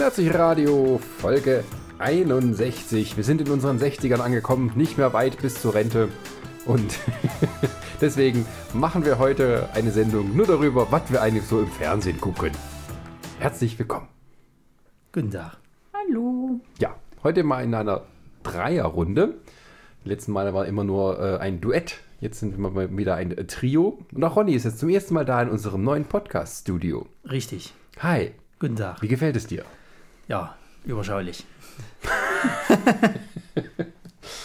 180 0.00 0.32
Radio, 0.32 0.98
Folge 1.18 1.62
61. 1.98 3.18
Wir 3.18 3.22
sind 3.22 3.42
in 3.42 3.50
unseren 3.50 3.76
60ern 3.76 4.20
angekommen, 4.20 4.72
nicht 4.74 4.96
mehr 4.96 5.12
weit 5.12 5.42
bis 5.42 5.60
zur 5.60 5.74
Rente. 5.74 6.08
Und 6.64 6.98
deswegen 8.00 8.46
machen 8.72 9.04
wir 9.04 9.18
heute 9.18 9.68
eine 9.74 9.90
Sendung 9.90 10.34
nur 10.34 10.46
darüber, 10.46 10.90
was 10.90 11.12
wir 11.12 11.20
eigentlich 11.20 11.44
so 11.44 11.60
im 11.60 11.66
Fernsehen 11.66 12.18
gucken. 12.18 12.52
Herzlich 13.40 13.78
willkommen. 13.78 14.08
Guten 15.12 15.32
Tag. 15.32 15.58
Hallo. 15.92 16.60
Ja, 16.78 16.96
heute 17.22 17.42
mal 17.42 17.62
in 17.62 17.74
einer 17.74 18.04
Dreierrunde. 18.42 19.34
Die 20.06 20.08
letzten 20.08 20.32
Male 20.32 20.54
war 20.54 20.64
immer 20.64 20.82
nur 20.82 21.20
äh, 21.20 21.36
ein 21.40 21.60
Duett. 21.60 21.98
Jetzt 22.20 22.40
sind 22.40 22.58
wir 22.58 22.70
mal 22.70 22.96
wieder 22.96 23.16
ein 23.16 23.36
äh, 23.36 23.44
Trio. 23.44 23.98
Und 24.14 24.24
auch 24.24 24.34
Ronny 24.34 24.54
ist 24.54 24.64
jetzt 24.64 24.78
zum 24.78 24.88
ersten 24.88 25.12
Mal 25.12 25.26
da 25.26 25.42
in 25.42 25.50
unserem 25.50 25.84
neuen 25.84 26.06
Podcast-Studio. 26.06 27.06
Richtig. 27.30 27.74
Hi, 27.98 28.32
Guten 28.58 28.76
Tag. 28.76 29.02
wie 29.02 29.08
gefällt 29.08 29.36
es 29.36 29.46
dir? 29.46 29.66
Ja, 30.30 30.54
überschaulich. 30.86 31.44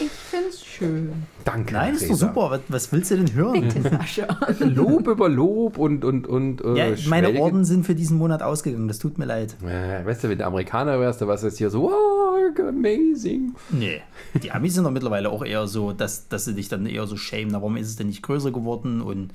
Ich 0.00 0.10
find's 0.10 0.64
schön. 0.64 1.12
Danke. 1.44 1.72
Nein, 1.72 1.94
ist 1.94 2.04
doch 2.04 2.10
Resa. 2.10 2.26
super. 2.26 2.50
Was, 2.50 2.60
was 2.68 2.92
willst 2.92 3.10
du 3.10 3.16
denn 3.16 3.32
hören? 3.34 3.60
Bitte, 3.60 3.82
Sascha. 3.82 4.26
Lob 4.58 5.06
über 5.06 5.28
Lob 5.28 5.78
und 5.78 6.04
und 6.04 6.26
und. 6.26 6.62
Äh, 6.62 6.90
Ja, 6.90 6.96
meine 7.08 7.40
Orden 7.40 7.64
sind 7.64 7.86
für 7.86 7.94
diesen 7.94 8.18
Monat 8.18 8.42
ausgegangen. 8.42 8.88
Das 8.88 8.98
tut 8.98 9.16
mir 9.16 9.26
leid. 9.26 9.56
Äh, 9.62 10.04
weißt 10.04 10.24
du, 10.24 10.28
wenn 10.28 10.38
du 10.38 10.44
Amerikaner 10.44 10.98
wärst, 10.98 11.20
dann 11.20 11.28
warst 11.28 11.44
du 11.44 11.48
jetzt 11.48 11.58
hier 11.58 11.70
so, 11.70 11.90
oh, 11.90 12.60
amazing. 12.68 13.54
Nee. 13.70 14.00
Die 14.42 14.50
Amis 14.50 14.74
sind 14.74 14.84
doch 14.84 14.90
mittlerweile 14.90 15.30
auch 15.30 15.44
eher 15.44 15.66
so, 15.68 15.92
dass, 15.92 16.28
dass 16.28 16.44
sie 16.46 16.54
dich 16.54 16.68
dann 16.68 16.84
eher 16.86 17.06
so 17.06 17.16
schämen. 17.16 17.52
Na, 17.52 17.58
Warum 17.58 17.76
ist 17.76 17.88
es 17.88 17.96
denn 17.96 18.08
nicht 18.08 18.22
größer 18.22 18.50
geworden 18.50 19.00
und 19.00 19.32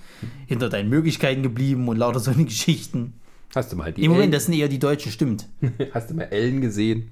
hinter 0.47 0.69
deinen 0.69 0.89
Möglichkeiten 0.89 1.43
geblieben 1.43 1.87
und 1.87 1.97
lauter 1.97 2.19
so 2.19 2.31
eine 2.31 2.45
Geschichten? 2.45 3.13
Hast 3.55 3.71
du 3.71 3.75
mal 3.75 3.91
die 3.91 4.03
Im 4.03 4.11
Moment, 4.11 4.23
Ellen, 4.23 4.31
das 4.31 4.45
sind 4.45 4.53
eher 4.53 4.67
die 4.67 4.79
Deutschen, 4.79 5.11
stimmt. 5.11 5.47
hast 5.93 6.09
du 6.09 6.13
mal 6.13 6.23
Ellen 6.23 6.61
gesehen? 6.61 7.11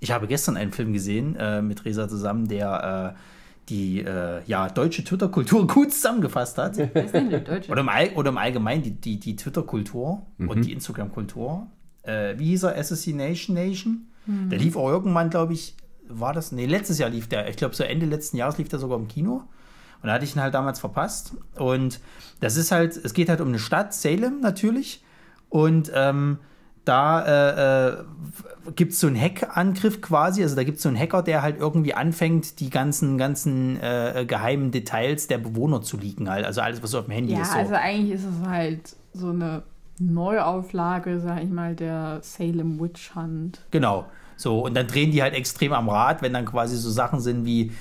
Ich 0.00 0.10
habe 0.10 0.26
gestern 0.26 0.56
einen 0.56 0.72
Film 0.72 0.92
gesehen 0.92 1.36
äh, 1.36 1.62
mit 1.62 1.84
Resa 1.84 2.08
zusammen, 2.08 2.48
der 2.48 3.14
äh, 3.16 3.20
die 3.68 4.00
äh, 4.00 4.42
ja, 4.46 4.68
deutsche 4.68 5.04
Twitter-Kultur 5.04 5.66
gut 5.68 5.92
zusammengefasst 5.92 6.58
hat. 6.58 6.78
Oder 6.78 7.80
im, 7.80 7.88
All, 7.88 8.08
oder 8.14 8.30
im 8.30 8.38
Allgemeinen 8.38 8.82
die, 8.82 8.92
die, 8.92 9.20
die 9.20 9.36
Twitter-Kultur 9.36 10.26
und 10.38 10.64
die 10.64 10.72
Instagram-Kultur. 10.72 11.66
Äh, 12.02 12.38
wie 12.38 12.46
hieß 12.46 12.64
er? 12.64 12.76
Assassination 12.76 13.54
Nation? 13.54 14.06
Der 14.26 14.58
lief 14.58 14.76
auch 14.76 14.88
irgendwann, 14.88 15.30
glaube 15.30 15.54
ich, 15.54 15.74
war 16.08 16.32
das? 16.32 16.52
Nee, 16.52 16.66
letztes 16.66 16.98
Jahr 16.98 17.10
lief 17.10 17.28
der. 17.28 17.48
Ich 17.48 17.56
glaube, 17.56 17.74
so 17.74 17.84
Ende 17.84 18.06
letzten 18.06 18.36
Jahres 18.36 18.58
lief 18.58 18.68
der 18.68 18.78
sogar 18.78 18.98
im 18.98 19.08
Kino. 19.08 19.44
Und 20.02 20.06
da 20.06 20.12
hatte 20.12 20.24
ich 20.24 20.34
ihn 20.34 20.42
halt 20.42 20.54
damals 20.54 20.78
verpasst. 20.80 21.34
Und 21.56 22.00
das 22.40 22.56
ist 22.56 22.70
halt, 22.70 22.96
es 22.96 23.12
geht 23.12 23.28
halt 23.28 23.40
um 23.40 23.48
eine 23.48 23.58
Stadt, 23.58 23.94
Salem 23.94 24.40
natürlich. 24.40 25.02
Und 25.50 25.92
ähm, 25.94 26.38
da 26.84 27.20
äh, 27.24 27.88
äh, 27.90 28.04
gibt 28.74 28.92
es 28.92 29.00
so 29.00 29.06
einen 29.06 29.20
Hack-Angriff 29.20 30.00
quasi. 30.00 30.42
Also 30.42 30.56
da 30.56 30.64
gibt 30.64 30.78
es 30.78 30.82
so 30.82 30.88
einen 30.88 30.98
Hacker, 30.98 31.22
der 31.22 31.42
halt 31.42 31.58
irgendwie 31.58 31.94
anfängt, 31.94 32.60
die 32.60 32.70
ganzen, 32.70 33.18
ganzen 33.18 33.78
äh, 33.80 34.24
geheimen 34.26 34.70
Details 34.70 35.26
der 35.26 35.38
Bewohner 35.38 35.82
zu 35.82 35.98
leaken. 35.98 36.30
Halt. 36.30 36.46
Also 36.46 36.62
alles, 36.62 36.82
was 36.82 36.94
auf 36.94 37.04
dem 37.04 37.12
Handy 37.12 37.34
Ja, 37.34 37.42
ist. 37.42 37.52
So. 37.52 37.58
also 37.58 37.74
eigentlich 37.74 38.14
ist 38.14 38.24
es 38.24 38.48
halt 38.48 38.96
so 39.12 39.28
eine 39.30 39.62
Neuauflage, 39.98 41.20
sag 41.20 41.42
ich 41.42 41.50
mal, 41.50 41.74
der 41.74 42.20
Salem 42.22 42.80
Witch 42.80 43.14
Hunt. 43.14 43.60
Genau. 43.70 44.06
So, 44.36 44.64
und 44.64 44.74
dann 44.74 44.86
drehen 44.86 45.12
die 45.12 45.22
halt 45.22 45.34
extrem 45.34 45.74
am 45.74 45.90
Rad, 45.90 46.22
wenn 46.22 46.32
dann 46.32 46.46
quasi 46.46 46.76
so 46.76 46.90
Sachen 46.90 47.20
sind 47.20 47.44
wie, 47.44 47.72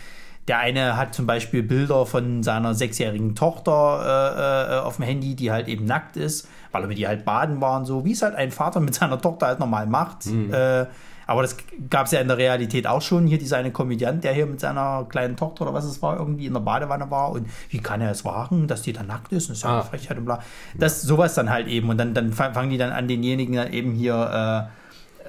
der 0.49 0.59
eine 0.59 0.97
hat 0.97 1.15
zum 1.15 1.25
Beispiel 1.25 1.63
Bilder 1.63 2.05
von 2.05 2.43
seiner 2.43 2.73
sechsjährigen 2.73 3.35
Tochter 3.35 4.73
äh, 4.73 4.75
äh, 4.75 4.79
auf 4.81 4.97
dem 4.97 5.05
Handy, 5.05 5.35
die 5.35 5.51
halt 5.51 5.69
eben 5.69 5.85
nackt 5.85 6.17
ist, 6.17 6.49
weil 6.71 6.81
er 6.83 6.87
mit 6.87 6.99
ihr 6.99 7.07
halt 7.07 7.25
baden 7.25 7.61
war 7.61 7.77
und 7.77 7.85
so, 7.85 8.05
wie 8.05 8.11
es 8.11 8.21
halt 8.21 8.35
ein 8.35 8.51
Vater 8.51 8.79
mit 8.79 8.93
seiner 8.95 9.19
Tochter 9.19 9.47
halt 9.47 9.59
normal 9.59 9.85
macht. 9.87 10.25
Äh, 10.27 10.85
aber 11.27 11.43
das 11.43 11.57
gab 11.91 12.07
es 12.07 12.11
ja 12.11 12.21
in 12.21 12.27
der 12.27 12.39
Realität 12.39 12.87
auch 12.87 13.03
schon. 13.03 13.27
Hier 13.27 13.37
dieser 13.37 13.57
eine 13.57 13.69
Komödiant, 13.69 14.23
der 14.23 14.33
hier 14.33 14.47
mit 14.47 14.59
seiner 14.59 15.05
kleinen 15.07 15.37
Tochter 15.37 15.61
oder 15.61 15.73
was 15.75 15.85
es 15.85 16.01
war, 16.01 16.17
irgendwie 16.17 16.47
in 16.47 16.53
der 16.53 16.59
Badewanne 16.61 17.11
war. 17.11 17.29
Und 17.31 17.47
wie 17.69 17.77
kann 17.79 18.01
er 18.01 18.09
es 18.09 18.25
wagen, 18.25 18.67
dass 18.67 18.81
die 18.81 18.93
da 18.93 19.03
nackt 19.03 19.31
ist? 19.31 19.47
Das 19.49 19.57
ist 19.57 19.63
ja 19.63 19.69
eine 19.69 19.79
Ah. 19.79 19.83
Frechheit 19.83 20.17
und 20.17 20.25
bla. 20.25 20.39
Das, 20.77 21.03
sowas 21.03 21.35
dann 21.35 21.51
halt 21.51 21.67
eben. 21.67 21.87
Und 21.89 21.97
dann, 21.99 22.15
dann 22.15 22.33
fang- 22.33 22.55
fangen 22.55 22.71
die 22.71 22.79
dann 22.79 22.91
an, 22.91 23.07
denjenigen 23.07 23.55
dann 23.55 23.71
eben 23.71 23.91
hier 23.91 24.69
äh, 24.69 24.78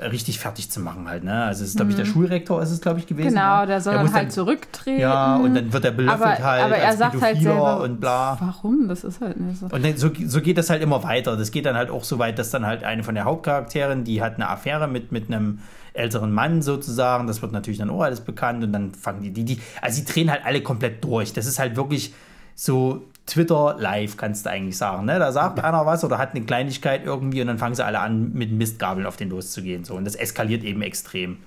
richtig 0.01 0.39
fertig 0.39 0.71
zu 0.71 0.81
machen 0.81 1.09
halt. 1.09 1.25
Ne? 1.25 1.45
Also 1.45 1.63
es 1.63 1.71
ist, 1.71 1.77
glaube 1.77 1.91
ich, 1.91 1.97
der 1.97 2.05
Schulrektor 2.05 2.63
ist 2.63 2.71
es, 2.71 2.81
glaube 2.81 2.99
ich, 2.99 3.07
gewesen. 3.07 3.29
Genau, 3.29 3.61
ne? 3.61 3.67
der 3.67 3.81
soll 3.81 3.99
muss 3.99 4.07
dann 4.07 4.15
halt 4.15 4.33
zurücktreten. 4.33 5.01
Ja, 5.01 5.37
und 5.37 5.55
dann 5.55 5.73
wird 5.73 5.85
er 5.85 5.91
belöffelt 5.91 6.23
aber, 6.23 6.45
halt 6.45 6.65
aber 6.65 6.77
er 6.77 6.89
als 6.89 6.99
sagt 6.99 7.21
halt 7.21 7.41
selber, 7.41 7.83
und 7.83 8.01
bla. 8.01 8.37
warum? 8.41 8.89
Das 8.89 9.05
ist 9.05 9.21
halt 9.21 9.39
nicht 9.39 9.61
so. 9.61 9.67
Und 9.67 9.85
dann, 9.85 9.97
so, 9.97 10.11
so 10.27 10.41
geht 10.41 10.59
das 10.59 10.71
halt 10.71 10.83
immer 10.83 11.03
weiter. 11.03 11.37
Das 11.37 11.51
geht 11.51 11.67
dann 11.67 11.77
halt 11.77 11.91
auch 11.91 12.05
so 12.05 12.19
weit, 12.19 12.39
dass 12.39 12.51
dann 12.51 12.67
halt 12.67 12.85
eine 12.85 13.03
von 13.03 13.15
der 13.15 13.25
Hauptcharakteren, 13.25 14.05
die 14.05 14.23
hat 14.23 14.37
eine 14.37 14.49
Affäre 14.49 14.89
mit, 14.89 15.13
mit 15.13 15.29
einem 15.29 15.61
älteren 15.93 16.33
Mann 16.33 16.63
sozusagen. 16.63 17.27
Das 17.27 17.43
wird 17.43 17.53
natürlich 17.53 17.79
dann 17.79 17.91
auch 17.91 18.03
alles 18.03 18.21
bekannt 18.21 18.65
und 18.65 18.73
dann 18.73 18.93
fangen 18.93 19.23
die, 19.23 19.31
die, 19.33 19.45
die, 19.45 19.61
also 19.83 20.01
die 20.01 20.11
drehen 20.11 20.31
halt 20.31 20.45
alle 20.45 20.63
komplett 20.63 21.05
durch. 21.05 21.33
Das 21.33 21.47
ist 21.47 21.59
halt 21.59 21.77
wirklich 21.77 22.15
so 22.55 23.03
Twitter 23.31 23.77
live, 23.79 24.17
kannst 24.17 24.45
du 24.45 24.51
eigentlich 24.51 24.77
sagen. 24.77 25.07
Ne? 25.07 25.19
Da 25.19 25.33
sagt 25.33 25.63
einer 25.63 25.87
was 25.87 26.05
oder 26.05 26.19
hat 26.19 26.35
eine 26.35 26.45
Kleinigkeit 26.45 27.05
irgendwie 27.05 27.41
und 27.41 27.47
dann 27.47 27.59
fangen 27.59 27.75
sie 27.75 27.85
alle 27.85 28.01
an, 28.01 28.33
mit 28.33 28.53
Mistgabeln 28.53 29.07
auf 29.07 29.17
den 29.17 29.31
loszugehen. 29.31 29.85
So. 29.85 29.95
Und 29.95 30.05
das 30.05 30.17
eskaliert 30.17 30.65
eben 30.65 30.83
extrem. 30.83 31.39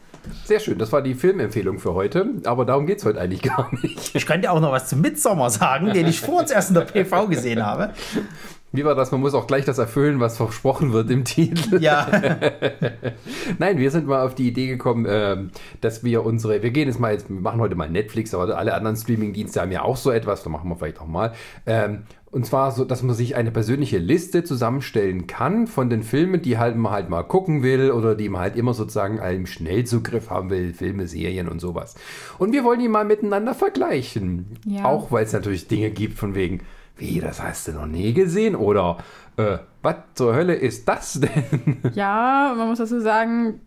Sehr 0.45 0.61
schön, 0.61 0.77
das 0.77 0.91
war 0.93 1.01
die 1.01 1.15
Filmempfehlung 1.15 1.79
für 1.79 1.93
heute, 1.93 2.25
aber 2.45 2.63
darum 2.63 2.85
geht 2.85 2.99
es 2.99 3.05
heute 3.05 3.19
eigentlich 3.19 3.41
gar 3.41 3.69
nicht. 3.81 4.15
Ich 4.15 4.25
könnte 4.25 4.49
auch 4.51 4.61
noch 4.61 4.71
was 4.71 4.87
zum 4.87 5.01
Midsommer 5.01 5.49
sagen, 5.49 5.91
den 5.91 6.07
ich 6.07 6.21
vor 6.21 6.39
uns 6.39 6.51
erst 6.51 6.69
in 6.69 6.75
der 6.75 6.81
PV 6.83 7.27
gesehen 7.27 7.65
habe. 7.65 7.89
Wie 8.75 8.83
war 8.83 8.95
das? 8.95 9.11
Man 9.11 9.21
muss 9.21 9.35
auch 9.35 9.45
gleich 9.45 9.65
das 9.65 9.77
erfüllen, 9.77 10.19
was 10.19 10.37
versprochen 10.37 10.93
wird 10.93 11.11
im 11.11 11.25
Titel. 11.25 11.79
Ja, 11.79 12.07
Nein, 13.59 13.77
wir 13.77 13.91
sind 13.91 14.07
mal 14.07 14.25
auf 14.25 14.33
die 14.33 14.47
Idee 14.47 14.65
gekommen, 14.65 15.05
ähm, 15.07 15.51
dass 15.79 16.03
wir 16.03 16.25
unsere, 16.25 16.63
wir 16.63 16.71
gehen 16.71 16.87
jetzt 16.87 16.99
mal 16.99 17.13
jetzt, 17.13 17.29
wir 17.29 17.39
machen 17.39 17.61
heute 17.61 17.75
mal 17.75 17.87
Netflix, 17.87 18.33
aber 18.33 18.57
alle 18.57 18.73
anderen 18.73 18.95
Streamingdienste 18.95 19.61
haben 19.61 19.71
ja 19.71 19.83
auch 19.83 19.95
so 19.95 20.09
etwas, 20.09 20.41
da 20.41 20.49
machen 20.49 20.69
wir 20.69 20.75
vielleicht 20.75 20.99
auch 20.99 21.07
mal. 21.07 21.33
Ähm, 21.67 22.03
und 22.31 22.47
zwar 22.47 22.71
so, 22.71 22.83
dass 22.83 23.03
man 23.03 23.15
sich 23.15 23.35
eine 23.35 23.51
persönliche 23.51 23.99
Liste 23.99 24.43
zusammenstellen 24.43 25.27
kann 25.27 25.67
von 25.67 25.91
den 25.91 26.01
Filmen, 26.01 26.41
die 26.41 26.57
halt 26.57 26.75
man 26.75 26.91
halt 26.91 27.07
mal 27.07 27.21
gucken 27.21 27.61
will 27.61 27.91
oder 27.91 28.15
die 28.15 28.27
man 28.27 28.41
halt 28.41 28.55
immer 28.55 28.73
sozusagen 28.73 29.19
einen 29.19 29.45
Schnellzugriff 29.45 30.31
haben 30.31 30.49
will, 30.49 30.73
Filme, 30.73 31.05
Serien 31.05 31.47
und 31.47 31.59
sowas. 31.59 31.93
Und 32.39 32.51
wir 32.51 32.63
wollen 32.63 32.79
die 32.79 32.87
mal 32.87 33.05
miteinander 33.05 33.53
vergleichen. 33.53 34.57
Ja. 34.65 34.85
Auch 34.85 35.11
weil 35.11 35.25
es 35.25 35.33
natürlich 35.33 35.67
Dinge 35.67 35.91
gibt 35.91 36.17
von 36.17 36.33
wegen, 36.33 36.61
wie, 36.97 37.19
das 37.19 37.41
hast 37.41 37.67
du 37.67 37.71
noch 37.73 37.85
nie 37.87 38.13
gesehen? 38.13 38.55
Oder, 38.55 38.97
äh, 39.37 39.57
was 39.81 39.95
zur 40.15 40.35
Hölle 40.35 40.55
ist 40.55 40.87
das 40.87 41.19
denn? 41.19 41.77
Ja, 41.93 42.53
man 42.57 42.67
muss 42.69 42.77
dazu 42.77 42.99
sagen, 43.01 43.59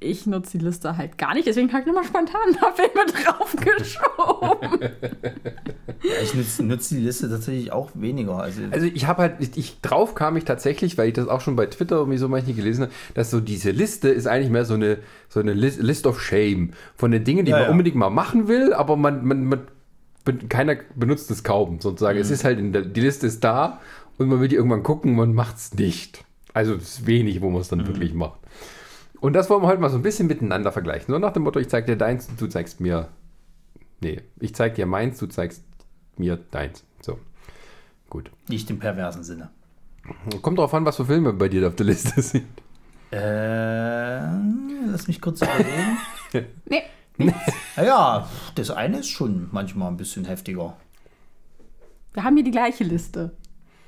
ich 0.00 0.26
nutze 0.26 0.58
die 0.58 0.64
Liste 0.64 0.96
halt 0.96 1.18
gar 1.18 1.34
nicht, 1.34 1.48
deswegen 1.48 1.72
habe 1.72 1.80
ich 1.80 1.86
nochmal 1.86 2.04
spontan 2.04 2.40
ein 2.48 2.54
paar 2.54 2.72
Filme 2.72 3.04
draufgeschoben. 3.24 4.90
ich 6.22 6.34
nutze, 6.34 6.62
nutze 6.62 6.94
die 6.94 7.00
Liste 7.00 7.28
tatsächlich 7.28 7.72
auch 7.72 7.90
weniger. 7.94 8.38
Also, 8.38 8.62
Also 8.70 8.86
ich 8.86 9.06
habe 9.08 9.22
halt, 9.22 9.34
ich, 9.40 9.56
ich 9.56 9.80
drauf 9.80 10.14
kam 10.14 10.36
ich 10.36 10.44
tatsächlich, 10.44 10.96
weil 10.98 11.08
ich 11.08 11.14
das 11.14 11.26
auch 11.26 11.40
schon 11.40 11.56
bei 11.56 11.66
Twitter 11.66 11.96
irgendwie 11.96 12.18
so 12.18 12.28
manchmal 12.28 12.54
gelesen 12.54 12.82
habe, 12.82 12.92
dass 13.14 13.30
so 13.30 13.40
diese 13.40 13.70
Liste 13.72 14.08
ist 14.08 14.26
eigentlich 14.28 14.50
mehr 14.50 14.64
so 14.64 14.74
eine, 14.74 14.98
so 15.28 15.40
eine 15.40 15.52
List, 15.52 15.80
List 15.82 16.06
of 16.06 16.20
Shame 16.22 16.70
von 16.94 17.10
den 17.10 17.24
Dingen, 17.24 17.44
die 17.44 17.50
Ja, 17.50 17.56
man 17.56 17.66
ja. 17.66 17.70
unbedingt 17.72 17.96
mal 17.96 18.10
machen 18.10 18.46
will, 18.46 18.72
aber 18.72 18.96
man, 18.96 19.24
man, 19.24 19.44
man 19.46 19.60
keiner 20.32 20.76
benutzt 20.94 21.30
es 21.30 21.42
kaum, 21.44 21.80
sozusagen. 21.80 22.16
Mhm. 22.18 22.22
Es 22.22 22.30
ist 22.30 22.44
halt, 22.44 22.58
in 22.58 22.72
der, 22.72 22.82
die 22.82 23.00
Liste 23.00 23.26
ist 23.26 23.42
da 23.44 23.80
und 24.18 24.28
man 24.28 24.40
will 24.40 24.48
die 24.48 24.56
irgendwann 24.56 24.82
gucken, 24.82 25.14
man 25.16 25.34
macht 25.34 25.56
es 25.56 25.74
nicht. 25.74 26.24
Also 26.54 26.74
es 26.74 26.98
ist 27.00 27.06
wenig, 27.06 27.40
wo 27.40 27.50
man 27.50 27.60
es 27.60 27.68
dann 27.68 27.80
Mhm. 27.80 27.86
wirklich 27.88 28.14
macht. 28.14 28.40
Und 29.20 29.32
das 29.32 29.50
wollen 29.50 29.62
wir 29.62 29.66
heute 29.68 29.80
mal 29.80 29.90
so 29.90 29.96
ein 29.96 30.02
bisschen 30.02 30.28
miteinander 30.28 30.70
vergleichen. 30.72 31.06
Nur 31.10 31.18
nach 31.18 31.32
dem 31.32 31.42
Motto, 31.42 31.58
ich 31.58 31.68
zeig 31.68 31.86
dir 31.86 31.96
deins 31.96 32.28
und 32.28 32.40
du 32.40 32.46
zeigst 32.46 32.80
mir. 32.80 33.08
Nee, 34.00 34.20
ich 34.38 34.54
zeig 34.54 34.76
dir 34.76 34.86
meins, 34.86 35.18
du 35.18 35.26
zeigst 35.26 35.64
mir 36.16 36.36
deins. 36.52 36.84
So. 37.00 37.18
Gut. 38.10 38.30
nicht 38.48 38.70
im 38.70 38.78
perversen 38.78 39.22
Sinne. 39.24 39.50
Kommt 40.40 40.58
drauf 40.58 40.72
an, 40.72 40.84
was 40.86 40.96
für 40.96 41.04
Filme 41.04 41.32
bei 41.32 41.48
dir 41.48 41.66
auf 41.68 41.74
der 41.74 41.86
Liste 41.86 42.22
sind. 42.22 42.46
Äh, 43.10 44.20
lass 44.90 45.06
mich 45.08 45.20
kurz 45.20 45.42
überlegen. 45.42 45.98
nee, 46.66 46.82
naja, 47.76 48.28
das 48.54 48.70
eine 48.70 48.98
ist 48.98 49.08
schon 49.08 49.48
manchmal 49.52 49.88
ein 49.88 49.96
bisschen 49.96 50.24
heftiger. 50.24 50.76
wir 52.14 52.24
haben 52.24 52.34
hier 52.36 52.44
die 52.44 52.50
gleiche 52.50 52.84
Liste. 52.84 53.32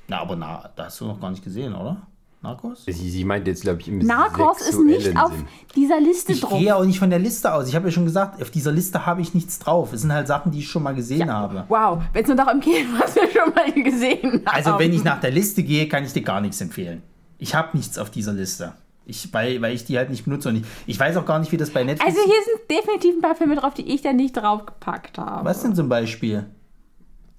Na, 0.07 0.19
aber 0.21 0.35
na, 0.35 0.69
da 0.75 0.85
hast 0.85 0.99
du 1.01 1.05
noch 1.05 1.19
gar 1.19 1.31
nicht 1.31 1.43
gesehen, 1.43 1.73
oder? 1.73 2.01
Narcos? 2.43 2.85
Sie, 2.85 2.91
sie 2.91 3.23
meint 3.23 3.45
jetzt, 3.45 3.61
glaube 3.61 3.81
ich, 3.81 3.87
im 3.87 3.99
Narcos 3.99 4.61
ist 4.61 4.79
nicht 4.79 5.03
sexuellen 5.03 5.17
auf 5.19 5.31
Sinn. 5.31 5.45
dieser 5.75 5.99
Liste 6.01 6.31
Ich 6.31 6.41
drauf. 6.41 6.57
gehe 6.57 6.63
ja 6.69 6.75
auch 6.75 6.83
nicht 6.83 6.97
von 6.97 7.11
der 7.11 7.19
Liste 7.19 7.53
aus. 7.53 7.67
Ich 7.67 7.75
habe 7.75 7.85
ja 7.87 7.91
schon 7.91 8.05
gesagt, 8.05 8.41
auf 8.41 8.49
dieser 8.49 8.71
Liste 8.71 9.05
habe 9.05 9.21
ich 9.21 9.35
nichts 9.35 9.59
drauf. 9.59 9.93
Es 9.93 10.01
sind 10.01 10.11
halt 10.11 10.25
Sachen, 10.27 10.51
die 10.51 10.57
ich 10.59 10.67
schon 10.67 10.81
mal 10.81 10.95
gesehen 10.95 11.31
habe. 11.31 11.65
Wow, 11.69 12.01
wenn 12.13 12.23
es 12.23 12.27
nur 12.27 12.35
darum 12.37 12.59
geht, 12.59 12.87
was 12.99 13.13
wir 13.15 13.29
schon 13.29 13.53
mal 13.53 13.71
gesehen 13.71 14.43
haben. 14.43 14.47
Also, 14.47 14.79
wenn 14.79 14.91
ich 14.91 15.03
nach 15.03 15.19
der 15.21 15.29
Liste 15.29 15.61
gehe, 15.61 15.87
kann 15.87 16.03
ich 16.03 16.13
dir 16.13 16.23
gar 16.23 16.41
nichts 16.41 16.59
empfehlen. 16.61 17.03
Ich 17.37 17.53
habe 17.53 17.77
nichts 17.77 17.99
auf 17.99 18.09
dieser 18.09 18.33
Liste. 18.33 18.73
Ich, 19.05 19.33
weil, 19.33 19.61
weil 19.61 19.73
ich 19.73 19.85
die 19.85 19.97
halt 19.97 20.09
nicht 20.09 20.25
benutze. 20.25 20.49
Und 20.49 20.57
ich, 20.57 20.63
ich 20.85 20.99
weiß 20.99 21.17
auch 21.17 21.25
gar 21.25 21.39
nicht, 21.39 21.51
wie 21.51 21.57
das 21.57 21.71
bei 21.71 21.83
Netflix 21.83 22.15
Also 22.15 22.25
hier 22.25 22.41
sind 22.45 22.69
definitiv 22.69 23.15
ein 23.15 23.21
paar 23.21 23.35
Filme 23.35 23.55
drauf, 23.55 23.73
die 23.73 23.93
ich 23.93 24.01
da 24.01 24.13
nicht 24.13 24.33
draufgepackt 24.33 25.17
habe. 25.17 25.45
Was 25.45 25.63
denn 25.63 25.75
zum 25.75 25.89
Beispiel? 25.89 26.45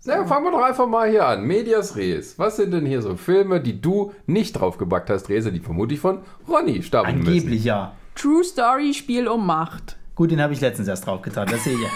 Ja, 0.04 0.24
fangen 0.24 0.46
wir 0.46 0.50
doch 0.50 0.62
einfach 0.62 0.88
mal 0.88 1.08
hier 1.08 1.26
an. 1.26 1.44
Medias 1.44 1.94
Res. 1.94 2.36
Was 2.38 2.56
sind 2.56 2.72
denn 2.72 2.86
hier 2.86 3.02
so 3.02 3.16
Filme, 3.16 3.60
die 3.60 3.80
du 3.80 4.12
nicht 4.26 4.54
draufgebackt 4.54 5.08
hast, 5.10 5.28
Rese, 5.28 5.52
die 5.52 5.60
vermutlich 5.60 6.00
von 6.00 6.22
Ronny 6.48 6.82
stammen 6.82 7.18
müssen? 7.18 7.28
Angeblich 7.28 7.64
ja. 7.64 7.94
True 8.16 8.42
Story 8.42 8.94
Spiel 8.94 9.28
um 9.28 9.46
Macht. 9.46 9.96
Gut, 10.14 10.30
den 10.30 10.42
habe 10.42 10.52
ich 10.52 10.60
letztens 10.60 10.88
erst 10.88 11.06
draufgetan, 11.06 11.48
das 11.48 11.64
sehe 11.64 11.76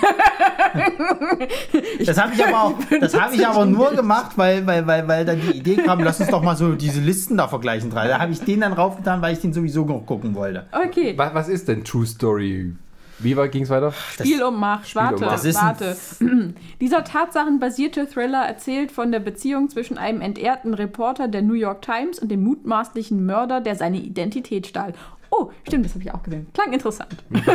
ich. 1.98 2.06
Das 2.06 2.20
habe 2.20 2.32
ich 2.34 2.44
aber 2.44 2.62
auch, 2.62 2.74
das 3.00 3.18
habe 3.18 3.34
ich 3.34 3.46
aber 3.46 3.66
nur 3.66 3.92
gemacht, 3.92 4.32
weil, 4.36 4.66
weil, 4.66 4.86
weil, 4.86 5.06
weil 5.06 5.24
dann 5.24 5.40
die 5.40 5.58
Idee 5.58 5.76
kam, 5.76 6.00
lass 6.00 6.20
uns 6.20 6.30
doch 6.30 6.42
mal 6.42 6.56
so 6.56 6.72
diese 6.72 7.00
Listen 7.00 7.36
da 7.36 7.48
vergleichen. 7.48 7.90
Drei. 7.90 8.08
Da 8.08 8.18
habe 8.18 8.32
ich 8.32 8.40
den 8.40 8.60
dann 8.60 8.74
draufgetan, 8.74 9.20
weil 9.20 9.34
ich 9.34 9.40
den 9.40 9.52
sowieso 9.52 9.84
noch 9.84 10.06
gucken 10.06 10.34
wollte. 10.34 10.66
Okay. 10.72 11.14
Was, 11.16 11.34
was 11.34 11.48
ist 11.48 11.68
denn 11.68 11.84
True 11.84 12.06
Story? 12.06 12.72
Wie 13.18 13.34
ging 13.48 13.62
es 13.62 13.70
weiter? 13.70 13.92
Spiel 13.92 14.42
um 14.42 14.60
Macht. 14.60 14.94
Um 14.94 15.02
warte, 15.02 15.54
warte. 15.54 15.96
Dieser 16.80 17.02
tatsachenbasierte 17.02 18.06
Thriller 18.06 18.44
erzählt 18.44 18.92
von 18.92 19.10
der 19.10 19.20
Beziehung 19.20 19.70
zwischen 19.70 19.96
einem 19.96 20.20
entehrten 20.20 20.74
Reporter 20.74 21.26
der 21.26 21.40
New 21.40 21.54
York 21.54 21.80
Times 21.80 22.18
und 22.18 22.30
dem 22.30 22.44
mutmaßlichen 22.44 23.24
Mörder, 23.24 23.62
der 23.62 23.74
seine 23.74 23.98
Identität 23.98 24.66
stahl. 24.66 24.92
Oh, 25.30 25.50
stimmt, 25.66 25.84
das 25.84 25.94
habe 25.94 26.04
ich 26.04 26.12
auch 26.12 26.22
gesehen. 26.22 26.46
Klang 26.52 26.72
interessant. 26.72 27.16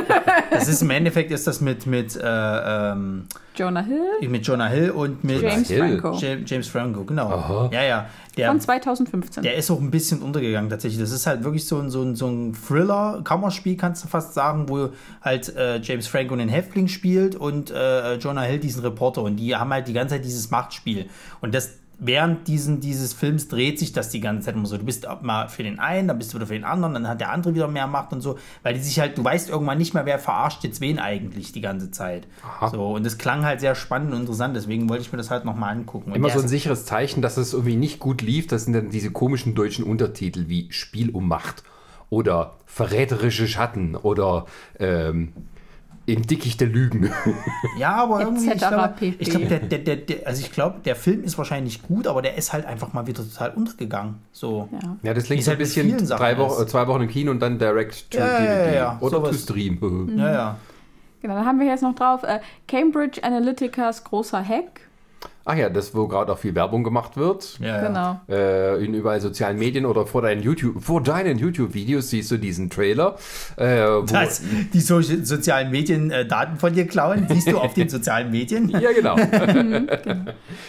Das 0.51 0.67
ist 0.67 0.81
im 0.81 0.89
Endeffekt 0.89 1.31
ist 1.31 1.47
das 1.47 1.61
mit, 1.61 1.85
mit, 1.85 2.15
äh, 2.15 2.21
ähm, 2.23 3.27
Jonah 3.55 3.81
Hill, 3.81 4.29
mit 4.29 4.45
Jonah 4.45 4.67
Hill 4.67 4.91
und 4.91 5.23
mit 5.23 5.41
James 5.41 5.67
Hill. 5.67 5.99
Franco. 5.99 6.17
James, 6.17 6.49
James 6.49 6.67
Franco, 6.67 7.03
genau. 7.03 7.29
Aha. 7.29 7.69
Ja, 7.71 7.83
ja. 7.83 8.09
Der, 8.37 8.47
Von 8.47 8.59
2015. 8.61 9.43
der 9.43 9.55
ist 9.55 9.69
auch 9.71 9.79
ein 9.79 9.91
bisschen 9.91 10.21
untergegangen 10.21 10.69
tatsächlich. 10.69 11.01
Das 11.01 11.11
ist 11.11 11.27
halt 11.27 11.43
wirklich 11.43 11.65
so 11.65 11.79
ein, 11.79 11.89
so 11.89 12.01
ein, 12.01 12.15
so 12.15 12.27
ein 12.27 12.53
Thriller, 12.53 13.21
Kammerspiel, 13.23 13.75
kannst 13.75 14.03
du 14.03 14.07
fast 14.07 14.33
sagen, 14.33 14.69
wo 14.69 14.89
halt 15.21 15.53
äh, 15.55 15.79
James 15.81 16.07
Franco 16.07 16.33
einen 16.33 16.49
Häftling 16.49 16.87
spielt 16.87 17.35
und 17.35 17.71
äh, 17.71 18.15
Jonah 18.15 18.43
Hill 18.43 18.59
diesen 18.59 18.81
Reporter. 18.83 19.23
Und 19.23 19.35
die 19.37 19.55
haben 19.55 19.71
halt 19.71 19.87
die 19.87 19.93
ganze 19.93 20.15
Zeit 20.15 20.25
dieses 20.25 20.49
Machtspiel. 20.49 21.07
Und 21.41 21.53
das 21.53 21.80
während 22.03 22.47
diesen, 22.47 22.81
dieses 22.81 23.13
Films 23.13 23.47
dreht 23.47 23.77
sich 23.77 23.93
das 23.93 24.09
die 24.09 24.19
ganze 24.19 24.45
Zeit 24.45 24.55
immer 24.55 24.65
so. 24.65 24.75
Du 24.75 24.83
bist 24.83 25.07
mal 25.21 25.47
für 25.47 25.61
den 25.61 25.79
einen, 25.79 26.07
dann 26.07 26.17
bist 26.17 26.33
du 26.33 26.37
wieder 26.37 26.47
für 26.47 26.53
den 26.53 26.63
anderen, 26.63 26.95
dann 26.95 27.07
hat 27.07 27.21
der 27.21 27.31
andere 27.31 27.53
wieder 27.53 27.67
mehr 27.67 27.85
Macht 27.85 28.11
und 28.11 28.21
so. 28.21 28.39
Weil 28.63 28.73
die 28.73 28.79
sich 28.79 28.99
halt, 28.99 29.17
du 29.19 29.23
weißt 29.23 29.49
irgendwann 29.49 29.77
nicht 29.77 29.93
mehr, 29.93 30.05
wer 30.05 30.17
verarscht 30.17 30.63
jetzt 30.63 30.81
wen 30.81 30.97
eigentlich 30.97 31.51
die 31.51 31.61
ganze 31.61 31.91
Zeit. 31.91 32.27
Aha. 32.43 32.69
So, 32.69 32.95
und 32.95 33.05
das 33.05 33.19
klang 33.19 33.45
halt 33.45 33.59
sehr 33.59 33.75
spannend 33.75 34.13
und 34.13 34.21
interessant, 34.21 34.55
deswegen 34.55 34.89
wollte 34.89 35.03
ich 35.03 35.11
mir 35.11 35.17
das 35.19 35.29
halt 35.29 35.45
nochmal 35.45 35.73
angucken. 35.73 36.11
Und 36.11 36.17
Immer 36.17 36.31
so 36.31 36.39
ein 36.39 36.47
sicheres 36.47 36.85
Zeichen, 36.85 37.21
dass 37.21 37.37
es 37.37 37.53
irgendwie 37.53 37.75
nicht 37.75 37.99
gut 37.99 38.23
lief. 38.23 38.47
Das 38.47 38.65
sind 38.65 38.73
dann 38.73 38.89
diese 38.89 39.11
komischen 39.11 39.53
deutschen 39.53 39.85
Untertitel 39.85 40.49
wie 40.49 40.71
Spiel 40.71 41.11
um 41.11 41.27
Macht 41.27 41.63
oder 42.09 42.55
Verräterische 42.65 43.47
Schatten 43.47 43.95
oder 43.95 44.47
ähm, 44.79 45.33
Im 46.13 46.27
Dickicht 46.27 46.59
der 46.59 46.67
Lügen. 46.67 47.11
Ja, 47.77 47.95
aber 47.95 48.21
irgendwie, 48.21 48.51
ich 48.51 48.57
glaube, 48.57 48.93
pp. 48.97 49.15
ich 49.19 49.29
glaube, 49.29 49.45
der, 49.47 49.59
der, 49.59 49.79
der, 49.79 49.95
der, 49.97 50.27
also 50.27 50.41
ich 50.41 50.51
glaube, 50.51 50.79
der 50.83 50.95
Film 50.95 51.23
ist 51.23 51.37
wahrscheinlich 51.37 51.81
gut, 51.83 52.07
aber 52.07 52.21
der 52.21 52.35
ist 52.35 52.53
halt 52.53 52.65
einfach 52.65 52.93
mal 52.93 53.07
wieder 53.07 53.23
total 53.23 53.51
untergegangen. 53.51 54.15
So. 54.31 54.69
ja. 54.71 54.97
Ja, 55.03 55.13
das 55.13 55.29
es 55.29 55.45
so 55.45 55.51
ein 55.51 55.57
halt 55.57 55.59
bisschen 55.59 55.97
drei 56.07 56.37
Wochen, 56.37 56.67
zwei 56.67 56.87
Wochen 56.87 57.01
im 57.01 57.09
Kino 57.09 57.31
und 57.31 57.39
dann 57.39 57.59
direct 57.59 58.11
to 58.11 58.17
Ja, 58.19 58.25
ja, 58.27 58.39
DVD. 58.39 58.65
ja, 58.67 58.73
ja, 58.73 58.97
Oder 58.99 59.17
to 59.17 59.25
sowas. 59.25 59.43
stream. 59.43 60.17
Ja, 60.17 60.31
ja. 60.31 60.57
Genau, 61.21 61.35
dann 61.35 61.45
haben 61.45 61.59
wir 61.59 61.67
jetzt 61.67 61.83
noch 61.83 61.95
drauf 61.95 62.23
äh, 62.23 62.39
Cambridge 62.67 63.23
Analyticas 63.23 64.03
großer 64.03 64.43
Hack. 64.43 64.81
Ach 65.43 65.55
ja, 65.55 65.69
das, 65.69 65.95
wo 65.95 66.07
gerade 66.07 66.31
auch 66.31 66.37
viel 66.37 66.53
Werbung 66.53 66.83
gemacht 66.83 67.17
wird. 67.17 67.57
ja. 67.59 67.87
Genau. 67.87 68.21
Äh, 68.29 68.83
in 68.85 68.93
überall 68.93 69.19
sozialen 69.21 69.57
Medien 69.57 69.85
oder 69.85 70.05
vor 70.05 70.21
deinen 70.21 70.43
YouTube, 70.43 70.83
vor 70.83 71.01
deinen 71.01 71.37
YouTube-Videos 71.39 72.09
siehst 72.11 72.29
du 72.31 72.37
diesen 72.37 72.69
Trailer. 72.69 73.17
Äh, 73.57 73.81
wo, 73.85 74.01
Das, 74.03 74.41
die 74.73 74.79
so 74.81 75.01
sozialen 75.01 75.71
Medien 75.71 76.11
äh, 76.11 76.25
Daten 76.27 76.57
von 76.57 76.73
dir 76.73 76.85
klauen, 76.87 77.25
siehst 77.29 77.51
du 77.51 77.57
auf 77.57 77.73
den 77.73 77.89
sozialen 77.89 78.29
Medien. 78.31 78.69
Ja, 78.81 78.91
genau. 78.93 79.15
ähm, 79.17 79.87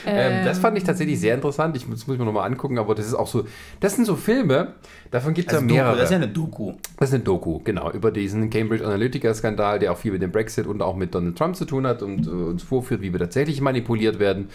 Ähm, 0.05 0.45
das 0.45 0.59
fand 0.59 0.77
ich 0.77 0.85
tatsächlich 0.85 1.21
sehr 1.21 1.35
interessant. 1.35 1.77
Ich, 1.77 1.83
das 1.89 2.07
muss 2.07 2.15
ich 2.15 2.19
mir 2.19 2.25
nochmal 2.25 2.47
angucken, 2.51 2.79
aber 2.79 2.95
das 2.95 3.07
ist 3.07 3.15
auch 3.15 3.27
so. 3.29 3.45
Das 3.81 3.95
sind 3.95 4.05
so 4.05 4.17
Filme, 4.17 4.75
davon 5.13 5.33
gibt 5.35 5.49
es 5.53 5.55
Also 5.55 5.65
ja 5.67 5.69
Doku, 5.69 5.75
mehrere. 5.81 5.97
das 5.97 6.05
ist 6.07 6.11
ja 6.11 6.17
eine 6.17 6.29
Doku. 6.29 6.73
Das 6.99 7.09
ist 7.11 7.15
eine 7.15 7.23
Doku, 7.23 7.61
genau, 7.63 7.91
über 7.93 8.11
diesen 8.11 8.51
Cambridge 8.51 8.85
Analytica-Skandal, 8.85 9.79
der 9.79 9.93
auch 9.93 9.99
viel 9.99 10.11
mit 10.13 10.23
dem 10.23 10.33
Brexit 10.33 10.67
und 10.67 10.83
auch 10.83 10.97
mit 10.97 11.15
Donald 11.15 11.39
Trump 11.39 11.55
zu 11.55 11.65
tun 11.65 11.87
hat 11.87 12.03
und 12.03 12.27
äh, 12.27 12.31
uns 12.31 12.65
vorführt, 12.65 13.01
wie 13.03 13.13
wir 13.13 13.21
tatsächlich 13.21 13.61
manipuliert 13.61 14.19
werden. 14.19 14.49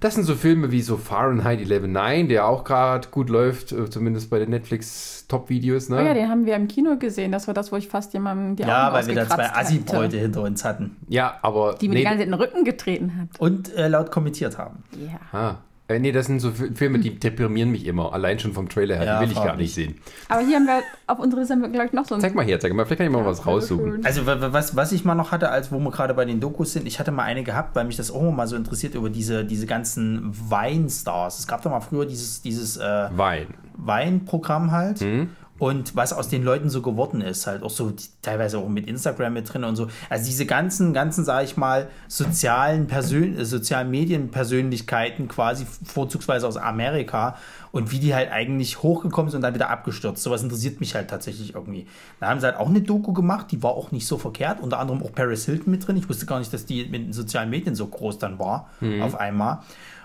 Das 0.00 0.14
sind 0.14 0.22
so 0.22 0.36
Filme 0.36 0.70
wie 0.70 0.80
so 0.80 0.96
Fahrenheit 0.96 1.58
11.9, 1.58 2.28
der 2.28 2.46
auch 2.46 2.62
gerade 2.62 3.08
gut 3.08 3.28
läuft, 3.30 3.72
äh, 3.72 3.90
zumindest 3.90 4.30
bei 4.30 4.38
den 4.38 4.50
Netflix-Top-Videos. 4.50 5.88
Ne? 5.88 5.96
Oh 5.96 6.04
ja, 6.04 6.14
den 6.14 6.28
haben 6.28 6.46
wir 6.46 6.54
im 6.54 6.68
Kino 6.68 6.96
gesehen. 6.98 7.32
Das 7.32 7.48
war 7.48 7.54
das, 7.54 7.72
wo 7.72 7.76
ich 7.76 7.88
fast 7.88 8.12
jemandem 8.12 8.54
die 8.54 8.62
Ja, 8.62 8.86
Augen 8.88 8.94
weil 8.94 9.06
wir 9.08 9.14
da 9.16 9.26
zwei. 9.28 9.50
Assi-Bräute 9.50 10.16
hinter 10.18 10.42
uns 10.42 10.64
hatten 10.64 10.96
Ja, 11.08 11.38
aber. 11.42 11.74
Die 11.80 11.88
mir 11.88 11.94
nee, 11.94 11.98
die 12.00 12.04
ganze 12.04 12.18
Zeit 12.18 12.26
in 12.26 12.32
den 12.32 12.40
Rücken 12.40 12.64
getreten 12.64 13.16
hat. 13.20 13.40
und 13.40 13.74
äh, 13.74 13.88
laut 13.88 14.12
kommentiert 14.12 14.56
haben. 14.56 14.84
Ja. 15.32 15.38
ah, 15.38 15.54
äh, 15.88 15.98
nee, 15.98 16.12
das 16.12 16.26
sind 16.26 16.40
so 16.40 16.50
Fi- 16.50 16.70
Filme, 16.74 16.98
die 16.98 17.18
deprimieren 17.18 17.70
mich 17.70 17.86
immer. 17.86 18.12
Allein 18.12 18.38
schon 18.38 18.52
vom 18.52 18.68
Trailer 18.68 18.96
her. 18.96 19.04
Ja, 19.06 19.20
die 19.20 19.26
will 19.26 19.32
ich 19.36 19.42
gar 19.42 19.56
nicht 19.56 19.74
sehen. 19.74 19.94
Aber 20.28 20.42
hier 20.42 20.56
haben 20.56 20.66
wir 20.66 20.80
auf 21.06 21.18
unserer 21.18 21.40
Liste, 21.40 21.56
glaube 21.58 21.86
ich, 21.86 21.92
noch 21.92 22.04
so 22.04 22.14
ein 22.14 22.20
Zeig 22.20 22.34
mal 22.34 22.44
her, 22.44 22.60
zeig 22.60 22.72
mal. 22.74 22.84
Vielleicht 22.84 22.98
kann 22.98 23.06
ich 23.06 23.12
mal 23.12 23.24
was 23.24 23.46
raussuchen. 23.46 24.04
Also 24.04 24.26
wa- 24.26 24.40
wa- 24.40 24.52
was, 24.52 24.76
was 24.76 24.92
ich 24.92 25.04
mal 25.04 25.14
noch 25.14 25.32
hatte, 25.32 25.50
als 25.50 25.72
wo 25.72 25.78
wir 25.78 25.90
gerade 25.90 26.12
bei 26.14 26.24
den 26.26 26.40
Dokus 26.40 26.72
sind, 26.74 26.86
ich 26.86 26.98
hatte 27.00 27.10
mal 27.10 27.22
eine 27.24 27.42
gehabt, 27.42 27.74
weil 27.74 27.84
mich 27.86 27.96
das 27.96 28.10
auch 28.10 28.30
mal 28.30 28.46
so 28.46 28.54
interessiert 28.56 28.94
über 28.94 29.08
diese, 29.10 29.44
diese 29.44 29.66
ganzen 29.66 30.30
Weinstars. 30.50 31.38
Es 31.38 31.46
gab 31.46 31.62
doch 31.62 31.70
mal 31.70 31.80
früher 31.80 32.04
dieses, 32.06 32.42
dieses 32.42 32.76
äh, 32.76 33.08
Wein. 33.16 33.46
Weinprogramm 33.76 34.70
halt. 34.72 35.00
Mhm. 35.00 35.30
Und 35.58 35.96
was 35.96 36.12
aus 36.12 36.28
den 36.28 36.44
Leuten 36.44 36.70
so 36.70 36.82
geworden 36.82 37.20
ist, 37.20 37.46
halt 37.46 37.62
auch 37.64 37.70
so 37.70 37.92
teilweise 38.22 38.58
auch 38.58 38.68
mit 38.68 38.86
Instagram 38.86 39.32
mit 39.32 39.52
drin 39.52 39.64
und 39.64 39.74
so. 39.74 39.88
Also 40.08 40.26
diese 40.26 40.46
ganzen, 40.46 40.92
ganzen, 40.92 41.24
sage 41.24 41.44
ich 41.46 41.56
mal, 41.56 41.88
sozialen 42.06 42.86
Persön 42.86 43.36
äh, 43.36 43.44
sozialen 43.44 43.90
Medienpersönlichkeiten 43.90 45.26
quasi 45.26 45.66
vorzugsweise 45.84 46.46
aus 46.46 46.56
Amerika 46.56 47.36
und 47.72 47.90
wie 47.90 47.98
die 47.98 48.14
halt 48.14 48.30
eigentlich 48.30 48.82
hochgekommen 48.82 49.30
sind 49.30 49.38
und 49.38 49.42
dann 49.42 49.54
wieder 49.54 49.70
abgestürzt. 49.70 50.22
Sowas 50.22 50.42
interessiert 50.42 50.78
mich 50.80 50.94
halt 50.94 51.10
tatsächlich 51.10 51.54
irgendwie. 51.54 51.86
Da 52.20 52.28
haben 52.28 52.38
sie 52.38 52.46
halt 52.46 52.56
auch 52.56 52.68
eine 52.68 52.80
Doku 52.80 53.12
gemacht, 53.12 53.48
die 53.50 53.62
war 53.62 53.72
auch 53.72 53.90
nicht 53.90 54.06
so 54.06 54.16
verkehrt. 54.16 54.60
Unter 54.60 54.78
anderem 54.78 55.02
auch 55.02 55.12
Paris 55.12 55.44
Hilton 55.44 55.72
mit 55.72 55.86
drin. 55.86 55.96
Ich 55.96 56.08
wusste 56.08 56.26
gar 56.26 56.38
nicht, 56.38 56.52
dass 56.52 56.66
die 56.66 56.84
mit 56.84 57.06
den 57.06 57.12
sozialen 57.12 57.50
Medien 57.50 57.74
so 57.74 57.86
groß 57.86 58.18
dann 58.18 58.38
war 58.38 58.70
auf 59.02 59.18
einmal. 59.18 59.58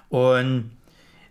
Und 0.10 0.72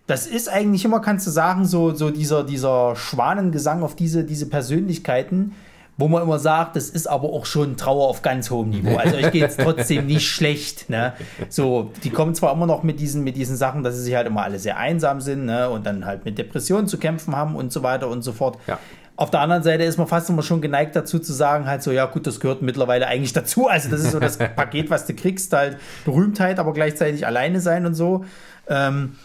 das 0.06 0.26
ist 0.26 0.48
eigentlich 0.48 0.84
immer, 0.84 1.00
kannst 1.00 1.26
du 1.26 1.30
sagen, 1.30 1.64
so, 1.64 1.94
so 1.94 2.10
dieser, 2.10 2.44
dieser 2.44 2.96
Schwanengesang 2.96 3.82
auf 3.82 3.94
diese, 3.94 4.24
diese 4.24 4.46
Persönlichkeiten, 4.46 5.52
wo 5.96 6.08
man 6.08 6.22
immer 6.22 6.38
sagt, 6.38 6.74
das 6.74 6.88
ist 6.88 7.06
aber 7.06 7.28
auch 7.28 7.46
schon 7.46 7.76
Trauer 7.76 8.08
auf 8.08 8.22
ganz 8.22 8.50
hohem 8.50 8.70
Niveau. 8.70 8.96
Also 8.96 9.16
euch 9.16 9.30
geht 9.30 9.48
es 9.48 9.56
trotzdem 9.56 10.06
nicht 10.06 10.26
schlecht. 10.28 10.88
Ne? 10.90 11.12
So, 11.48 11.92
die 12.02 12.10
kommen 12.10 12.34
zwar 12.34 12.52
immer 12.52 12.66
noch 12.66 12.82
mit 12.82 12.98
diesen, 12.98 13.22
mit 13.22 13.36
diesen 13.36 13.56
Sachen, 13.56 13.84
dass 13.84 13.94
sie 13.96 14.02
sich 14.02 14.14
halt 14.14 14.26
immer 14.26 14.42
alle 14.42 14.58
sehr 14.58 14.78
einsam 14.78 15.20
sind 15.20 15.44
ne? 15.44 15.68
und 15.70 15.86
dann 15.86 16.04
halt 16.04 16.24
mit 16.24 16.38
Depressionen 16.38 16.88
zu 16.88 16.98
kämpfen 16.98 17.36
haben 17.36 17.54
und 17.54 17.72
so 17.72 17.82
weiter 17.82 18.08
und 18.08 18.22
so 18.22 18.32
fort. 18.32 18.58
Ja. 18.66 18.78
Auf 19.14 19.30
der 19.30 19.40
anderen 19.40 19.62
Seite 19.62 19.84
ist 19.84 19.98
man 19.98 20.06
fast 20.08 20.30
immer 20.30 20.42
schon 20.42 20.62
geneigt 20.62 20.96
dazu 20.96 21.18
zu 21.18 21.34
sagen, 21.34 21.66
halt 21.66 21.82
so, 21.82 21.92
ja 21.92 22.06
gut, 22.06 22.26
das 22.26 22.40
gehört 22.40 22.62
mittlerweile 22.62 23.06
eigentlich 23.06 23.34
dazu. 23.34 23.68
Also 23.68 23.90
das 23.90 24.00
ist 24.00 24.12
so 24.12 24.18
das 24.18 24.38
Paket, 24.56 24.90
was 24.90 25.06
du 25.06 25.14
kriegst, 25.14 25.52
halt 25.52 25.76
Berühmtheit, 26.04 26.58
aber 26.58 26.72
gleichzeitig 26.72 27.26
alleine 27.26 27.60
sein 27.60 27.84
und 27.86 27.94
so. 27.94 28.24
Ähm, 28.68 29.16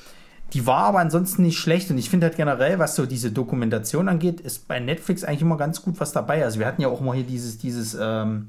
die 0.54 0.66
war 0.66 0.86
aber 0.86 1.00
ansonsten 1.00 1.42
nicht 1.42 1.58
schlecht 1.58 1.92
und 1.92 1.98
ich 1.98 2.10
finde 2.10 2.28
halt 2.28 2.38
generell, 2.38 2.80
was 2.80 2.96
so 2.96 3.06
diese 3.06 3.32
Dokumentation 3.32 4.08
angeht, 4.08 4.40
ist 4.40 4.68
bei 4.68 4.80
Netflix 4.80 5.24
eigentlich 5.24 5.42
immer 5.42 5.58
ganz 5.58 5.82
gut 5.82 6.00
was 6.00 6.14
dabei. 6.14 6.44
Also 6.44 6.60
wir 6.60 6.66
hatten 6.66 6.82
ja 6.82 6.88
auch 6.88 7.02
mal 7.02 7.16
hier 7.16 7.26
dieses, 7.26 7.58
dieses, 7.58 7.98
ähm, 8.00 8.48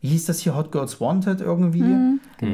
wie 0.00 0.08
hieß 0.08 0.26
das 0.26 0.38
hier, 0.40 0.54
Hot 0.54 0.70
Girls 0.70 1.00
Wanted 1.00 1.40
irgendwie 1.40 1.82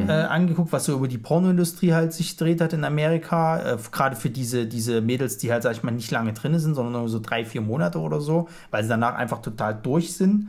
äh, 0.09 0.13
angeguckt, 0.13 0.73
was 0.73 0.85
so 0.85 0.95
über 0.95 1.09
die 1.09 1.19
Pornoindustrie 1.19 1.93
halt 1.93 2.13
sich 2.13 2.37
dreht 2.37 2.61
hat 2.61 2.73
in 2.73 2.85
Amerika. 2.85 3.75
Äh, 3.75 3.79
Gerade 3.91 4.17
für 4.17 4.31
diese, 4.31 4.67
diese 4.67 5.01
Mädels, 5.01 5.37
die 5.37 5.53
halt, 5.53 5.65
sag 5.65 5.73
ich 5.73 5.83
mal, 5.83 5.91
nicht 5.91 6.11
lange 6.11 6.33
drin 6.33 6.59
sind, 6.59 6.75
sondern 6.75 6.93
nur 6.95 7.09
so 7.09 7.19
drei, 7.21 7.45
vier 7.45 7.61
Monate 7.61 7.99
oder 7.99 8.21
so, 8.21 8.49
weil 8.71 8.85
sie 8.85 8.89
danach 8.89 9.17
einfach 9.17 9.43
total 9.43 9.75
durch 9.75 10.17
sind. 10.17 10.49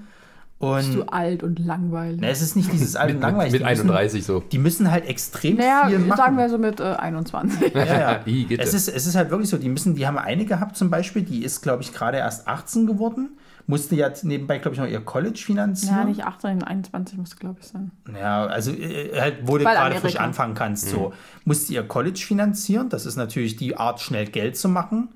Bist 0.61 0.89
Und 0.89 0.95
du 0.95 1.03
alt 1.11 1.43
und 1.43 1.59
langweilig. 1.59 2.19
na, 2.21 2.27
es 2.27 2.41
ist 2.41 2.55
nicht 2.55 2.71
dieses 2.71 2.95
alte 2.95 3.13
Mit, 3.15 3.23
langweilig. 3.23 3.51
mit, 3.53 3.61
mit 3.61 3.69
die 3.69 3.73
müssen- 3.75 3.89
31 3.89 4.25
so. 4.25 4.39
Die 4.51 4.57
müssen 4.59 4.91
halt 4.91 5.05
extrem 5.07 5.57
naja, 5.57 5.87
viel 5.87 5.99
machen. 5.99 6.17
sagen 6.17 6.37
wir 6.37 6.49
so 6.49 6.57
mit 6.57 6.79
äh, 6.79 6.83
21. 6.83 7.73
Ja, 7.73 7.85
ja. 7.85 8.19
Ih, 8.25 8.45
geht 8.45 8.59
es, 8.59 8.71
das. 8.71 8.87
ist, 8.87 8.95
es 8.95 9.07
ist 9.07 9.15
halt 9.15 9.29
wirklich 9.31 9.49
so, 9.49 9.57
die 9.57 9.69
müssen, 9.69 9.95
die 9.95 10.05
haben 10.07 10.17
eine 10.17 10.45
gehabt 10.45 10.77
zum 10.77 10.89
Beispiel, 10.89 11.23
die 11.23 11.43
ist, 11.43 11.61
glaube 11.61 11.81
ich, 11.83 11.91
gerade 11.93 12.17
erst 12.19 12.47
18 12.47 12.85
geworden, 12.87 13.29
musste 13.67 13.95
ja 13.95 14.09
nebenbei, 14.23 14.57
glaube 14.59 14.75
ich, 14.75 14.81
noch 14.81 14.87
ihr 14.87 14.99
College 15.01 15.37
ja, 15.39 15.45
finanzieren. 15.45 16.07
nicht 16.09 16.23
18, 16.25 16.63
21 16.63 17.17
musste, 17.17 17.35
glaube 17.37 17.57
ich, 17.61 17.67
sein. 17.67 17.91
Ja, 18.19 18.45
also 18.45 18.71
äh, 18.71 19.19
halt, 19.19 19.37
wo 19.43 19.57
du 19.57 19.63
Weil 19.65 19.73
gerade 19.75 19.85
Amerika. 19.87 20.01
frisch 20.01 20.17
anfangen 20.19 20.53
kannst, 20.55 20.89
so. 20.89 21.13
Musste 21.45 21.73
ihr 21.73 21.83
College 21.83 22.19
finanzieren, 22.19 22.89
das 22.89 23.05
ist 23.05 23.15
natürlich 23.15 23.55
die 23.55 23.77
Art, 23.77 23.99
schnell 24.01 24.25
Geld 24.27 24.57
zu 24.57 24.67
machen. 24.69 25.09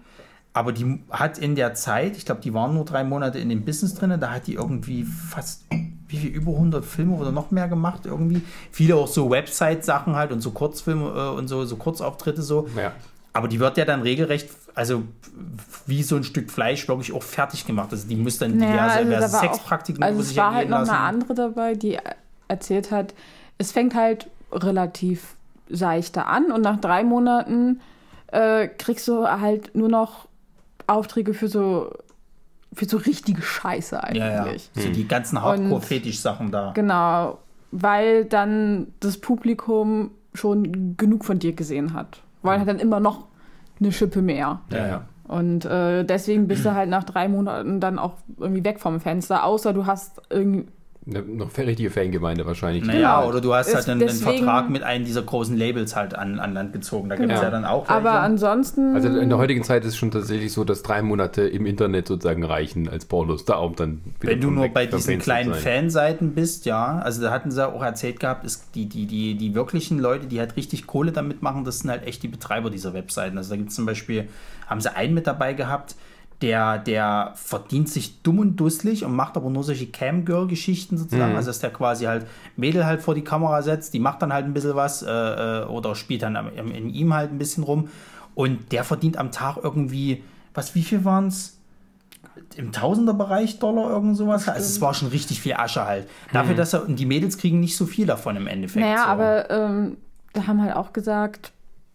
Aber 0.55 0.71
die 0.71 1.03
hat 1.11 1.37
in 1.37 1.55
der 1.55 1.73
Zeit, 1.73 2.15
ich 2.15 2.25
glaube, 2.25 2.39
die 2.39 2.53
waren 2.53 2.73
nur 2.73 2.85
drei 2.85 3.03
Monate 3.03 3.39
in 3.39 3.49
dem 3.49 3.65
Business 3.65 3.93
drin, 3.93 4.17
da 4.21 4.31
hat 4.31 4.47
die 4.47 4.53
irgendwie 4.53 5.03
fast, 5.03 5.65
wie 6.07 6.15
viel, 6.15 6.29
über 6.29 6.53
100 6.53 6.85
Filme 6.85 7.17
oder 7.17 7.33
noch 7.33 7.51
mehr 7.51 7.67
gemacht 7.67 8.05
irgendwie. 8.05 8.41
Viele 8.71 8.95
auch 8.95 9.09
so 9.09 9.29
Website-Sachen 9.29 10.15
halt 10.15 10.31
und 10.31 10.39
so 10.39 10.51
Kurzfilme 10.51 11.09
äh, 11.09 11.37
und 11.37 11.49
so, 11.49 11.65
so 11.65 11.75
Kurzauftritte 11.75 12.41
so. 12.41 12.69
Ja. 12.77 12.93
Aber 13.33 13.49
die 13.49 13.59
wird 13.59 13.75
ja 13.75 13.83
dann 13.83 14.01
regelrecht, 14.01 14.47
also 14.75 15.03
wie 15.87 16.03
so 16.03 16.15
ein 16.15 16.23
Stück 16.23 16.49
Fleisch 16.49 16.87
wirklich 16.87 17.11
auch 17.11 17.23
fertig 17.23 17.67
gemacht. 17.67 17.89
Also 17.91 18.07
die 18.07 18.15
muss 18.15 18.37
dann 18.37 18.53
diverse, 18.53 18.79
also 18.79 19.09
diverse 19.09 19.27
da 19.27 19.33
war 19.33 19.39
Sexpraktiken 19.41 20.03
auch, 20.03 20.07
also 20.07 20.21
es 20.21 20.29
sich 20.29 20.37
war 20.37 20.53
halt 20.53 20.69
noch 20.69 20.79
lassen. 20.79 20.91
eine 20.91 20.99
andere 20.99 21.33
dabei, 21.33 21.73
die 21.73 21.97
erzählt 22.47 22.91
hat, 22.91 23.13
es 23.57 23.73
fängt 23.73 23.93
halt 23.93 24.29
relativ 24.53 25.35
seichter 25.69 26.27
an 26.27 26.49
und 26.53 26.61
nach 26.61 26.79
drei 26.79 27.03
Monaten 27.03 27.81
äh, 28.27 28.69
kriegst 28.69 29.05
du 29.09 29.27
halt 29.27 29.75
nur 29.75 29.89
noch 29.89 30.29
Aufträge 30.87 31.33
für 31.33 31.47
so 31.47 31.91
für 32.73 32.85
so 32.85 32.97
richtige 32.97 33.41
Scheiße 33.41 34.03
eigentlich. 34.03 34.19
Ja, 34.19 34.45
ja. 34.47 34.57
So 34.73 34.89
die 34.89 35.07
ganzen 35.07 35.41
Hardcore-Fetisch-Sachen 35.41 36.51
da. 36.51 36.71
Genau, 36.75 37.39
weil 37.71 38.25
dann 38.25 38.87
das 38.99 39.17
Publikum 39.17 40.11
schon 40.33 40.97
genug 40.97 41.23
von 41.23 41.39
dir 41.39 41.53
gesehen 41.53 41.93
hat. 41.93 42.21
Weil 42.41 42.59
halt 42.59 42.67
dann 42.67 42.79
immer 42.79 42.99
noch 42.99 43.27
eine 43.79 43.91
Schippe 43.91 44.21
mehr. 44.21 44.61
Ja, 44.69 44.87
ja. 44.87 45.05
Und 45.27 45.65
äh, 45.65 46.03
deswegen 46.03 46.47
bist 46.47 46.65
du 46.65 46.75
halt 46.75 46.89
nach 46.89 47.03
drei 47.03 47.27
Monaten 47.27 47.79
dann 47.79 47.97
auch 47.97 48.13
irgendwie 48.37 48.63
weg 48.63 48.79
vom 48.79 48.99
Fenster, 48.99 49.43
außer 49.43 49.73
du 49.73 49.85
hast 49.85 50.21
irgendwie. 50.29 50.67
Eine, 51.07 51.21
noch 51.21 51.55
richtige 51.55 51.91
Fangemeinde 51.91 52.47
wahrscheinlich. 52.47 52.83
Naja, 52.83 53.17
halt- 53.17 53.27
oder 53.29 53.39
du 53.39 53.53
hast 53.53 53.73
halt 53.75 53.87
einen, 53.87 54.01
einen 54.01 54.09
deswegen- 54.09 54.37
Vertrag 54.39 54.71
mit 54.71 54.81
einem 54.81 55.05
dieser 55.05 55.21
großen 55.21 55.55
Labels 55.55 55.95
halt 55.95 56.15
an, 56.15 56.39
an 56.39 56.53
Land 56.55 56.73
gezogen. 56.73 57.09
Da 57.09 57.15
gibt 57.15 57.29
es 57.31 57.35
Genau. 57.39 57.43
ja 57.43 57.51
dann 57.51 57.63
auch 57.63 57.87
Aber 57.87 58.05
welche. 58.05 58.19
ansonsten. 58.19 58.95
Also 58.95 59.09
in 59.09 59.29
der 59.29 59.37
heutigen 59.37 59.63
Zeit 59.63 59.83
ist 59.83 59.89
es 59.89 59.97
schon 59.97 60.09
tatsächlich 60.09 60.51
so, 60.51 60.63
dass 60.63 60.81
drei 60.81 61.03
Monate 61.03 61.43
im 61.43 61.67
Internet 61.67 62.07
sozusagen 62.07 62.43
reichen 62.43 62.89
als 62.89 63.05
Pornos. 63.05 63.45
Da 63.45 63.57
um 63.57 63.75
dann 63.75 64.01
wieder 64.19 64.33
Wenn 64.33 64.41
du 64.41 64.49
nur 64.49 64.67
bei 64.69 64.87
diesen 64.87 65.19
kleinen. 65.19 65.53
Fanseiten 65.53 66.33
bist, 66.33 66.65
ja, 66.65 66.97
also 66.99 67.21
da 67.21 67.29
hatten 67.29 67.51
sie 67.51 67.67
auch 67.67 67.83
erzählt 67.83 68.19
gehabt, 68.19 68.43
ist 68.43 68.73
die, 68.73 68.87
die, 68.87 69.05
die, 69.05 69.35
die 69.35 69.53
wirklichen 69.53 69.99
Leute, 69.99 70.25
die 70.25 70.39
halt 70.39 70.55
richtig 70.57 70.87
Kohle 70.87 71.11
damit 71.11 71.43
machen, 71.43 71.65
das 71.65 71.79
sind 71.79 71.91
halt 71.91 72.07
echt 72.07 72.23
die 72.23 72.27
Betreiber 72.29 72.71
dieser 72.71 72.93
Webseiten. 72.95 73.37
Also 73.37 73.51
da 73.51 73.57
gibt 73.57 73.69
es 73.69 73.75
zum 73.75 73.85
Beispiel, 73.85 74.27
haben 74.67 74.81
sie 74.81 74.95
einen 74.95 75.13
mit 75.13 75.27
dabei 75.27 75.53
gehabt, 75.53 75.95
der, 76.41 76.77
der 76.79 77.31
verdient 77.35 77.89
sich 77.89 78.21
dumm 78.21 78.39
und 78.39 78.55
dusselig 78.57 79.05
und 79.05 79.15
macht 79.15 79.37
aber 79.37 79.49
nur 79.49 79.63
solche 79.63 79.87
Camgirl-Geschichten 79.87 80.97
sozusagen. 80.97 81.35
Also 81.35 81.47
dass 81.49 81.59
der 81.59 81.71
quasi 81.71 82.05
halt 82.05 82.27
Mädel 82.57 82.85
halt 82.85 83.01
vor 83.01 83.15
die 83.15 83.23
Kamera 83.23 83.61
setzt, 83.61 83.93
die 83.93 83.99
macht 83.99 84.21
dann 84.21 84.33
halt 84.33 84.45
ein 84.45 84.53
bisschen 84.53 84.75
was 84.75 85.01
äh, 85.01 85.09
äh, 85.09 85.65
oder 85.65 85.95
spielt 85.95 86.23
dann 86.23 86.35
in, 86.55 86.89
ihm 86.89 87.13
halt 87.13 87.31
ein 87.31 87.37
bisschen 87.37 87.63
rum. 87.63 87.89
Und 88.33 88.71
der 88.73 88.83
verdient 88.83 89.17
am 89.17 89.31
Tag 89.31 89.57
irgendwie, 89.63 90.23
was, 90.53 90.75
wie 90.75 90.83
viel 90.83 91.05
waren 91.05 91.27
es? 91.27 91.53
im 92.57 92.71
Tausenderbereich 92.71 93.59
Dollar, 93.59 93.89
irgend 93.89 94.17
sowas. 94.17 94.47
Also 94.47 94.65
es 94.65 94.79
war 94.81 94.93
schon 94.93 95.09
richtig 95.09 95.41
viel 95.41 95.53
Asche 95.53 95.85
halt. 95.85 96.07
Dafür, 96.31 96.55
dass 96.55 96.73
er, 96.73 96.85
und 96.85 96.97
die 96.97 97.05
Mädels 97.05 97.37
kriegen 97.37 97.59
nicht 97.59 97.75
so 97.75 97.85
viel 97.85 98.05
davon 98.05 98.35
im 98.35 98.47
Endeffekt. 98.47 98.85
naja, 98.85 99.03
so. 99.03 99.09
aber 99.09 99.49
ähm, 99.49 99.97
da 100.33 100.47
haben 100.47 100.61
halt 100.61 100.75
auch 100.75 100.93
gesagt, 100.93 101.51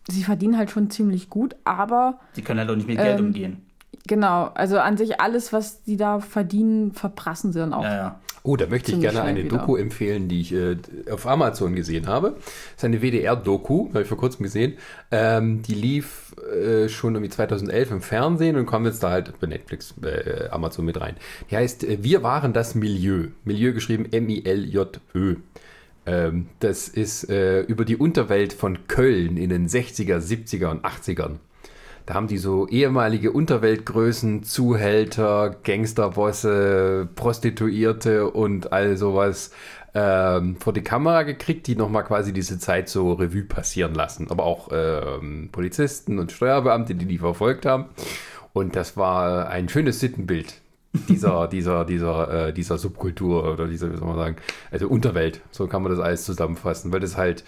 sie 0.09 0.23
verdienen 0.23 0.57
halt 0.57 0.71
schon 0.71 0.91
ziemlich 0.91 1.31
gut, 1.31 1.57
aber 1.65 2.19
Die 2.37 2.43
können 2.43 2.61
halt 2.61 2.71
auch 2.71 2.77
nicht 2.77 2.89
mit 2.89 2.99
Geld 2.99 3.19
Ähm, 3.19 3.27
umgehen. 3.27 3.67
Genau, 4.07 4.51
also 4.55 4.79
an 4.79 4.97
sich 4.97 5.21
alles, 5.21 5.53
was 5.53 5.83
die 5.83 5.97
da 5.97 6.21
verdienen, 6.21 6.93
verprassen 6.93 7.53
sie 7.53 7.59
dann 7.59 7.73
auch. 7.73 7.85
Ja, 7.85 7.97
ja. 7.97 8.21
Oh, 8.43 8.57
da 8.57 8.67
möchte 8.67 8.93
ich 8.93 9.01
gerne 9.01 9.23
eine 9.23 9.45
wieder. 9.45 9.59
Doku 9.59 9.77
empfehlen, 9.77 10.29
die 10.29 10.41
ich 10.41 10.55
äh, 10.55 10.77
auf 11.11 11.27
Amazon 11.27 11.75
gesehen 11.75 12.07
habe. 12.07 12.31
Das 12.31 12.79
ist 12.79 12.85
eine 12.85 13.03
WDR-Doku, 13.03 13.91
habe 13.91 14.03
ich 14.03 14.09
vor 14.09 14.17
kurzem 14.17 14.45
gesehen. 14.45 14.79
Ähm, 15.11 15.61
die 15.63 15.75
lief 15.75 16.35
äh, 16.51 16.89
schon 16.89 17.15
irgendwie 17.15 17.31
2011 17.31 17.91
im 17.91 18.01
Fernsehen 18.01 18.57
und 18.57 18.65
kam 18.65 18.87
jetzt 18.87 19.03
da 19.03 19.11
halt 19.11 19.39
bei 19.41 19.47
Netflix, 19.47 19.95
äh, 20.03 20.49
Amazon 20.51 20.87
mit 20.87 20.99
rein. 20.99 21.17
Die 21.51 21.57
heißt 21.57 21.85
äh, 21.85 21.99
Wir 22.01 22.23
waren 22.23 22.55
das 22.55 22.75
Milieu. 22.75 23.27
Milieu 23.45 23.75
geschrieben 23.75 24.07
M-I-L-J-Ö. 24.11 25.37
Ähm, 26.07 26.47
das 26.61 26.89
ist 26.89 27.29
äh, 27.29 27.61
über 27.61 27.85
die 27.85 27.97
Unterwelt 27.97 28.55
von 28.55 28.87
Köln 28.89 29.37
in 29.37 29.51
den 29.51 29.69
60er, 29.69 30.19
70er 30.19 30.71
und 30.71 30.85
80ern. 30.87 31.37
Da 32.11 32.15
haben 32.15 32.27
die 32.27 32.39
so 32.39 32.67
ehemalige 32.67 33.31
Unterweltgrößen, 33.31 34.43
Zuhälter, 34.43 35.55
Gangsterbosse, 35.63 37.09
Prostituierte 37.15 38.29
und 38.29 38.73
all 38.73 38.97
sowas 38.97 39.53
ähm, 39.95 40.57
vor 40.57 40.73
die 40.73 40.83
Kamera 40.83 41.23
gekriegt, 41.23 41.69
die 41.69 41.77
nochmal 41.77 42.03
quasi 42.03 42.33
diese 42.33 42.59
Zeit 42.59 42.89
so 42.89 43.13
Revue 43.13 43.45
passieren 43.45 43.95
lassen. 43.95 44.27
Aber 44.29 44.43
auch 44.43 44.71
ähm, 44.73 45.51
Polizisten 45.53 46.19
und 46.19 46.33
Steuerbeamte, 46.33 46.97
die 46.97 47.07
die 47.07 47.19
verfolgt 47.19 47.65
haben. 47.65 47.85
Und 48.53 48.75
das 48.75 48.97
war 48.97 49.49
ein 49.49 49.69
schönes 49.69 50.01
Sittenbild 50.01 50.55
dieser, 51.09 51.47
dieser, 51.53 51.85
dieser, 51.85 52.49
äh, 52.49 52.53
dieser 52.53 52.77
Subkultur 52.77 53.53
oder 53.53 53.69
dieser, 53.69 53.93
wie 53.93 53.97
soll 53.97 54.09
man 54.09 54.17
sagen, 54.17 54.37
also 54.73 54.89
Unterwelt. 54.89 55.43
So 55.53 55.69
kann 55.69 55.85
man 55.85 55.93
das 55.93 56.01
alles 56.01 56.25
zusammenfassen, 56.25 56.93
weil 56.93 56.99
das 56.99 57.17
halt 57.17 57.45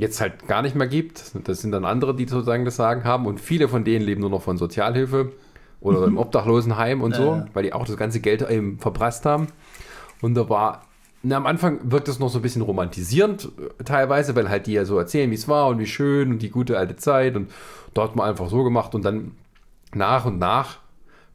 jetzt 0.00 0.20
halt 0.20 0.46
gar 0.48 0.62
nicht 0.62 0.74
mehr 0.74 0.86
gibt. 0.88 1.32
Das 1.44 1.60
sind 1.60 1.72
dann 1.72 1.84
andere, 1.84 2.14
die 2.14 2.26
sozusagen 2.26 2.64
das 2.64 2.76
Sagen 2.76 3.04
haben 3.04 3.26
und 3.26 3.40
viele 3.40 3.68
von 3.68 3.84
denen 3.84 4.04
leben 4.04 4.20
nur 4.20 4.30
noch 4.30 4.42
von 4.42 4.56
Sozialhilfe 4.56 5.32
oder 5.80 6.04
im 6.04 6.16
Obdachlosenheim 6.24 7.02
und 7.02 7.14
so, 7.14 7.26
Ja. 7.26 7.46
weil 7.54 7.62
die 7.64 7.72
auch 7.72 7.86
das 7.86 7.96
ganze 7.96 8.20
Geld 8.20 8.48
eben 8.48 8.78
verprasst 8.78 9.26
haben. 9.26 9.48
Und 10.22 10.34
da 10.34 10.48
war, 10.48 10.82
na, 11.22 11.36
am 11.36 11.46
Anfang 11.46 11.78
wirkt 11.84 12.08
es 12.08 12.18
noch 12.18 12.28
so 12.30 12.38
ein 12.38 12.42
bisschen 12.42 12.62
romantisierend 12.62 13.50
äh, 13.78 13.84
teilweise, 13.84 14.34
weil 14.36 14.48
halt 14.48 14.66
die 14.66 14.72
ja 14.72 14.84
so 14.84 14.98
erzählen, 14.98 15.30
wie 15.30 15.34
es 15.34 15.48
war 15.48 15.68
und 15.68 15.78
wie 15.78 15.86
schön 15.86 16.30
und 16.32 16.40
die 16.42 16.50
gute 16.50 16.78
alte 16.78 16.96
Zeit 16.96 17.36
und 17.36 17.50
dort 17.94 18.16
mal 18.16 18.28
einfach 18.28 18.48
so 18.48 18.64
gemacht 18.64 18.94
und 18.94 19.04
dann 19.04 19.32
nach 19.94 20.24
und 20.24 20.38
nach 20.38 20.78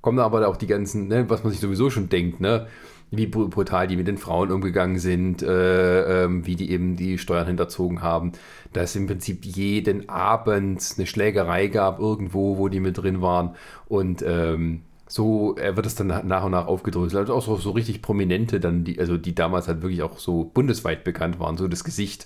kommen 0.02 0.20
aber 0.20 0.48
auch 0.48 0.58
die 0.58 0.68
ganzen, 0.68 1.08
ne, 1.08 1.26
was 1.30 1.44
man 1.44 1.52
sich 1.52 1.60
sowieso 1.60 1.90
schon 1.90 2.10
denkt, 2.10 2.40
ne, 2.40 2.68
wie 3.12 3.28
br- 3.28 3.48
brutal 3.48 3.88
die 3.88 3.96
mit 3.96 4.08
den 4.08 4.18
Frauen 4.18 4.52
umgegangen 4.52 5.00
sind, 5.00 5.42
äh, 5.42 6.24
ähm, 6.24 6.46
wie 6.46 6.56
die 6.56 6.72
eben 6.72 6.96
die 6.96 7.18
Steuern 7.18 7.48
hinterzogen 7.48 8.02
haben, 8.02 8.34
dass 8.74 8.96
im 8.96 9.08
Prinzip 9.08 9.46
jeden 9.46 10.10
Abend 10.10 10.84
eine 10.98 11.06
Schlägerei 11.08 11.68
gab 11.68 12.00
irgendwo, 12.00 12.58
wo 12.58 12.68
die 12.68 12.80
mit 12.80 12.98
drin 12.98 13.22
waren 13.22 13.56
und 13.88 14.24
ähm, 14.28 14.82
so 15.08 15.56
äh, 15.58 15.76
wird 15.76 15.86
es 15.86 15.96
dann 15.96 16.08
nach 16.08 16.44
und 16.44 16.52
nach 16.52 16.66
aufgedröselt. 16.66 17.20
Also 17.22 17.36
auch 17.36 17.44
so, 17.46 17.58
so 17.58 17.72
richtig 17.72 18.02
Prominente 18.02 18.60
dann, 18.60 18.84
die, 18.84 19.00
also 19.00 19.18
die 19.18 19.36
damals 19.36 19.68
halt 19.68 19.84
wirklich 19.84 20.02
auch 20.02 20.18
so 20.18 20.44
bundesweit 20.46 21.04
bekannt 21.04 21.40
waren, 21.40 21.58
so 21.58 21.68
das 21.68 21.84
Gesicht, 21.84 22.26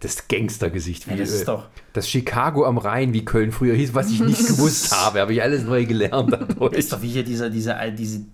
das 0.00 0.28
Gangstergesicht. 0.28 1.06
Ja, 1.06 1.14
wie, 1.14 1.18
das 1.18 1.30
ist 1.32 1.48
äh, 1.48 1.56
das 1.94 2.08
Chicago 2.08 2.66
am 2.66 2.76
Rhein, 2.78 3.14
wie 3.14 3.24
Köln 3.24 3.52
früher 3.52 3.74
hieß, 3.74 3.94
was 3.94 4.10
ich 4.10 4.20
nicht 4.20 4.46
gewusst 4.46 4.92
habe, 4.94 5.20
habe 5.20 5.32
ich 5.32 5.42
alles 5.42 5.64
neu 5.64 5.86
gelernt 5.86 6.30
dadurch. 6.32 6.74
Ist 6.74 6.92
doch 6.92 7.00
wie 7.00 7.08
hier 7.08 7.24
dieser, 7.24 7.48
dieser, 7.48 7.82
äh, 7.82 7.90
diese, 7.92 8.26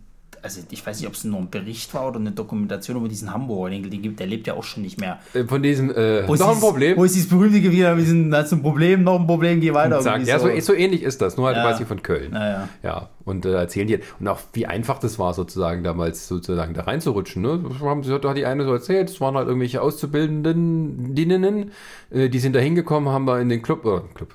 also 0.43 0.61
ich 0.71 0.87
weiß 0.87 0.99
nicht, 1.00 1.09
ob 1.09 1.14
es 1.14 1.25
nur 1.25 1.38
ein 1.40 1.50
Bericht 1.50 1.93
war 1.95 2.09
oder 2.09 2.19
eine 2.21 2.31
Dokumentation 2.33 2.97
über 2.97 3.09
diesen 3.09 3.33
Hamburger, 3.33 3.71
den, 3.71 3.90
den 3.90 4.02
gibt, 4.02 4.21
der 4.21 4.26
lebt 4.26 4.47
ja 4.47 4.55
auch 4.55 4.64
schon 4.64 4.83
nicht 4.83 5.00
mehr. 5.00 5.19
Äh, 5.35 5.45
Von 5.45 5.62
diesem, 5.62 5.90
äh, 5.90 6.26
Wo 6.28 6.35
ist 6.35 6.40
noch 6.40 6.55
ein 6.55 6.61
Problem. 6.61 6.97
Wo 6.97 7.05
ist 7.05 7.14
dieses 7.14 7.28
berühmte 7.28 7.61
Gebiet, 7.61 7.81
wir 7.81 8.00
sind, 8.05 8.31
das 8.31 8.47
ist 8.47 8.52
ein 8.52 8.62
Problem, 8.62 9.02
noch 9.05 9.19
ein 9.21 9.26
Problem, 9.26 9.61
geh 9.61 9.73
weiter. 9.75 10.00
Sagt, 10.02 10.26
ja, 10.26 10.38
so, 10.38 10.49
so 10.61 10.73
ähnlich 10.75 11.02
ist 11.02 11.21
das, 11.23 11.37
nur 11.37 11.47
halt 11.47 11.57
Ja. 11.57 11.62
quasi 11.64 11.85
von 11.85 12.02
Köln. 12.02 12.33
Naja. 12.33 12.69
Ja, 12.83 13.09
und 13.25 13.45
äh, 13.45 13.52
erzählen 13.55 13.87
die, 13.88 13.99
und 14.21 14.28
auch 14.28 14.38
wie 14.52 14.66
einfach 14.66 14.99
das 14.99 15.19
war, 15.19 15.35
sozusagen 15.35 15.83
damals 15.83 16.28
sozusagen 16.28 16.75
da 16.75 16.83
reinzurutschen. 16.83 17.43
Ne? 17.43 17.61
Das 17.69 17.81
haben 17.81 18.02
sie, 18.05 18.19
da 18.19 18.35
die 18.35 18.47
eine 18.47 18.64
so 18.64 18.73
erzählt, 18.73 19.11
es 19.11 19.21
waren 19.21 19.35
halt 19.37 19.49
irgendwelche 19.49 19.83
Auszubildenden, 19.83 21.14
Dinnen, 21.14 21.71
äh, 22.11 22.28
die 22.28 22.38
sind 22.38 22.55
da 22.55 22.61
hingekommen, 22.61 23.09
haben 23.12 23.26
da 23.26 23.38
in 23.38 23.49
den 23.49 23.62
Club, 23.62 23.85
äh, 23.85 24.00
Club, 24.14 24.35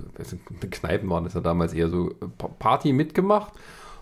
in 0.62 0.70
Kneipen 0.70 1.10
waren 1.10 1.24
das 1.24 1.34
ja 1.34 1.42
damals 1.42 1.74
eher 1.74 1.90
so, 1.90 2.10
äh, 2.10 2.14
Pa- 2.38 2.50
Party 2.60 2.94
mitgemacht 2.94 3.54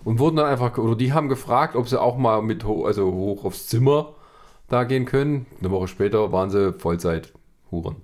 und 0.04 0.20
wurden 0.20 0.38
dann 0.38 0.46
einfach, 0.46 0.78
oder 0.78 0.96
die 0.96 1.14
haben 1.14 1.30
gefragt, 1.30 1.76
ob 1.76 1.88
sie 1.88 2.00
auch 2.00 2.18
mal 2.18 2.42
mit, 2.42 2.66
ho 2.66 2.86
also 2.86 3.12
hoch 3.12 3.46
aufs 3.46 3.68
Zimmer 3.68 4.14
da 4.68 4.84
gehen 4.84 5.06
können. 5.06 5.46
Eine 5.60 5.72
Woche 5.72 5.88
später 5.88 6.32
waren 6.32 6.50
sie 6.50 6.74
Vollzeit-Huren. 6.74 7.98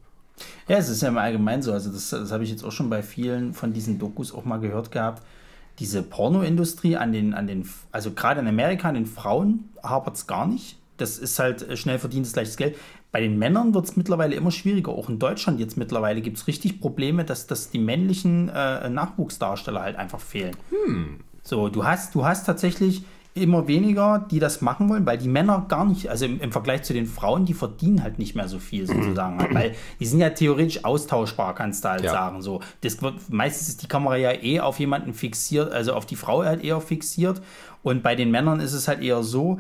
Ja, 0.68 0.78
es 0.78 0.90
ist 0.90 1.02
ja 1.02 1.10
im 1.10 1.18
Allgemeinen 1.18 1.62
so. 1.62 1.72
Also, 1.72 1.92
das, 1.92 2.10
das 2.10 2.32
habe 2.32 2.44
ich 2.44 2.50
jetzt 2.50 2.64
auch 2.64 2.72
schon 2.72 2.90
bei 2.90 3.02
vielen 3.04 3.54
von 3.54 3.72
diesen 3.72 4.00
Dokus 4.00 4.34
auch 4.34 4.46
mal 4.46 4.60
gehört 4.60 4.92
gehabt. 4.92 5.24
Diese 5.80 6.02
Pornoindustrie 6.04 6.98
an 6.98 7.12
den, 7.12 7.34
an 7.34 7.48
den, 7.48 7.70
also 7.92 8.12
gerade 8.12 8.40
in 8.40 8.48
Amerika, 8.48 8.90
an 8.90 8.96
den 8.96 9.06
Frauen 9.06 9.70
hapert 9.84 10.16
es 10.16 10.28
gar 10.28 10.48
nicht. 10.48 10.78
Das 10.98 11.18
ist 11.18 11.38
halt 11.40 11.62
äh, 11.62 11.78
schnell 11.78 12.00
verdientes 12.00 12.34
gleiches 12.34 12.58
Geld. 12.58 12.78
Bei 13.12 13.22
den 13.22 13.38
Männern 13.38 13.74
wird 13.74 13.86
es 13.86 13.96
mittlerweile 13.96 14.36
immer 14.36 14.52
schwieriger. 14.52 14.92
Auch 14.92 15.10
in 15.10 15.20
Deutschland 15.20 15.60
jetzt 15.60 15.78
mittlerweile 15.78 16.22
gibt 16.22 16.38
es 16.38 16.48
richtig 16.48 16.82
Probleme, 16.82 17.24
dass, 17.24 17.48
dass 17.48 17.70
die 17.70 17.80
männlichen 17.80 18.50
äh, 18.50 18.90
Nachwuchsdarsteller 18.90 19.82
halt 19.82 19.96
einfach 19.96 20.20
fehlen. 20.20 20.56
So, 21.48 21.70
du 21.70 21.86
hast, 21.86 22.16
du 22.16 22.26
hast 22.26 22.46
tatsächlich 22.46 23.04
immer 23.36 23.68
weniger, 23.68 24.26
die 24.32 24.40
das 24.40 24.62
machen 24.62 24.90
wollen, 24.90 25.06
weil 25.06 25.18
die 25.18 25.28
Männer 25.28 25.66
gar 25.68 25.86
nicht, 25.86 26.10
also 26.10 26.26
im, 26.26 26.40
im 26.40 26.52
Vergleich 26.54 26.84
zu 26.84 26.94
den 26.94 27.06
Frauen, 27.06 27.46
die 27.46 27.54
verdienen 27.54 28.02
halt 28.02 28.18
nicht 28.18 28.34
mehr 28.34 28.48
so 28.48 28.60
viel 28.60 28.88
sozusagen. 28.88 29.38
halt, 29.40 29.54
weil 29.54 29.76
die 30.00 30.06
sind 30.06 30.20
ja 30.22 30.30
theoretisch 30.30 30.84
austauschbar, 30.86 31.54
kannst 31.54 31.84
du 31.84 31.90
halt 31.90 32.04
Ja. 32.06 32.12
sagen. 32.12 32.42
So. 32.42 32.62
Das 32.82 33.02
wird, 33.02 33.30
meistens 33.30 33.68
ist 33.70 33.84
die 33.84 33.88
Kamera 33.88 34.16
ja 34.16 34.32
eh 34.32 34.62
auf 34.62 34.80
jemanden 34.80 35.14
fixiert, 35.14 35.72
also 35.72 35.94
auf 35.94 36.06
die 36.06 36.16
Frau 36.16 36.44
halt 36.44 36.64
eher 36.64 36.80
fixiert. 36.82 37.42
Und 37.84 38.02
bei 38.04 38.16
den 38.16 38.32
Männern 38.32 38.60
ist 38.62 38.74
es 38.74 38.88
halt 38.88 39.02
eher 39.02 39.22
so, 39.22 39.60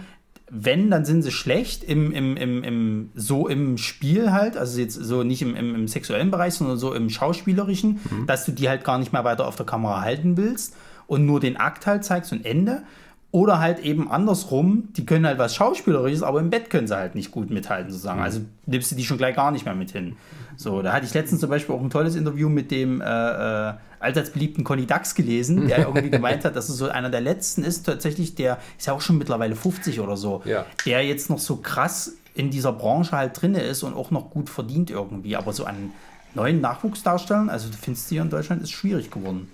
wenn, 0.49 0.89
dann 0.89 1.03
sind 1.05 1.21
sie 1.21 1.31
schlecht 1.31 1.83
im, 1.83 2.11
im, 2.13 2.37
im, 2.37 2.63
im, 2.63 3.11
so 3.13 3.47
im 3.47 3.77
Spiel 3.77 4.31
halt, 4.31 4.55
also 4.57 4.79
jetzt 4.79 4.93
so 4.95 5.23
nicht 5.23 5.41
im, 5.41 5.53
im, 5.55 5.75
im 5.75 5.87
sexuellen 5.87 6.31
Bereich, 6.31 6.53
sondern 6.53 6.77
so 6.77 6.93
im 6.93 7.09
schauspielerischen, 7.09 7.99
dass 8.25 8.45
du 8.45 8.53
die 8.53 8.69
halt 8.69 8.83
gar 8.85 8.97
nicht 8.99 9.11
mehr 9.11 9.23
weiter 9.25 9.47
auf 9.47 9.57
der 9.57 9.65
Kamera 9.65 10.01
halten 10.01 10.37
willst 10.37 10.75
und 11.07 11.25
nur 11.25 11.39
den 11.39 11.57
Akt 11.57 11.87
halt 11.87 12.03
zeigst 12.03 12.31
und 12.31 12.45
Ende. 12.45 12.83
Oder 13.31 13.59
halt 13.59 13.79
eben 13.79 14.09
andersrum, 14.09 14.87
die 14.95 15.05
können 15.05 15.25
halt 15.25 15.37
was 15.37 15.53
Schauspielerisches, 15.55 16.23
aber 16.23 16.39
im 16.39 16.49
Bett 16.49 16.69
können 16.69 16.87
sie 16.87 16.95
halt 16.95 17.15
nicht 17.15 17.31
gut 17.31 17.49
mithalten, 17.49 17.91
sozusagen. 17.91 18.21
Also 18.21 18.39
nimmst 18.65 18.91
du 18.91 18.95
die 18.95 19.03
schon 19.03 19.17
gleich 19.17 19.35
gar 19.35 19.51
nicht 19.51 19.65
mehr 19.65 19.75
mit 19.75 19.91
hin. 19.91 20.15
So, 20.55 20.81
da 20.81 20.93
hatte 20.93 21.05
ich 21.05 21.13
letztens 21.13 21.41
zum 21.41 21.49
Beispiel 21.49 21.75
auch 21.75 21.81
ein 21.81 21.89
tolles 21.89 22.15
Interview 22.15 22.47
mit 22.47 22.71
dem 22.71 23.01
äh, 23.01 23.03
äh, 23.03 23.73
allseits 23.99 24.29
beliebten 24.29 24.63
Conny 24.63 24.85
Dax 24.85 25.15
gelesen, 25.15 25.67
der 25.67 25.79
irgendwie 25.87 26.09
gemeint 26.11 26.45
hat, 26.45 26.55
dass 26.55 26.69
es 26.69 26.77
so 26.77 26.87
einer 26.87 27.09
der 27.09 27.19
letzten 27.19 27.65
ist, 27.65 27.85
tatsächlich, 27.85 28.35
der 28.35 28.57
ist 28.77 28.87
ja 28.87 28.93
auch 28.93 29.01
schon 29.01 29.17
mittlerweile 29.17 29.57
50 29.57 29.99
oder 29.99 30.15
so, 30.15 30.41
Ja. 30.45 30.65
der 30.85 31.05
jetzt 31.05 31.29
noch 31.29 31.39
so 31.39 31.57
krass 31.57 32.13
in 32.35 32.51
dieser 32.51 32.71
Branche 32.71 33.17
halt 33.17 33.41
drinne 33.41 33.59
ist 33.61 33.83
und 33.83 33.95
auch 33.95 34.11
noch 34.11 34.29
gut 34.29 34.49
verdient 34.49 34.89
irgendwie. 34.91 35.35
Aber 35.35 35.51
so 35.51 35.65
an 35.65 35.91
neuen 36.35 36.61
Nachwuchsdarstellern, 36.61 37.49
also 37.49 37.67
du 37.69 37.75
findest 37.75 38.07
hier 38.07 38.21
in 38.21 38.29
Deutschland, 38.29 38.61
ist 38.61 38.71
schwierig 38.71 39.11
geworden. 39.11 39.49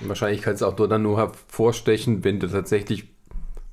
Wahrscheinlich 0.00 0.42
kannst 0.42 0.62
du 0.62 0.66
auch 0.66 0.74
dort 0.74 0.92
dann 0.92 1.02
nur 1.02 1.16
hervorstechen, 1.16 2.24
wenn 2.24 2.38
du 2.40 2.46
tatsächlich 2.48 3.08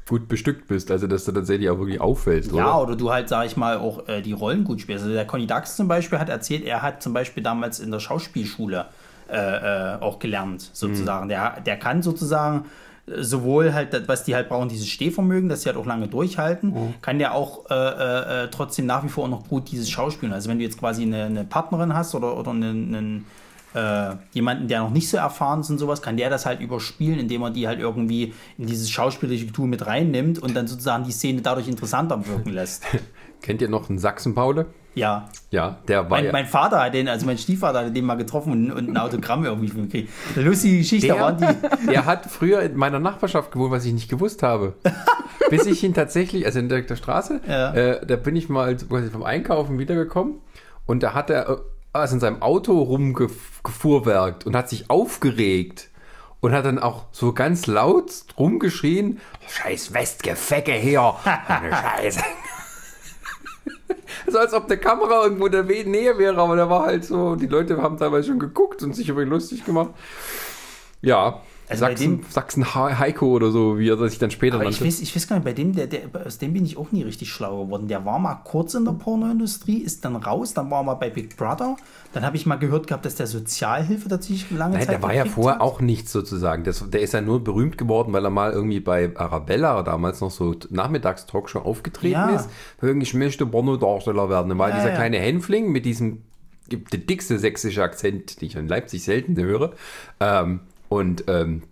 gut 0.08 0.27
bestückt 0.27 0.67
bist, 0.67 0.91
also 0.91 1.08
dass 1.08 1.25
du 1.25 1.32
tatsächlich 1.32 1.70
auch 1.70 1.79
wirklich 1.79 2.00
auffällst, 2.00 2.51
Ja, 2.51 2.77
oder? 2.77 2.89
oder 2.89 2.96
du 2.96 3.12
halt, 3.12 3.27
sag 3.27 3.48
ich 3.48 3.58
mal, 3.58 3.77
auch 3.77 4.08
äh, 4.08 4.22
die 4.22 4.34
Rollen 4.34 4.63
gut 4.63 4.82
spielst. 4.82 5.03
Also 5.03 5.15
der 5.15 5.25
Conny 5.25 5.48
Dax 5.48 5.75
zum 5.75 5.88
Beispiel 5.88 6.20
hat 6.20 6.29
erzählt, 6.29 6.63
er 6.63 6.82
hat 6.84 7.01
zum 7.01 7.13
Beispiel 7.13 7.41
damals 7.41 7.79
in 7.79 7.89
der 7.91 8.00
Schauspielschule 8.00 8.86
äh, 9.27 9.36
äh, 9.96 10.01
auch 10.01 10.20
gelernt, 10.20 10.70
sozusagen. 10.74 11.27
Der, 11.27 11.60
der 11.62 11.77
kann 11.77 12.03
sozusagen 12.03 12.65
äh, 13.08 13.24
sowohl 13.24 13.74
halt, 13.74 14.08
was 14.08 14.24
die 14.24 14.36
halt 14.36 14.48
brauchen, 14.48 14.70
dieses 14.70 14.88
Stehvermögen, 14.88 15.50
dass 15.50 15.63
sie 15.63 15.70
halt 15.70 15.77
auch 15.77 15.88
lange 15.88 16.08
durchhalten, 16.08 16.94
kann 17.01 17.17
der 17.17 17.34
auch 17.34 17.67
äh, 17.72 18.44
äh, 18.44 18.48
trotzdem 18.51 18.86
nach 18.86 19.03
wie 19.03 19.10
vor 19.10 19.27
noch 19.27 19.48
gut 19.48 19.72
dieses 19.72 19.89
Schauspielen. 19.89 20.34
Also 20.34 20.50
wenn 20.50 20.60
du 20.60 20.63
jetzt 20.63 20.77
quasi 20.79 21.01
eine, 21.01 21.24
eine 21.24 21.44
Partnerin 21.46 21.96
hast 21.96 22.13
oder, 22.13 22.38
oder 22.38 22.51
einen, 22.51 22.94
einen 22.94 23.25
äh, 23.75 24.15
jemanden, 24.34 24.67
der 24.67 24.79
noch 24.79 24.89
nicht 24.89 25.10
so 25.10 25.17
erfahren 25.17 25.60
ist 25.60 25.70
und 25.70 25.77
sowas, 25.77 26.01
kann 26.01 26.17
der 26.17 26.29
das 26.29 26.46
halt 26.46 26.62
überspielen, 26.62 27.20
indem 27.20 27.41
er 27.44 27.51
die 27.51 27.67
halt 27.67 27.79
irgendwie 27.79 28.34
in 28.58 28.67
dieses 28.67 28.89
schauspielerische 28.89 29.51
Tool 29.51 29.67
mit 29.67 29.86
reinnimmt 29.86 30.39
und 30.39 30.55
dann 30.55 30.65
sozusagen 30.67 31.03
die 31.03 31.12
Szene 31.12 31.41
dadurch 31.41 31.67
interessanter 31.67 32.25
wirken 32.27 32.51
lässt. 32.53 32.84
Kennt 33.41 33.62
ihr 33.62 33.70
noch 33.70 33.89
einen 33.89 34.00
Sachsen-Paule? 34.00 34.67
Ja. 34.96 35.27
Ja, 35.51 35.77
der 35.89 36.03
war 36.03 36.10
Mein, 36.12 36.25
ja. 36.25 36.32
mein 36.32 36.46
Vater 36.46 36.82
hat 36.82 36.94
den, 36.94 37.10
also 37.10 37.25
mein 37.25 37.38
Stiefvater 37.38 37.86
hat 37.86 37.96
den 37.96 38.05
mal 38.05 38.15
getroffen 38.15 38.53
und, 38.53 38.72
und 38.72 38.89
ein 38.89 38.98
Autogramm 38.98 39.44
irgendwie 39.44 39.67
von 39.67 39.84
gekriegt. 39.89 40.10
Eine 40.36 40.46
lustige 40.46 40.77
Geschichte, 40.77 41.10
da 41.10 41.20
waren 41.20 41.38
die. 41.38 41.88
Der 41.91 42.05
hat 42.05 42.25
früher 42.27 42.62
in 42.62 42.77
meiner 42.77 43.00
Nachbarschaft 43.00 43.51
gewohnt, 43.51 43.72
was 43.72 43.84
ich 43.86 43.91
nicht 43.94 44.10
gewusst 44.10 44.41
habe. 44.41 44.74
Bis 45.50 45.65
ich 45.65 45.84
ihn 45.84 45.94
tatsächlich, 45.94 46.46
also 46.46 46.60
in 46.60 46.70
der, 46.70 46.82
der 46.84 46.96
Straße, 46.96 47.41
Ja. 47.48 47.74
äh, 47.74 48.05
da 48.05 48.15
bin 48.15 48.38
ich 48.38 48.48
mal 48.48 48.77
vom 49.12 49.24
Einkaufen 49.24 49.77
wiedergekommen 49.77 50.36
und 50.86 51.03
da 51.03 51.13
hat 51.13 51.29
er 51.29 51.60
also 52.00 52.16
in 52.16 52.20
seinem 52.20 52.42
Auto 52.42 52.82
rumgefuhrwerkt 52.82 54.46
und 54.46 54.56
hat 54.56 54.70
sich 54.70 54.90
aufgeregt 54.90 55.90
und 56.42 56.54
hat 56.54 56.66
dann 56.66 56.80
auch 56.80 57.06
so 57.12 57.34
ganz 57.34 57.68
laut 57.68 58.25
rumgeschrien, 58.38 59.20
scheiß 59.48 59.94
Westgefecke 59.94 60.74
hier, 60.74 61.16
eine 61.48 61.72
Scheiße. 61.72 62.22
So 64.28 64.40
als 64.40 64.54
ob 64.54 64.68
der 64.68 64.78
Kamera 64.78 65.24
irgendwo 65.24 65.46
in 65.46 65.52
der 65.52 65.64
Nähe 65.64 66.18
wäre, 66.18 66.42
aber 66.42 66.56
der 66.56 66.70
war 66.70 66.86
halt 66.86 67.06
so, 67.06 67.36
die 67.36 67.46
Leute 67.46 67.82
haben 67.82 67.98
teilweise 67.98 68.30
schon 68.30 68.40
geguckt 68.40 68.82
und 68.82 68.96
sich 68.96 69.10
über 69.10 69.22
ihn 69.22 69.30
lustig 69.30 69.64
gemacht. 69.66 69.92
Ja, 71.02 71.42
Also 71.67 71.86
Sachsen, 71.86 72.17
dem- 72.22 72.25
Sachsen 72.29 72.75
Heiko 72.75 73.27
oder 73.27 73.50
so, 73.50 73.79
wie 73.79 73.89
er 73.89 73.98
sich 74.10 74.19
dann 74.19 74.29
später 74.29 74.55
Aber 74.57 74.65
ich 74.65 74.79
nannte. 74.79 74.86
weiß, 74.86 75.01
ich 75.01 75.15
weiß 75.15 75.27
gar 75.27 75.38
nicht, 75.38 75.45
bei 75.45 75.53
dem, 75.53 75.74
der, 75.74 75.88
der, 75.88 76.01
aus 76.25 76.38
dem 76.38 76.53
bin 76.53 76.63
ich 76.63 76.77
auch 76.77 76.91
nie 76.91 77.01
richtig 77.01 77.29
schlau 77.31 77.65
geworden. 77.65 77.88
Der 77.88 78.05
war 78.05 78.19
mal 78.19 78.36
kurz 78.43 78.75
in 78.75 78.86
der 78.86 78.91
Pornoindustrie, 78.91 79.77
ist 79.79 80.05
dann 80.05 80.15
raus, 80.15 80.53
dann 80.53 80.69
war 80.69 80.81
er 80.81 80.84
mal 80.84 80.93
bei 80.93 81.10
Big 81.10 81.36
Brother. 81.38 81.75
Dann 82.13 82.24
habe 82.24 82.36
ich 82.38 82.45
mal 82.45 82.57
gehört 82.57 82.86
gehabt, 82.88 83.03
dass 83.05 83.15
der 83.15 83.25
Sozialhilfe 83.27 84.07
tatsächlich 84.10 84.51
lange 84.51 84.75
Nein, 84.77 84.86
Zeit 84.86 84.95
der 84.95 85.01
war 85.03 85.13
ja 85.13 85.25
vorher 85.25 85.55
hat. 85.55 85.62
auch 85.62 85.81
nichts 85.81 86.12
sozusagen. 86.12 86.63
Das, 86.63 86.88
der 86.89 87.01
ist 87.01 87.13
ja 87.13 87.22
nur 87.22 87.43
berühmt 87.43 87.77
geworden, 87.77 88.13
weil 88.13 88.24
er 88.24 88.29
mal 88.29 88.51
irgendwie 88.51 88.79
bei 88.79 89.12
Arabella 89.15 89.81
damals 89.81 90.22
noch 90.22 90.31
so 90.31 90.55
Nachmittagstalkshow 90.69 91.60
aufgetreten 91.60 92.13
Ja. 92.13 92.29
ist. 92.36 92.50
Irgendwie, 92.81 93.05
ich 93.07 93.13
möchte 93.15 93.45
Pornodarsteller 93.45 94.29
werden. 94.29 94.50
Da 94.50 94.57
war 94.57 94.69
Ja, 94.69 94.75
dieser 94.75 94.89
ja. 94.89 94.95
kleine 94.95 95.17
Hänfling 95.17 95.72
mit 95.72 95.86
diesem 95.86 96.22
der 96.72 97.00
dickste 97.00 97.38
sächsische 97.38 97.84
Akzent, 97.84 98.41
den 98.41 98.48
ich 98.48 98.55
in 98.55 98.67
Leipzig 98.67 99.03
selten 99.03 99.36
höre. 99.38 99.74
Ähm, 100.19 100.62
und 100.89 101.25
ähm, 101.27 101.63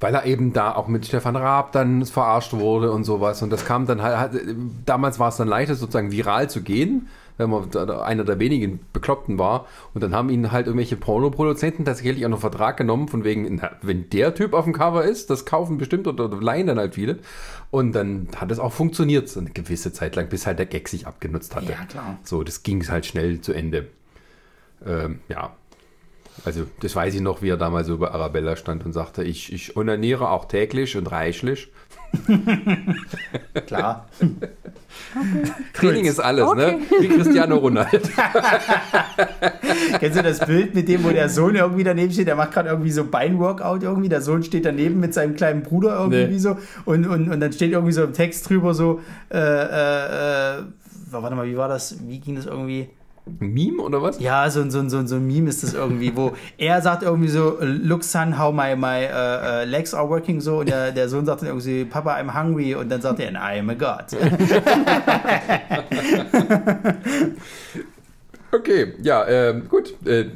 weil 0.00 0.14
er 0.14 0.26
eben 0.26 0.52
da 0.52 0.74
auch 0.74 0.88
mit 0.88 1.06
Stefan 1.06 1.36
Raab 1.36 1.72
dann 1.72 2.04
verarscht 2.04 2.52
wurde 2.52 2.92
und 2.92 3.04
sowas. 3.04 3.42
Und 3.42 3.50
das 3.50 3.64
kam 3.64 3.86
dann 3.86 4.02
halt, 4.02 4.16
halt 4.16 4.56
damals 4.84 5.18
war 5.18 5.28
es 5.28 5.36
dann 5.36 5.48
leichter 5.48 5.74
sozusagen 5.74 6.10
viral 6.10 6.50
zu 6.50 6.62
gehen, 6.62 7.08
wenn 7.38 7.50
man 7.50 7.74
einer 7.74 8.24
der 8.24 8.38
wenigen 8.38 8.80
Bekloppten 8.92 9.38
war. 9.38 9.66
Und 9.94 10.02
dann 10.02 10.14
haben 10.14 10.28
ihn 10.28 10.52
halt 10.52 10.66
irgendwelche 10.66 10.96
Pornoproduzenten 10.96 11.84
tatsächlich 11.84 12.24
auch 12.26 12.30
noch 12.30 12.40
Vertrag 12.40 12.76
genommen, 12.76 13.08
von 13.08 13.24
wegen, 13.24 13.56
na, 13.56 13.70
wenn 13.82 14.10
der 14.10 14.34
Typ 14.34 14.52
auf 14.52 14.64
dem 14.64 14.72
Cover 14.72 15.04
ist, 15.04 15.30
das 15.30 15.46
kaufen 15.46 15.78
bestimmt 15.78 16.06
oder 16.06 16.28
leihen 16.28 16.66
dann 16.66 16.78
halt 16.78 16.94
viele. 16.94 17.18
Und 17.70 17.92
dann 17.92 18.28
hat 18.36 18.50
es 18.50 18.58
auch 18.58 18.72
funktioniert, 18.72 19.28
so 19.28 19.40
eine 19.40 19.50
gewisse 19.50 19.92
Zeit 19.92 20.16
lang, 20.16 20.28
bis 20.28 20.46
halt 20.46 20.58
der 20.58 20.66
Gag 20.66 20.88
sich 20.88 21.06
abgenutzt 21.06 21.54
hatte. 21.56 21.72
Ja, 21.72 21.84
klar. 21.84 22.18
So, 22.22 22.42
das 22.42 22.62
ging 22.62 22.86
halt 22.88 23.06
schnell 23.06 23.40
zu 23.40 23.52
Ende. 23.52 23.88
Ähm, 24.86 25.20
ja. 25.28 25.54
Also, 26.44 26.64
das 26.80 26.94
weiß 26.94 27.14
ich 27.14 27.20
noch, 27.20 27.42
wie 27.42 27.48
er 27.48 27.56
damals 27.56 27.86
so 27.86 27.98
bei 27.98 28.10
Arabella 28.10 28.56
stand 28.56 28.84
und 28.84 28.92
sagte, 28.92 29.22
ich, 29.24 29.52
ich 29.52 29.76
onaniere 29.76 30.28
auch 30.30 30.46
täglich 30.46 30.96
und 30.96 31.10
reichlich. 31.10 31.68
Klar. 33.66 34.06
Training 35.74 36.04
ist 36.06 36.20
alles, 36.20 36.52
ne? 36.54 36.78
Wie 37.00 37.08
Cristiano 37.08 37.56
Ronaldo. 37.56 37.98
Kennst 39.98 40.18
du 40.18 40.22
das 40.22 40.38
Bild 40.40 40.74
mit 40.74 40.88
dem, 40.88 41.04
wo 41.04 41.10
der 41.10 41.28
Sohn 41.28 41.54
irgendwie 41.56 41.84
daneben 41.84 42.12
steht? 42.12 42.28
Der 42.28 42.36
macht 42.36 42.52
gerade 42.52 42.68
irgendwie 42.70 42.90
so 42.90 43.04
Beinworkout 43.04 43.82
irgendwie. 43.82 44.08
Der 44.08 44.20
Sohn 44.22 44.42
steht 44.42 44.64
daneben 44.64 45.00
mit 45.00 45.14
seinem 45.14 45.34
kleinen 45.34 45.62
Bruder 45.62 45.98
irgendwie 45.98 46.26
Nee. 46.34 46.38
so. 46.38 46.56
Und, 46.84 47.06
und, 47.06 47.30
und 47.30 47.40
dann 47.40 47.52
steht 47.52 47.72
irgendwie 47.72 47.92
so 47.92 48.04
im 48.04 48.12
Text 48.12 48.48
drüber 48.48 48.74
so, 48.74 49.00
äh, 49.30 49.38
äh, 49.38 50.58
äh, 50.58 50.62
warte 51.10 51.36
mal, 51.36 51.46
wie 51.46 51.56
war 51.56 51.68
das? 51.68 51.96
Wie 52.06 52.20
ging 52.20 52.36
das 52.36 52.46
irgendwie? 52.46 52.88
Meme 53.40 53.82
oder 53.82 54.00
was? 54.02 54.20
Ja, 54.20 54.48
so, 54.50 54.60
ein- 54.60 54.70
so, 54.70 54.88
so, 54.88 55.04
so 55.04 55.16
ein 55.16 55.26
Meme 55.26 55.48
ist 55.48 55.64
das 55.64 55.74
irgendwie, 55.74 56.14
wo 56.16 56.32
er 56.58 56.80
sagt 56.80 57.02
irgendwie 57.02 57.28
so, 57.28 57.56
look 57.60 58.04
son, 58.04 58.38
how 58.38 58.52
my, 58.54 58.76
my 58.76 59.04
uh, 59.12 59.64
legs 59.68 59.92
are 59.94 60.08
working 60.08 60.40
so 60.40 60.60
und 60.60 60.68
der, 60.68 60.92
der 60.92 61.08
Sohn 61.08 61.26
sagt 61.26 61.40
dann 61.42 61.48
irgendwie, 61.48 61.84
Papa, 61.84 62.14
I'm 62.16 62.32
hungry 62.40 62.74
und 62.76 62.88
dann 62.88 63.00
sagt 63.00 63.18
er, 63.20 63.32
I 63.32 63.58
am 63.58 63.70
a 63.70 63.74
God. 63.74 64.06
Okay, 68.52 68.94
ja, 69.02 69.26
ähm, 69.26 69.68
gut. 69.68 69.94
Äh, 70.06 70.26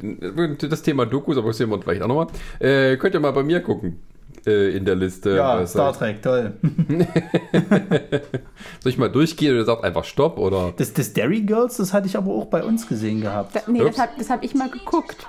das 0.69 0.81
Thema 0.83 1.05
Dokus, 1.05 1.37
aber 1.37 1.47
das 1.47 1.57
sehen 1.57 1.69
wir 1.69 1.81
vielleicht 1.81 2.01
auch 2.03 2.07
nochmal. 2.07 2.27
Äh, 2.59 2.97
könnt 2.97 3.15
ihr 3.15 3.19
mal 3.19 3.31
bei 3.31 3.41
mir 3.41 3.61
gucken. 3.61 3.99
Äh, 4.45 4.75
in 4.75 4.85
der 4.85 4.95
Liste. 4.95 5.35
Ja, 5.35 5.59
Was- 5.61 5.71
Star 5.71 5.93
Trek, 5.97 6.21
toll. 6.21 6.53
Soll 8.81 8.91
ich 8.91 8.97
mal 8.97 9.09
durchgehen 9.09 9.53
oder 9.55 9.65
sagt 9.65 9.83
einfach 9.83 10.03
Stopp 10.03 10.37
oder? 10.37 10.73
Das, 10.77 10.93
das 10.93 11.13
Derry 11.13 11.41
Girls, 11.41 11.77
das 11.77 11.93
hatte 11.93 12.07
ich 12.07 12.17
aber 12.17 12.31
auch 12.31 12.45
bei 12.45 12.63
uns 12.63 12.87
gesehen 12.87 13.21
gehabt. 13.21 13.55
Da, 13.55 13.61
nee, 13.67 13.81
Ups. 13.81 13.91
das 13.95 13.99
habe 13.99 14.11
das 14.17 14.29
hab 14.29 14.43
ich 14.43 14.55
mal 14.55 14.69
geguckt. 14.69 15.27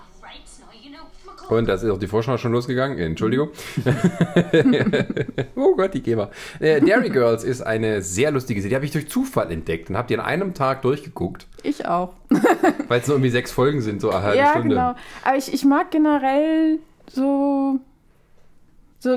Und 1.48 1.68
das 1.68 1.82
ist 1.82 1.90
auch 1.90 1.98
die 1.98 2.06
Vorschau 2.06 2.38
schon 2.38 2.52
losgegangen. 2.52 2.96
Entschuldigung. 2.98 3.50
oh 5.56 5.74
Gott, 5.76 5.92
die 5.92 6.00
GEMA. 6.02 6.30
Äh, 6.60 6.80
Dairy 6.80 7.10
Girls 7.10 7.44
ist 7.44 7.60
eine 7.60 8.00
sehr 8.00 8.30
lustige 8.30 8.60
Serie. 8.62 8.70
Die 8.70 8.76
habe 8.76 8.84
ich 8.86 8.92
durch 8.92 9.08
Zufall 9.10 9.50
entdeckt 9.52 9.90
und 9.90 9.96
habe 9.98 10.08
die 10.08 10.18
an 10.18 10.24
einem 10.24 10.54
Tag 10.54 10.80
durchgeguckt, 10.82 11.46
Ich 11.62 11.84
auch. 11.86 12.14
weil 12.88 13.00
es 13.00 13.06
nur 13.06 13.16
irgendwie 13.16 13.30
sechs 13.30 13.50
Folgen 13.52 13.82
sind, 13.82 14.00
so 14.00 14.10
eine 14.10 14.22
halbe 14.22 14.38
ja, 14.38 14.50
Stunde. 14.52 14.68
genau. 14.76 14.94
Aber 15.24 15.36
ich, 15.36 15.52
ich 15.52 15.64
mag 15.66 15.90
generell 15.90 16.78
so, 17.10 17.80
so 19.02 19.16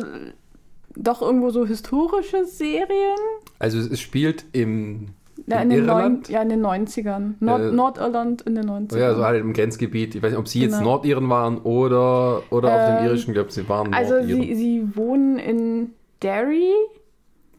doch 0.96 1.22
irgendwo 1.22 1.50
so 1.50 1.66
historische 1.66 2.46
Serien. 2.46 3.18
Also 3.60 3.80
es 3.80 4.00
spielt 4.00 4.46
im 4.54 5.10
Ja, 5.48 5.58
In 5.62 5.70
in, 5.72 5.78
den 5.78 5.86
neun, 5.86 5.98
Irland? 5.98 6.30
ja, 6.30 6.42
in 6.42 6.50
den 6.50 6.66
90ern. 6.66 7.34
Nord 7.42 7.62
Äh, 7.62 7.72
Nordirland 7.72 8.42
in 8.44 8.56
den 8.56 8.66
90ern. 8.70 8.98
ja, 8.98 9.14
so 9.14 9.24
halt 9.24 9.42
im 9.42 9.52
Grenzgebiet. 9.54 10.16
Ich 10.16 10.24
weiß 10.24 10.32
nicht, 10.32 10.40
ob 10.40 10.48
sie 10.48 10.62
jetzt 10.62 10.72
Genau. 10.80 10.92
Nordiren 10.92 11.30
waren 11.30 11.58
oder, 11.60 12.42
oder 12.52 12.74
auf 12.74 12.86
dem 12.86 12.98
Ähm, 13.00 13.06
irischen. 13.06 13.32
Ich 13.32 13.36
glaube, 13.36 13.52
sie 13.52 13.68
waren 13.68 13.94
also 13.94 14.14
Nordiren. 14.16 14.42
sie, 14.44 14.56
sie 14.56 14.96
wohnen 14.96 15.38
in 15.38 15.94
Derry. 16.22 16.72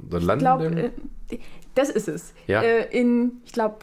oder 0.09 0.19
Ich 0.19 0.25
landen 0.25 0.41
glaube, 0.41 0.65
äh, 0.65 1.39
das 1.75 1.91
ist 1.91 2.09
es. 2.09 2.33
Ja. 2.47 2.63
Äh, 2.63 2.87
in, 2.99 3.43
ich 3.45 3.53
glaube, 3.53 3.77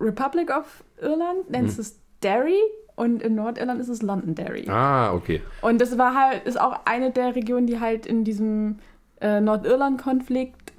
Republic 0.00 0.50
of 0.50 0.82
Irland 1.02 1.50
nennt 1.50 1.70
Hm. 1.70 1.80
es 1.80 1.98
Derry 2.22 2.58
und 2.96 3.22
in 3.22 3.34
Nordirland 3.36 3.80
ist 3.80 3.88
es 3.88 4.02
Londonderry. 4.02 4.68
Ah, 4.68 5.12
okay. 5.14 5.40
Und 5.62 5.80
das 5.80 5.96
war 5.96 6.14
halt, 6.14 6.44
ist 6.46 6.60
auch 6.60 6.80
eine 6.86 7.10
der 7.12 7.34
Regionen, 7.36 7.66
die 7.66 7.78
halt 7.78 8.06
in 8.06 8.24
diesem 8.24 8.76
äh, 9.20 9.40
Nordirland-Konflikt 9.40 10.72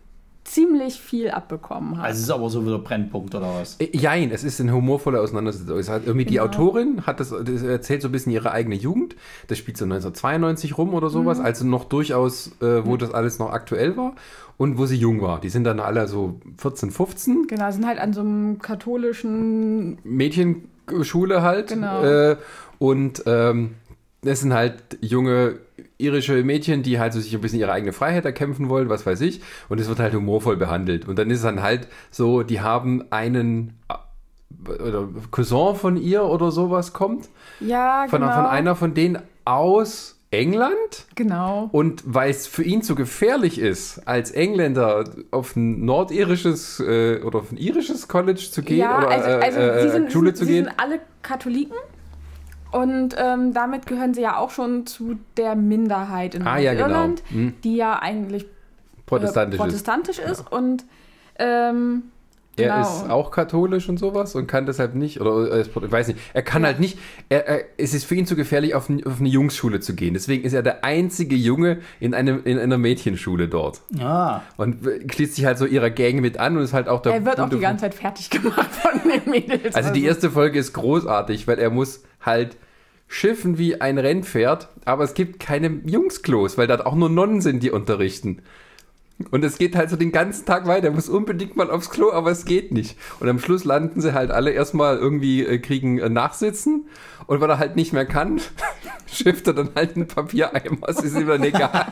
ziemlich 0.43 1.01
viel 1.01 1.30
abbekommen 1.30 1.97
hat. 1.97 2.06
Also 2.06 2.17
es 2.19 2.23
ist 2.23 2.30
aber 2.30 2.49
so 2.49 2.65
wieder 2.65 2.80
Brennpunkt 2.80 3.36
oder 3.36 3.53
was? 3.60 3.75
Äh, 3.82 3.89
Jein, 3.91 4.32
es 4.32 4.45
ist 4.45 4.62
eine 4.62 4.71
humorvolle 4.73 5.19
Auseinandersetzung. 5.19 5.77
Es 5.77 5.89
hat 5.89 6.03
irgendwie 6.06 6.23
die 6.25 6.36
Genau. 6.36 6.45
Autorin 6.45 7.06
hat 7.06 7.19
das, 7.19 7.32
das 7.32 7.63
erzählt 7.63 8.01
so 8.01 8.08
ein 8.08 8.13
bisschen 8.13 8.32
ihre 8.32 8.51
eigene 8.53 8.75
Jugend. 8.75 9.17
Das 9.47 9.58
spielt 9.58 9.75
so 9.77 9.84
1992 9.84 10.77
rum 10.77 10.93
oder 10.93 11.08
Mhm. 11.08 11.12
sowas, 11.12 11.39
also 11.41 11.65
noch 11.65 11.84
durchaus, 11.84 12.53
äh, 12.62 12.86
wo 12.86 12.95
das 12.95 13.13
alles 13.13 13.39
noch 13.39 13.51
aktuell 13.51 13.97
war 13.97 14.13
und 14.56 14.77
wo 14.77 14.86
sie 14.86 14.95
jung 14.95 15.21
war. 15.21 15.41
Die 15.41 15.49
sind 15.49 15.65
dann 15.65 15.82
alle 15.82 16.08
so 16.08 16.39
14, 16.60 16.91
15, 16.91 17.47
genau, 17.47 17.69
sind 17.69 17.86
halt 17.86 17.99
an 17.99 18.13
so 18.13 18.21
einem 18.21 18.60
katholischen 18.60 19.97
Mädchenschule 20.88 21.41
halt. 21.41 21.69
Genau. 21.69 22.04
Äh, 22.04 22.38
und 22.80 23.23
ähm, 23.26 23.76
das 24.21 24.41
sind 24.41 24.54
halt 24.54 24.97
junge 25.02 25.60
irische 25.97 26.43
Mädchen, 26.43 26.84
die 26.84 27.00
halt 27.00 27.13
so 27.13 27.19
sich 27.19 27.34
ein 27.34 27.41
bisschen 27.41 27.60
ihre 27.60 27.71
eigene 27.71 27.93
Freiheit 27.93 28.26
erkämpfen 28.26 28.69
wollen, 28.69 28.89
was 28.89 29.06
weiß 29.06 29.21
ich. 29.21 29.41
Und 29.69 29.80
es 29.80 29.88
wird 29.88 30.00
halt 30.00 30.13
humorvoll 30.13 30.58
behandelt. 30.58 31.08
Und 31.08 31.17
dann 31.17 31.30
ist 31.30 31.38
es 31.38 31.43
dann 31.43 31.62
halt 31.62 31.88
so, 32.12 32.43
die 32.43 32.62
haben 32.62 33.04
einen 33.12 33.80
äh, 33.89 34.71
oder 34.71 35.08
Cousin 35.32 35.76
von 35.76 35.97
ihr 35.97 36.23
oder 36.23 36.52
sowas 36.52 36.93
kommt. 36.93 37.30
Ja, 37.60 38.06
Von, 38.10 38.21
genau. 38.21 38.34
von 38.34 38.45
einer 38.45 38.76
von 38.76 38.93
denen 38.93 39.19
aus 39.45 40.16
England. 40.31 41.05
Genau. 41.15 41.69
Und 41.71 42.03
weil 42.05 42.29
es 42.29 42.47
für 42.47 42.63
ihn 42.63 42.81
zu 42.81 42.95
gefährlich 42.95 43.59
ist, 43.59 44.01
als 44.07 44.31
Engländer 44.31 45.05
auf 45.31 45.55
ein 45.55 45.85
nordirisches 45.85 46.79
äh, 46.81 47.21
oder 47.23 47.39
auf 47.39 47.51
ein 47.51 47.57
irisches 47.57 48.07
College 48.07 48.47
zu 48.51 48.61
gehen 48.61 48.79
ja, 48.79 48.97
oder 48.97 49.09
also, 49.09 49.29
also 49.29 49.59
äh, 49.59 49.81
sie, 49.81 49.87
äh, 49.87 49.91
sind, 49.91 50.11
Schule 50.11 50.31
sie, 50.31 50.35
zu 50.35 50.45
sie 50.45 50.51
gehen. 50.53 50.65
sind 50.65 50.73
alle 50.79 50.99
Katholiken. 51.21 51.77
Und 52.71 53.15
ähm, 53.17 53.53
damit 53.53 53.85
gehören 53.85 54.13
sie 54.13 54.21
ja 54.21 54.37
auch 54.37 54.49
schon 54.51 54.85
zu 54.85 55.17
der 55.37 55.55
Minderheit 55.55 56.35
in 56.35 56.45
Ah, 56.45 56.57
ja, 56.57 56.73
genau. 56.73 56.87
Nordirland, 56.87 57.23
Hm. 57.29 57.53
die 57.63 57.77
ja 57.77 57.99
eigentlich 57.99 58.45
protestantisch, 59.05 59.57
äh, 59.57 59.63
protestantisch 59.63 60.19
ist, 60.19 60.41
ist 60.41 60.51
und 60.51 60.83
ähm, 61.39 62.03
er 62.57 62.75
Genau. 62.75 62.81
ist 62.81 63.09
auch 63.09 63.31
katholisch 63.31 63.87
und 63.87 63.97
sowas 63.97 64.35
und 64.35 64.47
kann 64.47 64.65
deshalb 64.65 64.95
nicht, 64.95 65.21
oder 65.21 65.51
äh, 65.51 65.61
ich 65.61 65.69
weiß 65.75 66.07
nicht, 66.09 66.19
er 66.33 66.41
kann 66.41 66.65
halt 66.65 66.79
nicht, 66.79 66.97
er, 67.29 67.47
er, 67.47 67.65
es 67.77 67.93
ist 67.93 68.05
für 68.05 68.15
ihn 68.15 68.25
zu 68.25 68.35
gefährlich, 68.35 68.75
auf, 68.75 68.89
auf 68.89 69.19
eine 69.19 69.29
Jungsschule 69.29 69.79
zu 69.79 69.95
gehen. 69.95 70.13
Deswegen 70.13 70.43
ist 70.43 70.53
er 70.53 70.63
der 70.63 70.83
einzige 70.83 71.35
Junge 71.35 71.79
in, 71.99 72.13
einem, 72.13 72.41
in 72.43 72.59
einer 72.59 72.77
Mädchenschule 72.77 73.47
dort. 73.47 73.81
Ja. 73.97 74.43
Und 74.57 74.85
äh, 74.85 74.99
schließt 75.11 75.35
sich 75.35 75.45
halt 75.45 75.57
so 75.57 75.65
ihrer 75.65 75.89
Gang 75.89 76.21
mit 76.21 76.39
an 76.39 76.57
und 76.57 76.63
ist 76.63 76.73
halt 76.73 76.87
auch 76.89 77.01
der 77.01 77.13
er 77.13 77.25
wird 77.25 77.39
auch 77.39 77.49
die 77.49 77.59
ganze 77.59 77.81
Zeit 77.83 77.93
fertig 77.93 78.29
gemacht 78.29 78.69
von 78.71 78.99
den 79.09 79.29
Mädels. 79.29 79.75
Also 79.75 79.91
die 79.93 80.03
erste 80.03 80.31
Folge 80.31 80.59
ist 80.59 80.73
großartig, 80.73 81.47
weil 81.47 81.59
er 81.59 81.69
muss 81.69 82.03
halt 82.21 82.57
schiffen 83.07 83.57
wie 83.57 83.79
ein 83.79 83.97
Rennpferd, 83.97 84.69
aber 84.85 85.03
es 85.03 85.13
gibt 85.13 85.39
keine 85.39 85.79
Jungsklos, 85.85 86.57
weil 86.57 86.67
da 86.67 86.81
auch 86.85 86.95
nur 86.95 87.09
Nonnen 87.09 87.41
sind, 87.41 87.63
die 87.63 87.71
unterrichten. 87.71 88.41
Und 89.32 89.43
es 89.43 89.58
geht 89.58 89.75
halt 89.75 89.89
so 89.89 89.95
den 89.95 90.12
ganzen 90.12 90.45
Tag 90.45 90.67
weiter. 90.67 90.88
Er 90.88 90.93
muss 90.93 91.10
unbedingt 91.10 91.56
mal 91.56 91.71
aufs 91.71 91.89
Klo, 91.89 92.12
aber 92.12 92.30
es 92.30 92.45
geht 92.45 92.71
nicht. 92.71 92.95
Und 93.19 93.27
am 93.27 93.39
Schluss 93.39 93.63
landen 93.63 93.99
sie 93.99 94.13
halt 94.13 94.30
alle 94.30 94.51
erstmal 94.51 94.97
irgendwie, 94.97 95.43
äh, 95.43 95.58
kriegen 95.58 95.97
äh, 95.97 96.08
Nachsitzen. 96.08 96.88
Und 97.25 97.41
weil 97.41 97.49
er 97.49 97.58
halt 97.58 97.75
nicht 97.75 97.93
mehr 97.93 98.06
kann, 98.06 98.39
schifft 99.12 99.47
er 99.47 99.53
dann 99.53 99.69
halt 99.75 99.95
einen 99.95 100.08
Papiereimer. 100.08 100.88
Es 100.88 100.99
ist 101.01 101.17
ihm 101.17 101.27
dann 101.27 101.43
egal. 101.43 101.91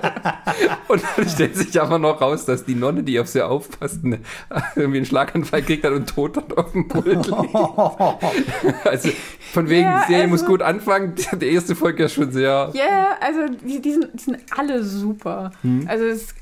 Und 0.88 1.02
dann 1.18 1.28
stellt 1.28 1.58
sich 1.58 1.82
aber 1.82 1.98
noch 1.98 2.22
raus, 2.22 2.46
dass 2.46 2.64
die 2.64 2.76
Nonne, 2.76 3.02
die 3.04 3.20
auf 3.20 3.28
sie 3.28 3.42
aufpasst, 3.42 4.04
ne, 4.06 4.20
irgendwie 4.76 4.98
einen 4.98 5.06
Schlaganfall 5.08 5.64
kriegt 5.64 5.84
hat 5.84 5.94
und 5.94 6.08
tot 6.08 6.38
dort 6.38 6.56
auf 6.58 6.72
dem 6.74 6.88
Pult 6.88 7.06
liegt. 7.26 7.30
Also 8.86 9.10
von 9.52 9.68
wegen, 9.70 9.82
Ja, 9.88 10.02
die 10.04 10.08
Serie 10.12 10.24
also- 10.26 10.30
muss 10.32 10.46
gut 10.46 10.62
anfangen. 10.62 11.16
Die 11.42 11.46
erste 11.48 11.76
Folge 11.76 12.04
ist 12.06 12.14
schon 12.14 12.32
sehr. 12.32 12.72
Ja, 12.74 13.18
also 13.20 13.40
die, 13.66 13.82
die, 13.82 13.94
sind, 13.94 14.10
die 14.14 14.24
sind 14.24 14.38
alle 14.56 14.84
super. 14.84 15.52
Hm. 15.64 15.86
Also 15.88 16.06
es, 16.06 16.34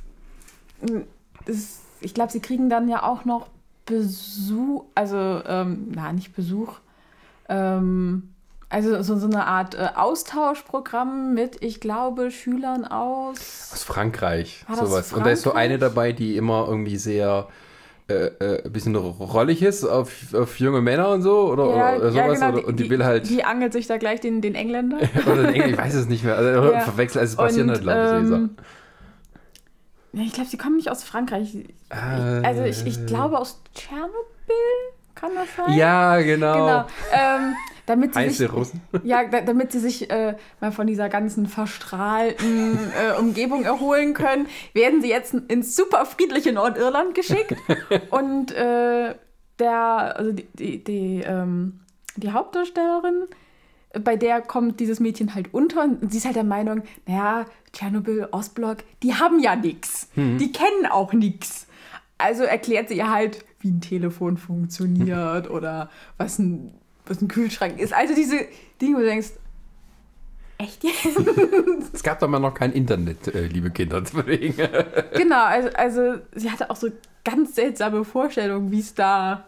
es, 1.46 1.82
ich 2.02 2.14
glaube, 2.14 2.32
sie 2.32 2.40
kriegen 2.40 2.70
dann 2.70 2.88
ja 2.90 3.04
auch 3.04 3.26
noch 3.26 3.48
Besuch, 3.86 4.86
also 4.96 5.42
ähm, 5.46 5.92
na, 5.94 6.14
nicht 6.14 6.36
Besuch, 6.36 6.74
ähm, 7.50 8.30
also 8.70 9.02
so, 9.04 9.18
so 9.20 9.28
eine 9.28 9.46
Art 9.46 9.76
äh, 9.76 9.90
Austauschprogramm 9.96 11.34
mit, 11.34 11.62
ich 11.64 11.80
glaube, 11.80 12.32
Schülern 12.32 12.86
aus. 12.86 13.72
Aus 13.72 13.84
Frankreich, 13.84 14.66
War 14.68 14.78
das 14.78 14.90
sowas. 14.90 15.14
Und 15.14 15.26
da 15.26 15.32
ist 15.32 15.42
so 15.44 15.52
Frankreich? 15.52 15.66
eine 15.70 15.78
dabei, 15.80 16.12
die 16.12 16.36
immer 16.38 16.66
irgendwie 16.68 16.98
sehr 16.98 17.48
äh, 18.10 18.14
äh, 18.14 18.66
ein 18.66 18.72
bisschen 18.72 18.96
rollig 18.96 19.62
ist 19.62 19.86
auf, 19.86 20.34
auf 20.34 20.60
junge 20.60 20.82
Männer 20.82 21.10
und 21.10 21.22
so 21.22 21.52
oder, 21.52 21.68
oder 21.98 22.12
sowas. 22.12 22.42
oder, 22.42 22.68
und 22.68 22.80
die, 22.80 22.90
will 22.90 23.06
halt. 23.06 23.30
Die 23.30 23.44
angelt 23.44 23.74
sich 23.74 23.88
da 23.88 23.98
gleich 23.98 24.20
den, 24.22 24.42
den 24.42 24.56
Engländer. 24.56 24.98
oder 25.26 25.44
den 25.44 25.54
Englisch, 25.54 25.72
ich 25.74 25.78
weiß 25.78 25.94
es 25.94 26.08
nicht 26.08 26.24
mehr. 26.24 26.36
Also, 26.36 26.64
Ja. 26.74 26.80
Verwechselt, 26.82 27.22
also 27.22 27.32
es 27.34 27.38
passieren 27.38 27.70
Und, 27.70 27.76
halt 27.76 27.86
lauter 27.86 28.20
Leser. 28.20 28.36
ähm, 28.36 28.50
ja, 28.58 28.64
ich 30.22 30.34
glaube, 30.34 30.50
sie 30.50 30.58
kommen 30.58 30.76
nicht 30.76 30.90
aus 30.90 31.04
Frankreich. 31.04 31.56
Ich, 31.56 31.70
Äh, 31.90 32.46
also 32.46 32.64
ich, 32.64 32.86
ich 32.86 33.06
glaube 33.06 33.40
aus 33.40 33.62
Tschernobyl, 33.74 34.14
kann 35.16 35.32
das 35.36 35.48
sein? 35.56 35.78
Ja, 35.78 36.18
genau. 36.22 36.54
Genau. 36.54 36.86
Ähm, 37.12 37.56
damit 37.86 38.14
sie 38.14 38.20
Heiße 38.20 38.38
sich, 38.38 38.54
Russen. 38.54 38.82
ja, 39.04 39.26
da, 39.26 39.42
damit 39.42 39.72
sie 39.72 39.80
sich 39.80 40.10
äh, 40.10 40.36
mal 40.62 40.72
von 40.72 40.88
dieser 40.88 41.10
ganzen 41.10 41.48
verstrahlten 41.48 42.78
äh, 42.78 43.20
Umgebung 43.20 43.64
erholen 43.64 44.14
können, 44.14 44.48
werden 44.74 45.02
sie 45.02 45.10
jetzt 45.10 45.34
ins 45.34 45.76
super 45.76 46.06
friedliche 46.06 46.54
Nordirland 46.54 47.16
geschickt. 47.16 47.56
Und 48.10 48.52
äh, 48.52 49.16
der, 49.60 50.14
also 50.16 50.32
die, 50.32 50.48
die, 50.54 50.84
die, 50.84 51.24
ähm, 51.26 51.82
die 52.16 52.32
Hauptdarstellerin, 52.32 53.26
bei 54.00 54.16
der 54.16 54.42
kommt 54.42 54.80
dieses 54.80 55.00
Mädchen 55.00 55.36
halt 55.36 55.54
unter 55.54 55.84
und 55.84 56.12
sie 56.12 56.18
ist 56.18 56.26
halt 56.26 56.36
der 56.36 56.44
Meinung, 56.44 56.82
naja, 57.06 57.46
Tschernobyl, 57.72 58.28
Ostblock, 58.32 58.78
die 59.04 59.14
haben 59.14 59.40
ja 59.40 59.56
nichts. 59.56 60.10
Die 60.16 60.52
kennen 60.52 60.86
auch 60.90 61.14
nichts. 61.14 61.68
Also 62.18 62.44
erklärt 62.44 62.90
sie 62.90 62.98
ihr 62.98 63.10
halt, 63.10 63.44
wie 63.60 63.70
ein 63.70 63.82
Telefon 63.82 64.38
funktioniert 64.38 65.50
oder 65.50 65.90
was 66.18 66.40
ein, 66.40 66.74
was 67.06 67.22
ein 67.22 67.28
Kühlschrank 67.28 67.80
ist. 67.80 67.94
Also 67.94 68.16
diese 68.16 68.46
Dinge, 68.82 68.98
wo 68.98 69.00
du 69.02 69.06
denkst, 69.06 69.32
echt 70.58 70.84
jetzt? 70.84 71.18
Es 71.94 72.04
gab 72.04 72.20
doch 72.20 72.28
mal 72.28 72.40
noch 72.40 72.54
kein 72.54 72.72
Internet, 72.72 73.28
äh, 73.28 73.48
liebe 73.48 73.72
Kinder. 73.72 74.02
Deswegen. 74.02 74.56
genau, 75.16 75.46
also, 75.46 75.70
also 75.74 76.16
sie 76.34 76.50
hatte 76.50 76.70
auch 76.70 76.76
so 76.76 76.90
ganz 77.24 77.56
seltsame 77.56 78.04
Vorstellungen, 78.04 78.72
wie 78.72 78.80
es 78.80 78.94
da 78.94 79.46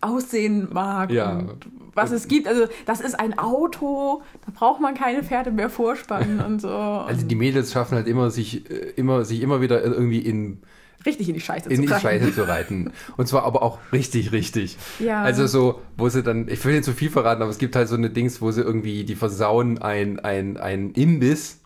aussehen 0.00 0.68
mag 0.72 1.10
Ja. 1.10 1.32
und 1.38 1.66
was 1.94 2.10
es 2.12 2.28
gibt. 2.28 2.46
Also 2.46 2.66
das 2.86 3.00
ist 3.00 3.18
ein 3.18 3.38
Auto, 3.38 4.22
da 4.46 4.52
braucht 4.54 4.80
man 4.80 4.94
keine 4.94 5.22
Pferde 5.24 5.50
mehr 5.50 5.68
vorspannen 5.70 6.40
und 6.46 6.60
so. 6.60 6.68
Also 6.68 7.26
die 7.26 7.34
Mädels 7.34 7.72
schaffen 7.72 7.96
halt 7.96 8.06
immer, 8.06 8.30
sich, 8.30 8.70
äh, 8.70 8.92
immer, 8.96 9.24
sich 9.24 9.40
immer 9.42 9.60
wieder 9.60 9.82
irgendwie 9.82 10.20
in 10.20 10.58
richtig 11.06 11.28
in 11.28 11.34
die 11.34 11.40
Scheiße 11.40 11.68
in 11.70 11.76
zu 11.76 11.82
die 11.82 11.88
reiten. 11.88 12.02
Scheiße 12.02 12.34
zu 12.34 12.42
reiten. 12.48 12.92
Und 13.16 13.26
zwar 13.28 13.44
aber 13.44 13.62
auch 13.62 13.78
richtig, 13.92 14.32
richtig. 14.32 14.76
Ja. 14.98 15.22
Also 15.22 15.46
so, 15.46 15.80
wo 15.96 16.08
sie 16.08 16.22
dann, 16.22 16.48
ich 16.48 16.64
will 16.64 16.72
nicht 16.72 16.84
zu 16.84 16.92
viel 16.92 17.10
verraten, 17.10 17.40
aber 17.42 17.50
es 17.50 17.58
gibt 17.58 17.74
halt 17.76 17.88
so 17.88 17.94
eine 17.96 18.10
Dings, 18.10 18.40
wo 18.42 18.50
sie 18.50 18.62
irgendwie, 18.62 19.04
die 19.04 19.14
versauen 19.16 19.78
ein, 19.78 20.18
ein, 20.20 20.56
ein 20.56 20.90
Imbiss 20.92 21.60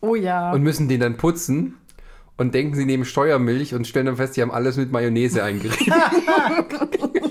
Oh 0.00 0.14
ja. 0.14 0.52
und 0.52 0.62
müssen 0.62 0.88
den 0.88 1.00
dann 1.00 1.16
putzen 1.16 1.74
und 2.36 2.54
denken, 2.54 2.76
sie 2.76 2.84
nehmen 2.84 3.04
Steuermilch 3.04 3.74
und 3.74 3.86
stellen 3.86 4.06
dann 4.06 4.16
fest, 4.16 4.34
sie 4.34 4.42
haben 4.42 4.52
alles 4.52 4.76
mit 4.76 4.92
Mayonnaise 4.92 5.42
eingerieben. 5.42 5.92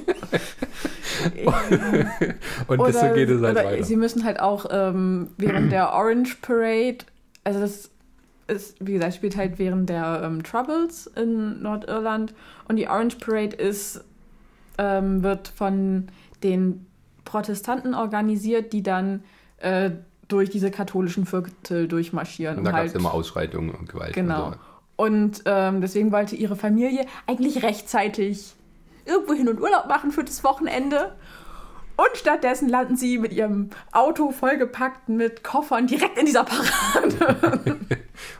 und 2.67 2.79
das 2.79 2.99
so 2.99 3.13
geht 3.13 3.29
es 3.29 3.41
halt 3.41 3.57
oder 3.57 3.65
weiter. 3.65 3.83
Sie 3.83 3.95
müssen 3.95 4.23
halt 4.23 4.39
auch 4.39 4.65
ähm, 4.69 5.29
während 5.37 5.71
der 5.71 5.93
Orange 5.93 6.37
Parade, 6.41 6.99
also 7.43 7.59
das 7.59 7.89
ist, 8.47 8.75
wie 8.79 8.93
gesagt, 8.93 9.15
spielt 9.15 9.35
halt 9.35 9.59
während 9.59 9.89
der 9.89 10.21
ähm, 10.23 10.43
Troubles 10.43 11.07
in 11.07 11.61
Nordirland 11.61 12.33
und 12.67 12.77
die 12.77 12.87
Orange 12.87 13.17
Parade 13.19 13.55
ist, 13.55 14.03
ähm, 14.77 15.23
wird 15.23 15.47
von 15.49 16.07
den 16.43 16.85
Protestanten 17.25 17.93
organisiert, 17.93 18.73
die 18.73 18.83
dann 18.83 19.23
äh, 19.57 19.91
durch 20.27 20.49
diese 20.49 20.71
katholischen 20.71 21.25
Viertel 21.25 21.87
durchmarschieren. 21.87 22.59
Und 22.59 22.63
da 22.63 22.71
um 22.71 22.75
gab 22.75 22.85
es 22.85 22.91
halt- 22.93 23.01
immer 23.01 23.13
Ausschreitungen 23.13 23.71
und 23.71 23.89
Gewalt. 23.89 24.13
Genau. 24.13 24.47
Und 24.47 24.53
so. 24.53 24.59
Und 24.97 25.41
ähm, 25.45 25.81
deswegen 25.81 26.11
wollte 26.11 26.35
ihre 26.35 26.55
Familie 26.55 27.05
eigentlich 27.27 27.61
rechtzeitig 27.63 28.55
irgendwo 29.07 29.33
hin 29.33 29.49
und 29.49 29.61
Urlaub 29.61 29.87
machen 29.87 30.11
für 30.11 30.23
das 30.23 30.43
Wochenende. 30.43 31.15
Und 31.97 32.15
stattdessen 32.15 32.69
landen 32.69 32.95
sie 32.95 33.17
mit 33.17 33.33
ihrem 33.33 33.71
Auto 33.91 34.31
vollgepackt 34.31 35.09
mit 35.09 35.43
Koffern 35.43 35.87
direkt 35.87 36.17
in 36.17 36.27
dieser 36.27 36.43
Parade. 36.43 37.77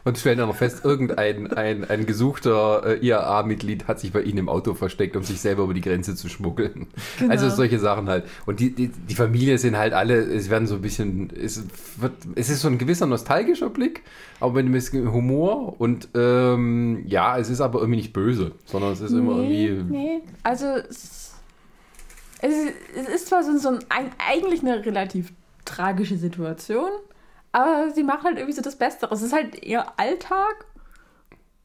Und 0.04 0.18
stellen 0.18 0.38
dann 0.38 0.48
noch 0.48 0.56
fest, 0.56 0.86
irgendein 0.86 1.52
ein, 1.54 1.84
ein 1.90 2.06
gesuchter 2.06 2.84
äh, 2.86 3.06
IAA-Mitglied 3.06 3.88
hat 3.88 4.00
sich 4.00 4.12
bei 4.12 4.22
ihnen 4.22 4.40
im 4.40 4.50
Auto 4.50 4.74
versteckt, 4.74 5.16
um 5.16 5.24
sich 5.24 5.42
selber 5.42 5.64
über 5.64 5.74
die 5.74 5.82
Grenze 5.82 6.16
zu 6.16 6.30
schmuggeln. 6.30 6.88
Genau. 7.20 7.32
Also 7.32 7.50
solche 7.50 7.80
Sachen 7.80 8.08
halt. 8.10 8.26
Und 8.46 8.60
die, 8.60 8.72
die, 8.72 8.88
die 8.90 9.16
Familie 9.16 9.58
sind 9.58 9.78
halt 9.78 9.94
alle, 9.94 10.16
es 10.16 10.50
werden 10.50 10.68
so 10.68 10.76
ein 10.76 10.82
bisschen, 10.82 11.32
es, 11.36 11.64
wird, 11.98 12.14
es 12.36 12.50
ist 12.50 12.62
so 12.62 12.68
ein 12.68 12.78
gewisser 12.78 13.06
nostalgischer 13.06 13.70
Blick, 13.70 14.04
aber 14.40 14.54
mit 14.54 14.66
ein 14.68 14.72
bisschen 14.72 15.12
Humor. 15.12 15.80
Und 15.80 16.10
ähm, 16.16 17.04
ja, 17.08 17.38
es 17.38 17.50
ist 17.50 17.62
aber 17.62 17.80
irgendwie 17.80 17.98
nicht 17.98 18.14
böse, 18.14 18.52
sondern 18.66 18.94
es 18.94 19.02
ist 19.02 19.12
immer 19.12 19.38
irgendwie. 19.38 19.84
nee. 19.92 20.22
Also 20.44 20.66
es, 20.68 21.37
es, 22.42 22.54
ist, 22.54 22.74
es 22.96 23.08
ist 23.08 23.28
zwar 23.28 23.44
so, 23.44 23.58
so 23.58 23.70
ein, 23.70 23.80
eigentlich 24.18 24.62
eine 24.62 24.86
relativ 24.86 25.32
tragische 25.66 26.18
Situation, 26.18 26.90
aber 27.52 27.92
sie 27.94 28.04
machen 28.04 28.26
halt 28.26 28.38
irgendwie 28.38 28.56
so 28.56 28.62
das 28.62 28.76
Beste. 28.76 29.08
Es 29.12 29.22
ist 29.22 29.34
halt 29.34 29.66
ihr 29.66 29.86
Alltag 29.98 30.66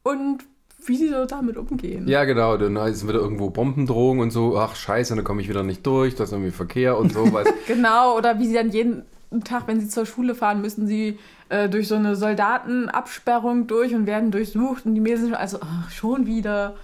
und 0.03 0.45
wie 0.85 0.97
sie 0.97 1.09
so 1.09 1.25
damit 1.27 1.57
umgehen. 1.57 2.09
Ja, 2.09 2.25
genau, 2.25 2.57
dann 2.57 2.77
ist 2.89 3.07
wieder 3.07 3.21
irgendwo 3.21 3.51
Bombendrohung 3.51 4.19
und 4.19 4.31
so, 4.31 4.59
ach 4.59 4.75
scheiße, 4.75 5.15
dann 5.15 5.25
komme 5.25 5.41
ich 5.41 5.49
wieder 5.49 5.63
nicht 5.63 5.87
durch, 5.87 6.17
da 6.17 6.25
ist 6.25 6.33
irgendwie 6.33 6.51
Verkehr 6.51 6.99
und 6.99 7.13
sowas. 7.13 7.47
Genau, 7.67 8.17
oder 8.17 8.39
wie 8.39 8.47
sie 8.47 8.55
dann 8.55 8.71
jeden 8.71 9.05
Tag, 9.45 9.69
wenn 9.69 9.81
sie 9.81 9.89
zur 9.89 10.07
Schule 10.07 10.35
fahren, 10.35 10.61
müssen 10.61 10.87
sie 10.87 11.19
äh, 11.49 11.69
durch 11.69 11.87
so 11.87 11.95
eine 11.95 12.17
Soldatenabsperrung 12.17 13.67
durch 13.67 13.95
und 13.95 14.07
werden 14.07 14.31
durchsucht 14.31 14.85
und 14.85 14.95
die 14.95 15.01
Mädchen 15.01 15.27
schon, 15.29 15.35
also 15.35 15.59
ach, 15.61 15.91
schon 15.91 16.27
wieder. 16.27 16.75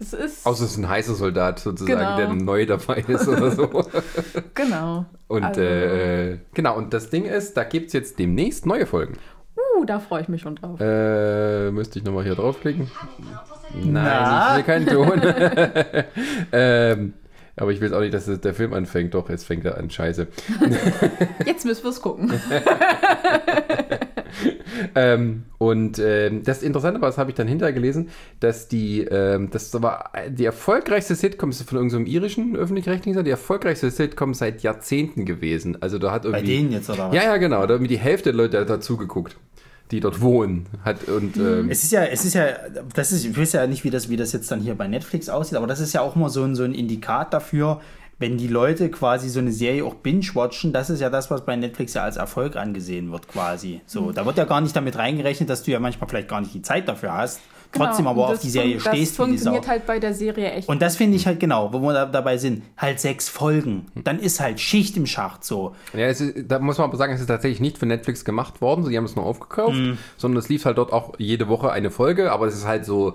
Es 0.00 0.12
ist. 0.14 0.46
Außer 0.46 0.64
es 0.64 0.70
ist 0.72 0.76
ein 0.78 0.88
heißer 0.88 1.14
Soldat 1.14 1.58
sozusagen, 1.58 1.98
Genau. 1.98 2.16
der 2.16 2.28
neu 2.32 2.64
dabei 2.66 3.04
ist 3.06 3.28
oder 3.28 3.50
so. 3.50 3.68
genau. 4.54 5.04
Und 5.28 5.44
Also- 5.44 5.60
äh, 5.60 6.38
genau, 6.54 6.76
und 6.76 6.94
das 6.94 7.10
Ding 7.10 7.26
ist, 7.26 7.54
da 7.56 7.64
gibt 7.64 7.88
es 7.88 7.92
jetzt 7.92 8.18
demnächst 8.18 8.64
neue 8.66 8.86
Folgen. 8.86 9.18
Uh, 9.76 9.84
da 9.84 9.98
freue 9.98 10.22
ich 10.22 10.28
mich 10.28 10.40
schon 10.40 10.56
drauf. 10.56 10.80
Äh, 10.80 11.70
müsste 11.70 11.98
ich 11.98 12.04
nochmal 12.04 12.24
hier 12.24 12.34
draufklicken? 12.34 12.90
Nein, 13.74 13.92
Na? 13.92 14.50
ich 14.52 14.56
will 14.56 14.64
keinen 14.64 14.86
Ton. 14.86 15.20
ähm, 16.52 17.12
aber 17.60 17.70
ich 17.72 17.80
will 17.80 17.94
auch 17.94 18.00
nicht, 18.00 18.14
dass 18.14 18.26
der 18.26 18.54
Film 18.54 18.72
anfängt. 18.72 19.14
Doch, 19.14 19.28
jetzt 19.28 19.44
fängt 19.44 19.64
er 19.64 19.76
an. 19.78 19.90
Scheiße. 19.90 20.26
Jetzt 21.46 21.64
müssen 21.64 21.84
wir 21.84 21.90
es 21.90 22.00
gucken. 22.00 22.32
Ähm, 24.94 25.44
und 25.58 25.98
ähm, 25.98 26.42
das 26.44 26.62
Interessante 26.62 27.00
war, 27.00 27.08
das 27.08 27.18
habe 27.18 27.30
ich 27.30 27.36
dann 27.36 27.48
hinterher 27.48 27.72
gelesen, 27.72 28.08
dass 28.40 28.68
die, 28.68 29.02
ähm, 29.02 29.50
das 29.50 29.72
war 29.82 30.12
die 30.28 30.44
erfolgreichste 30.44 31.14
Sitcom 31.14 31.50
ist 31.50 31.62
von 31.62 31.76
irgendeinem 31.78 32.06
irischen 32.06 32.56
öffentlich-rechtlichen, 32.56 33.24
die 33.24 33.30
erfolgreichste 33.30 33.90
Sitcom 33.90 34.34
seit 34.34 34.62
Jahrzehnten 34.62 35.24
gewesen. 35.24 35.78
Also 35.80 35.98
da 35.98 36.12
hat 36.12 36.22
Bei 36.22 36.30
irgendwie. 36.30 36.56
denen 36.56 36.72
jetzt, 36.72 36.88
oder 36.90 37.08
was? 37.08 37.14
Ja, 37.14 37.24
ja, 37.24 37.36
genau. 37.36 37.66
Da 37.66 37.74
haben 37.74 37.86
die 37.86 37.98
Hälfte 37.98 38.30
der 38.30 38.34
Leute 38.34 38.64
dazu 38.64 38.96
geguckt. 38.96 39.36
Die 39.90 40.00
dort 40.00 40.20
wohnen. 40.20 40.66
Hat, 40.84 41.08
und, 41.08 41.36
ähm, 41.36 41.70
Es 41.70 41.82
ist 41.82 41.92
ja, 41.92 42.04
es 42.04 42.24
ist 42.24 42.34
ja, 42.34 42.46
das 42.94 43.12
ist, 43.12 43.24
ich 43.24 43.36
weiß 43.36 43.52
ja 43.52 43.66
nicht, 43.66 43.84
wie 43.84 43.90
das, 43.90 44.08
wie 44.08 44.16
das 44.16 44.32
jetzt 44.32 44.50
dann 44.50 44.60
hier 44.60 44.74
bei 44.74 44.88
Netflix 44.88 45.28
aussieht, 45.28 45.56
aber 45.56 45.66
das 45.66 45.80
ist 45.80 45.92
ja 45.92 46.00
auch 46.00 46.16
immer 46.16 46.30
so 46.30 46.44
ein, 46.44 46.54
so 46.54 46.64
ein 46.64 46.74
Indikat 46.74 47.32
dafür, 47.34 47.80
wenn 48.18 48.36
die 48.36 48.48
Leute 48.48 48.90
quasi 48.90 49.30
so 49.30 49.40
eine 49.40 49.50
Serie 49.50 49.84
auch 49.84 49.94
binge-watchen, 49.94 50.72
das 50.72 50.90
ist 50.90 51.00
ja 51.00 51.08
das, 51.08 51.30
was 51.30 51.44
bei 51.44 51.56
Netflix 51.56 51.94
ja 51.94 52.04
als 52.04 52.18
Erfolg 52.18 52.54
angesehen 52.54 53.10
wird, 53.10 53.26
quasi. 53.28 53.80
So, 53.86 54.12
da 54.12 54.26
wird 54.26 54.36
ja 54.36 54.44
gar 54.44 54.60
nicht 54.60 54.76
damit 54.76 54.96
reingerechnet, 54.96 55.48
dass 55.48 55.62
du 55.62 55.70
ja 55.70 55.80
manchmal 55.80 56.08
vielleicht 56.08 56.28
gar 56.28 56.40
nicht 56.42 56.52
die 56.52 56.60
Zeit 56.62 56.86
dafür 56.86 57.14
hast, 57.14 57.40
trotzdem 57.72 58.04
Genau, 58.04 58.10
aber 58.10 58.28
und 58.28 58.34
auf 58.34 58.40
die 58.40 58.50
Serie 58.50 58.80
stehst, 58.80 58.86
Das 58.86 58.92
wie 58.94 58.98
die 59.00 59.06
Sau. 59.06 59.24
funktioniert 59.24 59.68
halt 59.68 59.86
bei 59.86 59.98
der 59.98 60.14
Serie 60.14 60.50
echt. 60.52 60.68
Und 60.68 60.80
das 60.82 60.96
finde 60.96 61.16
ich 61.16 61.26
halt 61.26 61.40
genau, 61.40 61.72
wo 61.72 61.80
wir 61.80 61.92
da, 61.92 62.06
dabei 62.06 62.36
sind, 62.36 62.62
halt 62.76 63.00
sechs 63.00 63.28
Folgen. 63.28 63.86
Dann 64.04 64.18
ist 64.18 64.40
halt 64.40 64.60
Schicht 64.60 64.96
im 64.96 65.06
Schacht 65.06 65.44
so. 65.44 65.74
Ja, 65.92 66.06
es 66.06 66.20
ist, 66.20 66.34
da 66.50 66.58
muss 66.58 66.78
man 66.78 66.88
aber 66.88 66.96
sagen, 66.96 67.12
es 67.12 67.20
ist 67.20 67.26
tatsächlich 67.26 67.60
nicht 67.60 67.78
für 67.78 67.86
Netflix 67.86 68.24
gemacht 68.24 68.60
worden. 68.60 68.84
Sie 68.84 68.96
haben 68.96 69.04
es 69.04 69.16
nur 69.16 69.24
aufgekauft, 69.26 69.78
sondern 70.16 70.38
es 70.38 70.48
lief 70.48 70.64
halt 70.64 70.78
dort 70.78 70.92
auch 70.92 71.12
jede 71.18 71.48
Woche 71.48 71.70
eine 71.72 71.90
Folge, 71.90 72.32
aber 72.32 72.46
es 72.46 72.54
ist 72.54 72.66
halt 72.66 72.84
so, 72.84 73.10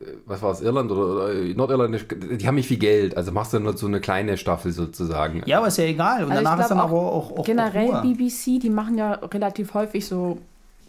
äh, 0.00 0.04
was 0.26 0.42
war 0.42 0.52
es, 0.52 0.60
Irland 0.60 0.90
oder, 0.90 1.24
oder 1.26 1.34
Nordirland, 1.34 2.06
die 2.40 2.46
haben 2.46 2.54
nicht 2.56 2.68
viel 2.68 2.78
Geld, 2.78 3.16
also 3.16 3.32
machst 3.32 3.52
du 3.52 3.58
nur 3.60 3.76
so 3.76 3.86
eine 3.86 4.00
kleine 4.00 4.36
Staffel 4.36 4.72
sozusagen. 4.72 5.42
Ja, 5.46 5.58
aber 5.58 5.68
ist 5.68 5.78
ja 5.78 5.84
egal. 5.84 6.24
Und 6.24 6.30
Also 6.30 6.42
ich 6.42 6.48
danach 6.48 6.62
ist 6.62 6.70
dann 6.70 6.78
aber 6.78 6.92
auch, 6.96 7.30
auch 7.32 7.44
Generell 7.44 7.92
auch. 7.94 8.02
BBC, 8.02 8.60
die 8.60 8.70
machen 8.70 8.98
ja 8.98 9.12
relativ 9.12 9.74
häufig 9.74 10.06
so. 10.06 10.38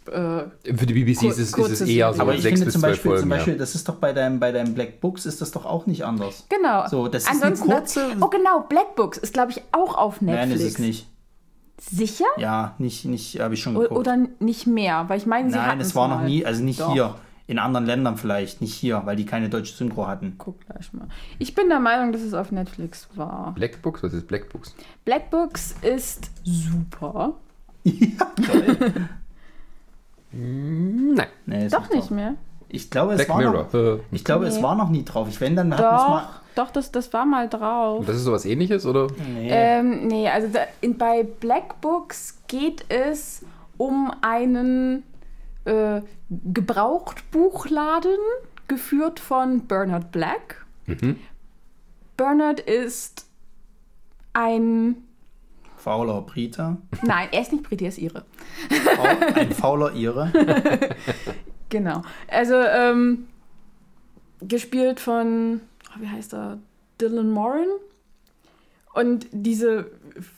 Äh, 0.08 0.74
Für 0.76 0.86
die 0.86 0.94
BBC 0.94 1.24
ist 1.24 1.38
es, 1.38 1.52
ist 1.52 1.80
es 1.80 1.88
eher 1.88 2.12
so. 2.14 2.20
Aber 2.22 2.34
ich 2.34 2.42
sechs 2.42 2.54
finde 2.60 2.66
bis 2.66 2.72
zum 2.74 2.82
Beispiel, 2.82 3.10
Folgen. 3.10 3.20
zum 3.20 3.28
Beispiel 3.30 3.52
ja. 3.54 3.58
das 3.58 3.74
ist 3.74 3.88
doch 3.88 3.96
bei 3.96 4.12
deinem, 4.12 4.40
bei 4.40 4.52
deinem 4.52 4.74
Black 4.74 5.00
Books 5.00 5.26
ist 5.26 5.40
das 5.40 5.50
doch 5.50 5.64
auch 5.64 5.86
nicht 5.86 6.04
anders. 6.04 6.46
genau. 6.48 6.86
So, 6.88 7.08
das 7.08 7.24
ist 7.24 7.30
Ansonsten 7.30 7.70
eine 7.70 7.80
kurze- 7.80 8.06
oh, 8.20 8.28
genau. 8.28 8.60
Black 8.68 8.96
Books 8.96 9.18
ist, 9.18 9.32
glaube 9.34 9.52
ich, 9.52 9.62
auch 9.72 9.96
auf 9.96 10.20
Nein, 10.20 10.48
Netflix. 10.48 10.60
ist 10.62 10.72
es 10.74 10.78
nicht. 10.78 11.06
Sicher? 11.80 12.24
Ja, 12.38 12.74
nicht, 12.78 13.04
nicht, 13.04 13.38
habe 13.40 13.54
ich 13.54 13.62
schon 13.62 13.74
geguckt. 13.74 13.92
oder 13.92 14.16
nicht 14.40 14.66
mehr? 14.66 15.04
Weil 15.08 15.18
ich 15.18 15.26
meine, 15.26 15.48
sie 15.50 15.56
Nein, 15.56 15.66
hatten 15.66 15.80
es 15.80 15.94
war 15.94 16.08
noch 16.08 16.16
mal. 16.18 16.26
nie, 16.26 16.44
also 16.44 16.62
nicht 16.64 16.80
Doch. 16.80 16.92
hier. 16.92 17.14
In 17.46 17.58
anderen 17.58 17.86
Ländern 17.86 18.18
vielleicht, 18.18 18.60
nicht 18.60 18.74
hier, 18.74 19.00
weil 19.06 19.16
die 19.16 19.24
keine 19.24 19.48
deutsche 19.48 19.74
Synchro 19.74 20.06
hatten. 20.06 20.34
Guck 20.36 20.60
gleich 20.66 20.92
mal. 20.92 21.08
Ich 21.38 21.54
bin 21.54 21.70
der 21.70 21.80
Meinung, 21.80 22.12
dass 22.12 22.20
es 22.20 22.34
auf 22.34 22.52
Netflix 22.52 23.08
war. 23.14 23.54
Black 23.54 23.80
Books? 23.80 24.02
Was 24.02 24.12
ist 24.12 24.26
Black 24.26 24.50
Books? 24.52 24.74
Black 25.06 25.30
Books 25.30 25.74
ist 25.80 26.30
super. 26.44 27.36
Nein. 30.32 31.26
Nee, 31.46 31.66
ist 31.66 31.74
Doch 31.74 31.88
nicht 31.90 32.02
drauf. 32.02 32.10
mehr. 32.10 32.34
Ich 32.68 32.90
glaube, 32.90 33.12
es 33.12 33.18
Black 33.18 33.28
war 33.30 33.36
Mirror. 33.38 33.62
noch, 33.64 33.74
Äh, 33.74 33.98
ich 34.12 34.24
glaube, 34.24 34.46
es 34.46 34.56
Nee. 34.56 34.62
war 34.62 34.74
noch 34.74 34.90
nie 34.90 35.04
drauf. 35.04 35.26
Ich 35.28 35.40
wenn 35.40 35.56
dann 35.56 35.68
wir 35.70 35.76
es 35.76 35.80
Doch, 35.80 36.08
mal. 36.08 36.28
doch, 36.54 36.70
das, 36.70 36.92
das 36.92 37.12
war 37.14 37.24
mal 37.24 37.48
drauf. 37.48 38.04
Das 38.06 38.16
ist 38.16 38.24
sowas 38.24 38.44
ähnliches, 38.44 38.84
oder? 38.84 39.06
Nee. 39.34 39.48
Ähm, 39.50 40.06
nee, 40.06 40.28
also 40.28 40.48
da, 40.48 40.60
in, 40.82 40.98
bei 40.98 41.22
Black 41.22 41.80
Books 41.80 42.38
geht 42.46 42.84
es 42.90 43.42
um 43.78 44.12
einen 44.20 45.02
äh, 45.64 46.02
Gebrauchtbuchladen, 46.28 48.18
geführt 48.68 49.18
von 49.20 49.66
Bernard 49.66 50.12
Black. 50.12 50.66
Bernard 52.18 52.60
ist 52.60 53.26
ein. 54.34 54.96
Fauler 55.78 56.20
Brite. 56.22 56.76
Nein, 57.02 57.28
er 57.32 57.40
ist 57.42 57.52
nicht 57.52 57.64
Brit, 57.64 57.80
er 57.82 57.88
ist 57.88 57.98
ihre. 57.98 58.24
Ein 59.34 59.52
fauler 59.52 59.94
Ire. 59.94 60.30
Genau. 61.70 62.00
Also, 62.28 62.54
ähm, 62.54 63.26
gespielt 64.40 65.00
von, 65.00 65.60
oh, 65.90 66.00
wie 66.00 66.08
heißt 66.08 66.32
er? 66.32 66.58
Dylan 66.98 67.30
Moran. 67.30 67.66
Und 68.94 69.26
diese 69.32 69.90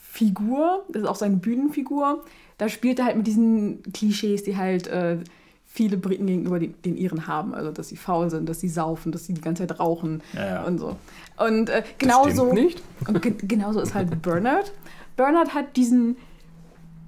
Figur, 0.02 0.84
das 0.88 1.02
ist 1.02 1.08
auch 1.08 1.14
seine 1.14 1.36
Bühnenfigur, 1.36 2.24
da 2.58 2.68
spielt 2.68 2.98
er 2.98 3.04
halt 3.04 3.16
mit 3.16 3.28
diesen 3.28 3.80
Klischees, 3.92 4.42
die 4.42 4.56
halt 4.56 4.88
äh, 4.88 5.18
viele 5.66 5.96
Briten 5.96 6.26
gegenüber 6.26 6.58
den, 6.58 6.74
den 6.82 6.96
Iren 6.96 7.28
haben. 7.28 7.54
Also, 7.54 7.70
dass 7.70 7.88
sie 7.88 7.96
faul 7.96 8.28
sind, 8.28 8.48
dass 8.48 8.58
sie 8.58 8.68
saufen, 8.68 9.12
dass 9.12 9.24
sie 9.26 9.32
die 9.34 9.40
ganze 9.40 9.64
Zeit 9.68 9.78
rauchen 9.78 10.22
Ja, 10.32 10.46
ja. 10.46 10.64
und 10.64 10.78
so. 10.78 10.96
Und 11.38 11.68
äh, 11.70 11.84
Stimmt 11.84 11.98
genauso. 12.00 12.52
nicht. 12.52 12.82
Und 13.06 13.22
ge 13.22 13.34
genauso 13.38 13.80
ist 13.80 13.94
halt 13.94 14.20
Bernard. 14.20 14.72
Bernard 15.20 15.52
hat 15.52 15.76
diesen 15.76 16.16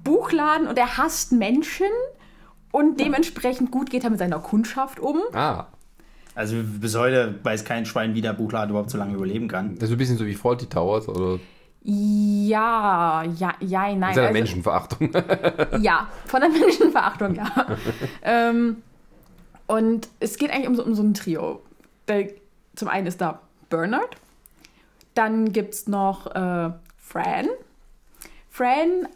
Buchladen 0.03 0.67
und 0.67 0.77
er 0.77 0.97
hasst 0.97 1.31
Menschen 1.31 1.87
und 2.71 2.99
dementsprechend 2.99 3.71
gut 3.71 3.89
geht 3.89 4.03
er 4.03 4.11
mit 4.11 4.19
seiner 4.19 4.37
Kundschaft 4.37 4.99
um. 4.99 5.17
Ah, 5.33 5.65
Also 6.35 6.57
bis 6.63 6.95
heute 6.95 7.39
weiß 7.41 7.65
kein 7.65 7.87
Schwein, 7.87 8.13
wie 8.13 8.21
der 8.21 8.33
Buchladen 8.33 8.69
überhaupt 8.69 8.91
so 8.91 8.99
lange 8.99 9.15
überleben 9.15 9.47
kann. 9.47 9.73
das 9.79 9.89
ist 9.89 9.95
ein 9.95 9.97
bisschen 9.97 10.17
so 10.19 10.27
wie 10.27 10.35
Faulty 10.35 10.67
Towers 10.67 11.09
oder 11.09 11.39
Ja, 11.81 13.23
ja, 13.35 13.53
ja, 13.59 13.95
nein. 13.95 14.11
ist 14.11 14.17
ja 14.17 14.21
also- 14.25 14.33
Menschenverachtung. 14.33 15.09
Ja, 15.81 16.07
von 16.27 16.41
der 16.41 16.49
Menschenverachtung, 16.51 17.33
ja. 17.33 17.49
ähm, 18.21 18.83
und 19.65 20.07
es 20.19 20.37
geht 20.37 20.51
eigentlich 20.51 20.67
um 20.67 20.75
so, 20.75 20.85
um 20.85 20.93
so 20.93 21.01
ein 21.01 21.15
Trio. 21.15 21.63
Da, 22.05 22.19
zum 22.75 22.89
einen 22.89 23.07
ist 23.07 23.21
da 23.21 23.39
Bernard, 23.71 24.17
dann 25.15 25.51
gibt 25.51 25.73
es 25.73 25.87
noch 25.87 26.27
äh, 26.35 26.69
Fran. 26.99 27.47
Fran 28.53 29.07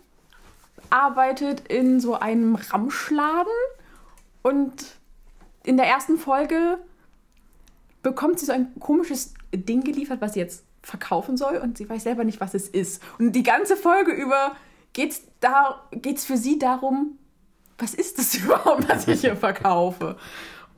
arbeitet 0.89 1.67
in 1.67 1.99
so 1.99 2.15
einem 2.15 2.55
Ramschladen 2.55 3.53
und 4.41 4.95
in 5.63 5.77
der 5.77 5.85
ersten 5.85 6.17
Folge 6.17 6.79
bekommt 8.01 8.39
sie 8.39 8.47
so 8.47 8.51
ein 8.51 8.73
komisches 8.79 9.35
Ding 9.53 9.83
geliefert, 9.83 10.21
was 10.21 10.33
sie 10.33 10.39
jetzt 10.39 10.63
verkaufen 10.81 11.37
soll 11.37 11.57
und 11.57 11.77
sie 11.77 11.87
weiß 11.87 12.01
selber 12.01 12.23
nicht, 12.23 12.41
was 12.41 12.55
es 12.55 12.67
ist. 12.67 12.99
Und 13.19 13.33
die 13.33 13.43
ganze 13.43 13.77
Folge 13.77 14.11
über 14.11 14.55
geht 14.93 15.11
es 15.11 15.21
da, 15.39 15.83
geht's 15.91 16.25
für 16.25 16.37
sie 16.37 16.57
darum, 16.57 17.19
was 17.77 17.93
ist 17.93 18.17
das 18.17 18.33
überhaupt, 18.43 18.89
was 18.89 19.07
ich 19.07 19.21
hier 19.21 19.35
verkaufe? 19.35 20.17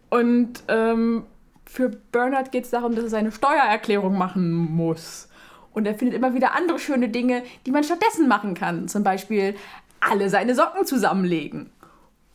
Und 0.09 0.63
ähm, 0.67 1.23
für 1.65 1.87
Bernard 1.87 2.51
geht 2.51 2.65
es 2.65 2.71
darum, 2.71 2.93
dass 2.93 3.05
er 3.05 3.09
seine 3.09 3.31
Steuererklärung 3.31 4.17
machen 4.17 4.51
muss. 4.51 5.28
Und 5.73 5.85
er 5.85 5.95
findet 5.95 6.17
immer 6.17 6.33
wieder 6.33 6.55
andere 6.55 6.79
schöne 6.79 7.09
Dinge, 7.09 7.43
die 7.65 7.71
man 7.71 7.83
stattdessen 7.83 8.27
machen 8.27 8.53
kann. 8.53 8.87
Zum 8.87 9.03
Beispiel 9.03 9.55
alle 9.99 10.29
seine 10.29 10.55
Socken 10.55 10.85
zusammenlegen. 10.85 11.71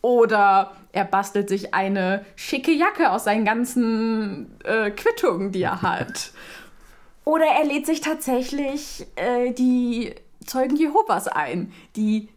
Oder 0.02 0.72
er 0.92 1.04
bastelt 1.04 1.48
sich 1.48 1.74
eine 1.74 2.24
schicke 2.36 2.72
Jacke 2.72 3.10
aus 3.10 3.24
seinen 3.24 3.44
ganzen 3.44 4.60
äh, 4.64 4.90
Quittungen, 4.90 5.50
die 5.50 5.62
er 5.62 5.82
hat. 5.82 6.32
Oder 7.24 7.46
er 7.46 7.64
lädt 7.64 7.86
sich 7.86 8.02
tatsächlich 8.02 9.06
äh, 9.16 9.52
die 9.52 10.14
Zeugen 10.44 10.76
Jehovas 10.76 11.26
ein, 11.26 11.72
die 11.96 12.28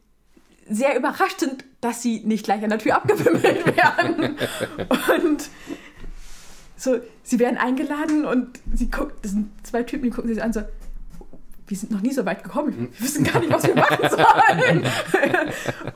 sehr 0.69 0.97
überrascht 0.97 1.41
sind, 1.41 1.65
dass 1.81 2.01
sie 2.01 2.21
nicht 2.21 2.45
gleich 2.45 2.63
an 2.63 2.69
der 2.69 2.79
Tür 2.79 2.95
abgewimmelt 2.95 3.65
werden. 3.77 4.37
Und 5.21 5.49
so, 6.77 6.99
sie 7.23 7.39
werden 7.39 7.57
eingeladen 7.57 8.25
und 8.25 8.59
sie 8.73 8.89
guckt, 8.89 9.23
das 9.23 9.31
sind 9.31 9.49
zwei 9.65 9.83
Typen, 9.83 10.05
die 10.05 10.09
gucken 10.09 10.33
sich 10.33 10.43
an 10.43 10.53
so, 10.53 10.61
wir 11.67 11.77
sind 11.77 11.91
noch 11.91 12.01
nie 12.01 12.13
so 12.13 12.25
weit 12.25 12.43
gekommen, 12.43 12.89
wir 12.91 13.01
wissen 13.05 13.23
gar 13.25 13.39
nicht, 13.39 13.51
was 13.51 13.63
wir 13.67 13.75
machen 13.75 14.09
sollen. 14.09 14.83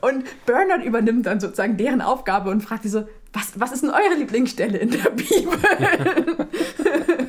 und 0.02 0.24
Bernard 0.46 0.84
übernimmt 0.84 1.26
dann 1.26 1.40
sozusagen 1.40 1.76
deren 1.76 2.00
Aufgabe 2.00 2.50
und 2.50 2.60
fragt 2.62 2.82
sie 2.82 2.88
so, 2.90 3.06
was, 3.32 3.58
was 3.58 3.72
ist 3.72 3.82
denn 3.82 3.90
eure 3.90 4.14
Lieblingsstelle 4.18 4.76
in 4.78 4.90
der 4.90 5.10
Bibel? 5.10 5.58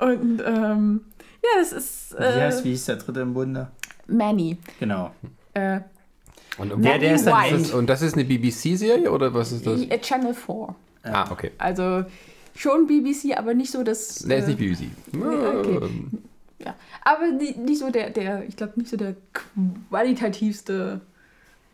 und 0.00 0.42
ähm, 0.44 1.00
ja, 1.42 1.60
das 1.60 1.72
ist 1.72 2.14
Wie 2.18 2.24
heißt, 2.24 2.60
äh, 2.60 2.64
wie 2.64 2.70
hieß 2.70 2.84
der 2.86 2.96
dritte 2.96 3.20
im 3.20 3.34
Bunde? 3.34 3.68
Manny. 4.06 4.58
Genau. 4.80 5.12
Äh, 5.54 5.80
Und, 6.58 6.84
Der, 6.84 6.98
der 6.98 7.14
ist 7.14 7.26
dann 7.26 7.50
das, 7.50 7.70
und 7.72 7.86
das 7.86 8.02
ist 8.02 8.14
eine 8.14 8.24
BBC-Serie 8.24 9.10
oder 9.10 9.32
was 9.32 9.52
ist 9.52 9.66
das? 9.66 9.82
äh, 9.82 9.98
Channel 10.00 10.34
4. 10.34 10.74
Ah, 11.04 11.30
okay. 11.30 11.52
Also 11.58 12.04
schon 12.56 12.86
BBC, 12.86 13.36
aber 13.36 13.54
nicht 13.54 13.70
so 13.70 13.82
das. 13.82 14.16
Der 14.20 14.38
ist 14.38 14.44
äh, 14.44 14.48
nicht 14.48 14.58
BBC. 14.58 14.90
okay. 15.16 15.80
Ja. 16.64 16.74
Aber 17.04 17.26
nie- 17.28 17.56
nicht 17.56 17.78
so 17.80 17.90
der, 17.90 18.10
der 18.10 18.44
ich 18.48 18.56
glaube, 18.56 18.72
nicht 18.76 18.88
so 18.90 18.96
der 18.96 19.14
qualitativste 19.90 21.00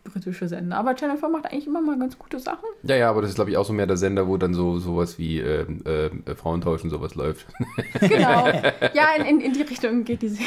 britische 0.02 0.48
Sender. 0.48 0.76
Aber 0.78 0.94
Channel 0.96 1.18
4 1.18 1.28
macht 1.28 1.44
eigentlich 1.46 1.66
immer 1.66 1.80
mal 1.82 1.96
ganz 1.98 2.18
gute 2.18 2.38
Sachen. 2.40 2.64
Ja, 2.82 2.96
ja, 2.96 3.10
aber 3.10 3.20
das 3.20 3.30
ist, 3.30 3.34
glaube 3.36 3.50
ich, 3.50 3.56
auch 3.58 3.66
so 3.66 3.72
mehr 3.74 3.86
der 3.86 3.98
Sender, 3.98 4.26
wo 4.26 4.38
dann 4.38 4.54
so 4.54 4.78
sowas 4.78 5.18
wie 5.18 5.38
ähm, 5.40 5.82
ähm, 5.86 6.24
Frauentausch 6.36 6.82
und 6.82 6.90
sowas 6.90 7.14
läuft. 7.14 7.46
Genau. 8.00 8.46
ja, 8.94 9.14
in, 9.18 9.26
in, 9.26 9.40
in 9.42 9.52
die 9.52 9.62
Richtung 9.62 10.04
geht 10.04 10.22
die 10.22 10.28
Serie. 10.30 10.46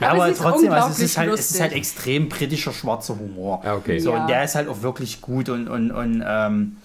Ja, 0.00 0.10
aber, 0.10 0.28
ist 0.28 0.42
trotzdem, 0.42 0.72
also 0.72 0.90
es 0.90 0.98
ist, 0.98 1.16
halt, 1.16 1.32
es 1.32 1.50
ist 1.52 1.60
halt 1.60 1.72
extrem 1.72 2.28
britischer 2.28 2.72
schwarzer 2.72 3.16
Humor. 3.18 3.62
Okay. 3.64 4.00
So, 4.00 4.10
Ja. 4.12 4.22
und 4.22 4.26
der 4.28 4.42
ist 4.44 4.56
halt 4.56 4.68
auch 4.68 4.82
wirklich 4.82 5.20
gut 5.20 5.48
und, 5.48 5.68
und, 5.68 5.92
und 5.92 6.22
ähm, 6.26 6.76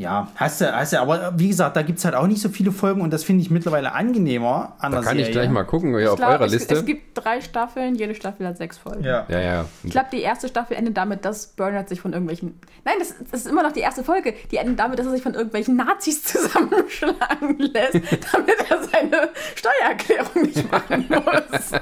ja, 0.00 0.28
hast 0.34 0.62
du, 0.62 0.74
hast 0.74 0.94
du, 0.94 1.00
aber 1.00 1.34
wie 1.36 1.48
gesagt, 1.48 1.76
da 1.76 1.82
gibt 1.82 1.98
es 1.98 2.06
halt 2.06 2.14
auch 2.14 2.26
nicht 2.26 2.40
so 2.40 2.48
viele 2.48 2.72
Folgen 2.72 3.02
und 3.02 3.12
das 3.12 3.22
finde 3.22 3.42
ich 3.42 3.50
mittlerweile 3.50 3.92
angenehmer 3.92 4.74
an 4.78 4.92
Da 4.92 4.98
der 4.98 5.06
kann 5.06 5.18
ich 5.18 5.26
Serie. 5.26 5.42
gleich 5.42 5.50
mal 5.50 5.64
gucken, 5.64 5.92
ja, 5.92 5.98
Ich 5.98 6.08
auf 6.08 6.16
glaub, 6.16 6.30
eurer 6.30 6.46
es, 6.46 6.52
Liste. 6.52 6.74
Es 6.74 6.86
gibt 6.86 7.18
drei 7.18 7.42
Staffeln, 7.42 7.96
jede 7.96 8.14
Staffel 8.14 8.46
hat 8.46 8.56
sechs 8.56 8.78
Folgen. 8.78 9.04
Ja. 9.04 9.26
ja, 9.28 9.40
ja. 9.40 9.64
Ich 9.84 9.90
glaube, 9.90 10.08
die 10.10 10.22
erste 10.22 10.48
Staffel 10.48 10.78
endet 10.78 10.96
damit, 10.96 11.26
dass 11.26 11.48
Bernard 11.48 11.90
sich 11.90 12.00
von 12.00 12.14
irgendwelchen. 12.14 12.58
Nein, 12.86 12.94
das, 12.98 13.14
das 13.30 13.42
ist 13.42 13.48
immer 13.48 13.62
noch 13.62 13.72
die 13.72 13.80
erste 13.80 14.02
Folge. 14.02 14.32
Die 14.50 14.56
endet 14.56 14.78
damit, 14.78 14.98
dass 14.98 15.04
er 15.04 15.12
sich 15.12 15.22
von 15.22 15.34
irgendwelchen 15.34 15.76
Nazis 15.76 16.24
zusammenschlagen 16.24 17.58
lässt, 17.58 17.94
damit 18.32 18.70
er 18.70 18.82
seine 18.82 19.28
Steuererklärung 19.54 20.42
nicht 20.46 20.72
machen 20.72 21.04
muss. 21.10 21.72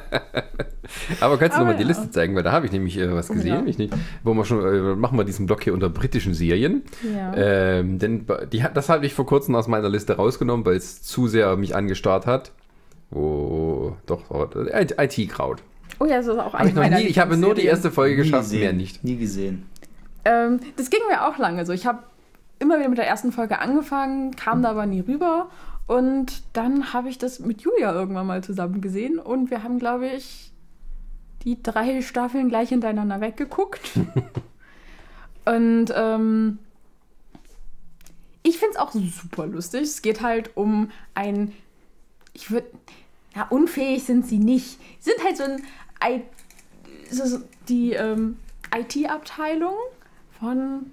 Aber 1.20 1.38
kannst 1.38 1.56
du 1.56 1.60
nochmal 1.60 1.76
die 1.76 1.82
ja. 1.82 1.88
Liste 1.88 2.10
zeigen, 2.10 2.34
weil 2.34 2.42
da 2.42 2.52
habe 2.52 2.66
ich 2.66 2.72
nämlich 2.72 2.98
äh, 2.98 3.12
was 3.12 3.28
gesehen. 3.28 3.64
Ja. 3.64 3.66
Ich 3.66 3.78
nicht, 3.78 3.94
wo 4.22 4.34
wir 4.34 4.44
schon, 4.44 4.64
äh, 4.64 4.96
machen 4.96 5.18
wir 5.18 5.24
diesen 5.24 5.46
Block 5.46 5.62
hier 5.62 5.74
unter 5.74 5.88
britischen 5.88 6.34
Serien. 6.34 6.82
Ja. 7.14 7.34
Ähm, 7.34 7.98
denn 8.08 8.48
die, 8.52 8.62
hat- 8.62 8.76
das 8.76 8.88
habe 8.88 9.06
ich 9.06 9.14
vor 9.14 9.26
kurzem 9.26 9.54
aus 9.54 9.68
meiner 9.68 9.88
Liste 9.88 10.16
rausgenommen, 10.16 10.64
weil 10.66 10.76
es 10.76 11.02
zu 11.02 11.28
sehr 11.28 11.56
mich 11.56 11.74
angestarrt 11.76 12.26
hat. 12.26 12.52
Oh, 13.10 13.92
doch, 14.06 14.22
IT-Kraut. 14.30 15.62
Oh 16.00 16.04
ja, 16.04 16.16
das 16.18 16.26
ist 16.26 16.38
auch 16.38 16.52
Hab 16.52 16.66
ich, 16.66 16.74
noch 16.74 16.82
meiner 16.82 16.98
nie, 16.98 17.04
ich 17.06 17.18
habe 17.18 17.36
nur 17.36 17.54
die 17.54 17.64
erste 17.64 17.90
Folge 17.90 18.16
geschafft, 18.16 18.44
gesehen. 18.44 18.60
mehr 18.60 18.72
nicht. 18.72 19.02
Nie 19.04 19.16
gesehen. 19.16 19.66
Ähm, 20.24 20.60
das 20.76 20.90
ging 20.90 21.00
mir 21.10 21.26
auch 21.26 21.38
lange 21.38 21.64
so. 21.66 21.72
Ich 21.72 21.86
habe 21.86 22.02
immer 22.58 22.78
wieder 22.78 22.88
mit 22.88 22.98
der 22.98 23.06
ersten 23.06 23.32
Folge 23.32 23.58
angefangen, 23.60 24.36
kam 24.36 24.62
da 24.62 24.70
aber 24.70 24.86
nie 24.86 25.00
rüber. 25.00 25.48
Und 25.86 26.42
dann 26.52 26.92
habe 26.92 27.08
ich 27.08 27.16
das 27.18 27.40
mit 27.40 27.62
Julia 27.62 27.92
irgendwann 27.94 28.26
mal 28.26 28.44
zusammen 28.44 28.80
gesehen 28.82 29.18
und 29.18 29.50
wir 29.50 29.62
haben, 29.62 29.78
glaube 29.78 30.06
ich, 30.08 30.52
die 31.44 31.62
drei 31.62 32.02
Staffeln 32.02 32.48
gleich 32.50 32.68
hintereinander 32.68 33.20
weggeguckt. 33.22 33.92
und 35.46 35.86
ähm, 35.96 36.58
ich 38.48 38.58
finde 38.58 38.74
es 38.74 38.76
auch 38.78 38.92
super 38.92 39.46
lustig. 39.46 39.82
Es 39.82 40.02
geht 40.02 40.22
halt 40.22 40.56
um 40.56 40.90
ein, 41.14 41.52
ich 42.32 42.50
würde, 42.50 42.68
ja, 43.34 43.46
unfähig 43.48 44.04
sind 44.04 44.26
sie 44.26 44.38
nicht. 44.38 44.78
Sie 45.00 45.10
sind 45.10 45.24
halt 45.24 45.36
so 45.36 45.44
ein, 45.44 45.62
I, 46.04 46.22
so, 47.10 47.40
die 47.68 47.92
ähm, 47.92 48.38
IT-Abteilung 48.74 49.74
von 50.38 50.90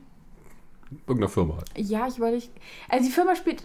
Irgendeiner 1.08 1.30
Firma 1.30 1.58
halt. 1.58 1.72
ja, 1.78 2.08
ich 2.08 2.18
überlege. 2.18 2.48
Also 2.90 3.06
die 3.06 3.12
Firma 3.12 3.36
spielt 3.36 3.64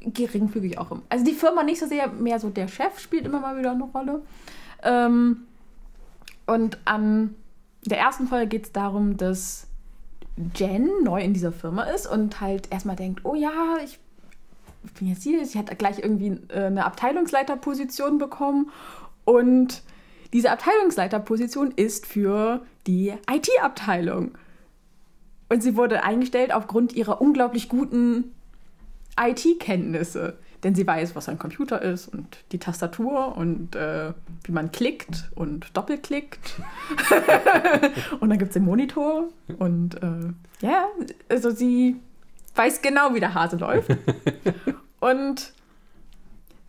geringfügig 0.00 0.78
auch 0.78 0.90
im. 0.90 1.02
Also 1.08 1.24
die 1.24 1.32
Firma 1.32 1.62
nicht 1.62 1.80
so 1.80 1.86
sehr, 1.86 2.08
mehr 2.08 2.38
so 2.38 2.50
der 2.50 2.68
Chef 2.68 2.98
spielt 2.98 3.26
immer 3.26 3.40
mal 3.40 3.58
wieder 3.58 3.72
eine 3.72 3.84
Rolle. 3.84 4.22
Ähm, 4.82 5.44
und 6.46 6.78
an 6.84 7.34
der 7.84 7.98
ersten 7.98 8.26
Folge 8.26 8.48
geht 8.48 8.64
es 8.66 8.72
darum, 8.72 9.16
dass 9.16 9.67
Jen 10.54 10.90
neu 11.02 11.20
in 11.20 11.34
dieser 11.34 11.52
Firma 11.52 11.84
ist 11.84 12.06
und 12.06 12.40
halt 12.40 12.70
erstmal 12.72 12.96
denkt, 12.96 13.24
oh 13.24 13.34
ja, 13.34 13.76
ich 13.84 13.98
bin 14.98 15.08
jetzt 15.08 15.22
hier, 15.22 15.44
sie 15.44 15.58
hat 15.58 15.76
gleich 15.78 15.98
irgendwie 15.98 16.38
äh, 16.48 16.66
eine 16.66 16.84
Abteilungsleiterposition 16.84 18.18
bekommen 18.18 18.70
und 19.24 19.82
diese 20.32 20.50
Abteilungsleiterposition 20.50 21.72
ist 21.72 22.06
für 22.06 22.62
die 22.86 23.14
IT-Abteilung. 23.30 24.36
Und 25.48 25.62
sie 25.62 25.76
wurde 25.76 26.04
eingestellt 26.04 26.52
aufgrund 26.52 26.92
ihrer 26.92 27.20
unglaublich 27.20 27.68
guten 27.68 28.34
IT-Kenntnisse. 29.18 30.38
Denn 30.64 30.74
sie 30.74 30.86
weiß, 30.86 31.14
was 31.14 31.28
ein 31.28 31.38
Computer 31.38 31.80
ist 31.80 32.08
und 32.08 32.38
die 32.50 32.58
Tastatur 32.58 33.36
und 33.36 33.76
äh, 33.76 34.12
wie 34.44 34.52
man 34.52 34.72
klickt 34.72 35.30
und 35.34 35.76
doppelklickt. 35.76 36.60
und 38.20 38.28
dann 38.28 38.38
gibt 38.38 38.50
es 38.50 38.54
den 38.54 38.64
Monitor. 38.64 39.28
Und 39.58 40.02
äh, 40.02 40.66
ja, 40.66 40.86
also 41.28 41.50
sie 41.50 42.00
weiß 42.56 42.82
genau, 42.82 43.14
wie 43.14 43.20
der 43.20 43.34
Hase 43.34 43.56
läuft. 43.56 43.96
und 45.00 45.52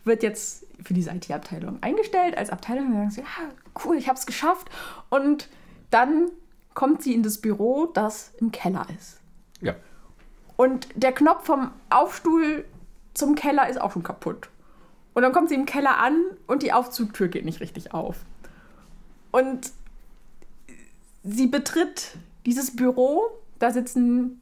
wird 0.04 0.22
jetzt 0.22 0.66
für 0.84 0.94
diese 0.94 1.10
IT-Abteilung 1.10 1.78
eingestellt 1.82 2.38
als 2.38 2.50
Abteilung. 2.50 2.86
Und 2.86 2.94
dann 2.94 3.10
sagt 3.10 3.14
sie, 3.14 3.20
ja, 3.22 3.50
cool, 3.84 3.96
ich 3.96 4.08
habe 4.08 4.18
es 4.18 4.26
geschafft. 4.26 4.70
Und 5.08 5.48
dann 5.90 6.30
kommt 6.74 7.02
sie 7.02 7.14
in 7.14 7.22
das 7.22 7.38
Büro, 7.38 7.86
das 7.86 8.32
im 8.38 8.52
Keller 8.52 8.86
ist. 8.96 9.20
Ja. 9.60 9.74
Und 10.56 10.88
der 10.94 11.12
Knopf 11.12 11.46
vom 11.46 11.72
Aufstuhl 11.90 12.64
zum 13.14 13.34
Keller 13.34 13.68
ist 13.68 13.80
auch 13.80 13.92
schon 13.92 14.02
kaputt. 14.02 14.48
Und 15.14 15.22
dann 15.22 15.32
kommt 15.32 15.48
sie 15.48 15.54
im 15.54 15.66
Keller 15.66 15.98
an 15.98 16.18
und 16.46 16.62
die 16.62 16.72
Aufzugtür 16.72 17.28
geht 17.28 17.44
nicht 17.44 17.60
richtig 17.60 17.92
auf. 17.92 18.16
Und 19.32 19.72
sie 21.24 21.46
betritt 21.46 22.16
dieses 22.46 22.74
Büro, 22.76 23.22
da 23.58 23.70
sitzen 23.70 24.40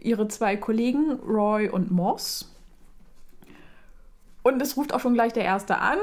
ihre 0.00 0.28
zwei 0.28 0.56
Kollegen, 0.56 1.12
Roy 1.12 1.68
und 1.68 1.90
Moss. 1.90 2.54
Und 4.42 4.62
es 4.62 4.76
ruft 4.76 4.94
auch 4.94 5.00
schon 5.00 5.14
gleich 5.14 5.32
der 5.32 5.44
Erste 5.44 5.78
an, 5.78 5.98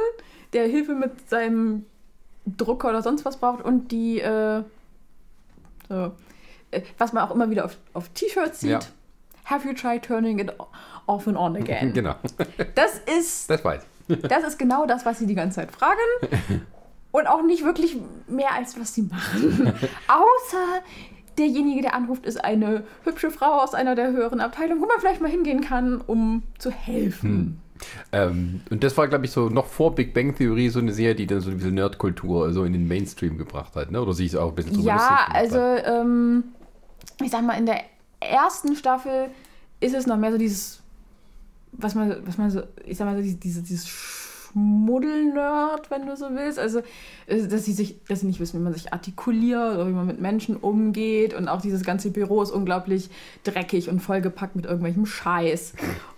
der 0.54 0.68
Hilfe 0.68 0.94
mit 0.94 1.30
seinem 1.30 1.86
Drucker 2.46 2.90
oder 2.90 3.02
sonst 3.02 3.26
was 3.26 3.38
braucht 3.38 3.64
und 3.64 3.92
die, 3.92 4.20
äh, 4.20 4.64
so, 5.90 6.12
äh, 6.72 6.82
was 6.98 7.14
man 7.14 7.24
auch 7.24 7.34
immer 7.34 7.50
wieder 7.50 7.66
auf, 7.66 7.78
auf 7.94 8.10
T-Shirts 8.10 8.62
sieht. 8.62 8.70
Ja. 8.72 8.80
Have 9.50 9.66
you 9.68 9.74
tried 9.74 10.04
turning 10.04 10.40
it 10.40 10.52
off 11.08 11.28
and 11.28 11.38
on 11.38 11.56
again? 11.56 11.94
Genau. 11.98 12.16
Das 12.76 13.00
ist, 13.18 13.50
Das 13.50 13.64
weiß 13.64 13.82
ich. 14.10 14.22
das 14.22 14.44
ist 14.44 14.60
genau 14.60 14.86
das, 14.86 15.06
was 15.06 15.20
sie 15.20 15.26
die 15.28 15.36
ganze 15.36 15.58
Zeit 15.58 15.72
fragen. 15.72 16.00
Und 17.12 17.28
auch 17.28 17.42
nicht 17.44 17.64
wirklich 17.64 17.98
mehr, 18.28 18.54
als 18.54 18.80
was 18.80 18.94
sie 18.94 19.04
machen. 19.04 19.68
Außer 20.08 20.82
derjenige, 21.38 21.82
der 21.82 21.94
anruft, 21.94 22.26
ist 22.26 22.44
eine 22.44 22.84
hübsche 23.04 23.32
Frau 23.32 23.62
aus 23.62 23.74
einer 23.74 23.96
der 23.96 24.12
höheren 24.12 24.42
Abteilungen, 24.42 24.82
wo 24.82 24.86
man 24.86 25.00
vielleicht 25.00 25.22
mal 25.22 25.30
hingehen 25.32 25.62
kann, 25.62 26.02
um 26.02 26.44
zu 26.58 26.72
helfen. 26.72 27.62
Ähm, 28.12 28.62
und 28.72 28.84
das 28.84 28.98
war, 28.98 29.08
glaube 29.08 29.26
ich, 29.26 29.32
so 29.32 29.50
noch 29.50 29.68
vor 29.68 29.94
Big 29.94 30.14
Bang 30.14 30.36
Theory 30.36 30.70
so 30.70 30.80
eine 30.80 30.92
Serie, 30.92 31.16
die 31.16 31.28
dann 31.28 31.42
so 31.42 31.52
diese 31.52 31.70
Nerdkultur 31.72 32.52
so 32.52 32.64
in 32.64 32.74
den 32.74 32.88
Mainstream 32.88 33.38
gebracht 33.38 33.76
hat, 33.76 33.92
ne? 33.92 34.02
Oder 34.02 34.14
sich 34.14 34.36
auch 34.36 34.50
ein 34.50 34.56
bisschen 34.56 34.74
drüber 34.74 34.88
Ja, 34.88 35.28
also 35.32 35.60
ähm, 35.60 36.44
ich 37.24 37.30
sag 37.30 37.44
mal, 37.44 37.54
in 37.54 37.68
der 37.68 37.82
ersten 38.20 38.76
Staffel 38.76 39.30
ist 39.80 39.96
es 39.96 40.08
noch 40.08 40.18
mehr 40.18 40.32
so 40.32 40.38
dieses, 40.38 40.82
was 41.72 41.96
man, 41.96 42.26
was 42.26 42.38
man 42.38 42.50
so, 42.50 42.64
ich 42.86 42.98
sag 42.98 43.06
mal 43.06 43.16
so, 43.16 43.22
diese, 43.22 43.38
diese, 43.38 43.62
dieses 43.62 43.88
Schmuddelnerd, 43.88 45.92
wenn 45.92 46.08
du 46.08 46.16
so 46.16 46.30
willst. 46.32 46.60
Also, 46.60 46.80
äh, 47.28 47.48
dass 47.48 47.66
sie 47.66 47.74
sich, 47.74 48.04
dass 48.06 48.22
sie 48.22 48.28
nicht 48.28 48.40
wissen, 48.40 48.60
wie 48.60 48.64
man 48.64 48.74
sich 48.74 48.94
artikuliert 48.94 49.76
oder 49.76 49.88
wie 49.88 49.94
man 49.94 50.08
mit 50.08 50.20
Menschen 50.20 50.58
umgeht. 50.58 51.34
Und 51.34 51.48
auch 51.48 51.62
dieses 51.62 51.84
ganze 51.84 52.12
Büro 52.12 52.42
ist 52.42 52.52
unglaublich 52.52 53.10
dreckig 53.44 53.90
und 53.90 54.00
vollgepackt 54.00 54.56
mit 54.56 54.66
irgendwelchem 54.66 55.06
Scheiß. 55.06 55.74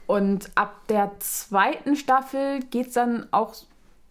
Und 0.08 0.52
ab 0.56 0.88
der 0.88 1.12
zweiten 1.20 1.96
Staffel 1.96 2.62
geht 2.72 2.88
es 2.88 2.94
dann 2.94 3.28
auch, 3.32 3.54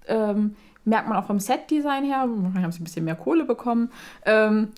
ähm, 0.07 0.55
merkt 0.85 1.09
man 1.09 1.17
auch 1.17 1.27
vom 1.27 1.41
Set-Design 1.41 2.05
her, 2.05 2.27
wahrscheinlich 2.29 2.63
haben 2.63 2.73
sie 2.73 2.81
ein 2.81 2.85
bisschen 2.85 3.05
mehr 3.05 3.17
Kohle 3.17 3.45
bekommen, 3.45 3.91
ähm, 4.25 4.69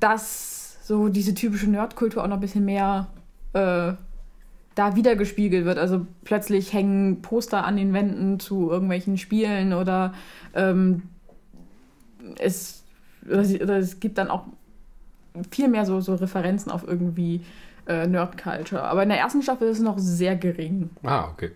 dass 0.00 0.63
so 0.84 1.08
diese 1.08 1.32
typische 1.34 1.70
Nerdkultur 1.70 2.22
auch 2.22 2.28
noch 2.28 2.36
ein 2.36 2.40
bisschen 2.40 2.66
mehr 2.66 3.06
äh, 3.54 3.94
da 4.74 4.96
wiedergespiegelt 4.96 5.64
wird. 5.64 5.78
Also 5.78 6.06
plötzlich 6.24 6.74
hängen 6.74 7.22
Poster 7.22 7.64
an 7.64 7.78
den 7.78 7.94
Wänden 7.94 8.38
zu 8.38 8.70
irgendwelchen 8.70 9.16
Spielen 9.16 9.72
oder 9.72 10.12
ähm, 10.54 11.04
es, 12.38 12.84
oder, 13.24 13.44
oder 13.62 13.78
es 13.78 13.98
gibt 13.98 14.18
dann 14.18 14.28
auch 14.28 14.44
viel 15.50 15.68
mehr 15.68 15.86
so, 15.86 16.02
so 16.02 16.16
Referenzen 16.16 16.70
auf 16.70 16.86
irgendwie 16.86 17.40
äh, 17.86 18.06
Nerd-Culture. 18.06 18.82
Aber 18.82 19.04
in 19.04 19.08
der 19.08 19.18
ersten 19.18 19.40
Staffel 19.40 19.68
ist 19.68 19.78
es 19.78 19.82
noch 19.82 19.98
sehr 19.98 20.36
gering. 20.36 20.90
Ah, 21.02 21.28
okay. 21.32 21.52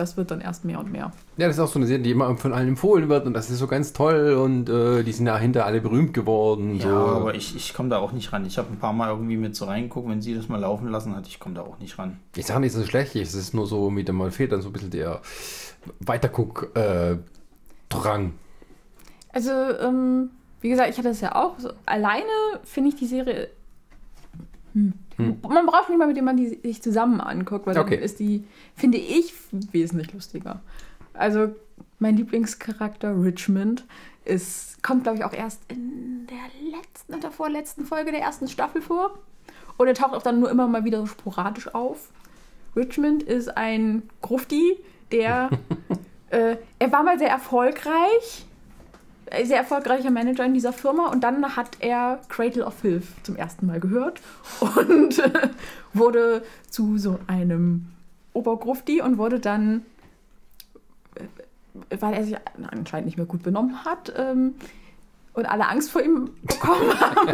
Das 0.00 0.16
wird 0.16 0.30
dann 0.30 0.40
erst 0.40 0.64
mehr 0.64 0.80
und 0.80 0.90
mehr. 0.90 1.12
Ja, 1.36 1.46
das 1.46 1.56
ist 1.56 1.60
auch 1.60 1.68
so 1.68 1.78
eine 1.78 1.86
Serie, 1.86 2.02
die 2.02 2.12
immer 2.12 2.34
von 2.38 2.54
allen 2.54 2.68
empfohlen 2.68 3.10
wird 3.10 3.26
und 3.26 3.34
das 3.34 3.50
ist 3.50 3.58
so 3.58 3.66
ganz 3.66 3.92
toll 3.92 4.32
und 4.32 4.70
äh, 4.70 5.02
die 5.02 5.12
sind 5.12 5.26
dahinter 5.26 5.66
alle 5.66 5.82
berühmt 5.82 6.14
geworden. 6.14 6.76
Ja, 6.76 6.84
so. 6.84 6.96
aber 6.96 7.34
ich, 7.34 7.54
ich 7.54 7.74
komme 7.74 7.90
da 7.90 7.98
auch 7.98 8.12
nicht 8.12 8.32
ran. 8.32 8.46
Ich 8.46 8.56
habe 8.56 8.72
ein 8.72 8.78
paar 8.78 8.94
Mal 8.94 9.10
irgendwie 9.10 9.36
mit 9.36 9.54
so 9.54 9.66
reingeguckt, 9.66 10.08
wenn 10.08 10.22
sie 10.22 10.34
das 10.34 10.48
mal 10.48 10.58
laufen 10.58 10.88
lassen 10.88 11.14
hat. 11.14 11.26
Ich 11.26 11.38
komme 11.38 11.54
da 11.54 11.60
auch 11.60 11.78
nicht 11.80 11.98
ran. 11.98 12.18
Ich 12.34 12.46
sage 12.46 12.60
nicht, 12.60 12.74
es 12.74 12.80
ist 12.80 12.88
schlecht, 12.88 13.14
es 13.14 13.34
ist 13.34 13.52
nur 13.52 13.66
so, 13.66 13.90
mit 13.90 14.08
dem 14.08 14.16
mal 14.16 14.30
fehlt 14.30 14.52
dann 14.52 14.62
so 14.62 14.70
ein 14.70 14.72
bisschen 14.72 14.90
der 14.90 15.20
Weiterguck-Drang. 16.00 18.32
Also, 19.34 19.50
ähm, 19.50 20.30
wie 20.62 20.70
gesagt, 20.70 20.88
ich 20.88 20.96
hatte 20.96 21.10
es 21.10 21.20
ja 21.20 21.34
auch. 21.34 21.58
So, 21.58 21.72
alleine 21.84 22.24
finde 22.64 22.88
ich 22.88 22.96
die 22.96 23.06
Serie. 23.06 23.50
Hm. 24.72 24.94
Man 25.48 25.66
braucht 25.66 25.88
nicht 25.88 25.98
mal, 25.98 26.06
mit 26.08 26.16
dem 26.16 26.24
man 26.24 26.36
die 26.36 26.58
sich 26.62 26.82
zusammen 26.82 27.20
anguckt, 27.20 27.66
weil 27.66 27.76
Okay. 27.78 27.96
dann 27.96 28.04
ist 28.04 28.18
die, 28.20 28.44
finde 28.76 28.98
ich, 28.98 29.34
wesentlich 29.72 30.12
lustiger. 30.12 30.60
Also, 31.14 31.54
mein 31.98 32.16
Lieblingscharakter 32.16 33.22
Richmond 33.22 33.84
ist, 34.24 34.82
kommt, 34.82 35.02
glaube 35.04 35.18
ich, 35.18 35.24
auch 35.24 35.32
erst 35.32 35.60
in 35.68 36.26
der 36.28 36.78
letzten 36.78 37.14
oder 37.14 37.30
vorletzten 37.30 37.84
Folge 37.84 38.10
der 38.12 38.20
ersten 38.20 38.48
Staffel 38.48 38.80
vor. 38.82 39.18
Und 39.76 39.86
er 39.86 39.94
taucht 39.94 40.14
auch 40.14 40.22
dann 40.22 40.40
nur 40.40 40.50
immer 40.50 40.66
mal 40.66 40.84
wieder 40.84 40.98
so 41.00 41.06
sporadisch 41.06 41.74
auf. 41.74 42.10
Richmond 42.76 43.22
ist 43.22 43.56
ein 43.56 44.02
Grufti, 44.22 44.76
der. 45.12 45.50
äh, 46.30 46.56
er 46.78 46.92
war 46.92 47.02
mal 47.02 47.18
sehr 47.18 47.30
erfolgreich 47.30 48.46
sehr 49.44 49.58
erfolgreicher 49.58 50.10
Manager 50.10 50.44
in 50.44 50.54
dieser 50.54 50.72
Firma 50.72 51.08
und 51.08 51.22
dann 51.22 51.56
hat 51.56 51.76
er 51.80 52.20
Cradle 52.28 52.64
of 52.64 52.74
Filth 52.74 53.04
zum 53.22 53.36
ersten 53.36 53.66
Mal 53.66 53.80
gehört 53.80 54.20
und 54.60 55.18
äh, 55.18 55.48
wurde 55.92 56.42
zu 56.68 56.98
so 56.98 57.18
einem 57.26 57.86
Obergrufti 58.32 59.00
und 59.00 59.18
wurde 59.18 59.40
dann, 59.40 59.82
äh, 61.14 61.96
weil 62.00 62.14
er 62.14 62.24
sich 62.24 62.36
anscheinend 62.70 63.06
nicht 63.06 63.16
mehr 63.16 63.26
gut 63.26 63.42
benommen 63.42 63.84
hat 63.84 64.12
ähm, 64.16 64.54
und 65.34 65.46
alle 65.46 65.68
Angst 65.68 65.90
vor 65.90 66.02
ihm 66.02 66.30
bekommen 66.42 67.00
haben, 67.00 67.28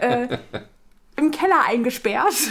äh, 0.00 0.38
im 1.16 1.30
Keller 1.30 1.66
eingesperrt. 1.66 2.50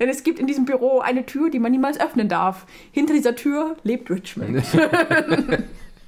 Denn 0.00 0.08
es 0.08 0.22
gibt 0.22 0.38
in 0.38 0.46
diesem 0.46 0.64
Büro 0.64 1.00
eine 1.00 1.26
Tür, 1.26 1.50
die 1.50 1.58
man 1.58 1.72
niemals 1.72 1.98
öffnen 1.98 2.28
darf. 2.28 2.66
Hinter 2.92 3.14
dieser 3.14 3.34
Tür 3.34 3.76
lebt 3.82 4.10
Richmond. 4.10 4.64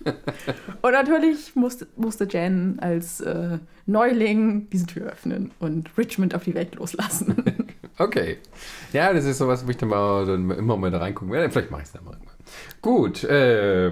und 0.83 0.93
natürlich 0.93 1.55
musste, 1.57 1.87
musste 1.97 2.27
Jen 2.31 2.79
als 2.81 3.21
äh, 3.21 3.59
Neuling 3.87 4.69
diese 4.71 4.87
Tür 4.87 5.07
öffnen 5.13 5.51
und 5.61 5.91
Richmond 5.97 6.35
auf 6.35 6.45
die 6.45 6.55
Welt 6.55 6.75
loslassen. 6.77 7.67
Okay. 7.99 8.37
Ja, 8.93 9.11
das 9.11 9.25
ist 9.25 9.39
sowas, 9.39 9.67
wo 9.67 9.71
ich 9.71 9.79
dann, 9.79 9.89
mal, 9.89 10.27
dann 10.27 10.51
immer 10.51 10.77
mal 10.77 10.91
da 10.91 10.99
reingucken 10.99 11.33
werde. 11.33 11.51
Vielleicht 11.51 11.71
mache 11.71 11.81
ich 11.81 11.87
es 11.87 11.93
dann 11.93 12.05
mal 12.05 12.13
irgendwann. 12.13 12.35
Gut, 12.83 13.25
äh, 13.25 13.91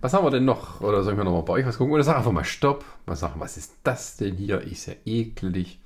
was 0.00 0.12
haben 0.12 0.26
wir 0.26 0.32
denn 0.32 0.44
noch? 0.44 0.80
Oder 0.80 1.04
sollen 1.04 1.16
wir 1.16 1.22
noch 1.22 1.30
mal 1.30 1.42
bei 1.42 1.52
euch 1.52 1.66
was 1.66 1.78
gucken? 1.78 1.94
Oder 1.94 2.02
sag 2.02 2.16
einfach 2.16 2.32
mal 2.32 2.42
Stopp. 2.42 2.84
Was 3.06 3.20
sagen, 3.20 3.34
was 3.38 3.56
ist 3.56 3.74
das 3.84 4.16
denn 4.16 4.34
hier? 4.34 4.60
Ist 4.60 4.86
ja 4.86 4.94
eklig. 5.04 5.78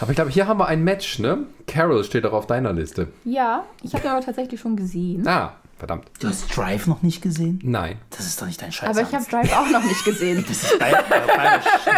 Aber 0.00 0.10
ich 0.10 0.16
glaube, 0.16 0.30
hier 0.30 0.46
haben 0.46 0.60
wir 0.60 0.66
ein 0.66 0.84
Match, 0.84 1.18
ne? 1.20 1.46
Carol 1.66 2.04
steht 2.04 2.26
auch 2.26 2.34
auf 2.34 2.46
deiner 2.46 2.74
Liste. 2.74 3.08
ja, 3.24 3.64
ich 3.82 3.94
habe 3.94 4.04
ihn 4.04 4.10
aber 4.10 4.24
tatsächlich 4.24 4.60
schon 4.60 4.76
gesehen. 4.76 5.26
Ah, 5.26 5.54
verdammt. 5.78 6.06
Du 6.20 6.28
hast 6.28 6.54
Drive 6.56 6.86
noch 6.86 7.02
nicht 7.02 7.22
gesehen? 7.22 7.60
Nein. 7.62 7.96
Das 8.10 8.26
ist 8.26 8.40
doch 8.40 8.46
nicht 8.46 8.60
dein 8.60 8.72
Scheiß. 8.72 8.88
aber 8.90 9.02
ich 9.02 9.14
habe 9.14 9.24
Drive 9.30 9.52
auch 9.56 9.70
noch 9.70 9.82
nicht 9.84 10.04
gesehen. 10.04 10.44
Das 10.48 10.62
ist 10.64 10.78
geil. 10.78 10.96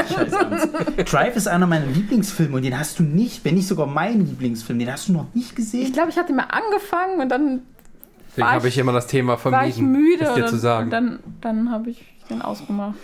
Scheiß 0.09 1.11
Drive 1.11 1.37
ist 1.37 1.49
einer 1.49 1.67
meiner 1.67 1.87
Lieblingsfilme 1.87 2.57
und 2.57 2.63
den 2.63 2.79
hast 2.79 2.99
du 2.99 3.03
nicht, 3.03 3.45
wenn 3.45 3.55
nicht 3.55 3.67
sogar 3.69 3.87
mein 3.87 4.27
Lieblingsfilm, 4.27 4.79
den 4.79 4.93
hast 4.93 5.09
du 5.09 5.13
noch 5.13 5.27
nicht 5.35 5.51
Ich 5.51 5.55
gesehen. 5.55 5.93
glaube, 5.93 6.11
ich 6.11 6.17
hatte 6.19 6.33
mal 6.33 6.45
angefangen 6.45 7.21
und 7.21 7.29
dann 7.29 7.63
Deswegen 8.33 8.47
War 8.47 8.53
habe 8.55 8.69
ich- 8.69 8.75
ich 8.75 8.79
immer 8.79 8.93
das 8.93 9.09
Thema 9.09 9.33
war 9.45 9.67
ich 9.67 9.75
vermieden, 9.75 9.91
müde 9.91 10.25
es 10.25 10.35
dir 10.35 10.45
und 10.45 10.51
zu 10.51 10.57
sagen. 10.57 10.89
dann, 10.91 11.19
dann 11.41 11.73
habe 11.73 11.91
ich 11.91 12.05
den 12.31 12.43
ausgemacht. 12.43 12.95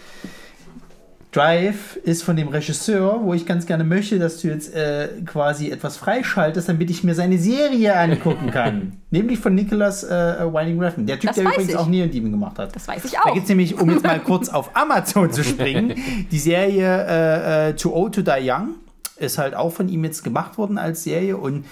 Drive 1.37 1.97
ist 1.97 2.23
von 2.23 2.35
dem 2.35 2.49
Regisseur, 2.49 3.21
wo 3.23 3.35
ich 3.35 3.45
ganz 3.45 3.67
gerne 3.67 3.85
möchte, 3.85 4.19
dass 4.19 4.41
du 4.41 4.49
jetzt 4.49 4.75
äh, 4.75 5.09
quasi 5.27 5.71
etwas 5.71 5.99
freischaltest, 5.99 6.69
damit 6.69 6.89
ich 6.91 7.05
mir 7.05 7.15
seine 7.15 7.37
Serie 7.39 7.95
angucken 7.97 8.51
kann. 8.51 8.95
Nämlich 9.11 9.39
von 9.39 9.55
Nicholas 9.55 10.03
äh, 10.03 10.09
Winding 10.09 10.81
Refn. 10.83 11.07
Der 11.07 11.19
Typ, 11.21 11.29
Das 11.29 11.37
der 11.37 11.45
übrigens 11.45 11.69
ich. 11.71 11.77
auch 11.77 11.87
Neon 11.89 12.11
Demon 12.11 12.31
gemacht 12.33 12.59
hat. 12.59 12.75
Das 12.75 12.89
weiß 12.89 13.05
ich 13.05 13.11
Da 13.13 13.21
auch. 13.21 13.35
gibt 13.35 13.45
es 13.45 13.49
nämlich, 13.51 13.79
um 13.79 13.91
jetzt 13.91 14.03
mal 14.03 14.19
kurz 14.25 14.49
auf 14.49 14.71
Amazon 14.75 15.31
zu 15.31 15.45
springen, 15.45 15.95
die 16.31 16.39
Serie 16.39 17.07
äh, 17.07 17.69
äh, 17.69 17.73
Too 17.75 17.93
Old 17.95 18.15
to 18.15 18.23
Die 18.23 18.51
Young 18.51 18.77
ist 19.19 19.37
halt 19.39 19.55
auch 19.55 19.71
von 19.73 19.89
ihm 19.91 20.05
jetzt 20.05 20.25
gemacht 20.25 20.57
worden 20.57 20.79
als 20.79 21.05
Serie 21.05 21.37
und 21.37 21.65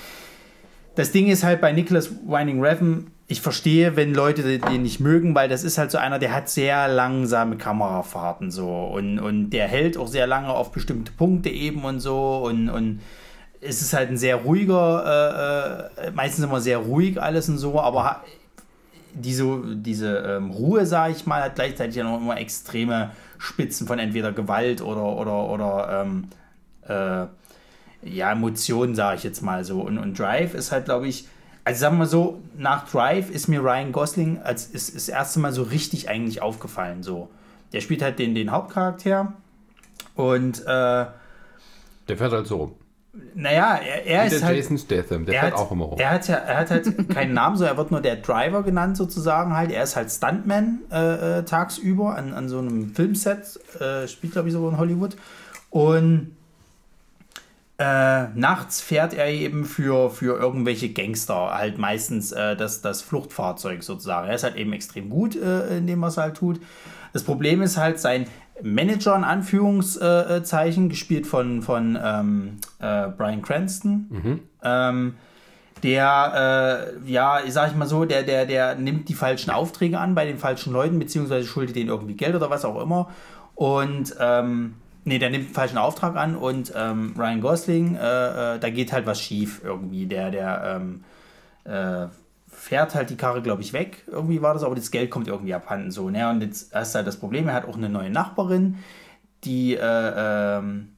das 0.95 1.11
Ding 1.11 1.27
ist 1.29 1.43
halt 1.43 1.61
bei 1.61 1.73
Nicholas 1.73 2.11
Winding 2.27 2.63
Refn, 2.63 3.07
ich 3.27 3.41
verstehe, 3.41 3.97
wenn 3.97 4.15
Leute 4.15 4.59
den 4.59 4.83
nicht 4.83 5.01
mögen, 5.01 5.35
weil 5.35 5.49
das 5.49 5.65
ist 5.65 5.79
halt 5.79 5.91
so 5.91 5.99
einer, 5.99 6.19
der 6.19 6.35
hat 6.35 6.51
sehr 6.51 6.89
langsame 6.89 7.57
Kamerafahrten 7.57 8.51
so 8.51 8.69
und, 8.69 9.19
und 9.19 9.51
der 9.51 9.67
hält 9.67 9.97
auch 9.97 10.09
sehr 10.09 10.27
lange 10.27 10.49
auf 10.49 10.73
bestimmte 10.73 11.11
Punkte 11.13 11.49
eben 11.49 11.85
und 11.85 12.01
so 12.01 12.45
und, 12.45 12.69
und 12.69 13.01
es 13.63 13.81
ist 13.81 13.95
halt 13.95 14.11
ein 14.11 14.19
sehr 14.19 14.37
ruhiger, 14.37 15.91
äh, 15.99 16.09
äh, 16.09 16.11
meistens 16.11 16.45
immer 16.45 16.61
sehr 16.61 16.79
ruhig 16.79 17.21
alles 17.21 17.49
und 17.49 17.57
so, 17.57 17.81
aber 17.81 18.23
diese, 19.15 19.63
diese 19.77 20.19
ähm, 20.19 20.51
Ruhe, 20.51 20.85
sage 20.85 21.15
ich 21.17 21.25
mal, 21.25 21.43
hat 21.43 21.55
gleichzeitig 21.55 21.97
ja 21.97 22.05
noch 22.05 22.19
immer 22.19 22.37
extreme 22.37 23.13
Spitzen 23.39 23.87
von 23.87 23.99
entweder 23.99 24.33
Gewalt 24.33 24.83
oder, 24.83 25.05
oder, 25.05 25.49
oder 25.49 26.03
ähm, 26.03 26.29
äh, 26.87 27.27
ja, 28.07 28.33
Emotionen, 28.33 28.95
sage 28.95 29.17
ich 29.17 29.25
jetzt 29.25 29.41
mal 29.41 29.65
so. 29.65 29.81
Und, 29.81 29.99
und 29.99 30.19
Drive 30.19 30.55
ist 30.55 30.73
halt, 30.73 30.87
glaube 30.87 31.09
ich, 31.09 31.29
also 31.65 31.81
sagen 31.81 31.95
wir 31.97 32.01
mal 32.01 32.07
so, 32.07 32.41
nach 32.57 32.89
Drive 32.91 33.31
ist 33.31 33.49
mir 33.49 33.61
Ryan 33.61 33.93
Gosling 33.93 34.41
als 34.43 34.67
ist, 34.67 34.91
ist 34.91 35.09
das 35.09 35.15
erste 35.15 35.41
Mal 35.41 35.53
so 35.53 35.63
richtig 35.63 36.09
eigentlich 36.09 36.43
aufgefallen. 36.43 37.03
So. 37.03 37.31
Der 37.73 37.81
spielt 37.81 38.03
halt 38.03 38.19
den, 38.19 38.35
den 38.35 38.51
Hauptcharakter 38.51 39.33
und 40.15 40.61
äh, 40.61 40.65
Der 40.67 41.11
fährt 42.17 42.33
halt 42.33 42.47
so 42.47 42.57
rum. 42.59 42.73
naja, 43.35 43.77
er, 43.77 44.07
er 44.07 44.27
ist 44.27 44.41
der 44.41 44.47
halt. 44.47 44.57
Jason 44.59 44.79
Statham, 44.79 45.25
der 45.25 45.35
Er 45.37 45.41
fährt 45.41 45.55
hat, 45.55 45.61
auch 45.61 45.73
immer 45.73 45.87
rum. 45.87 45.99
er, 45.99 46.11
hat 46.11 46.29
ja, 46.29 46.37
er 46.37 46.59
hat 46.59 46.71
halt 46.71 47.09
keinen 47.15 47.33
Namen, 47.33 47.57
so 47.57 47.65
er 47.65 47.77
wird 47.77 47.91
nur 47.91 48.01
der 48.01 48.17
Driver 48.17 48.63
genannt 48.63 48.97
sozusagen 48.97 49.57
halt. 49.57 49.71
Er 49.73 49.83
ist 49.85 49.97
halt 49.97 50.11
Stuntman 50.11 50.81
äh, 50.93 51.39
äh, 51.39 51.43
tagsüber 51.45 52.17
an, 52.17 52.35
an 52.35 52.49
so 52.49 52.59
einem 52.59 52.95
Filmset, 52.95 53.59
äh, 53.81 54.07
spielt 54.07 54.35
glaube 54.35 54.49
ich 54.49 54.55
sogar 54.55 54.71
in 54.71 54.79
Hollywood. 54.79 55.17
Und 55.71 56.37
äh, 57.77 58.29
nachts 58.35 58.81
fährt 58.81 59.15
er 59.15 59.29
eben 59.29 59.65
für, 59.65 60.11
für 60.11 60.39
irgendwelche 60.39 60.91
Gangster 60.91 61.53
halt 61.55 61.77
meistens 61.79 62.31
äh, 62.31 62.55
das, 62.57 62.83
das 62.83 63.03
Fluchtfahrzeug 63.03 63.83
sozusagen. 63.83 64.29
Er 64.29 64.35
ist 64.37 64.45
halt 64.45 64.57
eben 64.57 64.73
extrem 64.73 65.11
gut 65.11 65.35
äh, 65.35 65.79
in 65.79 65.87
dem, 65.87 66.01
was 66.01 66.17
er 66.17 66.25
halt 66.25 66.37
tut. 66.37 66.61
Das 67.13 67.25
Problem 67.25 67.63
ist 67.63 67.77
halt 67.77 67.99
sein 67.99 68.27
Manager 68.63 69.17
in 69.17 69.25
Anführungszeichen, 69.25 70.89
gespielt 70.89 71.27
von, 71.27 71.63
von 71.63 71.99
ähm, 72.01 72.57
äh, 72.79 73.09
Brian 73.09 73.43
Cranston. 73.43 74.41
Ähm, 74.63 75.15
der, 75.83 76.95
äh, 77.05 77.11
ja, 77.11 77.41
ich 77.45 77.53
sag 77.53 77.71
ich 77.71 77.77
mal 77.77 77.87
so, 77.87 78.05
der, 78.05 78.23
der, 78.23 78.47
der 78.47 78.77
nimmt 78.77 79.09
die 79.09 79.15
falschen 79.15 79.51
Aufträge 79.51 79.99
an 79.99 80.15
bei 80.15 80.25
den 80.25 80.39
falschen 80.39 80.73
Leuten, 80.73 80.99
beziehungsweise 80.99 81.47
schuldet 81.47 81.75
denen 81.75 81.91
irgendwie 81.91 82.15
Geld 82.15 82.37
oder 82.37 82.49
was 82.51 82.65
auch 82.65 82.81
immer. 82.81 83.11
Und, 83.57 84.15
ähm, 84.21 84.75
nee, 85.05 85.19
der 85.19 85.31
nimmt 85.31 85.49
den 85.49 85.55
falschen 85.55 85.79
Auftrag 85.79 86.17
an 86.17 86.37
und 86.37 86.73
ähm, 86.77 87.15
Ryan 87.17 87.41
Gosling, 87.41 87.97
äh, 87.97 88.55
äh, 88.55 88.59
da 88.59 88.71
geht 88.71 88.93
halt 88.93 89.07
was 89.07 89.21
schief 89.21 89.63
irgendwie. 89.65 90.07
Der, 90.07 90.31
der, 90.31 90.81
ähm, 90.81 91.05
äh, 91.65 92.09
fährt 92.55 92.95
halt 92.95 93.11
die 93.11 93.17
Karre, 93.17 93.43
glaube 93.43 93.63
ich, 93.63 93.73
weg. 93.73 94.05
Irgendwie 94.07 94.41
war 94.41 94.55
das, 94.55 94.63
aber 94.63 94.75
das 94.75 94.91
Geld 94.91 95.11
kommt 95.11 95.29
irgendwie 95.29 95.55
abhanden 95.55 95.91
so. 95.91 96.09
Ne? 96.09 96.29
Und 96.31 96.41
jetzt 96.41 96.75
hast 96.75 96.95
du 96.95 96.99
halt 96.99 97.07
das 97.07 97.19
Problem, 97.19 97.49
er 97.49 97.55
hat 97.55 97.69
auch 97.69 97.77
eine 97.77 97.89
neue 97.89 98.11
Nachbarin, 98.11 98.79
die, 99.45 99.75
äh, 99.75 99.79
ähm, 100.59 100.91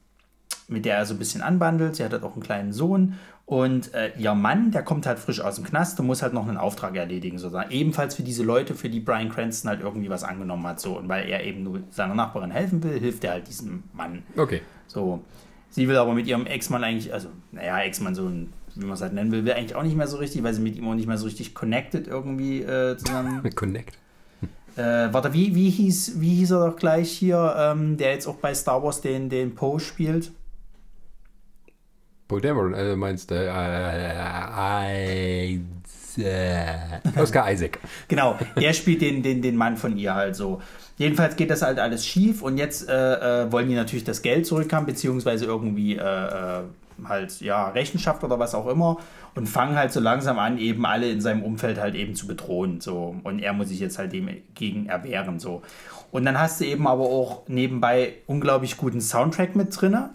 mit 0.67 0.85
der 0.85 0.97
er 0.97 1.05
so 1.05 1.13
ein 1.13 1.19
bisschen 1.19 1.41
anbandelt. 1.41 1.95
Sie 1.95 2.03
hat 2.03 2.11
halt 2.11 2.23
auch 2.23 2.33
einen 2.33 2.43
kleinen 2.43 2.73
Sohn. 2.73 3.15
Und 3.47 3.93
äh, 3.93 4.11
ihr 4.17 4.35
Mann, 4.35 4.71
der 4.71 4.83
kommt 4.83 5.05
halt 5.05 5.19
frisch 5.19 5.39
aus 5.39 5.55
dem 5.55 5.63
Knast 5.63 5.97
und 6.01 6.05
muss 6.05 6.21
halt 6.21 6.33
noch 6.33 6.45
einen 6.45 6.57
Auftrag 6.57 6.97
erledigen, 6.97 7.37
sozusagen. 7.37 7.71
Ebenfalls 7.71 8.13
für 8.13 8.21
diese 8.21 8.43
Leute, 8.43 8.75
für 8.75 8.89
die 8.89 8.99
Brian 8.99 9.29
Cranston 9.29 9.69
halt 9.69 9.79
irgendwie 9.79 10.09
was 10.09 10.25
angenommen 10.25 10.67
hat. 10.67 10.81
So. 10.81 10.97
Und 10.97 11.07
weil 11.07 11.29
er 11.29 11.45
eben 11.45 11.63
nur 11.63 11.79
seiner 11.89 12.13
Nachbarin 12.13 12.51
helfen 12.51 12.83
will, 12.83 12.99
hilft 12.99 13.23
er 13.23 13.31
halt 13.31 13.47
diesem 13.47 13.83
Mann. 13.93 14.23
Okay. 14.35 14.61
So. 14.87 15.23
Sie 15.69 15.87
will 15.87 15.95
aber 15.95 16.13
mit 16.13 16.27
ihrem 16.27 16.45
Ex-Mann 16.45 16.83
eigentlich, 16.83 17.13
also, 17.13 17.29
naja, 17.53 17.79
Ex-Mann, 17.79 18.15
so 18.15 18.27
ein, 18.27 18.51
wie 18.75 18.83
man 18.83 18.95
es 18.95 19.01
halt 19.01 19.13
nennen 19.13 19.31
will, 19.31 19.45
will 19.45 19.53
eigentlich 19.53 19.75
auch 19.75 19.83
nicht 19.83 19.95
mehr 19.95 20.07
so 20.07 20.17
richtig, 20.17 20.43
weil 20.43 20.53
sie 20.53 20.61
mit 20.61 20.75
ihm 20.75 20.85
auch 20.85 20.95
nicht 20.95 21.07
mehr 21.07 21.17
so 21.17 21.25
richtig 21.25 21.55
connected 21.55 22.05
irgendwie 22.05 22.63
äh, 22.63 22.97
zusammen. 22.97 23.49
Connect. 23.55 23.97
äh, 24.75 25.07
warte, 25.13 25.31
wie, 25.31 25.55
wie, 25.55 25.69
hieß, 25.69 26.19
wie 26.19 26.35
hieß 26.35 26.51
er 26.51 26.67
doch 26.67 26.75
gleich 26.75 27.09
hier, 27.11 27.55
ähm, 27.57 27.95
der 27.95 28.11
jetzt 28.11 28.27
auch 28.27 28.35
bei 28.35 28.53
Star 28.53 28.83
Wars 28.83 28.99
den, 28.99 29.29
den 29.29 29.55
Poe 29.55 29.79
spielt? 29.79 30.33
Paul 32.27 32.41
Dameron, 32.41 32.73
äh, 32.73 32.95
meinst 32.95 33.31
du? 33.31 33.35
Äh, 33.35 34.13
äh, 35.53 35.59
äh, 36.17 36.75
Oscar 37.15 37.51
Isaac. 37.51 37.79
Genau, 38.07 38.37
der 38.59 38.73
spielt 38.73 39.01
den, 39.01 39.23
den, 39.23 39.41
den 39.41 39.55
Mann 39.55 39.77
von 39.77 39.97
ihr 39.97 40.15
halt 40.15 40.35
so. 40.35 40.61
Jedenfalls 40.97 41.35
geht 41.35 41.51
das 41.51 41.61
halt 41.61 41.79
alles 41.79 42.05
schief 42.05 42.41
und 42.41 42.57
jetzt 42.57 42.89
äh, 42.89 43.43
äh, 43.43 43.51
wollen 43.51 43.69
die 43.69 43.75
natürlich 43.75 44.03
das 44.03 44.21
Geld 44.21 44.45
zurückhaben, 44.47 44.87
beziehungsweise 44.87 45.45
irgendwie 45.45 45.95
äh, 45.95 46.01
äh, 46.01 46.63
halt, 47.05 47.39
ja, 47.39 47.69
Rechenschaft 47.69 48.23
oder 48.23 48.39
was 48.39 48.55
auch 48.55 48.67
immer 48.67 48.97
und 49.35 49.47
fangen 49.47 49.75
halt 49.75 49.93
so 49.93 49.99
langsam 49.99 50.39
an, 50.39 50.57
eben 50.57 50.85
alle 50.85 51.09
in 51.11 51.21
seinem 51.21 51.43
Umfeld 51.43 51.79
halt 51.79 51.93
eben 51.93 52.15
zu 52.15 52.25
bedrohen. 52.25 52.81
So. 52.81 53.15
Und 53.23 53.39
er 53.39 53.53
muss 53.53 53.69
sich 53.69 53.79
jetzt 53.79 53.99
halt 53.99 54.11
dem 54.11 54.29
gegen 54.55 54.87
erwehren. 54.87 55.39
So. 55.39 55.61
Und 56.11 56.25
dann 56.25 56.39
hast 56.39 56.59
du 56.59 56.65
eben 56.65 56.87
aber 56.87 57.03
auch 57.03 57.47
nebenbei 57.47 58.15
unglaublich 58.25 58.77
guten 58.77 59.01
Soundtrack 59.01 59.55
mit 59.55 59.79
drinne. 59.79 60.09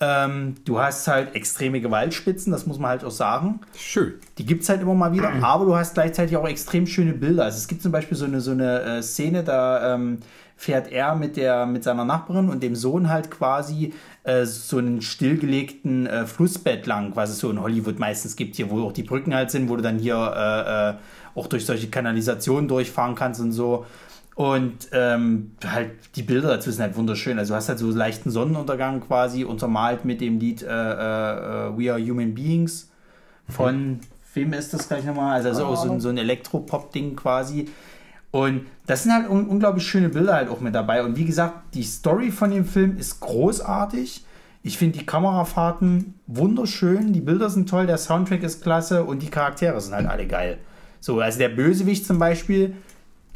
Ähm, 0.00 0.54
du 0.64 0.78
hast 0.78 1.08
halt 1.08 1.34
extreme 1.34 1.80
Gewaltspitzen, 1.80 2.52
das 2.52 2.66
muss 2.66 2.78
man 2.78 2.90
halt 2.90 3.04
auch 3.04 3.10
sagen. 3.10 3.60
Schön. 3.76 4.14
Die 4.38 4.46
gibt 4.46 4.62
es 4.62 4.68
halt 4.68 4.80
immer 4.80 4.94
mal 4.94 5.12
wieder, 5.12 5.32
aber 5.42 5.64
du 5.64 5.74
hast 5.74 5.94
gleichzeitig 5.94 6.36
auch 6.36 6.46
extrem 6.46 6.86
schöne 6.86 7.12
Bilder. 7.12 7.44
Also 7.44 7.58
es 7.58 7.66
gibt 7.66 7.82
zum 7.82 7.90
Beispiel 7.90 8.16
so 8.16 8.24
eine, 8.24 8.40
so 8.40 8.52
eine 8.52 8.82
äh, 8.82 9.02
Szene, 9.02 9.42
da 9.42 9.94
ähm, 9.94 10.18
fährt 10.56 10.90
er 10.90 11.14
mit, 11.14 11.36
der, 11.36 11.66
mit 11.66 11.84
seiner 11.84 12.04
Nachbarin 12.04 12.48
und 12.48 12.62
dem 12.62 12.74
Sohn 12.74 13.08
halt 13.08 13.30
quasi 13.30 13.92
äh, 14.24 14.44
so 14.44 14.78
einen 14.78 15.02
stillgelegten 15.02 16.06
äh, 16.06 16.26
Flussbett 16.26 16.86
lang, 16.86 17.14
was 17.14 17.30
es 17.30 17.38
so 17.38 17.50
in 17.50 17.60
Hollywood 17.60 17.98
meistens 17.98 18.36
gibt, 18.36 18.56
hier, 18.56 18.68
wo 18.68 18.82
auch 18.82 18.92
die 18.92 19.04
Brücken 19.04 19.34
halt 19.34 19.50
sind, 19.50 19.68
wo 19.68 19.76
du 19.76 19.82
dann 19.82 19.98
hier 19.98 20.16
äh, 20.16 20.90
äh, 20.90 20.94
auch 21.34 21.46
durch 21.46 21.64
solche 21.64 21.88
Kanalisationen 21.88 22.68
durchfahren 22.68 23.14
kannst 23.14 23.40
und 23.40 23.52
so. 23.52 23.86
Und 24.38 24.90
ähm, 24.92 25.50
halt 25.66 25.90
die 26.14 26.22
Bilder 26.22 26.46
dazu 26.50 26.70
sind 26.70 26.80
halt 26.80 26.94
wunderschön. 26.96 27.40
Also 27.40 27.54
du 27.54 27.56
hast 27.56 27.68
halt 27.68 27.80
so 27.80 27.90
leichten 27.90 28.30
Sonnenuntergang 28.30 29.00
quasi 29.00 29.42
untermalt 29.42 30.04
mit 30.04 30.20
dem 30.20 30.38
Lied 30.38 30.62
äh, 30.62 30.66
äh, 30.66 31.76
We 31.76 31.90
Are 31.92 32.00
Human 32.00 32.36
Beings 32.36 32.88
von 33.48 33.98
wem 34.34 34.52
ist 34.52 34.72
das 34.72 34.86
gleich 34.86 35.04
nochmal? 35.04 35.34
Also 35.44 35.52
so, 35.52 35.74
so, 35.74 35.90
ein- 35.90 36.00
so 36.00 36.08
ein 36.10 36.18
Elektropop-Ding 36.18 37.16
quasi. 37.16 37.66
Und 38.30 38.66
das 38.86 39.02
sind 39.02 39.12
halt 39.12 39.28
un 39.28 39.48
unglaublich 39.48 39.84
schöne 39.84 40.08
Bilder 40.08 40.34
halt 40.34 40.50
auch 40.50 40.60
mit 40.60 40.72
dabei. 40.72 41.02
Und 41.02 41.16
wie 41.16 41.24
gesagt, 41.24 41.74
die 41.74 41.82
Story 41.82 42.30
von 42.30 42.52
dem 42.52 42.64
Film 42.64 42.96
ist 42.96 43.18
großartig. 43.18 44.24
Ich 44.62 44.78
finde 44.78 45.00
die 45.00 45.04
Kamerafahrten 45.06 46.14
wunderschön, 46.28 47.12
die 47.12 47.20
Bilder 47.22 47.50
sind 47.50 47.68
toll, 47.68 47.88
der 47.88 47.98
Soundtrack 47.98 48.44
ist 48.44 48.62
klasse 48.62 49.02
und 49.02 49.20
die 49.20 49.30
Charaktere 49.30 49.80
sind 49.80 49.94
halt 49.94 50.06
alle 50.06 50.28
geil. 50.28 50.58
So, 51.00 51.18
also 51.20 51.38
der 51.40 51.48
Bösewicht 51.48 52.06
zum 52.06 52.20
Beispiel, 52.20 52.76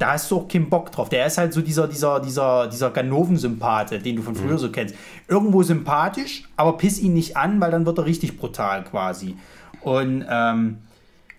da 0.02 0.14
hast 0.14 0.28
du 0.32 0.38
auch 0.38 0.48
keinen 0.48 0.68
Bock 0.68 0.90
drauf. 0.90 1.08
Der 1.10 1.26
ist 1.26 1.38
halt 1.38 1.52
so 1.52 1.60
dieser, 1.60 1.86
dieser, 1.86 2.18
dieser, 2.18 2.66
dieser 2.66 2.90
Ganoven-Sympathe, 2.90 4.00
den 4.00 4.16
du 4.16 4.22
von 4.22 4.34
früher 4.34 4.58
so 4.58 4.68
kennst. 4.72 4.96
Irgendwo 5.28 5.62
sympathisch, 5.62 6.48
aber 6.56 6.76
piss 6.76 6.98
ihn 6.98 7.14
nicht 7.14 7.36
an, 7.36 7.60
weil 7.60 7.70
dann 7.70 7.86
wird 7.86 7.98
er 7.98 8.04
richtig 8.04 8.36
brutal 8.36 8.82
quasi. 8.82 9.36
Und 9.80 10.22
ähm, 10.28 10.78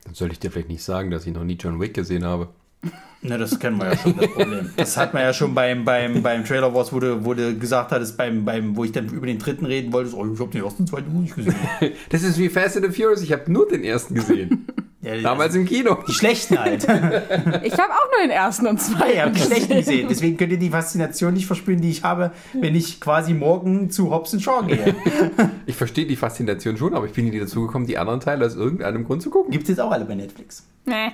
Dann 0.06 0.14
soll 0.14 0.32
ich 0.32 0.40
dir 0.40 0.50
vielleicht 0.50 0.70
nicht 0.70 0.82
sagen, 0.82 1.12
dass 1.12 1.28
ich 1.28 1.34
noch 1.34 1.44
nie 1.44 1.56
John 1.56 1.82
Wick 1.82 1.94
gesehen 1.94 2.24
habe. 2.24 2.48
Na, 3.24 3.38
das 3.38 3.58
kennen 3.60 3.78
wir 3.78 3.92
ja 3.92 3.98
schon, 3.98 4.18
das 4.18 4.28
Problem. 4.28 4.70
Das 4.76 4.98
hat 4.98 5.14
man 5.14 5.24
ja 5.24 5.34
schon 5.34 5.54
beim, 5.56 5.86
beim, 5.86 6.22
beim 6.22 6.44
Trailer 6.46 6.74
Wars, 6.74 6.92
wo 6.92 7.00
du, 7.00 7.24
wo 7.24 7.34
du 7.34 7.58
gesagt 7.58 7.92
hattest, 7.92 8.18
beim, 8.18 8.44
beim, 8.44 8.76
wo 8.76 8.84
ich 8.84 8.92
dann 8.92 9.08
über 9.10 9.28
den 9.28 9.40
dritten 9.40 9.66
reden 9.66 9.94
wollte, 9.94 10.14
oh, 10.16 10.26
ich 10.34 10.40
habe 10.40 10.52
den 10.52 10.64
ersten, 10.64 10.86
zweiten 10.86 11.14
noch 11.14 11.22
nicht 11.22 11.36
gesehen. 11.36 11.56
Das 12.10 12.24
ist 12.24 12.38
wie 12.38 12.50
Fast 12.50 12.76
and 12.78 12.86
the 12.86 12.92
Furious, 12.92 13.22
ich 13.22 13.32
habe 13.32 13.52
nur 13.52 13.68
den 13.68 13.84
ersten 13.84 14.16
gesehen. 14.16 14.68
Ja, 15.02 15.18
Damals 15.22 15.54
im 15.56 15.66
Kino. 15.66 15.98
Die 16.08 16.14
schlechten 16.14 16.58
halt. 16.58 16.84
Ich 17.64 17.74
habe 17.74 17.92
auch 17.92 18.10
nur 18.12 18.22
den 18.24 18.30
ersten 18.30 18.68
und 18.68 18.80
Ja, 18.80 18.86
zweiten 18.86 19.16
ihr 19.16 19.24
habt 19.24 19.36
die 19.36 19.42
schlechten 19.42 19.68
gesehen. 19.68 19.78
gesehen. 19.80 20.08
Deswegen 20.10 20.38
könnt 20.38 20.52
ihr 20.54 20.60
die 20.60 20.70
Faszination 20.70 21.34
nicht 21.34 21.46
verspüren, 21.46 21.82
die 21.82 21.90
ich 21.90 22.04
habe, 22.04 22.32
wenn 22.54 22.74
ich 22.74 23.02
quasi 23.02 23.34
morgen 23.34 23.90
zu 23.90 24.12
Hobbs 24.12 24.42
Shaw 24.42 24.64
gehe. 24.66 24.96
Ich 25.66 25.76
verstehe 25.76 26.06
die 26.06 26.16
Faszination 26.16 26.78
schon, 26.78 26.94
aber 26.94 27.06
ich 27.06 27.12
bin 27.14 27.26
nie 27.26 27.38
dazu 27.38 27.62
gekommen, 27.66 27.86
die 27.86 27.98
anderen 27.98 28.20
Teile 28.22 28.46
aus 28.46 28.56
irgendeinem 28.56 29.04
Grund 29.06 29.22
zu 29.22 29.30
gucken. 29.30 29.52
Gibt 29.52 29.64
es 29.64 29.70
jetzt 29.70 29.80
auch 29.80 29.92
alle 29.92 30.06
bei 30.06 30.16
Netflix. 30.16 30.66
Nee. 30.86 31.12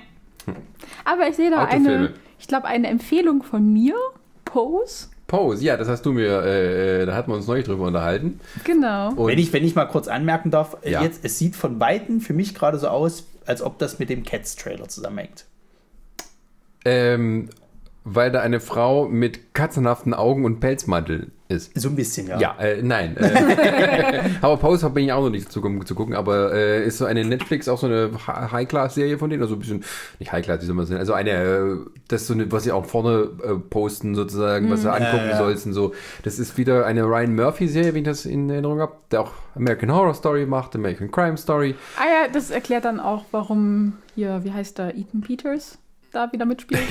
Aber 1.05 1.27
ich 1.27 1.35
sehe 1.35 1.49
da 1.51 1.63
Autofilme. 1.63 1.89
eine, 1.89 2.13
ich 2.39 2.47
glaube, 2.47 2.65
eine 2.65 2.87
Empfehlung 2.87 3.43
von 3.43 3.71
mir. 3.71 3.95
Pose. 4.45 5.07
Pose, 5.27 5.63
ja, 5.63 5.77
das 5.77 5.87
hast 5.87 6.03
du 6.07 6.11
mir, 6.11 6.41
äh, 6.43 7.03
äh, 7.03 7.05
da 7.05 7.13
hatten 7.15 7.29
wir 7.31 7.35
uns 7.35 7.45
neulich 7.45 7.65
drüber 7.65 7.85
unterhalten. 7.85 8.39
Genau. 8.63 9.09
Und 9.13 9.27
Wenn 9.27 9.37
ich, 9.37 9.53
wenn 9.53 9.63
ich 9.63 9.75
mal 9.75 9.85
kurz 9.85 10.07
anmerken 10.07 10.49
darf, 10.49 10.77
äh, 10.81 10.91
Ja. 10.91 11.03
jetzt, 11.03 11.23
es 11.23 11.37
sieht 11.37 11.55
von 11.55 11.79
Weitem 11.79 12.19
für 12.19 12.33
mich 12.33 12.55
gerade 12.55 12.79
so 12.79 12.87
aus, 12.87 13.25
als 13.45 13.61
ob 13.61 13.77
das 13.77 13.99
mit 13.99 14.09
dem 14.09 14.23
Cats-Trailer 14.23 14.87
zusammenhängt. 14.87 15.45
ähm, 16.85 17.49
weil 18.05 18.31
da 18.31 18.39
eine 18.41 18.59
Frau 18.59 19.07
mit 19.07 19.53
katzenhaften 19.53 20.13
Augen 20.13 20.45
und 20.45 20.59
Pelzmantel 20.61 21.31
ist. 21.49 21.71
So 21.79 21.89
ein 21.89 21.95
bisschen, 21.95 22.27
ja. 22.27 22.39
Ja, 22.39 22.55
äh, 22.59 22.81
nein. 22.81 23.17
Äh, 23.17 24.21
aber 24.41 24.57
Pose 24.57 24.87
bin 24.91 25.05
ich 25.05 25.11
auch 25.11 25.23
noch 25.23 25.31
nicht 25.31 25.51
zu, 25.51 25.61
zu 25.83 25.95
gucken, 25.95 26.15
aber 26.15 26.53
äh, 26.53 26.85
ist 26.85 26.99
so 26.99 27.05
eine 27.05 27.25
Netflix 27.25 27.67
auch 27.67 27.79
so 27.79 27.87
eine 27.87 28.11
Hi- 28.27 28.51
High-Class-Serie 28.51 29.17
von 29.17 29.31
denen, 29.31 29.41
also 29.41 29.55
ein 29.55 29.59
bisschen, 29.59 29.83
nicht 30.19 30.31
High-Class, 30.31 30.61
wie 30.61 30.65
soll 30.67 30.75
man 30.75 30.85
sagen, 30.85 30.99
also 30.99 31.13
eine, 31.13 31.31
äh, 31.31 31.77
das 32.07 32.21
ist 32.21 32.27
so 32.27 32.35
eine, 32.35 32.51
was 32.51 32.63
sie 32.63 32.71
auch 32.71 32.85
vorne 32.85 33.29
äh, 33.43 33.55
posten 33.55 34.13
sozusagen, 34.13 34.69
was 34.69 34.83
du 34.83 34.91
angucken 34.91 35.25
ja, 35.25 35.31
ja. 35.31 35.37
sollst 35.37 35.65
und 35.65 35.73
so. 35.73 35.93
Das 36.23 36.37
ist 36.37 36.57
wieder 36.57 36.85
eine 36.85 37.03
Ryan 37.03 37.35
Murphy-Serie, 37.35 37.95
wie 37.95 37.99
ich 37.99 38.05
das 38.05 38.25
in 38.25 38.47
Erinnerung 38.49 38.79
habe, 38.79 38.93
der 39.11 39.21
auch 39.21 39.31
American 39.55 39.91
Horror 39.91 40.13
Story 40.13 40.45
macht, 40.45 40.75
American 40.75 41.09
Crime 41.09 41.37
Story. 41.37 41.73
Ah 41.97 42.05
ja, 42.05 42.31
das 42.31 42.51
erklärt 42.51 42.85
dann 42.85 42.99
auch, 42.99 43.25
warum 43.31 43.93
hier, 44.13 44.43
wie 44.43 44.51
heißt 44.51 44.77
der, 44.77 44.95
Ethan 44.95 45.21
Peters 45.21 45.79
da 46.11 46.31
wieder 46.31 46.45
mitspielt. 46.45 46.81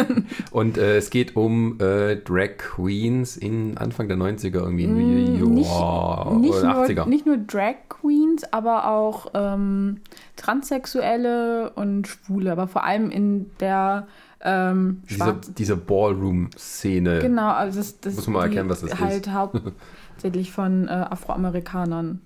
Und 0.50 0.78
äh, 0.78 0.96
es 0.96 1.10
geht 1.10 1.36
um 1.36 1.78
äh, 1.80 2.16
Drag 2.16 2.56
Queens 2.58 3.36
in 3.36 3.76
Anfang 3.78 4.08
der 4.08 4.16
90er 4.16 4.56
irgendwie, 4.56 4.86
Mm, 4.86 5.54
nicht, 5.54 5.68
Joa, 5.70 6.34
nicht, 6.38 6.52
oder 6.54 6.84
80er. 6.84 6.94
nur, 6.94 7.06
nicht 7.06 7.26
nur 7.26 7.36
Drag 7.38 7.74
Queens, 7.88 8.44
aber 8.52 8.88
auch 8.88 9.28
ähm, 9.34 9.98
Transsexuelle 10.36 11.70
und 11.74 12.06
Schwule, 12.08 12.52
aber 12.52 12.68
vor 12.68 12.84
allem 12.84 13.10
in 13.10 13.50
der 13.60 14.06
ähm, 14.42 15.02
Diese, 15.08 15.40
diese 15.56 15.76
Ballroom-Szene. 15.76 17.20
Genau, 17.20 17.50
also 17.50 17.78
das, 17.78 18.00
das 18.00 18.14
Muss 18.16 18.26
man 18.26 18.34
mal 18.34 18.42
erklären, 18.44 18.68
was 18.68 18.80
das 18.80 18.98
halt 19.00 19.28
hauptsächlich 19.32 20.52
von 20.52 20.88
äh, 20.88 20.90
Afroamerikanern 20.90 22.20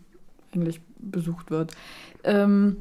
eigentlich 0.53 0.81
besucht 0.99 1.51
wird. 1.51 1.73
Ähm, 2.25 2.77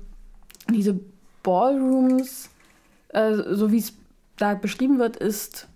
diese 0.74 1.00
Ballrooms, 1.44 2.50
äh, 3.10 3.36
so 3.52 3.72
wie 3.72 3.80
es 3.80 3.94
da 4.38 4.54
beschrieben 4.54 5.00
wird, 5.00 5.18
ist 5.18 5.68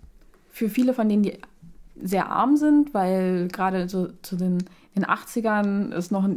für 0.50 0.68
viele 0.68 0.94
von 0.94 1.08
denen, 1.08 1.22
die 1.22 1.38
sehr 2.00 2.30
arm 2.30 2.56
sind, 2.56 2.94
weil 2.94 3.48
gerade 3.48 3.88
so 3.88 4.08
zu 4.22 4.36
den, 4.36 4.64
den 4.96 5.04
80ern 5.04 5.92
es 5.92 6.10
noch 6.10 6.28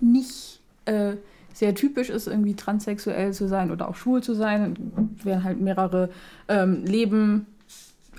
nicht 0.00 0.60
äh, 0.84 1.16
sehr 1.52 1.74
typisch 1.74 2.08
ist, 2.08 2.26
irgendwie 2.26 2.54
transsexuell 2.54 3.32
zu 3.32 3.48
sein 3.48 3.70
oder 3.70 3.88
auch 3.88 3.96
schwul 3.96 4.22
zu 4.22 4.34
sein. 4.34 4.76
Werden 5.22 5.44
halt 5.44 5.60
mehrere 5.60 6.08
ähm, 6.48 6.84
Leben 6.84 7.46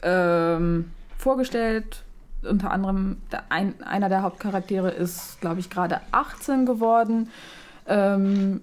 ähm, 0.04 0.86
vorgestellt. 1.18 2.04
Unter 2.44 2.72
anderem 2.72 3.18
der 3.32 3.44
ein, 3.50 3.82
einer 3.84 4.10
der 4.10 4.22
Hauptcharaktere 4.22 4.92
ist, 4.92 5.40
glaube 5.40 5.62
ich, 5.62 5.70
gerade 5.70 6.02
18 6.12 6.66
geworden 6.66 7.30
ähm, 7.88 8.62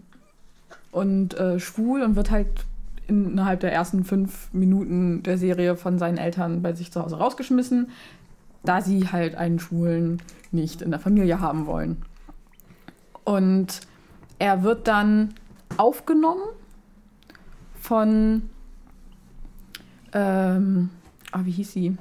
und 0.92 1.34
äh, 1.34 1.58
schwul 1.58 2.02
und 2.02 2.14
wird 2.14 2.30
halt 2.30 2.48
innerhalb 3.08 3.60
der 3.60 3.72
ersten 3.72 4.04
fünf 4.04 4.52
Minuten 4.52 5.22
der 5.22 5.38
Serie 5.38 5.76
von 5.76 5.98
seinen 5.98 6.18
Eltern 6.18 6.62
bei 6.62 6.72
sich 6.74 6.92
zu 6.92 7.02
Hause 7.02 7.16
rausgeschmissen, 7.18 7.90
da 8.64 8.80
sie 8.80 9.08
halt 9.08 9.34
einen 9.34 9.58
Schwulen 9.58 10.22
nicht 10.52 10.82
in 10.82 10.90
der 10.90 11.00
Familie 11.00 11.40
haben 11.40 11.66
wollen. 11.66 12.02
Und 13.24 13.80
er 14.38 14.62
wird 14.62 14.88
dann 14.88 15.34
aufgenommen 15.76 16.42
von, 17.80 18.42
ähm, 20.12 20.90
ah, 21.32 21.40
wie 21.44 21.50
hieß 21.50 21.72
sie? 21.72 21.96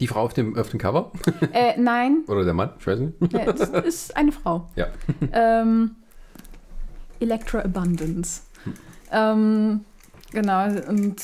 Die 0.00 0.08
Frau 0.08 0.22
auf 0.24 0.34
dem, 0.34 0.56
auf 0.58 0.68
dem 0.70 0.78
Cover? 0.80 1.12
Äh, 1.52 1.78
nein, 1.80 2.24
Oder 2.26 2.44
der 2.44 2.54
Mann? 2.54 2.70
Ich 2.78 2.86
weiß 2.86 2.98
nicht. 2.98 3.34
äh, 3.34 3.52
es 3.52 3.68
ist 3.70 4.16
eine 4.16 4.32
Frau. 4.32 4.68
Ja. 4.76 4.88
Ähm, 5.32 5.92
Electra 7.20 7.60
Abundance. 7.60 8.42
Ähm, 9.14 9.84
genau, 10.32 10.66
und 10.88 11.16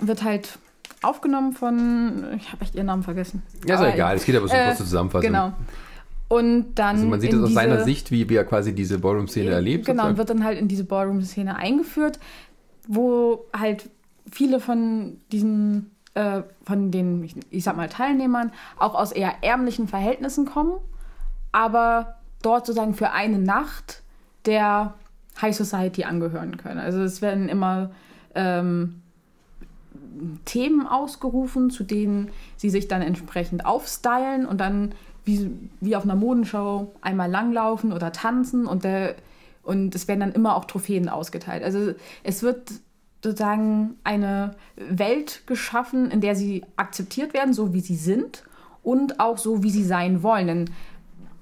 wird 0.00 0.22
halt 0.22 0.58
aufgenommen 1.02 1.52
von, 1.52 2.24
ich 2.36 2.52
habe 2.52 2.62
echt 2.62 2.74
ihren 2.74 2.86
Namen 2.86 3.02
vergessen. 3.02 3.42
Ja, 3.66 3.74
ist 3.74 3.80
ja 3.80 3.94
egal. 3.94 4.16
Es 4.16 4.24
geht 4.24 4.36
aber 4.36 4.48
so 4.48 4.54
äh, 4.54 4.66
kurze 4.66 4.84
Zusammenfassung. 4.84 5.26
Genau. 5.26 5.52
Und 6.28 6.74
dann. 6.74 6.96
Also 6.96 7.08
man 7.08 7.20
sieht 7.20 7.32
es 7.32 7.42
aus 7.42 7.52
seiner 7.52 7.84
Sicht, 7.84 8.10
wie, 8.10 8.28
wie 8.28 8.36
er 8.36 8.44
quasi 8.44 8.74
diese 8.74 8.98
Ballroom-Szene 8.98 9.50
erlebt. 9.50 9.86
Genau, 9.86 10.04
und 10.04 10.10
sozusagen. 10.10 10.18
wird 10.18 10.30
dann 10.30 10.44
halt 10.44 10.58
in 10.58 10.68
diese 10.68 10.84
Ballroom-Szene 10.84 11.56
eingeführt, 11.56 12.18
wo 12.86 13.46
halt 13.56 13.88
viele 14.30 14.60
von 14.60 15.18
diesen, 15.32 15.90
äh, 16.14 16.42
von 16.64 16.90
den, 16.90 17.24
ich, 17.24 17.34
ich 17.50 17.64
sag 17.64 17.76
mal, 17.76 17.88
Teilnehmern 17.88 18.52
auch 18.78 18.94
aus 18.94 19.12
eher 19.12 19.42
ärmlichen 19.42 19.88
Verhältnissen 19.88 20.44
kommen, 20.44 20.74
aber 21.50 22.16
dort 22.42 22.66
sozusagen 22.66 22.94
für 22.94 23.12
eine 23.12 23.38
Nacht 23.38 24.02
der 24.44 24.94
High 25.40 25.56
Society 25.56 26.04
angehören 26.04 26.56
können. 26.56 26.78
Also 26.78 27.00
es 27.00 27.22
werden 27.22 27.48
immer 27.48 27.90
ähm, 28.34 29.02
Themen 30.44 30.86
ausgerufen, 30.86 31.70
zu 31.70 31.84
denen 31.84 32.30
sie 32.56 32.70
sich 32.70 32.88
dann 32.88 33.02
entsprechend 33.02 33.64
aufstylen 33.64 34.46
und 34.46 34.60
dann 34.60 34.94
wie, 35.24 35.50
wie 35.80 35.96
auf 35.96 36.04
einer 36.04 36.16
Modenschau 36.16 36.92
einmal 37.00 37.30
langlaufen 37.30 37.92
oder 37.92 38.12
tanzen 38.12 38.66
und, 38.66 38.84
der, 38.84 39.14
und 39.62 39.94
es 39.94 40.08
werden 40.08 40.20
dann 40.20 40.32
immer 40.32 40.56
auch 40.56 40.64
Trophäen 40.64 41.08
ausgeteilt. 41.08 41.62
Also 41.62 41.92
es 42.22 42.42
wird 42.42 42.72
sozusagen 43.22 43.96
eine 44.04 44.54
Welt 44.76 45.42
geschaffen, 45.46 46.10
in 46.10 46.20
der 46.20 46.34
sie 46.34 46.64
akzeptiert 46.76 47.34
werden, 47.34 47.52
so 47.52 47.74
wie 47.74 47.80
sie 47.80 47.96
sind 47.96 48.44
und 48.82 49.20
auch 49.20 49.38
so, 49.38 49.62
wie 49.62 49.70
sie 49.70 49.84
sein 49.84 50.22
wollen. 50.22 50.46
Denn 50.46 50.70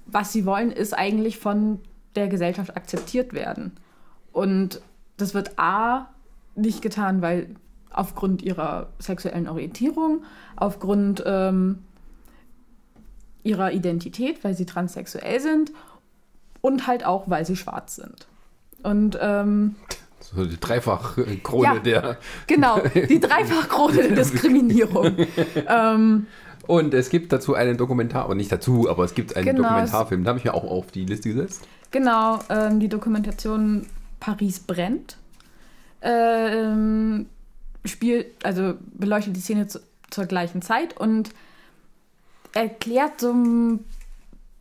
was 0.06 0.32
sie 0.32 0.46
wollen, 0.46 0.72
ist 0.72 0.94
eigentlich 0.94 1.38
von 1.38 1.80
der 2.14 2.28
Gesellschaft 2.28 2.76
akzeptiert 2.76 3.34
werden. 3.34 3.72
Und 4.36 4.82
das 5.16 5.32
wird 5.32 5.58
A 5.58 6.08
nicht 6.56 6.82
getan, 6.82 7.22
weil 7.22 7.48
aufgrund 7.90 8.42
ihrer 8.42 8.88
sexuellen 8.98 9.48
Orientierung, 9.48 10.24
aufgrund 10.56 11.22
ähm, 11.24 11.78
ihrer 13.44 13.72
Identität, 13.72 14.44
weil 14.44 14.54
sie 14.54 14.66
transsexuell 14.66 15.40
sind 15.40 15.72
und 16.60 16.86
halt 16.86 17.06
auch, 17.06 17.30
weil 17.30 17.46
sie 17.46 17.56
schwarz 17.56 17.96
sind. 17.96 18.26
Und 18.82 19.16
ähm, 19.22 19.76
So 20.20 20.44
die 20.44 20.60
Dreifach-Krone 20.60 21.64
Ja. 21.64 21.78
der. 21.78 22.16
genau, 22.46 22.80
die 23.08 23.18
Dreifachkrone 23.20 23.94
der 24.08 24.10
Diskriminierung. 24.16 25.16
ähm, 25.66 26.26
Und 26.66 26.92
es 26.92 27.08
gibt 27.08 27.32
dazu 27.32 27.54
einen 27.54 27.78
Dokumentar, 27.78 28.24
aber 28.24 28.34
nicht 28.34 28.52
dazu, 28.52 28.90
aber 28.90 29.04
es 29.04 29.14
gibt 29.14 29.34
einen 29.34 29.46
Genau, 29.46 29.62
Dokumentarfilm. 29.62 30.24
Da 30.24 30.28
habe 30.28 30.38
ich 30.40 30.44
mir 30.44 30.52
auch 30.52 30.64
auf 30.64 30.90
die 30.90 31.06
Liste 31.06 31.30
gesetzt. 31.30 31.66
Genau, 31.90 32.40
ähm, 32.50 32.80
die 32.80 32.88
Dokumentation 32.90 33.86
Paris 34.20 34.60
brennt 34.60 35.16
ähm, 36.02 37.26
spielt, 37.84 38.44
also 38.44 38.74
beleuchtet 38.94 39.36
die 39.36 39.40
Szene 39.40 39.66
zu, 39.66 39.80
zur 40.10 40.26
gleichen 40.26 40.62
Zeit 40.62 40.96
und 40.96 41.30
erklärt 42.54 43.20
so 43.20 43.32
ein 43.32 43.84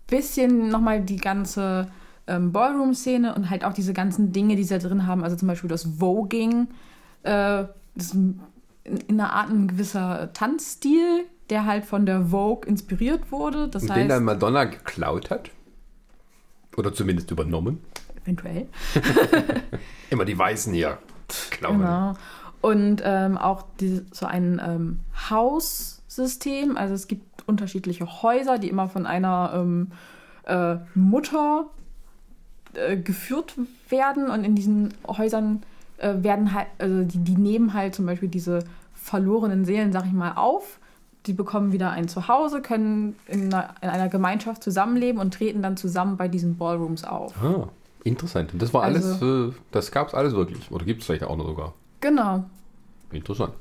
bisschen 0.07 0.69
nochmal 0.69 1.01
die 1.01 1.17
ganze 1.17 1.87
ähm, 2.27 2.51
Ballroom-Szene 2.51 3.35
und 3.35 3.49
halt 3.49 3.63
auch 3.63 3.73
diese 3.73 3.93
ganzen 3.93 4.31
Dinge, 4.31 4.55
die 4.55 4.63
sie 4.63 4.77
da 4.77 4.87
drin 4.87 5.07
haben, 5.07 5.23
also 5.23 5.35
zum 5.35 5.47
Beispiel 5.47 5.69
das 5.69 5.87
Voging, 5.99 6.67
äh, 7.23 7.65
das 7.95 8.07
ist 8.07 8.13
in, 8.13 8.41
in 8.83 9.19
einer 9.19 9.33
Art 9.33 9.49
ein 9.49 9.67
gewisser 9.67 10.31
Tanzstil, 10.33 11.25
der 11.49 11.65
halt 11.65 11.85
von 11.85 12.05
der 12.05 12.25
Vogue 12.25 12.67
inspiriert 12.67 13.31
wurde. 13.31 13.67
Das 13.67 13.83
Und 13.83 13.89
heißt, 13.89 14.01
den 14.01 14.09
dann 14.09 14.23
Madonna 14.23 14.65
geklaut 14.65 15.29
hat. 15.29 15.51
Oder 16.75 16.93
zumindest 16.93 17.31
übernommen. 17.31 17.79
Eventuell. 18.25 18.67
Immer 20.09 20.25
die 20.25 20.37
Weißen 20.37 20.73
hier. 20.73 20.97
Klauen. 21.51 21.79
Genau. 21.79 22.13
Und 22.61 23.01
ähm, 23.05 23.37
auch 23.37 23.63
die, 23.79 24.01
so 24.11 24.25
ein 24.25 24.61
ähm, 24.65 24.99
Haussystem. 25.29 26.77
Also 26.77 26.95
es 26.95 27.07
gibt 27.07 27.47
unterschiedliche 27.47 28.23
Häuser, 28.23 28.57
die 28.57 28.69
immer 28.69 28.89
von 28.89 29.05
einer 29.05 29.51
ähm, 29.53 29.91
äh, 30.45 30.77
Mutter 30.95 31.67
äh, 32.73 32.97
geführt 32.97 33.55
werden. 33.89 34.29
Und 34.29 34.43
in 34.43 34.55
diesen 34.55 34.93
Häusern 35.07 35.61
äh, 35.97 36.15
werden 36.17 36.53
halt, 36.53 36.67
also 36.79 37.03
die, 37.03 37.19
die 37.19 37.37
nehmen 37.37 37.73
halt 37.73 37.93
zum 37.93 38.05
Beispiel 38.05 38.29
diese 38.29 38.63
verlorenen 38.95 39.65
Seelen, 39.65 39.91
sag 39.91 40.05
ich 40.05 40.13
mal, 40.13 40.33
auf. 40.33 40.79
Die 41.27 41.33
bekommen 41.33 41.71
wieder 41.71 41.91
ein 41.91 42.07
Zuhause, 42.07 42.61
können 42.61 43.15
in 43.27 43.53
einer, 43.53 43.75
in 43.81 43.89
einer 43.89 44.09
Gemeinschaft 44.09 44.63
zusammenleben 44.63 45.19
und 45.19 45.33
treten 45.33 45.61
dann 45.61 45.77
zusammen 45.77 46.17
bei 46.17 46.27
diesen 46.27 46.57
Ballrooms 46.57 47.03
auf. 47.03 47.33
Ah, 47.43 47.67
interessant. 48.05 48.53
Und 48.53 48.61
das 48.61 48.73
war 48.73 48.83
Also- 48.83 49.25
alles, 49.25 49.49
äh, 49.49 49.53
das 49.71 49.91
gab 49.91 50.07
es 50.07 50.13
alles 50.13 50.33
wirklich. 50.33 50.71
Oder 50.71 50.85
gibt 50.85 51.01
es 51.01 51.05
vielleicht 51.07 51.23
auch 51.25 51.35
noch 51.35 51.45
sogar. 51.45 51.73
Genau. 51.99 52.45
Interessant. 53.11 53.53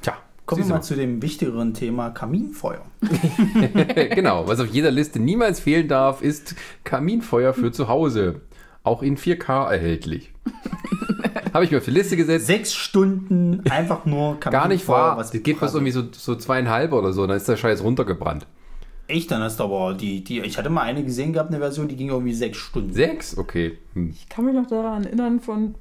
Tja, 0.00 0.14
Kommen 0.46 0.62
wir 0.62 0.68
du 0.68 0.74
mal 0.74 0.80
zu 0.82 0.94
dem 0.96 1.20
wichtigeren 1.20 1.74
Thema 1.74 2.10
Kaminfeuer. 2.10 2.82
genau, 4.14 4.46
was 4.48 4.60
auf 4.60 4.68
jeder 4.68 4.90
Liste 4.90 5.18
niemals 5.20 5.60
fehlen 5.60 5.88
darf, 5.88 6.22
ist 6.22 6.54
Kaminfeuer 6.84 7.52
für 7.52 7.70
zu 7.72 7.88
Hause. 7.88 8.40
Auch 8.82 9.02
in 9.02 9.16
4K 9.18 9.70
erhältlich. 9.70 10.32
Habe 11.52 11.64
ich 11.64 11.70
mir 11.70 11.78
auf 11.78 11.84
die 11.84 11.90
Liste 11.90 12.16
gesetzt. 12.16 12.46
Sechs 12.46 12.74
Stunden 12.74 13.62
einfach 13.70 14.04
nur 14.06 14.38
Kaminfeuer. 14.40 14.50
Gar 14.50 14.68
nicht 14.68 14.88
wahr. 14.88 15.16
was 15.16 15.30
das 15.30 15.42
geht 15.42 15.60
was 15.60 15.74
irgendwie 15.74 15.92
so, 15.92 16.04
so 16.12 16.34
zweieinhalb 16.36 16.92
oder 16.92 17.12
so, 17.12 17.26
dann 17.26 17.36
ist 17.36 17.48
der 17.48 17.56
Scheiß 17.56 17.82
runtergebrannt. 17.82 18.46
Echt, 19.08 19.30
dann 19.30 19.42
hast 19.42 19.58
du 19.58 19.64
aber 19.64 19.94
die, 19.94 20.22
die, 20.22 20.40
ich 20.40 20.58
hatte 20.58 20.68
mal 20.68 20.82
eine 20.82 21.02
gesehen 21.02 21.32
gehabt, 21.32 21.48
eine 21.48 21.58
Version, 21.58 21.88
die 21.88 21.96
ging 21.96 22.10
irgendwie 22.10 22.34
sechs 22.34 22.58
Stunden. 22.58 22.92
Sechs? 22.92 23.36
Okay. 23.36 23.78
Hm. 23.94 24.10
Ich 24.10 24.28
kann 24.28 24.44
mich 24.44 24.54
noch 24.54 24.66
daran 24.66 25.04
erinnern, 25.04 25.40
von 25.40 25.74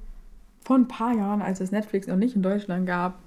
vor 0.64 0.78
ein 0.78 0.88
paar 0.88 1.14
Jahren, 1.14 1.42
als 1.42 1.62
es 1.62 1.72
Netflix 1.72 2.08
noch 2.08 2.18
nicht 2.18 2.36
in 2.36 2.42
Deutschland 2.42 2.86
gab, 2.86 3.20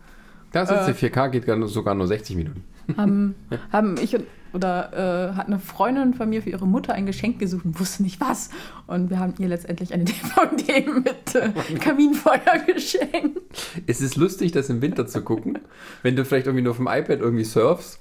Das 0.52 0.70
ist 0.70 0.86
die 0.86 1.06
4K, 1.08 1.28
geht 1.28 1.68
sogar 1.68 1.94
nur 1.94 2.06
60 2.06 2.36
Minuten. 2.36 2.64
haben, 2.96 3.34
haben 3.72 3.96
ich 4.02 4.14
und, 4.14 4.26
oder 4.52 5.30
äh, 5.30 5.34
hat 5.34 5.46
eine 5.46 5.58
Freundin 5.58 6.12
von 6.12 6.28
mir 6.28 6.42
für 6.42 6.50
ihre 6.50 6.66
Mutter 6.66 6.92
ein 6.92 7.06
Geschenk 7.06 7.38
gesucht 7.38 7.64
und 7.64 7.78
wusste 7.78 8.02
nicht 8.02 8.20
was. 8.20 8.50
Und 8.86 9.10
wir 9.10 9.18
haben 9.18 9.34
ihr 9.38 9.48
letztendlich 9.48 9.94
eine 9.94 10.04
DVD 10.04 10.86
mit 10.90 11.34
äh, 11.34 11.50
Kaminfeuer 11.78 12.58
geschenkt. 12.66 13.40
Es 13.86 14.00
ist 14.00 14.16
lustig, 14.16 14.52
das 14.52 14.68
im 14.70 14.82
Winter 14.82 15.06
zu 15.06 15.22
gucken, 15.22 15.58
wenn 16.02 16.16
du 16.16 16.24
vielleicht 16.24 16.46
irgendwie 16.46 16.64
nur 16.64 16.72
auf 16.72 16.78
dem 16.78 16.88
iPad 16.88 17.20
irgendwie 17.20 17.44
surfst 17.44 18.00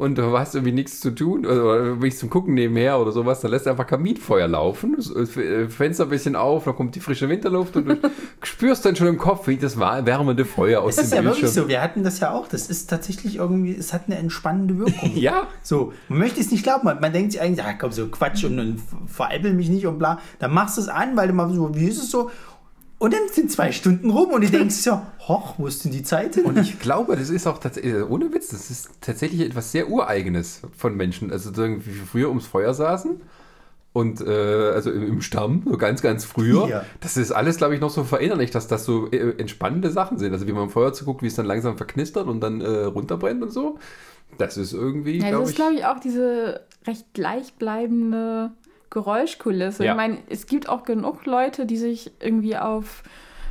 und 0.00 0.16
du 0.16 0.38
hast 0.38 0.54
irgendwie 0.54 0.72
nichts 0.72 0.98
zu 1.00 1.10
tun 1.10 1.44
oder 1.44 1.94
nichts 1.96 2.20
zum 2.20 2.30
Gucken 2.30 2.54
nebenher 2.54 2.98
oder 2.98 3.12
sowas, 3.12 3.40
dann 3.40 3.50
lässt 3.50 3.66
du 3.66 3.70
einfach 3.70 3.86
Kaminfeuer 3.86 4.48
laufen, 4.48 4.94
das 4.96 5.10
äh, 5.36 5.68
Fenster 5.68 6.04
ein 6.04 6.08
bisschen 6.08 6.36
auf, 6.36 6.64
dann 6.64 6.74
kommt 6.74 6.94
die 6.94 7.00
frische 7.00 7.28
Winterluft 7.28 7.76
und 7.76 7.86
du 7.86 7.96
spürst 8.42 8.86
dann 8.86 8.96
schon 8.96 9.08
im 9.08 9.18
Kopf, 9.18 9.46
wie 9.46 9.58
das 9.58 9.78
wärmende 9.78 10.46
Feuer 10.46 10.80
aus 10.80 10.96
Es 10.96 11.04
ist 11.04 11.12
dem 11.12 11.16
ja 11.18 11.24
wirklich 11.24 11.42
Bildschirm. 11.42 11.64
so, 11.64 11.68
wir 11.68 11.82
hatten 11.82 12.02
das 12.02 12.18
ja 12.18 12.30
auch. 12.32 12.48
Das 12.48 12.70
ist 12.70 12.88
tatsächlich 12.88 13.36
irgendwie, 13.36 13.76
es 13.76 13.92
hat 13.92 14.04
eine 14.06 14.16
entspannende 14.16 14.78
Wirkung. 14.78 15.12
Ja, 15.20 15.48
So, 15.62 15.92
man 16.08 16.20
möchte 16.20 16.40
es 16.40 16.50
nicht 16.50 16.62
glauben, 16.62 16.84
man, 16.84 17.12
denkt 17.12 17.32
sich 17.32 17.40
eigentlich, 17.42 17.62
ja 17.62 17.74
komm, 17.74 17.92
so 17.92 18.08
Quatsch 18.08 18.42
und, 18.44 18.58
und 18.58 18.80
veräppel 19.06 19.52
mich 19.52 19.68
nicht 19.68 19.86
und 19.86 19.98
bla. 19.98 20.18
Dann 20.38 20.54
machst 20.54 20.78
du 20.78 20.80
es 20.80 20.88
an, 20.88 21.14
weil 21.14 21.28
du 21.28 21.34
mal 21.34 21.52
so, 21.52 21.74
wie 21.74 21.88
ist 21.88 21.98
es 22.02 22.10
so? 22.10 22.30
Und 23.00 23.14
dann 23.14 23.22
sind 23.32 23.50
zwei 23.50 23.72
Stunden 23.72 24.10
rum 24.10 24.28
und 24.28 24.44
du 24.44 24.50
denkst 24.50 24.74
so, 24.82 25.00
hoch, 25.20 25.54
wo 25.56 25.66
ist 25.66 25.84
denn 25.86 25.90
die 25.90 26.02
Zeit 26.02 26.34
hin? 26.34 26.44
Und 26.44 26.58
ich 26.58 26.78
glaube, 26.78 27.16
das 27.16 27.30
ist 27.30 27.46
auch 27.46 27.56
tatsächlich, 27.56 27.94
äh, 27.94 28.02
ohne 28.02 28.30
Witz, 28.34 28.48
das 28.48 28.70
ist 28.70 28.90
tatsächlich 29.00 29.40
etwas 29.40 29.72
sehr 29.72 29.88
Ureigenes 29.88 30.60
von 30.76 30.94
Menschen. 30.94 31.32
Also 31.32 31.50
so 31.52 31.62
irgendwie 31.62 31.92
früher 31.92 32.28
ums 32.28 32.46
Feuer 32.46 32.74
saßen 32.74 33.22
und 33.94 34.20
äh, 34.20 34.70
also 34.74 34.90
im, 34.92 35.22
Stamm, 35.22 35.62
so 35.64 35.78
ganz, 35.78 36.02
ganz 36.02 36.26
früher. 36.26 36.68
Ja. 36.68 36.84
Das 37.00 37.16
ist 37.16 37.32
alles, 37.32 37.56
glaube 37.56 37.74
ich, 37.74 37.80
noch 37.80 37.88
so 37.88 38.04
verinnerlicht, 38.04 38.54
dass 38.54 38.68
das 38.68 38.84
so 38.84 39.10
äh, 39.10 39.34
entspannende 39.38 39.90
Sachen 39.90 40.18
sind. 40.18 40.34
Also 40.34 40.46
wie 40.46 40.52
man 40.52 40.64
im 40.64 40.70
Feuer 40.70 40.92
zuguckt, 40.92 41.22
wie 41.22 41.28
es 41.28 41.34
dann 41.34 41.46
langsam 41.46 41.78
verknistert 41.78 42.28
und 42.28 42.40
dann 42.40 42.60
äh, 42.60 42.84
runterbrennt 42.84 43.42
und 43.42 43.50
so. 43.50 43.78
Das 44.36 44.58
ist 44.58 44.74
irgendwie, 44.74 45.20
Ja, 45.20 45.30
das 45.30 45.48
ist, 45.48 45.56
glaube 45.56 45.72
ich, 45.74 45.86
auch 45.86 46.00
diese 46.00 46.60
recht 46.86 47.14
gleichbleibende 47.14 48.52
Geräuschkulisse. 48.90 49.84
Ja. 49.84 49.92
Ich 49.92 49.96
meine, 49.96 50.18
es 50.28 50.46
gibt 50.46 50.68
auch 50.68 50.82
genug 50.84 51.24
Leute, 51.26 51.64
die 51.66 51.76
sich 51.76 52.10
irgendwie 52.20 52.56
auf 52.56 53.02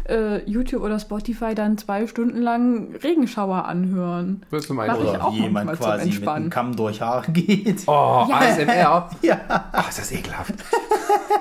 äh, 0.08 0.44
YouTube 0.50 0.82
oder 0.84 1.00
Spotify 1.00 1.56
dann 1.56 1.78
zwei 1.78 2.08
Stunden 2.08 2.42
lang 2.42 2.96
Regenschauer 2.96 3.66
anhören. 3.66 4.44
Das 4.52 4.62
ist 4.62 4.68
zum 4.68 4.78
Mach 4.78 4.90
einen. 4.90 5.02
ich 5.04 5.10
Oder 5.10 5.26
auch 5.26 5.34
wie 5.34 5.42
jemand 5.42 5.72
quasi 5.80 6.10
mit 6.12 6.28
einem 6.28 6.50
Kamm 6.50 6.76
durch 6.76 7.02
Haare 7.02 7.32
geht. 7.32 7.84
Oh, 7.88 8.26
Ja. 8.28 8.40
ASMR. 8.40 9.10
Ja. 9.22 9.40
Ach, 9.72 9.90
ist 9.90 10.00
das 10.00 10.12
ekelhaft. 10.12 10.54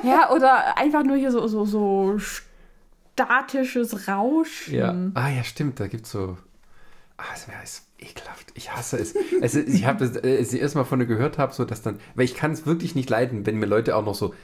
Ja, 0.05 0.30
oder 0.30 0.78
einfach 0.78 1.03
nur 1.03 1.16
hier 1.16 1.32
so, 1.32 1.46
so, 1.49 1.64
so 1.64 2.16
statisches 3.14 4.07
Rauschen. 4.07 4.74
Ja. 4.74 4.94
Ah, 5.14 5.28
ja, 5.28 5.42
stimmt. 5.42 5.80
Da 5.80 5.88
gibt 5.88 6.07
es 6.07 6.12
so. 6.12 6.38
ASMR 7.16 7.62
ist 7.64 7.88
ekelhaft. 7.99 8.53
Ich 8.55 8.72
hasse 8.72 8.99
es. 8.99 9.14
es 9.40 9.55
ich 9.55 9.86
habe 9.86 10.07
das, 10.07 10.16
äh, 10.22 10.38
als 10.38 10.53
ich 10.53 10.61
erst 10.61 10.74
mal 10.74 10.84
von 10.84 10.99
dir 10.99 11.07
gehört 11.07 11.38
habe, 11.38 11.53
so 11.53 11.64
dass 11.64 11.82
dann, 11.82 11.99
weil 12.14 12.24
ich 12.24 12.34
kann 12.34 12.53
es 12.53 12.66
wirklich 12.66 12.94
nicht 12.94 13.11
leiden, 13.11 13.46
wenn 13.46 13.57
mir 13.57 13.66
Leute 13.66 13.96
auch 13.96 14.05
noch 14.05 14.14
so 14.14 14.34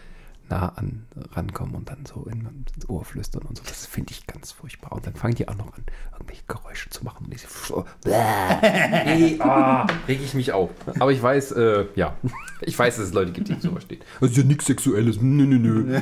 nah 0.50 0.68
an 0.76 1.06
rankommen 1.32 1.74
und 1.74 1.88
dann 1.88 2.04
so 2.04 2.26
in, 2.30 2.46
ins 2.76 2.88
Ohr 2.88 3.04
flüstern 3.04 3.42
und 3.42 3.56
so. 3.56 3.64
Das 3.66 3.86
finde 3.86 4.12
ich 4.12 4.26
ganz 4.26 4.52
furchtbar. 4.52 4.92
Und 4.92 5.06
dann 5.06 5.14
fangen 5.14 5.34
die 5.34 5.48
auch 5.48 5.56
noch 5.56 5.72
an, 5.74 5.84
irgendwelche 6.12 6.42
Geräusche 6.46 6.90
zu 6.90 7.04
machen. 7.04 7.26
Und 7.26 7.34
ich 7.34 7.42
so, 7.42 7.84
Bäh. 8.04 8.12
ah, 9.40 9.86
reg 10.06 10.20
ich 10.22 10.34
mich 10.34 10.52
auf. 10.52 10.70
Aber 10.98 11.12
ich 11.12 11.22
weiß, 11.22 11.52
äh, 11.52 11.86
ja, 11.94 12.16
ich 12.60 12.78
weiß, 12.78 12.96
dass 12.96 13.06
es 13.06 13.14
Leute 13.14 13.32
gibt, 13.32 13.48
die 13.48 13.54
sowas 13.60 13.84
stehen. 13.84 14.00
Das 14.20 14.30
ist 14.30 14.36
ja 14.36 14.44
nichts 14.44 14.66
Sexuelles. 14.66 15.20
Nö, 15.20 15.46
nö, 15.46 15.58
nö. 15.58 16.00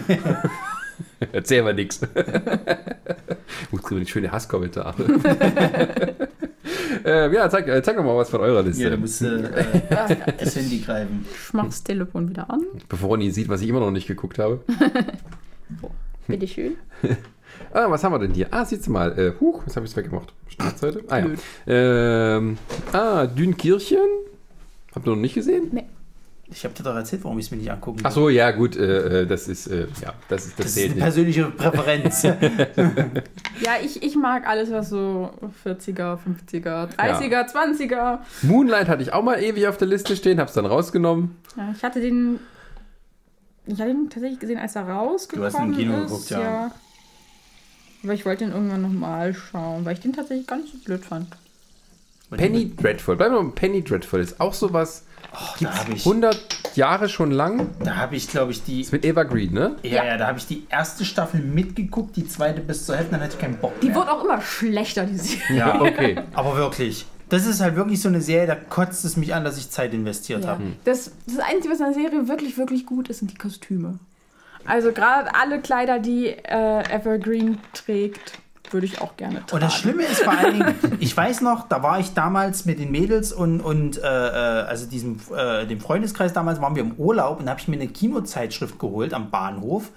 Erzähl 1.32 1.62
mal 1.62 1.74
nichts. 1.74 2.00
Gut, 3.70 3.82
kriegen 3.82 4.00
wir 4.00 4.06
schöne 4.06 4.32
Hasskommentare. 4.32 6.16
Äh, 7.04 7.32
ja, 7.32 7.48
zeig, 7.48 7.68
äh, 7.68 7.82
zeig 7.82 7.96
doch 7.96 8.04
mal 8.04 8.16
was 8.16 8.30
von 8.30 8.40
eurer 8.40 8.62
Liste. 8.62 8.82
Ja, 8.84 8.90
du 8.90 8.96
musst 8.96 9.22
äh, 9.22 9.36
äh, 9.36 10.16
das 10.38 10.56
Handy 10.56 10.78
greifen. 10.80 11.26
Ich 11.30 11.52
mach 11.52 11.66
das 11.66 11.82
Telefon 11.82 12.28
wieder 12.28 12.50
an. 12.50 12.62
Bevor 12.88 13.10
Ronny 13.10 13.30
sieht, 13.30 13.48
was 13.48 13.62
ich 13.62 13.68
immer 13.68 13.80
noch 13.80 13.90
nicht 13.90 14.06
geguckt 14.06 14.38
habe. 14.38 14.60
Bitteschön. 16.26 16.76
Ah, 17.74 17.86
was 17.88 18.02
haben 18.04 18.12
wir 18.12 18.18
denn 18.18 18.34
hier? 18.34 18.48
Ah, 18.50 18.64
siehst 18.64 18.86
du 18.86 18.90
mal. 18.90 19.18
Äh, 19.18 19.32
huch, 19.40 19.62
jetzt 19.64 19.76
habe 19.76 19.86
ich 19.86 19.92
es 19.92 19.96
weggemacht. 19.96 20.32
Startseite. 20.48 21.04
Ah, 21.08 21.18
ja. 21.18 21.26
Ähm, 21.66 22.58
ah, 22.92 23.26
Dünkirchen. 23.26 23.98
Habt 24.94 25.06
ihr 25.06 25.10
noch 25.10 25.20
nicht 25.20 25.34
gesehen? 25.34 25.68
Nee. 25.72 25.84
Ich 26.54 26.64
habe 26.64 26.74
dir 26.74 26.82
doch 26.82 26.94
erzählt, 26.94 27.24
warum 27.24 27.38
ich 27.38 27.46
es 27.46 27.50
mir 27.50 27.56
nicht 27.56 27.70
angucken 27.72 28.00
Ach 28.02 28.10
so, 28.12 28.28
ja, 28.28 28.50
gut. 28.50 28.76
Äh, 28.76 29.22
äh, 29.22 29.26
das 29.26 29.48
ist, 29.48 29.66
äh, 29.68 29.86
ja, 30.02 30.12
das, 30.28 30.46
ist, 30.46 30.58
das, 30.58 30.66
Das 30.66 30.76
ist 30.76 30.78
eine 30.84 30.88
nicht. 30.94 30.98
persönliche 31.02 31.44
Präferenz. 31.46 32.22
Ja, 33.60 33.72
ich, 33.82 34.02
ich 34.02 34.16
mag 34.16 34.46
alles, 34.46 34.70
was 34.72 34.88
so 34.90 35.30
40er, 35.64 36.18
50er, 36.18 36.88
30er, 36.96 37.48
20er. 37.48 38.18
Moonlight 38.42 38.88
hatte 38.88 39.02
ich 39.02 39.12
auch 39.12 39.22
mal 39.22 39.40
ewig 39.40 39.68
auf 39.68 39.76
der 39.76 39.86
Liste 39.88 40.16
stehen, 40.16 40.40
hab's 40.40 40.54
dann 40.54 40.66
rausgenommen. 40.66 41.36
Ja, 41.56 41.72
ich 41.76 41.82
hatte 41.84 42.00
den. 42.00 42.40
Ich 43.66 43.80
hatte 43.80 43.90
ihn 43.90 44.10
tatsächlich 44.10 44.40
gesehen, 44.40 44.58
als 44.58 44.74
er 44.74 44.88
rausgekommen 44.88 45.50
Du 45.52 45.56
hast 45.58 45.62
ihn 45.64 45.70
im 45.72 45.76
Kino 45.76 45.96
ist. 46.02 46.08
geguckt, 46.10 46.30
ja. 46.30 46.72
Aber 48.02 48.14
ich 48.14 48.26
wollte 48.26 48.42
ihn 48.44 48.50
irgendwann 48.50 48.82
nochmal 48.82 49.32
schauen, 49.32 49.84
weil 49.84 49.92
ich 49.94 50.00
den 50.00 50.12
tatsächlich 50.12 50.46
gar 50.48 50.56
nicht 50.56 50.72
so 50.72 50.78
blöd 50.78 51.04
fand. 51.04 51.28
Penny 52.30 52.74
Dreadful. 52.74 53.14
Bleiben 53.16 53.34
wir 53.36 53.42
mal 53.42 53.52
Penny 53.52 53.84
Dreadful. 53.84 54.18
Ist 54.20 54.40
auch 54.40 54.54
sowas. 54.54 55.04
Da 55.60 55.74
habe 55.78 55.92
ich, 55.94 56.04
100 56.06 56.38
Jahre 56.74 57.08
schon 57.08 57.30
lang. 57.30 57.70
da 57.84 57.96
hab 57.96 58.12
ich 58.12 58.28
glaube 58.28 58.52
ich, 58.52 58.62
die. 58.64 58.80
Ist 58.82 58.92
mit 58.92 59.04
Eva 59.04 59.22
Green, 59.24 59.52
ne? 59.52 59.76
Ja, 59.82 60.04
ja, 60.04 60.16
da 60.16 60.26
habe 60.28 60.38
ich 60.38 60.46
die 60.46 60.66
erste 60.70 61.04
Staffel 61.04 61.40
mitgeguckt, 61.40 62.16
die 62.16 62.26
zweite 62.26 62.60
bis 62.60 62.86
zur 62.86 62.96
Hälfte, 62.96 63.12
dann 63.12 63.20
hatte 63.22 63.34
ich 63.34 63.40
keinen 63.40 63.56
Bock 63.58 63.78
Die 63.80 63.86
mehr. 63.86 63.96
wird 63.96 64.08
auch 64.08 64.24
immer 64.24 64.40
schlechter, 64.40 65.04
die 65.06 65.16
Serie. 65.18 65.56
ja, 65.58 65.80
Okay. 65.80 66.18
aber 66.34 66.56
wirklich. 66.56 67.06
Das 67.28 67.46
ist 67.46 67.60
halt 67.60 67.76
wirklich 67.76 68.00
so 68.02 68.08
eine 68.08 68.20
Serie, 68.20 68.46
da 68.46 68.54
kotzt 68.56 69.06
es 69.06 69.16
mich 69.16 69.34
an, 69.34 69.42
dass 69.42 69.56
ich 69.56 69.70
Zeit 69.70 69.94
investiert 69.94 70.44
Ja. 70.44 70.50
habe. 70.50 70.64
Das, 70.84 71.12
das 71.26 71.38
Einzige, 71.38 71.72
was 71.72 71.80
in 71.80 71.86
der 71.86 71.94
Serie 71.94 72.28
wirklich, 72.28 72.58
wirklich 72.58 72.84
gut 72.84 73.08
ist, 73.08 73.20
sind 73.20 73.30
die 73.30 73.38
Kostüme. 73.38 73.98
Also 74.66 74.92
gerade 74.92 75.34
alle 75.34 75.60
Kleider, 75.60 75.98
die 75.98 76.26
äh, 76.28 76.82
Evergreen 76.94 77.58
trägt, 77.72 78.38
würde 78.72 78.86
ich 78.86 79.00
auch 79.00 79.16
gerne 79.16 79.40
tragen. 79.46 79.52
Und 79.52 79.62
das 79.62 79.74
Schlimme 79.76 80.02
ist 80.02 80.22
vor 80.22 80.32
allen 80.32 80.54
Dingen, 80.54 80.74
ich 81.00 81.16
weiß 81.16 81.40
noch, 81.40 81.68
da 81.68 81.82
war 81.82 82.00
ich 82.00 82.14
damals 82.14 82.64
mit 82.64 82.78
den 82.78 82.90
Mädels 82.90 83.32
und, 83.32 83.60
und 83.60 83.98
äh, 83.98 84.00
äh, 84.02 84.64
also 84.64 84.86
diesem, 84.86 85.20
äh, 85.36 85.66
dem 85.66 85.80
Freundeskreis 85.80 86.32
damals 86.32 86.60
waren 86.60 86.74
wir 86.74 86.82
im 86.82 86.92
Urlaub 86.92 87.40
und 87.40 87.46
da 87.46 87.50
habe 87.50 87.60
ich 87.60 87.68
mir 87.68 87.76
eine 87.76 87.88
Kinozeitschrift 87.88 88.78
geholt 88.78 89.14
am 89.14 89.30
Bahnhof. 89.30 89.90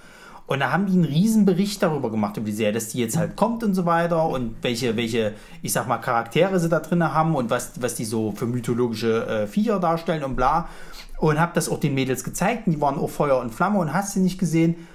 Und 0.47 0.59
da 0.59 0.71
haben 0.71 0.86
die 0.86 0.93
einen 0.93 1.05
riesen 1.05 1.45
Bericht 1.45 1.82
darüber 1.82 2.11
gemacht, 2.11 2.38
über 2.38 2.45
die 2.45 2.51
Serie, 2.51 2.73
dass 2.73 2.89
die 2.89 2.99
jetzt 2.99 3.17
halt 3.17 3.36
kommt 3.36 3.63
und 3.63 3.73
so 3.73 3.88
weiter 3.88 4.28
und 4.28 4.55
welche, 4.61 4.95
welche, 4.95 5.34
ich 5.63 5.73
sag 5.73 5.88
mal, 5.88 5.97
Charaktere 5.97 6.59
sie 6.59 6.69
da 6.69 6.80
drin 6.80 7.03
haben 7.03 7.36
und 7.36 7.49
was, 7.49 7.82
was 7.82 7.95
die 7.95 8.05
so 8.05 8.32
für 8.32 8.45
mythologische 8.45 9.26
äh, 9.26 9.47
Viecher 9.47 9.80
darstellen 9.80 10.23
und 10.23 10.36
bla. 10.36 10.69
Und 11.17 11.39
habe 11.39 11.53
das 11.55 11.67
auch 11.67 11.80
den 11.80 11.95
Mädels 11.95 12.23
gezeigt 12.23 12.67
und 12.67 12.73
die 12.73 12.82
waren 12.82 12.99
auch 12.99 13.09
Feuer 13.09 13.39
und 13.39 13.55
Flamme 13.55 13.80
und 13.80 13.93
hast 13.93 14.13
sie 14.13 14.19
nicht 14.19 14.38
gesehen. 14.38 14.88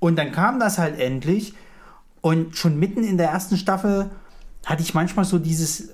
Und 0.00 0.18
dann 0.18 0.32
kam 0.32 0.60
das 0.60 0.78
halt 0.78 0.98
endlich 0.98 1.54
und 2.20 2.56
schon 2.56 2.78
mitten 2.78 3.04
in 3.04 3.16
der 3.16 3.30
ersten 3.30 3.56
Staffel 3.56 4.10
hatte 4.66 4.82
ich 4.82 4.94
manchmal 4.94 5.24
so 5.24 5.38
dieses 5.38 5.88
äh, 5.88 5.92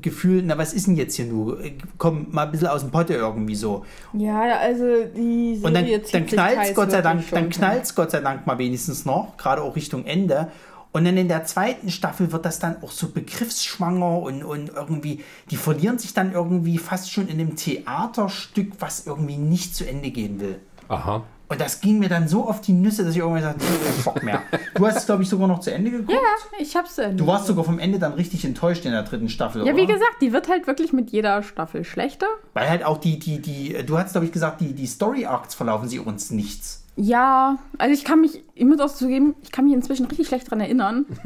Gefühl, 0.00 0.42
na 0.44 0.58
was 0.58 0.72
ist 0.72 0.86
denn 0.86 0.96
jetzt 0.96 1.14
hier 1.14 1.26
nur? 1.26 1.58
Komm 1.98 2.26
mal 2.30 2.46
ein 2.46 2.50
bisschen 2.50 2.68
aus 2.68 2.82
dem 2.82 2.90
Potte 2.90 3.14
irgendwie 3.14 3.54
so. 3.54 3.84
Ja, 4.12 4.58
also 4.58 4.84
die 5.16 5.56
Serie 5.56 5.66
Und 5.66 5.74
dann, 5.74 6.02
dann 6.12 6.26
knallt 6.26 6.58
es 6.62 6.74
Gott 6.74 6.90
sei 6.90 7.02
Dank, 7.02 7.24
dann 7.30 7.44
schon. 7.44 7.50
knallt's 7.50 7.94
Gott 7.94 8.10
sei 8.10 8.20
Dank 8.20 8.46
mal 8.46 8.58
wenigstens 8.58 9.04
noch, 9.04 9.36
gerade 9.36 9.62
auch 9.62 9.76
Richtung 9.76 10.04
Ende. 10.04 10.48
Und 10.90 11.04
dann 11.04 11.16
in 11.16 11.28
der 11.28 11.44
zweiten 11.44 11.90
Staffel 11.90 12.32
wird 12.32 12.44
das 12.44 12.58
dann 12.58 12.82
auch 12.82 12.90
so 12.90 13.08
begriffsschwanger 13.10 14.18
und, 14.18 14.42
und 14.42 14.70
irgendwie, 14.70 15.22
die 15.50 15.56
verlieren 15.56 15.98
sich 15.98 16.14
dann 16.14 16.32
irgendwie 16.32 16.78
fast 16.78 17.12
schon 17.12 17.28
in 17.28 17.38
einem 17.38 17.56
Theaterstück, 17.56 18.72
was 18.78 19.06
irgendwie 19.06 19.36
nicht 19.36 19.76
zu 19.76 19.86
Ende 19.86 20.10
gehen 20.10 20.40
will. 20.40 20.58
Aha. 20.88 21.24
Und 21.50 21.60
das 21.60 21.80
ging 21.80 21.98
mir 21.98 22.08
dann 22.10 22.28
so 22.28 22.46
auf 22.46 22.60
die 22.60 22.72
Nüsse, 22.72 23.04
dass 23.04 23.12
ich 23.12 23.18
irgendwann 23.18 23.42
sagte, 23.42 23.64
nee, 23.64 24.02
Bock 24.04 24.22
mehr. 24.22 24.42
Du 24.74 24.86
hast 24.86 24.98
es, 24.98 25.06
glaube 25.06 25.22
ich, 25.22 25.28
sogar 25.30 25.48
noch 25.48 25.60
zu 25.60 25.72
Ende 25.72 25.90
geguckt. 25.90 26.12
Ja, 26.12 26.58
ich 26.58 26.76
hab's 26.76 26.96
zu 26.96 27.02
Ende. 27.02 27.16
Du 27.16 27.26
warst 27.26 27.46
sogar 27.46 27.64
vom 27.64 27.78
Ende 27.78 27.98
dann 27.98 28.12
richtig 28.12 28.44
enttäuscht 28.44 28.84
in 28.84 28.92
der 28.92 29.02
dritten 29.02 29.28
Staffel, 29.30 29.64
Ja, 29.64 29.72
oder? 29.72 29.82
wie 29.82 29.86
gesagt, 29.86 30.16
die 30.20 30.32
wird 30.34 30.48
halt 30.48 30.66
wirklich 30.66 30.92
mit 30.92 31.10
jeder 31.10 31.42
Staffel 31.42 31.84
schlechter. 31.84 32.26
Weil 32.52 32.68
halt 32.68 32.84
auch 32.84 32.98
die, 32.98 33.18
die, 33.18 33.40
die, 33.40 33.72
du 33.86 33.98
hast, 33.98 34.12
glaube 34.12 34.26
ich, 34.26 34.32
gesagt, 34.32 34.60
die, 34.60 34.74
die 34.74 34.86
Story-Arcs 34.86 35.54
verlaufen 35.54 35.88
sie 35.88 35.98
uns 36.00 36.30
nichts. 36.30 36.84
Ja, 37.00 37.58
also 37.78 37.94
ich 37.94 38.04
kann 38.04 38.20
mich, 38.20 38.42
ich 38.54 38.64
muss 38.64 38.80
auch 38.80 38.92
zugeben, 38.92 39.36
ich 39.40 39.52
kann 39.52 39.64
mich 39.64 39.72
inzwischen 39.72 40.06
richtig 40.06 40.26
schlecht 40.26 40.50
dran 40.50 40.60
erinnern. 40.60 41.06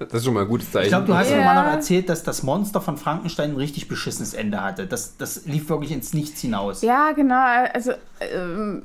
Das 0.00 0.12
ist 0.20 0.24
schon 0.26 0.34
mal 0.34 0.42
ein 0.42 0.48
gutes 0.48 0.70
Zeichen. 0.70 0.86
Ich 0.86 0.90
glaube, 0.90 1.06
du 1.06 1.16
hast 1.16 1.30
Ja. 1.30 1.36
mir 1.38 1.44
mal 1.44 1.64
noch 1.64 1.72
erzählt, 1.72 2.08
dass 2.08 2.24
das 2.24 2.42
Monster 2.42 2.80
von 2.80 2.96
Frankenstein 2.98 3.50
ein 3.52 3.56
richtig 3.56 3.88
beschissenes 3.88 4.34
Ende 4.34 4.60
hatte. 4.62 4.86
Das, 4.86 5.16
das 5.16 5.46
lief 5.46 5.68
wirklich 5.70 5.92
ins 5.92 6.12
Nichts 6.12 6.40
hinaus. 6.40 6.82
Ja, 6.82 7.12
genau, 7.12 7.42
also 7.72 7.92
ähm, 8.20 8.82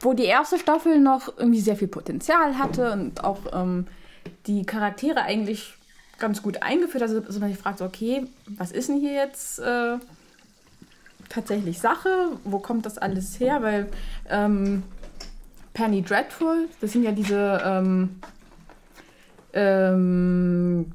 wo 0.00 0.14
die 0.14 0.24
erste 0.24 0.58
Staffel 0.58 1.00
noch 1.00 1.38
irgendwie 1.38 1.60
sehr 1.60 1.76
viel 1.76 1.88
Potenzial 1.88 2.58
hatte 2.58 2.92
und 2.92 3.24
auch 3.24 3.38
ähm, 3.52 3.86
die 4.46 4.64
Charaktere 4.64 5.22
eigentlich 5.22 5.74
ganz 6.18 6.42
gut 6.42 6.62
eingeführt, 6.62 7.02
also, 7.02 7.22
also 7.22 7.40
man 7.40 7.50
sich 7.50 7.58
fragt, 7.58 7.80
okay, 7.80 8.26
was 8.46 8.72
ist 8.72 8.88
denn 8.88 9.00
hier 9.00 9.12
jetzt 9.12 9.58
äh, 9.58 9.96
tatsächlich 11.28 11.80
Sache? 11.80 12.32
Wo 12.44 12.58
kommt 12.58 12.86
das 12.86 12.98
alles 12.98 13.40
her? 13.40 13.62
Weil 13.62 13.88
ähm, 14.28 14.82
Penny 15.72 16.02
Dreadful, 16.02 16.68
das 16.80 16.92
sind 16.92 17.04
ja 17.04 17.12
diese 17.12 17.62
ähm, 17.64 18.20
ähm, 19.54 20.92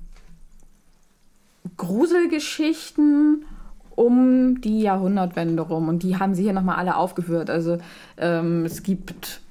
Gruselgeschichten 1.78 3.46
um 3.96 4.62
die 4.62 4.82
Jahrhundertwende 4.82 5.62
rum. 5.64 5.88
Und 5.90 6.04
die 6.04 6.18
haben 6.18 6.36
sie 6.36 6.44
hier 6.44 6.54
nochmal 6.54 6.76
alle 6.78 6.96
aufgeführt. 6.98 7.50
Also 7.50 7.78
ähm, 8.18 8.66
es 8.66 8.84
gibt 8.84 9.42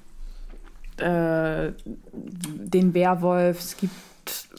äh, 0.97 1.71
den 2.13 2.93
Werwolf, 2.93 3.59
es 3.59 3.77
gibt 3.77 3.93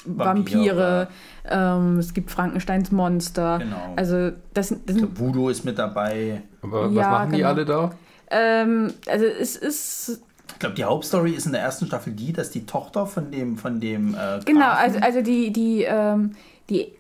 Vampire, 0.05 0.77
Vampire. 0.77 1.09
ähm, 1.49 1.99
es 1.99 2.15
gibt 2.15 2.31
Frankensteins 2.31 2.93
Monster. 2.93 3.59
Genau. 3.59 3.95
Also 3.97 4.31
das, 4.55 4.69
das 4.69 4.97
sind 4.97 5.19
Voodoo 5.19 5.49
ist 5.49 5.65
mit 5.65 5.79
dabei. 5.79 6.43
Aber 6.63 6.87
was 6.89 6.95
Ja, 6.95 7.11
machen 7.11 7.31
die 7.33 7.37
genau. 7.39 7.49
alle 7.49 7.65
da? 7.65 7.91
ähm, 8.31 8.93
also 9.09 9.25
es 9.25 9.57
ist 9.57 10.21
Ich 10.53 10.59
glaube, 10.59 10.75
die 10.75 10.85
Hauptstory 10.85 11.33
ist 11.33 11.47
in 11.47 11.53
der 11.53 11.63
ersten 11.63 11.87
Staffel 11.87 12.13
die, 12.13 12.33
dass 12.33 12.51
die 12.51 12.67
Tochter 12.67 13.07
von 13.07 13.31
dem, 13.31 13.57
von 13.57 13.81
dem 13.81 14.15
äh, 14.15 14.41
Genau, 14.45 14.71
also, 14.71 14.99
also 15.01 15.23
die, 15.23 15.53
die, 15.53 15.83
ähm, 15.85 16.33
die 16.71 16.93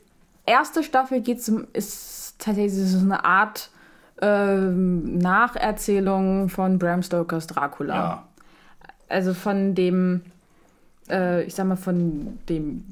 erste 0.46 0.82
Staffel 0.82 1.20
geht 1.20 1.46
um, 1.48 1.66
ist 1.72 2.15
tatsächlich 2.38 2.74
so 2.74 2.98
eine 2.98 3.24
Art 3.24 3.70
ähm, 4.20 5.18
Nacherzählung 5.18 6.48
von 6.48 6.78
Bram 6.78 7.02
Stokers 7.02 7.46
Dracula. 7.46 7.94
ja. 7.94 8.28
Also 9.08 9.34
von 9.34 9.74
dem, 9.74 10.22
äh, 11.08 11.44
ich 11.44 11.54
sag 11.54 11.66
mal, 11.66 11.76
von 11.76 12.38
dem 12.48 12.84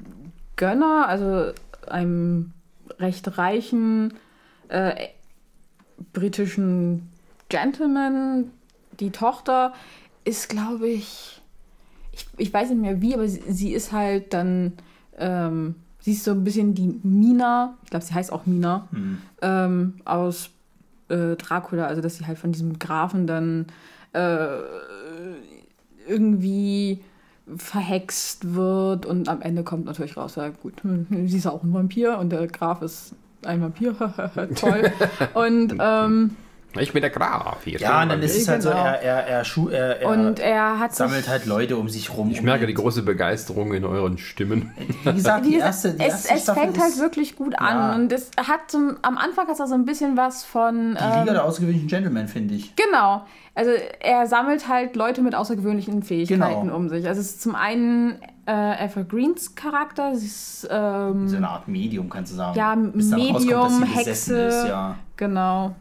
Gönner, 0.57 1.07
also 1.09 1.53
einem 1.89 2.53
recht 2.99 3.37
reichen 3.37 4.15
äh, 4.69 5.09
britischen 6.13 7.11
Gentleman. 7.49 8.51
Die 9.01 9.11
Tochter 9.11 9.73
ist, 10.25 10.49
glaube 10.49 10.89
ich, 10.89 11.43
ich, 12.13 12.27
ich 12.37 12.53
weiß 12.53 12.71
nicht 12.71 12.81
mehr 12.81 13.01
wie, 13.01 13.15
aber 13.15 13.29
sie, 13.29 13.43
sie 13.49 13.73
ist 13.73 13.93
halt 13.93 14.33
dann, 14.33 14.75
ähm, 15.19 15.75
sie 16.05 16.13
ist 16.13 16.25
so 16.25 16.33
ein 16.33 16.45
bisschen 16.45 16.75
die 16.75 17.01
Mina, 17.03 17.75
ich 17.85 17.91
glaube, 17.91 18.05
sie 18.05 18.13
heißt 18.13 18.31
auch 18.31 18.45
Mina, 18.45 18.89
ähm, 19.41 19.95
aus 20.05 20.51
äh, 21.09 21.35
Dracula, 21.37 21.87
also 21.87 22.03
dass 22.03 22.17
sie 22.17 22.27
halt 22.27 22.39
von 22.39 22.53
diesem 22.53 22.79
Grafen 22.79 23.27
dann 23.27 23.67
äh, 24.13 24.47
irgendwie 26.07 27.01
verhext 27.57 28.55
wird 28.55 29.07
und 29.07 29.31
am 29.31 29.41
Ende 29.41 29.65
kommt 29.65 29.87
natürlich 29.87 30.19
raus, 30.19 30.37
ja 30.37 30.51
gut, 30.51 30.83
hm, 30.83 31.07
sie 31.27 31.39
ist 31.39 31.47
auch 31.47 31.63
ein 31.63 31.73
Vampir 31.73 32.19
und 32.19 32.31
der 32.31 32.47
Graf 32.49 32.83
ist 32.83 33.15
ein 33.47 33.63
Vampir, 33.63 33.95
toll. 34.55 34.93
Und, 35.35 35.75
ähm, 35.79 36.37
Ich 36.79 36.93
bin 36.93 37.01
der 37.03 37.11
Graf. 37.11 37.59
Hier 37.65 37.79
Ja, 37.79 38.03
und 38.03 38.09
dann 38.11 38.23
ist 38.23 38.37
es 38.37 38.49
halt 38.49 38.63
so, 38.63 38.69
er, 38.71 39.01
er, 39.03 39.27
er, 39.27 39.45
schu- 39.45 39.69
er, 39.71 40.01
er 40.03 40.09
und 40.09 40.39
er 40.41 40.79
hat 40.79 40.95
sammelt 40.95 41.29
halt 41.29 41.47
Leute 41.47 41.77
um 41.77 41.89
sich 41.89 42.15
rum. 42.17 42.31
ich 42.31 42.43
merke 42.43 42.67
die 42.67 42.75
große 42.75 43.03
Begeisterung 43.03 43.73
in 43.75 43.85
euren 43.85 44.19
Stimmen. 44.19 44.73
Wie 45.05 45.13
gesagt, 45.13 45.47
die 45.47 45.57
erste, 45.57 45.93
die 45.95 46.03
es, 46.05 46.27
erste 46.27 46.35
es 46.53 46.59
fängt 46.59 46.77
ist 46.77 46.83
halt 46.83 46.99
wirklich 46.99 47.37
gut 47.37 47.59
an 47.59 47.77
Ja. 47.77 47.95
und 47.95 48.13
es 48.13 48.31
hat 48.37 48.71
zum, 48.71 48.97
am 49.03 49.19
Anfang 49.19 49.47
hat 49.47 49.55
es 49.55 49.61
auch 49.61 49.67
so 49.67 49.75
ein 49.75 49.85
bisschen 49.85 50.17
was 50.17 50.45
von 50.45 50.91
die 50.99 51.03
Liga 51.05 51.21
ähm, 51.21 51.27
der 51.27 51.45
außergewöhnlichen 51.45 51.89
Gentlemen, 51.89 52.29
finde 52.29 52.55
ich. 52.55 52.75
genau 52.77 53.25
also 53.57 53.71
er 54.01 54.27
sammelt 54.27 54.67
halt 54.69 54.97
Leute 54.97 55.23
mit 55.23 55.35
außergewöhnlichen 55.37 56.03
Fähigkeiten 56.03 56.63
Genau. 56.63 56.75
um 56.77 56.89
sich 56.89 57.07
also 57.07 57.21
es 57.21 57.29
ist 57.29 57.43
zum 57.43 57.55
einen 57.55 58.19
äh, 58.47 58.85
Evergreens 58.85 59.55
Charakter 59.55 60.17
sie 60.17 60.27
ist 60.27 60.69
ähm, 60.71 61.29
So 61.29 61.37
eine 61.37 61.49
Art 61.49 61.69
Medium, 61.69 62.11
kannst 62.11 62.33
du 62.33 62.37
sagen. 62.37 62.59
Ja, 62.59 62.71
rauskommt, 62.73 62.97
Medium, 62.97 63.81
besessen 63.81 63.87
Hexe. 63.95 64.35
Ist, 64.41 64.67
ja. 64.67 64.97
genau 65.17 65.75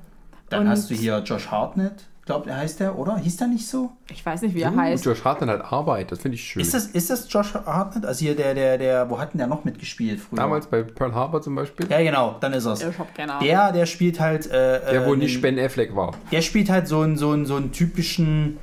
Dann 0.54 0.64
Und- 0.64 0.70
hast 0.70 0.90
du 0.90 0.96
hier 0.96 1.20
Josh 1.20 1.48
Hartnett, 1.52 1.94
glaubt 2.26 2.48
er 2.48 2.58
heißt 2.58 2.80
der, 2.80 2.98
oder? 2.98 3.18
Hieß 3.18 3.38
der 3.38 3.48
nicht 3.48 3.68
so? 3.68 3.92
ich 4.10 4.26
weiß 4.26 4.42
nicht 4.44 4.56
wie 4.56 4.62
er 4.62 4.72
Uh, 4.74 4.78
heißt 4.78 5.06
Josh 5.06 5.24
Hartnett 5.26 5.50
hat 5.50 5.72
Arbeit, 5.74 6.12
das 6.12 6.20
finde 6.20 6.36
ich 6.36 6.44
schön. 6.44 6.62
Ist 6.62 6.74
das, 6.74 6.86
ist 6.88 7.10
das 7.10 7.32
Josh 7.32 7.54
Hartnett? 7.54 8.06
Also 8.06 8.20
hier 8.26 8.36
der, 8.36 8.54
der, 8.54 8.78
der, 8.78 9.10
wo 9.10 9.20
hat 9.20 9.34
denn 9.34 9.40
der 9.40 9.48
noch 9.48 9.64
mitgespielt 9.66 10.20
früher? 10.22 10.38
Damals 10.40 10.68
bei 10.68 10.84
Pearl 10.84 11.14
Harbor 11.14 11.42
zum 11.42 11.56
Beispiel, 11.56 11.88
Ja, 11.90 12.02
genau, 12.02 12.38
dann 12.40 12.54
ist 12.54 12.66
er's. 12.66 12.82
ich 12.84 12.98
hab 12.98 13.14
keine 13.16 13.34
Ahnung 13.34 13.46
Der, 13.46 13.72
der 13.72 13.86
spielt 13.86 14.20
halt. 14.20 14.46
Äh, 14.48 14.80
der 14.92 15.06
wo 15.06 15.14
äh, 15.14 15.18
nicht 15.18 15.42
Ben 15.42 15.60
Affleck 15.60 15.96
war. 15.96 16.14
Der 16.32 16.42
spielt 16.42 16.70
halt 16.70 16.88
so 16.88 17.02
einen, 17.02 17.18
so 17.18 17.32
einen, 17.32 17.46
so 17.46 17.56
einen 17.58 17.72
typischen. 17.72 18.58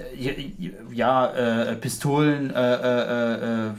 Äh, 0.00 0.52
Ja, 0.92 1.26
äh, 1.26 1.76
Pistolen, 1.76 2.50
äh, 2.50 2.74
äh, 2.74 3.02
äh, 3.02 3.66
äh, 3.66 3.72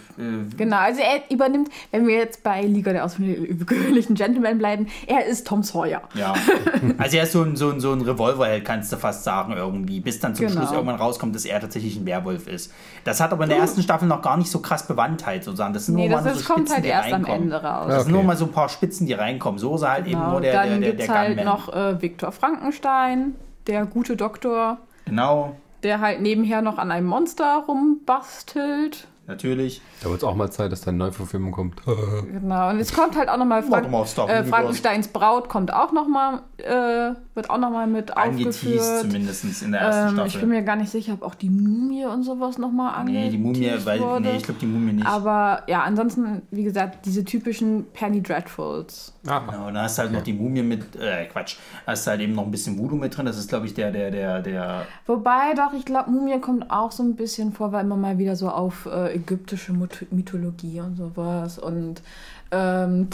Genau, 0.58 0.78
also 0.78 1.02
er 1.02 1.22
übernimmt, 1.34 1.70
wenn 1.92 2.08
wir 2.08 2.16
jetzt 2.16 2.44
bei 2.44 2.62
Liga 2.62 2.92
der 2.94 3.06
außergewöhnlichen 3.06 4.16
Gentlemen 4.16 4.58
bleiben, 4.58 4.88
er 5.08 5.26
ist 5.26 5.48
Tom 5.48 5.64
Sawyer. 5.64 6.02
Ja. 6.14 6.34
Also 6.98 7.18
er 7.18 7.24
ist 7.24 7.32
so 7.32 7.42
ein, 7.44 7.56
so 7.56 7.70
ein, 7.72 7.80
so 7.80 7.92
ein 7.94 8.02
Revolverheld, 8.02 8.66
kannst 8.66 8.92
du 8.92 8.98
fast 8.98 9.24
sagen, 9.24 9.54
irgendwie. 9.54 10.00
Bis 10.00 10.20
dann 10.20 10.36
zum 10.36 10.48
Genau. 10.48 10.60
Schluss 10.62 10.72
irgendwann 10.72 10.96
rauskommt, 10.96 11.34
dass 11.36 11.46
er 11.46 11.60
tatsächlich 11.60 11.98
ein 11.98 12.06
Werwolf 12.06 12.48
ist. 12.48 12.72
Das 13.04 13.20
hat 13.22 13.32
aber 13.32 13.44
in 13.44 13.50
der 13.50 13.60
ersten 13.60 13.82
Staffel 13.82 14.08
noch 14.08 14.22
gar 14.22 14.38
nicht 14.38 14.50
so 14.52 14.60
krass 14.60 14.86
Bewandtheit, 14.88 15.44
sozusagen. 15.44 15.74
Das 15.74 15.86
sind 15.86 15.96
Nee, 15.96 16.08
nur 16.08 16.18
das 16.18 16.26
mal 16.26 16.32
ist, 16.32 16.40
so 16.40 16.54
kommt 16.54 16.60
Spitzen, 16.70 16.76
halt 16.76 16.86
die 16.86 16.90
erst 16.90 17.08
am 17.14 17.14
reinkommen. 17.26 17.42
Ende 17.44 17.56
raus. 17.64 17.86
Das 17.88 17.96
Ja, 17.96 18.00
sind 18.04 18.12
nur 18.12 18.20
okay. 18.20 18.28
mal 18.28 18.38
so 18.38 18.46
ein 18.46 18.52
paar 18.52 18.70
Spitzen, 18.70 19.08
die 19.08 19.14
reinkommen. 19.14 19.60
So 19.60 19.76
ist 19.76 19.82
er 19.82 19.92
halt 19.92 20.06
eben 20.08 20.20
Genau, 20.20 20.32
nur 20.32 20.42
der, 20.42 20.54
dann 20.54 20.70
der, 20.70 20.80
der, 20.80 20.90
gibt 20.90 21.00
es 21.02 21.06
der 21.08 21.16
halt 21.16 21.38
Gunman. 21.38 21.46
noch 21.56 21.74
äh, 21.74 22.02
Viktor 22.02 22.32
Frankenstein, 22.32 23.36
der 23.68 23.86
gute 23.86 24.16
Doktor, 24.16 24.78
Genau, 25.06 25.56
der 25.84 26.00
halt 26.02 26.22
nebenher 26.22 26.62
noch 26.62 26.78
an 26.78 26.92
einem 26.92 27.08
Monster 27.08 27.64
rumbastelt. 27.68 29.08
natürlich. 29.28 29.82
Da 30.02 30.10
wird 30.10 30.20
es 30.20 30.24
auch 30.24 30.34
mal 30.36 30.50
Zeit, 30.52 30.72
dass 30.72 30.82
da 30.82 30.90
eine 30.90 30.98
Neuverfilmung 30.98 31.52
kommt. 31.52 31.76
Genau, 32.32 32.70
und 32.70 32.80
es 32.80 32.94
kommt 32.94 33.16
halt 33.16 33.30
auch 33.30 33.38
nochmal 33.38 33.62
Frank 33.64 33.92
mal 33.92 34.04
äh. 34.28 34.44
Frankensteins 34.44 35.10
Braut 35.10 35.50
kommt 35.50 35.72
auch 35.74 35.92
nochmal, 35.92 36.42
äh, 36.58 37.14
wird 37.36 37.50
auch 37.50 37.58
nochmal 37.60 37.86
mit 37.88 38.16
Angeteased 38.18 38.64
aufgeführt. 38.66 39.02
zumindest 39.02 39.62
in 39.62 39.72
der 39.72 39.82
ersten 39.82 40.18
Ähm, 40.18 40.26
ich 40.26 40.32
Staffel. 40.32 40.40
bin 40.48 40.50
mir 40.58 40.64
gar 40.64 40.76
nicht 40.78 40.90
sicher, 40.90 41.14
ob 41.14 41.22
auch 41.24 41.36
die 41.36 41.50
Mumie 41.50 42.06
und 42.06 42.24
sowas 42.24 42.58
nochmal 42.58 42.96
angeteased 42.96 43.26
nee, 43.26 43.38
die 43.38 43.38
Mumie, 43.38 43.72
weil, 43.86 44.00
wurde. 44.00 44.22
nee, 44.22 44.38
ich 44.38 44.44
glaube 44.44 44.60
die 44.60 44.66
Mumie 44.68 44.94
nicht. 44.94 45.06
Aber 45.08 45.64
ja, 45.68 45.84
ansonsten, 45.84 46.42
wie 46.50 46.64
gesagt, 46.64 47.06
diese 47.06 47.24
typischen 47.24 47.86
Penny 47.94 48.24
Dreadfuls. 48.24 49.14
Aha. 49.28 49.52
Genau, 49.52 49.68
und 49.68 49.74
dann 49.74 49.84
hast 49.84 49.98
du 49.98 50.04
halt 50.04 50.14
noch 50.14 50.24
die 50.24 50.34
Mumie 50.34 50.62
mit, 50.62 50.96
äh, 50.96 51.26
Quatsch, 51.26 51.58
hast 51.86 52.08
du 52.08 52.12
halt 52.12 52.22
eben 52.22 52.34
noch 52.34 52.46
ein 52.46 52.52
bisschen 52.52 52.78
Voodoo 52.78 52.96
mit 52.96 53.16
drin. 53.16 53.26
Das 53.26 53.38
ist, 53.38 53.50
glaube 53.50 53.66
ich, 53.66 53.74
der, 53.74 53.92
der, 53.92 54.12
der, 54.12 54.42
der, 54.42 54.86
Wobei 55.06 55.54
doch, 55.56 55.74
ich 55.74 55.84
glaube, 55.86 56.10
Mumie 56.10 56.40
kommt 56.40 56.72
auch 56.72 56.92
so 56.92 57.04
ein 57.04 57.16
bisschen 57.16 57.52
vor, 57.52 57.72
weil 57.72 57.84
immer 57.84 57.98
mal 57.98 58.18
wieder 58.18 58.36
so 58.36 58.50
auf 58.50 58.86
äh, 58.86 59.16
ägyptische 59.16 59.74
Myth 59.74 60.08
Mythologie 60.12 60.80
und 60.80 60.96
sowas 60.96 61.60
und 61.60 62.02
ähm, 62.52 63.10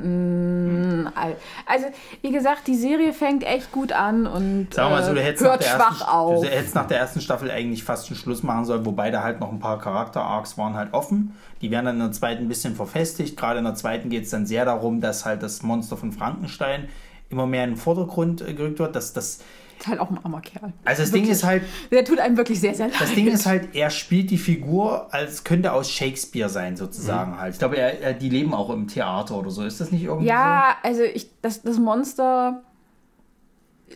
Tarotkarten. 0.00 1.08
all- 1.14 1.36
Also, 1.66 1.86
wie 2.22 2.32
gesagt, 2.32 2.66
die 2.66 2.74
Serie 2.74 3.12
fängt 3.12 3.44
echt 3.44 3.70
gut 3.72 3.92
an 3.92 4.26
und 4.26 4.68
Sag 4.72 4.90
mal 4.90 5.02
so, 5.02 5.12
du 5.14 5.20
äh, 5.20 5.24
hättest, 5.24 5.42
nach 5.44 5.50
hört 5.50 5.62
der 5.62 5.68
schwach 5.68 6.00
ersten, 6.00 6.08
auf. 6.10 6.42
du 6.42 6.48
hättest 6.50 6.74
nach 6.74 6.86
der 6.86 6.98
ersten 6.98 7.20
Staffel 7.20 7.50
eigentlich 7.50 7.84
fast 7.84 8.08
schon 8.08 8.16
Schluss 8.16 8.42
machen 8.42 8.64
sollen, 8.64 8.84
wobei 8.84 9.10
da 9.10 9.22
halt 9.22 9.40
noch 9.40 9.50
ein 9.52 9.60
paar 9.60 9.78
Charakter-Arcs 9.78 10.58
waren 10.58 10.74
halt 10.74 10.92
offen. 10.92 11.34
Die 11.62 11.70
werden 11.70 11.86
dann 11.86 11.96
in 11.96 12.00
der 12.02 12.12
zweiten 12.12 12.44
ein 12.44 12.48
bisschen 12.48 12.74
verfestigt. 12.74 13.36
Gerade 13.36 13.58
in 13.58 13.64
der 13.64 13.74
zweiten 13.74 14.08
geht 14.08 14.24
es 14.24 14.30
dann 14.30 14.46
sehr 14.46 14.64
darum, 14.64 15.00
dass 15.00 15.24
halt 15.24 15.42
das 15.42 15.62
Monster 15.62 15.96
von 15.96 16.12
Frankenstein 16.12 16.88
immer 17.28 17.46
mehr 17.46 17.64
in 17.64 17.70
den 17.70 17.76
Vordergrund 17.76 18.40
äh, 18.46 18.54
gerückt 18.54 18.78
wird. 18.78 18.96
Dass 18.96 19.12
das 19.12 19.40
Ist 19.80 19.86
halt 19.88 19.98
auch 19.98 20.10
ein 20.10 20.18
armer 20.22 20.42
Kerl. 20.42 20.72
Also 20.84 21.02
das 21.02 21.10
Ding 21.10 21.26
ist 21.26 21.42
halt, 21.42 21.62
Der 21.90 22.04
tut 22.04 22.18
einem 22.20 22.36
wirklich 22.36 22.60
sehr, 22.60 22.74
sehr 22.74 22.88
leid. 22.88 23.00
das 23.00 23.14
Ding 23.14 23.28
ist 23.28 23.46
halt, 23.46 23.74
er 23.74 23.88
spielt 23.88 24.30
die 24.30 24.36
Figur, 24.38 25.12
als 25.12 25.42
könnte 25.42 25.72
aus 25.72 25.90
Shakespeare 25.90 26.50
sein, 26.50 26.76
sozusagen 26.76 27.38
halt. 27.38 27.54
Ich 27.54 27.58
glaube, 27.58 27.78
er, 27.78 28.00
er, 28.00 28.12
die 28.12 28.28
leben 28.28 28.52
auch 28.52 28.68
im 28.70 28.88
Theater 28.88 29.38
oder 29.38 29.50
so. 29.50 29.64
Ist 29.64 29.80
das 29.80 29.90
nicht 29.90 30.04
irgendwie 30.04 30.28
Ja, 30.28 30.76
also 30.82 31.02
ich, 31.02 31.30
das, 31.40 31.62
das 31.62 31.78
Monster 31.78 32.62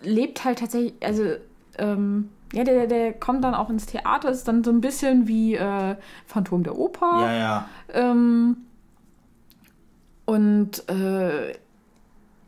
lebt 0.02 0.44
halt 0.44 0.58
tatsächlich, 0.60 0.94
also 1.02 1.34
ähm, 1.78 2.30
ja, 2.54 2.64
der, 2.64 2.86
der 2.86 3.12
kommt 3.12 3.44
dann 3.44 3.54
auch 3.54 3.68
ins 3.68 3.84
Theater, 3.86 4.30
ist 4.30 4.48
dann 4.48 4.64
so 4.64 4.70
ein 4.70 4.80
bisschen 4.80 5.26
wie 5.28 5.54
äh, 5.54 5.96
Phantom 6.26 6.62
der 6.62 6.74
so? 6.74 6.78
Oper. 6.78 7.20
Ja, 7.20 7.32
ja. 7.34 7.68
Ähm, 7.92 8.56
und 10.24 10.88
äh, 10.88 11.52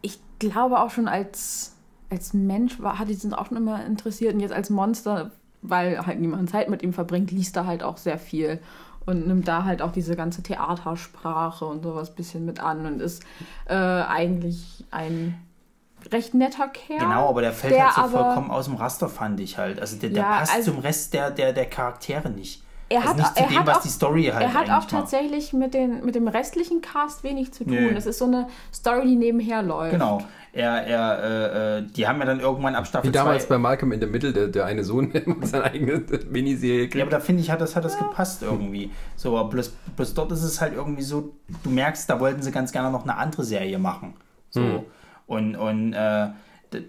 ich 0.01 0.19
glaube 0.39 0.81
auch 0.81 0.91
schon 0.91 1.09
als, 1.09 1.76
als 2.11 2.33
Mensch 2.35 2.81
war, 2.81 2.99
hat 2.99 3.09
ihn 3.09 3.33
auch 3.35 3.47
schon 3.47 3.57
immer 3.57 3.85
interessiert 3.85 4.35
und 4.35 4.41
jetzt 4.41 4.53
als 4.55 4.71
Monster, 4.71 5.31
weil 5.63 6.07
halt 6.07 6.21
niemand 6.21 6.51
Zeit 6.51 6.69
mit 6.69 6.83
ihm 6.83 6.93
verbringt, 6.93 7.31
liest 7.31 7.57
er 7.57 7.67
halt 7.67 7.83
auch 7.83 7.97
sehr 7.97 8.19
viel 8.19 8.61
und 9.07 9.27
nimmt 9.27 9.47
da 9.49 9.65
halt 9.65 9.83
auch 9.83 9.93
diese 9.93 10.17
ganze 10.17 10.43
Theatersprache 10.43 11.65
und 11.65 11.83
sowas 11.83 12.11
ein 12.11 12.15
bisschen 12.17 12.45
mit 12.45 12.61
an 12.61 12.87
und 12.87 13.01
ist 13.01 13.23
äh, 13.67 13.75
eigentlich 13.75 14.85
ein 14.91 15.41
recht 16.13 16.35
netter 16.35 16.69
Kerl. 16.69 17.01
Genau, 17.01 17.29
aber 17.29 17.41
der 17.41 17.53
fällt 17.53 17.75
der 17.75 17.87
halt 17.87 17.95
so 17.95 18.17
aber- 18.19 18.25
vollkommen 18.27 18.51
aus 18.51 18.67
dem 18.67 18.75
Raster, 18.77 19.09
fand 19.09 19.41
ich 19.41 19.59
halt. 19.59 19.81
Also 19.81 19.97
der, 19.97 20.11
der 20.11 20.23
Ja, 20.23 20.39
passt 20.39 20.55
also- 20.55 20.73
zum 20.73 20.81
Rest 20.81 21.15
der, 21.15 21.31
der, 21.31 21.53
der 21.53 21.67
Charaktere 21.67 22.31
nicht. 22.31 22.63
Er 22.89 22.99
also 23.01 23.11
hat- 23.11 23.17
nicht 23.17 23.35
zu 23.37 23.43
er 23.43 23.49
dem, 23.49 23.59
hat 23.59 23.67
was 23.67 23.77
auch- 23.79 23.83
die 23.83 23.89
Story 23.89 24.25
halt 24.33 24.43
Er 24.45 24.55
hat 24.55 24.65
auch 24.67 24.69
macht. 24.69 24.91
tatsächlich 24.91 25.53
mit, 25.53 25.75
den, 25.75 26.05
mit 26.05 26.15
dem 26.15 26.29
restlichen 26.29 26.81
Cast 26.81 27.25
wenig 27.25 27.53
zu 27.53 27.65
tun. 27.65 27.75
Nö. 27.75 27.95
Das 27.95 28.07
ist 28.07 28.19
so 28.19 28.27
eine 28.27 28.47
Story, 28.73 29.07
die 29.09 29.17
nebenher 29.17 29.63
läuft. 29.63 29.91
Genau. 29.93 30.21
Er, 30.57 30.87
er, 30.87 31.23
äh, 31.23 31.79
äh, 31.79 31.83
die 31.83 32.09
haben 32.09 32.19
ja 32.19 32.25
dann 32.25 32.41
irgendwann 32.41 32.75
ab 32.75 32.87
Staffel 32.87 33.11
Wie 33.11 33.13
damals 33.13 33.45
2 33.45 33.55
bei 33.55 33.59
Malcolm 33.59 33.93
in 33.93 34.01
the 34.01 34.07
Middle, 34.07 34.33
der, 34.33 34.49
der 34.49 34.65
eine 34.65 34.85
Sohn, 34.85 35.13
seine 35.43 35.65
eigene 35.65 36.03
Miniserie 36.31 36.85
Ja, 36.85 36.89
kriegt. 36.89 37.03
aber 37.03 37.11
da 37.11 37.21
finde 37.21 37.43
ich, 37.43 37.51
hat 37.51 37.61
das, 37.61 37.77
hat 37.77 37.85
das 37.85 37.99
gepasst 37.99 38.43
irgendwie. 38.43 38.91
So, 39.17 39.37
aber 39.37 39.51
bloß, 39.51 39.75
bloß 39.97 40.15
dort 40.15 40.33
ist 40.33 40.43
es 40.43 40.61
halt 40.63 40.73
irgendwie 40.73 41.03
so, 41.03 41.35
du 41.63 41.69
merkst, 41.69 42.09
da 42.09 42.21
wollten 42.21 42.41
sie 42.41 42.53
ganz 42.53 42.73
gerne 42.73 42.91
noch 42.91 43.03
eine 43.03 43.19
andere 43.19 43.45
Serie 43.45 43.79
machen. 43.79 44.15
So. 44.49 44.87
Und, 45.27 45.57
und 45.57 45.93
äh, 45.93 46.29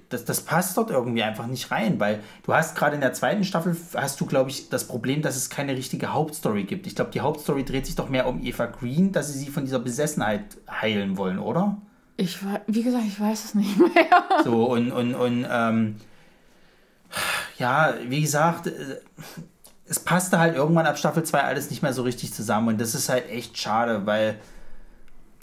das, 0.08 0.24
das 0.24 0.42
passt 0.42 0.78
dort 0.78 0.90
irgendwie 0.90 1.24
einfach 1.24 1.48
nicht 1.48 1.70
rein, 1.70 2.00
weil 2.00 2.22
du 2.44 2.54
hast 2.54 2.76
gerade 2.76 2.96
in 2.96 3.02
der 3.02 3.12
zweiten 3.12 3.44
Staffel, 3.44 3.76
hast 3.96 4.22
du, 4.22 4.26
glaube 4.26 4.50
ich, 4.50 4.70
das 4.70 4.88
Problem, 4.88 5.22
dass 5.22 5.36
es 5.36 5.50
keine 5.50 5.74
richtige 5.76 6.14
Hauptstory 6.14 6.64
gibt. 6.64 6.88
Ich 6.88 6.96
glaube, 6.96 7.12
die 7.12 7.20
Hauptstory 7.20 7.66
dreht 7.66 7.86
sich 7.86 7.96
doch 7.96 8.08
mehr 8.08 8.28
um 8.28 8.42
Eva 8.42 8.68
Green, 8.68 9.12
dass 9.12 9.34
sie 9.34 9.40
sie 9.40 9.52
von 9.52 9.66
dieser 9.66 9.80
Besessenheit 9.80 10.58
heilen 10.70 11.18
wollen, 11.18 11.40
oder? 11.40 11.78
Ich, 12.18 12.40
wie 12.68 12.84
gesagt, 12.84 13.06
ich 13.08 13.20
weiß 13.20 13.46
es 13.46 13.56
nicht 13.56 13.78
mehr. 13.96 14.44
So, 14.44 14.66
und, 14.72 14.92
und, 14.92 15.16
und 15.16 15.46
ähm, 15.50 15.96
ja, 17.58 17.94
wie 18.08 18.22
gesagt, 18.22 18.68
äh, 18.68 18.72
es 19.86 20.00
passte 20.00 20.40
halt 20.40 20.56
irgendwann 20.56 20.86
ab 20.86 20.98
Staffel 20.98 21.24
2 21.24 21.42
alles 21.42 21.70
nicht 21.70 21.82
mehr 21.82 21.94
so 21.94 22.02
richtig 22.04 22.34
zusammen 22.34 22.68
und 22.70 22.82
das 22.82 22.94
ist 22.96 23.08
halt 23.10 23.30
echt 23.30 23.58
schade, 23.58 24.06
weil 24.06 24.36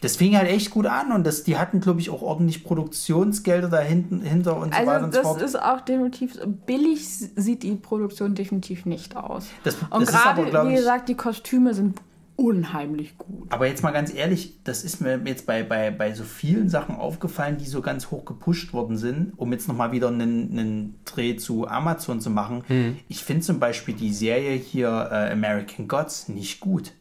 das 0.00 0.16
fing 0.16 0.36
halt 0.36 0.48
echt 0.50 0.70
gut 0.70 0.84
an 0.84 1.12
und 1.12 1.24
das, 1.26 1.44
die 1.44 1.56
hatten, 1.56 1.80
glaube 1.80 2.00
ich, 2.00 2.10
auch 2.10 2.20
ordentlich 2.20 2.62
Produktionsgelder 2.62 3.68
da 3.70 3.78
hinten, 3.80 4.20
hinter 4.20 4.56
und 4.58 4.74
so 4.74 4.80
weiter 4.80 4.90
Also 4.92 5.04
und 5.06 5.14
so 5.14 5.18
das 5.20 5.26
fort. 5.28 5.42
ist 5.42 5.62
auch 5.62 5.80
definitiv, 5.80 6.38
billig 6.66 7.06
sieht 7.08 7.62
die 7.62 7.74
Produktion 7.76 8.34
definitiv 8.34 8.84
nicht 8.84 9.16
aus. 9.16 9.46
Das- 9.62 9.76
Und 9.88 10.02
das 10.02 10.10
gerade, 10.10 10.68
wie 10.68 10.74
gesagt, 10.74 11.08
die 11.08 11.14
Kostüme 11.14 11.72
sind 11.72 11.98
unheimlich 12.36 13.16
gut. 13.18 13.52
Aber 13.52 13.66
jetzt 13.66 13.82
mal 13.82 13.92
ganz 13.92 14.12
ehrlich, 14.12 14.58
das 14.64 14.84
ist 14.84 15.00
mir 15.00 15.20
jetzt 15.24 15.46
bei, 15.46 15.62
bei, 15.62 15.90
bei 15.90 16.14
so 16.14 16.24
vielen 16.24 16.68
Sachen 16.68 16.96
aufgefallen, 16.96 17.58
die 17.58 17.66
so 17.66 17.80
ganz 17.80 18.10
hoch 18.10 18.24
gepusht 18.24 18.72
worden 18.72 18.96
sind, 18.96 19.32
um 19.36 19.52
jetzt 19.52 19.68
nochmal 19.68 19.92
wieder 19.92 20.08
einen, 20.08 20.58
einen 20.58 21.00
Dreh 21.04 21.36
zu 21.36 21.68
Amazon 21.68 22.20
zu 22.20 22.30
machen. 22.30 22.64
Ich 23.08 23.24
finde 23.24 23.42
zum 23.42 23.60
Beispiel 23.60 23.94
die 23.94 24.12
Serie 24.12 24.56
hier 24.56 24.88
äh, 24.88 25.32
American 25.32 25.88
Gods 25.88 26.28
nicht 26.28 26.60
gut. 26.60 26.92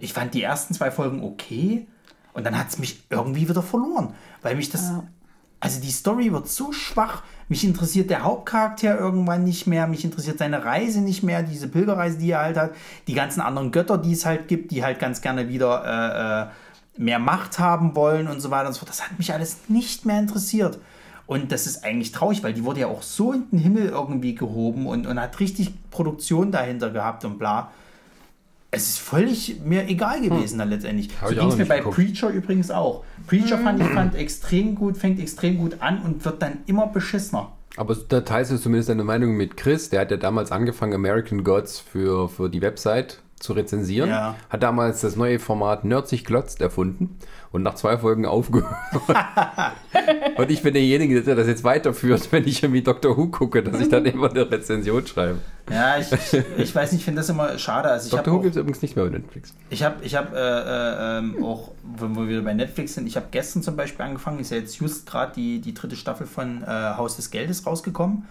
Ich 0.00 0.14
fand 0.14 0.32
die 0.32 0.42
ersten 0.42 0.72
zwei 0.72 0.90
Folgen 0.90 1.22
okay 1.22 1.86
und 2.32 2.44
dann 2.46 2.58
hat 2.58 2.68
es 2.68 2.78
mich 2.78 3.04
irgendwie 3.10 3.46
wieder 3.48 3.62
verloren, 3.62 4.14
weil 4.40 4.56
mich 4.56 4.70
das. 4.70 4.92
Also 5.60 5.80
die 5.80 5.90
Story 5.90 6.32
wird 6.32 6.48
so 6.48 6.72
schwach. 6.72 7.22
Mich 7.48 7.64
interessiert 7.64 8.10
der 8.10 8.24
Hauptcharakter 8.24 8.98
irgendwann 8.98 9.44
nicht 9.44 9.66
mehr. 9.66 9.86
Mich 9.86 10.04
interessiert 10.04 10.38
seine 10.38 10.64
Reise 10.64 11.00
nicht 11.00 11.22
mehr, 11.22 11.42
diese 11.42 11.68
Pilgerreise, 11.68 12.18
die 12.18 12.30
er 12.30 12.40
halt 12.40 12.56
hat. 12.56 12.74
Die 13.06 13.14
ganzen 13.14 13.40
anderen 13.40 13.70
Götter, 13.70 13.98
die 13.98 14.12
es 14.12 14.26
halt 14.26 14.48
gibt, 14.48 14.72
die 14.72 14.84
halt 14.84 14.98
ganz 14.98 15.20
gerne 15.20 15.48
wieder 15.48 15.84
äh, 15.84 17.00
äh, 17.00 17.02
mehr 17.02 17.18
Macht 17.18 17.58
haben 17.58 17.94
wollen 17.94 18.26
und 18.26 18.40
so 18.40 18.50
weiter 18.50 18.68
und 18.68 18.72
so 18.72 18.80
fort. 18.80 18.90
Das 18.90 19.04
hat 19.04 19.16
mich 19.18 19.32
alles 19.32 19.68
nicht 19.68 20.06
mehr 20.06 20.18
interessiert. 20.18 20.78
Und 21.26 21.52
das 21.52 21.66
ist 21.66 21.84
eigentlich 21.84 22.12
traurig, 22.12 22.42
weil 22.42 22.52
die 22.52 22.64
wurde 22.64 22.80
ja 22.80 22.86
auch 22.86 23.02
so 23.02 23.32
in 23.32 23.50
den 23.50 23.58
Himmel 23.58 23.88
irgendwie 23.88 24.34
gehoben 24.34 24.86
und, 24.86 25.06
und 25.06 25.20
hat 25.20 25.38
richtig 25.40 25.72
Produktion 25.90 26.52
dahinter 26.52 26.90
gehabt 26.90 27.24
und 27.24 27.38
bla. 27.38 27.70
Es 28.76 28.90
ist 28.90 28.98
völlig 28.98 29.60
mir 29.64 29.88
egal 29.88 30.20
gewesen 30.20 30.58
dann 30.58 30.68
letztendlich. 30.68 31.08
Hab 31.20 31.30
so 31.30 31.34
ging 31.34 31.48
es 31.48 31.56
mir 31.56 31.66
bei 31.66 31.78
geguckt. 31.78 31.96
Preacher 31.96 32.28
übrigens 32.28 32.70
auch. 32.70 33.04
Preacher 33.26 33.58
fand 33.58 33.80
ich 33.80 33.88
fand 33.88 34.14
extrem 34.14 34.74
gut, 34.74 34.96
fängt 34.96 35.18
extrem 35.18 35.58
gut 35.58 35.78
an 35.80 36.02
und 36.02 36.24
wird 36.24 36.42
dann 36.42 36.58
immer 36.66 36.86
beschissener. 36.86 37.52
Aber 37.76 37.96
da 38.08 38.20
teilst 38.20 38.52
du 38.52 38.58
zumindest 38.58 38.88
deine 38.88 39.04
Meinung 39.04 39.36
mit 39.36 39.56
Chris. 39.56 39.90
Der 39.90 40.00
hat 40.00 40.10
ja 40.10 40.16
damals 40.16 40.52
angefangen, 40.52 40.94
American 40.94 41.44
Gods 41.44 41.78
für, 41.78 42.28
für 42.28 42.48
die 42.48 42.62
Website 42.62 43.20
zu 43.38 43.52
rezensieren. 43.52 44.08
Ja. 44.08 44.36
Hat 44.48 44.62
damals 44.62 45.02
das 45.02 45.16
neue 45.16 45.38
Format 45.38 45.84
Nerd 45.84 46.08
sich 46.08 46.24
glotzt 46.24 46.60
erfunden 46.60 47.18
und 47.52 47.62
nach 47.62 47.74
zwei 47.74 47.98
Folgen 47.98 48.24
aufgehört. 48.24 48.74
und 50.36 50.50
ich 50.50 50.62
bin 50.62 50.72
derjenige, 50.72 51.22
der 51.22 51.34
das 51.34 51.46
jetzt 51.46 51.64
weiterführt, 51.64 52.28
wenn 52.30 52.46
ich 52.46 52.62
irgendwie 52.62 52.82
Doctor 52.82 53.16
Who 53.16 53.28
gucke, 53.28 53.62
dass 53.62 53.80
ich 53.80 53.88
dann 53.88 54.06
immer 54.06 54.30
eine 54.30 54.50
Rezension 54.50 55.06
schreibe. 55.06 55.38
Ja, 55.70 55.98
ich, 55.98 56.12
ich, 56.12 56.34
ich 56.56 56.74
weiß 56.74 56.92
nicht, 56.92 57.00
ich 57.00 57.04
finde 57.04 57.20
das 57.20 57.28
immer 57.28 57.58
schade. 57.58 57.88
Also 57.88 58.06
ich 58.06 58.10
Doctor 58.12 58.32
Who 58.32 58.36
habe 58.36 58.44
gibt 58.44 58.56
es 58.56 58.60
übrigens 58.60 58.82
nicht 58.82 58.94
mehr 58.94 59.04
bei 59.04 59.10
Netflix. 59.10 59.52
Ich 59.68 59.82
habe 59.82 59.96
ich 60.04 60.14
hab, 60.14 60.32
äh, 60.32 60.38
äh, 60.38 61.42
auch, 61.42 61.72
wenn 61.98 62.14
wir 62.14 62.28
wieder 62.28 62.42
bei 62.42 62.54
Netflix 62.54 62.94
sind, 62.94 63.06
ich 63.06 63.16
habe 63.16 63.26
gestern 63.30 63.62
zum 63.62 63.76
Beispiel 63.76 64.04
angefangen, 64.04 64.38
ist 64.38 64.50
ja 64.50 64.58
jetzt 64.58 64.78
just 64.78 65.06
gerade 65.06 65.32
die, 65.34 65.60
die 65.60 65.74
dritte 65.74 65.96
Staffel 65.96 66.26
von 66.26 66.62
äh, 66.62 66.66
Haus 66.66 67.16
des 67.16 67.30
Geldes 67.30 67.66
rausgekommen. 67.66 68.26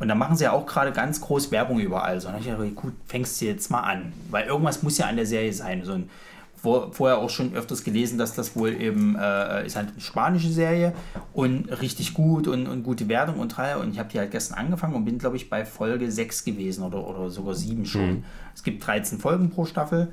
Und 0.00 0.08
da 0.08 0.14
machen 0.14 0.36
sie 0.36 0.44
ja 0.44 0.52
auch 0.52 0.66
gerade 0.66 0.92
ganz 0.92 1.20
groß 1.20 1.50
Werbung 1.52 1.78
überall. 1.78 2.20
So, 2.20 2.28
und 2.28 2.38
ich 2.38 2.46
gedacht, 2.46 2.74
gut, 2.74 2.94
fängst 3.06 3.40
du 3.40 3.46
jetzt 3.46 3.70
mal 3.70 3.80
an. 3.80 4.12
Weil 4.30 4.46
irgendwas 4.46 4.82
muss 4.82 4.98
ja 4.98 5.06
an 5.06 5.16
der 5.16 5.26
Serie 5.26 5.52
sein. 5.52 5.84
So 5.84 5.92
ein, 5.92 6.10
vor, 6.64 6.92
vorher 6.94 7.18
auch 7.18 7.28
schon 7.28 7.52
öfters 7.54 7.84
gelesen, 7.84 8.16
dass 8.16 8.34
das 8.34 8.56
wohl 8.56 8.72
eben, 8.80 9.16
äh, 9.16 9.66
ist 9.66 9.76
halt 9.76 9.90
eine 9.90 10.00
spanische 10.00 10.48
Serie 10.48 10.94
und 11.34 11.66
richtig 11.82 12.14
gut 12.14 12.48
und, 12.48 12.66
und 12.66 12.82
gute 12.84 13.06
Wertung 13.06 13.38
und 13.38 13.56
Reihe. 13.58 13.78
Und 13.78 13.92
ich 13.92 13.98
habe 13.98 14.08
die 14.08 14.18
halt 14.18 14.30
gestern 14.30 14.56
angefangen 14.56 14.94
und 14.94 15.04
bin, 15.04 15.18
glaube 15.18 15.36
ich, 15.36 15.50
bei 15.50 15.66
Folge 15.66 16.10
6 16.10 16.44
gewesen 16.44 16.82
oder, 16.82 17.06
oder 17.06 17.28
sogar 17.28 17.54
7 17.54 17.84
schon. 17.84 18.24
Es 18.54 18.62
gibt 18.62 18.84
13 18.84 19.18
Folgen 19.18 19.50
pro 19.50 19.66
Staffel. 19.66 20.10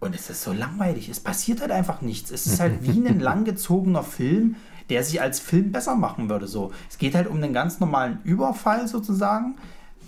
Und 0.00 0.14
es 0.14 0.28
ist 0.28 0.42
so 0.42 0.52
langweilig. 0.52 1.08
Es 1.08 1.18
passiert 1.18 1.62
halt 1.62 1.70
einfach 1.70 2.02
nichts. 2.02 2.30
Es 2.30 2.46
ist 2.46 2.60
halt 2.60 2.82
wie 2.82 3.08
ein 3.08 3.18
langgezogener 3.18 4.02
Film, 4.02 4.56
der 4.90 5.02
sich 5.02 5.22
als 5.22 5.40
Film 5.40 5.72
besser 5.72 5.96
machen 5.96 6.28
würde. 6.28 6.46
So. 6.46 6.72
Es 6.90 6.98
geht 6.98 7.14
halt 7.14 7.26
um 7.26 7.36
einen 7.38 7.54
ganz 7.54 7.80
normalen 7.80 8.18
Überfall 8.22 8.86
sozusagen. 8.86 9.56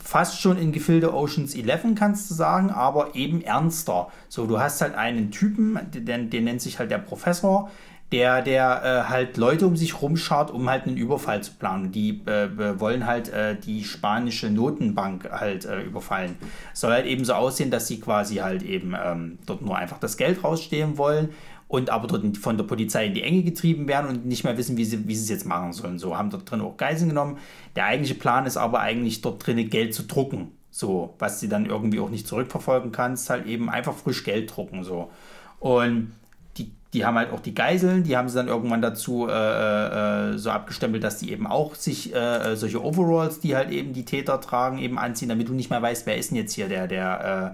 Fast 0.02 0.40
schon 0.40 0.58
in 0.58 0.72
Gefilde 0.72 1.14
Oceans 1.14 1.54
11 1.54 1.94
kannst 1.94 2.30
du 2.30 2.34
sagen, 2.34 2.70
aber 2.70 3.14
eben 3.14 3.42
ernster. 3.42 4.08
So, 4.28 4.46
du 4.46 4.58
hast 4.58 4.80
halt 4.80 4.94
einen 4.94 5.30
Typen, 5.30 5.78
den, 5.92 6.30
den 6.30 6.44
nennt 6.44 6.62
sich 6.62 6.78
halt 6.78 6.90
der 6.90 6.98
Professor, 6.98 7.70
der, 8.12 8.42
der 8.42 8.82
äh, 8.82 9.08
halt 9.08 9.36
Leute 9.36 9.66
um 9.66 9.76
sich 9.76 10.02
rumschaut, 10.02 10.50
um 10.50 10.68
halt 10.68 10.86
einen 10.86 10.96
Überfall 10.96 11.42
zu 11.42 11.52
planen. 11.52 11.92
Die 11.92 12.22
äh, 12.26 12.80
wollen 12.80 13.06
halt 13.06 13.28
äh, 13.28 13.54
die 13.56 13.84
spanische 13.84 14.50
Notenbank 14.50 15.30
halt 15.30 15.64
äh, 15.64 15.82
überfallen. 15.82 16.36
Soll 16.74 16.92
halt 16.92 17.06
eben 17.06 17.24
so 17.24 17.34
aussehen, 17.34 17.70
dass 17.70 17.86
sie 17.86 18.00
quasi 18.00 18.36
halt 18.36 18.62
eben 18.62 18.94
ähm, 19.00 19.38
dort 19.46 19.62
nur 19.62 19.76
einfach 19.76 19.98
das 19.98 20.16
Geld 20.16 20.42
rausstehlen 20.42 20.98
wollen 20.98 21.28
und 21.70 21.88
aber 21.88 22.08
dort 22.08 22.36
von 22.36 22.56
der 22.56 22.64
Polizei 22.64 23.06
in 23.06 23.14
die 23.14 23.22
Enge 23.22 23.44
getrieben 23.44 23.86
werden 23.86 24.10
und 24.10 24.26
nicht 24.26 24.42
mehr 24.42 24.58
wissen, 24.58 24.76
wie 24.76 24.84
sie, 24.84 25.06
wie 25.06 25.14
sie 25.14 25.22
es 25.22 25.28
jetzt 25.28 25.46
machen 25.46 25.72
sollen. 25.72 26.00
So 26.00 26.18
haben 26.18 26.28
dort 26.28 26.50
drin 26.50 26.60
auch 26.62 26.76
Geiseln 26.76 27.10
genommen. 27.10 27.38
Der 27.76 27.84
eigentliche 27.84 28.16
Plan 28.16 28.44
ist 28.44 28.56
aber 28.56 28.80
eigentlich 28.80 29.20
dort 29.20 29.46
drin 29.46 29.70
Geld 29.70 29.94
zu 29.94 30.02
drucken. 30.02 30.50
So, 30.72 31.14
was 31.20 31.38
sie 31.38 31.48
dann 31.48 31.66
irgendwie 31.66 32.00
auch 32.00 32.10
nicht 32.10 32.26
zurückverfolgen 32.26 32.90
kannst, 32.90 33.30
halt 33.30 33.46
eben 33.46 33.70
einfach 33.70 33.94
frisch 33.94 34.24
Geld 34.24 34.54
drucken. 34.54 34.82
So. 34.82 35.12
Und 35.60 36.12
die, 36.58 36.72
die 36.92 37.04
haben 37.04 37.16
halt 37.16 37.32
auch 37.32 37.38
die 37.38 37.54
Geiseln, 37.54 38.02
die 38.02 38.16
haben 38.16 38.28
sie 38.28 38.34
dann 38.34 38.48
irgendwann 38.48 38.82
dazu 38.82 39.28
äh, 39.28 40.32
äh, 40.32 40.38
so 40.38 40.50
abgestempelt, 40.50 41.04
dass 41.04 41.18
die 41.18 41.30
eben 41.30 41.46
auch 41.46 41.76
sich 41.76 42.12
äh, 42.12 42.56
solche 42.56 42.82
Overalls, 42.84 43.38
die 43.38 43.54
halt 43.54 43.70
eben 43.70 43.92
die 43.92 44.04
Täter 44.04 44.40
tragen, 44.40 44.78
eben 44.78 44.98
anziehen, 44.98 45.28
damit 45.28 45.48
du 45.48 45.52
nicht 45.52 45.70
mehr 45.70 45.80
weißt, 45.80 46.04
wer 46.06 46.16
ist 46.16 46.32
denn 46.32 46.36
jetzt 46.38 46.52
hier 46.52 46.66
der, 46.66 46.88
der, 46.88 47.20
äh, 47.20 47.46
äh, 47.46 47.50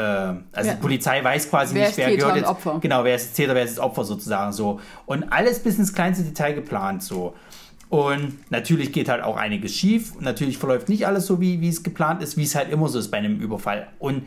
also 0.00 0.68
Ja. 0.68 0.74
die 0.74 0.80
Polizei 0.80 1.22
weiß 1.24 1.48
quasi 1.50 1.74
Wer 1.74 1.82
nicht, 1.82 1.90
ist 1.92 1.96
wer 1.98 2.06
Täter 2.06 2.18
gehört 2.18 2.36
jetzt. 2.36 2.48
Opfer? 2.48 2.78
Genau, 2.80 3.04
wer 3.04 3.14
ist 3.16 3.34
Täter, 3.34 3.54
wer 3.54 3.64
ist 3.64 3.78
Opfer 3.78 4.04
sozusagen 4.04 4.52
so. 4.52 4.80
Und 5.06 5.32
alles 5.32 5.58
bis 5.60 5.78
ins 5.78 5.92
kleinste 5.94 6.24
Detail 6.24 6.54
geplant 6.54 7.02
so. 7.02 7.34
Und 7.88 8.50
natürlich 8.50 8.92
geht 8.92 9.08
halt 9.08 9.22
auch 9.22 9.36
einiges 9.36 9.74
schief. 9.74 10.12
Natürlich 10.20 10.58
verläuft 10.58 10.88
nicht 10.88 11.06
alles 11.06 11.26
so, 11.26 11.40
wie, 11.40 11.60
wie 11.60 11.68
es 11.68 11.82
geplant 11.82 12.22
ist, 12.22 12.36
wie 12.36 12.42
es 12.42 12.54
halt 12.54 12.70
immer 12.70 12.88
so 12.88 12.98
ist 12.98 13.10
bei 13.10 13.18
einem 13.18 13.38
Überfall. 13.40 13.86
Und 13.98 14.26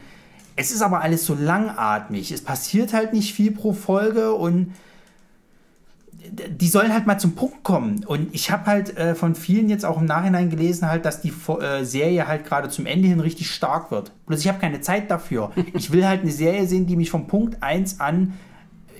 es 0.55 0.71
ist 0.71 0.81
aber 0.81 1.01
alles 1.01 1.25
so 1.25 1.35
langatmig. 1.35 2.31
Es 2.31 2.41
passiert 2.41 2.93
halt 2.93 3.13
nicht 3.13 3.33
viel 3.33 3.51
pro 3.51 3.73
Folge 3.73 4.33
und 4.33 4.73
die 6.31 6.67
sollen 6.67 6.93
halt 6.93 7.07
mal 7.07 7.17
zum 7.17 7.35
Punkt 7.35 7.63
kommen. 7.63 8.03
Und 8.05 8.33
ich 8.33 8.51
habe 8.51 8.65
halt 8.65 8.97
äh, 8.97 9.15
von 9.15 9.35
vielen 9.35 9.69
jetzt 9.69 9.85
auch 9.85 9.99
im 9.99 10.05
Nachhinein 10.05 10.49
gelesen, 10.49 10.89
halt, 10.89 11.05
dass 11.05 11.21
die 11.21 11.33
äh, 11.61 11.83
Serie 11.83 12.27
halt 12.27 12.45
gerade 12.45 12.69
zum 12.69 12.85
Ende 12.85 13.07
hin 13.07 13.19
richtig 13.19 13.51
stark 13.51 13.91
wird. 13.91 14.11
Bloß 14.27 14.39
ich 14.39 14.47
habe 14.47 14.59
keine 14.59 14.81
Zeit 14.81 15.09
dafür. 15.11 15.51
Ich 15.73 15.91
will 15.91 16.05
halt 16.05 16.21
eine 16.21 16.31
Serie 16.31 16.65
sehen, 16.65 16.87
die 16.87 16.95
mich 16.95 17.09
vom 17.09 17.27
Punkt 17.27 17.61
1 17.61 17.99
an. 17.99 18.33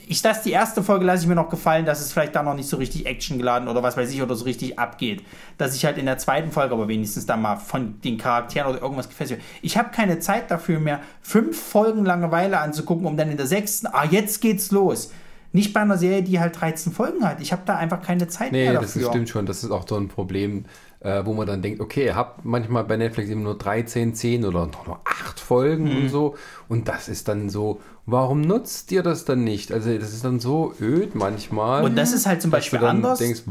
Ich 0.08 0.24
lasse 0.24 0.44
die 0.44 0.52
erste 0.52 0.82
Folge 0.82 1.06
lasse 1.06 1.24
ich 1.24 1.28
mir 1.28 1.36
noch 1.36 1.50
gefallen, 1.50 1.86
dass 1.86 2.00
es 2.00 2.14
vielleicht 2.14 2.36
da 2.36 2.44
noch 2.44 2.54
nicht 2.54 2.70
so 2.70 2.78
richtig 2.78 3.06
actiongeladen 3.06 3.68
oder 3.68 3.84
was 3.84 3.98
weiß 3.98 4.12
ich 4.12 4.22
oder 4.22 4.36
so 4.36 4.46
richtig 4.46 4.80
abgeht. 4.80 5.24
Dass 5.58 5.76
ich 5.76 5.84
halt 5.86 5.98
in 5.98 6.06
der 6.06 6.18
zweiten 6.18 6.52
Folge 6.52 6.74
aber 6.74 6.88
wenigstens 6.88 7.26
da 7.26 7.38
mal 7.38 7.58
von 7.58 8.00
den 8.02 8.18
Charakteren 8.18 8.72
oder 8.72 8.82
irgendwas 8.82 9.10
gefesselt 9.10 9.40
werde. 9.40 9.52
Ich 9.62 9.78
habe 9.78 9.90
keine 9.92 10.20
Zeit 10.20 10.52
dafür 10.52 10.80
mehr, 10.80 11.02
fünf 11.22 11.60
Folgen 11.62 12.06
Langeweile 12.06 12.60
anzugucken, 12.60 13.06
um 13.06 13.18
dann 13.18 13.30
in 13.30 13.38
der 13.38 13.48
sechsten, 13.48 13.88
ah, 13.88 14.06
jetzt 14.06 14.42
geht's 14.42 14.72
los. 14.72 15.12
Nicht 15.52 15.74
bei 15.74 15.82
einer 15.82 15.98
Serie, 15.98 16.22
die 16.22 16.40
halt 16.40 16.60
13 16.60 16.94
Folgen 16.94 17.26
hat. 17.26 17.42
Ich 17.42 17.52
habe 17.52 17.64
da 17.66 17.76
einfach 17.76 18.02
keine 18.04 18.28
Zeit 18.28 18.52
Nee, 18.52 18.66
mehr 18.70 18.74
das 18.82 18.94
dafür. 18.94 19.10
stimmt 19.10 19.30
schon. 19.30 19.46
Das 19.48 19.64
ist 19.64 19.72
auch 19.72 19.88
so 19.88 19.96
ein 19.96 20.08
Problem, 20.08 20.66
äh, 21.00 21.26
wo 21.26 21.34
man 21.34 21.48
dann 21.48 21.62
denkt, 21.64 21.80
okay, 21.82 22.06
ihr 22.06 22.16
habt 22.16 22.46
manchmal 22.46 22.84
bei 22.84 22.98
Netflix 22.98 23.30
eben 23.32 23.42
nur 23.42 23.58
13, 23.58 24.14
10 24.14 24.46
oder 24.46 24.68
noch 24.68 24.86
nur 24.86 25.00
8 25.06 25.40
Folgen 25.40 25.86
Mhm. 25.86 25.98
und 26.04 26.10
so. 26.10 26.36
Und 26.68 26.88
das 26.88 27.10
ist 27.10 27.28
dann 27.28 27.50
so, 27.50 27.82
warum 28.06 28.42
nutzt 28.42 28.92
ihr 28.92 29.02
das 29.02 29.26
dann 29.26 29.44
nicht? 29.44 29.72
Also 29.72 29.92
das 29.98 30.14
ist 30.14 30.24
dann 30.24 30.40
so 30.40 30.74
öd 30.80 31.16
manchmal. 31.16 31.84
Und 31.84 31.96
das 31.96 32.14
ist 32.14 32.28
halt 32.28 32.42
zum 32.44 32.52
Beispiel 32.52 32.78
dann 32.80 32.98
anders. 32.98 33.18
denkst, 33.18 33.42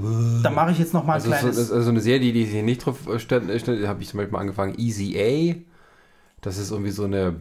da 0.44 0.51
mache 0.51 0.70
ich 0.70 0.78
jetzt 0.78 0.94
noch 0.94 1.05
mal 1.05 1.14
ein 1.14 1.22
also, 1.22 1.30
so, 1.30 1.36
kleines. 1.36 1.57
das, 1.57 1.72
also 1.72 1.90
eine 1.90 2.01
Serie, 2.01 2.20
die, 2.20 2.32
die 2.32 2.44
sich 2.46 2.62
nicht 2.62 2.86
drauf 2.86 2.96
stellt, 3.16 3.49
habe 3.88 4.03
ich 4.03 4.09
zum 4.09 4.18
Beispiel 4.18 4.32
mal 4.32 4.40
angefangen, 4.40 4.74
Easy 4.78 5.16
A. 5.18 5.57
Das 6.42 6.59
ist 6.59 6.70
irgendwie 6.70 6.92
so 6.92 7.05
eine 7.05 7.34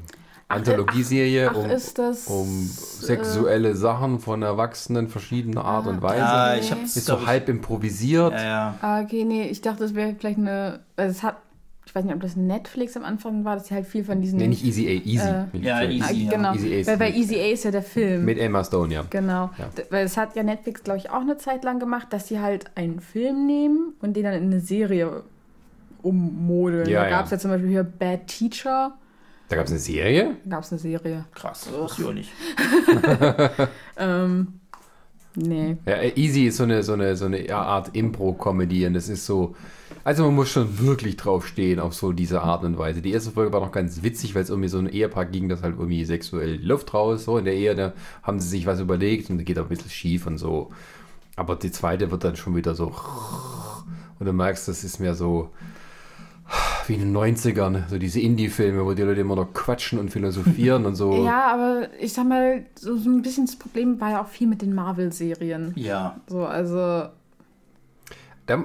Anthologieserie 0.50 1.50
ach, 1.52 1.56
um, 1.56 1.70
ist 1.70 2.00
das, 2.00 2.28
um 2.28 2.48
äh, 2.48 3.06
sexuelle 3.06 3.76
Sachen 3.76 4.20
von 4.20 4.44
Erwachsenen 4.44 5.10
verschiedener 5.10 5.66
Art 5.66 5.88
und 5.88 6.02
Weise. 6.02 6.20
ja, 6.20 6.56
ich 6.56 6.72
habe 6.72 6.82
ist 6.82 7.06
so 7.06 7.26
halb 7.26 7.50
improvisiert. 7.50 8.32
Ja, 8.32 8.44
ja. 8.44 8.78
Ah, 8.82 9.02
okay, 9.02 9.26
nee, 9.26 9.48
ich 9.48 9.62
dachte, 9.62 9.80
das 9.80 9.94
wäre 9.94 10.16
vielleicht 10.18 10.38
eine. 10.38 10.80
Also 10.96 11.12
es 11.12 11.24
hat. 11.24 11.38
Ich 11.86 11.96
weiß 11.96 12.04
nicht, 12.04 12.14
ob 12.14 12.20
das 12.20 12.36
Netflix 12.36 12.98
am 12.98 13.06
Anfang 13.06 13.46
war, 13.46 13.56
dass 13.56 13.68
sie 13.68 13.74
halt 13.74 13.88
viel 13.88 14.04
von 14.04 14.22
diesen. 14.22 14.40
Nee, 14.40 14.48
nicht 14.48 14.64
Easy 14.64 14.88
A, 14.88 14.92
Easy. 14.92 15.28
Äh, 15.28 15.66
ja, 15.66 15.78
sagen. 15.78 16.02
Ah, 16.02 16.10
Easy, 16.10 16.24
ja. 16.26 16.32
genau. 16.32 16.54
Easy 16.54 16.74
A 16.74 16.80
ist 16.80 16.88
Weil 16.88 16.98
bei 16.98 17.12
Easy 17.12 17.36
A 17.36 17.46
ist 17.54 17.64
ja 17.64 17.72
der 17.72 17.82
Film. 17.82 18.26
Mit 18.26 18.38
Emma 18.38 18.64
Stone, 18.64 18.94
ja. 18.94 19.04
Genau. 19.10 19.52
Ja. 19.58 19.70
Weil 19.90 20.06
es 20.06 20.18
hat 20.18 20.36
ja 20.36 20.44
Netflix, 20.44 20.84
glaube 20.84 21.00
ich, 21.00 21.10
auch 21.10 21.22
eine 21.22 21.38
Zeit 21.38 21.64
lang 21.64 21.80
gemacht, 21.80 22.08
dass 22.12 22.28
sie 22.28 22.42
halt 22.42 22.66
einen 22.76 23.00
Film 23.00 23.46
nehmen 23.46 23.94
und 24.02 24.18
den 24.18 24.24
dann 24.24 24.34
in 24.34 24.44
eine 24.46 24.60
Serie 24.60 25.24
ummodeln. 26.02 26.90
Ja, 26.90 27.04
da 27.04 27.10
gab 27.10 27.26
es 27.26 27.32
ja 27.32 27.40
zum 27.40 27.52
Beispiel 27.52 27.70
hier 27.70 27.84
Bad 27.84 28.28
Teacher, 28.28 28.98
Da 29.50 29.56
gab 29.56 29.66
es 29.66 29.72
eine 29.72 29.80
Serie? 29.80 30.36
da 30.44 30.58
gab 30.58 30.64
es 30.64 30.72
eine 30.72 30.80
Serie. 30.80 31.26
Krass, 31.34 31.68
das 31.72 31.80
wusste 31.80 32.02
ich 32.02 32.08
auch 32.08 32.14
nicht. 32.14 32.32
Ähm, 34.00 34.60
nee. 35.36 35.78
Ja, 35.86 35.94
äh, 35.94 36.14
Easy 36.16 36.46
ist 36.48 36.58
so 36.58 36.64
eine, 36.64 36.84
so 36.84 36.94
eine, 36.94 37.16
so 37.16 37.26
eine 37.26 37.50
Art 37.56 37.96
Impro-Comedy 37.96 38.86
und 38.86 38.94
das 38.94 39.10
ist 39.10 39.26
so. 39.26 39.56
Also 40.04 40.24
man 40.26 40.36
muss 40.36 40.50
schon 40.50 40.80
wirklich 40.80 41.18
drauf 41.18 41.48
stehen 41.48 41.80
auf 41.80 41.94
so 41.94 42.12
diese 42.12 42.42
Art 42.42 42.64
und 42.64 42.78
Weise. 42.78 43.02
Die 43.02 43.12
erste 43.12 43.32
Folge 43.32 43.52
war 43.52 43.60
noch 43.60 43.72
ganz 43.72 44.04
witzig, 44.04 44.36
weil 44.36 44.44
es 44.44 44.50
irgendwie 44.50 44.70
so 44.70 44.78
ein 44.78 44.88
Ehepaar 44.88 45.26
ging, 45.26 45.50
das 45.50 45.64
halt 45.64 45.76
irgendwie 45.78 46.06
sexuell 46.06 46.64
Luft 46.64 46.94
raus, 46.94 47.26
so 47.26 47.38
in 47.38 47.46
der 47.46 47.56
Ehe, 47.56 47.76
da 47.76 47.94
haben 48.24 48.40
sie 48.40 48.48
sich 48.48 48.66
was 48.66 48.80
überlegt 48.80 49.30
und 49.30 49.44
geht 49.44 49.58
auch 49.60 49.64
ein 49.64 49.70
bisschen 49.70 49.90
schief 49.90 50.28
und 50.28 50.38
so. 50.38 50.72
Aber 51.36 51.56
die 51.56 51.72
zweite 51.72 52.10
wird 52.12 52.24
dann 52.24 52.36
schon 52.36 52.56
wieder 52.56 52.74
so. 52.76 52.94
Und 54.20 54.26
du 54.26 54.34
merkst, 54.34 54.68
das 54.68 54.84
ist 54.84 55.00
mehr 55.00 55.14
so 55.16 55.52
wie 56.88 56.94
in 56.94 57.00
den 57.00 57.18
90ern, 57.18 57.88
so 57.90 57.98
diese 57.98 58.20
Indie-Filme, 58.20 58.86
wo 58.86 58.94
die 58.94 59.02
Leute 59.02 59.22
immer 59.22 59.36
noch 59.36 59.54
quatschen 59.54 60.00
und 60.00 60.10
philosophieren 60.10 60.86
und 60.86 60.96
so. 60.96 61.12
Ja, 61.26 61.52
aber 61.52 61.88
ich 62.00 62.14
sag 62.14 62.28
mal, 62.28 62.66
so, 62.76 62.98
so 62.98 63.10
ein 63.10 63.22
bisschen 63.22 63.46
das 63.46 63.56
Problem 63.56 64.00
war 64.00 64.12
ja 64.12 64.22
auch 64.22 64.28
viel 64.28 64.48
mit 64.48 64.62
den 64.62 64.74
Marvel-Serien. 64.74 65.74
Ja. 65.76 66.20
So, 66.28 66.46
also. 66.46 67.10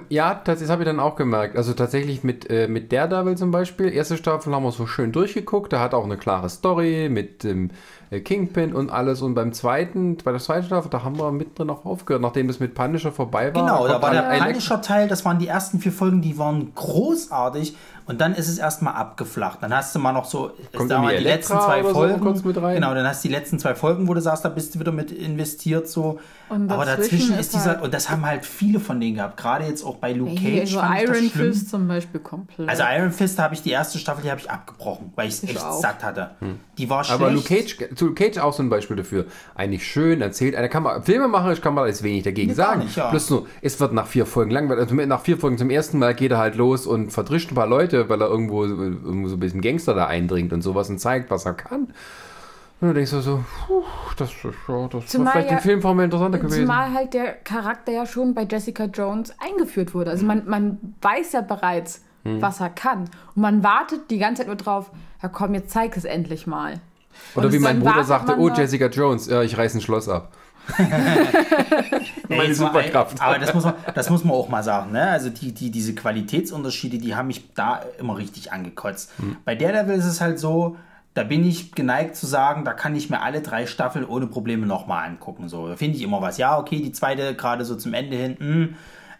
Ja, 0.09 0.41
das, 0.45 0.68
habe 0.68 0.83
ich 0.83 0.87
dann 0.87 1.01
auch 1.01 1.16
gemerkt. 1.16 1.57
Also 1.57 1.72
tatsächlich 1.72 2.22
mit, 2.22 2.49
äh, 2.51 2.68
mit 2.68 2.93
Daredevil 2.93 3.37
zum 3.37 3.51
Beispiel, 3.51 3.93
erste 3.93 4.16
Staffel 4.16 4.55
haben 4.55 4.62
wir 4.62 4.70
so 4.70 4.87
schön 4.87 5.11
durchgeguckt. 5.11 5.72
Da 5.72 5.80
hat 5.80 5.93
auch 5.93 6.05
eine 6.05 6.16
klare 6.16 6.49
Story 6.49 7.09
mit 7.11 7.43
dem 7.43 7.70
äh, 8.11 8.20
Kingpin 8.20 8.74
und 8.74 8.91
alles. 8.91 9.22
Und 9.22 9.35
beim 9.35 9.53
zweiten, 9.53 10.18
bei 10.18 10.30
der 10.30 10.41
zweiten 10.41 10.66
Staffel, 10.66 10.89
da 10.89 11.03
haben 11.03 11.18
wir 11.18 11.33
mittendrin 11.33 11.70
auch 11.70 11.85
aufgehört, 11.85 12.22
nachdem 12.22 12.47
das 12.47 12.61
mit 12.61 12.74
Punisher 12.74 13.11
vorbei 13.11 13.53
war. 13.55 13.62
Genau, 13.62 13.89
da 13.89 14.01
war 14.01 14.12
der 14.12 14.22
Punisher-Teil, 14.22 15.09
das 15.09 15.24
waren 15.24 15.41
die 15.41 15.49
ersten 15.49 15.80
vier 15.80 15.93
Folgen, 15.93 16.22
die 16.22 16.39
waren 16.39 16.72
großartig 16.74 17.76
und 18.07 18.20
dann 18.20 18.35
ist 18.35 18.49
es 18.49 18.59
erstmal 18.59 18.95
abgeflacht. 18.95 19.62
Dann 19.62 19.74
hast 19.74 19.95
du 19.95 19.99
mal 19.99 20.12
noch 20.12 20.24
so, 20.24 20.51
Kommt 20.76 20.91
da 20.91 21.01
mal 21.01 21.16
die 21.16 21.22
letzten 21.22 21.59
zwei 21.59 21.83
so 21.83 21.91
Folgen. 21.91 22.20
kurz 22.20 22.45
mit 22.45 22.61
rein? 22.61 22.74
Genau, 22.76 22.95
dann 22.95 23.07
hast 23.07 23.24
du 23.24 23.28
die 23.28 23.35
letzten 23.35 23.59
zwei 23.59 23.74
Folgen, 23.74 24.09
wo 24.09 24.14
du 24.14 24.20
sagst, 24.20 24.45
da 24.45 24.49
bist 24.49 24.74
du 24.74 24.80
wieder 24.80 24.93
mit 24.93 25.11
investiert 25.11 25.89
so. 25.89 26.20
Und 26.53 26.70
Aber 26.70 26.84
dazwischen 26.84 27.32
ist 27.34 27.40
ist 27.40 27.55
dieser, 27.55 27.64
halt- 27.70 27.82
und 27.82 27.94
das 27.94 28.11
haben 28.11 28.24
halt 28.26 28.44
viele 28.44 28.78
von 28.78 29.00
denen 29.00 29.16
gehabt, 29.16 29.36
gerade 29.38 29.64
jetzt 29.64 29.82
auch 29.84 29.96
bei 29.96 30.12
Luke 30.12 30.30
Hey, 30.38 30.61
Cage. 30.61 30.70
so 30.72 30.78
fand 30.80 30.94
ich 31.00 31.07
das 31.07 31.16
Iron 31.18 31.30
schlimm. 31.30 31.53
Fist 31.53 31.70
zum 31.70 31.88
Beispiel 31.88 32.20
komplett. 32.20 32.68
Also 32.68 32.82
Iron 32.94 33.11
Fist 33.11 33.38
habe 33.38 33.55
ich 33.55 33.62
die 33.62 33.70
erste 33.70 33.98
Staffel, 33.98 34.22
die 34.22 34.30
habe 34.30 34.40
ich 34.40 34.50
abgebrochen, 34.50 35.12
weil 35.16 35.28
ich 35.28 35.34
es 35.34 35.44
echt 35.44 35.62
auch. 35.64 35.80
satt 35.80 36.05
hatte. 36.05 36.30
Die 36.78 36.90
war 36.90 37.05
schlecht. 37.05 37.20
Aber 37.20 37.30
Luke 37.30 37.46
Cage, 37.48 37.76
zu 37.94 38.07
Luke 38.09 38.22
Cage 38.22 38.38
auch 38.38 38.53
so 38.53 38.62
ein 38.62 38.68
Beispiel 38.68 38.96
dafür. 38.96 39.26
Eigentlich 39.55 39.86
schön 39.86 40.20
erzählt. 40.20 40.55
Eine 40.55 40.68
kann 40.68 40.82
man, 40.82 41.03
Filmemacherisch 41.03 41.61
kann 41.61 41.74
man 41.74 41.86
jetzt 41.86 42.03
wenig 42.03 42.22
dagegen 42.24 42.48
Nee, 42.48 42.55
sagen. 42.55 42.80
nicht, 42.84 42.96
ja. 42.96 43.09
Plus 43.11 43.30
nur, 43.30 43.46
es 43.62 43.80
wird 43.80 43.92
nach 43.94 44.07
vier 44.07 44.26
Folgen 44.26 44.50
langweilig. 44.50 44.82
Also 44.82 44.94
nach 44.94 45.20
vier 45.22 45.38
Folgen 45.38 45.59
zum 45.59 45.70
ersten 45.70 45.98
Mal 45.98 46.14
geht 46.14 46.32
er 46.32 46.38
halt 46.38 46.57
los 46.57 46.86
und 46.86 47.11
verdrischt 47.12 47.50
ein 47.50 47.55
paar 47.55 47.66
Leute, 47.66 48.09
weil 48.09 48.20
er 48.20 48.28
irgendwo, 48.28 48.64
irgendwo 48.64 49.28
so 49.28 49.36
ein 49.36 49.40
bisschen 49.40 49.61
Gangster 49.62 49.94
da 49.94 50.07
eindringt 50.07 50.53
und 50.53 50.62
sowas 50.62 50.88
und 50.90 50.98
zeigt, 50.98 51.30
was 51.30 51.46
er 51.46 51.55
kann. 51.55 51.88
Und 52.83 52.89
dann 52.89 52.95
denkst 52.97 53.12
du 53.12 53.20
so, 53.20 53.45
puh, 53.66 53.83
das, 54.16 54.30
ist 54.30 54.43
ja, 54.45 54.89
das 54.89 55.07
Zumal 55.07 55.26
war 55.26 55.33
vielleicht 55.35 55.51
ja- 55.53 55.57
im 55.59 55.62
Film 55.62 55.80
vor 55.83 55.95
mir 55.95 56.05
interessanter 56.05 56.39
gewesen. 56.39 56.62
Zumal 56.62 56.93
halt 56.93 57.14
der 57.14 57.33
Charakter 57.35 57.93
ja 57.93 58.05
schon 58.07 58.35
bei 58.35 58.43
Jessica 58.43 58.85
Jones 58.87 59.33
eingeführt 59.39 59.95
wurde. 59.95 60.11
Also 60.11 60.26
man, 60.26 60.43
man 60.49 60.78
weiß 61.01 61.33
ja 61.33 61.41
bereits, 61.43 62.03
Hm. 62.24 62.43
was 62.43 62.61
er 62.61 62.70
kann. 62.70 63.09
Und 63.35 63.43
man 63.43 63.62
wartet 63.62 64.11
die 64.11 64.18
ganze 64.18 64.41
Zeit 64.41 64.47
nur 64.49 64.57
drauf, 64.57 64.91
ja 65.22 65.28
komm, 65.28 65.55
jetzt 65.55 65.70
zeig 65.70 65.97
es 65.97 66.05
endlich 66.05 66.47
mal. 66.47 66.74
Oder 67.37 67.47
Und 67.47 67.53
wie 67.53 67.59
mein 67.61 67.78
Bruder 67.80 68.05
sagte, 68.05 68.37
oh, 68.39 68.49
Jessica 68.49 68.87
Jones, 68.87 69.26
ja, 69.28 69.43
ich 69.43 69.57
reiß 69.57 69.74
ein 69.74 69.80
Schloss 69.80 70.09
ab. 70.09 70.33
Meine 72.28 72.55
Superkraft. 72.55 73.20
Aber 73.20 73.39
das 73.39 73.53
muss, 73.55 73.64
man, 73.64 73.74
das 73.95 74.11
muss 74.11 74.24
man 74.24 74.35
auch 74.35 74.49
mal 74.49 74.62
sagen. 74.62 74.93
Ne? 74.93 75.09
Also 75.11 75.28
die, 75.30 75.53
die, 75.53 75.70
diese 75.70 75.95
Qualitätsunterschiede, 75.95 76.99
die 76.99 77.14
haben 77.14 77.26
mich 77.26 77.53
da 77.55 77.80
immer 77.99 78.16
richtig 78.16 78.53
angekotzt. 78.53 79.11
Bei 79.45 79.55
Daredevil 79.55 79.97
ist 79.99 80.05
es 80.07 80.20
halt 80.20 80.39
so, 80.39 80.76
da 81.14 81.24
bin 81.24 81.46
ich 81.46 81.72
geneigt 81.72 82.16
zu 82.16 82.26
sagen, 82.26 82.64
da 82.64 82.72
kann 82.72 82.96
ich 82.96 83.10
mir 83.10 83.20
alle 83.20 83.42
drei 83.42 83.66
Staffeln 83.66 84.04
ohne 84.04 84.26
Probleme 84.26 84.66
nochmal 84.66 85.08
angucken. 85.08 85.48
So, 85.48 85.68
da 85.68 85.76
finde 85.76 85.96
ich 85.98 86.02
immer 86.02 86.22
was. 86.22 86.38
Ja, 86.38 86.58
okay, 86.58 86.80
die 86.80 86.92
zweite 86.92 87.34
gerade 87.34 87.64
so 87.64 87.76
zum 87.76 87.94
Ende 87.94 88.16
hin. 88.16 88.36
mh. 88.38 88.68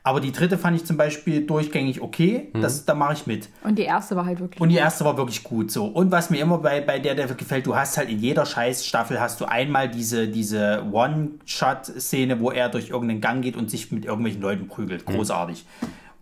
Aber 0.05 0.20
die 0.20 0.32
dritte 0.32 0.59
fand 0.59 0.76
ich 0.76 0.84
zum 0.84 0.97
Beispiel 0.97 1.47
durchgängig 1.47 2.01
okay. 2.01 2.51
Das, 2.61 2.84
da 2.84 2.95
mache 2.95 3.12
ich 3.12 3.26
mit. 3.28 3.49
Und 3.62 3.78
die 3.78 3.84
erste 3.84 4.16
war 4.16 4.26
halt 4.26 4.40
wirklich. 4.40 4.61
Und 4.61 4.70
die 4.70 4.76
erste 4.76 5.05
war 5.05 5.16
wirklich 5.16 5.45
gut 5.45 5.70
so. 5.70 5.84
Und 5.84 6.11
was 6.11 6.28
mir 6.28 6.40
immer 6.40 6.59
bei, 6.59 6.80
bei 6.80 6.99
der 6.99 7.14
Devil 7.14 7.36
gefällt, 7.36 7.66
du 7.66 7.76
hast 7.76 7.97
halt 7.97 8.09
in 8.09 8.18
jeder 8.18 8.45
Scheißstaffel 8.45 9.20
hast 9.20 9.40
du 9.40 9.45
einmal 9.45 9.88
diese, 9.88 10.26
diese 10.26 10.84
One-Shot-Szene, 10.90 12.40
wo 12.40 12.51
er 12.51 12.68
durch 12.68 12.90
irgendeinen 12.90 13.20
Gang 13.20 13.43
geht 13.43 13.57
und 13.57 13.70
sich 13.70 13.93
mit 13.93 14.05
irgendwelchen 14.05 14.43
Leuten 14.43 14.66
prügelt. 14.66 15.07
Großartig. 15.07 15.64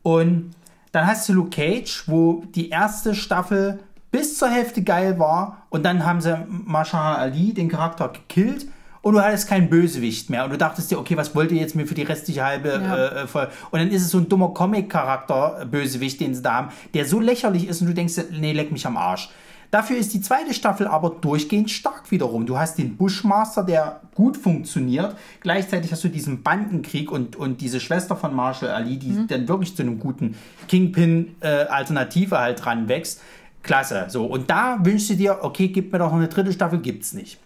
Und 0.03 0.51
dann 0.93 1.07
hast 1.07 1.27
du 1.31 1.33
Luke 1.33 1.51
Cage, 1.51 2.05
wo 2.07 2.43
die 2.55 2.69
erste 2.69 3.15
Staffel 3.15 3.79
bis 4.11 4.39
zur 4.39 4.49
Hälfte 4.49 4.83
geil 4.83 5.19
war 5.19 5.67
und 5.71 5.85
dann 5.85 6.05
haben 6.05 6.21
sie 6.21 6.37
Mahershala 6.49 7.17
Ali, 7.17 7.55
den 7.55 7.69
Charakter, 7.69 8.09
gekillt 8.09 8.67
und 9.03 9.15
du 9.15 9.21
hattest 9.23 9.49
keinen 9.49 9.71
Bösewicht 9.71 10.29
mehr 10.31 10.45
und 10.45 10.51
du 10.51 10.59
dachtest 10.59 10.91
dir, 10.91 10.99
okay, 10.99 11.17
was 11.17 11.35
wollt 11.35 11.53
ihr 11.53 11.61
jetzt 11.61 11.75
mir 11.75 11.87
für 11.87 11.95
die 11.95 12.03
restliche 12.03 12.45
halbe 12.45 12.69
Ja. 12.83 13.07
äh, 13.23 13.27
Folge? 13.27 13.53
Und 13.71 13.79
dann 13.81 13.89
ist 13.91 14.03
es 14.03 14.11
so 14.11 14.19
ein 14.19 14.29
dummer 14.29 14.49
Comic-Charakter, 14.53 15.61
äh, 15.63 15.65
Bösewicht, 15.65 16.21
den 16.21 16.35
sie 16.35 16.43
da 16.43 16.53
haben, 16.55 16.69
der 16.93 17.07
so 17.07 17.21
lächerlich 17.21 17.67
ist 17.69 17.81
und 17.81 17.87
du 17.87 17.95
denkst, 17.95 18.15
nee, 18.39 18.53
leck 18.53 18.73
mich 18.73 18.87
am 18.87 18.97
Arsch. 18.97 19.31
Dafür 19.71 19.97
ist 19.99 20.13
die 20.13 20.21
zweite 20.21 20.53
Staffel 20.53 20.89
aber 20.89 21.11
durchgehend 21.11 21.71
stark 21.71 22.11
wiederum. 22.11 22.45
Du 22.45 22.59
hast 22.59 22.77
den 22.77 22.97
Bushmaster, 22.97 23.63
der 23.63 24.01
gut 24.17 24.37
funktioniert. 24.37 25.15
Gleichzeitig 25.43 25.93
hast 25.93 26.03
du 26.03 26.09
diesen 26.09 26.43
Bandenkrieg 26.43 27.13
und, 27.13 27.37
und 27.37 27.61
diese 27.61 27.79
Schwester 27.79 28.17
von 28.17 28.35
Marshall 28.35 28.71
Ali, 28.71 28.97
die 28.99 29.29
dann 29.29 29.47
wirklich 29.47 29.77
zu 29.77 29.83
einem 29.83 30.01
guten 30.01 30.35
Kingpin-Alternative 30.67 32.39
halt 32.39 32.67
ranwächst. 32.67 33.21
Klasse. 33.63 34.07
So. 34.09 34.25
Und 34.25 34.51
da 34.51 34.79
wünschst 34.83 35.11
du 35.11 35.15
dir, 35.15 35.39
okay, 35.43 35.69
gib 35.69 35.93
mir 35.93 35.99
doch 35.99 36.11
noch 36.11 36.19
eine 36.19 36.29
dritte 36.29 36.53
Staffel, 36.53 36.81
gibt's 36.81 37.13
nicht. 37.13 37.39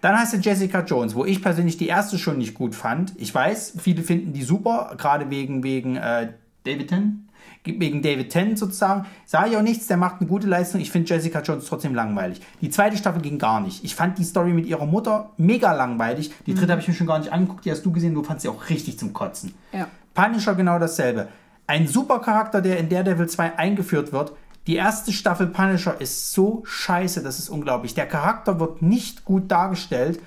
Dann 0.00 0.16
hast 0.18 0.32
du 0.32 0.38
Jessica 0.38 0.80
Jones, 0.80 1.14
wo 1.14 1.24
ich 1.24 1.42
persönlich 1.42 1.76
die 1.76 1.86
erste 1.86 2.18
schon 2.18 2.38
nicht 2.38 2.54
gut 2.54 2.74
fand. 2.74 3.12
Ich 3.18 3.34
weiß, 3.34 3.74
viele 3.78 4.02
finden 4.02 4.32
die 4.32 4.42
super, 4.42 4.94
gerade 4.96 5.28
wegen, 5.28 5.62
wegen 5.62 5.96
äh, 5.96 6.32
David 6.64 6.88
Tennant. 6.88 7.14
Wegen 7.64 8.00
David 8.00 8.30
Tennant 8.30 8.58
sozusagen. 8.58 9.04
Sage 9.26 9.50
ich 9.50 9.56
auch 9.58 9.62
nichts, 9.62 9.86
der 9.86 9.98
macht 9.98 10.20
eine 10.20 10.28
gute 10.28 10.46
Leistung. 10.46 10.80
Ich 10.80 10.90
finde 10.90 11.12
Jessica 11.12 11.42
Jones 11.42 11.66
trotzdem 11.66 11.94
langweilig. 11.94 12.40
Die 12.62 12.70
zweite 12.70 12.96
Staffel 12.96 13.20
ging 13.20 13.38
gar 13.38 13.60
nicht. 13.60 13.84
Ich 13.84 13.94
fand 13.94 14.18
die 14.18 14.24
Story 14.24 14.52
mit 14.54 14.66
ihrer 14.66 14.86
Mutter 14.86 15.30
mega 15.36 15.72
langweilig. 15.74 16.32
Die 16.46 16.54
dritte 16.54 16.72
habe 16.72 16.80
ich 16.80 16.88
mir 16.88 16.94
schon 16.94 17.06
gar 17.06 17.18
nicht 17.18 17.30
angeguckt. 17.30 17.66
Die 17.66 17.70
hast 17.70 17.84
du 17.84 17.92
gesehen, 17.92 18.14
du 18.14 18.22
fandst 18.22 18.42
sie 18.42 18.48
auch 18.48 18.70
richtig 18.70 18.98
zum 18.98 19.12
Kotzen. 19.12 19.52
Ja. 19.72 19.88
Punisher 20.14 20.54
genau 20.54 20.78
dasselbe. 20.78 21.28
Ein 21.66 21.86
super 21.86 22.20
Charakter, 22.20 22.62
der 22.62 22.78
in 22.78 22.88
Daredevil 22.88 23.28
2 23.28 23.58
eingeführt 23.58 24.12
wird. 24.12 24.32
Die 24.66 24.76
erste 24.76 25.12
Staffel 25.12 25.46
Punisher 25.46 26.00
ist 26.00 26.32
so 26.32 26.62
scheiße, 26.64 27.22
das 27.22 27.38
ist 27.38 27.48
unglaublich. 27.48 27.94
Der 27.94 28.06
Charakter 28.06 28.60
wird 28.60 28.82
nicht 28.82 29.24
gut 29.24 29.50
dargestellt. 29.50 30.20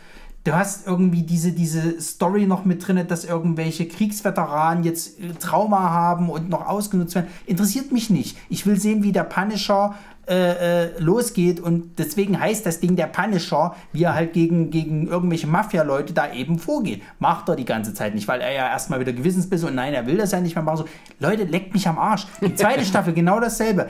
Du 0.44 0.54
hast 0.54 0.86
irgendwie 0.88 1.24
diese, 1.24 1.54
diese 1.54 2.02
Story 2.02 2.48
noch 2.48 2.66
mit 2.66 2.86
drin, 2.86 3.08
dass 3.08 3.24
irgendwelche 3.24 3.88
Kriegsveteranen 3.88 4.84
jetzt 4.84 5.18
äh, 5.20 5.34
Trauma 5.40 5.92
haben 5.92 6.30
und 6.30 6.50
noch 6.50 6.68
ausgenutzt 6.68 7.16
werden. 7.16 7.28
Interessiert 7.46 7.94
mich 7.94 8.10
nicht. 8.10 8.38
Ich 8.50 8.66
will 8.66 8.78
sehen, 8.78 9.04
wie 9.04 9.14
der 9.14 9.24
Punisher 9.24 9.96
äh, 10.28 10.86
äh, 10.86 11.00
losgeht 11.00 11.62
und 11.62 11.98
deswegen 11.98 12.40
heißt 12.40 12.66
das 12.66 12.82
Ding 12.82 12.98
der 12.98 13.08
Punisher, 13.08 13.76
wie 13.94 14.04
er 14.04 14.16
halt 14.16 14.34
gegen, 14.34 14.70
gegen 14.70 15.08
irgendwelche 15.08 15.48
Mafia-Leute 15.48 16.14
da 16.14 16.34
eben 16.34 16.60
vorgeht. 16.60 17.02
Macht 17.20 17.48
er 17.48 17.56
die 17.56 17.66
ganze 17.66 17.94
Zeit 17.94 18.16
nicht, 18.16 18.28
weil 18.28 18.42
er 18.42 18.52
ja 18.52 18.68
erstmal 18.68 19.00
wieder 19.00 19.14
Gewissensbisse 19.14 19.68
und 19.68 19.76
nein, 19.76 19.94
er 19.94 20.08
will 20.08 20.18
das 20.18 20.32
ja 20.32 20.42
nicht 20.42 20.56
mehr 20.56 20.64
machen. 20.64 20.78
So, 20.78 20.86
Leute, 21.20 21.44
leckt 21.44 21.74
mich 21.74 21.88
am 21.88 22.00
Arsch. 22.00 22.28
Die 22.42 22.56
zweite 22.56 22.84
Staffel 22.86 23.14
genau 23.14 23.40
dasselbe 23.40 23.90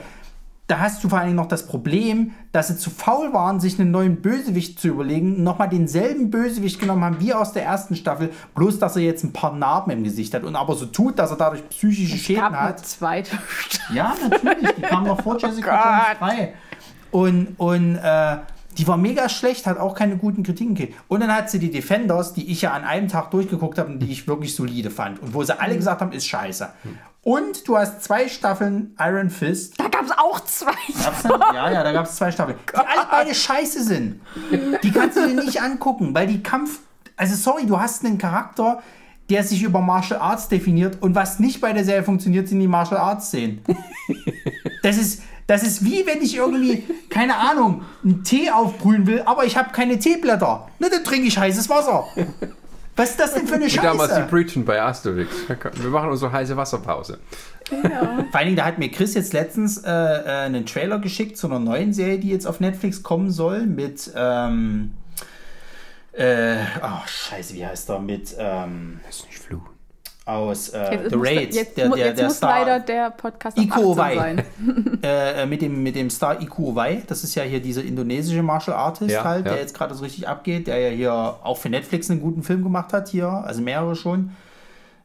da 0.66 0.80
hast 0.80 1.04
du 1.04 1.10
vor 1.10 1.18
allen 1.18 1.28
Dingen 1.28 1.36
noch 1.36 1.48
das 1.48 1.66
Problem, 1.66 2.32
dass 2.52 2.68
sie 2.68 2.78
zu 2.78 2.88
faul 2.88 3.34
waren, 3.34 3.60
sich 3.60 3.78
einen 3.78 3.90
neuen 3.90 4.22
Bösewicht 4.22 4.80
zu 4.80 4.88
überlegen, 4.88 5.42
nochmal 5.42 5.68
denselben 5.68 6.30
Bösewicht 6.30 6.80
genommen 6.80 7.04
haben 7.04 7.20
wie 7.20 7.34
aus 7.34 7.52
der 7.52 7.64
ersten 7.64 7.96
Staffel, 7.96 8.30
bloß 8.54 8.78
dass 8.78 8.96
er 8.96 9.02
jetzt 9.02 9.24
ein 9.24 9.32
paar 9.34 9.52
Narben 9.52 9.90
im 9.90 10.04
Gesicht 10.04 10.32
hat 10.32 10.42
und 10.42 10.56
aber 10.56 10.74
so 10.74 10.86
tut, 10.86 11.18
dass 11.18 11.30
er 11.30 11.36
dadurch 11.36 11.68
psychische 11.68 12.14
Es 12.14 12.22
Schäden 12.22 12.42
gab 12.42 12.52
eine 12.52 12.60
hat. 12.60 12.86
zweite 12.86 13.38
Ja, 13.92 14.14
natürlich, 14.22 14.74
die 14.76 14.82
kam 14.82 15.04
noch 15.04 15.20
vor 15.20 15.38
Jessica 15.38 16.16
Jones 16.18 16.18
3. 16.18 16.54
Und, 17.10 17.54
und 17.58 17.96
äh, 17.96 18.38
die 18.78 18.88
war 18.88 18.96
mega 18.96 19.28
schlecht, 19.28 19.66
hat 19.66 19.78
auch 19.78 19.94
keine 19.94 20.16
guten 20.16 20.42
Kritiken 20.42 20.74
gekriegt. 20.74 20.98
Und 21.08 21.20
dann 21.20 21.32
hat 21.32 21.50
sie 21.50 21.58
die 21.58 21.70
Defenders, 21.70 22.32
die 22.32 22.50
ich 22.50 22.62
ja 22.62 22.72
an 22.72 22.84
einem 22.84 23.08
Tag 23.08 23.30
durchgeguckt 23.30 23.78
habe 23.78 23.92
und 23.92 24.00
die 24.00 24.10
ich 24.10 24.26
wirklich 24.26 24.54
solide 24.54 24.90
fand. 24.90 25.20
Und 25.20 25.34
wo 25.34 25.42
sie 25.44 25.58
alle 25.58 25.76
gesagt 25.76 26.00
haben, 26.00 26.12
ist 26.12 26.26
scheiße. 26.26 26.70
Und 27.24 27.66
du 27.66 27.78
hast 27.78 28.04
zwei 28.04 28.28
Staffeln 28.28 28.94
Iron 29.00 29.30
Fist. 29.30 29.80
Da 29.80 29.88
gab 29.88 30.04
es 30.04 30.10
auch 30.10 30.40
zwei. 30.40 30.74
Ja, 31.54 31.70
ja, 31.70 31.82
da 31.82 31.92
gab 31.92 32.04
es 32.04 32.16
zwei 32.16 32.30
Staffeln. 32.30 32.58
Die 32.70 32.76
alle 32.76 33.06
beide 33.10 33.34
scheiße 33.34 33.82
sind. 33.82 34.20
Die 34.82 34.92
kannst 34.92 35.16
du 35.16 35.26
dir 35.26 35.42
nicht 35.42 35.62
angucken, 35.62 36.14
weil 36.14 36.26
die 36.26 36.42
Kampf. 36.42 36.80
Also, 37.16 37.34
sorry, 37.34 37.64
du 37.64 37.80
hast 37.80 38.04
einen 38.04 38.18
Charakter, 38.18 38.82
der 39.30 39.42
sich 39.42 39.62
über 39.62 39.80
Martial 39.80 40.20
Arts 40.20 40.48
definiert 40.48 41.00
und 41.00 41.14
was 41.14 41.38
nicht 41.38 41.60
bei 41.62 41.72
der 41.72 41.84
Serie 41.84 42.02
funktioniert, 42.02 42.46
sind 42.48 42.60
die 42.60 42.68
Martial 42.68 43.00
Arts 43.00 43.28
Szenen. 43.28 43.64
Das 44.82 44.98
ist, 44.98 45.22
das 45.46 45.62
ist 45.62 45.82
wie 45.82 46.04
wenn 46.06 46.20
ich 46.20 46.36
irgendwie, 46.36 46.84
keine 47.08 47.36
Ahnung, 47.36 47.82
einen 48.04 48.22
Tee 48.22 48.50
aufbrühen 48.50 49.06
will, 49.06 49.22
aber 49.24 49.46
ich 49.46 49.56
habe 49.56 49.70
keine 49.72 49.98
Teeblätter. 49.98 50.68
Na, 50.78 50.88
dann 50.90 51.04
trinke 51.04 51.26
ich 51.26 51.38
heißes 51.38 51.70
Wasser. 51.70 52.04
Was 52.96 53.10
ist 53.10 53.20
das 53.20 53.34
denn 53.34 53.46
für 53.46 53.54
eine 53.54 53.64
Und 53.64 53.76
damals 53.76 54.10
die 54.14 54.20
Scheiße? 54.20 54.28
Preachen 54.28 54.64
bei 54.64 54.80
Asterix. 54.80 55.30
Wir 55.48 55.90
machen 55.90 56.10
unsere 56.10 56.30
heiße 56.30 56.56
Wasserpause. 56.56 57.18
Vor 57.68 57.80
allen 57.90 58.30
Dingen, 58.44 58.56
da 58.56 58.66
hat 58.66 58.78
mir 58.78 58.90
Chris 58.90 59.14
jetzt 59.14 59.32
letztens 59.32 59.78
äh, 59.78 59.90
äh, 59.90 60.24
einen 60.44 60.66
Trailer 60.66 60.98
geschickt 60.98 61.36
zu 61.36 61.46
einer 61.48 61.58
neuen 61.58 61.92
Serie, 61.92 62.18
die 62.18 62.28
jetzt 62.28 62.46
auf 62.46 62.60
Netflix 62.60 63.02
kommen 63.02 63.30
soll, 63.30 63.66
mit, 63.66 64.12
ähm, 64.14 64.92
äh, 66.12 66.56
oh, 66.82 67.06
scheiße, 67.06 67.54
wie 67.54 67.66
heißt 67.66 67.88
der? 67.88 67.98
Mit, 67.98 68.34
ähm, 68.38 69.00
Das 69.06 69.16
ist 69.16 69.26
nicht 69.26 69.38
fluchen. 69.38 69.73
Aus 70.26 70.70
äh, 70.70 70.94
Jetzt 70.94 71.10
The 71.10 71.16
muss, 71.16 71.28
Raid, 71.28 71.54
jetzt, 71.54 71.76
der, 71.76 71.88
der, 71.90 71.98
jetzt 71.98 72.18
der 72.18 72.26
muss 72.26 72.36
Star, 72.36 72.58
leider 72.60 72.80
der 72.80 73.10
Podcast 73.10 73.58
Iko 73.58 73.92
18 73.92 73.96
Wai. 73.96 74.14
sein. 74.14 74.42
äh, 75.02 75.46
mit, 75.46 75.60
dem, 75.60 75.82
mit 75.82 75.96
dem 75.96 76.08
Star 76.08 76.40
Iku 76.40 76.74
Wai, 76.74 77.02
das 77.06 77.24
ist 77.24 77.34
ja 77.34 77.42
hier 77.42 77.60
dieser 77.60 77.82
indonesische 77.84 78.42
Martial 78.42 78.76
Artist 78.76 79.10
Ja, 79.10 79.24
halt, 79.24 79.44
ja. 79.44 79.52
der 79.52 79.60
jetzt 79.60 79.74
gerade 79.74 79.94
so 79.94 80.02
richtig 80.02 80.26
abgeht, 80.26 80.66
der 80.66 80.78
ja 80.78 80.90
hier 80.90 81.12
auch 81.12 81.58
für 81.58 81.68
Netflix 81.68 82.10
einen 82.10 82.20
guten 82.20 82.42
Film 82.42 82.62
gemacht 82.62 82.92
hat 82.92 83.08
hier, 83.08 83.28
also 83.28 83.60
mehrere 83.60 83.96
schon. 83.96 84.30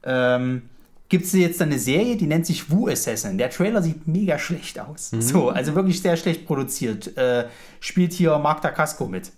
Ähm, 0.04 0.64
Gibt 1.10 1.26
es 1.26 1.34
jetzt 1.34 1.60
eine 1.62 1.80
Serie, 1.80 2.18
die 2.18 2.28
nennt 2.28 2.46
sich 2.46 2.70
Wu 2.70 2.88
Assassin. 2.88 3.40
Der 3.40 3.50
Trailer 3.50 3.82
sieht 3.82 4.08
mega 4.08 4.38
schlecht 4.38 4.80
aus. 4.80 5.12
Mhm. 5.12 5.22
So, 5.24 5.50
also 5.50 5.74
wirklich 5.74 6.02
sehr 6.02 6.16
schlecht 6.16 6.46
produziert. 6.46 7.18
Äh, 7.18 7.48
spielt 7.80 8.14
hier 8.14 8.38
Mark 8.38 8.62
Dacasco 8.62 9.08
mit. 9.08 9.32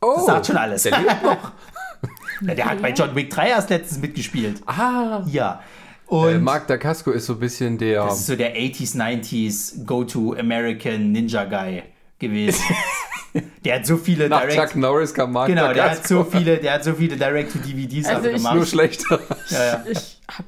Oh, 0.00 0.14
Das 0.16 0.26
sagt 0.26 0.46
schon 0.46 0.56
alles. 0.56 0.84
Der 0.84 0.98
lebt 0.98 1.22
noch. 1.22 1.52
Ja, 2.40 2.54
der 2.54 2.64
hat 2.66 2.82
bei 2.82 2.90
John 2.92 3.14
Wick 3.14 3.30
3 3.30 3.48
erst 3.50 3.70
letztens 3.70 4.00
mitgespielt. 4.00 4.60
Ah. 4.66 5.22
Ja. 5.28 5.62
Und 6.06 6.28
Äh, 6.34 6.38
Mark 6.38 6.66
Dacasco 6.66 7.10
ist 7.12 7.26
so 7.26 7.34
ein 7.34 7.38
bisschen 7.38 7.78
der. 7.78 8.04
das 8.04 8.20
ist 8.20 8.26
so 8.26 8.36
der 8.36 8.56
80s, 8.56 8.96
90s 8.96 9.84
Go-To-American 9.84 11.12
Ninja 11.12 11.44
Guy 11.44 11.82
gewesen. 12.18 12.62
der 13.64 13.76
hat 13.76 13.86
so 13.86 13.96
viele 13.96 14.28
nach 14.28 14.40
Direct 14.42 14.56
Chuck 14.72 14.76
Norris 14.76 15.14
kam 15.14 15.32
Mark 15.32 15.46
Genau, 15.48 15.72
der 15.72 15.90
hat 15.92 16.06
so 16.06 16.24
viele, 16.24 16.58
der 16.58 16.74
hat 16.74 16.84
so 16.84 16.92
viele 16.94 17.16
Direct-to-DVDs 17.16 18.06
Also 18.06 18.16
also 18.16 18.28
ich- 18.30 18.36
gemacht. 18.36 18.54
Nur 18.56 18.66
schlechter. 18.66 19.20
Ja, 19.50 19.64
ja. 19.66 19.84
Ich 19.88 20.20
hab 20.36 20.44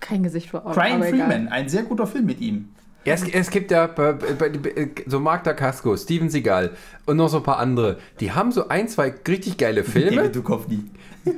kein 0.00 0.22
Gesicht 0.22 0.50
vor 0.50 0.66
Augen. 0.66 0.74
Brian 0.74 0.96
aber 0.96 1.08
egal. 1.08 1.28
Freeman, 1.30 1.48
ein 1.48 1.68
sehr 1.68 1.84
guter 1.84 2.06
Film 2.06 2.26
mit 2.26 2.40
ihm. 2.40 2.68
Ja, 3.04 3.14
es, 3.14 3.22
es 3.28 3.50
gibt 3.50 3.70
ja 3.70 3.86
bei, 3.86 4.12
bei, 4.12 4.48
bei, 4.48 4.88
so 5.06 5.20
Mark 5.20 5.44
Dacasco, 5.44 5.96
Steven 5.96 6.30
Seagal 6.30 6.70
und 7.06 7.16
noch 7.16 7.28
so 7.28 7.38
ein 7.38 7.42
paar 7.42 7.58
andere. 7.58 7.98
Die 8.20 8.32
haben 8.32 8.50
so 8.52 8.68
ein, 8.68 8.88
zwei 8.88 9.12
richtig 9.28 9.58
geile 9.58 9.84
Filme. 9.84 10.16
David 10.16 10.36
Duchovny. 10.36 10.84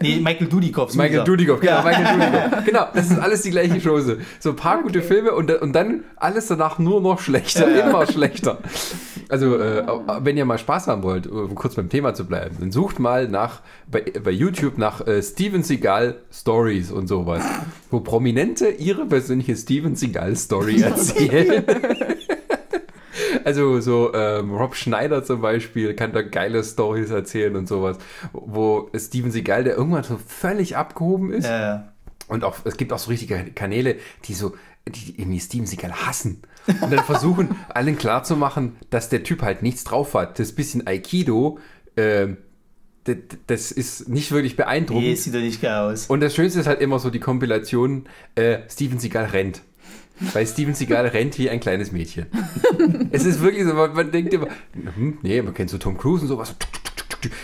Nee, 0.00 0.20
Michael 0.20 0.46
Dudikoff. 0.46 0.94
Michael 0.94 1.10
dieser. 1.10 1.24
Dudikoff, 1.24 1.60
genau, 1.60 1.72
Ja. 1.74 1.82
Michael 1.82 2.18
Dudikoff. 2.18 2.64
Genau, 2.64 2.86
das 2.94 3.10
ist 3.10 3.18
alles 3.18 3.42
die 3.42 3.50
gleiche 3.50 3.78
Chose. 3.78 4.20
So 4.40 4.50
ein 4.50 4.56
paar 4.56 4.82
gute 4.82 5.02
Filme 5.02 5.32
und, 5.32 5.50
und 5.50 5.74
dann 5.74 6.04
alles 6.16 6.46
danach 6.46 6.78
nur 6.78 7.02
noch 7.02 7.20
schlechter, 7.20 7.68
Ja, 7.68 7.76
ja. 7.80 7.90
immer 7.90 8.06
schlechter. 8.06 8.58
Also, 9.28 9.58
äh, 9.58 9.84
wenn 10.20 10.36
ihr 10.36 10.44
mal 10.44 10.58
Spaß 10.58 10.88
haben 10.88 11.02
wollt, 11.02 11.26
um 11.26 11.54
kurz 11.54 11.74
beim 11.74 11.88
Thema 11.88 12.14
zu 12.14 12.26
bleiben, 12.26 12.56
dann 12.60 12.72
sucht 12.72 12.98
mal 12.98 13.28
nach 13.28 13.62
bei, 13.90 14.02
bei 14.22 14.30
YouTube 14.30 14.78
nach 14.78 15.06
äh, 15.06 15.22
Steven 15.22 15.62
Seagal 15.62 16.16
Stories 16.32 16.90
und 16.90 17.06
sowas, 17.08 17.42
wo 17.90 18.00
Prominente 18.00 18.68
ihre 18.68 19.06
persönliche 19.06 19.56
Steven 19.56 19.96
Seagal 19.96 20.36
Story 20.36 20.80
erzählen. 20.82 21.64
Also 23.44 23.80
so 23.80 24.12
ähm, 24.14 24.54
Rob 24.54 24.74
Schneider 24.74 25.22
zum 25.22 25.40
Beispiel 25.42 25.94
kann 25.94 26.12
da 26.12 26.22
geile 26.22 26.64
Stories 26.64 27.10
erzählen 27.10 27.54
und 27.56 27.68
sowas, 27.68 27.98
wo 28.32 28.88
Steven 28.96 29.30
Seagal, 29.30 29.64
der 29.64 29.76
irgendwann 29.76 30.02
so 30.02 30.18
völlig 30.26 30.76
abgehoben 30.76 31.30
ist. 31.32 31.46
Äh, 31.46 31.78
Und 32.28 32.42
auch, 32.42 32.56
es 32.64 32.76
gibt 32.78 32.92
auch 32.92 32.98
so 32.98 33.10
richtige 33.10 33.36
Kanäle, 33.54 33.96
die 34.24 34.34
so, 34.34 34.54
die 34.88 35.18
irgendwie 35.18 35.40
Steven 35.40 35.66
Seagal 35.66 35.92
hassen. 36.06 36.42
Und 36.66 36.92
dann 36.92 37.04
versuchen, 37.04 37.56
allen 37.68 37.96
klarzumachen, 37.96 38.76
dass 38.90 39.08
der 39.08 39.22
Typ 39.22 39.42
halt 39.42 39.62
nichts 39.62 39.84
drauf 39.84 40.14
hat. 40.14 40.38
Das 40.38 40.52
bisschen 40.52 40.86
Aikido, 40.86 41.58
ähm, 41.96 42.38
das, 43.04 43.16
das 43.46 43.72
ist 43.72 44.08
nicht 44.08 44.32
wirklich 44.32 44.56
beeindruckend. 44.56 45.06
nee, 45.06 45.14
sieht 45.14 45.34
doch 45.34 45.40
nicht 45.40 45.60
geil 45.60 45.92
aus. 45.92 46.06
Und 46.06 46.20
das 46.20 46.34
Schönste 46.34 46.60
ist 46.60 46.66
halt 46.66 46.80
immer 46.80 46.98
so 46.98 47.10
die 47.10 47.20
Kompilation, 47.20 48.08
äh, 48.34 48.60
Steven 48.70 48.98
Seagal 48.98 49.26
rennt. 49.26 49.62
Weil 50.32 50.46
Steven 50.46 50.74
Seagal 50.74 51.08
rennt 51.08 51.38
wie 51.38 51.50
ein 51.50 51.60
kleines 51.60 51.90
Mädchen. 51.90 52.26
es 53.10 53.24
ist 53.24 53.42
wirklich 53.42 53.64
so, 53.64 53.74
man, 53.74 53.94
man 53.94 54.10
denkt 54.10 54.32
immer, 54.32 54.48
hm, 54.72 55.18
nee, 55.22 55.42
man 55.42 55.54
kennt 55.54 55.70
so 55.70 55.78
Tom 55.78 55.98
Cruise 55.98 56.22
und 56.22 56.28
sowas. 56.28 56.54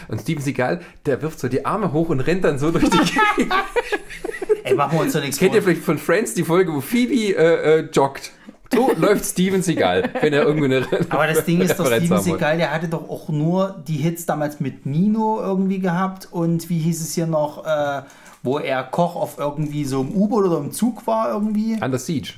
Und 0.08 0.20
Steven 0.20 0.42
Seagal, 0.42 0.80
der 1.06 1.22
wirft 1.22 1.40
so 1.40 1.48
die 1.48 1.64
Arme 1.64 1.92
hoch 1.92 2.08
und 2.08 2.20
rennt 2.20 2.44
dann 2.44 2.58
so 2.58 2.70
durch 2.70 2.88
die 2.88 2.98
Gegend. 3.36 3.54
Ey, 4.64 4.74
machen 4.74 4.98
wir 4.98 5.02
uns 5.02 5.12
doch 5.12 5.20
nichts 5.20 5.38
Kennt 5.38 5.54
ihr 5.54 5.62
vielleicht 5.62 5.82
von 5.82 5.98
Friends 5.98 6.34
die 6.34 6.44
Folge, 6.44 6.72
wo 6.72 6.80
Phoebe 6.80 7.36
äh, 7.36 7.78
äh, 7.80 7.88
joggt? 7.92 8.32
So 8.72 8.92
läuft 8.96 9.24
Steven 9.24 9.62
Seagal, 9.62 10.10
wenn 10.20 10.32
er 10.32 10.44
irgendwo 10.44 10.66
eine 10.66 10.86
Aber 11.08 11.26
das 11.26 11.44
Ding 11.44 11.60
ist 11.60 11.78
doch, 11.78 11.86
Steven. 11.86 12.20
Seagal, 12.20 12.56
der 12.56 12.72
hatte 12.72 12.88
doch 12.88 13.08
auch 13.08 13.28
nur 13.28 13.82
die 13.86 13.96
Hits 13.96 14.26
damals 14.26 14.60
mit 14.60 14.86
Nino 14.86 15.40
irgendwie 15.40 15.80
gehabt 15.80 16.28
und 16.30 16.68
wie 16.68 16.78
hieß 16.78 17.00
es 17.00 17.14
hier 17.14 17.26
noch, 17.26 17.66
äh, 17.66 18.02
wo 18.42 18.58
er 18.58 18.84
Koch 18.84 19.16
auf 19.16 19.38
irgendwie 19.38 19.84
so 19.84 20.02
im 20.02 20.14
U-Boot 20.14 20.44
oder 20.46 20.58
im 20.58 20.72
Zug 20.72 21.06
war 21.06 21.32
irgendwie. 21.32 21.78
Under 21.82 21.98
Siege. 21.98 22.34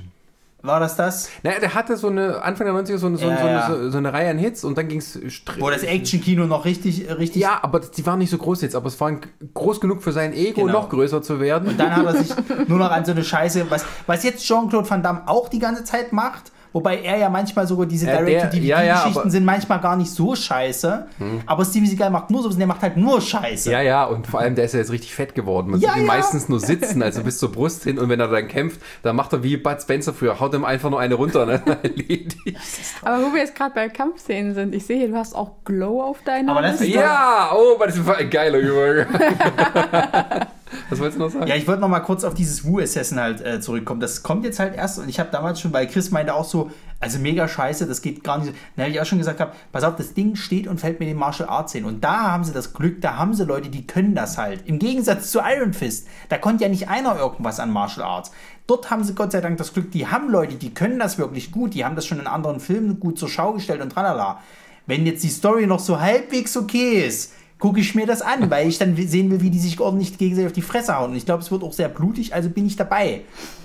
War 0.63 0.79
das 0.79 0.95
das? 0.97 1.29
Naja, 1.43 1.59
der 1.59 1.75
hatte 1.75 1.97
so 1.97 2.07
eine, 2.09 2.41
Anfang 2.43 2.67
der 2.67 2.75
90er 2.75 2.97
so 2.99 3.09
eine, 3.09 3.17
so, 3.19 3.27
Ja, 3.29 3.37
so, 3.37 3.43
eine, 3.43 3.53
ja. 3.53 3.67
so, 3.69 3.91
so 3.91 3.99
eine 3.99 4.13
Reihe 4.13 4.31
an 4.31 4.39
Hits 4.39 4.63
und 4.65 4.79
dann 4.79 4.87
ging 4.89 4.99
es 4.99 5.19
Wo 5.59 5.69
das 5.71 5.83
Action-Kino 5.83 6.47
noch 6.47 6.65
richtig, 6.65 7.09
richtig 7.19 7.43
Ja, 7.43 7.59
aber 7.63 7.81
die 7.81 8.07
waren 8.07 8.21
nicht 8.21 8.31
so 8.31 8.39
groß 8.39 8.63
jetzt, 8.63 8.77
aber 8.77 8.87
es 8.87 9.01
waren 9.01 9.21
groß 9.55 9.81
genug 9.81 10.03
für 10.03 10.13
sein 10.13 10.33
Ego, 10.33 10.63
Genau. 10.63 10.73
noch 10.83 10.89
größer 10.89 11.21
zu 11.21 11.41
werden. 11.41 11.69
Und 11.69 11.81
dann 11.81 11.95
hat 11.97 12.07
er 12.07 12.17
sich 12.23 12.33
nur 12.69 12.79
noch 12.79 12.91
an 12.93 13.05
so 13.05 13.11
eine 13.13 13.25
Scheiße, 13.25 13.71
was, 13.71 13.85
was 14.07 14.23
jetzt 14.23 14.45
Jean-Claude 14.47 14.89
Van 14.89 15.03
Damme 15.03 15.23
auch 15.27 15.49
die 15.49 15.59
ganze 15.59 15.83
Zeit 15.85 16.13
macht, 16.13 16.53
wobei 16.73 17.01
er 17.03 17.19
ja 17.19 17.29
manchmal 17.29 17.67
sogar 17.67 17.87
diese 17.87 18.07
der- 18.07 18.19
Direct-to-DVD-Geschichten 18.19 18.67
ja, 18.67 18.83
ja, 18.83 19.23
Hm. 19.25 19.31
sind 19.31 19.45
manchmal 19.45 19.81
gar 19.81 19.97
nicht 19.97 20.11
so 20.11 20.35
scheiße. 20.35 21.07
Aber 21.47 21.65
Steven 21.65 21.87
Seagal 21.87 22.11
macht 22.11 22.31
nur 22.31 22.43
so, 22.43 22.49
der 22.49 22.67
macht 22.67 22.83
halt 22.83 22.97
nur 22.97 23.21
Scheiße. 23.21 23.71
ja, 23.71 23.81
ja, 23.81 24.05
und 24.05 24.27
vor 24.27 24.41
allem, 24.41 24.55
der 24.55 24.65
ist 24.65 24.73
ja 24.75 24.79
jetzt 24.81 24.91
richtig 24.93 25.15
fett 25.15 25.35
geworden. 25.35 25.71
Man 25.71 25.81
Ja, 25.81 25.91
sieht 25.91 26.03
ihn 26.03 26.07
ja. 26.07 26.13
meistens 26.15 26.49
nur 26.49 26.61
sitzen, 26.61 27.03
also 27.03 27.23
bis 27.23 27.39
zur 27.39 27.53
Brust 27.53 27.85
hin. 27.85 27.99
Und 27.99 28.09
wenn 28.09 28.21
er 28.21 28.29
dann 28.29 28.49
kämpft, 28.49 28.81
dann 29.03 29.17
macht 29.17 29.33
er 29.33 29.43
wie 29.43 29.57
Bud 29.57 29.81
Spencer 29.81 30.13
früher, 30.15 30.41
haut 30.41 30.55
ihm 30.55 30.65
einfach 30.65 30.91
nur 30.91 31.01
eine 31.01 31.15
runter 31.15 31.47
erledigt. 31.83 32.37
Aber 33.03 33.19
wo 33.25 33.33
wir 33.33 33.41
jetzt 33.41 33.55
gerade 33.55 33.75
bei 33.75 33.89
Kampfszenen 33.89 34.55
sind, 34.55 34.75
ich 34.75 34.87
sehe 34.87 34.99
hier, 34.99 35.09
du 35.09 35.17
hast 35.17 35.35
auch 35.35 35.51
Glow 35.65 36.03
auf 36.03 36.19
deiner 36.25 36.53
Aber 36.53 36.63
das 36.63 36.81
Liste. 36.81 36.87
ist- 36.87 36.95
Ja, 36.95 37.51
oh, 37.55 37.79
das 37.85 38.07
war 38.07 38.17
ein 38.17 38.31
geiler 38.31 38.59
Übergang. 38.59 39.07
Was 40.91 40.99
wolltest 40.99 41.19
du 41.19 41.25
noch 41.25 41.31
sagen? 41.31 41.47
Ja, 41.47 41.55
ich 41.55 41.67
wollte 41.67 41.81
noch 41.81 41.89
mal 41.89 42.01
kurz 42.01 42.25
auf 42.25 42.35
dieses 42.35 42.65
Wu 42.65 42.79
Assassin 42.79 43.21
halt 43.21 43.41
äh, 43.41 43.61
zurückkommen. 43.61 44.01
Das 44.01 44.23
kommt 44.23 44.45
jetzt 44.45 44.59
halt 44.59 44.75
erst 44.75 44.99
und 44.99 45.09
ich 45.09 45.21
habe 45.21 45.31
damals 45.31 45.61
schon, 45.61 45.73
weil 45.73 45.87
Chris 45.87 46.11
meinte 46.11 46.35
auch 46.35 46.45
so, 46.45 46.71
also 47.01 47.19
mega 47.19 47.49
scheiße, 47.49 47.87
das 47.87 48.01
geht 48.01 48.23
gar 48.23 48.39
nicht. 48.39 48.55
Dann 48.77 48.85
habe 48.85 48.95
ich 48.95 49.01
auch 49.01 49.05
schon 49.05 49.19
gesagt, 49.19 49.41
hab, 49.41 49.57
pass 49.73 49.83
auf, 49.83 49.97
das 49.97 50.15
Ding 50.15 50.37
steht 50.37 50.69
und 50.69 50.81
fällt 50.81 51.01
mit 51.01 51.09
den 51.09 51.17
Martial 51.17 51.49
Arts 51.49 51.73
hin. 51.73 51.85
Und 51.85 52.05
da 52.05 52.31
haben 52.31 52.45
sie 52.45 52.53
das 52.53 52.73
Glück, 52.73 53.01
da 53.01 53.17
haben 53.17 53.35
sie 53.35 53.45
Leute, 53.45 53.71
die 53.71 53.87
können 53.87 54.15
das 54.15 54.39
halt. 54.39 54.67
Im 54.67 54.79
Gegensatz 54.79 55.31
zu 55.31 55.41
Iron 55.41 55.73
Fist, 55.73 56.07
da 56.29 56.39
konnte 56.39 56.63
ja 56.63 56.71
nicht 56.71 56.89
einer 56.89 57.19
irgendwas 57.19 57.59
an 57.59 57.71
Martial 57.71 58.07
Arts. 58.07 58.31
Dort 58.69 58.91
haben 58.91 59.03
sie 59.03 59.15
Gott 59.15 59.33
sei 59.33 59.41
Dank 59.41 59.59
das 59.59 59.73
Glück, 59.73 59.91
die 59.91 60.07
haben 60.07 60.31
Leute, 60.31 60.55
die 60.55 60.73
können 60.73 60.99
das 60.99 61.19
wirklich 61.19 61.51
gut, 61.51 61.75
die 61.75 61.85
haben 61.85 61.97
das 61.97 62.07
schon 62.07 62.21
in 62.21 62.29
anderen 62.29 62.61
Filmen 62.61 63.01
gut 63.01 63.19
zur 63.19 63.29
Schau 63.29 63.53
gestellt 63.53 63.81
und 63.81 63.91
tralala. 63.91 64.41
wenn 64.87 65.05
jetzt 65.05 65.25
die 65.25 65.29
Story 65.29 65.67
noch 65.67 65.81
so 65.81 66.01
halbwegs 66.01 66.57
okay 66.57 67.05
ist, 67.05 67.33
gucke 67.63 67.79
ich 67.79 67.95
mir 67.95 68.07
das 68.07 68.23
an, 68.23 68.51
weil 68.51 68.67
ich 68.67 68.79
dann 68.79 68.97
sehen 68.97 69.31
will, 69.31 69.41
wie 69.41 69.49
die 69.51 69.61
sich 69.61 69.79
ordentlich 69.79 70.19
gegenseitig 70.19 70.47
auf 70.49 70.53
die 70.53 70.63
Fresse 70.63 70.99
hauen. 70.99 71.13
Und 71.13 71.17
ich 71.17 71.25
glaube, 71.25 71.45
es 71.45 71.53
wird 71.53 71.63
auch 71.63 71.73
sehr 71.73 71.89
blutig, 71.89 72.35
also 72.35 72.51
bin 72.51 72.67
ich 72.67 72.75
dabei. 72.75 73.21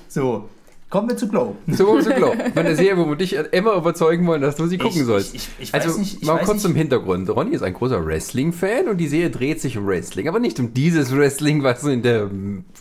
So, 0.07 0.48
kommen 0.91 1.10
wir 1.10 1.18
zu 1.18 1.28
Glow. 1.28 1.56
So, 1.65 1.99
so 1.99 2.11
Glow. 2.11 2.32
Eine 2.53 2.76
Serie, 2.76 2.95
wo 2.95 3.10
wir 3.10 3.15
dich 3.15 3.34
immer 3.34 3.74
überzeugen 3.74 4.28
wollen, 4.28 4.44
dass 4.44 4.56
du 4.56 4.68
sie 4.68 4.78
gucken 4.78 4.99
Ich- 5.02 5.07
sollst. 5.07 5.34
ich- 5.34 5.49
ich 5.57 5.74
also, 5.74 5.98
nicht- 5.98 6.22
ich 6.22 6.28
mal 6.28 6.38
kurz 6.38 6.57
nicht. 6.57 6.61
zum 6.61 6.76
Hintergrund. 6.76 7.28
Ronny 7.28 7.56
ist 7.56 7.64
ein 7.64 7.74
großer 7.74 8.06
Wrestling-Fan 8.06 8.88
und 8.88 8.98
die 8.98 9.07
Serie 9.07 9.32
dreht 9.32 9.61
sich 9.61 9.76
um 9.80 9.88
Wrestling. 9.88 10.28
Aber 10.28 10.38
nicht 10.40 10.60
um 10.60 10.76
dieses 10.76 11.11
Wrestling, 11.18 11.64
was 11.64 11.84
in 11.84 12.03
der 12.03 12.30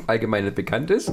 Allgemeinheit 0.07 0.55
bekannt 0.55 0.91
ist, 0.91 1.13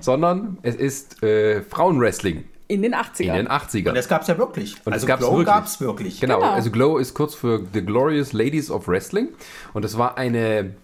sondern 0.00 0.58
es 0.62 0.74
ist 0.74 1.22
äh, 1.22 1.62
Frauenwrestling 1.62 2.42
In 2.66 2.80
den 2.82 2.94
80ern. 2.94 3.22
in 3.24 3.34
den 3.34 3.48
80ern. 3.48 3.88
Und 3.90 3.94
das 3.96 4.08
gab 4.08 4.22
es 4.22 4.28
ja 4.28 4.38
wirklich. 4.38 4.76
Und 4.84 4.92
also 4.94 5.06
gab's 5.06 5.20
Glow 5.20 5.32
wirklich. 5.32 5.46
gab 5.46 5.66
es 5.66 5.80
wirklich. 5.80 6.20
Genau, 6.20 6.38
Genau. 6.40 6.50
also 6.52 6.70
Glow 6.70 6.98
ist 6.98 7.12
kurz 7.14 7.34
für 7.34 7.62
The 7.72 7.82
Glorious 7.84 8.32
Ladies 8.32 8.70
of 8.70 8.88
Wrestling. 8.88 9.28
Und 9.74 9.84
das 9.84 9.98
war 9.98 10.16
eine 10.16 10.74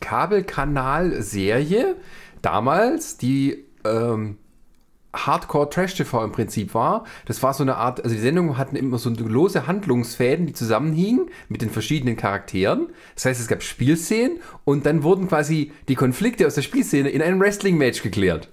Kabelkanal-Serie 0.00 1.96
damals, 2.42 3.16
die 3.18 3.64
ähm, 3.84 4.36
Hardcore 5.14 5.70
Trash 5.70 5.94
TV 5.94 6.22
im 6.24 6.32
Prinzip 6.32 6.74
war. 6.74 7.04
Das 7.26 7.42
war 7.42 7.54
so 7.54 7.62
eine 7.62 7.76
Art, 7.76 8.02
also 8.02 8.14
die 8.14 8.20
Sendungen 8.20 8.58
hatten 8.58 8.76
immer 8.76 8.98
so 8.98 9.10
lose 9.10 9.66
Handlungsfäden, 9.66 10.46
die 10.46 10.52
zusammenhingen 10.52 11.30
mit 11.48 11.62
den 11.62 11.70
verschiedenen 11.70 12.16
Charakteren. 12.16 12.88
Das 13.14 13.24
heißt, 13.24 13.40
es 13.40 13.48
gab 13.48 13.62
Spielszenen 13.62 14.38
und 14.64 14.86
dann 14.86 15.02
wurden 15.02 15.28
quasi 15.28 15.72
die 15.88 15.94
Konflikte 15.94 16.46
aus 16.46 16.54
der 16.54 16.62
Spielszene 16.62 17.08
in 17.08 17.22
einem 17.22 17.40
Wrestling-Match 17.40 18.02
geklärt. 18.02 18.48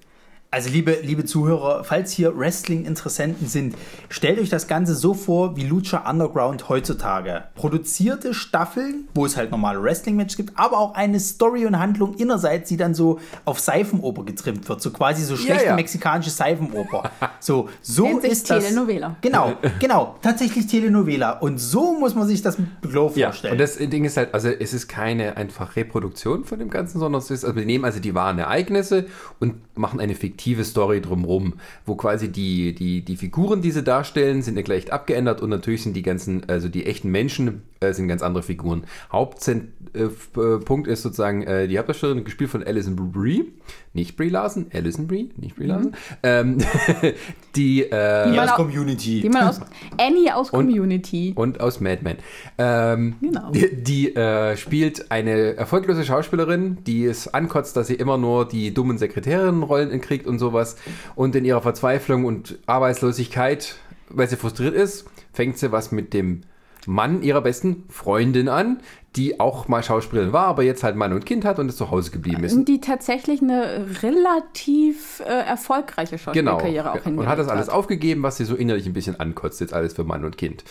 Also 0.56 0.70
liebe, 0.70 1.00
liebe 1.04 1.26
Zuhörer, 1.26 1.84
falls 1.84 2.14
hier 2.14 2.38
Wrestling-Interessenten 2.40 3.46
sind, 3.46 3.76
stellt 4.08 4.40
euch 4.40 4.48
das 4.48 4.68
Ganze 4.68 4.96
so 4.96 5.14
vor 5.14 5.58
wie 5.58 5.66
Lucha 5.66 6.10
Underground 6.10 6.70
heutzutage. 6.70 7.44
Produzierte 7.56 8.34
Staffeln, 8.34 9.10
wo 9.14 9.26
es 9.26 9.36
halt 9.36 9.52
normale 9.52 9.84
Wrestling-Matches 9.84 10.38
gibt, 10.38 10.58
aber 10.58 10.78
auch 10.78 10.94
eine 10.94 11.20
Story 11.20 11.66
und 11.66 11.78
Handlung 11.78 12.14
innerseits, 12.14 12.70
die 12.70 12.78
dann 12.78 12.96
so 12.96 13.20
auf 13.44 13.60
Seifenoper 13.60 14.24
getrimmt 14.24 14.70
wird. 14.70 14.82
So 14.82 14.92
quasi 14.92 15.26
so 15.26 15.36
schlechte 15.36 15.66
ja. 15.66 15.76
mexikanische 15.76 16.30
Seifenoper. 16.30 17.12
So, 17.42 17.68
so 17.82 18.06
Nennt 18.06 18.24
ist 18.24 18.50
das. 18.50 18.64
Telenovela. 18.64 19.18
Genau, 19.20 19.56
genau. 19.80 20.16
Tatsächlich 20.22 20.68
Telenovela. 20.68 21.32
Und 21.32 21.58
so 21.58 22.00
muss 22.00 22.16
man 22.16 22.28
sich 22.28 22.42
das 22.42 22.58
mit 22.58 22.70
Glow 22.82 23.12
Ja, 23.16 23.28
vorstellen. 23.28 23.52
und 23.52 23.58
das 23.60 23.76
Ding 23.76 24.06
ist 24.06 24.16
halt, 24.16 24.34
also 24.34 24.48
es 24.48 24.74
ist 24.74 24.88
keine 24.88 25.36
einfach 25.36 25.76
Reproduktion 25.76 26.46
von 26.46 26.60
dem 26.60 26.70
Ganzen, 26.70 27.00
sondern 27.00 27.22
es 27.22 27.30
ist, 27.30 27.44
also 27.44 27.58
wir 27.58 27.66
nehmen 27.66 27.84
also 27.84 28.00
die 28.00 28.16
wahren 28.16 28.40
Ereignisse 28.40 29.08
und 29.42 29.56
machen 29.78 30.00
eine 30.00 30.16
fiktive 30.16 30.45
Story 30.64 31.02
drumrum, 31.02 31.54
wo 31.86 31.96
quasi 31.96 32.32
die, 32.32 32.76
die, 32.76 33.02
die 33.02 33.18
Figuren, 33.18 33.62
die 33.62 33.72
sie 33.72 33.84
darstellen, 33.84 34.42
sind 34.42 34.58
ja 34.58 34.62
gleich 34.62 34.92
abgeändert 34.94 35.42
und 35.42 35.50
natürlich 35.50 35.84
sind 35.84 35.96
die 35.96 36.04
ganzen, 36.04 36.48
also 36.48 36.70
die 36.70 36.86
echten 36.86 37.10
Menschen 37.10 37.64
äh, 37.80 37.94
sind 37.94 38.08
ganz 38.08 38.22
andere 38.22 38.44
Figuren. 38.44 38.84
Hauptpunkt 39.12 39.70
äh, 39.96 40.60
Punkt 40.60 40.88
ist 40.88 41.02
sozusagen 41.02 41.44
äh, 41.44 41.68
die 41.68 41.78
Hauptdarstellerin, 41.78 42.24
gespielt 42.24 42.50
von 42.50 42.64
Alison 42.64 42.96
Brie, 43.12 43.52
nicht 43.94 44.18
Brie 44.18 44.30
Larson, 44.30 44.68
Alison 44.74 45.08
Brie, 45.08 45.30
nicht 45.38 45.56
Brie 45.56 45.66
Larson, 45.68 45.94
ähm, 46.24 46.58
die, 47.56 47.84
äh, 47.84 47.90
das 48.36 48.52
auch- 48.52 48.56
Community. 48.58 49.22
Die 49.22 49.30
man 49.30 49.48
aus 49.48 49.62
Annie 50.00 50.36
aus 50.36 50.52
Community. 50.52 51.34
und 51.36 51.60
aus 51.62 51.80
Mad 51.80 52.00
Men. 52.04 52.18
Ähm, 52.58 53.16
Genau. 53.22 53.52
Die, 53.52 53.70
die 53.84 54.16
äh, 54.16 54.58
spielt 54.58 55.12
eine 55.12 55.56
erfolglose 55.56 56.04
Schauspielerin, 56.04 56.78
die 56.86 57.06
es 57.06 57.34
ankotzt, 57.34 57.76
dass 57.78 57.88
sie 57.88 57.96
immer 57.96 58.18
nur 58.18 58.48
die 58.48 58.74
dummen 58.74 58.98
Sekretärinnenrollen 58.98 60.00
kriegt 60.02 60.28
und 60.28 60.40
sowas. 60.40 60.76
Und 61.16 61.36
in 61.36 61.46
ihrer 61.46 61.62
Verzweiflung 61.62 62.26
und 62.26 62.58
Arbeitslosigkeit, 62.66 63.76
weil 64.10 64.28
sie 64.30 64.36
frustriert 64.36 64.74
ist, 64.76 65.06
fängt 65.34 65.58
sie 65.58 65.72
was 65.72 65.92
mit 65.92 66.14
dem 66.14 66.42
Mann 66.88 67.22
ihrer 67.22 67.42
besten 67.42 67.84
Freundin 67.90 68.50
an, 68.50 68.80
die 69.16 69.40
auch 69.40 69.68
mal 69.68 69.82
Schauspielerin 69.82 70.34
war, 70.34 70.46
aber 70.48 70.64
jetzt 70.64 70.84
halt 70.84 70.96
Mann 70.96 71.14
und 71.14 71.26
Kind 71.26 71.46
hat 71.46 71.58
und 71.60 71.70
es 71.70 71.78
zu 71.78 71.90
Hause 71.90 72.12
geblieben 72.12 72.44
ist. 72.44 72.54
Und 72.54 72.66
die 72.66 72.82
tatsächlich 72.82 73.42
eine 73.42 73.86
relativ 74.04 75.22
äh, 75.22 75.30
erfolgreiche 75.30 76.18
Genau. 76.34 76.52
Schauspielkarriere 76.52 76.92
auch 76.92 76.96
Und 76.96 77.04
hingelegt 77.04 77.30
hat 77.30 77.40
das 77.40 77.48
alles 77.48 77.70
aufgegeben, 77.70 78.24
was 78.24 78.38
sie 78.38 78.46
so 78.46 78.56
innerlich 78.56 78.86
ein 78.86 78.94
bisschen 78.94 79.20
ankotzt, 79.20 79.62
jetzt 79.62 79.74
alles 79.74 79.94
für 79.94 80.04
Mann 80.04 80.26
und 80.26 80.38
Kind. 80.38 80.64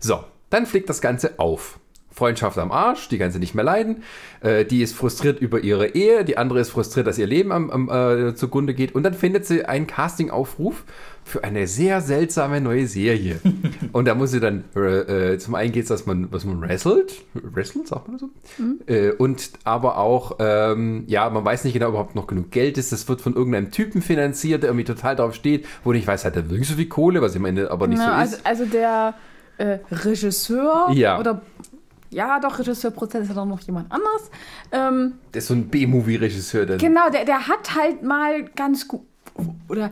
So, 0.00 0.20
dann 0.50 0.66
fliegt 0.66 0.88
das 0.88 1.00
Ganze 1.00 1.38
auf. 1.38 1.78
Freundschaft 2.12 2.58
am 2.58 2.70
Arsch, 2.70 3.08
die 3.08 3.18
kann 3.18 3.30
sie 3.32 3.38
nicht 3.38 3.54
mehr 3.54 3.64
leiden. 3.64 4.02
Äh, 4.40 4.64
die 4.64 4.82
ist 4.82 4.94
frustriert 4.94 5.40
über 5.40 5.60
ihre 5.60 5.88
Ehe, 5.88 6.24
die 6.24 6.36
andere 6.36 6.60
ist 6.60 6.70
frustriert, 6.70 7.06
dass 7.06 7.18
ihr 7.18 7.26
Leben 7.26 7.52
am, 7.52 7.70
am, 7.70 7.88
äh, 7.90 8.34
zugrunde 8.34 8.74
geht. 8.74 8.94
Und 8.94 9.02
dann 9.02 9.14
findet 9.14 9.46
sie 9.46 9.64
einen 9.64 9.86
Castingaufruf 9.86 10.84
für 11.24 11.44
eine 11.44 11.66
sehr 11.68 12.00
seltsame 12.00 12.60
neue 12.60 12.86
Serie. 12.86 13.40
und 13.92 14.06
da 14.08 14.14
muss 14.14 14.32
sie 14.32 14.40
dann, 14.40 14.64
äh, 14.74 15.32
äh, 15.34 15.38
zum 15.38 15.54
einen 15.54 15.72
geht 15.72 15.84
es, 15.84 15.88
dass 15.88 16.04
man, 16.06 16.30
dass 16.30 16.44
man 16.44 16.60
wrestelt. 16.60 17.22
Wrestelt, 17.34 17.86
sagt 17.88 18.08
man 18.08 18.18
so? 18.18 18.28
Äh, 18.86 19.12
und 19.12 19.50
aber 19.64 19.98
auch, 19.98 20.36
ähm, 20.40 21.04
ja, 21.06 21.30
man 21.30 21.44
weiß 21.44 21.64
nicht 21.64 21.74
genau, 21.74 21.86
ob 21.88 21.92
überhaupt 21.92 22.14
noch 22.16 22.26
genug 22.26 22.50
Geld 22.50 22.76
ist. 22.76 22.90
Das 22.92 23.08
wird 23.08 23.20
von 23.20 23.34
irgendeinem 23.34 23.70
Typen 23.70 24.02
finanziert, 24.02 24.62
der 24.64 24.70
irgendwie 24.70 24.84
total 24.84 25.14
drauf 25.16 25.34
steht, 25.34 25.66
wo 25.84 25.92
ich 25.92 26.06
weiß, 26.06 26.24
hat 26.24 26.36
er 26.36 26.50
wirklich 26.50 26.68
so 26.68 26.74
viel 26.74 26.88
Kohle, 26.88 27.22
was 27.22 27.36
im 27.36 27.44
Ende 27.44 27.70
aber 27.70 27.86
nicht 27.86 27.98
Ja, 28.00 28.06
so 28.06 28.12
also, 28.12 28.36
ist. 28.36 28.46
also 28.46 28.64
der 28.66 29.14
äh, 29.58 29.78
Regisseur 29.92 30.90
Ja. 30.92 31.18
oder 31.20 31.42
ja, 32.12 32.38
doch, 32.40 32.58
Regisseurprozess 32.58 33.22
ist 33.22 33.28
ja 33.28 33.34
doch 33.34 33.44
noch 33.46 33.60
jemand 33.60 33.90
anders. 33.90 34.30
Ähm, 34.70 35.14
Der 35.34 35.38
ist 35.40 35.48
so 35.48 35.54
ein 35.54 35.68
B-Movie-Regisseur. 35.68 36.66
der- 36.66 36.76
genau, 36.78 37.10
der, 37.10 37.24
der 37.24 37.48
hat 37.48 37.74
halt 37.74 38.02
mal 38.02 38.44
ganz 38.54 38.86
gut, 38.88 39.00
oder 39.68 39.90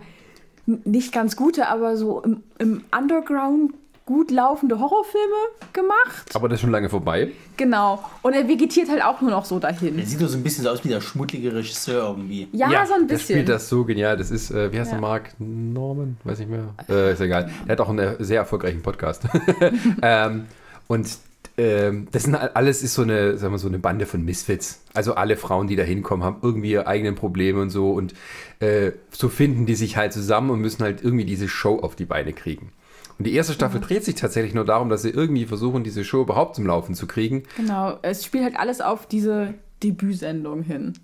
nicht 0.66 1.12
ganz 1.12 1.34
gute, 1.36 1.68
aber 1.68 1.96
so 1.96 2.20
im, 2.22 2.42
im 2.58 2.84
Underground 2.96 3.74
gut 4.06 4.32
laufende 4.32 4.80
Horrorfilme 4.80 5.36
gemacht. 5.72 6.34
Aber 6.34 6.48
das 6.48 6.56
ist 6.56 6.62
schon 6.62 6.70
lange 6.72 6.88
vorbei. 6.88 7.30
Genau. 7.56 8.02
Und 8.22 8.32
er 8.32 8.48
vegetiert 8.48 8.88
halt 8.90 9.04
auch 9.04 9.20
nur 9.20 9.30
noch 9.30 9.44
so 9.44 9.60
Der 9.60 9.70
dahin. 9.70 10.04
sieht 10.04 10.20
doch 10.20 10.26
so 10.26 10.36
ein 10.36 10.42
bisschen 10.42 10.64
so 10.64 10.70
aus 10.70 10.82
wie 10.84 10.88
der 10.88 11.00
schmuddlige 11.00 11.54
Regisseur 11.54 12.08
irgendwie. 12.08 12.48
Ja, 12.52 12.84
so 12.86 12.94
ein 12.94 13.06
Der 13.06 13.14
bisschen. 13.14 13.36
spielt 13.36 13.48
das 13.48 13.68
so 13.68 13.84
genial. 13.84 14.16
Das 14.16 14.32
ist, 14.32 14.50
äh, 14.50 14.72
wie 14.72 14.80
heißt 14.80 14.90
Ja. 14.90 14.96
der 14.96 15.00
Mark 15.00 15.30
Norman? 15.38 16.16
Weiß 16.24 16.40
nicht 16.40 16.50
mehr. 16.50 16.64
Äh, 16.88 17.12
ist 17.12 17.20
egal. 17.20 17.50
Der 17.66 17.72
hat 17.72 17.80
auch 17.80 17.88
einen 17.88 18.16
sehr 18.18 18.38
erfolgreichen 18.38 18.82
Podcast. 18.82 19.22
ähm, 20.02 20.46
und 20.88 21.06
ähm, 21.60 22.08
das 22.12 22.22
sind 22.24 22.34
all- 22.34 22.50
alles 22.54 22.82
ist 22.82 22.94
so 22.94 23.02
eine, 23.02 23.36
sagen 23.36 23.52
wir, 23.52 23.58
so 23.58 23.68
eine 23.68 23.78
Bande 23.78 24.06
von 24.06 24.24
Misfits. 24.24 24.82
Also 24.94 25.14
alle 25.14 25.36
Frauen, 25.36 25.66
die 25.66 25.76
da 25.76 25.82
hinkommen, 25.82 26.24
haben 26.24 26.38
irgendwie 26.42 26.72
ihre 26.72 26.86
eigenen 26.86 27.14
Probleme 27.14 27.60
und 27.60 27.70
so. 27.70 27.92
Und 27.92 28.14
äh, 28.60 28.92
so 29.10 29.28
finden 29.28 29.66
die 29.66 29.74
sich 29.74 29.96
halt 29.96 30.12
zusammen 30.12 30.50
und 30.50 30.60
müssen 30.60 30.82
halt 30.82 31.02
irgendwie 31.04 31.24
diese 31.24 31.48
Show 31.48 31.78
auf 31.78 31.96
die 31.96 32.06
Beine 32.06 32.32
kriegen. 32.32 32.72
Und 33.18 33.26
die 33.26 33.34
erste 33.34 33.52
Staffel 33.52 33.80
dreht 33.80 34.04
sich 34.04 34.14
tatsächlich 34.14 34.54
nur 34.54 34.64
darum, 34.64 34.88
dass 34.88 35.02
sie 35.02 35.10
irgendwie 35.10 35.44
versuchen, 35.44 35.84
diese 35.84 36.04
Show 36.04 36.22
überhaupt 36.22 36.56
zum 36.56 36.66
Laufen 36.66 36.94
zu 36.94 37.06
kriegen. 37.06 37.42
Genau, 37.56 37.98
es 38.00 38.24
spielt 38.24 38.44
halt 38.44 38.56
alles 38.58 38.80
auf 38.80 39.06
diese 39.06 39.52
Debütsendung 39.82 40.62
hin. 40.62 40.94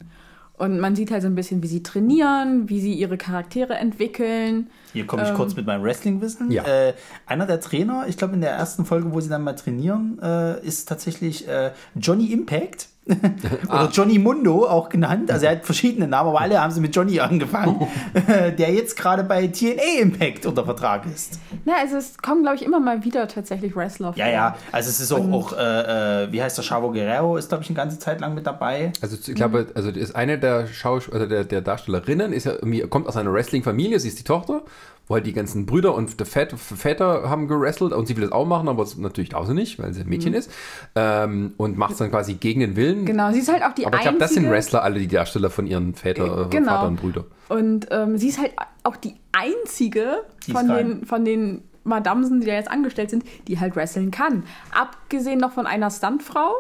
Und 0.59 0.81
man 0.81 0.97
sieht 0.97 1.11
halt 1.11 1.23
so 1.23 1.29
ein 1.29 1.35
bisschen, 1.35 1.63
wie 1.63 1.67
sie 1.67 1.83
trainieren, 1.83 2.69
wie 2.69 2.81
sie 2.81 2.95
ihre 2.95 3.19
Charaktere 3.19 3.75
entwickeln. 3.75 4.71
Hier 4.93 5.07
komme 5.07 5.25
ich 5.25 5.35
kurz 5.35 5.55
mit 5.55 5.67
meinem 5.67 5.83
Wrestling-Wissen. 5.83 6.51
Ja. 6.51 6.65
Äh, 6.65 6.95
einer 7.27 7.47
der 7.47 7.61
Trainer, 7.61 8.07
ich 8.09 8.17
glaube 8.17 8.35
in 8.35 8.41
der 8.41 8.53
ersten 8.53 8.87
Folge, 8.87 9.13
wo 9.13 9.21
sie 9.21 9.29
dann 9.29 9.45
mal 9.45 9.55
trainieren, 9.55 10.19
äh, 10.23 10.65
ist 10.65 10.89
tatsächlich 10.89 11.47
äh, 11.47 11.73
Johnny 11.95 12.33
Impact. 12.33 12.89
Oder 13.69 13.89
Johnny 13.93 14.19
Mundo 14.19 14.67
auch 14.67 14.89
genannt. 14.89 15.31
Also 15.31 15.47
er 15.47 15.53
hat 15.53 15.65
verschiedene 15.65 16.09
Namen, 16.09 16.31
aber 16.31 16.41
alle 16.41 16.61
haben 16.61 16.71
sie 16.73 16.81
mit 16.81 16.95
Johnny 16.95 17.21
angefangen. 17.27 17.87
der 18.59 18.73
jetzt 18.73 18.97
gerade 18.97 19.25
bei 19.25 19.47
TNA 19.47 20.01
Impact 20.01 20.47
unter 20.47 20.65
Vertrag 20.65 21.07
ist. 21.07 21.39
Na, 21.65 21.75
also 21.81 21.97
es 21.97 22.19
kommen, 22.19 22.43
glaube 22.43 22.57
ich, 22.57 22.65
immer 22.65 22.81
mal 22.81 23.05
wieder 23.05 23.29
tatsächlich 23.29 23.77
Wrestler 23.77 24.13
Ja, 24.17 24.29
ja. 24.29 24.57
Also 24.73 24.91
es 24.91 25.01
ist 25.01 25.13
auch, 25.13 25.31
auch 25.31 25.53
äh, 25.53 26.25
äh, 26.25 26.33
wie 26.33 26.43
heißt 26.43 26.59
der, 26.59 26.65
Chavo 26.65 26.91
Guerrero 26.91 27.37
ist, 27.37 27.49
glaube 27.49 27.63
ich, 27.63 27.71
eine 27.71 27.77
ganze 27.77 27.99
Zeit 27.99 28.21
lang 28.21 28.35
mit 28.35 28.47
dabei. 28.47 28.93
Also 29.01 29.17
ich 29.17 29.35
glaube, 29.35 29.67
also 29.75 29.91
ist 29.91 30.17
eine 30.17 30.39
der 30.39 30.67
Schausch 30.67 31.09
also 31.11 31.27
der, 31.27 31.45
der 31.45 31.61
Darstellerinnen 31.61 32.33
ist 32.33 32.45
ja 32.45 32.53
irgendwie, 32.53 32.81
kommt 32.83 33.07
aus 33.07 33.17
einer 33.17 33.33
Wrestling-Familie, 33.33 34.01
sie 34.01 34.09
ist 34.09 34.19
die 34.19 34.25
Tochter, 34.25 34.63
wo 35.09 35.15
halt 35.15 35.27
die 35.27 35.33
ganzen 35.33 35.67
Brüder 35.67 35.95
und 35.95 36.19
der 36.19 36.27
Väter, 36.27 36.57
Väter 36.57 37.29
haben 37.31 37.47
gewrestelt 37.49 37.93
und 37.93 38.07
sie 38.07 38.17
will 38.17 38.25
das 38.25 38.33
auch 38.33 38.45
machen, 38.47 38.69
aber 38.69 38.83
es 38.83 38.97
natürlich 38.99 39.31
darf 39.31 39.47
sie 39.47 39.55
nicht, 39.55 39.79
weil 39.79 39.93
sie 39.93 40.01
ein 40.01 40.09
Mädchen 40.09 40.35
ist. 40.35 40.51
Ähm, 40.97 41.55
und 41.57 41.79
macht 41.79 41.93
es 41.93 41.99
dann 41.99 42.11
quasi 42.11 42.35
gegen 42.35 42.61
den 42.61 42.75
Willen. 42.77 43.05
Genau, 43.07 43.31
sie 43.33 43.39
ist 43.39 43.53
halt 43.53 43.63
auch 43.63 43.73
die 43.73 43.87
Aber 43.87 43.97
ich 43.97 44.03
glaube, 44.03 44.17
einzige. 44.17 44.19
das 44.19 44.35
sind 44.35 44.51
Wrestler, 44.51 44.83
alle 44.83 44.99
die 44.99 45.09
Darsteller 45.09 45.51
von 45.51 45.67
ihren 45.67 45.95
Väter, 45.95 46.47
Äh, 46.47 46.49
genau. 46.51 46.73
Vater 46.73 46.89
und 46.89 46.97
Brüder. 47.01 47.25
Und 47.49 47.87
ähm, 47.91 48.19
sie 48.19 48.29
ist 48.29 48.41
halt 48.41 48.53
auch 48.83 48.97
die 48.97 49.15
einzige 49.33 50.23
Die 50.47 50.53
von 50.53 50.71
rein. 50.71 50.89
den, 51.01 51.07
von 51.07 51.25
den 51.25 51.63
Madamsen, 51.85 52.41
die 52.41 52.47
da 52.49 52.55
jetzt 52.55 52.71
angestellt 52.71 53.11
sind, 53.11 53.25
die 53.47 53.61
halt 53.61 53.77
wresteln 53.77 54.11
kann. 54.11 54.43
Abgesehen 54.73 55.39
noch 55.39 55.53
von 55.53 55.67
einer 55.69 55.91
Stuntfrau. 55.91 56.53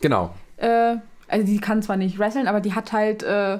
Genau. 0.00 0.32
Äh, 0.58 0.96
also 1.26 1.44
die 1.46 1.58
kann 1.58 1.82
zwar 1.82 1.96
nicht 1.96 2.18
wresteln, 2.20 2.46
aber 2.46 2.60
die 2.60 2.74
hat 2.74 2.92
halt 2.92 3.24
äh, 3.24 3.58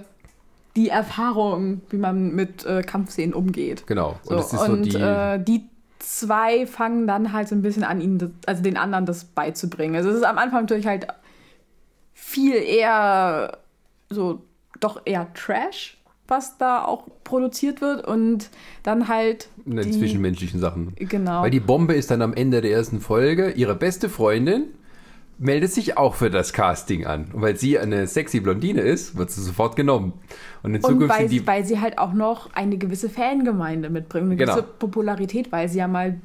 die 0.77 0.89
Erfahrung, 0.89 1.83
wie 1.91 1.97
man 1.99 2.35
mit 2.35 2.65
äh, 2.67 2.83
Kampfszenen 2.83 3.33
umgeht. 3.35 3.87
Genau. 3.87 4.19
So, 4.23 4.31
und 4.35 4.41
es 4.41 4.53
ist 4.53 4.65
so 4.65 4.73
und 4.73 4.83
die. 4.85 4.97
äh, 4.97 5.39
die 5.43 5.65
zwei 6.01 6.67
fangen 6.67 7.07
dann 7.07 7.33
halt 7.33 7.49
so 7.49 7.55
ein 7.55 7.63
bisschen 7.63 7.85
an, 7.85 8.01
ihnen 8.01 8.19
das, 8.19 8.31
also 8.47 8.63
den 8.63 8.77
anderen 8.77 9.07
das 9.07 9.25
beizubringen. 9.25 9.97
Also 9.97 10.11
es 10.11 10.17
ist 10.17 10.25
am 10.25 10.37
Anfang 10.39 10.63
natürlich 10.63 10.87
halt 10.87 11.07
viel 12.13 12.55
eher 12.57 13.59
so, 14.11 14.43
doch 14.81 15.01
eher 15.05 15.33
Trash. 15.35 15.97
was 16.27 16.57
da 16.59 16.83
auch 16.85 17.07
produziert 17.23 17.81
wird 17.83 18.07
und 18.07 18.49
dann 18.83 19.09
halt 19.09 19.49
In 19.67 19.77
den 19.77 19.85
die- 19.91 19.99
zwischenmenschlichen 19.99 20.59
Sachen. 20.61 20.93
Genau. 20.97 21.43
Weil 21.43 21.51
die 21.51 21.61
Bombe 21.61 21.95
ist 21.95 22.11
dann 22.11 22.23
am 22.23 22.33
Ende 22.35 22.61
der 22.63 22.73
ersten 22.73 23.01
Folge, 23.01 23.51
ihre 23.51 23.75
beste 23.75 24.09
Freundin 24.09 24.65
meldet 25.39 25.73
sich 25.73 25.97
auch 25.99 26.15
für 26.15 26.31
das 26.31 26.53
Casting 26.53 27.07
an. 27.07 27.27
Und 27.33 27.43
weil 27.43 27.57
sie 27.57 27.79
eine 27.79 28.07
sexy 28.07 28.41
Blondine 28.41 28.81
ist, 28.81 29.17
wird 29.17 29.31
sie 29.31 29.43
sofort 29.43 29.77
genommen. 29.77 30.13
Und 30.63 30.75
in 30.75 30.83
und 30.83 30.89
Zukunft 30.91 31.09
weil, 31.11 31.21
sind 31.23 31.33
die 31.33 31.39
sie, 31.41 31.47
weil 31.47 31.65
sie 31.65 31.81
halt 31.81 31.99
auch 31.99 32.13
noch 32.13 32.51
eine 32.55 32.79
gewisse 32.79 33.09
Fangemeinde 33.09 33.91
mitbringt, 33.91 34.27
eine 34.27 34.37
Genau. 34.37 34.53
gewisse 34.55 34.69
Popularität, 34.79 35.51
weil 35.53 35.69
sie 35.69 35.79
ja 35.79 35.89
mal 35.89 36.21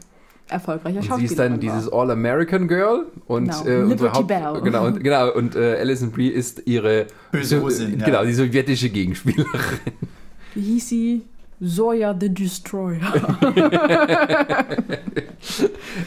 erfolgreicher 0.47 0.99
Und 1.13 1.19
sie 1.19 1.25
ist 1.25 1.37
dann 1.37 1.53
war. 1.53 1.57
dieses 1.59 1.91
All-American 1.91 2.67
Girl 2.67 3.05
und 3.27 3.45
Genau, 3.45 3.57
äh, 3.57 3.59
unsere 3.59 3.85
Liberty 3.87 4.15
Haupt 4.15 4.27
Bell. 4.27 4.61
genau 4.63 4.85
und 4.87 5.03
genau 5.03 5.31
und 5.33 5.55
äh, 5.55 5.75
Alison 5.79 6.11
Brie 6.11 6.29
ist 6.29 6.63
ihre 6.65 7.05
Böse 7.31 7.57
so, 7.57 7.61
Russin, 7.63 7.99
ja. 7.99 8.05
genau 8.05 8.23
die 8.25 8.33
sowjetische 8.33 8.89
Gegenspielerin. 8.89 9.47
Wie 10.55 10.61
hieß 10.61 10.89
sie? 10.89 11.21
Zoya 11.61 12.15
the 12.19 12.33
Destroyer. 12.33 12.99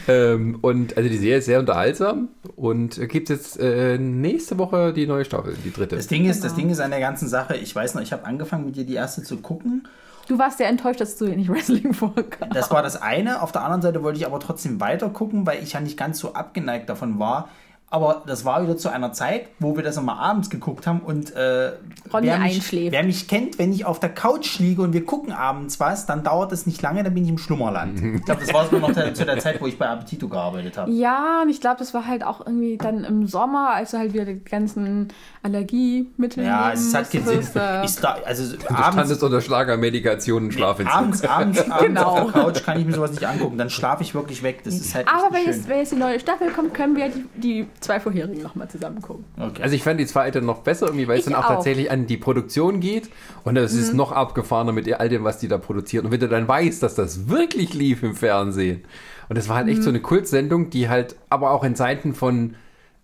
ähm, 0.07 0.57
und 0.61 0.97
also 0.97 1.09
die 1.09 1.17
Serie 1.17 1.37
ist 1.37 1.45
sehr 1.45 1.59
unterhaltsam 1.59 2.29
und 2.55 2.99
gibt 3.09 3.29
jetzt 3.29 3.59
äh, 3.59 3.97
nächste 3.97 4.57
Woche 4.57 4.93
die 4.93 5.05
neue 5.07 5.25
Staffel, 5.25 5.55
die 5.63 5.71
dritte. 5.71 5.95
Das 5.95 6.07
Ding 6.07 6.25
ist, 6.25 6.43
das 6.43 6.53
Genau. 6.53 6.61
Ding 6.63 6.69
ist 6.71 6.79
an 6.79 6.91
der 6.91 6.99
ganzen 6.99 7.27
Sache, 7.27 7.55
ich 7.55 7.75
weiß 7.75 7.95
noch, 7.95 8.01
ich 8.01 8.11
habe 8.13 8.25
angefangen 8.25 8.65
mit 8.65 8.75
dir 8.75 8.85
die 8.85 8.95
erste 8.95 9.23
zu 9.23 9.37
gucken. 9.37 9.87
Du 10.27 10.39
warst 10.39 10.57
sehr 10.57 10.69
enttäuscht, 10.69 11.01
dass 11.01 11.17
du 11.17 11.25
nicht 11.25 11.49
Wrestling 11.49 11.93
vorkam. 11.93 12.49
Das 12.51 12.71
war 12.71 12.81
das 12.81 13.01
eine. 13.01 13.41
Auf 13.41 13.51
der 13.51 13.63
anderen 13.63 13.81
Seite 13.81 14.03
wollte 14.03 14.19
ich 14.19 14.25
aber 14.25 14.39
trotzdem 14.39 14.79
weiter 14.79 15.09
gucken, 15.09 15.45
weil 15.45 15.61
ich 15.61 15.73
ja 15.73 15.81
nicht 15.81 15.97
ganz 15.97 16.19
so 16.19 16.33
abgeneigt 16.33 16.87
davon 16.89 17.19
war. 17.19 17.49
Aber 17.93 18.23
das 18.25 18.43
war 18.43 18.63
wieder 18.63 18.75
zu 18.75 18.89
einer 18.89 19.13
Zeit, 19.13 19.45
wo 19.59 19.75
wir 19.75 19.83
das 19.83 19.97
immer 19.97 20.17
abends 20.19 20.49
geguckt 20.49 20.87
haben 20.87 21.01
und 21.01 21.29
äh, 21.35 21.73
Ronny 22.11 22.25
wer, 22.25 22.39
mich, 22.39 22.55
einschläft. 22.55 22.91
wer 22.91 23.03
mich 23.03 23.27
kennt, 23.27 23.59
wenn 23.59 23.71
ich 23.71 23.85
auf 23.85 23.99
der 23.99 24.09
Couch 24.09 24.57
liege 24.57 24.81
und 24.81 24.93
wir 24.93 25.05
gucken 25.05 25.31
abends 25.31 25.79
was, 25.79 26.07
dann 26.07 26.23
dauert 26.23 26.51
es 26.53 26.65
nicht 26.65 26.81
lange, 26.81 27.03
dann 27.03 27.13
bin 27.13 27.23
ich 27.23 27.29
im 27.29 27.37
Schlummerland. 27.37 28.01
Ich 28.15 28.25
glaube, 28.25 28.41
das 28.41 28.51
war 28.53 28.65
sogar 28.65 28.79
noch 28.89 29.13
zu 29.13 29.25
der 29.25 29.37
Zeit, 29.37 29.61
wo 29.61 29.67
ich 29.67 29.77
bei 29.77 29.85
Appetito 29.87 30.27
gearbeitet 30.27 30.75
habe. 30.75 30.89
Ja, 30.91 31.41
und 31.43 31.49
ich 31.49 31.61
glaube, 31.61 31.77
das 31.77 31.93
war 31.93 32.07
halt 32.07 32.23
auch 32.23 32.43
irgendwie 32.45 32.77
dann 32.77 33.03
im 33.03 33.27
Sommer, 33.27 33.69
als 33.75 33.91
du 33.91 33.99
halt 33.99 34.13
wieder 34.13 34.25
die 34.25 34.43
ganzen 34.43 35.09
Allergiemittel 35.43 36.43
Ja, 36.43 36.69
nehmen 36.69 36.73
es 36.73 36.93
hat 36.95 37.11
keinen 37.11 37.25
Sinn. 37.25 37.61
äh, 37.61 37.85
Ich 37.85 37.91
sta- 37.91 38.17
also 38.25 38.55
Du 38.57 38.73
abends, 38.73 39.21
unter 39.21 39.39
Schlagermedikation 39.41 40.45
und 40.45 40.51
Schlafentzug. 40.53 40.95
abends, 40.95 41.23
abends, 41.23 41.59
abends 41.69 41.83
Genau. 41.87 42.03
auf 42.05 42.31
der 42.31 42.41
Couch 42.43 42.63
kann 42.63 42.79
ich 42.79 42.85
mir 42.85 42.93
sowas 42.93 43.11
nicht 43.11 43.25
angucken. 43.27 43.57
Dann 43.57 43.69
schlafe 43.69 44.01
ich 44.03 44.15
wirklich 44.15 44.41
weg. 44.43 44.61
Das 44.63 44.73
ist 44.75 44.95
halt 44.95 45.07
Aber 45.07 45.33
wenn 45.35 45.45
jetzt, 45.45 45.67
wenn 45.67 45.77
jetzt 45.79 45.91
die 45.91 45.95
neue 45.97 46.19
Staffel 46.19 46.49
kommt, 46.51 46.73
können 46.73 46.95
wir 46.95 47.09
die, 47.09 47.25
die 47.35 47.67
zwei 47.83 47.99
vorherigen 47.99 48.41
nochmal 48.41 48.67
zusammen 48.69 49.01
gucken. 49.01 49.25
Okay. 49.37 49.61
Also 49.61 49.75
ich 49.75 49.83
fand 49.83 49.99
die 49.99 50.05
zweite 50.05 50.41
noch 50.41 50.59
besser, 50.59 50.87
irgendwie, 50.87 51.07
weil 51.07 51.19
es 51.19 51.25
dann 51.25 51.35
auch, 51.35 51.45
auch. 51.45 51.49
Mhm. 51.49 51.55
tatsächlich 51.55 51.91
an 51.91 52.07
die 52.07 52.17
Produktion 52.17 52.79
geht. 52.79 53.09
Und 53.43 53.57
es 53.57 53.73
ist 53.73 53.93
noch 53.93 54.11
abgefahrener 54.11 54.71
mit 54.71 54.91
all 54.91 55.09
dem, 55.09 55.23
was 55.23 55.37
die 55.37 55.47
da 55.47 55.57
produzieren. 55.57 56.05
Und 56.05 56.11
wenn 56.11 56.19
du 56.19 56.27
dann 56.27 56.47
weißt, 56.47 56.81
dass 56.81 56.95
das 56.95 57.27
wirklich 57.29 57.73
lief 57.73 58.01
im 58.03 58.15
Fernsehen. 58.15 58.83
Und 59.29 59.37
das 59.37 59.47
war 59.49 59.57
halt 59.57 59.67
echt 59.67 59.79
Mhm. 59.79 59.83
so 59.83 59.89
eine 59.89 59.99
Kultsendung, 60.01 60.69
die 60.69 60.89
halt 60.89 61.15
aber 61.29 61.51
auch 61.51 61.63
in 61.63 61.75
Zeiten 61.75 62.13
von 62.13 62.55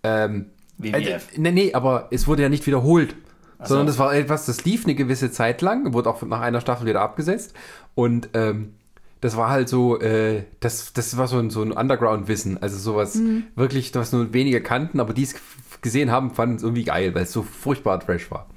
ähm, 0.03 0.47
WWF. 0.77 0.93
Also, 0.95 1.41
nee, 1.41 1.51
nee, 1.51 1.73
aber 1.73 2.07
es 2.11 2.27
wurde 2.27 2.41
ja 2.43 2.49
nicht 2.49 2.65
wiederholt. 2.67 3.15
so. 3.59 3.65
Sondern 3.69 3.87
das 3.87 3.97
war 3.99 4.13
etwas, 4.13 4.45
das 4.45 4.63
lief 4.63 4.85
eine 4.85 4.95
gewisse 4.95 5.31
Zeit 5.31 5.61
lang, 5.61 5.93
wurde 5.93 6.09
auch 6.09 6.21
nach 6.23 6.39
einer 6.41 6.61
Staffel 6.61 6.87
wieder 6.87 7.01
abgesetzt. 7.01 7.53
Und 7.95 8.29
ähm, 8.33 8.75
das 9.21 9.35
war 9.35 9.49
halt 9.49 9.67
so, 9.69 9.99
äh, 9.99 10.43
das, 10.59 10.93
das 10.93 11.17
war 11.17 11.27
so 11.27 11.37
ein, 11.39 11.49
so 11.49 11.61
ein 11.61 11.71
Underground-Wissen. 11.71 12.61
Also 12.61 12.77
sowas 12.77 13.15
Mhm. 13.15 13.43
wirklich, 13.55 13.93
was 13.95 14.11
nur 14.13 14.33
wenige 14.33 14.61
kannten, 14.61 14.99
aber 14.99 15.13
die 15.13 15.23
es 15.23 15.35
gesehen 15.81 16.11
haben, 16.11 16.31
fanden 16.31 16.55
es 16.55 16.63
irgendwie 16.63 16.83
geil, 16.85 17.13
weil 17.15 17.23
es 17.23 17.31
so 17.33 17.41
furchtbar 17.43 17.99
trash 17.99 18.31
war. 18.31 18.47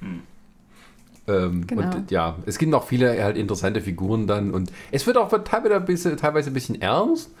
Ähm, 1.27 1.65
Genau. 1.67 1.95
Und 1.95 2.11
ja, 2.11 2.37
es 2.45 2.57
gibt 2.57 2.71
noch 2.71 2.85
viele 2.87 3.23
halt 3.23 3.37
interessante 3.37 3.81
Figuren 3.81 4.27
dann 4.27 4.51
und 4.51 4.71
es 4.91 5.07
wird 5.07 5.17
auch 5.17 5.29
teilweise 5.43 5.75
ein 5.75 5.85
bisschen, 5.85 6.17
teilweise 6.17 6.49
ein 6.49 6.53
bisschen 6.53 6.81
ernst, 6.81 7.31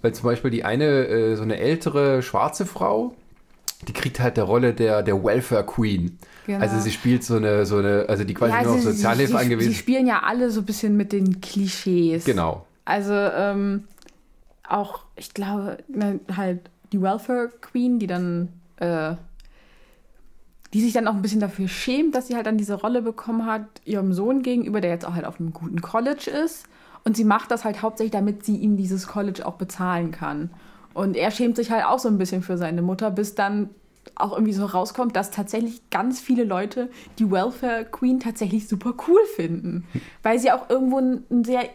weil 0.00 0.14
zum 0.14 0.24
Beispiel 0.24 0.50
die 0.50 0.64
eine, 0.64 1.06
äh, 1.08 1.36
so 1.36 1.42
eine 1.42 1.58
ältere 1.58 2.22
schwarze 2.22 2.66
Frau, 2.66 3.14
die 3.88 3.92
kriegt 3.92 4.20
halt 4.20 4.36
der 4.36 4.44
Rolle 4.44 4.74
der, 4.74 5.02
der 5.02 5.22
Welfare 5.24 5.64
Queen. 5.66 6.18
Genau. 6.46 6.60
Also 6.60 6.78
sie 6.78 6.90
spielt 6.92 7.24
so 7.24 7.36
eine, 7.36 7.66
so 7.66 7.78
eine, 7.78 8.06
also 8.08 8.22
die 8.24 8.34
quasi 8.34 8.64
nur 8.64 8.74
auf 8.74 8.82
Sozialhilfe 8.82 9.32
sie, 9.32 9.38
angewiesen. 9.38 9.72
sie 9.72 9.78
spielen 9.78 10.06
ja 10.06 10.22
alle 10.24 10.50
so 10.50 10.60
ein 10.60 10.66
bisschen 10.66 10.96
mit 10.96 11.12
den 11.12 11.40
Klischees. 11.40 12.24
Genau. 12.24 12.64
Also 12.84 13.14
ähm, 13.14 13.84
auch, 14.68 15.00
ich 15.16 15.34
glaube, 15.34 15.78
ne, 15.88 16.20
halt 16.36 16.70
die 16.92 17.00
Welfare 17.00 17.50
Queen, 17.60 17.98
die 17.98 18.06
dann, 18.06 18.48
äh, 18.76 19.14
die 20.72 20.80
sich 20.80 20.92
dann 20.92 21.06
auch 21.08 21.14
ein 21.14 21.22
bisschen 21.22 21.40
dafür 21.40 21.68
schämt, 21.68 22.14
dass 22.14 22.28
sie 22.28 22.34
halt 22.36 22.46
dann 22.46 22.58
diese 22.58 22.74
Rolle 22.74 23.02
bekommen 23.02 23.46
hat, 23.46 23.66
ihrem 23.84 24.12
Sohn 24.12 24.42
gegenüber, 24.42 24.80
der 24.80 24.90
jetzt 24.90 25.06
auch 25.06 25.14
halt 25.14 25.26
auf 25.26 25.38
einem 25.38 25.52
guten 25.52 25.82
College 25.82 26.30
ist. 26.30 26.66
Und 27.04 27.16
sie 27.16 27.24
macht 27.24 27.50
das 27.50 27.64
halt 27.64 27.82
hauptsächlich, 27.82 28.12
damit 28.12 28.44
sie 28.44 28.56
ihm 28.56 28.76
dieses 28.76 29.06
College 29.06 29.44
auch 29.46 29.54
bezahlen 29.54 30.12
kann. 30.12 30.50
Und 30.94 31.16
er 31.16 31.30
schämt 31.30 31.56
sich 31.56 31.70
halt 31.70 31.84
auch 31.84 31.98
so 31.98 32.08
ein 32.08 32.18
bisschen 32.18 32.42
für 32.42 32.56
seine 32.56 32.82
Mutter, 32.82 33.10
bis 33.10 33.34
dann 33.34 33.70
auch 34.14 34.32
irgendwie 34.32 34.52
so 34.52 34.66
rauskommt, 34.66 35.16
dass 35.16 35.30
tatsächlich 35.30 35.88
ganz 35.90 36.20
viele 36.20 36.44
Leute 36.44 36.90
die 37.18 37.30
Welfare 37.30 37.84
Queen 37.84 38.20
tatsächlich 38.20 38.68
super 38.68 38.94
cool 39.08 39.20
finden. 39.34 39.84
Weil 40.22 40.38
sie 40.38 40.52
auch 40.52 40.68
irgendwo 40.70 40.98
ein, 40.98 41.24
ein 41.30 41.44
sehr 41.44 41.68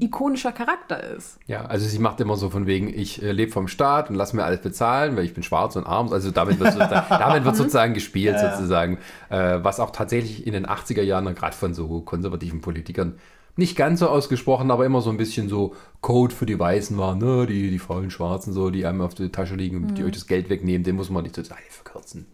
ikonischer 0.00 0.52
Charakter 0.52 1.02
ist. 1.02 1.38
Ja, 1.46 1.64
also 1.66 1.86
sie 1.86 1.98
macht 1.98 2.20
immer 2.20 2.36
so 2.36 2.50
von 2.50 2.66
wegen, 2.66 2.88
ich 2.88 3.22
äh, 3.22 3.32
lebe 3.32 3.52
vom 3.52 3.68
Staat 3.68 4.10
und 4.10 4.16
lass 4.16 4.32
mir 4.32 4.44
alles 4.44 4.60
bezahlen, 4.60 5.16
weil 5.16 5.24
ich 5.24 5.34
bin 5.34 5.42
schwarz 5.42 5.76
und 5.76 5.86
arm. 5.86 6.12
Also 6.12 6.30
damit 6.30 6.58
wird 6.58 6.72
sozusagen, 6.72 7.06
damit 7.10 7.44
wird 7.44 7.56
sozusagen 7.56 7.94
gespielt, 7.94 8.36
Ja. 8.36 8.54
sozusagen. 8.56 8.98
Äh, 9.28 9.58
was 9.62 9.80
auch 9.80 9.90
tatsächlich 9.90 10.46
in 10.46 10.52
den 10.52 10.66
80er 10.66 11.02
Jahren, 11.02 11.32
gerade 11.34 11.54
von 11.56 11.74
so 11.74 12.00
konservativen 12.00 12.60
Politikern, 12.60 13.14
nicht 13.56 13.76
ganz 13.76 14.00
so 14.00 14.08
ausgesprochen, 14.08 14.70
aber 14.70 14.86
immer 14.86 15.02
so 15.02 15.10
ein 15.10 15.16
bisschen 15.16 15.48
so 15.48 15.74
Code 16.00 16.34
für 16.34 16.46
die 16.46 16.58
Weißen 16.58 16.96
war, 16.96 17.14
ne? 17.16 17.46
Die, 17.46 17.68
die 17.70 17.78
faulen 17.78 18.10
Schwarzen, 18.10 18.52
so, 18.52 18.70
die 18.70 18.86
einem 18.86 19.00
auf 19.02 19.14
die 19.14 19.28
Tasche 19.30 19.54
liegen 19.56 19.76
und 19.84 19.98
die 19.98 20.04
euch 20.04 20.12
das 20.12 20.26
Geld 20.26 20.48
wegnehmen, 20.48 20.82
den 20.84 20.96
muss 20.96 21.10
man 21.10 21.24
nicht 21.24 21.34
total 21.34 21.58
verkürzen. 21.68 22.26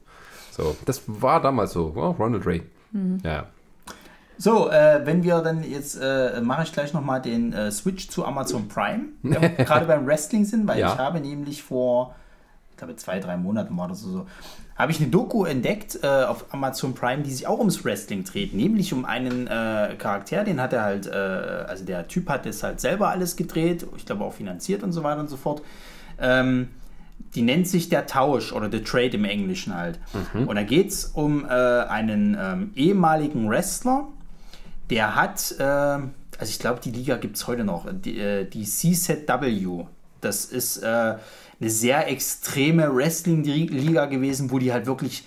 So, 0.53 0.77
das 0.85 1.03
war 1.07 1.41
damals 1.41 1.73
so, 1.73 1.93
ja, 1.97 2.03
Ronald 2.09 2.47
Reagan. 2.47 2.67
Ja. 3.25 3.47
So, 4.39 4.71
äh, 4.71 5.01
wenn 5.05 5.23
wir 5.23 5.41
dann 5.41 5.63
jetzt, 5.65 5.99
äh, 6.01 6.41
mache 6.43 6.63
ich 6.65 6.73
gleich 6.73 6.93
nochmal 6.93 7.23
den 7.23 7.53
äh, 7.53 7.71
Switch 7.71 8.09
zu 8.09 8.25
Amazon 8.25 8.69
Prime, 8.69 9.05
gerade 9.23 9.87
beim 9.87 10.07
Wrestling 10.07 10.45
sind, 10.45 10.67
weil 10.69 10.79
Ja. 10.79 10.93
ich 10.93 10.99
habe 10.99 11.21
nämlich 11.21 11.63
vor, 11.63 12.15
ich 12.71 12.77
glaube 12.77 12.97
zwei, 12.97 13.19
drei 13.19 13.37
Monaten 13.37 13.77
war 13.79 13.89
das 13.89 14.01
so, 14.03 14.27
habe 14.77 14.93
ich 14.93 15.01
eine 15.01 15.09
Doku 15.09 15.47
entdeckt 15.47 16.01
äh, 16.03 16.07
auf 16.25 16.53
Amazon 16.53 16.93
Prime, 16.95 17.23
die 17.23 17.31
sich 17.33 17.47
auch 17.47 17.59
ums 17.61 17.83
Wrestling 17.83 18.25
dreht, 18.25 18.53
nämlich 18.53 18.93
um 18.93 19.07
einen 19.07 19.47
äh, 19.47 19.95
Charakter, 19.99 20.45
den 20.45 20.61
hat 20.61 20.75
er 20.75 20.83
halt, 20.83 21.07
äh, 21.07 21.11
also 21.13 21.87
der 21.87 22.07
Typ 22.09 22.29
hat 22.29 22.45
das 22.45 22.63
halt 22.63 22.79
selber 22.81 23.09
alles 23.09 23.37
gedreht, 23.37 23.87
ich 23.97 24.05
glaube 24.05 24.23
auch 24.25 24.35
finanziert 24.35 24.83
und 24.83 24.93
so 24.93 25.03
weiter 25.03 25.21
und 25.21 25.31
so 25.31 25.39
fort. 25.39 25.63
Ähm, 26.21 26.69
die 27.35 27.41
nennt 27.43 27.67
sich 27.69 27.89
der 27.89 28.07
Tausch 28.07 28.53
oder 28.53 28.71
The 28.71 28.81
Trade 28.83 29.11
im 29.17 29.25
Englischen 29.25 29.75
halt. 29.75 29.99
Und 30.47 30.55
da 30.55 30.63
geht 30.63 30.89
es 30.91 31.07
um 31.07 31.45
äh, 31.45 31.49
einen 31.49 32.37
ähm, 32.39 32.71
ehemaligen 32.75 33.49
Wrestler, 33.49 34.07
der 34.91 35.15
hat, 35.17 35.55
äh, 35.59 35.63
also 35.65 36.11
ich 36.41 36.59
glaube, 36.59 36.81
die 36.81 36.91
Liga 36.91 37.17
gibt 37.17 37.37
es 37.37 37.47
heute 37.47 37.65
noch, 37.65 37.87
die, 37.93 38.19
äh, 38.19 38.45
die 38.45 38.65
CZW. 38.65 39.85
Das 40.21 40.45
ist 40.45 40.79
äh, 40.79 40.87
eine 41.61 41.71
sehr 41.71 42.09
extreme 42.09 42.95
Wrestling-Liga 42.95 44.07
gewesen, 44.07 44.51
wo 44.51 44.59
die 44.59 44.73
halt 44.73 44.87
wirklich, 44.87 45.27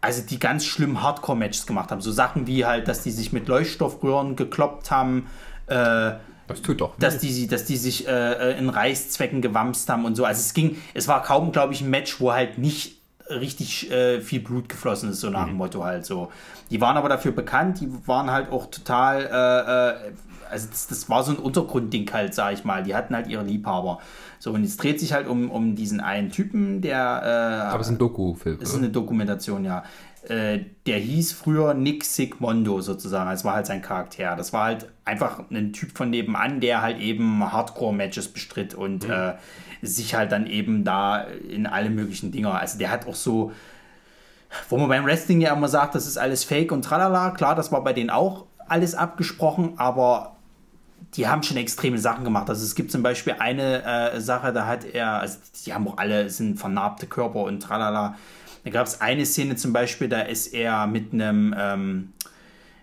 also 0.00 0.22
die 0.22 0.38
ganz 0.38 0.64
schlimmen 0.64 1.02
Hardcore-Matches 1.02 1.66
gemacht 1.66 1.90
haben. 1.90 2.00
So 2.00 2.12
Sachen 2.12 2.46
wie 2.46 2.64
halt, 2.64 2.88
dass 2.88 3.02
die 3.02 3.10
sich 3.10 3.32
mit 3.32 3.48
Leuchtstoffröhren 3.48 4.36
gekloppt 4.36 4.90
haben, 4.90 5.26
äh, 5.66 6.12
Das 6.46 6.62
tut 6.62 6.80
doch. 6.80 6.96
dass 6.98 7.18
die, 7.18 7.46
dass 7.46 7.64
die 7.64 7.76
sich 7.76 8.06
äh, 8.08 8.58
in 8.58 8.68
Reißzwecken 8.68 9.42
gewamst 9.42 9.88
haben 9.88 10.04
und 10.04 10.14
so. 10.14 10.24
Also 10.24 10.40
es 10.40 10.54
ging, 10.54 10.76
es 10.94 11.08
war 11.08 11.22
kaum, 11.22 11.52
glaube 11.52 11.72
ich, 11.74 11.80
ein 11.80 11.90
Match, 11.90 12.20
wo 12.20 12.32
halt 12.32 12.58
nicht 12.58 12.98
richtig 13.28 13.90
äh, 13.90 14.20
viel 14.20 14.40
Blut 14.40 14.68
geflossen 14.68 15.10
ist, 15.10 15.20
so 15.20 15.28
nach 15.30 15.46
dem 15.46 15.56
Motto 15.56 15.84
halt 15.84 16.06
so. 16.06 16.32
Die 16.70 16.80
waren 16.80 16.96
aber 16.96 17.08
dafür 17.08 17.32
bekannt, 17.32 17.80
die 17.80 17.90
waren 18.06 18.30
halt 18.30 18.50
auch 18.50 18.66
total, 18.66 19.22
äh, 19.22 20.08
äh, 20.08 20.12
also 20.50 20.68
das, 20.70 20.86
das 20.86 21.08
war 21.08 21.22
so 21.22 21.32
ein 21.32 21.38
Untergrundding 21.38 22.10
halt, 22.12 22.34
sag 22.34 22.52
ich 22.52 22.64
mal. 22.64 22.82
Die 22.82 22.94
hatten 22.94 23.14
halt 23.14 23.26
ihre 23.26 23.42
Liebhaber. 23.42 24.00
So, 24.38 24.52
und 24.52 24.64
es 24.64 24.76
dreht 24.76 25.00
sich 25.00 25.12
halt 25.12 25.26
um, 25.26 25.50
um 25.50 25.74
diesen 25.74 26.00
einen 26.00 26.30
Typen, 26.30 26.80
der 26.80 26.98
äh, 27.24 27.68
Aber 27.68 27.80
es 27.80 27.88
ist 27.88 27.94
ein 27.94 27.98
Doku-Film. 27.98 28.60
ist 28.60 28.74
eine 28.76 28.90
Dokumentation, 28.90 29.64
ja. 29.64 29.82
Äh, 30.28 30.60
der 30.86 30.98
hieß 30.98 31.32
früher 31.32 31.74
Nick 31.74 32.04
Sigmondo 32.04 32.80
sozusagen. 32.80 33.30
Das 33.30 33.44
war 33.44 33.54
halt 33.54 33.66
sein 33.66 33.80
Charakter. 33.80 34.36
Das 34.36 34.52
war 34.52 34.64
halt 34.64 34.88
einfach 35.04 35.40
ein 35.50 35.72
Typ 35.72 35.96
von 35.96 36.10
nebenan, 36.10 36.60
der 36.60 36.82
halt 36.82 36.98
eben 36.98 37.50
Hardcore-Matches 37.50 38.28
bestritt 38.28 38.74
und 38.74 39.08
äh, 39.08 39.34
sich 39.80 40.14
halt 40.14 40.32
dann 40.32 40.46
eben 40.46 40.84
da 40.84 41.22
in 41.22 41.66
alle 41.66 41.88
möglichen 41.88 42.32
Dinger. 42.32 42.54
Also 42.54 42.78
der 42.78 42.90
hat 42.90 43.06
auch 43.06 43.14
so, 43.14 43.52
wo 44.68 44.76
man 44.76 44.88
beim 44.88 45.04
Wrestling 45.04 45.40
ja 45.40 45.52
immer 45.52 45.68
sagt, 45.68 45.94
das 45.94 46.06
ist 46.06 46.18
alles 46.18 46.44
Fake 46.44 46.72
und 46.72 46.82
tralala. 46.82 47.30
Klar, 47.30 47.54
das 47.54 47.72
war 47.72 47.82
bei 47.84 47.92
denen 47.92 48.10
auch 48.10 48.46
alles 48.68 48.94
abgesprochen, 48.94 49.74
aber 49.76 50.36
die 51.14 51.26
haben 51.26 51.42
schon 51.42 51.56
extreme 51.56 51.98
Sachen 51.98 52.24
gemacht. 52.24 52.48
Also 52.48 52.64
es 52.64 52.74
gibt 52.74 52.90
zum 52.90 53.02
Beispiel 53.02 53.36
eine 53.38 53.84
äh, 53.84 54.20
Sache, 54.20 54.52
da 54.52 54.66
hat 54.66 54.84
er, 54.84 55.20
also 55.20 55.38
die 55.64 55.72
haben 55.72 55.88
auch 55.88 55.96
alle, 55.96 56.28
sind 56.28 56.58
vernarbte 56.58 57.06
Körper 57.06 57.40
und 57.40 57.60
tralala. 57.60 58.16
Da 58.64 58.70
gab 58.70 58.86
es 58.86 59.00
eine 59.00 59.24
Szene 59.24 59.56
zum 59.56 59.72
Beispiel, 59.72 60.08
da 60.08 60.20
ist 60.20 60.48
er 60.48 60.86
mit 60.86 61.12
einem, 61.12 61.54
ähm, 61.56 62.12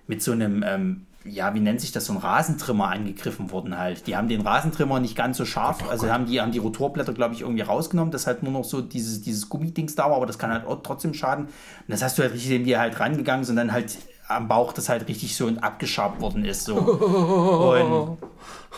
mit 0.07 0.23
so 0.23 0.31
einem, 0.31 0.63
ähm, 0.65 1.05
ja, 1.25 1.53
wie 1.55 1.59
nennt 1.59 1.81
sich 1.81 1.91
das, 1.91 2.05
so 2.05 2.13
ein 2.13 2.19
Rasentrimmer 2.19 2.89
angegriffen 2.89 3.51
worden 3.51 3.77
halt. 3.77 4.05
Die 4.07 4.15
haben 4.15 4.27
den 4.27 4.41
Rasentrimmer 4.41 4.99
nicht 4.99 5.15
ganz 5.15 5.37
so 5.37 5.45
scharf, 5.45 5.83
oh, 5.85 5.89
also 5.89 6.09
haben 6.09 6.27
die, 6.27 6.39
haben 6.39 6.51
die 6.51 6.59
Rotorblätter, 6.59 7.13
glaube 7.13 7.33
ich, 7.33 7.41
irgendwie 7.41 7.63
rausgenommen, 7.63 8.11
dass 8.11 8.27
halt 8.27 8.43
nur 8.43 8.51
noch 8.51 8.63
so 8.63 8.81
dieses, 8.81 9.21
dieses 9.21 9.49
Gummidings 9.49 9.95
da 9.95 10.05
war, 10.05 10.17
aber 10.17 10.27
das 10.27 10.37
kann 10.37 10.51
halt 10.51 10.65
auch 10.67 10.81
trotzdem 10.83 11.13
schaden. 11.13 11.45
Und 11.45 11.51
das 11.87 12.03
hast 12.03 12.17
du 12.17 12.21
halt 12.21 12.33
richtig, 12.33 12.51
indem 12.51 12.65
die 12.65 12.77
halt 12.77 12.99
rangegangen 12.99 13.43
sind, 13.43 13.55
dann 13.55 13.71
halt 13.71 13.97
am 14.27 14.47
Bauch 14.47 14.73
das 14.73 14.89
halt 14.89 15.07
richtig 15.07 15.35
so 15.35 15.47
abgeschabt 15.61 16.21
worden 16.21 16.45
ist. 16.45 16.65
So. 16.65 16.75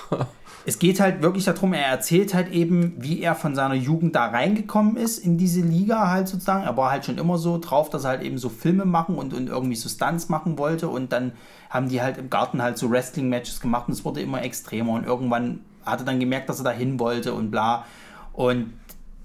Und 0.09 0.27
es 0.67 0.79
geht 0.79 0.99
halt 0.99 1.21
wirklich 1.21 1.45
darum, 1.45 1.71
er 1.71 1.85
erzählt 1.85 2.33
halt 2.33 2.51
eben, 2.51 2.93
wie 2.97 3.21
er 3.21 3.35
von 3.35 3.55
seiner 3.55 3.73
Jugend 3.73 4.17
da 4.17 4.25
reingekommen 4.25 4.97
ist 4.97 5.17
in 5.17 5.37
diese 5.37 5.61
Liga 5.61 6.09
halt 6.09 6.27
sozusagen. 6.27 6.65
Er 6.65 6.75
war 6.75 6.91
halt 6.91 7.05
schon 7.05 7.17
immer 7.17 7.37
so 7.37 7.57
drauf, 7.57 7.89
dass 7.89 8.03
er 8.03 8.09
halt 8.09 8.21
eben 8.21 8.37
so 8.37 8.49
Filme 8.49 8.83
machen 8.83 9.15
und, 9.15 9.33
und 9.33 9.47
irgendwie 9.47 9.77
so 9.77 9.87
Stunts 9.87 10.27
machen 10.27 10.57
wollte. 10.57 10.89
Und 10.89 11.13
dann 11.13 11.31
haben 11.69 11.87
die 11.87 12.01
halt 12.01 12.17
im 12.17 12.29
Garten 12.29 12.61
halt 12.61 12.77
so 12.77 12.91
Wrestling-Matches 12.91 13.61
gemacht 13.61 13.87
und 13.87 13.93
es 13.93 14.03
wurde 14.03 14.19
immer 14.19 14.43
extremer. 14.43 14.91
Und 14.91 15.05
irgendwann 15.05 15.61
hat 15.85 16.01
er 16.01 16.05
dann 16.05 16.19
gemerkt, 16.19 16.49
dass 16.49 16.59
er 16.59 16.65
da 16.65 16.71
hin 16.71 16.99
wollte 16.99 17.33
und 17.33 17.49
bla. 17.49 17.85
Und 18.33 18.73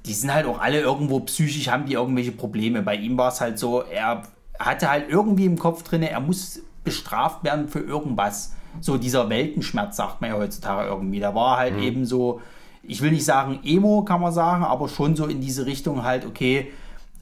die 0.07 0.15
sind 0.15 0.33
halt 0.33 0.47
auch 0.47 0.61
alle 0.61 0.81
irgendwo 0.81 1.19
psychisch, 1.19 1.67
haben 1.67 1.87
die 1.87 1.95
irgendwelche 1.95 2.31
Probleme. 2.31 2.83
Bei 2.83 2.95
ihm 2.95 3.19
war 3.19 3.33
es 3.33 3.41
halt 3.41 3.59
so, 3.59 3.83
er 3.83 4.23
hatte 4.61 4.89
halt 4.89 5.07
irgendwie 5.09 5.47
im 5.47 5.59
Kopf 5.59 5.83
drin, 5.83 6.05
er 6.05 6.21
muss 6.21 6.61
bestraft 6.85 7.43
werden 7.43 7.67
für 7.67 7.81
irgendwas 7.81 8.53
so 8.81 8.97
dieser 8.97 9.29
Weltenschmerz, 9.29 9.97
sagt 9.97 10.21
man 10.21 10.31
ja 10.31 10.37
heutzutage 10.37 10.89
irgendwie. 10.89 11.21
Da 11.21 11.35
war 11.35 11.59
halt 11.59 11.77
mhm. 11.77 11.83
eben 11.83 12.07
so, 12.07 12.41
ich 12.83 13.01
will 13.03 13.11
nicht 13.13 13.25
sagen 13.25 13.61
Emo, 13.65 14.03
kann 14.03 14.21
man 14.21 14.33
sagen, 14.33 14.65
aber 14.65 14.89
schon 14.89 15.17
so 15.17 15.27
in 15.27 15.41
diese 15.41 15.67
Richtung 15.67 16.03
halt, 16.03 16.27
okay, 16.27 16.73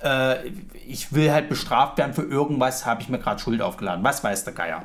äh, 0.03 0.49
ich 0.87 1.13
will 1.13 1.31
halt 1.31 1.49
bestraft 1.49 1.99
werden 1.99 2.15
für 2.15 2.23
irgendwas, 2.23 2.87
habe 2.87 3.03
ich 3.03 3.09
mir 3.09 3.19
gerade 3.19 3.41
Schuld 3.41 3.63
aufgeladen. 3.63 4.05
Was 4.05 4.25
weiß 4.25 4.45
der 4.45 4.55
Geier? 4.55 4.85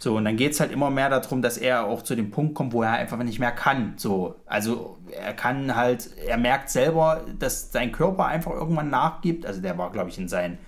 So, 0.00 0.16
und 0.16 0.24
dann 0.24 0.36
geht 0.36 0.52
es 0.52 0.60
halt 0.60 0.70
immer 0.70 0.90
mehr 0.90 1.10
darum, 1.10 1.42
dass 1.42 1.58
er 1.58 1.84
auch 1.84 2.02
zu 2.02 2.14
dem 2.14 2.30
Punkt 2.30 2.54
kommt, 2.54 2.72
wo 2.72 2.82
er 2.82 2.92
einfach 2.92 3.18
nicht 3.18 3.40
mehr 3.40 3.50
kann. 3.50 3.94
So, 3.96 4.36
also 4.46 4.96
er 5.10 5.34
kann 5.34 5.74
halt, 5.74 6.10
er 6.24 6.36
merkt 6.36 6.70
selber, 6.70 7.22
dass 7.38 7.72
sein 7.72 7.90
Körper 7.90 8.26
einfach 8.26 8.52
irgendwann 8.52 8.90
nachgibt. 8.90 9.44
Also 9.44 9.60
der 9.60 9.76
war, 9.76 9.90
glaube 9.90 10.10
ich, 10.10 10.18
in 10.18 10.28
seinen 10.28 10.58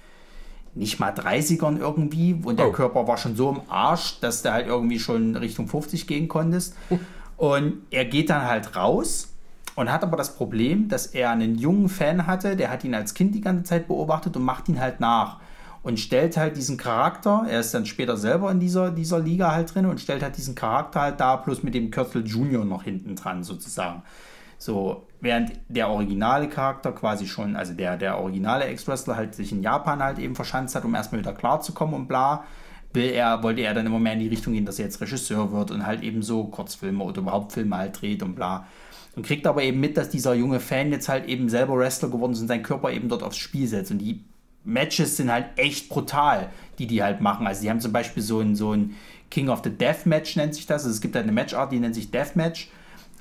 nicht 0.74 1.00
mal 1.00 1.12
30ern 1.12 1.78
irgendwie 1.78 2.40
und 2.42 2.58
der 2.58 2.68
oh. 2.68 2.72
Körper 2.72 3.06
war 3.06 3.16
schon 3.16 3.36
so 3.36 3.50
im 3.50 3.60
Arsch, 3.68 4.20
dass 4.20 4.42
du 4.42 4.52
halt 4.52 4.66
irgendwie 4.66 4.98
schon 4.98 5.36
Richtung 5.36 5.68
50 5.68 6.06
gehen 6.06 6.28
konntest. 6.28 6.74
Und 7.36 7.86
er 7.90 8.04
geht 8.04 8.28
dann 8.28 8.42
halt 8.42 8.76
raus 8.76 9.30
und 9.74 9.90
hat 9.90 10.02
aber 10.02 10.18
das 10.18 10.36
Problem, 10.36 10.88
dass 10.88 11.06
er 11.06 11.30
einen 11.30 11.56
jungen 11.56 11.88
Fan 11.88 12.26
hatte, 12.26 12.54
der 12.54 12.70
hat 12.70 12.84
ihn 12.84 12.94
als 12.94 13.14
Kind 13.14 13.34
die 13.34 13.40
ganze 13.40 13.64
Zeit 13.64 13.88
beobachtet 13.88 14.36
und 14.36 14.42
macht 14.42 14.68
ihn 14.68 14.78
halt 14.78 15.00
nach. 15.00 15.40
Und 15.82 15.98
stellt 15.98 16.36
halt 16.36 16.58
diesen 16.58 16.76
Charakter, 16.76 17.46
er 17.48 17.60
ist 17.60 17.72
dann 17.72 17.86
später 17.86 18.18
selber 18.18 18.50
in 18.50 18.60
dieser, 18.60 18.90
dieser 18.90 19.18
Liga 19.18 19.52
halt 19.52 19.74
drin 19.74 19.86
und 19.86 20.02
stellt 20.02 20.22
halt 20.22 20.36
diesen 20.36 20.54
Charakter 20.54 21.00
halt 21.00 21.18
da, 21.18 21.38
plus 21.38 21.62
mit 21.62 21.72
dem 21.72 21.90
Kürzel 21.90 22.26
Junior 22.26 22.66
noch 22.66 22.82
hinten 22.82 23.16
dran 23.16 23.42
sozusagen. 23.42 24.02
So, 24.58 25.06
während 25.20 25.52
der 25.68 25.88
originale 25.88 26.48
Charakter 26.48 26.92
quasi 26.92 27.26
schon, 27.26 27.56
also 27.56 27.74
der, 27.74 27.96
der 27.96 28.18
originale 28.18 28.64
Ex-Wrestler 28.64 29.16
halt 29.16 29.34
sich 29.34 29.52
in 29.52 29.62
Japan 29.62 30.02
halt 30.02 30.18
eben 30.18 30.34
verschanzt 30.34 30.74
hat, 30.74 30.84
um 30.84 30.94
erstmal 30.94 31.20
wieder 31.20 31.34
klarzukommen 31.34 31.94
und 31.94 32.08
bla, 32.08 32.44
will 32.92 33.10
er, 33.10 33.42
wollte 33.42 33.60
er 33.60 33.74
dann 33.74 33.86
immer 33.86 33.98
mehr 33.98 34.14
in 34.14 34.20
die 34.20 34.28
Richtung 34.28 34.54
gehen, 34.54 34.64
dass 34.64 34.78
er 34.78 34.86
jetzt 34.86 35.00
Regisseur 35.00 35.52
wird 35.52 35.70
und 35.70 35.86
halt 35.86 36.02
eben 36.02 36.22
so 36.22 36.44
Kurzfilme 36.44 37.04
oder 37.04 37.20
überhaupt 37.20 37.52
Filme 37.52 37.76
halt 37.76 38.00
dreht 38.00 38.22
und 38.22 38.34
bla. 38.34 38.66
Und 39.16 39.26
kriegt 39.26 39.46
aber 39.46 39.62
eben 39.62 39.80
mit, 39.80 39.96
dass 39.96 40.08
dieser 40.08 40.34
junge 40.34 40.60
Fan 40.60 40.92
jetzt 40.92 41.08
halt 41.08 41.26
eben 41.26 41.48
selber 41.48 41.76
Wrestler 41.76 42.08
geworden 42.08 42.32
ist 42.32 42.40
und 42.40 42.48
seinen 42.48 42.62
Körper 42.62 42.90
eben 42.92 43.08
dort 43.08 43.22
aufs 43.22 43.36
Spiel 43.36 43.66
setzt. 43.66 43.90
Und 43.90 43.98
die 43.98 44.24
Matches 44.64 45.16
sind 45.16 45.32
halt 45.32 45.46
echt 45.56 45.88
brutal, 45.88 46.48
die 46.78 46.86
die 46.86 47.02
halt 47.02 47.20
machen. 47.20 47.46
Also 47.46 47.62
die 47.62 47.70
haben 47.70 47.80
zum 47.80 47.92
Beispiel 47.92 48.22
so 48.22 48.40
ein, 48.40 48.54
so 48.54 48.72
ein 48.72 48.94
King 49.30 49.48
of 49.48 49.62
the 49.64 49.70
Death 49.70 50.06
Match 50.06 50.36
nennt 50.36 50.54
sich 50.54 50.66
das. 50.66 50.84
Also 50.84 50.94
es 50.94 51.00
gibt 51.00 51.14
halt 51.16 51.24
eine 51.24 51.32
Matchart, 51.32 51.72
die 51.72 51.80
nennt 51.80 51.94
sich 51.94 52.10
Death 52.10 52.36
Match 52.36 52.70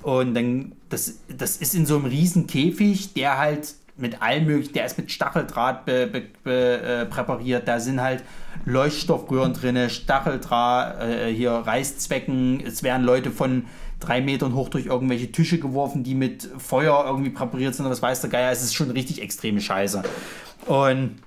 und 0.02 0.34
dann, 0.34 0.74
das, 0.90 1.20
das 1.36 1.58
ist 1.58 1.76
in 1.76 1.86
so 1.86 1.98
einem 1.98 2.06
riesen 2.06 2.48
Käfig, 2.48 3.14
der 3.14 3.38
halt 3.38 3.76
mit 3.98 4.22
allem 4.22 4.46
möglichen, 4.46 4.74
der 4.74 4.86
ist 4.86 4.98
mit 4.98 5.12
Stacheldraht 5.12 5.86
be, 5.86 6.08
be, 6.08 6.24
be, 6.44 6.82
äh, 6.82 7.06
präpariert, 7.06 7.68
da 7.68 7.80
sind 7.80 8.02
halt 8.02 8.24
Leuchtstoffröhren 8.66 9.54
drin, 9.54 9.90
Stacheldraht, 9.90 11.02
äh, 11.02 11.34
hier 11.34 11.52
Reißzwecken, 11.52 12.64
es 12.66 12.82
werden 12.82 13.06
Leute 13.06 13.30
von 13.30 13.66
drei 14.00 14.22
Metern 14.22 14.56
hoch 14.56 14.70
durch 14.70 14.86
irgendwelche 14.86 15.32
Tische 15.32 15.60
geworfen, 15.60 16.04
die 16.04 16.16
mit 16.16 16.50
Feuer 16.58 17.04
irgendwie 17.06 17.30
präpariert 17.30 17.76
sind, 17.76 17.90
was 17.90 18.02
weiß 18.02 18.22
der 18.22 18.30
Geier, 18.30 18.52
es 18.52 18.64
ist 18.64 18.74
schon 18.74 18.90
richtig 18.92 19.22
extreme 19.22 19.60
Scheiße. 19.60 20.04
Und 20.66 21.18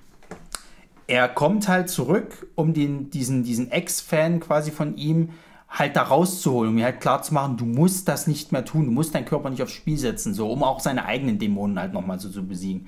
er 1.05 1.27
kommt 1.27 1.67
halt 1.67 1.89
zurück, 1.89 2.47
um 2.55 2.73
den, 2.73 3.11
diesen, 3.11 3.43
diesen 3.43 3.71
Ex-Fan 3.71 4.39
quasi 4.39 4.71
von 4.71 4.97
ihm 4.97 5.29
halt 5.73 5.95
da 5.95 6.03
rauszuholen, 6.03 6.69
um 6.69 6.75
mir 6.75 6.85
halt 6.85 7.01
klar 7.01 7.23
zu 7.23 7.33
machen, 7.33 7.57
du 7.57 7.65
musst 7.65 8.07
das 8.07 8.27
nicht 8.27 8.51
mehr 8.51 8.63
tun, 8.63 8.85
du 8.85 8.91
musst 8.91 9.15
deinen 9.15 9.25
Körper 9.25 9.49
nicht 9.49 9.63
aufs 9.63 9.73
Spiel 9.73 9.97
setzen, 9.97 10.33
so, 10.35 10.51
um 10.51 10.63
auch 10.63 10.79
seine 10.79 11.05
eigenen 11.05 11.39
Dämonen 11.39 11.79
halt 11.79 11.93
nochmal 11.93 12.19
so 12.19 12.29
zu 12.29 12.47
besiegen. 12.47 12.87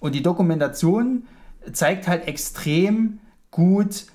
Und 0.00 0.14
die 0.14 0.22
Dokumentation 0.22 1.26
zeigt 1.70 2.08
halt 2.08 2.26
extrem 2.26 3.20
gut, 3.50 4.06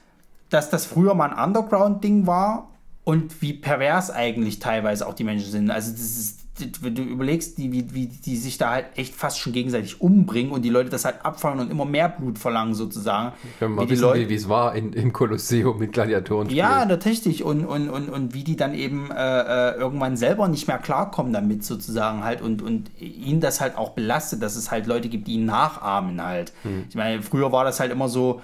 dass 0.50 0.72
das 0.72 0.86
früher 0.86 1.14
mal 1.14 1.32
ein 1.32 1.50
Underground-Ding 1.50 2.26
war 2.26 2.72
und 3.04 3.42
wie 3.44 3.54
pervers 3.54 4.10
eigentlich 4.10 4.58
teilweise 4.58 5.08
auch 5.08 5.14
die 5.14 5.24
Menschen 5.24 5.52
sind. 5.52 5.70
Also 5.70 5.92
das 5.92 6.02
ist 6.02 6.43
wenn 6.82 6.94
du 6.94 7.02
überlegst, 7.02 7.58
die, 7.58 7.72
wie, 7.72 7.94
wie 7.94 8.06
die 8.06 8.38
sich 8.38 8.60
da 8.60 8.72
halt 8.72 8.86
echt 8.96 9.16
fast 9.16 9.40
schon 9.40 9.54
gegenseitig 9.54 10.02
umbringen 10.02 10.52
und 10.52 10.62
die 10.62 10.70
Leute 10.70 10.90
das 10.90 11.04
halt 11.04 11.26
abfangen 11.26 11.60
und 11.60 11.72
immer 11.72 11.86
mehr 11.86 12.10
Blut 12.10 12.38
verlangen, 12.38 12.76
sozusagen. 12.76 13.34
Wenn 13.60 13.72
man 13.72 13.88
wie 13.88 13.92
wissen, 13.92 14.30
wie 14.30 14.36
es 14.36 14.48
war 14.48 14.76
in, 14.76 14.94
im 14.94 15.14
Kolosseum 15.14 15.80
mit 15.80 15.94
Gladiatoren. 15.94 16.50
Ja, 16.50 16.86
tatsächlich. 16.86 17.44
Und, 17.44 17.66
und, 17.66 17.90
und, 17.90 18.10
und 18.10 18.34
wie 18.36 18.44
die 18.44 18.56
dann 18.56 18.76
eben 18.76 19.10
äh, 19.10 19.16
äh, 19.16 19.76
irgendwann 19.78 20.16
selber 20.16 20.48
nicht 20.48 20.68
mehr 20.68 20.78
klarkommen 20.78 21.34
damit, 21.34 21.66
sozusagen 21.66 22.24
halt. 22.24 22.42
Und, 22.42 22.62
und 22.62 22.92
ihnen 23.00 23.42
das 23.42 23.60
halt 23.60 23.76
auch 23.76 23.92
belastet, 23.92 24.44
dass 24.44 24.56
es 24.56 24.70
halt 24.70 24.86
Leute 24.86 25.10
gibt, 25.10 25.28
die 25.28 25.34
ihn 25.34 25.46
nachahmen 25.46 26.22
halt. 26.22 26.54
Hm. 26.62 26.86
Ich 26.88 26.96
meine, 26.96 27.24
früher 27.24 27.52
war 27.52 27.64
das 27.64 27.80
halt 27.80 27.92
immer 27.92 28.10
so, 28.10 28.42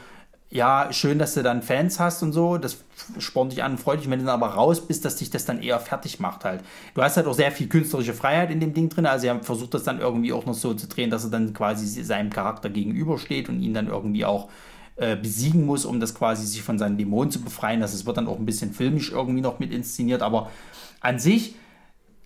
ja, 0.52 0.92
schön, 0.92 1.20
dass 1.20 1.36
du 1.36 1.44
dann 1.44 1.62
Fans 1.62 2.00
hast 2.00 2.24
und 2.24 2.34
so, 2.34 2.58
das 2.58 2.78
spornt 3.20 3.52
dich 3.52 3.62
an 3.62 3.74
und 3.74 3.78
freut 3.78 4.00
dich, 4.00 4.10
wenn 4.10 4.20
du 4.20 4.26
dann 4.26 4.42
aber 4.42 4.54
raus 4.56 4.86
bist, 4.86 5.06
dass 5.06 5.16
dich 5.16 5.30
das 5.30 5.46
dann 5.46 5.62
eher 5.62 5.80
fertig 5.80 6.20
macht 6.20 6.44
halt. 6.44 6.64
Du 6.96 7.04
hast 7.04 7.18
halt 7.18 7.28
auch 7.28 7.34
sehr 7.34 7.52
viel 7.52 7.68
künstlerische 7.68 8.16
Freiheit 8.16 8.50
in 8.50 8.60
dem 8.60 8.74
Ding 8.74 8.90
drin, 8.90 9.06
also 9.06 9.28
er 9.28 9.44
versucht 9.44 9.76
das 9.76 9.84
dann 9.84 10.00
irgendwie 10.00 10.34
auch 10.34 10.46
noch 10.46 10.56
so 10.56 10.74
zu 10.74 10.88
drehen, 10.88 11.12
dass 11.12 11.24
er 11.24 11.30
dann 11.30 11.54
quasi 11.54 11.86
seinem 12.04 12.32
Charakter 12.32 12.70
gegenübersteht 12.70 13.48
und 13.48 13.62
ihn 13.62 13.76
dann 13.76 13.88
irgendwie 13.88 14.26
auch 14.26 14.50
äh, 14.96 15.16
besiegen 15.16 15.66
muss, 15.66 15.86
um 15.86 16.00
das 16.00 16.16
quasi 16.16 16.46
sich 16.46 16.64
von 16.64 16.80
seinen 16.80 16.98
Dämonen 16.98 17.32
zu 17.32 17.42
befreien. 17.42 17.80
Das 17.80 18.06
wird 18.06 18.18
dann 18.18 18.28
auch 18.28 18.40
ein 18.40 18.46
bisschen 18.46 18.74
filmisch 18.74 19.12
irgendwie 19.12 19.42
noch 19.42 19.60
mit 19.60 19.72
inszeniert, 19.72 20.24
aber 20.24 20.50
an 21.00 21.20
sich 21.20 21.56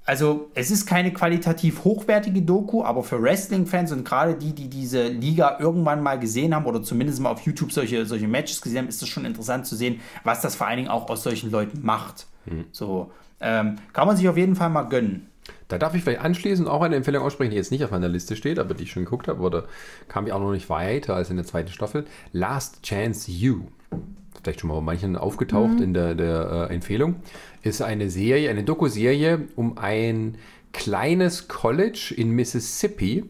also 0.05 0.49
es 0.53 0.69
ist 0.69 0.85
keine 0.85 1.13
qualitativ 1.13 1.83
hochwertige 1.83 2.41
Doku, 2.41 2.83
aber 2.83 3.03
für 3.03 3.21
Wrestling-Fans 3.21 3.91
und 3.93 4.03
gerade 4.03 4.35
die, 4.35 4.53
die 4.53 4.69
diese 4.69 5.07
Liga 5.07 5.57
irgendwann 5.59 6.03
mal 6.03 6.19
gesehen 6.19 6.53
haben 6.53 6.65
oder 6.65 6.83
zumindest 6.83 7.21
mal 7.21 7.29
auf 7.29 7.41
YouTube 7.41 7.71
solche, 7.71 8.05
solche 8.05 8.27
Matches 8.27 8.61
gesehen 8.61 8.79
haben, 8.79 8.89
ist 8.89 9.01
es 9.01 9.07
schon 9.07 9.25
interessant 9.25 9.65
zu 9.65 9.75
sehen, 9.75 10.01
was 10.23 10.41
das 10.41 10.55
vor 10.55 10.67
allen 10.67 10.77
Dingen 10.77 10.89
auch 10.89 11.09
aus 11.09 11.23
solchen 11.23 11.51
Leuten 11.51 11.79
macht. 11.83 12.27
Mhm. 12.45 12.65
So 12.71 13.11
ähm, 13.39 13.77
kann 13.93 14.07
man 14.07 14.17
sich 14.17 14.27
auf 14.27 14.37
jeden 14.37 14.55
Fall 14.55 14.69
mal 14.69 14.83
gönnen. 14.83 15.27
Da 15.67 15.77
darf 15.77 15.95
ich 15.95 16.03
vielleicht 16.03 16.21
anschließend 16.21 16.67
auch 16.67 16.81
eine 16.81 16.95
Empfehlung 16.95 17.23
aussprechen, 17.23 17.51
die 17.51 17.57
jetzt 17.57 17.71
nicht 17.71 17.83
auf 17.83 17.91
meiner 17.91 18.09
Liste 18.09 18.35
steht, 18.35 18.59
aber 18.59 18.73
die 18.73 18.83
ich 18.83 18.91
schon 18.91 19.05
geguckt 19.05 19.27
habe, 19.27 19.41
oder 19.41 19.65
kam 20.07 20.27
ich 20.27 20.33
auch 20.33 20.39
noch 20.39 20.51
nicht 20.51 20.69
weiter 20.69 21.15
als 21.15 21.29
in 21.29 21.37
der 21.37 21.45
zweiten 21.45 21.69
Staffel. 21.69 22.05
Last 22.31 22.83
Chance 22.83 23.31
You 23.31 23.61
vielleicht 24.43 24.61
schon 24.61 24.69
mal 24.69 24.75
bei 24.75 24.81
manchen 24.81 25.15
aufgetaucht 25.15 25.77
mhm. 25.77 25.83
in 25.83 25.93
der, 25.93 26.15
der 26.15 26.67
äh, 26.69 26.73
Empfehlung, 26.73 27.15
ist 27.61 27.81
eine 27.81 28.09
Serie, 28.09 28.49
eine 28.49 28.63
Doku-Serie 28.63 29.47
um 29.55 29.77
ein 29.77 30.37
kleines 30.73 31.47
College 31.47 32.13
in 32.15 32.31
Mississippi, 32.31 33.25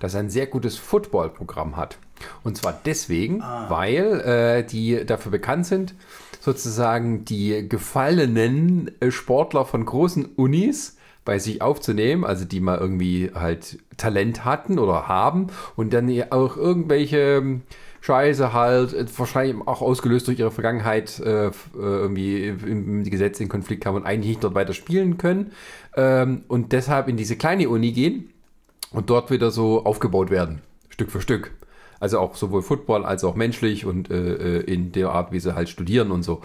das 0.00 0.14
ein 0.14 0.30
sehr 0.30 0.46
gutes 0.46 0.76
Football-Programm 0.76 1.76
hat. 1.76 1.98
Und 2.42 2.56
zwar 2.56 2.78
deswegen, 2.84 3.42
ah. 3.42 3.66
weil 3.70 4.20
äh, 4.20 4.64
die 4.64 5.04
dafür 5.06 5.30
bekannt 5.32 5.66
sind, 5.66 5.94
sozusagen 6.40 7.24
die 7.24 7.68
gefallenen 7.68 8.90
äh, 9.00 9.10
Sportler 9.10 9.64
von 9.64 9.84
großen 9.84 10.24
Unis 10.36 10.96
bei 11.24 11.38
sich 11.38 11.60
aufzunehmen, 11.62 12.24
also 12.24 12.44
die 12.44 12.60
mal 12.60 12.78
irgendwie 12.78 13.30
halt 13.34 13.78
Talent 13.96 14.44
hatten 14.44 14.78
oder 14.78 15.08
haben 15.08 15.48
und 15.76 15.92
dann 15.92 16.10
auch 16.30 16.56
irgendwelche 16.56 17.60
Scheiße 18.00 18.52
halt, 18.52 18.92
äh, 18.92 19.06
wahrscheinlich 19.16 19.56
auch 19.66 19.82
ausgelöst 19.82 20.28
durch 20.28 20.38
ihre 20.38 20.50
Vergangenheit, 20.50 21.20
äh, 21.20 21.46
äh 21.46 21.52
irgendwie 21.74 22.48
im, 22.48 23.00
im 23.00 23.04
Gesetz 23.04 23.40
in 23.40 23.48
Konflikt 23.48 23.86
haben 23.86 23.96
und 23.96 24.04
eigentlich 24.04 24.28
nicht 24.28 24.44
dort 24.44 24.54
weiter 24.54 24.72
spielen 24.72 25.18
können 25.18 25.52
ähm, 25.96 26.42
und 26.48 26.72
deshalb 26.72 27.08
in 27.08 27.16
diese 27.16 27.36
kleine 27.36 27.68
Uni 27.68 27.92
gehen 27.92 28.30
und 28.90 29.10
dort 29.10 29.30
wieder 29.30 29.50
so 29.50 29.84
aufgebaut 29.84 30.30
werden, 30.30 30.60
Stück 30.88 31.10
für 31.10 31.20
Stück. 31.20 31.52
Also 32.00 32.18
auch 32.18 32.36
sowohl 32.36 32.62
Football 32.62 33.04
als 33.04 33.24
auch 33.24 33.34
menschlich 33.34 33.84
und 33.84 34.10
äh, 34.10 34.58
äh, 34.58 34.60
in 34.60 34.92
der 34.92 35.10
Art, 35.10 35.32
wie 35.32 35.40
sie 35.40 35.54
halt 35.54 35.68
studieren 35.68 36.10
und 36.10 36.22
so. 36.22 36.42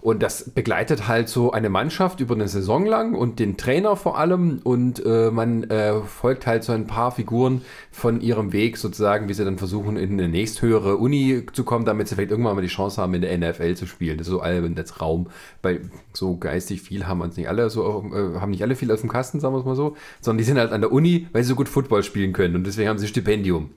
Und 0.00 0.22
das 0.22 0.50
begleitet 0.50 1.06
halt 1.08 1.28
so 1.28 1.52
eine 1.52 1.68
Mannschaft 1.68 2.20
über 2.20 2.34
eine 2.34 2.48
Saison 2.48 2.84
lang 2.84 3.14
und 3.14 3.38
den 3.38 3.56
Trainer 3.56 3.96
vor 3.96 4.18
allem. 4.18 4.60
Und 4.64 5.04
äh, 5.04 5.30
man 5.30 5.64
äh, 5.64 6.00
folgt 6.02 6.46
halt 6.46 6.64
so 6.64 6.72
ein 6.72 6.86
paar 6.86 7.12
Figuren 7.12 7.62
von 7.92 8.20
ihrem 8.20 8.52
Weg 8.52 8.76
sozusagen, 8.76 9.28
wie 9.28 9.34
sie 9.34 9.44
dann 9.44 9.58
versuchen, 9.58 9.96
in 9.96 10.12
eine 10.12 10.28
nächsthöhere 10.28 10.96
Uni 10.96 11.46
zu 11.52 11.64
kommen, 11.64 11.84
damit 11.84 12.08
sie 12.08 12.14
vielleicht 12.14 12.30
irgendwann 12.30 12.56
mal 12.56 12.62
die 12.62 12.68
Chance 12.68 13.00
haben, 13.00 13.14
in 13.14 13.22
der 13.22 13.36
NFL 13.38 13.74
zu 13.74 13.86
spielen. 13.86 14.18
Das 14.18 14.26
ist 14.26 14.32
so 14.32 14.40
alle 14.40 14.68
der 14.68 14.84
Traum. 14.84 15.28
Weil 15.62 15.82
so 16.12 16.36
geistig 16.36 16.82
viel 16.82 17.06
haben 17.06 17.20
uns 17.20 17.36
nicht 17.36 17.48
alle, 17.48 17.70
so 17.70 18.04
äh, 18.12 18.40
haben 18.40 18.50
nicht 18.50 18.62
alle 18.62 18.76
viel 18.76 18.90
aus 18.90 19.00
dem 19.00 19.10
Kasten, 19.10 19.40
sagen 19.40 19.54
wir 19.54 19.60
es 19.60 19.64
mal 19.64 19.76
so, 19.76 19.96
sondern 20.20 20.38
die 20.38 20.44
sind 20.44 20.58
halt 20.58 20.72
an 20.72 20.80
der 20.80 20.92
Uni, 20.92 21.28
weil 21.32 21.42
sie 21.42 21.48
so 21.48 21.54
gut 21.54 21.68
Football 21.68 22.02
spielen 22.02 22.32
können 22.32 22.56
und 22.56 22.66
deswegen 22.66 22.88
haben 22.88 22.98
sie 22.98 23.08
Stipendium 23.08 23.70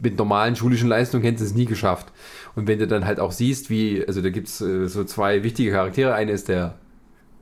mit 0.00 0.18
normalen 0.18 0.56
schulischen 0.56 0.88
Leistungen 0.88 1.24
hätten 1.24 1.38
sie 1.38 1.44
es 1.44 1.54
nie 1.54 1.66
geschafft. 1.66 2.12
Und 2.54 2.66
wenn 2.68 2.78
du 2.78 2.86
dann 2.86 3.04
halt 3.04 3.20
auch 3.20 3.32
siehst, 3.32 3.70
wie, 3.70 4.04
also 4.06 4.22
da 4.22 4.30
gibt 4.30 4.48
es 4.48 4.60
äh, 4.60 4.86
so 4.86 5.04
zwei 5.04 5.42
wichtige 5.42 5.72
Charaktere. 5.72 6.14
Eine 6.14 6.32
ist 6.32 6.48
der 6.48 6.74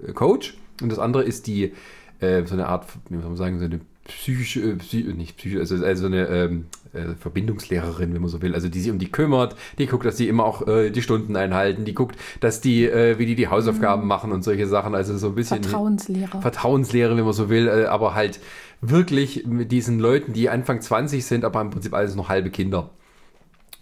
äh, 0.07 0.13
Coach 0.13 0.57
und 0.81 0.91
das 0.91 0.99
andere 0.99 1.23
ist 1.23 1.47
die, 1.47 1.73
äh, 2.21 2.45
so 2.45 2.55
eine 2.55 2.67
Art, 2.67 2.87
wie 3.09 3.17
soll 3.17 3.29
man 3.29 3.37
sagen, 3.37 3.59
so 3.59 3.65
eine 3.65 3.81
psychische, 4.05 4.61
äh, 4.61 4.75
psy 4.77 5.03
nicht 5.17 5.37
psychische, 5.37 5.61
also, 5.61 5.85
also 5.85 6.07
eine 6.07 6.27
ähm, 6.27 6.67
äh, 6.93 7.15
Verbindungslehrerin, 7.19 8.15
wenn 8.15 8.21
man 8.21 8.31
so 8.31 8.43
will, 8.43 8.55
also 8.55 8.69
die 8.69 8.81
sich 8.81 8.91
um 8.91 8.99
die 8.99 9.11
kümmert, 9.11 9.55
die 9.79 9.87
guckt, 9.87 10.05
dass 10.05 10.17
die 10.17 10.29
immer 10.29 10.45
auch 10.45 10.67
äh, 10.67 10.91
die 10.91 11.03
Stunden 11.03 11.37
einhalten, 11.37 11.85
die 11.85 11.95
guckt, 11.95 12.17
dass 12.41 12.61
die, 12.61 12.85
äh, 12.85 13.19
wie 13.19 13.27
die 13.27 13.37
die 13.37 13.49
Hausaufgaben 13.49 14.03
mhm. 14.03 14.09
machen 14.09 14.33
und 14.33 14.43
solche 14.43 14.67
Sachen, 14.67 14.95
also 14.95 15.17
so 15.19 15.29
ein 15.29 15.35
bisschen 15.35 15.63
Vertrauenslehre. 15.63 16.41
Vertrauenslehre, 16.41 17.17
wenn 17.17 17.25
man 17.25 17.33
so 17.33 17.49
will, 17.49 17.69
äh, 17.69 17.85
aber 17.85 18.15
halt 18.15 18.41
wirklich 18.83 19.47
mit 19.47 19.73
diesen 19.73 19.99
Leuten, 19.99 20.35
die 20.35 20.51
Anfang 20.51 20.83
20 20.83 21.25
sind, 21.25 21.45
aber 21.45 21.61
im 21.61 21.71
Prinzip 21.71 21.95
alles 21.95 22.15
noch 22.15 22.29
halbe 22.29 22.51
Kinder. 22.51 22.91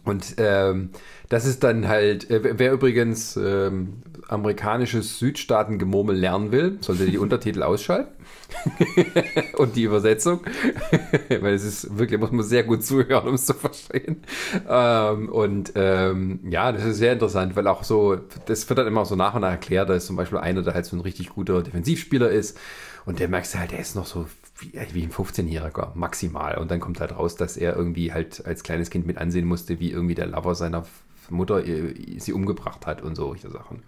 Und 0.05 0.37
ähm, 0.39 0.91
das 1.29 1.45
ist 1.45 1.63
dann 1.63 1.89
halt, 1.89 2.31
äh, 2.31 2.59
wer 2.59 2.73
übrigens 2.73 3.37
ähm, 3.37 4.03
amerikanisches 4.29 5.19
Südstaatengemurmel 5.19 6.17
lernen 6.17 6.53
will, 6.53 6.79
sollte 6.81 7.07
die 7.07 7.19
Untertitel 7.19 7.63
ausschalten. 7.65 8.21
und 9.57 9.77
die 9.77 9.85
Übersetzung. 9.85 10.41
Weil 11.29 11.55
es 11.55 11.65
ist 11.65 11.99
wirklich, 11.99 12.19
muss 12.19 12.33
man 12.33 12.45
sehr 12.45 12.65
gut 12.65 12.85
zuhören, 12.85 13.29
um 13.29 13.35
es 13.35 13.47
zu 13.47 13.55
verstehen. 13.55 14.23
Ähm, 14.69 15.29
und 15.29 15.73
ähm, 15.75 16.41
ja, 16.49 16.73
das 16.73 16.85
ist 16.85 16.97
sehr 16.97 17.13
interessant, 17.13 17.57
weil 17.57 17.67
auch 17.67 17.85
so, 17.85 18.19
das 18.47 18.69
wird 18.69 18.79
dann 18.79 18.87
immer 18.87 19.05
so 19.05 19.17
nach 19.17 19.35
und 19.35 19.43
nach 19.43 19.51
erklärt, 19.51 19.89
da 19.89 19.95
ist 19.95 20.07
zum 20.07 20.17
Beispiel 20.17 20.39
einer, 20.39 20.63
der 20.63 20.75
halt 20.75 20.87
so 20.87 20.97
ein 20.97 21.01
richtig 21.01 21.31
guter 21.31 21.63
Defensivspieler 21.63 22.31
ist. 22.31 22.59
Und 23.07 23.19
der 23.19 23.29
merkst 23.29 23.57
halt, 23.59 23.73
der 23.73 23.79
ist 23.79 23.97
noch 23.97 24.07
so 24.07 24.27
wie, 24.61 24.73
wie 24.93 25.03
ein 25.03 25.11
15-Jähriger, 25.11 25.95
maximal. 25.95 26.59
Und 26.59 26.71
dann 26.71 26.81
kommt 26.81 27.01
halt 27.01 27.17
raus, 27.17 27.37
dass 27.37 27.57
er 27.57 27.77
irgendwie 27.77 28.13
halt 28.13 28.45
als 28.47 28.63
kleines 28.63 28.91
Kind 28.91 29.07
mit 29.07 29.19
ansehen 29.19 29.47
musste, 29.47 29.81
wie 29.81 29.91
irgendwie 29.91 30.15
der 30.15 30.27
Lover 30.27 30.55
seiner 30.55 30.87
Mutter 31.29 31.67
äh, 31.67 32.19
sie 32.19 32.33
umgebracht 32.33 32.87
hat 32.87 33.03
und 33.03 33.15
solche 33.15 33.51
Sachen. 33.51 33.83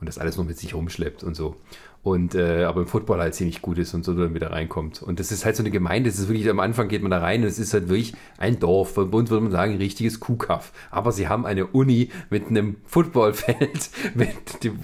Und 0.00 0.06
das 0.06 0.18
alles 0.18 0.36
nur 0.36 0.46
mit 0.46 0.58
sich 0.58 0.74
rumschleppt 0.74 1.24
und 1.24 1.34
so 1.34 1.56
und 2.02 2.34
äh, 2.34 2.64
aber 2.64 2.82
im 2.82 2.86
Football 2.86 3.20
halt 3.20 3.34
ziemlich 3.34 3.60
gut 3.60 3.78
ist 3.78 3.92
und 3.92 4.04
so 4.04 4.14
dann 4.14 4.34
wieder 4.34 4.52
reinkommt. 4.52 5.02
Und 5.02 5.20
das 5.20 5.32
ist 5.32 5.44
halt 5.44 5.56
so 5.56 5.62
eine 5.62 5.70
Gemeinde, 5.70 6.08
das 6.10 6.18
ist 6.18 6.28
wirklich, 6.28 6.48
am 6.48 6.60
Anfang 6.60 6.88
geht 6.88 7.02
man 7.02 7.10
da 7.10 7.18
rein 7.18 7.42
und 7.42 7.48
es 7.48 7.58
ist 7.58 7.74
halt 7.74 7.88
wirklich 7.88 8.14
ein 8.38 8.58
Dorf, 8.58 8.94
bei 8.94 9.02
uns 9.02 9.30
würde 9.30 9.42
man 9.42 9.52
sagen, 9.52 9.72
ein 9.72 9.78
richtiges 9.78 10.20
Kuhkaff. 10.20 10.72
Aber 10.90 11.12
sie 11.12 11.28
haben 11.28 11.44
eine 11.44 11.66
Uni 11.66 12.10
mit 12.30 12.48
einem 12.48 12.76
Footballfeld, 12.84 13.90
mit, 14.14 14.28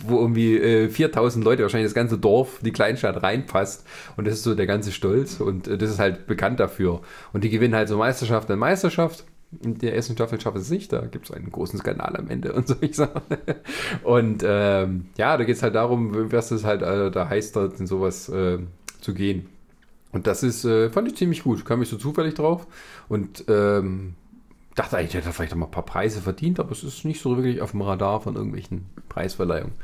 wo 0.07 0.19
irgendwie 0.19 0.57
äh, 0.57 0.89
4000 0.89 1.45
Leute, 1.45 1.63
wahrscheinlich 1.63 1.89
das 1.89 1.95
ganze 1.95 2.19
Dorf, 2.19 2.61
die 2.63 2.73
Kleinstadt 2.73 3.23
reinpasst 3.23 3.87
und 4.17 4.27
das 4.27 4.35
ist 4.35 4.43
so 4.43 4.55
der 4.55 4.67
ganze 4.67 4.93
Stolz 4.93 5.41
und 5.41 5.69
äh, 5.69 5.79
das 5.79 5.91
ist 5.91 5.99
halt 5.99 6.27
bekannt 6.27 6.61
dafür. 6.61 7.01
Und 7.33 7.45
die 7.45 7.51
gewinnen 7.51 7.75
halt 7.75 7.89
so 7.89 7.97
Meisterschaft 7.97 8.51
an 8.51 8.59
Meisterschaft 8.59 9.25
in 9.63 9.79
der 9.79 9.95
ersten 9.95 10.15
Staffel 10.15 10.41
schafft 10.41 10.57
es 10.57 10.71
nicht, 10.71 10.93
da 10.93 11.07
gibt 11.07 11.29
es 11.29 11.35
einen 11.35 11.51
großen 11.51 11.79
Skandal 11.79 12.17
am 12.17 12.29
Ende 12.29 12.53
und 12.53 12.67
so 12.69 12.75
ich 12.81 12.97
sage. 12.97 13.21
Und 14.03 14.43
ähm, 14.47 15.07
ja, 15.17 15.37
da 15.37 15.45
geht 15.45 15.57
es 15.57 15.63
halt 15.63 15.75
darum, 15.75 16.33
was 16.33 16.51
es 16.51 16.65
halt 16.65 16.83
äh, 16.83 17.11
da 17.11 17.29
heißt, 17.29 17.57
dort 17.57 17.79
in 17.81 17.87
sowas 17.87 18.29
äh, 18.29 18.59
zu 19.01 19.15
gehen. 19.15 19.47
Und 20.13 20.27
das 20.27 20.43
ist, 20.43 20.65
äh, 20.65 20.91
fand 20.91 21.09
ich 21.09 21.17
ziemlich 21.17 21.43
gut, 21.43 21.65
kam 21.65 21.83
ich 21.83 21.89
so 21.89 21.97
zufällig 21.97 22.35
drauf 22.35 22.67
und 23.09 23.45
ähm, 23.49 24.15
dachte 24.75 24.97
eigentlich, 24.97 25.15
hätte 25.15 25.33
vielleicht 25.33 25.53
auch 25.53 25.57
mal 25.57 25.67
ein 25.67 25.73
paar 25.73 25.85
Preise 25.85 26.21
verdient, 26.21 26.61
aber 26.61 26.73
es 26.73 26.85
ist 26.85 27.05
nicht 27.05 27.21
so 27.21 27.37
wirklich 27.37 27.61
auf 27.61 27.73
dem 27.73 27.83
Radar 27.83 28.21
von 28.21 28.37
irgendwelchen 28.37 28.87
Preisverleihungen. 29.09 29.75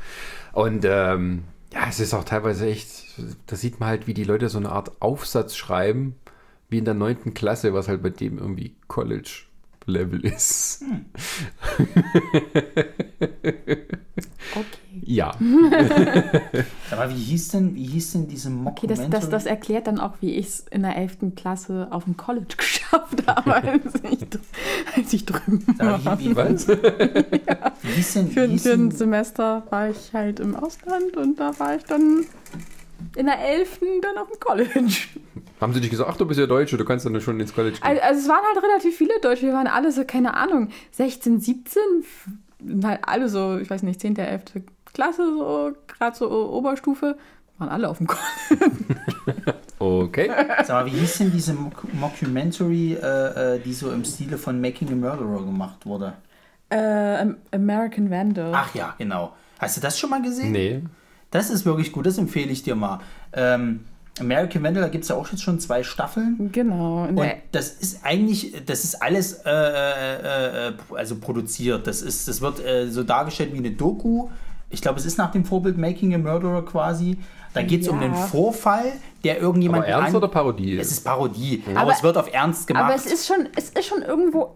Und 0.53 0.85
ähm, 0.85 1.43
ja, 1.73 1.81
es 1.89 1.99
ist 1.99 2.13
auch 2.13 2.23
teilweise 2.23 2.65
echt, 2.67 3.05
da 3.47 3.55
sieht 3.55 3.79
man 3.79 3.89
halt, 3.89 4.07
wie 4.07 4.13
die 4.13 4.23
Leute 4.23 4.49
so 4.49 4.57
eine 4.57 4.71
Art 4.71 5.01
Aufsatz 5.01 5.55
schreiben, 5.55 6.15
wie 6.69 6.77
in 6.77 6.85
der 6.85 6.93
neunten 6.93 7.33
Klasse, 7.33 7.73
was 7.73 7.87
halt 7.87 8.01
bei 8.01 8.09
dem 8.09 8.37
irgendwie 8.37 8.75
College 8.87 9.43
Level 9.85 10.25
ist. 10.25 10.81
Hm. 10.81 11.05
okay. 14.55 14.81
Ja. 15.03 15.31
Aber 16.91 17.09
wie 17.09 17.15
hieß 17.15 17.49
denn, 17.49 17.75
wie 17.75 17.85
hieß 17.85 18.13
denn 18.13 18.27
diese 18.27 18.51
Okay, 18.65 18.87
das, 18.87 19.09
das, 19.09 19.29
das 19.29 19.45
erklärt 19.45 19.87
dann 19.87 19.99
auch, 19.99 20.13
wie 20.21 20.35
ich 20.35 20.47
es 20.47 20.59
in 20.71 20.83
der 20.83 20.95
11. 20.95 21.35
Klasse 21.35 21.87
auf 21.91 22.05
dem 22.05 22.17
College 22.17 22.55
geschafft 22.57 23.27
habe, 23.27 23.55
als 23.55 23.93
ich, 24.09 24.27
als 24.95 25.13
ich 25.13 25.25
drüben 25.25 25.65
war. 25.77 26.19
Wie, 26.19 26.29
wie, 26.29 26.35
was? 26.35 26.67
ja. 26.67 26.75
wie 27.81 27.91
hieß 27.91 28.13
denn, 28.13 28.31
für, 28.31 28.57
für 28.57 28.73
ein 28.73 28.91
Semester 28.91 29.63
war 29.69 29.89
ich 29.89 30.13
halt 30.13 30.39
im 30.39 30.55
Ausland 30.55 31.17
und 31.17 31.39
da 31.39 31.57
war 31.59 31.75
ich 31.75 31.83
dann 31.83 32.25
in 33.15 33.25
der 33.25 33.39
11. 33.39 33.79
dann 34.01 34.17
auf 34.17 34.29
dem 34.29 34.39
College. 34.39 34.95
Haben 35.59 35.73
sie 35.73 35.81
dich 35.81 35.89
gesagt, 35.89 36.09
ach, 36.11 36.17
du 36.17 36.25
bist 36.25 36.39
ja 36.39 36.47
Deutsche, 36.47 36.77
du 36.77 36.85
kannst 36.85 37.05
dann 37.05 37.19
schon 37.21 37.39
ins 37.39 37.53
College 37.53 37.77
gehen? 37.77 37.83
Also, 37.83 38.01
also, 38.01 38.21
es 38.21 38.27
waren 38.27 38.43
halt 38.53 38.63
relativ 38.63 38.97
viele 38.97 39.19
Deutsche, 39.21 39.43
wir 39.43 39.53
waren 39.53 39.67
alle 39.67 39.91
so, 39.91 40.03
keine 40.05 40.33
Ahnung, 40.35 40.69
16, 40.91 41.39
17, 41.39 41.81
halt 42.83 42.99
alle 43.03 43.29
so, 43.29 43.57
ich 43.57 43.69
weiß 43.69 43.83
nicht, 43.83 44.01
10., 44.01 44.17
11. 44.17 44.43
Klasse, 44.93 45.23
so, 45.23 45.71
gerade 45.87 46.17
so 46.17 46.29
Oberstufe, 46.29 47.17
waren 47.61 47.69
alle 47.69 47.89
auf 47.89 47.99
dem 47.99 48.07
College. 48.07 48.71
okay. 49.79 50.31
Sag 50.63 50.69
mal, 50.69 50.85
wie 50.87 50.97
hieß 50.97 51.19
denn 51.19 51.31
diese 51.31 51.53
Mockumentary, 51.93 52.93
äh, 52.93 53.55
äh, 53.55 53.59
die 53.59 53.73
so 53.73 53.91
im 53.91 54.03
Stile 54.03 54.37
von 54.37 54.59
Making 54.59 54.89
a 54.89 54.95
Murderer 54.95 55.45
gemacht 55.45 55.85
wurde? 55.85 56.13
Äh, 56.69 57.27
American 57.51 58.09
Vandal. 58.09 58.51
Ach 58.53 58.73
ja, 58.73 58.95
genau. 58.97 59.33
Hast 59.59 59.77
du 59.77 59.81
das 59.81 59.99
schon 59.99 60.09
mal 60.09 60.21
gesehen? 60.21 60.51
Nee. 60.51 60.81
Das 61.31 61.49
ist 61.49 61.65
wirklich 61.65 61.91
gut, 61.91 62.05
das 62.05 62.17
empfehle 62.17 62.51
ich 62.51 62.63
dir 62.63 62.75
mal. 62.75 62.99
Ähm, 63.33 63.85
American 64.19 64.63
Vandal, 64.63 64.83
da 64.83 64.89
gibt 64.89 65.03
es 65.03 65.09
ja 65.09 65.15
auch 65.15 65.29
jetzt 65.31 65.41
schon 65.41 65.59
zwei 65.59 65.83
Staffeln. 65.83 66.49
Genau. 66.51 67.05
Und 67.05 67.19
das 67.51 67.69
ist 67.69 68.01
eigentlich, 68.03 68.53
das 68.65 68.83
ist 68.83 69.01
alles 69.01 69.41
äh, 69.45 69.49
äh, 69.49 70.67
äh, 70.67 70.73
also 70.95 71.15
produziert. 71.15 71.87
Das, 71.87 72.01
ist, 72.01 72.27
das 72.27 72.41
wird 72.41 72.63
äh, 72.63 72.89
so 72.89 73.03
dargestellt 73.03 73.53
wie 73.53 73.57
eine 73.57 73.71
Doku. 73.71 74.29
Ich 74.69 74.81
glaube, 74.81 74.99
es 74.99 75.05
ist 75.05 75.17
nach 75.17 75.31
dem 75.31 75.45
Vorbild 75.45 75.77
Making 75.77 76.13
a 76.13 76.17
Murderer 76.17 76.63
quasi. 76.65 77.17
Da 77.53 77.61
geht 77.61 77.81
es 77.81 77.87
ja. 77.87 77.93
um 77.93 77.99
einen 77.99 78.15
Vorfall, 78.15 78.93
der 79.23 79.39
irgendjemand. 79.39 79.83
Aber 79.83 79.91
Ernst 79.91 80.15
oder 80.15 80.27
Parodie? 80.27 80.77
Es 80.77 80.91
ist 80.91 81.03
Parodie. 81.03 81.63
Aber, 81.69 81.81
aber, 81.81 81.91
es 81.91 82.03
wird 82.03 82.17
auf 82.17 82.31
Ernst 82.33 82.67
gemacht. 82.67 82.85
Aber 82.85 82.95
es 82.95 83.05
ist 83.05 83.27
schon, 83.27 83.47
es 83.55 83.69
ist 83.69 83.85
schon 83.85 84.01
irgendwo 84.01 84.55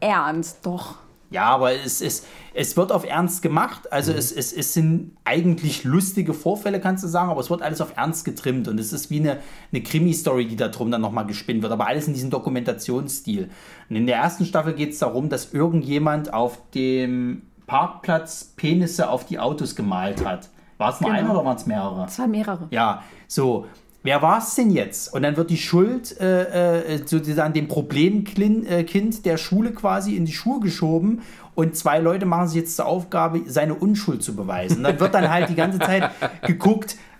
ernst, 0.00 0.58
doch. 0.64 0.96
Ja, 1.32 1.46
aber 1.46 1.72
es, 1.72 2.00
es, 2.00 2.26
es 2.54 2.76
wird 2.76 2.92
auf 2.92 3.04
Ernst 3.04 3.42
gemacht. 3.42 3.90
Also 3.92 4.12
mhm. 4.12 4.18
es, 4.18 4.32
es, 4.32 4.52
es 4.52 4.74
sind 4.74 5.16
eigentlich 5.24 5.84
lustige 5.84 6.34
Vorfälle, 6.34 6.80
kannst 6.80 7.02
du 7.02 7.08
sagen, 7.08 7.30
aber 7.30 7.40
es 7.40 7.50
wird 7.50 7.62
alles 7.62 7.80
auf 7.80 7.96
Ernst 7.96 8.24
getrimmt. 8.24 8.68
Und 8.68 8.78
es 8.78 8.92
ist 8.92 9.10
wie 9.10 9.20
eine, 9.20 9.38
eine 9.72 9.82
Krimi-Story, 9.82 10.46
die 10.46 10.56
da 10.56 10.68
drum 10.68 10.90
dann 10.90 11.00
nochmal 11.00 11.26
gespinnt 11.26 11.62
wird. 11.62 11.72
Aber 11.72 11.86
alles 11.86 12.06
in 12.06 12.14
diesem 12.14 12.30
Dokumentationsstil. 12.30 13.50
Und 13.88 13.96
in 13.96 14.06
der 14.06 14.16
ersten 14.16 14.44
Staffel 14.44 14.74
geht 14.74 14.90
es 14.90 14.98
darum, 14.98 15.28
dass 15.28 15.52
irgendjemand 15.52 16.32
auf 16.32 16.58
dem 16.74 17.42
Parkplatz 17.66 18.52
Penisse 18.56 19.08
auf 19.08 19.24
die 19.24 19.38
Autos 19.38 19.74
gemalt 19.74 20.24
hat. 20.24 20.50
War 20.78 20.92
es 20.92 21.00
nur 21.00 21.10
genau. 21.10 21.22
einer 21.22 21.30
oder 21.30 21.44
waren 21.44 21.56
es 21.56 21.66
mehrere? 21.66 22.04
Es 22.06 22.18
waren 22.18 22.30
mehrere. 22.30 22.66
Ja, 22.70 23.02
so 23.28 23.66
wer 24.02 24.22
war 24.22 24.38
es 24.38 24.54
denn 24.54 24.70
jetzt? 24.70 25.12
Und 25.12 25.22
dann 25.22 25.36
wird 25.36 25.50
die 25.50 25.56
Schuld 25.56 26.18
äh, 26.20 26.94
äh, 26.94 27.02
sozusagen 27.04 27.52
dem 27.54 27.68
Problemkind 27.68 28.68
äh, 28.68 28.84
der 29.24 29.36
Schule 29.36 29.72
quasi 29.72 30.16
in 30.16 30.24
die 30.24 30.32
Schuhe 30.32 30.60
geschoben 30.60 31.22
und 31.54 31.76
zwei 31.76 31.98
Leute 31.98 32.26
machen 32.26 32.48
sich 32.48 32.60
jetzt 32.62 32.76
zur 32.76 32.86
Aufgabe, 32.86 33.42
seine 33.46 33.74
Unschuld 33.74 34.22
zu 34.22 34.34
beweisen. 34.34 34.82
Dann 34.82 34.98
wird 34.98 35.14
dann 35.14 35.30
halt 35.30 35.48
die 35.48 35.54
ganze 35.54 35.78
Zeit 35.78 36.10
geguckt, 36.46 36.94
äh, 36.94 37.12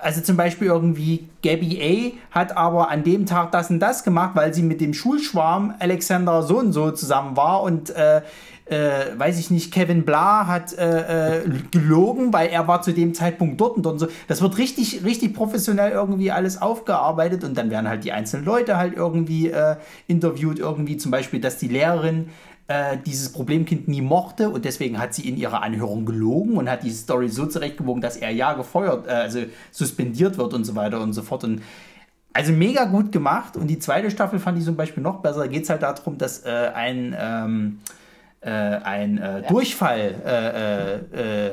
also 0.00 0.20
zum 0.20 0.36
Beispiel 0.36 0.68
irgendwie 0.68 1.28
Gabby 1.42 2.16
A. 2.32 2.38
hat 2.38 2.56
aber 2.56 2.90
an 2.90 3.04
dem 3.04 3.26
Tag 3.26 3.52
das 3.52 3.70
und 3.70 3.80
das 3.80 4.04
gemacht, 4.04 4.30
weil 4.34 4.54
sie 4.54 4.62
mit 4.62 4.80
dem 4.80 4.94
Schulschwarm 4.94 5.74
Alexander 5.78 6.42
so 6.42 6.58
und 6.58 6.72
so 6.72 6.90
zusammen 6.92 7.36
war 7.36 7.62
und 7.62 7.90
äh, 7.90 8.22
äh, 8.66 9.16
weiß 9.16 9.38
ich 9.38 9.50
nicht, 9.50 9.72
Kevin 9.72 10.04
Bla 10.04 10.46
hat 10.46 10.76
äh, 10.76 11.38
äh, 11.38 11.42
gelogen, 11.70 12.32
weil 12.32 12.48
er 12.48 12.66
war 12.68 12.82
zu 12.82 12.92
dem 12.92 13.14
Zeitpunkt 13.14 13.60
dort 13.60 13.76
und 13.76 13.82
dort 13.84 13.94
und 13.94 13.98
so. 14.00 14.08
Das 14.28 14.42
wird 14.42 14.58
richtig, 14.58 15.04
richtig 15.04 15.34
professionell 15.34 15.92
irgendwie 15.92 16.32
alles 16.32 16.60
aufgearbeitet 16.60 17.44
und 17.44 17.56
dann 17.56 17.70
werden 17.70 17.88
halt 17.88 18.04
die 18.04 18.12
einzelnen 18.12 18.44
Leute 18.44 18.76
halt 18.76 18.94
irgendwie 18.94 19.50
äh, 19.50 19.76
interviewt, 20.08 20.58
irgendwie 20.58 20.96
zum 20.96 21.10
Beispiel, 21.10 21.40
dass 21.40 21.58
die 21.58 21.68
Lehrerin 21.68 22.30
äh, 22.68 22.96
dieses 23.06 23.32
Problemkind 23.32 23.86
nie 23.86 24.02
mochte 24.02 24.50
und 24.50 24.64
deswegen 24.64 24.98
hat 24.98 25.14
sie 25.14 25.28
in 25.28 25.36
ihrer 25.36 25.62
Anhörung 25.62 26.04
gelogen 26.04 26.56
und 26.56 26.68
hat 26.68 26.82
die 26.82 26.90
Story 26.90 27.28
so 27.28 27.46
zurechtgewogen, 27.46 28.02
dass 28.02 28.16
er 28.16 28.30
ja 28.30 28.54
gefeuert, 28.54 29.06
äh, 29.06 29.10
also 29.10 29.40
suspendiert 29.70 30.38
wird 30.38 30.52
und 30.54 30.64
so 30.64 30.74
weiter 30.74 31.00
und 31.00 31.12
so 31.12 31.22
fort. 31.22 31.44
Und 31.44 31.62
Also 32.32 32.52
mega 32.52 32.84
gut 32.84 33.12
gemacht. 33.12 33.56
Und 33.56 33.68
die 33.68 33.78
zweite 33.78 34.10
Staffel 34.10 34.38
fand 34.40 34.58
ich 34.58 34.64
zum 34.64 34.76
Beispiel 34.76 35.02
noch 35.02 35.22
besser. 35.22 35.38
Da 35.38 35.46
geht 35.46 35.62
es 35.62 35.70
halt 35.70 35.82
darum, 35.82 36.18
dass 36.18 36.44
äh, 36.44 36.70
ein, 36.74 37.16
ähm, 37.18 37.78
äh, 38.46 38.50
ein 38.84 39.18
äh, 39.18 39.42
Durchfall, 39.48 40.14
äh, 40.24 41.18
äh, 41.20 41.48
äh, 41.48 41.50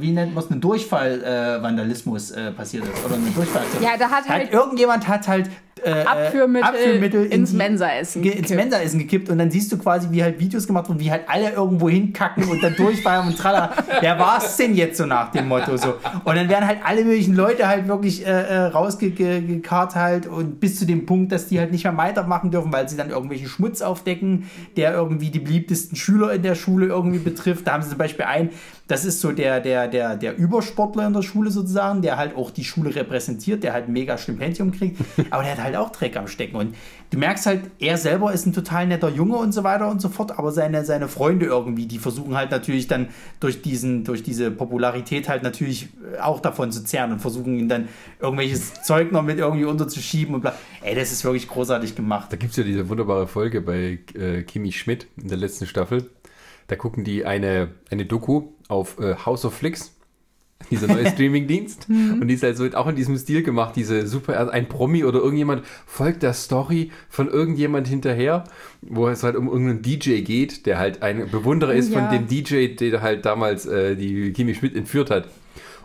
wie 0.00 0.10
nennt 0.12 0.34
man 0.34 0.42
es, 0.44 0.50
ein 0.50 0.60
Durchfall-Vandalismus 0.60 2.30
äh, 2.30 2.50
passiert 2.52 2.84
ist. 2.84 3.04
Oder 3.04 3.14
ein 3.16 3.34
Durchfall. 3.34 3.62
Ja, 3.82 3.96
da 3.98 4.10
hat 4.10 4.28
halt- 4.28 4.52
irgendjemand 4.52 5.06
hat 5.06 5.28
halt 5.28 5.50
äh, 5.84 5.90
Abführmittel, 6.04 6.68
Abführmittel 6.68 7.24
in 7.26 7.32
ins 7.32 7.52
Mensaessen 7.52 8.22
ins 8.22 8.34
gekippt. 8.34 8.56
Mensaessen 8.56 8.98
gekippt 8.98 9.28
und 9.28 9.38
dann 9.38 9.50
siehst 9.50 9.70
du 9.70 9.78
quasi, 9.78 10.08
wie 10.10 10.22
halt 10.22 10.40
Videos 10.40 10.66
gemacht 10.66 10.88
wurden, 10.88 11.00
wie 11.00 11.10
halt 11.10 11.28
alle 11.28 11.50
irgendwo 11.50 11.90
hinkacken 11.90 12.44
und 12.44 12.62
dann 12.62 12.74
durchfallen 12.74 13.28
und 13.28 13.38
tralala. 13.38 13.72
Wer 14.00 14.18
war's 14.18 14.56
denn 14.56 14.74
jetzt 14.74 14.96
so 14.96 15.04
nach 15.04 15.30
dem 15.32 15.48
Motto 15.48 15.76
so? 15.76 15.94
Und 16.24 16.36
dann 16.36 16.48
werden 16.48 16.66
halt 16.66 16.78
alle 16.82 17.04
möglichen 17.04 17.34
Leute 17.34 17.68
halt 17.68 17.88
wirklich 17.88 18.26
äh, 18.26 18.30
äh, 18.30 18.58
rausgekarrt 18.68 19.94
halt 19.94 20.26
und 20.26 20.60
bis 20.60 20.78
zu 20.78 20.86
dem 20.86 21.04
Punkt, 21.04 21.30
dass 21.30 21.46
die 21.46 21.58
halt 21.58 21.72
nicht 21.72 21.84
mehr 21.84 21.96
weitermachen 21.96 22.50
dürfen, 22.50 22.72
weil 22.72 22.88
sie 22.88 22.96
dann 22.96 23.10
irgendwelchen 23.10 23.48
Schmutz 23.48 23.82
aufdecken, 23.82 24.48
der 24.76 24.94
irgendwie 24.94 25.30
die 25.30 25.40
beliebtesten 25.40 25.96
Schüler 25.96 26.32
in 26.32 26.42
der 26.42 26.54
Schule 26.54 26.86
irgendwie 26.86 27.18
betrifft. 27.18 27.66
Da 27.66 27.72
haben 27.72 27.82
sie 27.82 27.90
zum 27.90 27.98
Beispiel 27.98 28.24
einen, 28.24 28.50
das 28.88 29.04
ist 29.04 29.20
so 29.20 29.30
der, 29.32 29.60
der, 29.60 29.88
der, 29.88 30.16
der 30.16 30.36
Übersportler 30.38 31.06
in 31.06 31.12
der 31.12 31.22
Schule 31.22 31.50
sozusagen, 31.50 32.02
der 32.02 32.16
halt 32.16 32.34
auch 32.34 32.50
die 32.50 32.64
Schule 32.64 32.94
repräsentiert, 32.94 33.62
der 33.62 33.72
halt 33.72 33.88
mega 33.88 34.16
Stipendium 34.16 34.72
kriegt, 34.72 35.00
aber 35.30 35.42
der 35.42 35.52
hat 35.52 35.62
halt 35.62 35.65
auch 35.74 35.90
Dreck 35.90 36.16
am 36.16 36.28
Stecken. 36.28 36.56
Und 36.56 36.76
du 37.10 37.18
merkst 37.18 37.46
halt, 37.46 37.62
er 37.78 37.96
selber 37.96 38.32
ist 38.32 38.46
ein 38.46 38.52
total 38.52 38.86
netter 38.86 39.08
Junge 39.08 39.36
und 39.36 39.52
so 39.52 39.64
weiter 39.64 39.90
und 39.90 40.00
so 40.00 40.08
fort, 40.08 40.38
aber 40.38 40.52
seine, 40.52 40.84
seine 40.84 41.08
Freunde 41.08 41.46
irgendwie, 41.46 41.86
die 41.86 41.98
versuchen 41.98 42.36
halt 42.36 42.50
natürlich 42.50 42.86
dann 42.86 43.08
durch, 43.40 43.62
diesen, 43.62 44.04
durch 44.04 44.22
diese 44.22 44.50
Popularität 44.50 45.28
halt 45.28 45.42
natürlich 45.42 45.88
auch 46.20 46.40
davon 46.40 46.70
zu 46.70 46.84
zehren 46.84 47.12
und 47.12 47.20
versuchen 47.20 47.58
ihn 47.58 47.68
dann 47.68 47.88
irgendwelches 48.20 48.82
Zeug 48.82 49.10
noch 49.10 49.22
mit 49.22 49.38
irgendwie 49.38 49.64
unterzuschieben 49.64 50.34
und 50.34 50.42
bla. 50.42 50.54
Ey, 50.82 50.94
das 50.94 51.10
ist 51.10 51.24
wirklich 51.24 51.48
großartig 51.48 51.96
gemacht. 51.96 52.32
Da 52.32 52.36
gibt 52.36 52.50
es 52.50 52.56
ja 52.56 52.62
diese 52.62 52.88
wunderbare 52.88 53.26
Folge 53.26 53.62
bei 53.62 53.98
äh, 54.14 54.42
Kimi 54.42 54.70
Schmidt 54.72 55.06
in 55.16 55.28
der 55.28 55.38
letzten 55.38 55.66
Staffel. 55.66 56.10
Da 56.68 56.76
gucken 56.76 57.04
die 57.04 57.24
eine, 57.24 57.70
eine 57.90 58.06
Doku 58.06 58.48
auf 58.68 58.98
äh, 58.98 59.14
House 59.24 59.44
of 59.44 59.54
Flix, 59.54 59.95
dieser 60.70 60.86
neue 60.86 61.06
Streamingdienst. 61.10 61.88
Und 61.88 62.28
die 62.28 62.34
ist 62.34 62.42
halt 62.42 62.56
so 62.56 62.64
auch 62.74 62.86
in 62.86 62.96
diesem 62.96 63.16
Stil 63.16 63.42
gemacht, 63.42 63.76
diese 63.76 64.06
super, 64.06 64.38
also 64.38 64.50
ein 64.50 64.68
Promi 64.68 65.04
oder 65.04 65.18
irgendjemand 65.20 65.64
folgt 65.86 66.22
der 66.22 66.32
Story 66.32 66.90
von 67.08 67.28
irgendjemand 67.28 67.88
hinterher, 67.88 68.44
wo 68.82 69.08
es 69.08 69.22
halt 69.22 69.36
um 69.36 69.48
irgendeinen 69.48 69.82
DJ 69.82 70.20
geht, 70.22 70.66
der 70.66 70.78
halt 70.78 71.02
ein 71.02 71.30
Bewunderer 71.30 71.74
ist 71.74 71.92
ja. 71.92 72.00
von 72.00 72.10
dem 72.10 72.26
DJ, 72.26 72.74
der 72.74 73.02
halt 73.02 73.24
damals 73.24 73.66
äh, 73.66 73.96
die 73.96 74.32
Kimi 74.32 74.54
Schmidt 74.54 74.74
entführt 74.74 75.10
hat 75.10 75.28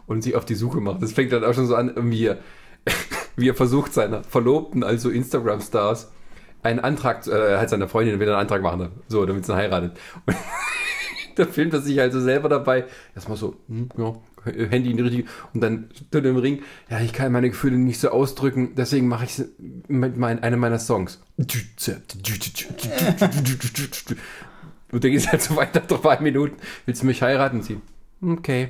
und 0.08 0.24
sich 0.24 0.36
auf 0.36 0.46
die 0.46 0.56
Suche 0.56 0.82
macht. 0.82 1.02
Das 1.02 1.14
fängt 1.14 1.32
dann 1.32 1.44
auch 1.44 1.54
schon 1.54 1.68
so 1.68 1.76
an, 1.76 1.90
irgendwie, 1.90 2.32
wie 3.36 3.50
er 3.50 3.56
versucht, 3.56 3.94
seiner 3.94 4.24
Verlobten, 4.24 4.84
also 4.84 5.10
Instagram-Stars, 5.10 6.12
einen 6.64 6.80
Antrag, 6.80 7.24
zu- 7.24 7.32
äh, 7.32 7.58
halt 7.58 7.70
seiner 7.70 7.88
Freundin 7.88 8.20
wieder 8.20 8.32
einen 8.34 8.42
Antrag 8.42 8.62
machen, 8.62 8.90
so, 9.08 9.26
damit 9.26 9.46
sie 9.46 9.56
heiratet. 9.56 9.98
Und 10.26 10.36
da 11.36 11.46
filmt 11.46 11.74
er 11.74 11.82
sich 11.82 12.00
also 12.00 12.20
selber 12.20 12.50
dabei, 12.50 12.86
erstmal 13.16 13.38
so, 13.38 13.56
hm, 13.68 13.90
ja, 13.98 14.14
Handy 14.46 14.92
in 14.92 14.98
die 14.98 15.04
richtige, 15.04 15.30
und 15.54 15.62
dann 15.62 15.90
steht 15.94 16.26
im 16.26 16.38
Ring, 16.38 16.62
ja, 16.90 17.00
ich 17.00 17.14
kann 17.14 17.32
meine 17.32 17.50
Gefühle 17.50 17.78
nicht 17.78 18.00
so 18.00 18.10
ausdrücken, 18.10 18.76
deswegen 18.76 19.08
mache 19.08 19.26
ich 19.26 19.40
es 19.40 19.50
mit 19.88 20.18
mein, 20.18 20.42
einem 20.44 20.60
meiner 20.60 20.80
Songs. 20.80 21.22
Und 21.38 21.54
dann 25.04 25.12
geht 25.12 25.22
es 25.22 25.32
halt 25.32 25.42
so 25.42 25.56
weiter, 25.56 25.80
drei 25.82 26.20
Minuten, 26.20 26.58
willst 26.86 27.02
du 27.02 27.06
mich 27.06 27.22
heiraten? 27.22 27.62
Sie, 27.62 27.80
okay. 28.22 28.70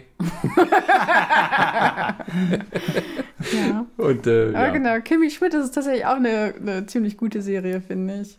Ja. 3.53 3.85
Und, 3.97 4.27
äh, 4.27 4.51
ja. 4.51 4.69
genau, 4.69 4.99
Kimi 4.99 5.29
Schmidt 5.29 5.53
das 5.53 5.65
ist 5.65 5.71
tatsächlich 5.71 6.05
auch 6.05 6.15
eine, 6.15 6.53
eine 6.59 6.85
ziemlich 6.85 7.17
gute 7.17 7.41
Serie, 7.41 7.81
finde 7.81 8.21
ich. 8.21 8.37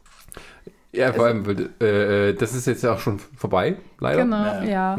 Ja, 0.92 1.12
vor 1.12 1.26
allem, 1.26 1.44
äh, 1.80 2.30
äh, 2.30 2.34
das 2.34 2.54
ist 2.54 2.66
jetzt 2.66 2.84
ja 2.84 2.92
auch 2.94 3.00
schon 3.00 3.18
vorbei, 3.36 3.76
leider. 3.98 4.24
Genau, 4.24 4.44
Ja. 4.44 4.64
ja. 4.64 4.98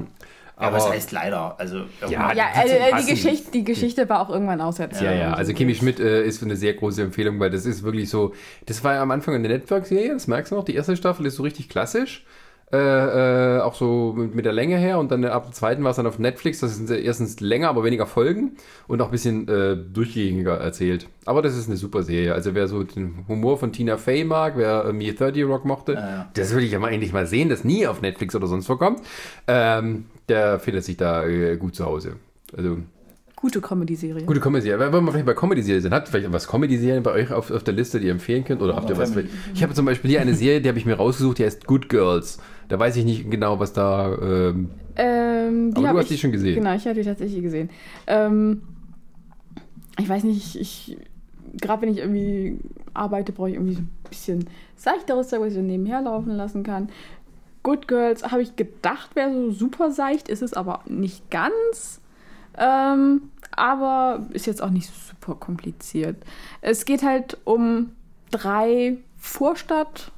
Aber 0.63 0.77
was 0.77 0.89
heißt 0.89 1.11
leider? 1.11 1.55
Also 1.59 1.83
Ja, 2.09 2.29
wird's 2.29 2.41
also, 2.55 2.73
äh, 2.75 3.01
die. 3.01 3.11
Geschichte, 3.11 3.51
die 3.51 3.63
Geschichte 3.63 4.09
war 4.09 4.21
auch 4.21 4.29
irgendwann 4.29 4.61
auserzählt. 4.61 5.03
Ja, 5.03 5.29
ja, 5.29 5.33
also 5.33 5.53
Kimi 5.53 5.75
Schmidt 5.75 5.99
äh, 5.99 6.23
ist 6.23 6.43
eine 6.43 6.55
sehr 6.55 6.73
große 6.73 7.01
Empfehlung, 7.01 7.39
weil 7.39 7.49
das 7.49 7.65
ist 7.65 7.83
wirklich 7.83 8.09
so, 8.09 8.33
das 8.65 8.83
war 8.83 8.95
ja 8.95 9.01
am 9.01 9.11
Anfang 9.11 9.35
eine 9.35 9.47
Network-Serie, 9.47 10.13
das 10.13 10.27
merkst 10.27 10.51
du 10.51 10.55
noch, 10.55 10.65
die 10.65 10.75
erste 10.75 10.95
Staffel 10.95 11.25
ist 11.25 11.35
so 11.35 11.43
richtig 11.43 11.69
klassisch, 11.69 12.25
äh, 12.71 13.57
äh, 13.57 13.59
auch 13.61 13.75
so 13.75 14.13
mit, 14.17 14.33
mit 14.33 14.45
der 14.45 14.53
Länge 14.53 14.77
her 14.77 14.97
und 14.97 15.11
dann 15.11 15.23
ab 15.25 15.45
der 15.45 15.53
zweiten 15.53 15.83
war 15.83 15.91
es 15.91 15.97
dann 15.97 16.07
auf 16.07 16.17
Netflix, 16.17 16.59
das 16.59 16.79
ist 16.79 16.89
erstens 16.89 17.39
länger, 17.39 17.69
aber 17.69 17.83
weniger 17.83 18.07
Folgen 18.07 18.53
und 18.87 19.01
auch 19.01 19.07
ein 19.07 19.11
bisschen 19.11 19.47
äh, 19.47 19.77
durchgängiger 19.77 20.57
erzählt. 20.57 21.07
Aber 21.25 21.41
das 21.41 21.55
ist 21.55 21.67
eine 21.67 21.77
super 21.77 22.03
Serie, 22.03 22.33
also 22.33 22.55
wer 22.55 22.67
so 22.67 22.83
den 22.83 23.25
Humor 23.27 23.59
von 23.59 23.71
Tina 23.71 23.97
Fey 23.97 24.23
mag, 24.23 24.53
wer 24.57 24.85
äh, 24.85 24.93
Me 24.93 25.13
30 25.13 25.45
Rock 25.45 25.65
mochte, 25.65 25.93
ja. 25.93 26.29
das 26.33 26.51
würde 26.51 26.65
ich 26.65 26.71
ja 26.71 26.79
mal 26.79 26.91
endlich 26.91 27.13
mal 27.13 27.27
sehen, 27.27 27.49
das 27.49 27.63
nie 27.63 27.85
auf 27.85 28.01
Netflix 28.01 28.35
oder 28.35 28.47
sonst 28.47 28.67
wo 28.69 28.75
kommt, 28.75 29.01
ähm, 29.47 30.05
der 30.29 30.59
findet 30.59 30.83
sich 30.83 30.97
da 30.97 31.25
äh, 31.25 31.57
gut 31.57 31.75
zu 31.75 31.85
Hause. 31.85 32.15
Also 32.57 32.77
Gute 33.43 33.59
Comedy-Serie. 33.59 34.23
Gute 34.23 34.39
Comedy-Serie. 34.39 34.79
Wenn 34.79 35.03
wir 35.03 35.11
vielleicht 35.11 35.25
bei 35.25 35.33
Comedy-Serien 35.33 35.81
sind, 35.81 35.93
habt 35.93 36.07
ihr 36.07 36.11
vielleicht 36.11 36.31
was 36.31 36.47
Comedy-Serien 36.47 37.03
bei 37.03 37.11
euch 37.11 37.29
auf, 37.29 37.51
auf 37.51 37.61
der 37.61 37.73
Liste, 37.73 37.99
die 37.99 38.05
ihr 38.05 38.13
empfehlen 38.13 38.45
könnt? 38.45 38.61
Oder 38.61 38.73
habt 38.73 38.89
ihr 38.89 38.97
was? 38.97 39.11
Ich 39.53 39.61
habe 39.61 39.73
zum 39.73 39.85
Beispiel 39.85 40.11
hier 40.11 40.21
eine 40.21 40.33
Serie, 40.33 40.61
die 40.61 40.69
habe 40.69 40.79
ich 40.79 40.85
mir 40.85 40.93
rausgesucht, 40.93 41.39
die 41.39 41.43
heißt 41.43 41.67
Good 41.67 41.89
Girls. 41.89 42.37
Da 42.67 42.79
weiß 42.79 42.95
ich 42.97 43.05
nicht 43.05 43.29
genau, 43.29 43.59
was 43.59 43.73
da. 43.73 44.13
Ähm, 44.21 44.69
Ähm, 44.95 45.71
Aber 45.75 45.89
du 45.89 45.97
hast 45.97 46.03
ich, 46.05 46.09
die 46.09 46.17
schon 46.17 46.31
gesehen. 46.31 46.55
Genau, 46.55 46.73
ich 46.75 46.85
habe 46.85 46.95
die 46.95 47.03
tatsächlich 47.03 47.41
gesehen. 47.41 47.69
Ähm, 48.07 48.61
ich 49.99 50.07
weiß 50.07 50.23
nicht, 50.23 50.55
ich, 50.55 50.97
gerade 51.61 51.81
wenn 51.81 51.89
ich 51.89 51.99
irgendwie 51.99 52.59
arbeite, 52.93 53.31
brauche 53.31 53.49
ich 53.49 53.55
irgendwie 53.55 53.75
so 53.75 53.81
ein 53.81 53.89
bisschen 54.09 54.49
seichteres 54.75 55.29
Zeug, 55.29 55.41
was 55.41 55.47
ich 55.49 55.53
so 55.55 55.61
nebenher 55.61 56.01
laufen 56.01 56.31
lassen 56.31 56.63
kann. 56.63 56.89
Good 57.63 57.87
Girls 57.87 58.23
habe 58.31 58.41
ich 58.41 58.55
gedacht, 58.55 59.15
wäre 59.15 59.31
so 59.31 59.51
super 59.51 59.91
seicht, 59.91 60.27
ist 60.27 60.41
es 60.41 60.53
aber 60.53 60.81
nicht 60.85 61.29
ganz. 61.31 62.01
Ähm, 62.57 63.29
aber 63.51 64.27
ist 64.31 64.45
jetzt 64.45 64.61
auch 64.61 64.69
nicht 64.69 64.91
super 64.91 65.35
kompliziert. 65.35 66.17
Es 66.61 66.85
geht 66.85 67.03
halt 67.03 67.37
um 67.45 67.91
drei 68.31 68.97
Vorstadtmütter, 69.17 70.11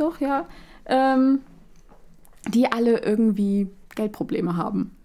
doch, 0.00 0.20
ja, 0.20 0.46
ähm, 0.86 1.40
die 2.48 2.70
alle 2.70 3.00
irgendwie 3.00 3.68
Geldprobleme 3.94 4.56
haben. 4.56 4.96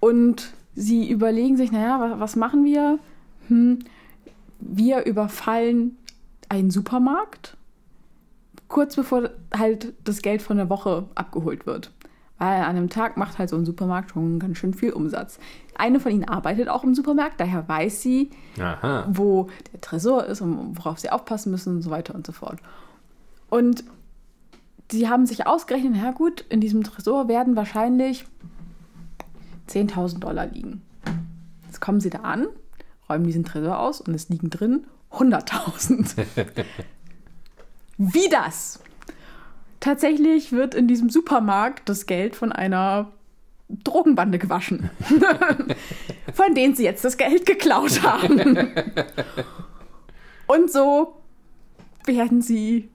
Und 0.00 0.52
sie 0.74 1.10
überlegen 1.10 1.56
sich, 1.56 1.72
naja, 1.72 2.00
was, 2.00 2.20
was 2.20 2.36
machen 2.36 2.64
wir? 2.64 2.98
Hm, 3.48 3.80
wir 4.58 5.04
überfallen 5.04 5.96
einen 6.48 6.70
Supermarkt, 6.70 7.56
kurz 8.68 8.96
bevor 8.96 9.30
halt 9.56 9.92
das 10.04 10.22
Geld 10.22 10.42
von 10.42 10.56
der 10.56 10.70
Woche 10.70 11.06
abgeholt 11.14 11.66
wird. 11.66 11.90
Weil 12.38 12.62
an 12.62 12.76
einem 12.76 12.90
Tag 12.90 13.16
macht 13.16 13.38
halt 13.38 13.50
so 13.50 13.56
ein 13.56 13.64
Supermarkt 13.64 14.10
schon 14.10 14.40
ganz 14.40 14.58
schön 14.58 14.74
viel 14.74 14.92
Umsatz. 14.92 15.38
Eine 15.76 16.00
von 16.00 16.10
ihnen 16.10 16.24
arbeitet 16.24 16.68
auch 16.68 16.82
im 16.82 16.94
Supermarkt, 16.94 17.38
daher 17.38 17.68
weiß 17.68 18.02
sie, 18.02 18.30
aha. 18.58 19.06
wo 19.08 19.48
der 19.72 19.80
Tresor 19.80 20.26
ist 20.26 20.40
und 20.40 20.76
worauf 20.76 20.98
sie 20.98 21.10
aufpassen 21.10 21.52
müssen 21.52 21.76
und 21.76 21.82
so 21.82 21.90
weiter 21.90 22.14
und 22.14 22.26
so 22.26 22.32
fort. 22.32 22.58
Und 23.52 23.84
sie 24.90 25.10
haben 25.10 25.26
sich 25.26 25.46
ausgerechnet, 25.46 25.92
na 25.96 26.12
gut, 26.12 26.40
in 26.48 26.62
diesem 26.62 26.84
Tresor 26.84 27.28
werden 27.28 27.54
wahrscheinlich 27.54 28.24
10.000 29.68 30.20
Dollar 30.20 30.46
liegen. 30.46 30.80
Jetzt 31.66 31.78
kommen 31.78 32.00
sie 32.00 32.08
da 32.08 32.20
an, 32.20 32.46
räumen 33.10 33.26
diesen 33.26 33.44
Tresor 33.44 33.78
aus 33.78 34.00
und 34.00 34.14
es 34.14 34.30
liegen 34.30 34.48
drin 34.48 34.86
100.000. 35.10 36.24
Wie 37.98 38.28
das? 38.30 38.80
Tatsächlich 39.80 40.52
wird 40.52 40.74
in 40.74 40.88
diesem 40.88 41.10
Supermarkt 41.10 41.90
das 41.90 42.06
Geld 42.06 42.34
von 42.34 42.52
einer 42.52 43.12
Drogenbande 43.68 44.38
gewaschen, 44.38 44.88
von 46.32 46.54
denen 46.54 46.74
sie 46.74 46.84
jetzt 46.84 47.04
das 47.04 47.18
Geld 47.18 47.44
geklaut 47.44 48.02
haben. 48.02 48.72
Und 50.46 50.72
so 50.72 51.20
werden 52.06 52.40
sie 52.40 52.88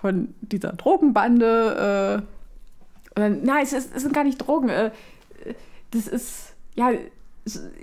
von 0.00 0.34
dieser 0.40 0.72
Drogenbande, 0.72 2.22
äh, 3.14 3.18
oder, 3.18 3.28
nein, 3.30 3.62
es, 3.62 3.72
ist, 3.72 3.94
es 3.94 4.02
sind 4.02 4.14
gar 4.14 4.24
nicht 4.24 4.38
Drogen, 4.38 4.68
äh, 4.68 4.90
das 5.90 6.06
ist, 6.06 6.54
ja, 6.74 6.90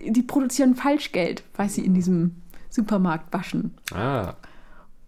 die 0.06 0.22
produzieren 0.24 0.76
Falschgeld, 0.76 1.44
weil 1.56 1.70
sie 1.70 1.86
in 1.86 1.94
diesem 1.94 2.36
Supermarkt 2.70 3.34
waschen. 3.34 3.74
Ah. 3.94 4.34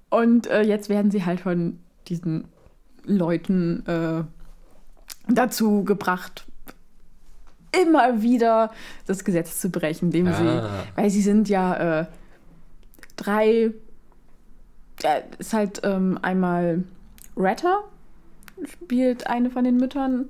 Und 0.09 0.47
äh, 0.47 0.61
jetzt 0.61 0.87
werden 0.89 1.11
sie 1.11 1.25
halt 1.25 1.41
von 1.41 1.79
diesen 2.07 2.45
Leuten 3.03 3.85
äh, 3.85 4.23
dazu 5.27 5.83
gebracht, 5.83 6.45
immer 7.83 8.21
wieder 8.21 8.71
das 9.05 9.25
Gesetz 9.25 9.59
zu 9.59 9.69
brechen, 9.69 10.05
indem 10.05 10.27
Ah. 10.27 10.33
sie, 10.33 11.01
weil 11.01 11.09
sie 11.09 11.21
sind 11.21 11.49
ja 11.49 12.01
äh, 12.01 12.05
drei, 13.17 13.71
ja, 15.01 15.15
ist 15.37 15.53
halt 15.53 15.81
ähm, 15.83 16.17
einmal 16.21 16.83
Retta 17.37 17.83
spielt 18.63 19.27
eine 19.27 19.49
von 19.49 19.63
den 19.63 19.77
Müttern. 19.77 20.29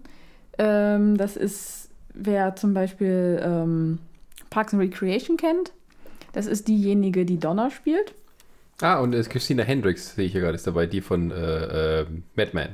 Ähm, 0.58 1.18
das 1.18 1.38
ist, 1.38 1.90
wer 2.14 2.56
zum 2.56 2.74
Beispiel 2.74 3.40
ähm, 3.44 4.00
Parks 4.50 4.74
and 4.74 4.82
Recreation 4.82 5.38
kennt. 5.38 5.74
Das 6.34 6.48
ist 6.48 6.68
diejenige, 6.68 7.26
die 7.26 7.40
Donna 7.40 7.70
spielt. 7.70 8.14
Ah, 8.82 9.00
und 9.00 9.14
es 9.14 9.30
Christina 9.30 9.64
Hendricks, 9.64 10.16
sehe 10.16 10.26
ich 10.26 10.34
hier 10.34 10.42
gerade, 10.42 10.56
ist 10.56 10.68
dabei, 10.68 10.86
die 10.86 11.02
von 11.02 11.32
äh, 11.32 12.02
äh, 12.02 12.06
Madman. 12.36 12.70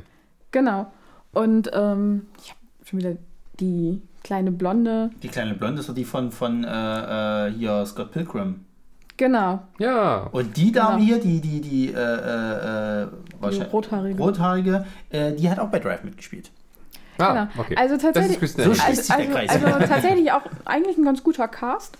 Genau. 0.51 0.91
Und 1.31 1.69
ähm, 1.73 2.25
ich 2.41 2.49
habe 2.49 2.59
schon 2.85 2.99
wieder 2.99 3.17
die 3.59 4.01
kleine 4.23 4.51
Blonde. 4.51 5.11
Die 5.21 5.27
kleine 5.27 5.53
Blonde 5.53 5.81
ist 5.81 5.89
doch 5.89 5.95
die 5.95 6.05
von, 6.05 6.31
von 6.31 6.63
äh, 6.63 7.47
äh, 7.47 7.51
hier 7.51 7.85
Scott 7.85 8.11
Pilgrim. 8.11 8.65
Genau. 9.22 9.60
Ja. 9.77 10.30
Und 10.31 10.57
die 10.57 10.72
Dame 10.72 10.95
Genau. 10.98 11.06
hier, 11.06 11.19
die, 11.19 11.39
die, 11.41 11.61
die, 11.61 11.93
äh, 11.93 11.95
äh, 11.95 13.03
äh, 13.03 13.07
wahrscheinlich- 13.39 13.72
Rothaarige. 13.72 14.18
Rothaarige 14.18 14.85
äh, 15.11 15.34
die 15.34 15.48
hat 15.48 15.60
auch 15.60 15.68
bei 15.68 15.77
Drive 15.77 16.03
mitgespielt. 16.03 16.49
Ah, 17.19 17.45
genau. 17.45 17.61
okay. 17.61 17.76
Also 17.76 17.98
das 17.98 18.03
ist 18.03 18.14
tatsächlich. 18.15 18.52
So 18.52 18.64
also, 18.64 18.73
der 18.73 19.18
also, 19.18 19.31
Kreis. 19.31 19.49
also 19.52 19.85
tatsächlich 19.85 20.31
auch 20.31 20.41
eigentlich 20.65 20.98
ein 20.98 21.06
ganz 21.06 21.23
guter 21.23 21.48
Cast. 21.48 21.99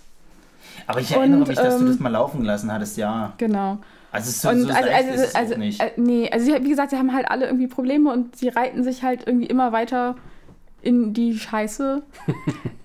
Aber 0.88 0.98
ich 0.98 1.12
erinnere 1.12 1.42
Und, 1.42 1.48
mich, 1.48 1.56
dass 1.56 1.76
du 1.76 1.84
ähm, 1.84 1.90
das 1.90 2.00
mal 2.00 2.08
laufen 2.08 2.40
gelassen 2.40 2.72
hattest, 2.72 2.96
ja. 2.96 3.34
Genau. 3.38 3.78
Also, 4.10 4.28
es 4.28 4.34
ist 4.34 4.42
so, 4.42 4.48
Und 4.48 4.62
so 4.62 4.70
also, 4.70 4.90
also, 4.90 5.10
ist 5.10 5.20
es 5.20 5.34
also, 5.36 5.54
auch 5.54 5.58
nicht. 5.58 5.80
äh, 5.80 5.92
nee, 5.96 6.28
also 6.28 6.44
sie, 6.44 6.64
wie 6.64 6.70
gesagt, 6.70 6.90
sie 6.90 6.96
haben 6.96 7.14
halt 7.14 7.30
alle 7.30 7.46
irgendwie 7.46 7.68
Probleme 7.68 8.12
und 8.12 8.34
sie 8.34 8.48
reiten 8.48 8.82
sich 8.82 9.04
halt 9.04 9.28
irgendwie 9.28 9.46
immer 9.46 9.70
weiter 9.70 10.16
in 10.82 11.14
die 11.14 11.38
Scheiße. 11.38 12.02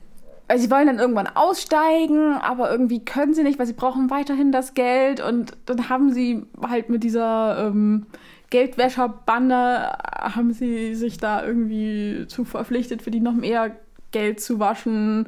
also 0.47 0.63
sie 0.63 0.71
wollen 0.71 0.87
dann 0.87 0.99
irgendwann 0.99 1.27
aussteigen, 1.27 2.33
aber 2.35 2.71
irgendwie 2.71 3.03
können 3.03 3.33
sie 3.33 3.43
nicht, 3.43 3.59
weil 3.59 3.65
sie 3.67 3.73
brauchen 3.73 4.09
weiterhin 4.09 4.51
das 4.51 4.73
Geld 4.73 5.19
und 5.21 5.57
dann 5.65 5.89
haben 5.89 6.11
sie 6.13 6.45
halt 6.61 6.89
mit 6.89 7.03
dieser 7.03 7.67
ähm, 7.67 8.05
Geldwäscherbande 8.49 9.91
haben 10.13 10.53
sie 10.53 10.95
sich 10.95 11.17
da 11.17 11.43
irgendwie 11.45 12.25
zu 12.27 12.45
verpflichtet, 12.45 13.01
für 13.01 13.11
die 13.11 13.19
noch 13.19 13.33
mehr 13.33 13.75
Geld 14.11 14.39
zu 14.39 14.59
waschen. 14.59 15.27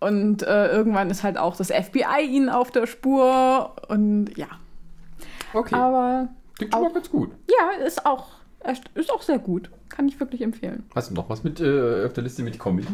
Und 0.00 0.42
äh, 0.42 0.68
irgendwann 0.70 1.10
ist 1.10 1.22
halt 1.24 1.38
auch 1.38 1.56
das 1.56 1.68
FBI 1.70 2.24
ihnen 2.28 2.48
auf 2.50 2.70
der 2.70 2.86
Spur. 2.86 3.74
Und 3.88 4.36
ja. 4.36 4.46
Okay. 5.52 5.74
Aber 5.74 6.28
Klingt 6.56 6.72
schon 6.74 6.82
mal 6.82 6.88
auch- 6.90 6.94
ganz 6.94 7.10
gut. 7.10 7.30
ja, 7.48 7.84
ist 7.86 8.04
auch, 8.04 8.26
ist 8.94 9.10
auch 9.12 9.22
sehr 9.22 9.38
gut. 9.38 9.70
Kann 9.88 10.06
ich 10.08 10.18
wirklich 10.20 10.42
empfehlen. 10.42 10.84
Hast 10.94 11.10
du 11.10 11.14
noch 11.14 11.28
was 11.30 11.42
mit 11.44 11.60
äh, 11.60 12.04
auf 12.04 12.12
der 12.12 12.22
Liste 12.24 12.42
mit 12.42 12.58
Comedy? 12.58 12.88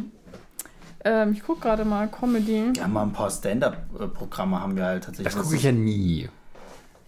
Ähm, 1.04 1.32
ich 1.32 1.42
gucke 1.42 1.60
gerade 1.62 1.84
mal 1.84 2.08
Comedy. 2.08 2.72
Ja, 2.76 2.86
mal 2.88 3.02
ein 3.02 3.12
paar 3.12 3.30
Stand-Up-Programme 3.30 4.60
haben 4.60 4.76
wir 4.76 4.84
halt 4.84 5.04
tatsächlich. 5.04 5.32
Das 5.34 5.42
gucke 5.42 5.56
ich 5.56 5.62
ja 5.62 5.72
nie. 5.72 6.28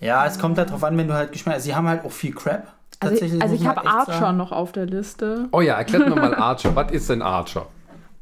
Ja, 0.01 0.27
es 0.27 0.39
kommt 0.39 0.59
halt 0.59 0.71
drauf 0.71 0.83
an, 0.85 0.97
wenn 0.97 1.09
du 1.09 1.15
halt 1.15 1.31
Geschmack 1.33 1.61
Sie 1.61 1.75
haben 1.75 1.87
halt 1.87 2.05
auch 2.05 2.11
viel 2.11 2.35
Crap. 2.35 2.73
Also, 3.01 3.15
Tatsächlich 3.15 3.43
also 3.43 3.55
ich 3.55 3.61
man 3.63 3.77
habe 3.77 3.81
halt 3.81 3.89
echt 3.89 4.09
Archer 4.09 4.21
sagen. 4.27 4.37
noch 4.39 4.53
auf 4.53 4.73
der 4.73 4.87
Liste. 4.87 5.49
Oh 5.53 5.61
ja, 5.61 5.75
erklärt 5.75 6.09
mir 6.09 6.15
mal 6.15 6.35
Archer. 6.35 6.75
Was 6.77 6.91
ist 6.93 7.11
denn 7.11 7.21
Archer? 7.23 7.67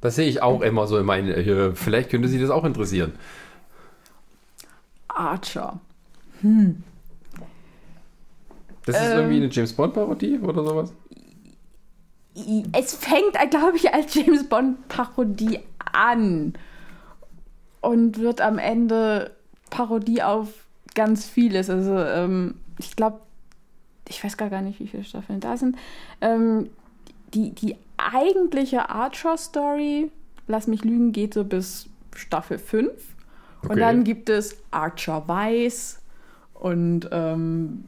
Das 0.01 0.15
sehe 0.17 0.27
ich 0.29 0.43
auch 0.43 0.63
immer 0.63 0.87
so 0.87 0.97
in 0.99 1.05
meinen. 1.07 1.29
Äh, 1.29 1.73
vielleicht 1.75 2.11
könnte 2.11 2.29
Sie 2.29 2.41
das 2.41 2.51
auch 2.51 2.65
interessieren. 2.65 3.13
Archer. 5.09 5.79
Das 8.87 8.97
ist 8.97 9.03
Ähm. 9.11 9.19
irgendwie 9.19 9.37
eine 9.37 9.49
James 9.51 9.73
Bond-Parodie 9.75 10.39
oder 10.39 10.65
sowas? 10.65 10.93
Es 12.73 12.95
fängt, 12.95 13.39
glaube 13.51 13.77
ich, 13.77 13.93
als 13.93 14.15
James 14.15 14.49
Bond-Parodie 14.49 15.61
an. 15.93 16.55
Und 17.81 18.19
wird 18.19 18.41
am 18.41 18.59
Ende 18.59 19.31
Parodie 19.71 20.23
auf 20.23 20.49
ganz 20.95 21.27
vieles. 21.27 21.71
Also, 21.71 21.97
ähm, 21.97 22.55
ich 22.79 22.95
glaube, 22.95 23.21
ich 24.09 24.23
weiß 24.23 24.37
gar 24.37 24.61
nicht, 24.61 24.81
wie 24.81 24.87
viele 24.87 25.05
Staffeln 25.05 25.41
da 25.41 25.57
sind. 25.57 25.77
Ähm, 26.21 26.69
die, 27.33 27.51
die 27.53 27.77
eigentliche 27.97 28.91
Archer-Story, 28.91 30.11
lass 30.47 30.67
mich 30.67 30.85
lügen, 30.85 31.13
geht 31.13 31.35
so 31.35 31.45
bis 31.45 31.89
Staffel 32.15 32.59
5. 32.59 32.91
Und 33.63 33.71
Okay. 33.73 33.81
dann 33.81 34.05
gibt 34.05 34.29
es 34.31 34.57
Archer 34.71 35.29
Weiß 35.29 36.01
und 36.55 37.09
ähm, 37.13 37.85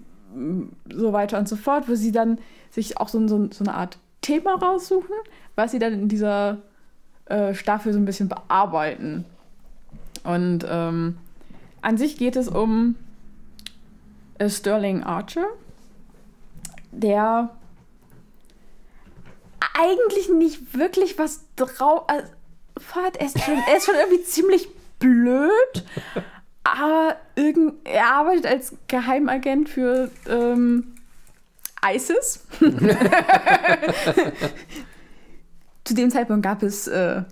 so 0.93 1.12
weiter 1.12 1.39
und 1.39 1.48
so 1.48 1.56
fort, 1.56 1.89
wo 1.89 1.94
sie 1.94 2.12
dann 2.12 2.39
sich 2.70 2.98
auch 2.98 3.09
so, 3.09 3.27
so, 3.27 3.48
so 3.51 3.64
eine 3.64 3.74
Art 3.74 3.98
Thema 4.23 4.55
raussuchen, 4.55 5.15
was 5.55 5.73
sie 5.73 5.78
dann 5.78 5.93
in 5.93 6.09
dieser 6.09 6.59
äh, 7.27 7.55
Staffel 7.55 7.93
so 7.93 7.99
ein 7.99 8.05
bisschen 8.05 8.28
bearbeiten. 8.28 9.24
Und 10.24 10.65
ähm, 10.69 11.19
an 11.82 11.99
sich 11.99 12.16
geht 12.16 12.36
es 12.36 12.49
um 12.49 12.97
äh, 14.39 14.49
Sterling 14.49 15.03
Archer, 15.03 15.47
der 16.93 17.51
eigentlich 19.74 20.28
nicht 20.28 20.77
wirklich 20.77 21.19
was 21.19 21.44
drauf 21.57 22.05
äh, 22.09 22.23
hat. 22.94 23.16
Er 23.16 23.27
ist 23.27 23.40
schon, 23.40 23.55
er 23.55 23.77
ist 23.77 23.86
schon 23.86 23.94
irgendwie 23.94 24.23
ziemlich 24.24 24.69
blöd, 24.99 25.85
aber 26.65 27.16
irgend, 27.35 27.74
er 27.85 28.07
arbeitet 28.07 28.47
als 28.47 28.77
Geheimagent 28.89 29.69
für 29.69 30.11
ähm, 30.28 30.94
ISIS. 31.85 32.47
Zu 35.85 35.95
dem 35.95 36.11
Zeitpunkt 36.11 36.45
gab 36.45 36.63
es 36.63 36.87
äh, 36.87 37.23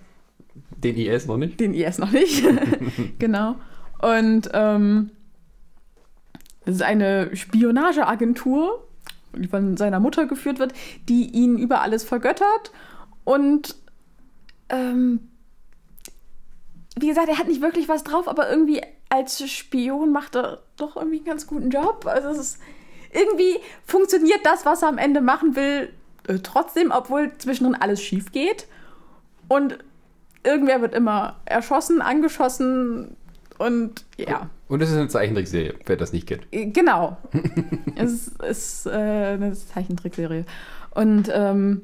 Den 0.77 0.97
IS 0.97 1.25
noch 1.25 1.37
nicht? 1.37 1.59
den 1.59 1.73
IS 1.73 1.97
noch 1.99 2.11
nicht. 2.11 2.43
genau. 3.19 3.55
Und 4.01 4.49
ähm, 4.53 5.11
es 6.65 6.75
ist 6.75 6.81
eine 6.81 7.35
Spionageagentur, 7.35 8.87
die 9.35 9.47
von 9.47 9.77
seiner 9.77 9.99
Mutter 9.99 10.25
geführt 10.25 10.59
wird, 10.59 10.73
die 11.07 11.29
ihn 11.29 11.57
über 11.57 11.81
alles 11.81 12.03
vergöttert. 12.03 12.71
Und 13.23 13.75
ähm, 14.69 15.29
wie 16.99 17.07
gesagt, 17.07 17.29
er 17.29 17.37
hat 17.37 17.47
nicht 17.47 17.61
wirklich 17.61 17.87
was 17.87 18.03
drauf, 18.03 18.27
aber 18.27 18.49
irgendwie 18.49 18.81
als 19.09 19.49
Spion 19.49 20.11
macht 20.11 20.35
er 20.35 20.63
doch 20.77 20.95
irgendwie 20.95 21.17
einen 21.17 21.25
ganz 21.25 21.47
guten 21.47 21.69
Job. 21.69 22.05
Also 22.05 22.29
es 22.29 22.37
ist 22.37 22.59
irgendwie 23.13 23.59
funktioniert 23.85 24.39
das, 24.43 24.65
was 24.65 24.81
er 24.81 24.89
am 24.89 24.97
Ende 24.97 25.21
machen 25.21 25.55
will, 25.55 25.89
äh, 26.27 26.39
trotzdem, 26.43 26.91
obwohl 26.91 27.31
zwischendrin 27.37 27.75
alles 27.79 28.01
schief 28.01 28.31
geht. 28.31 28.67
Und 29.47 29.77
irgendwer 30.43 30.81
wird 30.81 30.93
immer 30.93 31.37
erschossen, 31.45 32.01
angeschossen 32.01 33.15
und 33.57 34.05
ja. 34.17 34.49
Und 34.67 34.81
es 34.81 34.89
ist 34.89 34.97
eine 34.97 35.07
Zeichentrickserie, 35.07 35.75
wer 35.85 35.97
das 35.97 36.13
nicht 36.13 36.27
kennt. 36.27 36.47
Äh, 36.51 36.67
Genau. 36.67 37.17
es 37.95 38.29
ist 38.29 38.87
äh, 38.87 38.89
eine 38.91 39.53
Zeichentrickserie. 39.53 40.45
Und 40.91 41.29
ähm, 41.33 41.83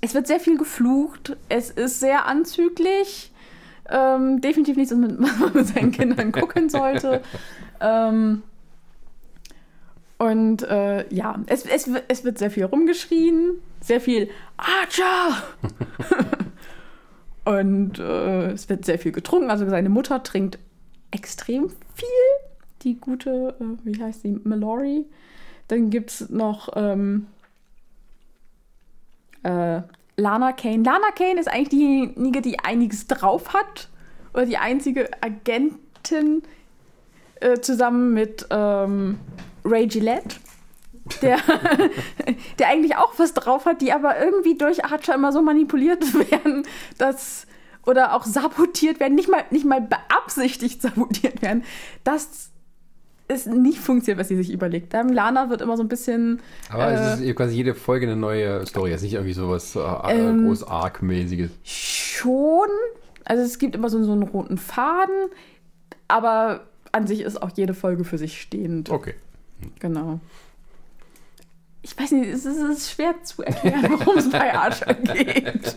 es 0.00 0.14
wird 0.14 0.26
sehr 0.26 0.40
viel 0.40 0.56
geflucht. 0.56 1.36
Es 1.48 1.70
ist 1.70 2.00
sehr 2.00 2.26
anzüglich. 2.26 3.32
Ähm, 3.90 4.40
definitiv 4.40 4.76
nichts, 4.76 4.92
was 4.92 4.98
man 4.98 5.18
was 5.18 5.38
man 5.38 5.52
mit 5.54 5.66
seinen 5.66 5.90
Kindern 5.92 6.32
gucken 6.32 6.68
sollte. 6.68 7.22
Ähm, 7.80 8.42
und 10.18 10.62
äh, 10.64 11.12
ja, 11.14 11.40
es, 11.46 11.64
es, 11.64 11.92
wird- 11.92 12.04
es 12.08 12.24
wird 12.24 12.38
sehr 12.38 12.50
viel 12.50 12.64
rumgeschrien, 12.64 13.60
sehr 13.80 14.00
viel 14.00 14.28
Archer! 14.56 15.42
und 17.44 17.98
äh, 17.98 18.50
es 18.50 18.68
wird 18.68 18.84
sehr 18.84 18.98
viel 18.98 19.12
getrunken. 19.12 19.50
Also 19.50 19.68
seine 19.68 19.88
Mutter 19.88 20.22
trinkt 20.22 20.58
extrem 21.10 21.70
viel. 21.94 22.08
Die 22.82 22.96
gute, 22.96 23.54
äh, 23.60 23.64
wie 23.84 24.02
heißt 24.02 24.24
die, 24.24 24.40
Mallory. 24.44 25.06
Dann 25.68 25.90
gibt 25.90 26.10
es 26.10 26.30
noch 26.30 26.70
ähm, 26.76 27.26
äh, 29.44 29.82
Lana 30.16 30.52
Kane. 30.52 30.82
Lana 30.82 31.10
Kane 31.16 31.38
ist 31.40 31.48
eigentlich 31.48 31.68
diejenige, 31.68 32.40
die 32.42 32.58
einiges 32.58 33.06
drauf 33.06 33.54
hat. 33.54 33.88
Oder 34.34 34.46
die 34.46 34.58
einzige 34.58 35.08
Agentin 35.22 36.42
äh, 37.40 37.60
zusammen 37.60 38.14
mit 38.14 38.46
ähm, 38.50 39.18
Ray 39.64 39.86
Gillette. 39.86 40.36
Der, 41.22 41.38
der 42.58 42.68
eigentlich 42.68 42.96
auch 42.96 43.14
was 43.18 43.32
drauf 43.32 43.64
hat, 43.64 43.80
die 43.80 43.92
aber 43.92 44.18
irgendwie 44.22 44.58
durch 44.58 44.84
Archer 44.84 45.14
immer 45.14 45.32
so 45.32 45.40
manipuliert 45.40 46.04
werden, 46.30 46.64
dass 46.98 47.46
oder 47.86 48.14
auch 48.14 48.24
sabotiert 48.24 49.00
werden, 49.00 49.14
nicht 49.14 49.30
mal, 49.30 49.44
nicht 49.50 49.64
mal 49.64 49.80
beabsichtigt 49.80 50.82
sabotiert 50.82 51.40
werden, 51.40 51.64
dass 52.04 52.50
es 53.28 53.46
nicht 53.46 53.78
funktioniert, 53.78 54.18
was 54.20 54.28
sie 54.28 54.36
sich 54.36 54.50
überlegt 54.52 54.92
haben. 54.92 55.10
Lana 55.10 55.48
wird 55.48 55.62
immer 55.62 55.76
so 55.78 55.82
ein 55.82 55.88
bisschen 55.88 56.40
Aber 56.70 56.88
Äh. 56.90 56.94
es 56.94 57.20
ist 57.20 57.36
quasi 57.36 57.56
jede 57.56 57.74
Folge 57.74 58.06
eine 58.06 58.16
neue 58.16 58.66
Story. 58.66 58.90
Es 58.90 58.96
ist 58.96 59.04
nicht 59.04 59.14
irgendwie 59.14 59.32
sowas 59.32 59.76
äh, 59.76 59.80
Ähm. 60.08 60.44
groß 60.46 60.64
Arc-mäßiges. 60.64 61.50
Schon. 61.64 62.68
Also 63.24 63.42
es 63.42 63.58
gibt 63.58 63.74
immer 63.74 63.88
so, 63.88 64.02
so 64.02 64.12
einen 64.12 64.22
roten 64.24 64.58
Faden, 64.58 65.30
aber 66.08 66.66
an 66.92 67.06
sich 67.06 67.20
ist 67.20 67.40
auch 67.42 67.50
jede 67.54 67.74
Folge 67.74 68.04
für 68.04 68.18
sich 68.18 68.40
stehend. 68.40 68.90
Okay. 68.90 69.14
Genau. 69.80 70.20
Ich 71.80 71.98
weiß 71.98 72.10
nicht, 72.10 72.28
es 72.28 72.44
ist, 72.44 72.58
es 72.58 72.78
ist 72.78 72.90
schwer 72.90 73.14
zu 73.22 73.42
erklären, 73.42 73.86
worum 74.00 74.18
es 74.18 74.28
bei 74.28 74.52
Archer 74.52 74.92
geht. 74.94 75.76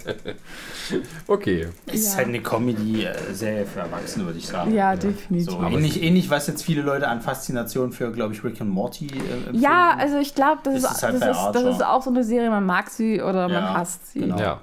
Okay. 1.28 1.68
Es 1.86 1.94
ist 1.94 2.12
Ja. 2.12 2.18
halt 2.18 2.28
eine 2.28 2.42
Comedy-Serie 2.42 3.66
für 3.66 3.80
Erwachsene, 3.82 4.26
würde 4.26 4.40
ich 4.40 4.48
sagen. 4.48 4.74
Ja, 4.74 4.96
definitiv. 4.96 5.52
So, 5.52 5.60
Aber 5.60 5.72
ähnlich, 5.72 6.02
ähnlich, 6.04 6.30
was 6.30 6.48
jetzt 6.48 6.64
viele 6.64 6.82
Leute 6.82 7.08
an 7.08 7.22
Faszination 7.22 7.92
für, 7.94 8.12
glaube 8.12 8.34
ich, 8.34 8.44
Rick 8.44 8.60
and 8.62 8.72
Morty 8.72 9.08
äh, 9.08 9.34
empfinden. 9.34 9.62
Ja, 9.62 9.96
also 9.98 10.18
ich 10.18 10.36
glaube, 10.36 10.62
das, 10.64 10.76
Ist 10.76 11.04
halt 11.04 11.14
das, 11.16 11.22
ist, 11.22 11.22
das 11.22 11.38
Archer. 11.38 11.70
ist 11.70 11.86
auch 11.86 12.02
so 12.02 12.10
eine 12.10 12.24
Serie, 12.24 12.50
man 12.50 12.66
mag 12.66 12.90
sie 12.90 13.22
oder 13.22 13.44
man 13.48 13.52
Ja, 13.64 13.74
hasst 13.76 14.12
sie. 14.12 14.20
genau. 14.22 14.40
Ja. 14.40 14.62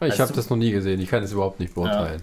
Ich 0.00 0.10
Weißt 0.10 0.20
habe 0.20 0.32
das 0.34 0.50
noch 0.50 0.56
nie 0.58 0.70
gesehen. 0.70 1.00
Ich 1.00 1.08
kann 1.08 1.22
es 1.22 1.32
überhaupt 1.32 1.60
nicht 1.60 1.74
beurteilen. 1.74 2.20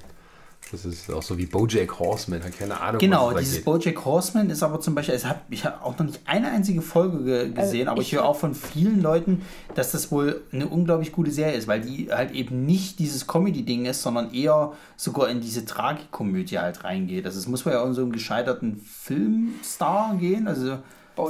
Das 0.72 0.86
ist 0.86 1.12
auch 1.12 1.22
so 1.22 1.38
wie 1.38 1.46
Bojack 1.46 2.00
Horseman, 2.00 2.42
hat 2.44 2.58
keine 2.58 2.80
Ahnung. 2.80 3.00
Genau, 3.00 3.32
es 3.32 3.40
dieses 3.40 3.56
geht. 3.58 3.66
Bojack 3.66 4.06
Horseman 4.06 4.50
ist 4.50 4.64
aber 4.64 4.80
zum 4.80 4.96
Beispiel, 4.96 5.16
ich 5.16 5.26
habe 5.26 5.40
ich 5.50 5.66
hab 5.66 5.84
auch 5.86 5.98
noch 6.00 6.06
nicht 6.06 6.22
eine 6.26 6.50
einzige 6.50 6.82
Folge 6.82 7.24
ge 7.24 7.52
gesehen, 7.52 7.90
aber 7.90 8.00
ich, 8.02 8.08
ich- 8.08 8.14
höre 8.14 8.24
auch 8.26 8.38
von 8.38 8.56
vielen 8.56 9.02
Leuten, 9.02 9.42
dass 9.76 9.92
das 9.92 10.12
wohl 10.12 10.42
eine 10.54 10.68
unglaublich 10.68 11.12
gute 11.12 11.32
Serie 11.32 11.56
ist, 11.56 11.68
weil 11.68 11.82
die 11.82 12.10
halt 12.12 12.32
eben 12.32 12.66
nicht 12.66 13.00
dieses 13.00 13.28
Comedy-Ding 13.28 13.86
ist, 13.86 14.02
sondern 14.02 14.34
eher 14.34 14.72
sogar 14.96 15.28
in 15.30 15.42
diese 15.42 15.66
Tragikomödie 15.66 16.60
halt 16.60 16.84
reingeht. 16.86 17.26
Also 17.26 17.38
es 17.40 17.48
muss 17.48 17.66
man 17.66 17.74
ja 17.74 17.82
auch 17.82 17.88
in 17.88 17.94
so 17.94 18.02
einen 18.04 18.12
gescheiterten 18.14 18.80
Filmstar 18.80 20.16
gehen, 20.16 20.48
also 20.48 20.78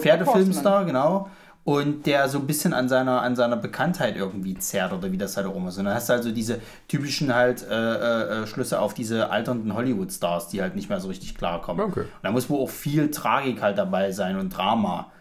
Pferdefilmstar, 0.01 0.85
genau. 0.85 1.29
Und 1.63 2.07
der 2.07 2.27
so 2.27 2.39
ein 2.39 2.47
bisschen 2.47 2.73
an 2.73 2.89
seiner, 2.89 3.21
an 3.21 3.35
seiner 3.35 3.55
Bekanntheit 3.55 4.15
irgendwie 4.15 4.57
zerrt 4.57 4.93
oder 4.93 5.11
wie 5.11 5.17
das 5.17 5.37
halt 5.37 5.45
auch 5.45 5.55
immer 5.55 5.69
ist. 5.69 5.77
Und 5.77 5.85
dann 5.85 5.93
hast 5.93 6.09
du 6.09 6.13
also 6.13 6.31
diese 6.31 6.59
typischen 6.87 7.35
halt 7.35 7.63
äh, 7.69 7.75
äh, 7.75 8.41
äh, 8.43 8.47
Schlüsse 8.47 8.79
auf 8.79 8.95
diese 8.95 9.29
alternden 9.29 9.75
Hollywood-Stars, 9.75 10.47
die 10.47 10.61
halt 10.61 10.75
nicht 10.75 10.89
mehr 10.89 10.99
so 10.99 11.07
richtig 11.07 11.37
klarkommen. 11.37 11.85
Okay. 11.85 12.01
Und 12.01 12.23
da 12.23 12.31
muss 12.31 12.49
wohl 12.49 12.59
auch 12.59 12.69
viel 12.69 13.11
Tragik 13.11 13.61
halt 13.61 13.77
dabei 13.77 14.11
sein 14.11 14.39
und 14.39 14.49
Drama. 14.49 15.11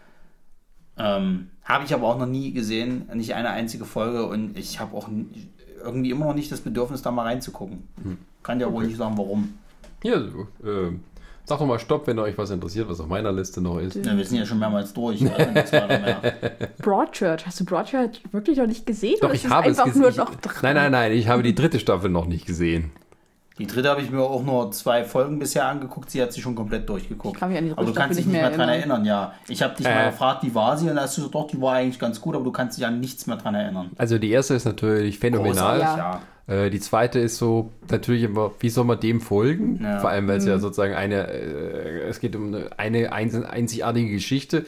Ähm, 0.97 1.51
habe 1.63 1.85
ich 1.85 1.93
aber 1.93 2.07
auch 2.07 2.19
noch 2.19 2.27
nie 2.27 2.53
gesehen, 2.53 3.09
nicht 3.13 3.35
eine 3.35 3.51
einzige 3.51 3.85
Folge 3.85 4.27
und 4.27 4.59
ich 4.59 4.81
habe 4.81 4.97
auch 4.97 5.09
irgendwie 5.85 6.11
immer 6.11 6.27
noch 6.27 6.35
nicht 6.35 6.51
das 6.51 6.61
Bedürfnis, 6.63 7.03
da 7.03 7.11
mal 7.11 7.25
reinzugucken. 7.25 7.87
Kann 8.43 8.59
dir 8.59 8.73
wohl 8.73 8.87
nicht 8.87 8.97
sagen, 8.97 9.17
warum. 9.17 9.55
Ja, 10.03 10.19
so, 10.19 10.49
äh, 10.67 10.93
sag 11.45 11.59
doch 11.59 11.67
mal 11.67 11.79
Stopp, 11.79 12.07
wenn 12.07 12.19
euch 12.19 12.37
was 12.39 12.51
interessiert, 12.51 12.89
was 12.89 13.01
auf 13.01 13.07
meiner 13.09 13.33
Liste 13.33 13.61
noch 13.61 13.79
ist. 13.79 13.97
Ja, 13.97 14.17
wir 14.17 14.25
sind 14.25 14.39
ja 14.39 14.47
schon 14.47 14.59
mehrmals 14.59 14.93
durch. 14.93 15.21
Mehr. 15.21 16.21
Broadchurch. 16.79 17.47
Hast 17.47 17.61
du 17.61 17.65
Broadchurch 17.65 18.23
wirklich 18.33 18.59
noch 18.59 18.67
nicht 18.67 18.87
gesehen? 18.87 19.17
Doch, 19.21 19.29
Oder 19.29 19.35
ich 19.35 19.45
ist 19.45 19.51
habe 19.51 19.71
es 19.71 19.79
einfach 19.79 19.87
gesehen. 19.87 20.03
nur 20.03 20.11
Ich- 20.11 20.17
noch 20.17 20.35
dran? 20.37 20.55
Nein, 20.63 20.75
nein, 20.77 20.93
nein, 20.93 21.13
ich 21.13 21.29
habe 21.29 21.43
die 21.43 21.55
dritte 21.55 21.79
Staffel 21.79 22.11
noch 22.11 22.27
nicht 22.27 22.47
gesehen. 22.47 22.93
Die 23.59 23.67
dritte 23.67 23.91
habe 23.91 24.01
ich 24.01 24.11
mir 24.11 24.23
auch 24.23 24.43
nur 24.43 24.71
zwei 24.73 25.05
Folgen 25.05 25.39
bisher 25.39 25.67
angeguckt. 25.67 26.11
Sie 26.11 26.23
hat 26.23 26.33
sich 26.33 26.43
schon 26.43 26.55
komplett 26.55 26.89
durchgeguckt. 26.89 27.35
Ich 27.35 27.41
kann 27.41 27.51
mich 27.51 27.59
an 27.59 27.65
die 27.65 27.71
dritte 27.71 27.83
aber 27.83 27.91
du 27.91 27.95
kannst 27.95 28.19
dich 28.19 28.25
Staffel 28.25 28.33
nicht 28.33 28.41
mehr 28.41 28.49
mehr 28.49 28.59
dran 28.59 28.69
erinnern, 28.75 29.05
ja. 29.05 29.35
Ich 29.49 29.61
habe 29.63 29.75
dich 29.77 29.87
Äh. 29.87 29.95
mal 29.95 30.11
gefragt, 30.13 30.43
wie 30.45 30.55
war 30.55 30.79
sie? 30.79 30.89
Und 30.89 30.97
da 30.97 31.03
hast 31.03 31.19
du 31.19 31.21
gesagt, 31.23 31.35
doch, 31.35 31.47
die 31.47 31.61
war 31.61 31.75
eigentlich 31.75 31.99
ganz 31.99 32.21
gut, 32.23 32.35
aber 32.37 32.45
du 32.45 32.53
kannst 32.53 32.79
dich 32.79 32.87
an 32.87 33.01
nichts 33.01 33.27
mehr 33.27 33.37
dran 33.37 33.55
erinnern. 33.55 33.91
Also 33.99 34.17
die 34.19 34.31
erste 34.31 34.55
ist 34.55 34.65
natürlich 34.65 35.19
phänomenal. 35.19 35.77
Großartig, 35.79 35.99
Ja. 35.99 36.21
Äh, 36.51 36.69
die 36.71 36.81
zweite 36.81 37.21
ist 37.21 37.39
so 37.39 37.71
natürlich 37.89 38.25
immer, 38.25 38.51
wie 38.59 38.71
soll 38.71 38.85
man 38.85 38.99
dem 38.99 39.21
folgen? 39.21 39.81
Ja. 39.83 40.01
Vor 40.01 40.11
allem, 40.11 40.27
weil 40.27 40.39
es 40.39 40.45
Mhm. 40.45 40.51
ja 40.51 40.59
sozusagen 40.59 40.95
eine, 40.95 41.29
äh, 41.29 42.01
es 42.09 42.19
geht 42.19 42.35
um 42.35 42.55
eine, 42.77 43.13
einzigartige 43.13 44.11
Geschichte 44.11 44.67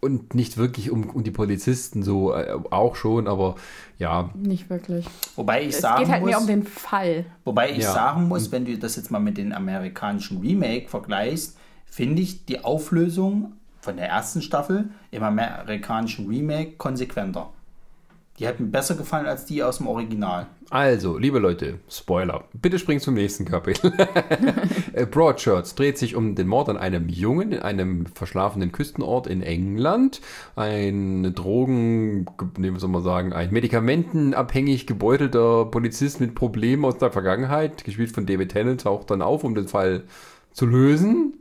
und 0.00 0.34
nicht 0.34 0.56
wirklich 0.56 0.90
um, 0.90 1.10
um 1.10 1.22
die 1.22 1.30
Polizisten 1.30 2.02
so 2.02 2.32
äh, 2.34 2.56
auch 2.70 2.96
schon, 2.96 3.28
aber 3.28 3.56
ja, 3.98 4.30
Nicht 4.34 4.70
wirklich. 4.70 5.04
Wobei 5.36 5.62
ich 5.62 5.68
Es 5.74 5.80
sagen 5.82 6.04
geht 6.04 6.10
halt 6.12 6.22
muss, 6.22 6.30
mehr 6.30 6.40
um 6.40 6.46
den 6.46 6.62
Fall. 6.64 7.26
wobei 7.44 7.70
ich 7.70 7.78
Ja. 7.84 7.92
sagen 7.92 8.26
muss, 8.28 8.50
wenn 8.50 8.64
du 8.64 8.78
das 8.78 8.96
jetzt 8.96 9.10
mal 9.10 9.18
mit 9.20 9.36
den 9.36 9.52
amerikanischen 9.52 10.40
Remake 10.40 10.88
vergleichst, 10.88 11.58
finde 11.84 12.22
ich 12.22 12.46
die 12.46 12.64
Auflösung 12.64 13.52
von 13.82 13.96
der 13.96 14.08
ersten 14.08 14.40
Staffel 14.42 14.88
im 15.10 15.22
amerikanischen 15.22 16.26
Remake 16.28 16.72
konsequenter. 16.78 17.50
Die 18.40 18.48
hat 18.48 18.58
mir 18.58 18.68
besser 18.68 18.94
gefallen 18.94 19.26
als 19.26 19.44
die 19.44 19.62
aus 19.62 19.76
dem 19.76 19.86
Original. 19.86 20.46
Also, 20.70 21.18
liebe 21.18 21.38
Leute, 21.38 21.78
Spoiler. 21.90 22.44
Bitte 22.54 22.78
springt 22.78 23.02
zum 23.02 23.14
nächsten 23.14 23.44
Kapitel. 23.44 23.92
Äh, 24.92 25.06
Broadchurch 25.06 25.74
dreht 25.76 25.98
sich 25.98 26.16
um 26.16 26.34
den 26.34 26.48
Mord 26.48 26.68
an 26.68 26.76
einem 26.76 27.08
Jungen 27.08 27.52
in 27.52 27.60
einem 27.60 28.06
verschlafenen 28.06 28.72
Küstenort 28.72 29.28
in 29.28 29.40
England. 29.40 30.20
Ein 30.56 31.32
Drogen, 31.32 32.26
was 32.56 32.80
soll 32.80 32.90
man 32.90 33.02
sagen, 33.02 33.32
ein 33.32 33.52
medikamentenabhängig 33.52 34.88
gebeutelter 34.88 35.66
Polizist 35.66 36.20
mit 36.20 36.34
Problemen 36.34 36.84
aus 36.84 36.98
der 36.98 37.12
Vergangenheit, 37.12 37.84
gespielt 37.84 38.10
von 38.10 38.26
David 38.26 38.50
Tennant, 38.50 38.80
taucht 38.80 39.10
dann 39.10 39.22
auf, 39.22 39.44
um 39.44 39.54
den 39.54 39.68
Fall 39.68 40.04
zu 40.52 40.66
lösen. 40.66 41.39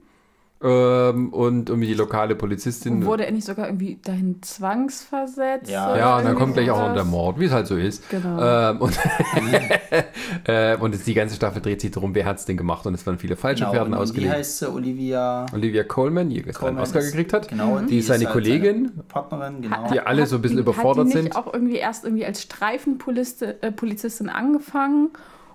Ähm, 0.61 1.31
und 1.31 1.69
irgendwie 1.69 1.87
die 1.87 1.93
lokale 1.93 2.35
Polizistin. 2.35 3.05
Wurde 3.05 3.25
er 3.25 3.31
nicht 3.31 3.45
sogar 3.45 3.67
irgendwie 3.67 3.97
dahin 4.03 4.41
zwangsversetzt? 4.41 5.69
Ja. 5.71 5.95
Ja, 5.95 6.17
und 6.17 6.25
dann 6.25 6.35
kommt 6.35 6.53
gleich 6.55 6.69
auch 6.69 6.79
noch 6.85 6.93
der? 6.93 7.05
Mord, 7.05 7.39
wie 7.39 7.45
es 7.45 7.53
halt 7.53 7.65
so 7.67 7.77
ist. 7.77 8.09
Genau. 8.09 8.71
Ähm, 8.71 8.81
und 8.81 8.99
äh, 10.45 10.75
und 10.77 10.93
jetzt 10.93 11.07
die 11.07 11.13
ganze 11.13 11.35
Staffel 11.35 11.61
dreht 11.61 11.79
sich 11.79 11.91
darum, 11.91 12.13
wer 12.13 12.25
hat 12.25 12.39
es 12.39 12.45
denn 12.45 12.57
gemacht. 12.57 12.85
Und 12.85 12.93
es 12.93 13.05
waren 13.07 13.17
viele 13.17 13.35
falsche 13.37 13.61
Genau, 13.63 13.71
Pferden 13.71 13.93
und 13.93 13.99
wie 13.99 14.03
ausgelegt. 14.03 14.33
heißt 14.33 14.57
sie? 14.59 14.69
Olivia 14.71 15.45
Olivia 15.53 15.83
Colman, 15.83 16.29
die 16.29 16.41
gestern 16.41 16.67
einen 16.69 16.79
Oscar 16.79 16.99
ist- 16.99 17.11
gekriegt 17.11 17.31
hat. 17.31 17.47
Genau, 17.47 17.79
Die 17.79 17.99
ist 17.99 18.07
seine 18.07 18.25
halt 18.25 18.33
Kollegin. 18.33 18.89
seine 18.89 19.03
Partnerin, 19.07 19.61
genau. 19.61 19.89
Die 19.91 19.99
alle 20.01 20.25
so 20.25 20.35
ein 20.35 20.41
bisschen 20.41 20.57
die- 20.57 20.63
überfordert 20.63 21.05
hat 21.05 21.07
die 21.07 21.11
sind. 21.13 21.23
nicht 21.25 21.35
auch 21.37 21.53
irgendwie 21.53 21.77
erst 21.77 22.03
irgendwie 22.03 22.25
als 22.25 22.41
Streifenpolizistin 22.41 24.27
äh, 24.27 24.31
angefangen 24.31 25.11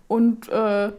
und 0.09 0.49
äh, 0.49 0.93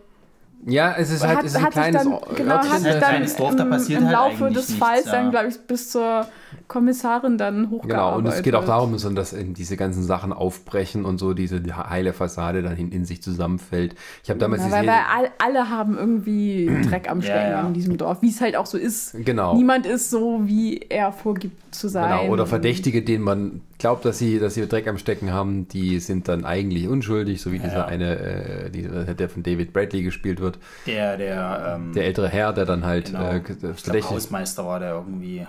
Ja, 0.67 0.95
es 0.97 1.11
ist 1.11 1.25
halt 1.25 1.37
hat, 1.37 1.45
es 1.45 1.53
ist 1.53 1.63
ein 1.63 1.69
kleines 1.69 2.03
dann, 2.03 2.19
genau, 2.35 2.55
hat 2.55 2.63
sich 2.63 2.91
dann 2.91 2.99
kleines 2.99 3.35
Dorf, 3.35 3.55
da 3.55 3.63
im, 3.63 3.69
passiert 3.69 4.01
im 4.01 4.07
halt 4.07 4.15
Laufe 4.15 4.45
eigentlich 4.45 4.57
des 4.57 4.69
nichts, 4.69 4.85
Falls 4.85 5.05
ja. 5.05 5.11
dann, 5.11 5.31
glaube 5.31 5.47
ich, 5.47 5.59
bis 5.61 5.91
zur 5.91 6.27
Kommissarin 6.67 7.37
dann 7.37 7.69
hochgearbeitet. 7.69 7.89
Genau, 7.89 8.17
und 8.17 8.27
es 8.27 8.41
geht 8.41 8.55
auch 8.55 8.65
darum, 8.65 8.97
dass 9.15 9.33
in 9.33 9.53
diese 9.53 9.77
ganzen 9.77 10.03
Sachen 10.03 10.33
aufbrechen 10.33 11.05
und 11.05 11.17
so 11.17 11.33
diese 11.33 11.61
heile 11.89 12.13
Fassade 12.13 12.61
dann 12.61 12.77
in, 12.77 12.91
in 12.91 13.05
sich 13.05 13.21
zusammenfällt. 13.21 13.95
Ich 14.23 14.29
habe 14.29 14.39
damals 14.39 14.63
Ja, 14.63 14.71
weil, 14.71 14.87
weil 14.87 14.99
all, 15.13 15.31
alle 15.37 15.69
haben 15.69 15.97
irgendwie 15.97 16.69
Dreck 16.89 17.09
am 17.09 17.21
Stecken 17.21 17.51
ja. 17.51 17.67
in 17.67 17.73
diesem 17.73 17.97
Dorf, 17.97 18.21
wie 18.21 18.29
es 18.29 18.41
halt 18.41 18.55
auch 18.55 18.65
so 18.65 18.77
ist. 18.77 19.15
Genau. 19.25 19.55
Niemand 19.55 19.85
ist 19.85 20.09
so, 20.09 20.41
wie 20.43 20.77
er 20.89 21.11
vorgibt 21.11 21.75
zu 21.75 21.87
sein. 21.87 22.19
Genau, 22.19 22.33
oder 22.33 22.45
Verdächtige, 22.45 23.01
denen 23.01 23.23
man 23.23 23.61
glaubt, 23.77 24.05
dass 24.05 24.17
sie, 24.17 24.39
dass 24.39 24.53
sie 24.53 24.67
Dreck 24.67 24.87
am 24.87 24.97
Stecken 24.97 25.31
haben, 25.31 25.67
die 25.67 25.99
sind 25.99 26.27
dann 26.27 26.45
eigentlich 26.45 26.87
unschuldig, 26.87 27.41
so 27.41 27.51
wie 27.51 27.59
dieser 27.59 27.87
eine, 27.87 28.17
äh, 28.17 28.69
dieser, 28.69 29.13
der 29.13 29.29
von 29.29 29.43
David 29.43 29.73
Bradley 29.73 30.03
gespielt 30.03 30.39
wird. 30.39 30.57
Der, 30.85 31.17
der, 31.17 31.77
ähm, 31.77 31.93
Der 31.93 32.05
ältere 32.05 32.29
Herr, 32.29 32.53
der 32.53 32.65
dann 32.65 32.85
halt 32.85 33.07
genau, 33.07 33.31
äh, 33.31 33.37
ich 33.37 33.83
glaub, 33.83 34.09
Hausmeister 34.11 34.65
war 34.65 34.79
der 34.79 34.93
irgendwie. 34.93 35.45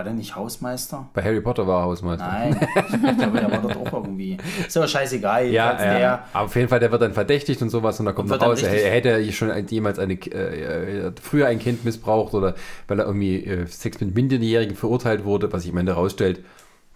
War 0.00 0.04
der 0.04 0.14
nicht 0.14 0.34
Hausmeister? 0.34 1.10
Bei 1.12 1.22
Harry 1.22 1.42
Potter 1.42 1.66
war 1.66 1.82
er 1.82 1.84
Hausmeister. 1.84 2.26
Nein, 2.26 2.56
ich 2.58 3.18
glaube, 3.18 3.38
der 3.38 3.50
war 3.50 3.58
dort 3.60 3.76
auch 3.76 3.92
irgendwie. 3.92 4.38
Ist 4.66 4.74
aber 4.74 4.88
scheißegal. 4.88 5.48
Ja, 5.48 5.72
ja. 5.72 5.98
der, 5.98 6.24
aber 6.32 6.46
auf 6.46 6.56
jeden 6.56 6.68
Fall, 6.68 6.80
der 6.80 6.90
wird 6.90 7.02
dann 7.02 7.12
verdächtigt 7.12 7.60
und 7.60 7.68
sowas 7.68 8.00
und 8.00 8.06
da 8.06 8.12
kommt 8.12 8.32
Und 8.32 8.40
raus, 8.40 8.62
er, 8.62 8.82
er 8.82 8.92
hätte 8.92 9.30
schon 9.30 9.52
jemals 9.68 9.98
eine, 9.98 10.14
äh, 10.14 11.08
äh, 11.08 11.12
früher 11.20 11.48
ein 11.48 11.58
Kind 11.58 11.84
missbraucht 11.84 12.32
oder 12.32 12.54
weil 12.88 12.98
er 12.98 13.04
irgendwie 13.04 13.44
äh, 13.44 13.66
Sex 13.66 14.00
mit 14.00 14.14
Minderjährigen 14.14 14.74
verurteilt 14.74 15.26
wurde, 15.26 15.52
was 15.52 15.64
sich 15.64 15.70
am 15.70 15.76
Ende 15.76 15.92
rausstellt. 15.92 16.42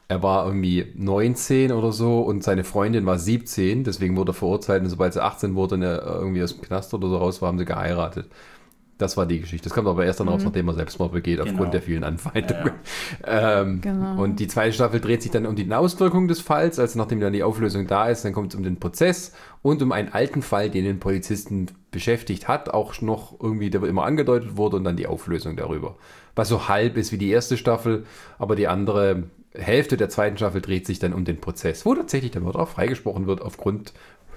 Er 0.08 0.22
war 0.22 0.46
irgendwie 0.46 0.90
19 0.96 1.72
oder 1.72 1.92
so 1.92 2.22
und 2.22 2.42
seine 2.42 2.64
Freundin 2.64 3.04
war 3.04 3.18
17, 3.18 3.84
deswegen 3.84 4.16
wurde 4.16 4.30
er 4.30 4.34
verurteilt 4.34 4.82
und 4.82 4.88
sobald 4.88 5.12
sie 5.12 5.22
18 5.22 5.56
wurde 5.56 5.74
und 5.74 5.82
er 5.82 6.06
irgendwie 6.06 6.42
aus 6.42 6.54
dem 6.54 6.62
Knast 6.62 6.94
oder 6.94 7.08
so 7.08 7.18
raus 7.18 7.42
war, 7.42 7.48
haben 7.48 7.58
sie 7.58 7.66
geheiratet. 7.66 8.30
Das 9.04 9.16
war 9.16 9.26
die 9.26 9.40
Geschichte. 9.40 9.68
Das 9.68 9.74
kommt 9.74 9.86
aber 9.86 10.04
erst 10.04 10.20
dann 10.20 10.28
raus, 10.28 10.42
nachdem 10.44 10.66
er 10.68 10.74
Selbstmord 10.74 11.12
begeht, 11.12 11.38
aufgrund 11.40 11.58
Genau. 11.58 11.70
der 11.70 11.82
vielen 11.82 12.04
Anfeindungen. 12.04 12.72
Ähm, 13.26 13.80
Genau. 13.80 14.22
Und 14.22 14.40
die 14.40 14.48
zweite 14.48 14.72
Staffel 14.72 15.00
dreht 15.00 15.22
sich 15.22 15.30
dann 15.30 15.46
um 15.46 15.56
die 15.56 15.70
Auswirkungen 15.72 16.28
des 16.28 16.40
Falls, 16.40 16.78
also 16.78 16.98
nachdem 16.98 17.20
dann 17.20 17.32
die 17.32 17.42
Auflösung 17.42 17.86
da 17.86 18.08
ist, 18.08 18.24
dann 18.24 18.32
kommt 18.32 18.52
es 18.52 18.56
um 18.58 18.64
den 18.64 18.80
Prozess 18.80 19.32
und 19.62 19.82
um 19.82 19.92
einen 19.92 20.12
alten 20.12 20.42
Fall, 20.42 20.70
den 20.70 20.84
den 20.84 21.00
Polizisten 21.00 21.66
beschäftigt 21.90 22.48
hat, 22.48 22.70
auch 22.70 23.00
noch 23.02 23.38
irgendwie, 23.40 23.70
der 23.70 23.82
immer 23.84 24.04
angedeutet 24.04 24.56
wurde 24.56 24.76
und 24.76 24.84
dann 24.84 24.96
die 24.96 25.06
Auflösung 25.06 25.56
darüber. 25.56 25.96
Was 26.34 26.48
so 26.48 26.68
halb 26.68 26.96
ist 26.96 27.12
wie 27.12 27.18
die 27.18 27.30
erste 27.30 27.56
Staffel, 27.56 28.04
aber 28.38 28.56
die 28.56 28.68
andere 28.68 29.24
Hälfte 29.54 29.96
der 29.96 30.08
zweiten 30.08 30.36
Staffel 30.36 30.60
dreht 30.60 30.86
sich 30.86 30.98
dann 30.98 31.12
um 31.12 31.24
den 31.24 31.40
Prozess, 31.40 31.86
wo 31.86 31.94
tatsächlich 31.94 32.32
der 32.32 32.40
Mörder 32.42 32.60
auch 32.60 32.68
freigesprochen 32.68 33.26
wird 33.26 33.40
aufgrund 33.40 33.92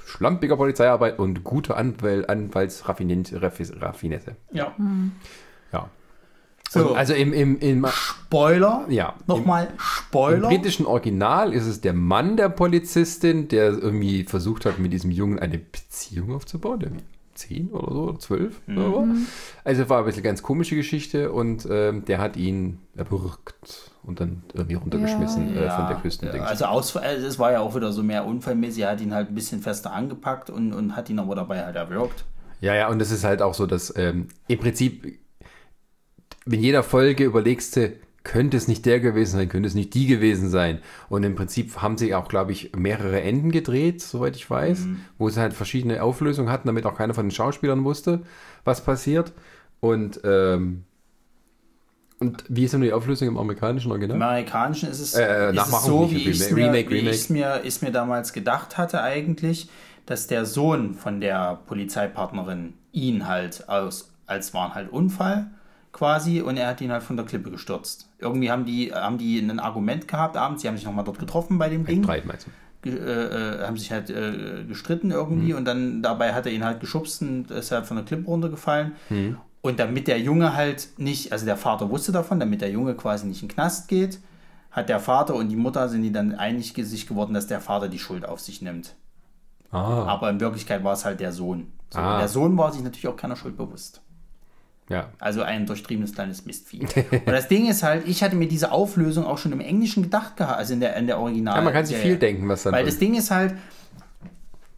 schlampiger 0.07 0.57
Polizeiarbeit 0.57 1.19
und 1.19 1.43
guter 1.43 1.77
Anwäl 1.77 2.25
Anwaltsraffinesse. 2.27 4.35
ja. 4.51 4.73
Ja. 5.71 5.89
So, 6.69 6.95
also 6.95 7.13
im, 7.13 7.31
im, 7.31 7.57
im, 7.59 7.85
Spoiler. 7.88 8.85
ja, 8.89 9.15
Nochmal 9.25 9.67
Im 9.67 9.79
Spoiler. 9.79 10.49
britischen 10.49 10.85
Original 10.85 11.53
ist 11.53 11.65
es 11.65 11.79
der 11.79 11.93
Mann 11.93 12.35
der 12.35 12.49
Polizistin, 12.49 13.47
der 13.47 13.69
irgendwie 13.71 14.25
versucht 14.25 14.65
hat, 14.65 14.77
mit 14.77 14.91
diesem 14.91 15.11
Jungen 15.11 15.39
eine 15.39 15.59
Beziehung 15.59 16.35
aufzubauen. 16.35 16.79
Der 16.79 16.91
zehn 17.35 17.69
oder 17.69 17.93
so, 17.93 18.01
oder 18.03 18.19
zwölf. 18.19 18.61
oder 18.67 18.81
so. 18.84 19.07
Also 19.63 19.89
war 19.89 19.99
ein 19.99 20.05
bisschen 20.05 20.23
ganz 20.23 20.43
komische 20.43 20.75
Geschichte 20.75 21.31
und 21.31 21.65
ähm, 21.69 22.03
der 22.03 22.17
hat 22.19 22.35
ihn 22.35 22.79
erwürgt 22.95 23.91
und 24.07 24.21
dann 24.21 24.41
irgendwie 24.53 24.75
runtergeschmissen 24.75 25.55
äh, 25.55 25.69
von 25.69 25.88
der 25.88 25.97
Küste. 26.01 26.31
Also 26.41 26.65
aus, 26.65 26.95
also 26.95 27.27
es 27.27 27.38
war 27.38 27.51
ja 27.51 27.59
auch 27.59 27.75
wieder 27.75 27.91
so 27.91 28.01
mehr 28.01 28.25
unfallmäßig. 28.25 28.84
Er 28.84 28.91
hat 28.91 29.01
ihn 29.01 29.13
halt 29.13 29.29
ein 29.29 29.35
bisschen 29.35 29.61
fester 29.61 29.91
angepackt 29.91 30.49
und, 30.49 30.73
und 30.73 30.95
hat 30.95 31.09
ihn 31.09 31.19
aber 31.19 31.35
dabei 31.35 31.63
halt 31.63 31.75
erwürgt. 31.75 32.23
Ja, 32.61 32.73
ja, 32.73 32.88
und 32.88 33.01
es 33.01 33.11
ist 33.11 33.25
halt 33.25 33.41
auch 33.41 33.53
so, 33.53 33.67
dass 33.67 33.93
ähm, 33.97 34.29
im 34.47 34.59
Prinzip 34.59 35.19
in 36.45 36.59
jeder 36.61 36.84
Folge 36.84 37.25
überlegst 37.25 37.75
du, 37.75 37.93
könnte 38.23 38.57
es 38.57 38.67
nicht 38.67 38.85
der 38.85 38.99
gewesen 38.99 39.38
sein, 39.38 39.49
könnte 39.49 39.67
es 39.67 39.75
nicht 39.75 39.93
die 39.93 40.07
gewesen 40.07 40.49
sein. 40.49 40.79
Und 41.09 41.23
im 41.23 41.35
Prinzip 41.35 41.81
haben 41.81 41.97
sie 41.97 42.15
auch, 42.15 42.29
glaube 42.29 42.53
ich, 42.53 42.75
mehrere 42.75 43.21
Enden 43.21 43.51
gedreht, 43.51 44.01
soweit 44.01 44.35
ich 44.35 44.49
weiß, 44.49 44.88
wo 45.17 45.29
sie 45.29 45.39
halt 45.39 45.53
verschiedene 45.53 46.01
Auflösungen 46.01 46.49
hatten, 46.49 46.67
damit 46.67 46.85
auch 46.85 46.95
keiner 46.95 47.13
von 47.13 47.25
den 47.25 47.31
Schauspielern 47.31 47.84
wusste, 47.84 48.21
was 48.65 48.84
passiert. 48.84 49.34
Und, 49.79 50.21
ähm, 50.23 50.84
und 52.19 52.44
wie 52.49 52.64
ist 52.64 52.73
denn 52.73 52.81
die 52.81 52.91
Auflösung 52.94 53.27
im 53.27 53.38
amerikanischen 53.38 53.88
Im 53.88 53.91
Original? 53.91 54.15
Amerikanischen 54.22 54.89
ist 54.89 54.99
es, 54.99 55.14
Äh, 55.15 55.52
ist 55.53 55.68
es 55.68 55.84
so, 55.84 56.10
wie 56.10 56.30
ich 56.30 56.39
es 56.39 56.48
Remake, 56.49 56.56
mir, 56.56 56.65
Remake, 56.65 56.89
wie 56.89 56.95
Remake. 57.10 57.34
mir, 57.34 57.61
ich's 57.64 57.81
mir 57.81 57.91
damals 57.91 58.34
gedacht 58.34 58.77
hatte 58.77 59.02
eigentlich. 59.02 59.69
dass 60.06 60.26
der 60.27 60.45
Sohn 60.45 60.94
von 60.94 61.19
der 61.19 61.60
Polizeipartnerin 61.68 62.76
ihn 62.94 63.27
halt 63.27 63.68
aus, 63.68 64.10
als 64.26 64.53
waren 64.53 64.73
halt 64.73 64.89
Unfall 64.89 65.48
quasi 65.91 66.39
und 66.41 66.56
er 66.56 66.68
hat 66.68 66.80
ihn 66.80 66.94
halt 66.94 67.03
von 67.03 67.18
der 67.18 67.26
Klippe 67.26 67.52
gestürzt. 67.52 68.07
Irgendwie 68.18 68.49
haben 68.49 68.64
die, 68.65 68.94
haben 68.94 69.18
die 69.18 69.38
ein 69.39 69.60
Argument 69.60 70.07
gehabt 70.07 70.38
abends, 70.38 70.61
sie 70.61 70.69
haben 70.69 70.77
sich 70.77 70.85
nochmal 70.85 71.03
dort 71.03 71.19
getroffen 71.19 71.57
bei 71.57 71.68
dem 71.68 71.85
Ding. 71.85 72.03
Breit 72.03 72.26
meinst 72.26 72.48
du? 72.48 72.89
Äh, 72.89 72.94
äh, 72.94 73.65
haben 73.65 73.76
sich 73.76 73.91
halt 73.91 74.10
äh, 74.10 74.64
gestritten 74.65 75.11
irgendwie 75.11 75.53
und 75.53 75.65
dann 75.65 76.02
dabei 76.02 76.34
hat 76.34 76.45
er 76.45 76.53
ihn 76.53 76.64
halt 76.64 76.80
geschubst 76.80 77.22
und 77.22 77.52
ist 77.52 77.72
halt 77.72 77.85
von 77.85 77.98
der 77.98 78.06
Klippe 78.06 78.27
runtergefallen. 78.27 78.94
Und 79.61 79.79
damit 79.79 80.07
der 80.07 80.19
Junge 80.19 80.55
halt 80.55 80.88
nicht, 80.97 81.31
also 81.31 81.45
der 81.45 81.57
Vater 81.57 81.89
wusste 81.89 82.11
davon, 82.11 82.39
damit 82.39 82.61
der 82.61 82.69
Junge 82.69 82.93
quasi 82.95 83.25
nicht 83.27 83.41
in 83.41 83.47
den 83.47 83.53
Knast 83.55 83.88
geht, 83.88 84.19
hat 84.71 84.89
der 84.89 84.99
Vater 84.99 85.35
und 85.35 85.49
die 85.49 85.55
Mutter 85.55 85.89
sind 85.89 86.03
die 86.03 86.11
dann 86.11 86.35
einig 86.35 86.73
sich 86.75 87.07
geworden, 87.07 87.34
dass 87.34 87.47
der 87.47 87.59
Vater 87.61 87.89
die 87.89 87.99
Schuld 87.99 88.25
auf 88.25 88.39
sich 88.39 88.61
nimmt. 88.61 88.93
Ah, 89.71 90.05
Aber 90.05 90.29
in 90.29 90.39
Wirklichkeit 90.39 90.84
war 90.84 90.93
es 90.93 91.03
halt 91.03 91.19
der 91.19 91.31
Sohn. 91.34 91.71
So, 91.91 91.99
Ah. 91.99 92.19
Der 92.19 92.27
Sohn 92.27 92.57
war 92.57 92.71
sich 92.71 92.84
natürlich 92.84 93.07
auch 93.07 93.15
keiner 93.17 93.35
Schuld 93.35 93.57
bewusst. 93.57 94.01
ja. 94.89 95.09
Also 95.19 95.41
ein 95.41 95.65
durchtriebenes 95.65 96.13
kleines 96.13 96.45
Mistvieh. 96.45 96.81
und 97.11 97.27
das 97.27 97.47
Ding 97.49 97.67
ist 97.67 97.84
halt, 97.84 98.07
ich 98.07 98.23
hatte 98.23 98.35
mir 98.35 98.47
diese 98.47 98.71
Auflösung 98.71 99.25
auch 99.25 99.38
schon 99.38 99.51
im 99.51 99.59
Englischen 99.59 100.03
gedacht 100.03 100.38
gehabt, 100.38 100.57
also 100.57 100.73
in 100.73 100.79
der, 100.79 100.95
in 100.95 101.07
der 101.07 101.17
Original. 101.19 101.55
ja. 101.57 101.61
Man 101.61 101.73
kann 101.73 101.85
sich 101.85 101.97
viel 101.97 102.17
denken, 102.17 102.47
was 102.47 102.63
dann. 102.63 102.73
Weil 102.73 102.85
das 102.85 102.97
Ding 102.99 103.15
ist 103.15 103.31
halt, 103.31 103.55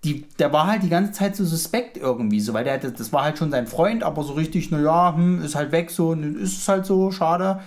die, 0.06 0.22
der 0.40 0.54
war 0.54 0.68
halt 0.68 0.84
die 0.84 0.90
ganze 0.90 1.12
Zeit 1.12 1.36
so 1.36 1.44
suspekt 1.44 1.98
irgendwie, 1.98 2.40
so, 2.40 2.54
weil 2.54 2.64
der, 2.64 2.76
hatte- 2.76 2.92
das 2.92 3.12
war 3.12 3.24
halt 3.24 3.38
schon 3.38 3.52
sein 3.52 3.68
Freund, 3.68 4.04
aber 4.04 4.24
so 4.24 4.34
richtig, 4.34 4.72
naja, 4.72 5.14
hm, 5.16 5.42
ist 5.44 5.56
halt 5.56 5.72
weg, 5.74 5.92
so, 5.92 6.14
n- 6.14 6.36
ist 6.40 6.58
es 6.58 6.68
halt 6.68 6.86
so, 6.86 7.12
schade. 7.12 7.60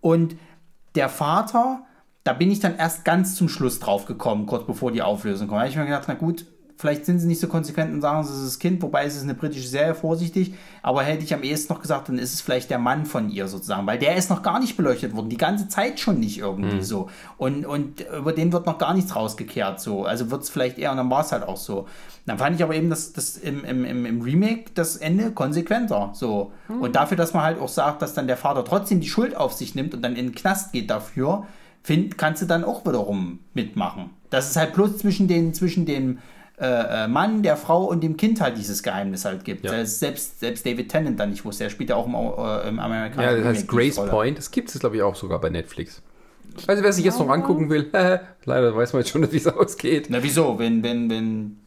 Und 0.00 0.36
der 0.96 1.08
Vater, 1.08 1.82
da 2.24 2.32
bin 2.32 2.50
ich 2.50 2.58
dann 2.60 2.76
erst 2.76 3.04
ganz 3.04 3.36
zum 3.36 3.48
Schluss 3.48 3.78
drauf 3.78 4.06
gekommen, 4.06 4.46
kurz 4.46 4.66
bevor 4.66 4.90
die 4.90 5.02
Auflösung 5.02 5.46
kommt. 5.46 5.58
Da 5.58 5.60
habe 5.60 5.70
ich 5.70 5.76
mir 5.76 5.84
gedacht, 5.84 6.06
na 6.08 6.14
gut, 6.14 6.46
vielleicht 6.76 7.06
sind 7.06 7.18
sie 7.18 7.26
nicht 7.26 7.40
so 7.40 7.48
konsequent 7.48 7.92
und 7.92 8.00
sagen, 8.00 8.20
es 8.20 8.30
ist 8.30 8.44
das 8.44 8.58
Kind, 8.58 8.82
wobei 8.82 9.04
es 9.04 9.16
ist 9.16 9.22
eine 9.22 9.34
britische 9.34 9.68
Serie, 9.68 9.94
vorsichtig, 9.94 10.54
aber 10.82 11.02
hätte 11.02 11.24
ich 11.24 11.32
am 11.32 11.42
ehesten 11.42 11.72
noch 11.72 11.80
gesagt, 11.80 12.08
dann 12.08 12.18
ist 12.18 12.34
es 12.34 12.40
vielleicht 12.40 12.70
der 12.70 12.78
Mann 12.78 13.06
von 13.06 13.30
ihr 13.30 13.48
sozusagen, 13.48 13.86
weil 13.86 13.98
der 13.98 14.16
ist 14.16 14.30
noch 14.30 14.42
gar 14.42 14.60
nicht 14.60 14.76
beleuchtet 14.76 15.14
worden, 15.14 15.30
die 15.30 15.36
ganze 15.36 15.68
Zeit 15.68 16.00
schon 16.00 16.20
nicht 16.20 16.38
irgendwie 16.38 16.82
so. 16.82 17.08
Und, 17.38 17.64
und 17.64 18.04
über 18.16 18.32
den 18.32 18.52
wird 18.52 18.66
noch 18.66 18.78
gar 18.78 18.94
nichts 18.94 19.16
rausgekehrt, 19.16 19.80
so. 19.80 20.04
Also 20.04 20.30
wird 20.30 20.42
es 20.42 20.50
vielleicht 20.50 20.78
eher, 20.78 20.90
und 20.90 20.98
dann 20.98 21.10
war 21.10 21.22
es 21.22 21.32
halt 21.32 21.44
auch 21.44 21.56
so. 21.56 21.86
Dann 22.26 22.38
fand 22.38 22.56
ich 22.56 22.62
aber 22.62 22.74
eben 22.74 22.90
das, 22.90 23.12
das 23.12 23.36
im, 23.36 23.64
im, 23.64 23.84
im, 24.04 24.20
Remake 24.20 24.70
das 24.74 24.96
Ende 24.96 25.32
konsequenter, 25.32 26.10
so. 26.12 26.52
Und 26.68 26.96
dafür, 26.96 27.16
dass 27.16 27.32
man 27.32 27.42
halt 27.42 27.60
auch 27.60 27.68
sagt, 27.68 28.02
dass 28.02 28.14
dann 28.14 28.26
der 28.26 28.36
Vater 28.36 28.64
trotzdem 28.64 29.00
die 29.00 29.08
Schuld 29.08 29.36
auf 29.36 29.52
sich 29.52 29.74
nimmt 29.74 29.94
und 29.94 30.02
dann 30.02 30.16
in 30.16 30.26
den 30.26 30.34
Knast 30.34 30.72
geht 30.72 30.90
dafür, 30.90 31.46
find, 31.82 32.18
kannst 32.18 32.42
du 32.42 32.46
dann 32.46 32.64
auch 32.64 32.84
wiederum 32.84 33.38
mitmachen. 33.54 34.10
Das 34.30 34.50
ist 34.50 34.56
halt 34.56 34.74
bloß 34.74 34.98
zwischen 34.98 35.28
den, 35.28 35.54
zwischen 35.54 35.86
dem 35.86 36.18
äh, 36.58 37.04
äh, 37.04 37.08
Mann, 37.08 37.42
der 37.42 37.56
Frau 37.58 37.84
und 37.84 38.02
dem 38.02 38.16
Kind 38.16 38.40
halt 38.40 38.56
dieses 38.56 38.82
Geheimnis 38.82 39.26
halt 39.26 39.44
gibt. 39.44 39.64
Ja. 39.64 39.74
Ist 39.74 40.00
selbst, 40.00 40.40
selbst 40.40 40.64
David 40.64 40.88
Tennant 40.88 41.20
dann 41.20 41.30
nicht 41.30 41.44
wusste. 41.44 41.64
Er 41.64 41.70
spielt 41.70 41.90
ja 41.90 41.96
auch 41.96 42.06
im, 42.06 42.14
äh, 42.14 42.68
im 42.68 42.78
amerikanischen 42.78 43.20
Ja, 43.20 43.36
das 43.36 43.58
heißt 43.58 43.68
Grace. 43.68 43.96
Point. 43.96 44.38
Das 44.38 44.50
gibt 44.50 44.74
es, 44.74 44.80
glaube 44.80 44.96
ich, 44.96 45.02
auch 45.02 45.14
sogar 45.14 45.38
bei 45.38 45.50
Netflix. 45.50 46.00
Also 46.66 46.82
wer 46.82 46.92
sich 46.92 47.04
jetzt 47.04 47.18
noch 47.18 47.28
angucken 47.28 47.68
will, 47.68 47.90
leider 48.44 48.74
weiß 48.74 48.94
man 48.94 49.02
jetzt 49.02 49.10
schon, 49.10 49.30
wie 49.30 49.36
es 49.36 49.46
ausgeht. 49.54 50.06
Na 50.08 50.22
wieso? 50.22 50.58
Wenn, 50.58 50.82
wenn, 50.82 51.10
wenn. 51.10 51.58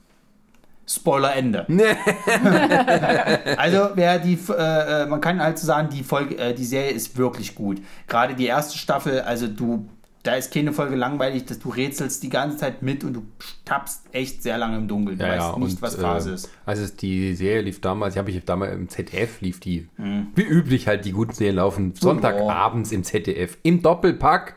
Spoiler 0.88 1.36
Ende. 1.36 1.68
also 3.58 3.90
wer 3.94 4.18
die, 4.18 4.40
äh, 4.50 5.04
äh, 5.04 5.06
man 5.06 5.22
kann 5.22 5.40
halt 5.40 5.60
so 5.60 5.68
sagen, 5.68 5.90
die 5.94 6.02
Folge, 6.02 6.36
äh, 6.36 6.56
die 6.56 6.66
Serie 6.66 6.90
ist 6.90 7.16
wirklich 7.16 7.54
gut. 7.54 7.80
Gerade 8.08 8.34
die 8.34 8.48
erste 8.48 8.76
Staffel, 8.76 9.22
also 9.22 9.46
du, 9.46 9.88
da 10.24 10.36
ist 10.36 10.54
keine 10.54 10.74
Folge 10.74 10.96
langweilig, 10.96 11.46
dass 11.46 11.60
du 11.60 11.70
rätselst 11.70 12.22
die 12.24 12.30
ganze 12.30 12.58
Zeit 12.58 12.82
mit 12.82 13.04
und 13.06 13.14
du 13.14 13.24
tappst 13.66 14.04
echt 14.12 14.44
sehr 14.44 14.58
lange 14.58 14.78
im 14.78 14.88
Dunkeln. 14.88 15.18
Du 15.18 15.26
Ja, 15.26 15.36
ja, 15.36 15.48
weißt 15.50 15.58
nicht, 15.60 15.72
und, 15.76 15.82
was 15.82 15.96
äh, 15.96 16.02
Phase 16.02 16.32
ist. 16.32 16.50
Also 16.66 16.84
es- 16.84 16.96
die 16.96 17.36
Serie 17.36 17.62
lief 17.62 17.80
damals, 17.82 18.14
die 18.16 18.20
habe 18.20 18.30
ich 18.32 18.44
damals 18.44 18.74
im 18.74 18.90
ZDF 18.90 19.40
lief 19.42 19.60
die. 19.60 19.88
Wie 20.36 20.42
üblich 20.44 20.88
halt 20.88 21.06
die 21.06 21.12
guten 21.14 21.34
Serien 21.34 21.56
laufen 21.56 21.94
Sonntagabends 21.96 22.92
im 22.92 23.04
ZDF 23.04 23.58
im 23.64 23.82
Doppelpack. 23.82 24.56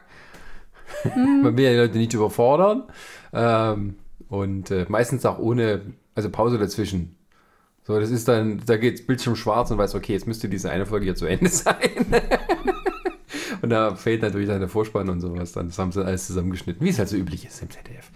Man 1.04 1.56
will 1.56 1.64
ja 1.64 1.70
die 1.72 1.76
Leute 1.78 1.98
nicht 1.98 2.12
überfordern 2.12 2.82
ähm, 3.32 3.96
und 4.28 4.70
äh, 4.70 4.84
meistens 4.88 5.24
auch 5.24 5.38
ohne 5.38 5.80
also 6.14 6.28
Pause 6.28 6.58
dazwischen. 6.58 7.16
So, 7.84 7.98
das 7.98 8.10
ist 8.10 8.28
dann, 8.28 8.60
da 8.66 8.76
geht's 8.76 9.04
Bildschirm 9.06 9.34
schwarz 9.34 9.70
und 9.70 9.78
weiß, 9.78 9.94
okay, 9.94 10.12
jetzt 10.12 10.26
müsste 10.26 10.48
diese 10.48 10.70
eine 10.70 10.86
Folge 10.86 11.04
hier 11.06 11.14
zu 11.16 11.26
Ende 11.26 11.48
sein. 11.50 11.76
Und 13.62 13.70
da 13.70 13.94
fehlt 13.94 14.22
natürlich 14.22 14.48
der 14.48 14.68
Vorspann 14.68 15.08
und 15.08 15.20
sowas. 15.20 15.52
Dann 15.52 15.68
das 15.68 15.78
haben 15.78 15.92
sie 15.92 16.04
alles 16.04 16.26
zusammengeschnitten, 16.26 16.84
wie 16.84 16.90
es 16.90 16.98
halt 16.98 17.08
so 17.08 17.16
üblich 17.16 17.46
ist 17.46 17.62
im 17.62 17.70
ZDF. 17.70 18.10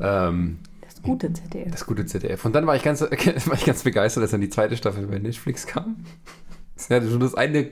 Ähm, 0.00 0.58
Das 0.80 1.02
gute 1.02 1.32
ZDF. 1.32 1.70
das 1.70 1.86
gute 1.86 2.06
ZDF. 2.06 2.44
Und 2.44 2.54
dann 2.54 2.66
war 2.66 2.74
ich 2.74 2.82
ganz, 2.82 3.00
war 3.02 3.12
ich 3.54 3.64
ganz 3.64 3.82
begeistert, 3.82 4.24
dass 4.24 4.30
dann 4.32 4.40
die 4.40 4.48
zweite 4.50 4.76
Staffel 4.76 5.06
bei 5.06 5.18
Netflix 5.18 5.66
kam. 5.66 6.04
Das 6.74 6.90
hatte 6.90 7.10
schon 7.10 7.20
das 7.20 7.34
eine 7.34 7.70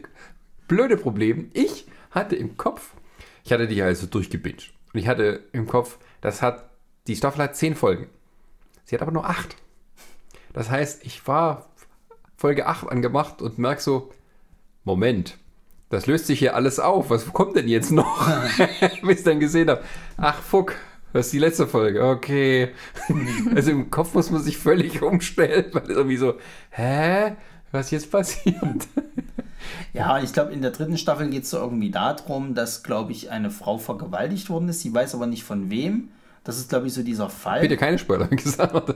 blöde 0.68 0.97
Problem. 0.97 1.51
Ich 1.55 1.86
hatte 2.10 2.36
im 2.36 2.56
Kopf, 2.56 2.93
ich 3.44 3.52
hatte 3.52 3.66
die 3.66 3.82
also 3.82 4.06
durchgebinged. 4.06 4.72
Und 4.93 5.01
ich 5.01 5.09
hatte 5.09 5.44
im 5.52 5.66
Kopf, 5.66 5.98
das 6.20 6.43
hat, 6.43 6.70
die 7.06 7.16
Staffel 7.16 7.43
hat 7.43 7.56
zehn 7.56 7.74
Folgen. 7.74 8.06
Sie 8.85 8.94
hat 8.94 9.02
aber 9.02 9.12
nur 9.12 9.28
acht. 9.28 9.56
Das 10.52 10.68
heißt, 10.68 11.05
ich 11.05 11.27
war 11.27 11.70
Folge 12.36 12.66
8 12.66 12.89
angemacht 12.89 13.40
und 13.43 13.59
merk 13.59 13.81
so, 13.81 14.12
Moment, 14.85 15.39
das 15.91 16.07
löst 16.07 16.27
sich 16.27 16.39
hier 16.39 16.55
alles 16.55 16.81
auf. 16.81 17.11
Was 17.11 17.31
kommt 17.33 17.57
denn 17.57 17.69
jetzt 17.69 17.93
noch? 17.93 18.27
Bis 19.03 19.19
ich 19.19 19.25
dann 19.25 19.41
gesehen 19.41 19.69
habe, 19.69 19.83
ach 20.17 20.41
fuck, 20.41 20.75
das 21.12 21.27
ist 21.27 21.33
die 21.33 21.39
letzte 21.39 21.67
Folge. 21.67 22.05
Okay. 22.05 22.71
also 23.55 23.73
im 23.73 23.91
Kopf 23.91 24.15
muss 24.15 24.31
man 24.31 24.43
sich 24.43 24.57
völlig 24.57 25.03
umstellen, 25.03 25.67
weil 25.73 25.83
es 25.83 25.89
irgendwie 25.91 26.17
so, 26.17 26.35
hä? 26.71 27.37
Was 27.73 27.93
jetzt 27.93 28.11
passiert? 28.11 28.89
Ja, 29.93 30.21
ich 30.21 30.33
glaube, 30.33 30.53
in 30.53 30.61
der 30.61 30.73
dritten 30.73 30.99
Staffel 30.99 31.29
geht 31.29 31.45
es 31.45 31.51
so 31.51 31.59
irgendwie 31.59 31.91
darum, 31.91 32.55
dass, 32.55 32.83
glaube 32.83 33.12
ich, 33.12 33.31
eine 33.31 33.51
Frau 33.51 33.79
vergewaltigt 33.79 34.51
worden 34.51 34.69
ist. 34.69 34.81
Sie 34.81 34.93
weiß 34.93 35.15
aber 35.15 35.27
nicht 35.27 35.45
von 35.45 35.71
wem. 35.71 36.09
Das 36.43 36.59
ist, 36.59 36.69
glaube 36.69 36.89
ich, 36.89 36.95
so 36.95 37.03
dieser 37.03 37.29
Fall. 37.29 37.61
Bitte 37.61 37.77
keine 37.77 37.99
Spoiler 37.99 38.27
gesagt. 38.27 38.95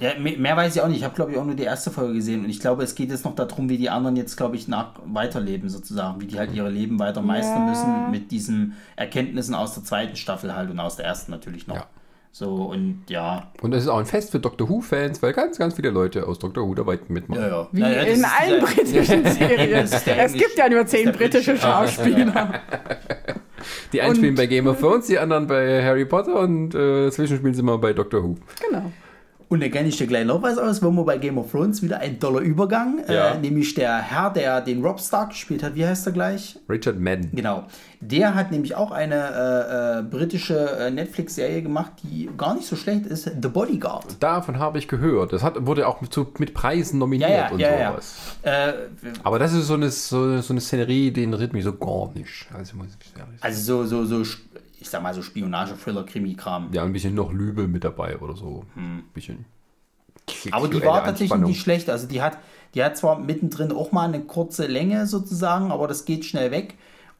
Ja, 0.00 0.10
mehr, 0.18 0.56
weiß 0.56 0.74
ich 0.74 0.82
auch 0.82 0.88
nicht. 0.88 0.98
Ich 0.98 1.04
habe, 1.04 1.14
glaube 1.14 1.30
ich, 1.32 1.38
auch 1.38 1.44
nur 1.44 1.54
die 1.54 1.62
erste 1.62 1.90
Folge 1.92 2.14
gesehen. 2.14 2.42
Und 2.44 2.50
ich 2.50 2.58
glaube, 2.58 2.82
es 2.82 2.96
geht 2.96 3.10
jetzt 3.10 3.24
noch 3.24 3.34
darum, 3.36 3.68
wie 3.68 3.78
die 3.78 3.90
anderen 3.90 4.16
jetzt, 4.16 4.36
glaube 4.36 4.56
ich, 4.56 4.66
nach 4.66 4.94
weiterleben 5.06 5.68
sozusagen. 5.68 6.20
Wie 6.20 6.26
die 6.26 6.36
halt 6.38 6.52
ihre 6.52 6.68
Leben 6.68 6.98
weiter 6.98 7.22
meistern 7.22 7.62
Ja. 7.62 7.68
müssen 7.70 8.10
mit 8.10 8.30
diesen 8.32 8.74
Erkenntnissen 8.96 9.54
aus 9.54 9.74
der 9.74 9.84
zweiten 9.84 10.16
Staffel 10.16 10.54
halt 10.54 10.70
und 10.70 10.80
aus 10.80 10.96
der 10.96 11.06
ersten 11.06 11.30
natürlich 11.30 11.68
noch. 11.68 11.76
Ja. 11.76 11.86
So, 12.32 12.64
und 12.64 13.04
ja. 13.08 13.52
Und 13.62 13.70
das 13.70 13.84
ist 13.84 13.88
auch 13.88 13.98
ein 13.98 14.06
Fest 14.06 14.32
für 14.32 14.40
Doctor 14.40 14.68
Who-Fans, 14.68 15.22
weil 15.22 15.32
ganz, 15.32 15.56
ganz 15.56 15.74
viele 15.74 15.90
Leute 15.90 16.26
aus 16.26 16.40
Doctor 16.40 16.66
Who 16.66 16.74
dabei 16.74 16.98
mitmachen. 17.06 17.40
Ja, 17.40 17.48
ja. 17.48 17.68
Wie 17.70 17.80
das 17.80 18.18
in 18.18 18.24
allen 18.24 18.64
britischen 18.64 19.24
Serien. 19.26 19.84
Es 19.84 20.32
gibt 20.32 20.58
ja 20.58 20.68
nur 20.68 20.84
zehn 20.84 21.12
britische 21.12 21.52
britische- 21.52 21.56
Schauspieler. 21.58 22.54
Die 23.92 24.00
einen 24.00 24.10
Und- 24.10 24.16
spielen 24.16 24.34
bei 24.34 24.46
Game 24.46 24.66
of 24.66 24.80
Thrones, 24.80 25.06
die 25.06 25.18
anderen 25.18 25.46
bei 25.46 25.82
Harry 25.84 26.04
Potter 26.04 26.40
und 26.40 26.74
äh, 26.74 27.04
dazwischen 27.06 27.36
spielen 27.38 27.54
sie 27.54 27.62
mal 27.62 27.78
bei 27.78 27.92
Doctor 27.92 28.22
Who. 28.22 28.36
Genau. 28.68 28.90
Und 29.54 29.60
da 29.62 29.68
kenne 29.68 29.88
ich 29.88 29.96
dir 29.96 30.08
gleich 30.08 30.26
noch 30.26 30.42
was 30.42 30.58
aus, 30.58 30.82
wo 30.82 30.90
wir 30.90 31.04
bei 31.04 31.16
Game 31.16 31.38
of 31.38 31.52
Thrones 31.52 31.80
wieder 31.80 32.00
ein 32.00 32.18
toller 32.18 32.40
Übergang, 32.40 32.98
Ja. 33.08 33.34
äh, 33.34 33.38
nämlich 33.38 33.72
der 33.74 33.98
Herr, 33.98 34.30
der 34.30 34.60
den 34.60 34.84
Rob 34.84 34.98
Stark 35.00 35.30
gespielt 35.30 35.62
hat, 35.62 35.76
wie 35.76 35.86
heißt 35.86 36.04
er 36.08 36.12
gleich? 36.12 36.58
Richard 36.68 36.98
Madden. 36.98 37.30
Genau. 37.32 37.62
Der 38.00 38.34
hat 38.34 38.50
nämlich 38.50 38.74
auch 38.74 38.90
eine 38.90 39.14
äh, 39.14 39.98
äh, 40.00 40.02
britische 40.02 40.58
äh, 40.76 40.90
Netflix-Serie 40.90 41.62
gemacht, 41.62 41.92
die 42.02 42.28
gar 42.36 42.56
nicht 42.56 42.66
so 42.66 42.74
schlecht 42.74 43.06
ist, 43.06 43.30
The 43.40 43.48
Bodyguard. 43.48 44.16
Davon 44.18 44.58
habe 44.58 44.78
ich 44.78 44.88
gehört. 44.88 45.32
Das 45.32 45.44
hat, 45.44 45.64
wurde 45.64 45.86
auch 45.86 46.00
mit, 46.00 46.12
so, 46.12 46.26
mit 46.38 46.52
Preisen 46.52 46.98
nominiert 46.98 47.30
Ja, 47.30 47.36
ja, 47.36 47.50
und 47.52 47.60
ja, 47.60 47.90
sowas. 47.92 48.14
Äh, 48.42 48.72
Aber 49.22 49.38
das 49.38 49.52
ist 49.52 49.68
so 49.68 49.74
eine, 49.74 49.88
so, 49.90 50.40
so 50.40 50.52
eine 50.52 50.60
Szenerie, 50.60 51.12
den 51.12 51.32
ritt 51.32 51.52
mich 51.52 51.62
so 51.62 51.72
gar 51.74 52.10
nicht. 52.14 52.48
Also 52.52 52.76
muss 52.76 52.88
ich 52.88 53.16
ehrlich 53.16 53.38
sagen. 53.38 53.38
also 53.40 53.84
so, 53.84 54.04
so, 54.04 54.24
so, 54.24 54.30
ich 54.84 54.90
sag 54.90 55.02
mal 55.02 55.14
so 55.14 55.22
Spionage, 55.22 55.74
Thriller, 55.82 56.04
Krimi-Kram. 56.04 56.68
Ja, 56.72 56.84
ein 56.84 56.92
bisschen 56.92 57.14
noch 57.14 57.32
Lübe 57.32 57.66
mit 57.66 57.84
dabei 57.84 58.18
oder 58.18 58.36
so. 58.36 58.64
Ein 58.76 59.04
bisschen. 59.14 59.46
Hm. 60.42 60.52
Aber 60.52 60.68
die 60.68 60.82
war 60.84 60.98
tatsächlich 60.98 61.32
Anspannung. 61.32 61.50
nicht 61.50 61.62
schlecht. 61.62 61.88
Also 61.88 62.06
die 62.06 62.20
hat, 62.20 62.36
die 62.74 62.84
hat 62.84 62.96
zwar 62.96 63.18
mittendrin 63.18 63.72
auch 63.72 63.92
mal 63.92 64.06
eine 64.06 64.20
kurze 64.20 64.66
Länge 64.66 65.06
sozusagen, 65.06 65.72
aber 65.72 65.88
das 65.88 66.04
geht 66.04 66.26
schnell 66.26 66.50
weg. 66.50 66.74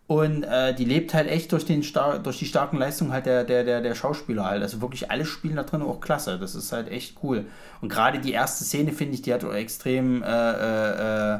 Und 0.06 0.42
äh, 0.42 0.74
die 0.74 0.84
lebt 0.84 1.14
halt 1.14 1.26
echt 1.28 1.52
durch, 1.52 1.64
den 1.64 1.82
star 1.82 2.18
durch 2.18 2.38
die 2.38 2.44
starken 2.44 2.76
Leistungen 2.76 3.12
halt 3.12 3.24
der, 3.24 3.44
der, 3.44 3.64
der, 3.64 3.80
der 3.80 3.94
Schauspieler 3.94 4.44
halt. 4.44 4.62
Also 4.62 4.82
wirklich 4.82 5.10
alle 5.10 5.24
spielen 5.24 5.56
da 5.56 5.62
drin 5.62 5.80
auch 5.80 6.02
klasse. 6.02 6.38
Das 6.38 6.54
ist 6.54 6.70
halt 6.70 6.90
echt 6.90 7.16
cool. 7.22 7.46
Und 7.80 7.88
gerade 7.88 8.18
die 8.18 8.32
erste 8.32 8.64
Szene, 8.64 8.92
finde 8.92 9.14
ich, 9.14 9.22
die 9.22 9.32
hat 9.32 9.42
auch 9.42 9.54
extrem, 9.54 10.22
äh, 10.22 10.26
äh, 10.26 11.34
äh, 11.36 11.38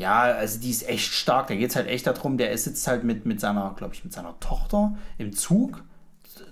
ja, 0.00 0.22
also 0.22 0.58
die 0.58 0.70
ist 0.70 0.88
echt 0.88 1.12
stark. 1.12 1.48
Da 1.48 1.54
geht 1.54 1.70
es 1.70 1.76
halt 1.76 1.86
echt 1.86 2.06
darum, 2.06 2.38
der 2.38 2.56
sitzt 2.56 2.86
halt 2.88 3.04
mit, 3.04 3.26
mit 3.26 3.38
seiner, 3.38 3.74
glaube 3.76 3.94
ich, 3.94 4.02
mit 4.02 4.12
seiner 4.12 4.38
Tochter 4.40 4.96
im 5.18 5.32
Zug 5.32 5.84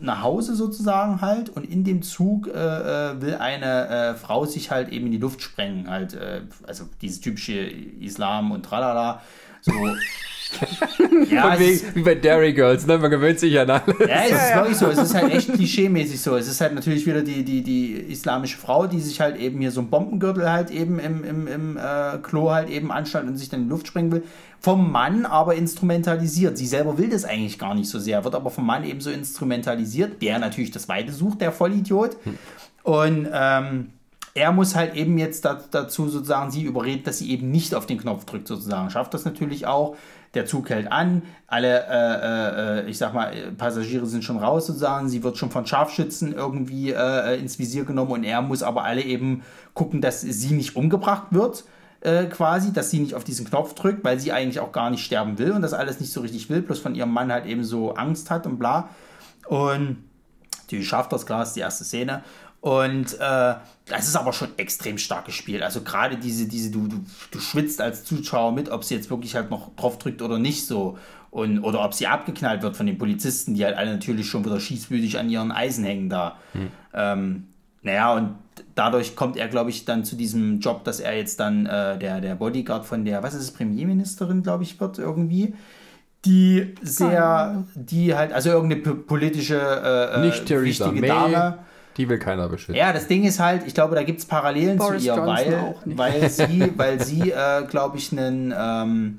nach 0.01 0.23
Hause 0.23 0.55
sozusagen 0.55 1.23
halt 1.23 1.49
und 1.49 1.65
in 1.65 1.83
dem 1.83 2.03
Zug 2.03 2.47
äh, 2.47 2.51
äh, 2.53 3.21
will 3.21 3.35
eine 3.37 3.89
äh, 3.89 4.15
Frau 4.15 4.45
sich 4.45 4.71
halt 4.71 4.91
eben 4.91 5.07
in 5.07 5.13
die 5.13 5.19
Luft 5.19 5.43
sprengen 5.43 5.89
halt, 5.89 6.15
äh, 6.15 6.43
also 6.67 6.85
dieses 7.01 7.21
typische 7.21 7.55
Islam 7.55 8.53
und 8.53 8.65
tralala, 8.65 9.23
so 9.63 9.73
Ja, 11.31 11.59
wegen, 11.59 11.81
wie 11.95 12.03
bei 12.03 12.15
Dairy 12.15 12.53
Girls, 12.53 12.87
ne? 12.87 12.99
man 12.99 13.11
gewöhnt 13.11 13.39
sich 13.39 13.59
an 13.59 13.69
alles. 13.69 13.83
ja, 13.99 14.25
es 14.25 14.33
ist 14.33 14.55
wirklich 14.55 14.77
so. 14.77 14.87
Es 14.87 14.99
ist 14.99 15.15
halt 15.15 15.33
echt 15.33 15.53
klischeemäßig 15.53 16.21
so. 16.21 16.37
Es 16.37 16.49
ist 16.49 16.61
halt 16.61 16.75
natürlich 16.75 17.07
wieder 17.07 17.23
die, 17.23 17.45
die, 17.45 17.63
die 17.63 17.93
islamische 17.93 18.57
Frau, 18.57 18.87
die 18.87 19.01
sich 19.01 19.21
halt 19.21 19.37
eben 19.37 19.61
hier 19.61 19.71
so 19.71 19.81
einen 19.81 19.91
Bombengürtel 19.91 20.51
halt 20.51 20.71
eben 20.71 20.99
im, 20.99 21.25
im, 21.25 21.47
im 21.47 21.77
äh, 21.77 22.19
Klo 22.23 22.51
halt 22.51 22.71
eben 22.71 22.91
anstellt 22.91 23.27
und 23.27 23.37
sich 23.37 23.49
dann 23.49 23.61
in 23.61 23.67
die 23.67 23.71
Luft 23.71 23.89
sprengen 23.89 24.13
will. 24.13 24.23
Vom 24.61 24.91
Mann 24.91 25.27
aber 25.27 25.55
instrumentalisiert. 25.55 26.57
Sie 26.57 26.67
selber 26.67 26.99
will 26.99 27.11
das 27.11 27.25
eigentlich 27.25 27.59
gar 27.59 27.75
nicht 27.75 27.89
so 27.89 27.99
sehr, 27.99 28.25
wird 28.25 28.35
aber 28.35 28.51
vom 28.51 28.67
Mann 28.67 28.85
eben 28.85 29.01
so 29.01 29.11
instrumentalisiert, 29.11 30.23
der 30.23 30.39
natürlich 30.39 30.71
das 30.71 30.89
Weite 30.89 31.13
sucht, 31.13 31.41
der 31.41 31.53
Vollidiot. 31.53 32.17
Und 32.83 33.29
ähm, 33.33 33.91
er 34.35 34.53
muss 34.53 34.75
halt 34.75 34.95
eben 34.95 35.19
jetzt 35.19 35.45
da, 35.45 35.61
dazu 35.71 36.09
sozusagen 36.09 36.51
sie 36.51 36.63
überreden, 36.63 37.03
dass 37.05 37.19
sie 37.19 37.31
eben 37.31 37.51
nicht 37.51 37.75
auf 37.75 37.87
den 37.87 37.99
Knopf 37.99 38.25
drückt 38.25 38.49
sozusagen. 38.49 38.91
Schafft 38.91 39.15
das 39.15 39.25
natürlich 39.25 39.67
auch. 39.67 39.97
Der 40.39 40.47
Zug 40.47 40.71
hält 40.71 40.93
an, 40.93 41.23
alle, 41.49 41.85
äh, 41.91 42.87
äh, 42.87 42.89
ich 42.89 42.97
sag 42.97 43.13
mal, 43.13 43.33
Passagiere 43.57 44.07
sind 44.07 44.23
schon 44.23 44.37
raus 44.37 44.69
sozusagen. 44.69 45.09
Sie 45.09 45.25
wird 45.25 45.37
schon 45.37 45.51
von 45.51 45.67
Scharfschützen 45.67 46.33
irgendwie 46.33 46.93
äh, 46.93 47.41
ins 47.41 47.59
Visier 47.59 47.85
genommen 47.85 48.13
und 48.13 48.23
er 48.23 48.41
muss 48.41 48.63
aber 48.63 48.85
alle 48.85 49.03
eben 49.03 49.43
gucken, 49.75 50.01
dass 50.01 50.21
sie 50.21 50.55
nicht 50.55 50.77
umgebracht 50.77 51.27
wird. 51.33 51.65
Äh, 52.03 52.27
quasi, 52.27 52.73
dass 52.73 52.93
sie 52.93 53.01
nicht 53.01 53.17
auf 53.17 53.25
diesen 53.25 53.49
Knopf 53.49 53.75
drückt, 53.75 54.05
weil 54.05 54.21
sie 54.21 54.31
eigentlich 54.31 54.61
auch 54.61 54.71
gar 54.71 54.91
nicht 54.91 55.05
sterben 55.05 55.39
will 55.39 55.51
und 55.51 55.63
das 55.63 55.73
alles 55.73 55.99
nicht 55.99 56.13
so 56.13 56.21
richtig 56.21 56.49
will, 56.49 56.63
bloß 56.63 56.79
von 56.79 56.95
ihrem 56.95 57.11
Mann 57.13 57.33
halt 57.33 57.45
eben 57.47 57.65
so 57.65 57.95
Angst 57.95 58.31
hat 58.31 58.47
und 58.47 58.61
bla. 58.61 58.91
Und 59.49 59.97
die 60.71 60.85
schafft 60.85 61.13
das 61.13 61.27
klar, 61.27 61.43
ist 61.43 61.55
die 61.55 61.61
erste 61.61 61.83
Szene. 61.83 62.23
Und 62.61 63.15
äh, 63.15 63.55
das 63.87 64.09
ist 64.09 64.17
aber 64.17 64.33
schon 64.33 64.49
extrem 64.57 64.99
stark 64.99 65.27
gespielt. 65.27 65.63
Also 65.63 65.83
gerade 65.83 66.17
diese, 66.17 66.49
diese, 66.49 66.71
du, 66.71 66.89
du, 66.89 66.97
du 67.31 67.39
schwitzt 67.39 67.81
als 67.81 68.05
Zuschauer 68.05 68.53
mit, 68.53 68.69
ob 68.69 68.83
sie 68.85 68.97
jetzt 68.97 69.11
wirklich 69.11 69.35
halt 69.37 69.51
noch 69.51 69.75
drauf 69.77 69.99
drückt 69.99 70.23
oder 70.23 70.39
nicht 70.39 70.67
so. 70.67 70.99
Und, 71.31 71.61
oder 71.61 71.85
ob 71.85 71.95
sie 71.95 72.07
abgeknallt 72.07 72.63
wird 72.63 72.77
von 72.77 72.87
den 72.87 72.99
Polizisten, 72.99 73.55
die 73.55 73.65
halt 73.65 73.77
alle 73.77 73.93
natürlich 73.93 74.27
schon 74.27 74.45
wieder 74.45 74.59
schießwütig 74.59 75.19
an 75.19 75.29
ihren 75.29 75.53
Eisen 75.53 75.85
hängen 75.85 76.09
da. 76.09 76.37
Ähm, 76.95 77.45
naja, 77.83 78.15
und 78.15 78.35
dadurch 78.75 79.15
kommt 79.15 79.37
er, 79.37 79.47
glaube 79.47 79.71
ich, 79.71 79.85
dann 79.85 80.05
zu 80.05 80.17
diesem 80.17 80.59
Job, 80.59 80.85
dass 80.85 81.01
er 81.01 81.17
jetzt 81.17 81.39
dann 81.39 81.67
äh, 81.67 81.97
der, 81.99 82.21
der 82.21 82.35
Bodyguard 82.35 82.87
von 82.87 83.05
der, 83.05 83.23
was 83.23 83.35
ist 83.35 83.43
es, 83.43 83.51
Premierministerin, 83.53 84.43
glaube 84.43 84.65
ich, 84.65 84.81
wird 84.81 84.99
irgendwie. 84.99 85.55
Die 86.25 86.75
sehr, 86.83 87.63
die 87.77 88.17
halt, 88.17 88.33
also 88.33 88.51
irgendeine 88.51 88.83
po- 88.83 88.95
politische, 88.95 89.61
äh, 89.61 90.27
Nicht 90.27 90.47
Theresa 90.47 90.87
wichtige 90.87 91.01
May. 91.01 91.09
Dame. 91.09 91.59
Die 91.99 92.09
will 92.09 92.19
keiner 92.19 92.49
beschützen. 92.49 92.77
Ja, 92.77 92.93
das 92.93 93.07
Ding 93.09 93.25
ist 93.25 93.41
halt, 93.41 93.67
ich 93.67 93.75
glaube, 93.75 93.95
da 93.95 94.03
gibt 94.05 94.21
es 94.21 94.25
Parallelen 94.27 94.79
Boris 94.79 95.03
zu 95.03 95.09
ihr, 95.09 95.17
weil, 95.17 95.75
weil 95.85 96.31
sie, 96.31 96.73
weil 96.77 97.03
sie 97.05 97.31
äh, 97.33 97.65
glaube 97.69 97.99
ich, 97.99 98.13
einen, 98.13 98.55
ähm, 98.57 99.19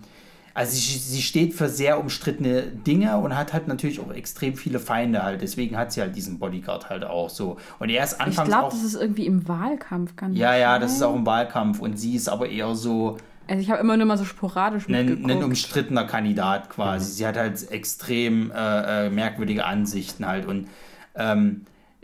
also 0.56 0.72
sie, 0.74 0.98
sie 0.98 1.22
steht 1.22 1.54
für 1.54 1.70
sehr 1.70 2.00
umstrittene 2.00 2.64
Dinge 2.64 3.18
und 3.18 3.38
hat 3.38 3.54
halt 3.54 3.68
natürlich 3.68 4.00
auch 4.00 4.12
extrem 4.14 4.56
viele 4.56 4.80
Feinde 4.80 5.24
halt. 5.24 5.42
Deswegen 5.42 5.78
hat 5.78 5.92
sie 5.92 6.02
halt 6.02 6.16
diesen 6.16 6.40
Bodyguard 6.40 6.90
halt 6.90 7.04
auch 7.06 7.30
so. 7.30 7.58
Und 7.80 7.90
er 7.90 8.04
ist 8.04 8.14
Ich 8.14 8.20
anfangs 8.22 8.50
glaube, 8.50 8.66
auch. 8.68 8.72
das 8.72 8.84
ist 8.84 8.96
irgendwie 8.96 9.26
im 9.26 9.48
Wahlkampf. 9.48 10.16
Kann 10.16 10.34
Ja, 10.34 10.56
ja, 10.56 10.80
das 10.80 10.94
ist 10.94 11.00
sein? 11.00 11.10
auch 11.10 11.16
im 11.16 11.26
Wahlkampf 11.26 11.80
und 11.80 12.00
sie 12.00 12.16
ist 12.16 12.28
aber 12.30 12.50
eher 12.50 12.74
so 12.76 13.18
Also 13.48 13.62
ich 13.62 13.70
habe 13.72 13.80
immer 13.82 13.96
nur 13.96 14.06
mal 14.06 14.18
so 14.18 14.26
sporadisch 14.26 14.88
mitgeguckt. 14.88 15.30
ein 15.32 15.44
umstrittener 15.44 16.06
Kandidat 16.06 16.70
quasi. 16.70 17.12
Sie 17.12 17.28
hat 17.28 17.38
halt 17.38 17.72
extrem 17.72 18.52
äh, 18.52 19.08
äh, 19.08 19.10
merkwürdige 19.10 19.66
Ansichten 19.66 20.26
halt 20.26 20.46
und 20.46 20.68
ähm, 21.16 21.62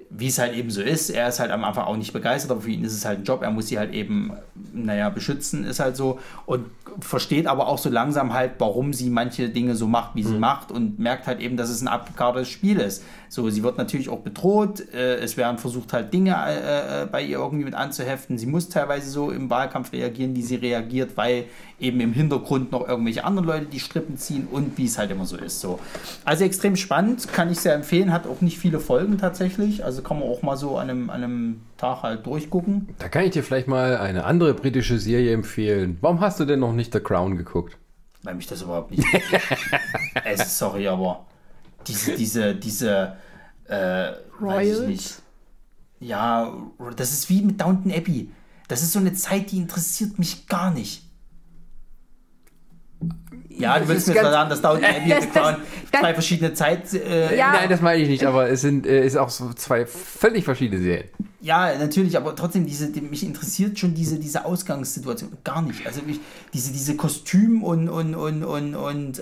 wie 0.10 0.28
es 0.28 0.38
halt 0.38 0.54
eben 0.54 0.70
so 0.70 0.82
ist, 0.82 1.10
er 1.10 1.28
ist 1.28 1.40
halt 1.40 1.52
am 1.52 1.64
Anfang 1.64 1.86
auch 1.86 1.98
nicht 1.98 2.14
begeistert, 2.14 2.52
aber 2.52 2.62
für 2.62 2.72
ihn 2.72 2.84
ist 2.84 2.94
es 2.94 3.06
halt 3.06 3.20
ein 3.20 3.24
Job, 3.24 3.42
er 3.42 3.52
muss 3.52 3.68
sie 3.68 3.80
halt 3.80 3.94
eben, 3.94 4.32
naja, 4.74 5.10
beschützen, 5.10 5.66
ist 5.66 5.80
halt 5.80 5.96
so. 5.96 6.20
Und 6.46 6.66
versteht 7.00 7.48
aber 7.48 7.68
auch 7.68 7.78
so 7.78 7.90
langsam 7.90 8.34
halt, 8.34 8.54
warum 8.60 8.94
sie 8.94 9.10
manche 9.10 9.50
Dinge 9.50 9.76
so 9.76 9.88
macht, 9.88 10.16
wie 10.16 10.24
sie 10.24 10.38
macht 10.38 10.72
und 10.72 11.00
merkt 11.00 11.28
halt 11.28 11.42
eben, 11.42 11.58
dass 11.58 11.70
es 11.70 11.82
ein 11.82 11.88
abgekartetes 11.88 12.48
Spiel 12.48 12.80
ist. 12.80 13.04
So, 13.28 13.50
sie 13.50 13.64
wird 13.64 13.78
natürlich 13.78 14.08
auch 14.10 14.20
bedroht, 14.20 14.82
äh, 14.94 15.18
es 15.18 15.36
werden 15.36 15.58
versucht 15.58 15.92
halt 15.92 16.14
Dinge 16.14 16.36
äh, 16.48 17.04
äh, 17.04 17.06
bei 17.08 17.22
ihr 17.22 17.38
irgendwie 17.38 17.66
mit 17.66 17.74
anzuheften, 17.74 18.38
sie 18.38 18.46
muss 18.46 18.70
teilweise 18.70 19.10
so 19.10 19.32
im 19.32 19.50
Wahlkampf 19.50 19.92
reagieren, 19.92 20.36
wie 20.36 20.44
sie 20.44 20.56
reagiert, 20.56 21.18
weil 21.18 21.46
eben 21.80 22.00
im 22.00 22.14
Hintergrund 22.14 22.72
noch 22.72 22.88
irgendwelche 22.88 23.24
anderen 23.24 23.48
Leute 23.48 23.66
die 23.66 23.80
Strippen 23.80 24.18
ziehen 24.18 24.48
und 24.50 24.78
wie 24.78 24.86
es 24.86 24.98
halt 24.98 25.12
immer 25.12 25.26
so 25.26 25.38
ist. 25.38 25.60
So. 25.60 25.80
Also 26.24 26.46
extrem 26.46 26.76
spannend, 26.76 27.28
kann 27.32 27.52
ich 27.52 27.60
sehr 27.60 27.76
empfehlen, 27.76 28.14
hat 28.14 28.28
auch 28.28 28.42
nicht 28.42 28.58
viele 28.58 28.80
Folgen 28.80 29.18
tatsächlich, 29.18 29.84
also 29.84 30.02
kann 30.02 30.20
man 30.20 30.30
auch 30.30 30.42
mal 30.42 30.56
so 30.56 30.78
an 30.78 30.90
einem, 30.90 31.10
an 31.10 31.24
einem 31.24 31.62
Tag 31.78 32.04
halt 32.04 32.26
durchgucken. 32.26 32.90
Da 33.00 33.10
kann 33.10 33.26
ich 33.26 33.32
dir 33.32 33.44
vielleicht 33.44 33.68
mal 33.68 33.98
eine 33.98 34.24
andere 34.24 34.54
britische 34.54 35.00
Serie 35.00 35.34
empfehlen. 35.34 35.98
Warum 36.02 36.22
hast 36.22 36.40
du 36.40 36.46
denn 36.46 36.60
noch 36.60 36.74
nicht 36.74 36.94
The 36.94 37.00
Crown 37.00 37.38
geguckt? 37.38 37.78
weil 38.26 38.36
mich 38.36 38.48
das 38.48 38.62
überhaupt 38.62 38.92
nicht. 38.92 39.06
es 40.24 40.42
ist 40.42 40.58
sorry, 40.58 40.88
aber 40.88 41.26
diese, 41.88 42.16
diese, 42.16 42.56
diese, 42.56 43.16
äh, 43.68 43.74
weiß 43.74 44.14
ich 44.18 44.42
Royals? 44.42 44.80
nicht. 44.88 45.16
Ja, 46.00 46.54
das 46.96 47.14
ist 47.14 47.30
wie 47.30 47.42
mit 47.42 47.62
Downton 47.62 47.92
Abbey. 47.92 48.30
Das 48.68 48.82
ist 48.82 48.92
so 48.92 49.00
eine 49.00 49.14
Zeit, 49.14 49.52
die 49.52 49.58
interessiert 49.58 50.20
mich 50.20 50.48
gar 50.48 50.72
nicht. 50.72 51.04
Ja, 53.58 53.76
du 53.76 53.80
Das 53.82 53.90
willst 53.90 54.08
mir 54.08 54.14
zwar 54.16 54.32
sagen, 54.32 54.50
Das- 54.50 54.60
und 54.60 54.82
das- 55.10 55.30
Crown 55.32 55.56
das- 55.92 56.02
zwei 56.02 56.14
verschiedene 56.14 56.54
Zeit. 56.54 56.94
Äh, 56.94 57.38
Ja. 57.38 57.54
Nein, 57.54 57.70
das 57.70 57.82
meine 57.82 58.02
ich 58.02 58.10
nicht, 58.10 58.26
aber 58.26 58.50
es 58.50 58.62
sind 58.62 58.86
äh, 58.86 59.06
ist 59.06 59.16
auch 59.18 59.30
so 59.30 59.54
zwei 59.54 59.86
völlig 59.86 60.44
verschiedene 60.44 60.82
Serien. 60.82 61.10
Ja, 61.42 61.78
natürlich, 61.78 62.18
aber 62.18 62.36
trotzdem, 62.36 62.66
diese, 62.66 62.92
die, 62.92 63.02
mich 63.02 63.24
interessiert 63.24 63.78
schon 63.78 63.94
diese, 63.94 64.20
diese 64.20 64.46
Ausgangssituation 64.46 65.38
gar 65.44 65.62
nicht. 65.62 65.86
Also 65.86 66.02
mich, 66.02 66.20
diese, 66.54 66.72
diese 66.74 66.96
Kostüm 66.96 67.64
und, 67.64 67.88
und, 67.88 68.16
und, 68.16 68.44
und, 68.44 68.76
und 68.76 69.20
äh, 69.20 69.22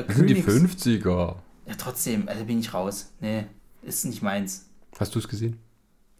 äh, 0.00 0.04
Das 0.06 0.16
sind 0.16 0.26
die 0.28 0.42
Königs- 0.42 0.76
50er. 0.84 1.34
Ja, 1.66 1.74
trotzdem, 1.78 2.28
also 2.28 2.44
bin 2.44 2.60
ich 2.60 2.74
raus. 2.74 3.10
Nee, 3.20 3.46
ist 3.82 4.04
nicht 4.04 4.22
meins. 4.22 4.66
Hast 4.98 5.14
du 5.14 5.18
es 5.18 5.28
gesehen? 5.28 5.58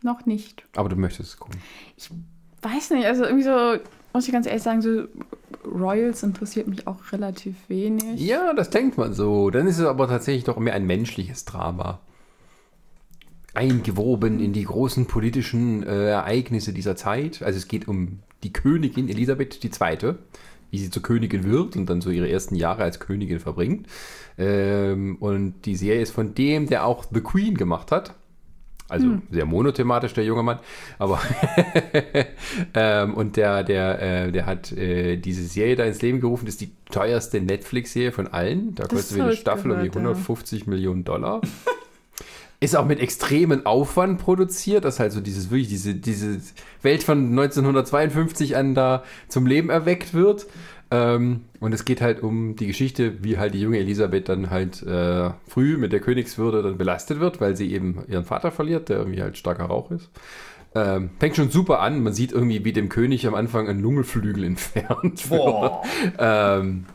Noch 0.02 0.24
nicht. 0.26 0.64
Aber 0.74 0.88
du 0.88 0.96
möchtest 0.96 1.30
es 1.30 1.36
gucken. 1.36 1.60
Weiß 2.62 2.90
nicht, 2.90 3.04
also 3.06 3.24
irgendwie 3.24 3.44
so, 3.44 3.76
muss 4.16 4.26
ich 4.26 4.32
ganz 4.32 4.46
ehrlich 4.46 4.62
sagen, 4.62 4.80
so 4.80 5.04
Royals 5.66 6.22
interessiert 6.22 6.68
mich 6.68 6.86
auch 6.86 7.12
relativ 7.12 7.54
wenig. 7.68 8.18
Ja, 8.18 8.54
das 8.54 8.70
denkt 8.70 8.96
man 8.96 9.12
so. 9.12 9.50
Dann 9.50 9.66
ist 9.66 9.78
es 9.78 9.84
aber 9.84 10.08
tatsächlich 10.08 10.44
doch 10.44 10.58
mehr 10.58 10.72
ein 10.72 10.86
menschliches 10.86 11.44
Drama. 11.44 12.00
Eingewoben 13.52 14.40
in 14.40 14.54
die 14.54 14.64
großen 14.64 15.04
politischen 15.04 15.82
äh, 15.82 16.08
Ereignisse 16.08 16.72
dieser 16.72 16.96
Zeit. 16.96 17.42
Also 17.42 17.58
es 17.58 17.68
geht 17.68 17.88
um 17.88 18.20
die 18.42 18.54
Königin 18.54 19.08
Elisabeth 19.10 19.62
II., 19.62 20.14
wie 20.70 20.78
sie 20.78 20.90
zur 20.90 21.02
Königin 21.02 21.44
wird 21.44 21.76
und 21.76 21.86
dann 21.90 22.00
so 22.00 22.08
ihre 22.08 22.30
ersten 22.30 22.54
Jahre 22.54 22.84
als 22.84 23.00
Königin 23.00 23.38
verbringt. 23.38 23.86
Ähm, 24.38 25.16
und 25.20 25.66
die 25.66 25.76
Serie 25.76 26.00
ist 26.00 26.12
von 26.12 26.34
dem, 26.34 26.68
der 26.68 26.86
auch 26.86 27.04
The 27.12 27.20
Queen 27.20 27.54
gemacht 27.54 27.92
hat. 27.92 28.14
Also 28.88 29.18
sehr 29.30 29.46
monothematisch, 29.46 30.14
der 30.14 30.24
junge 30.24 30.44
Mann. 30.44 30.60
Aber 30.98 31.20
ähm, 32.74 33.14
und 33.14 33.36
der, 33.36 33.64
der, 33.64 34.00
äh, 34.26 34.32
der 34.32 34.46
hat 34.46 34.70
äh, 34.72 35.16
diese 35.16 35.44
Serie 35.44 35.74
da 35.74 35.84
ins 35.84 36.02
Leben 36.02 36.20
gerufen. 36.20 36.46
Das 36.46 36.54
ist 36.54 36.60
die 36.60 36.70
teuerste 36.90 37.40
Netflix-Serie 37.40 38.12
von 38.12 38.28
allen. 38.28 38.74
Da 38.76 38.84
Das 38.84 38.92
kostet 38.92 39.20
eine 39.20 39.36
Staffel 39.36 39.72
um 39.72 39.80
die 39.82 39.88
gehört, 39.88 40.04
ja. 40.04 40.10
150 40.10 40.66
Millionen 40.66 41.04
Dollar. 41.04 41.40
Ist 42.58 42.74
auch 42.74 42.86
mit 42.86 43.00
extremen 43.00 43.66
Aufwand 43.66 44.18
produziert, 44.18 44.86
dass 44.86 44.98
halt 44.98 45.12
so 45.12 45.20
dieses 45.20 45.50
wirklich 45.50 45.68
diese, 45.68 45.94
diese 45.94 46.40
Welt 46.80 47.02
von 47.02 47.28
1952 47.28 48.56
an 48.56 48.74
da 48.74 49.04
zum 49.28 49.44
Leben 49.46 49.68
erweckt 49.68 50.14
wird. 50.14 50.46
Ähm, 50.90 51.46
und 51.60 51.72
es 51.72 51.84
geht 51.84 52.00
halt 52.00 52.22
um 52.22 52.54
die 52.56 52.66
Geschichte, 52.66 53.24
wie 53.24 53.38
halt 53.38 53.54
die 53.54 53.60
junge 53.60 53.78
Elisabeth 53.78 54.28
dann 54.28 54.50
halt 54.50 54.82
äh, 54.82 55.30
früh 55.48 55.76
mit 55.76 55.92
der 55.92 56.00
Königswürde 56.00 56.62
dann 56.62 56.78
belastet 56.78 57.18
wird, 57.18 57.40
weil 57.40 57.56
sie 57.56 57.72
eben 57.72 58.04
ihren 58.08 58.24
Vater 58.24 58.52
verliert, 58.52 58.88
der 58.88 58.98
irgendwie 58.98 59.22
halt 59.22 59.36
starker 59.36 59.64
Rauch 59.64 59.90
ist. 59.90 60.10
Ähm, 60.74 61.10
fängt 61.18 61.36
schon 61.36 61.50
super 61.50 61.80
an. 61.80 62.02
Man 62.02 62.12
sieht 62.12 62.32
irgendwie, 62.32 62.64
wie 62.64 62.72
dem 62.72 62.88
König 62.88 63.26
am 63.26 63.34
Anfang 63.34 63.68
ein 63.68 63.80
Lungenflügel 63.80 64.44
entfernt 64.44 65.30
wird. 65.30 65.72
Ähm, 66.18 66.86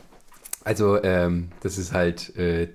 also, 0.64 1.02
ähm, 1.02 1.50
das 1.60 1.76
ist 1.76 1.92
halt, 1.92 2.34
äh, 2.36 2.68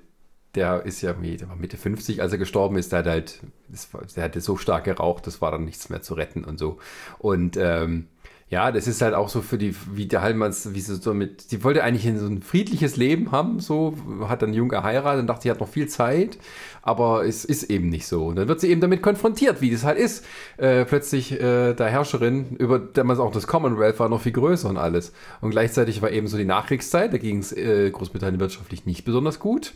der 0.56 0.86
ist 0.86 1.02
ja 1.02 1.12
irgendwie, 1.12 1.38
der 1.38 1.50
war 1.50 1.56
Mitte 1.56 1.78
50, 1.78 2.22
als 2.22 2.32
er 2.32 2.38
gestorben 2.38 2.78
ist, 2.78 2.92
der 2.92 3.00
hat 3.00 3.06
halt, 3.06 3.40
das 3.70 3.90
der 4.16 4.24
hatte 4.24 4.42
so 4.42 4.58
stark 4.58 4.86
geraucht, 4.86 5.28
das 5.28 5.42
war 5.42 5.52
dann 5.52 5.66
nichts 5.66 5.90
mehr 5.90 6.02
zu 6.02 6.16
retten 6.16 6.44
und 6.44 6.58
so. 6.58 6.80
Und 7.20 7.58
ähm, 7.58 8.08
ja, 8.50 8.72
das 8.72 8.88
ist 8.88 9.02
halt 9.02 9.14
auch 9.14 9.28
so 9.28 9.42
für 9.42 9.58
die, 9.58 9.76
wie 9.92 10.06
der 10.06 10.22
Hallmanns, 10.22 10.74
wie 10.74 10.80
sie 10.80 10.96
so 10.96 11.14
mit, 11.14 11.42
sie 11.42 11.66
wollte 11.66 11.84
eigentlich 11.84 12.04
so 12.18 12.28
ein 12.28 12.42
friedliches 12.42 12.96
Leben 12.96 13.32
haben, 13.32 13.60
so, 13.60 13.94
hat 14.30 14.42
dann 14.42 14.54
jung 14.54 14.70
geheiratet 14.70 15.20
und 15.20 15.28
dachte, 15.28 15.44
sie 15.44 15.52
hat 15.52 15.60
noch 15.60 15.68
viel 15.68 15.88
Zeit, 15.88 16.38
aber 16.82 17.26
es 17.26 17.44
ist 17.44 17.64
eben 17.64 17.90
nicht 17.90 18.08
so. 18.08 18.28
Und 18.28 18.38
dann 18.38 18.48
wird 18.48 18.62
sie 18.62 18.70
eben 18.70 18.80
damit 18.80 19.02
konfrontiert, 19.02 19.60
wie 19.60 19.70
das 19.70 19.84
halt 19.84 19.98
ist. 19.98 20.24
Äh, 20.56 20.86
plötzlich 20.86 21.34
äh, 21.34 21.74
der 21.74 21.88
Herrscherin, 21.88 22.56
über 22.58 22.80
damals 22.80 23.20
auch 23.20 23.34
das 23.34 23.48
Commonwealth 23.48 24.00
war 24.00 24.08
noch 24.08 24.22
viel 24.22 24.32
größer 24.32 24.70
und 24.70 24.78
alles. 24.78 25.12
Und 25.42 25.50
gleichzeitig 25.50 26.02
war 26.02 26.12
eben 26.12 26.28
so 26.28 26.38
die 26.38 26.46
Nachkriegszeit, 26.46 27.12
da 27.12 27.18
ging 27.18 27.40
es 27.40 27.52
äh, 27.52 27.92
Großbritannien 27.92 28.40
wirtschaftlich 28.40 28.86
nicht 28.86 29.04
besonders 29.04 29.40
gut. 29.40 29.74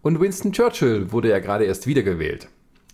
Und 0.00 0.18
Winston 0.20 0.52
Churchill 0.52 1.12
wurde 1.12 1.28
ja 1.28 1.40
gerade 1.40 1.64
erst 1.64 1.86
wiedergewählt. 1.86 2.48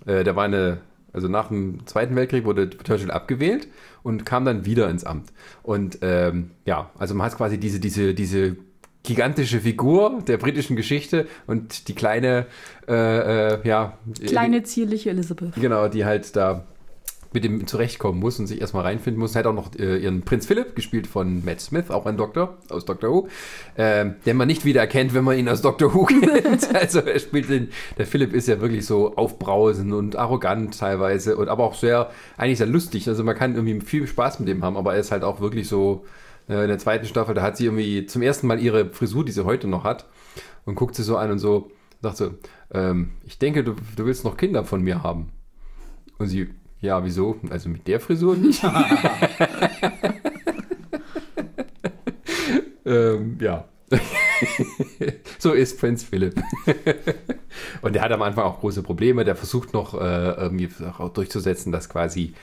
Äh, 0.06 0.24
der 0.24 0.34
war 0.34 0.44
eine, 0.44 0.78
also 1.12 1.28
nach 1.28 1.48
dem 1.48 1.86
Zweiten 1.86 2.14
Weltkrieg 2.16 2.44
wurde 2.44 2.70
Churchill 2.70 3.10
abgewählt 3.10 3.68
und 4.02 4.24
kam 4.24 4.44
dann 4.44 4.64
wieder 4.64 4.88
ins 4.90 5.04
Amt. 5.04 5.32
Und 5.62 5.98
ähm, 6.02 6.50
ja, 6.64 6.90
also 6.98 7.14
man 7.14 7.26
hat 7.26 7.36
quasi 7.36 7.58
diese, 7.58 7.80
diese, 7.80 8.14
diese 8.14 8.56
gigantische 9.02 9.60
Figur 9.60 10.22
der 10.26 10.36
britischen 10.36 10.76
Geschichte 10.76 11.26
und 11.46 11.88
die 11.88 11.94
kleine, 11.94 12.46
äh, 12.86 13.54
äh, 13.54 13.68
ja. 13.68 13.98
Kleine, 14.26 14.62
zierliche 14.62 15.10
Elizabeth. 15.10 15.54
Genau, 15.54 15.88
die 15.88 16.04
halt 16.04 16.36
da 16.36 16.64
mit 17.32 17.44
dem 17.44 17.66
zurechtkommen 17.66 18.18
muss 18.18 18.38
und 18.38 18.46
sich 18.46 18.60
erstmal 18.60 18.82
reinfinden 18.82 19.20
muss. 19.20 19.34
Er 19.34 19.40
hat 19.40 19.46
auch 19.46 19.54
noch 19.54 19.70
äh, 19.78 19.98
ihren 19.98 20.22
Prinz 20.22 20.46
Philipp, 20.46 20.74
gespielt 20.74 21.06
von 21.06 21.44
Matt 21.44 21.60
Smith, 21.60 21.90
auch 21.90 22.06
ein 22.06 22.16
Doktor 22.16 22.58
aus 22.68 22.84
Doctor 22.84 23.10
Who, 23.10 23.28
äh, 23.76 24.06
den 24.26 24.36
man 24.36 24.48
nicht 24.48 24.64
wiedererkennt, 24.64 25.14
wenn 25.14 25.24
man 25.24 25.38
ihn 25.38 25.48
aus 25.48 25.62
Doctor 25.62 25.94
Who 25.94 26.04
kennt. 26.06 26.74
also 26.74 27.00
er 27.00 27.18
spielt 27.18 27.48
den, 27.48 27.68
der 27.98 28.06
Philipp 28.06 28.32
ist 28.32 28.48
ja 28.48 28.60
wirklich 28.60 28.84
so 28.84 29.16
aufbrausend 29.16 29.92
und 29.92 30.16
arrogant 30.16 30.78
teilweise 30.78 31.36
und 31.36 31.48
aber 31.48 31.64
auch 31.64 31.74
sehr, 31.74 32.10
eigentlich 32.36 32.58
sehr 32.58 32.66
lustig. 32.66 33.08
Also 33.08 33.22
man 33.22 33.36
kann 33.36 33.54
irgendwie 33.54 33.80
viel 33.80 34.06
Spaß 34.06 34.40
mit 34.40 34.48
dem 34.48 34.64
haben, 34.64 34.76
aber 34.76 34.94
er 34.94 35.00
ist 35.00 35.12
halt 35.12 35.22
auch 35.22 35.40
wirklich 35.40 35.68
so, 35.68 36.04
äh, 36.48 36.62
in 36.62 36.68
der 36.68 36.78
zweiten 36.78 37.06
Staffel, 37.06 37.34
da 37.34 37.42
hat 37.42 37.56
sie 37.56 37.66
irgendwie 37.66 38.06
zum 38.06 38.22
ersten 38.22 38.46
Mal 38.46 38.60
ihre 38.60 38.90
Frisur, 38.90 39.24
die 39.24 39.32
sie 39.32 39.44
heute 39.44 39.68
noch 39.68 39.84
hat, 39.84 40.06
und 40.64 40.74
guckt 40.74 40.94
sie 40.94 41.04
so 41.04 41.16
an 41.16 41.30
und 41.30 41.38
so, 41.38 41.70
sagt 42.02 42.16
so, 42.16 42.34
ähm, 42.72 43.12
ich 43.24 43.38
denke, 43.38 43.64
du, 43.64 43.76
du 43.96 44.06
willst 44.06 44.24
noch 44.24 44.36
Kinder 44.36 44.64
von 44.64 44.82
mir 44.82 45.02
haben. 45.02 45.30
Und 46.18 46.28
sie, 46.28 46.50
ja, 46.80 47.04
wieso? 47.04 47.38
Also 47.50 47.68
mit 47.68 47.86
der 47.86 48.00
Frisur 48.00 48.36
nicht. 48.36 48.62
ähm, 52.86 53.38
ja. 53.40 53.68
so 55.38 55.52
ist 55.52 55.78
Prinz 55.78 56.04
Philipp. 56.04 56.40
und 57.82 57.94
der 57.94 58.02
hat 58.02 58.12
am 58.12 58.22
Anfang 58.22 58.44
auch 58.44 58.60
große 58.60 58.82
Probleme. 58.82 59.24
Der 59.24 59.36
versucht 59.36 59.74
noch 59.74 60.00
äh, 60.00 60.50
durchzusetzen, 61.12 61.72
dass 61.72 61.88
quasi 61.88 62.34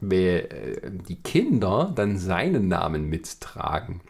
wer, 0.00 0.50
äh, 0.52 0.90
die 0.90 1.16
Kinder 1.16 1.92
dann 1.94 2.16
seinen 2.16 2.68
Namen 2.68 3.08
mittragen. 3.08 4.00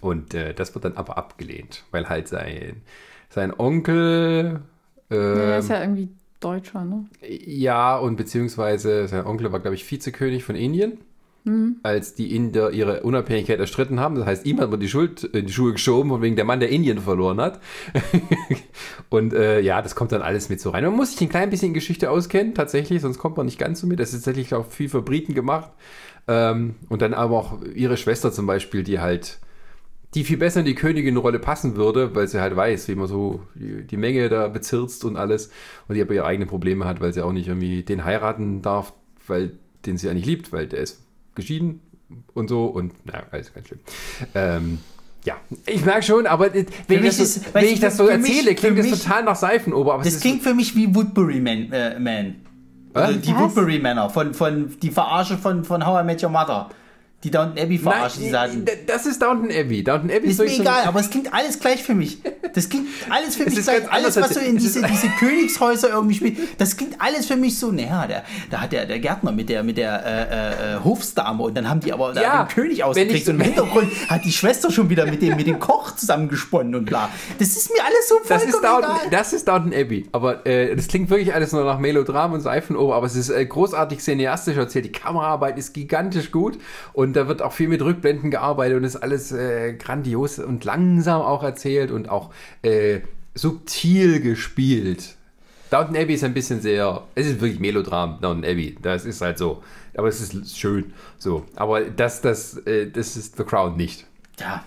Und 0.00 0.34
äh, 0.34 0.54
das 0.54 0.74
wird 0.74 0.84
dann 0.84 0.96
aber 0.96 1.18
abgelehnt, 1.18 1.84
weil 1.90 2.08
halt 2.08 2.28
sein, 2.28 2.82
sein 3.28 3.52
Onkel. 3.58 4.62
Ja, 5.10 5.16
er 5.16 5.58
ist 5.58 5.70
ja 5.70 5.80
irgendwie 5.80 6.10
Deutscher, 6.40 6.84
ne? 6.84 7.06
Ja, 7.26 7.96
und 7.96 8.16
beziehungsweise 8.16 9.08
sein 9.08 9.26
Onkel 9.26 9.50
war, 9.52 9.60
glaube 9.60 9.74
ich, 9.74 9.90
Vizekönig 9.90 10.44
von 10.44 10.56
Indien, 10.56 10.98
als 11.82 12.14
die 12.14 12.34
Inder 12.36 12.72
ihre 12.72 13.02
Unabhängigkeit 13.02 13.58
erstritten 13.58 14.00
haben. 14.00 14.16
Das 14.16 14.26
heißt, 14.26 14.46
ihm 14.46 14.60
hat 14.60 14.70
man 14.70 14.80
die 14.80 14.88
Schuld 14.88 15.24
in 15.24 15.46
die 15.46 15.52
Schuhe 15.52 15.72
geschoben, 15.72 16.10
von 16.10 16.20
wegen 16.20 16.36
der 16.36 16.44
Mann, 16.44 16.60
der 16.60 16.68
Indien 16.68 16.98
verloren 16.98 17.40
hat. 17.40 17.60
und 19.08 19.32
äh, 19.32 19.60
ja, 19.60 19.80
das 19.80 19.94
kommt 19.94 20.12
dann 20.12 20.20
alles 20.20 20.50
mit 20.50 20.60
so 20.60 20.70
rein. 20.70 20.84
Man 20.84 20.94
muss 20.94 21.12
sich 21.12 21.20
ein 21.22 21.30
klein 21.30 21.48
bisschen 21.48 21.72
Geschichte 21.72 22.10
auskennen, 22.10 22.54
tatsächlich, 22.54 23.00
sonst 23.00 23.18
kommt 23.18 23.36
man 23.36 23.46
nicht 23.46 23.58
ganz 23.58 23.80
so 23.80 23.86
mit. 23.86 23.98
Das 23.98 24.12
ist 24.12 24.24
tatsächlich 24.24 24.54
auch 24.54 24.66
viel 24.66 24.88
für 24.90 25.00
Briten 25.00 25.34
gemacht. 25.34 25.70
Ähm, 26.26 26.74
und 26.90 27.00
dann 27.00 27.14
aber 27.14 27.38
auch 27.38 27.62
ihre 27.74 27.96
Schwester 27.96 28.30
zum 28.30 28.46
Beispiel, 28.46 28.82
die 28.82 29.00
halt 29.00 29.38
die 30.14 30.24
viel 30.24 30.38
besser 30.38 30.60
in 30.60 30.66
die 30.66 30.74
Königin-Rolle 30.74 31.38
passen 31.38 31.76
würde, 31.76 32.14
weil 32.14 32.26
sie 32.28 32.40
halt 32.40 32.56
weiß, 32.56 32.88
wie 32.88 32.94
man 32.94 33.06
so 33.08 33.42
die, 33.54 33.86
die 33.86 33.96
Menge 33.98 34.28
da 34.28 34.48
bezirzt 34.48 35.04
und 35.04 35.16
alles. 35.16 35.50
Und 35.86 35.96
die 35.96 36.02
aber 36.02 36.14
ihre 36.14 36.24
eigenen 36.24 36.48
Probleme 36.48 36.86
hat, 36.86 37.00
weil 37.00 37.12
sie 37.12 37.22
auch 37.22 37.32
nicht 37.32 37.46
irgendwie 37.48 37.82
den 37.82 38.04
heiraten 38.04 38.62
darf, 38.62 38.94
weil 39.26 39.52
den 39.84 39.98
sie 39.98 40.08
eigentlich 40.08 40.24
liebt, 40.26 40.52
weil 40.52 40.66
der 40.66 40.80
ist 40.80 41.02
geschieden 41.34 41.80
und 42.34 42.48
so. 42.48 42.64
Und 42.64 42.94
naja, 43.06 43.24
alles 43.30 43.52
ganz 43.52 43.68
schlimm. 43.68 43.80
Ähm, 44.34 44.78
ja, 45.24 45.34
ich 45.66 45.84
merke 45.84 46.02
schon, 46.04 46.26
aber 46.26 46.54
wenn, 46.54 46.64
ich 47.04 47.04
das, 47.04 47.16
so, 47.18 47.22
ist- 47.22 47.54
wenn 47.54 47.64
ich 47.66 47.80
das 47.80 47.96
so 47.98 48.06
für 48.06 48.16
mich- 48.16 48.30
erzähle, 48.38 48.54
klingt 48.54 48.78
das 48.78 48.90
mich- 48.90 49.02
total 49.02 49.24
nach 49.24 49.36
Seifenober. 49.36 49.92
Aber 49.94 50.02
es 50.02 50.06
Das 50.08 50.14
ist 50.14 50.20
klingt 50.22 50.42
für 50.42 50.54
mich 50.54 50.74
wie 50.74 50.94
Woodbury 50.94 51.40
Man. 51.40 51.70
Äh, 51.70 51.98
Man. 52.00 52.36
Oder 52.94 53.12
die 53.12 53.30
Was? 53.34 53.40
Woodbury 53.40 53.78
Männer 53.78 54.08
von, 54.08 54.32
von 54.32 54.74
die 54.80 54.90
Verarsche 54.90 55.36
von, 55.36 55.64
von 55.64 55.84
How 55.86 56.02
I 56.02 56.06
Met 56.06 56.22
Your 56.22 56.30
Mother. 56.30 56.70
Die 57.24 57.32
Downton 57.32 57.58
Abbey 57.58 57.78
verarschen, 57.78 58.22
die 58.22 58.30
Nein, 58.30 58.50
sagen. 58.50 58.64
d- 58.64 58.72
das 58.86 59.04
ist 59.04 59.20
Downton 59.20 59.50
Abbey. 59.50 59.82
Downton 59.82 60.08
Abbey 60.08 60.28
Ist 60.28 60.36
so 60.36 60.44
mir 60.44 60.50
so- 60.50 60.62
egal, 60.62 60.84
aber 60.84 61.00
es 61.00 61.10
klingt 61.10 61.34
alles 61.34 61.58
gleich 61.58 61.82
für 61.82 61.96
mich. 61.96 62.18
Das 62.54 62.68
klingt 62.68 62.86
alles 63.10 63.34
für 63.34 63.44
mich 63.44 63.54
gleich. 63.60 63.90
Alles, 63.90 64.16
was 64.16 64.34
so 64.34 64.40
in 64.40 64.56
es 64.56 64.62
diese, 64.62 64.82
diese 64.86 65.08
Königshäuser 65.18 65.90
irgendwie 65.90 66.14
spielt, 66.14 66.38
das 66.60 66.76
klingt 66.76 66.94
alles 67.00 67.26
für 67.26 67.34
mich 67.34 67.58
so, 67.58 67.72
naja, 67.72 68.06
der, 68.06 68.22
da 68.50 68.60
hat 68.60 68.70
der, 68.72 68.86
der 68.86 69.00
Gärtner 69.00 69.32
mit 69.32 69.48
der, 69.48 69.64
mit 69.64 69.76
der 69.78 70.04
äh, 70.06 70.74
äh, 70.76 70.84
Hofsdame 70.84 71.42
und 71.42 71.56
dann 71.56 71.68
haben 71.68 71.80
die 71.80 71.92
aber 71.92 72.12
da 72.12 72.22
Ja, 72.22 72.44
den 72.44 72.54
König 72.54 72.84
ausgekriegt 72.84 73.22
ich- 73.22 73.28
und 73.28 73.34
im 73.34 73.40
Hintergrund 73.40 73.90
hat 74.08 74.24
die 74.24 74.32
Schwester 74.32 74.70
schon 74.70 74.88
wieder 74.88 75.04
mit 75.04 75.20
dem, 75.20 75.36
mit 75.36 75.48
dem 75.48 75.58
Koch 75.58 75.96
zusammengesponnen 75.96 76.76
und 76.76 76.84
bla. 76.84 77.08
Das 77.40 77.48
ist 77.48 77.72
mir 77.72 77.82
alles 77.84 78.08
so 78.08 78.14
Das 78.28 78.44
vollkommen 78.44 78.48
ist, 78.48 78.62
Downton, 78.64 78.96
egal. 78.96 79.10
das 79.10 79.32
ist 79.32 79.48
Downton 79.48 79.72
Abbey. 79.74 80.06
Aber 80.12 80.46
äh, 80.46 80.76
das 80.76 80.86
klingt 80.86 81.10
wirklich 81.10 81.34
alles 81.34 81.50
nur 81.52 81.64
nach 81.64 81.80
Melodram 81.80 82.32
und 82.32 82.40
Seifenober. 82.42 82.94
Aber 82.94 83.06
es 83.06 83.16
ist 83.16 83.28
äh, 83.30 83.44
großartig 83.44 83.98
cineastisch 83.98 84.56
erzählt. 84.56 84.84
Die 84.84 84.92
Kameraarbeit 84.92 85.58
ist 85.58 85.74
gigantisch 85.74 86.30
gut. 86.30 86.58
Und 86.92 87.07
da 87.12 87.28
wird 87.28 87.42
auch 87.42 87.52
viel 87.52 87.68
mit 87.68 87.82
Rückblenden 87.82 88.30
gearbeitet. 88.30 88.76
Und 88.76 88.84
ist 88.84 88.96
alles 88.96 89.32
äh, 89.32 89.74
grandios 89.74 90.38
und 90.38 90.64
langsam 90.64 91.20
auch 91.22 91.42
erzählt 91.42 91.90
und 91.90 92.08
auch 92.08 92.30
äh, 92.62 93.00
subtil 93.34 94.20
gespielt. 94.20 95.16
Downton 95.70 95.96
Abbey 95.96 96.14
ist 96.14 96.24
ein 96.24 96.34
bisschen 96.34 96.60
sehr. 96.60 97.02
Es 97.14 97.26
ist 97.26 97.40
wirklich 97.40 97.60
Melodram, 97.60 98.18
Downton 98.20 98.44
Abbey. 98.44 98.76
Das 98.80 99.04
ist 99.04 99.20
halt 99.20 99.38
so. 99.38 99.62
Aber 99.96 100.08
es 100.08 100.20
ist 100.20 100.56
schön. 100.58 100.92
So. 101.18 101.44
Aber 101.56 101.82
das, 101.82 102.20
das, 102.20 102.56
äh, 102.66 102.90
das 102.90 103.16
ist 103.16 103.36
The 103.36 103.44
Crown 103.44 103.76
nicht. 103.76 104.06
Ja. 104.40 104.64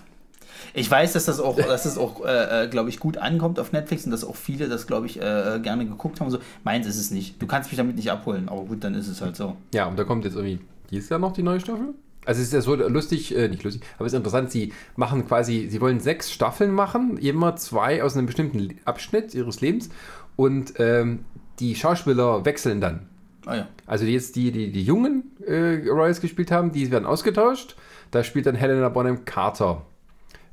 Ich 0.74 0.90
weiß, 0.90 1.12
dass 1.12 1.26
das 1.26 1.40
auch, 1.40 1.56
dass 1.56 1.82
das 1.82 1.98
auch, 1.98 2.24
äh, 2.24 2.68
glaube 2.70 2.88
ich, 2.88 2.98
gut 2.98 3.18
ankommt 3.18 3.58
auf 3.58 3.72
Netflix 3.72 4.04
und 4.04 4.10
dass 4.10 4.24
auch 4.24 4.36
viele 4.36 4.68
das, 4.68 4.86
glaube 4.86 5.06
ich, 5.06 5.20
äh, 5.20 5.60
gerne 5.62 5.86
geguckt 5.86 6.20
haben. 6.20 6.28
und 6.28 6.32
So. 6.32 6.38
Meins 6.64 6.86
ist 6.86 6.98
es 6.98 7.10
nicht. 7.10 7.40
Du 7.42 7.46
kannst 7.46 7.70
mich 7.70 7.76
damit 7.76 7.96
nicht 7.96 8.10
abholen, 8.10 8.48
aber 8.48 8.62
gut, 8.62 8.82
dann 8.84 8.94
ist 8.94 9.08
es 9.08 9.20
halt 9.20 9.36
so. 9.36 9.56
Ja, 9.74 9.86
und 9.86 9.98
da 9.98 10.04
kommt 10.04 10.24
jetzt 10.24 10.36
irgendwie 10.36 10.60
dieses 10.90 11.08
Jahr 11.08 11.18
noch 11.18 11.32
die 11.32 11.42
neue 11.42 11.60
Staffel. 11.60 11.94
Also 12.24 12.40
es 12.40 12.48
ist 12.48 12.52
ja 12.52 12.60
so 12.60 12.74
lustig, 12.74 13.36
äh, 13.36 13.48
nicht 13.48 13.64
lustig, 13.64 13.82
aber 13.96 14.06
es 14.06 14.12
ist 14.12 14.16
interessant, 14.16 14.50
sie 14.52 14.72
machen 14.96 15.26
quasi, 15.26 15.66
sie 15.68 15.80
wollen 15.80 15.98
sechs 15.98 16.30
Staffeln 16.30 16.72
machen, 16.72 17.16
immer 17.18 17.56
zwei 17.56 18.02
aus 18.02 18.16
einem 18.16 18.26
bestimmten 18.26 18.78
Abschnitt 18.84 19.34
ihres 19.34 19.60
Lebens 19.60 19.90
und 20.36 20.74
ähm, 20.78 21.24
die 21.58 21.74
Schauspieler 21.74 22.44
wechseln 22.44 22.80
dann. 22.80 23.08
Ah 23.44 23.56
ja. 23.56 23.68
Also 23.86 24.04
jetzt 24.04 24.36
die, 24.36 24.52
die 24.52 24.70
die 24.70 24.84
jungen 24.84 25.32
äh, 25.44 25.88
Royals 25.88 26.20
gespielt 26.20 26.52
haben, 26.52 26.70
die 26.70 26.90
werden 26.92 27.06
ausgetauscht. 27.06 27.76
Da 28.12 28.22
spielt 28.22 28.46
dann 28.46 28.54
Helena 28.54 28.88
Bonham 28.88 29.24
Carter, 29.24 29.84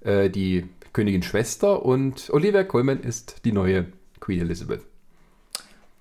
äh, 0.01 0.29
die 0.29 0.65
Königin 0.93 1.21
Schwester 1.21 1.85
und 1.85 2.29
Olivia 2.31 2.63
Colman 2.63 3.01
ist 3.01 3.45
die 3.45 3.51
neue 3.51 3.85
Queen 4.19 4.41
Elizabeth. 4.41 4.88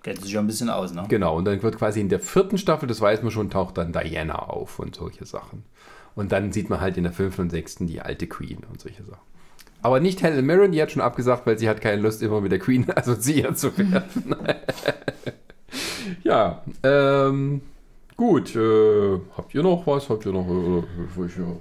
Kennt 0.08 0.22
sich 0.22 0.32
ja 0.32 0.40
ein 0.40 0.46
bisschen 0.46 0.70
aus, 0.70 0.94
ne? 0.94 1.04
Genau, 1.06 1.36
und 1.36 1.44
dann 1.44 1.62
wird 1.62 1.76
quasi 1.76 2.00
in 2.00 2.08
der 2.08 2.18
vierten 2.18 2.56
Staffel, 2.56 2.86
das 2.86 3.02
weiß 3.02 3.20
man 3.20 3.30
schon, 3.30 3.50
taucht 3.50 3.76
dann 3.76 3.92
Diana 3.92 4.36
auf 4.38 4.78
und 4.78 4.96
solche 4.96 5.26
Sachen. 5.26 5.64
Und 6.14 6.32
dann 6.32 6.50
sieht 6.50 6.70
man 6.70 6.80
halt 6.80 6.96
in 6.96 7.02
der 7.02 7.12
fünften 7.12 7.42
und 7.42 7.50
sechsten 7.50 7.86
die 7.86 8.00
alte 8.00 8.26
Queen 8.26 8.60
und 8.70 8.80
solche 8.80 9.04
Sachen. 9.04 9.20
Aber 9.82 10.00
nicht 10.00 10.22
Helen 10.22 10.46
Mirren, 10.46 10.72
die 10.72 10.80
hat 10.80 10.92
schon 10.92 11.02
abgesagt, 11.02 11.46
weil 11.46 11.58
sie 11.58 11.68
hat 11.68 11.82
keine 11.82 12.00
Lust, 12.00 12.22
immer 12.22 12.40
mit 12.40 12.52
der 12.52 12.58
Queen 12.58 12.86
assoziiert 12.96 13.58
zu 13.58 13.76
werden. 13.76 14.34
ja, 16.24 16.62
ähm, 16.82 17.60
gut. 18.16 18.56
Äh, 18.56 19.18
habt 19.36 19.54
ihr 19.54 19.62
noch 19.62 19.86
was? 19.86 20.08
Habt 20.08 20.24
ihr 20.24 20.32
noch... 20.32 20.48
Äh, 20.48 21.26
ich, 21.26 21.36
ja, 21.36 21.54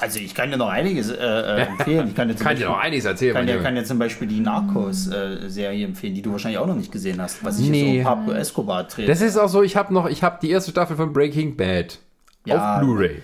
Also 0.00 0.18
ich 0.18 0.34
kann 0.34 0.50
dir 0.50 0.56
noch 0.56 0.68
einiges 0.68 1.10
äh, 1.10 1.16
äh, 1.16 1.60
empfehlen. 1.66 2.08
Ich 2.08 2.14
kann 2.14 2.28
dir 2.28 2.34
kann 2.34 2.38
dir 2.38 2.44
Beispiel, 2.44 2.66
noch 2.68 2.78
einiges 2.78 3.04
erzählen. 3.04 3.34
kann 3.34 3.46
dir, 3.46 3.58
kann 3.62 3.74
dir 3.74 3.84
zum 3.84 3.98
Beispiel 3.98 4.26
die 4.28 4.40
Narcos-Serie 4.40 5.84
empfehlen, 5.84 6.14
die 6.14 6.22
du 6.22 6.32
wahrscheinlich 6.32 6.58
auch 6.58 6.66
noch 6.66 6.76
nicht 6.76 6.90
gesehen 6.92 7.20
hast, 7.20 7.44
was 7.44 7.58
ich 7.60 7.68
Nee. 7.70 7.98
so 8.02 8.08
Pablo 8.08 8.32
Escobar 8.32 8.84
dreht. 8.84 9.08
das 9.08 9.20
ist 9.20 9.36
auch 9.36 9.48
so, 9.48 9.62
ich 9.62 9.76
habe 9.76 9.92
noch, 9.92 10.08
ich 10.08 10.22
habe 10.22 10.38
die 10.40 10.50
erste 10.50 10.70
Staffel 10.70 10.96
von 10.96 11.12
Breaking 11.12 11.56
Bad 11.56 11.98
Ja. 12.46 12.74
auf 12.76 12.80
Blu-ray. 12.80 13.22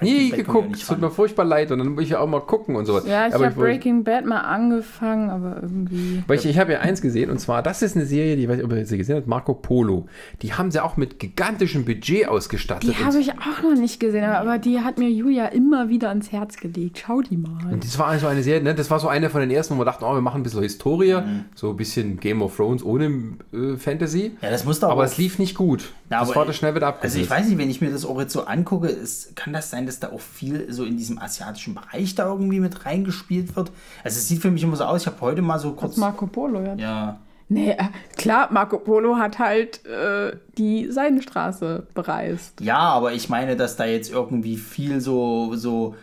Breaking 0.00 0.16
Nie 0.18 0.30
Bad 0.30 0.38
geguckt, 0.38 0.76
es 0.76 0.86
tut 0.86 1.00
mir 1.00 1.10
furchtbar 1.10 1.44
leid 1.44 1.70
und 1.72 1.78
dann 1.78 1.88
muss 1.88 2.04
ich 2.04 2.10
ja 2.10 2.20
auch 2.20 2.26
mal 2.28 2.40
gucken 2.40 2.76
und 2.76 2.86
sowas. 2.86 3.04
Ja, 3.06 3.26
ich 3.28 3.34
habe 3.34 3.50
Breaking 3.50 4.04
Bad 4.04 4.24
mal 4.24 4.40
angefangen, 4.40 5.30
aber 5.30 5.62
irgendwie. 5.62 6.22
Weil 6.26 6.38
ich, 6.38 6.46
ich 6.46 6.58
habe 6.58 6.72
ja 6.72 6.80
eins 6.80 7.00
gesehen 7.02 7.30
und 7.30 7.38
zwar, 7.38 7.62
das 7.62 7.82
ist 7.82 7.96
eine 7.96 8.06
Serie, 8.06 8.36
die, 8.36 8.42
ich 8.42 8.48
weiß 8.48 8.56
nicht, 8.56 8.64
ob 8.66 8.72
ihr 8.72 8.86
sie 8.86 8.98
gesehen 8.98 9.16
habt, 9.16 9.26
Marco 9.26 9.54
Polo. 9.54 10.06
Die 10.42 10.52
haben 10.54 10.70
sie 10.70 10.80
auch 10.82 10.96
mit 10.96 11.18
gigantischem 11.18 11.84
Budget 11.84 12.28
ausgestattet. 12.28 12.88
Die 12.98 13.04
habe 13.04 13.18
ich 13.18 13.32
auch 13.32 13.62
noch 13.62 13.74
nicht 13.78 14.00
gesehen, 14.00 14.24
aber 14.24 14.58
die 14.58 14.80
hat 14.80 14.98
mir 14.98 15.10
Julia 15.10 15.46
immer 15.46 15.88
wieder 15.88 16.08
ans 16.10 16.32
Herz 16.32 16.56
gelegt. 16.56 17.02
Schau 17.06 17.22
die 17.22 17.36
mal. 17.36 17.72
und 17.72 17.84
das 17.84 17.98
war 17.98 18.18
so 18.18 18.26
eine 18.26 18.42
Serie, 18.42 18.62
ne? 18.62 18.74
das 18.74 18.90
war 18.90 19.00
so 19.00 19.08
eine 19.08 19.30
von 19.30 19.40
den 19.40 19.50
ersten, 19.50 19.74
wo 19.74 19.80
wir 19.80 19.84
dachten, 19.84 20.04
oh, 20.04 20.14
wir 20.14 20.20
machen 20.20 20.40
ein 20.40 20.42
bisschen 20.44 20.62
Historie, 20.62 21.08
Mhm. 21.18 21.44
so 21.54 21.70
ein 21.70 21.76
bisschen 21.76 22.20
Game 22.20 22.42
of 22.42 22.56
Thrones 22.56 22.84
ohne 22.84 23.06
äh, 23.52 23.76
Fantasy. 23.76 24.32
Ja, 24.42 24.50
das 24.50 24.64
muss 24.64 24.80
doch 24.80 24.90
aber 24.90 25.02
auch- 25.02 25.06
es 25.06 25.16
lief 25.18 25.38
nicht 25.38 25.54
gut. 25.56 25.92
Na, 26.10 26.20
das 26.20 26.30
das 26.32 26.56
schnell 26.56 26.74
wieder 26.74 26.86
Also 26.86 26.96
abgesetzt. 26.96 27.24
ich 27.24 27.30
weiß 27.30 27.48
nicht, 27.48 27.58
wenn 27.58 27.68
ich 27.70 27.80
mir 27.80 27.90
das 27.90 28.04
auch 28.06 28.18
jetzt 28.20 28.32
so 28.32 28.44
angucke, 28.44 28.88
ist, 28.88 29.36
kann 29.36 29.52
das 29.52 29.70
sein, 29.70 29.84
dass 29.88 30.00
da 30.00 30.12
auch 30.12 30.20
viel 30.20 30.72
so 30.72 30.84
in 30.84 30.96
diesem 30.96 31.18
asiatischen 31.18 31.74
Bereich 31.74 32.14
da 32.14 32.26
irgendwie 32.26 32.60
mit 32.60 32.86
reingespielt 32.86 33.56
wird? 33.56 33.72
Also 34.04 34.18
es 34.18 34.28
sieht 34.28 34.40
für 34.40 34.50
mich 34.50 34.62
immer 34.62 34.76
so 34.76 34.84
aus, 34.84 35.02
ich 35.02 35.06
habe 35.06 35.20
heute 35.20 35.42
mal 35.42 35.58
so 35.58 35.72
kurz... 35.72 35.96
Marco 35.96 36.26
Polo, 36.26 36.60
ja. 36.60 36.74
Ja, 36.76 37.18
Nee, 37.50 37.70
äh, 37.70 37.84
klar, 38.16 38.48
Marco 38.52 38.78
Polo 38.78 39.16
hat 39.16 39.38
halt 39.38 39.84
äh, 39.86 40.36
die 40.58 40.90
Seidenstraße 40.92 41.86
bereist. 41.94 42.60
ja, 42.60 42.78
aber 42.78 43.12
ich 43.14 43.30
meine, 43.30 43.56
dass 43.56 43.76
da 43.76 43.86
jetzt 43.86 44.12
irgendwie 44.12 44.56
viel 44.56 45.00
so... 45.00 45.54
so 45.54 45.94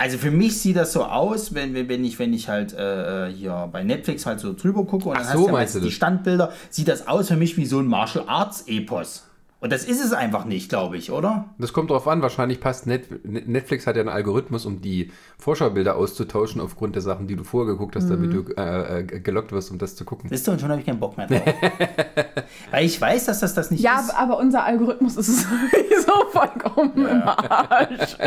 also 0.00 0.16
für 0.18 0.30
mich 0.30 0.60
sieht 0.60 0.76
das 0.76 0.92
so 0.92 1.04
aus, 1.04 1.54
wenn, 1.54 1.74
wenn 1.74 2.04
ich, 2.04 2.18
wenn 2.20 2.32
ich 2.32 2.48
halt 2.48 2.72
äh, 2.72 3.32
hier 3.32 3.68
bei 3.72 3.82
Netflix 3.82 4.26
halt 4.26 4.38
so 4.38 4.54
drüber 4.54 4.84
gucke 4.84 5.08
und 5.08 5.16
Ach 5.16 5.22
dann 5.22 5.26
so, 5.26 5.30
hast 5.32 5.38
du 5.38 5.46
ja 5.46 5.52
meinst 5.52 5.74
du 5.74 5.78
meistens 5.78 5.82
die 5.82 5.88
das? 5.88 5.94
Standbilder, 5.94 6.52
sieht 6.70 6.88
das 6.88 7.08
aus 7.08 7.28
für 7.28 7.36
mich 7.36 7.56
wie 7.56 7.66
so 7.66 7.80
ein 7.80 7.86
Martial 7.86 8.24
Arts 8.28 8.64
Epos. 8.68 9.27
Und 9.60 9.72
das 9.72 9.82
ist 9.84 10.04
es 10.04 10.12
einfach 10.12 10.44
nicht, 10.44 10.68
glaube 10.68 10.96
ich, 10.96 11.10
oder? 11.10 11.46
Das 11.58 11.72
kommt 11.72 11.90
drauf 11.90 12.06
an, 12.06 12.22
wahrscheinlich 12.22 12.60
passt 12.60 12.86
Net 12.86 13.08
Netflix 13.24 13.88
hat 13.88 13.96
ja 13.96 14.00
einen 14.02 14.08
Algorithmus, 14.08 14.64
um 14.66 14.80
die 14.80 15.10
Vorschaubilder 15.36 15.96
auszutauschen 15.96 16.60
aufgrund 16.60 16.94
der 16.94 17.02
Sachen, 17.02 17.26
die 17.26 17.34
du 17.34 17.42
vorher 17.42 17.72
geguckt 17.72 17.96
hast, 17.96 18.08
damit 18.08 18.32
du 18.32 18.44
äh, 18.56 19.00
äh, 19.00 19.02
gelockt 19.02 19.50
wirst, 19.50 19.72
um 19.72 19.78
das 19.78 19.96
zu 19.96 20.04
gucken. 20.04 20.30
Wisst 20.30 20.46
ihr, 20.48 20.52
und 20.52 20.60
schon 20.60 20.70
habe 20.70 20.80
ich 20.80 20.86
keinen 20.86 21.00
Bock 21.00 21.16
mehr 21.16 21.26
drauf. 21.26 21.42
Weil 22.70 22.84
ich 22.86 23.00
weiß, 23.00 23.24
dass 23.26 23.40
das 23.40 23.54
das 23.54 23.72
nicht 23.72 23.82
Ja, 23.82 23.98
ist. 23.98 24.10
aber 24.16 24.38
unser 24.38 24.62
Algorithmus 24.64 25.16
ist 25.16 25.26
sowieso 25.42 26.28
vollkommen 26.30 26.92
im 27.08 27.22
Arsch. 27.24 28.16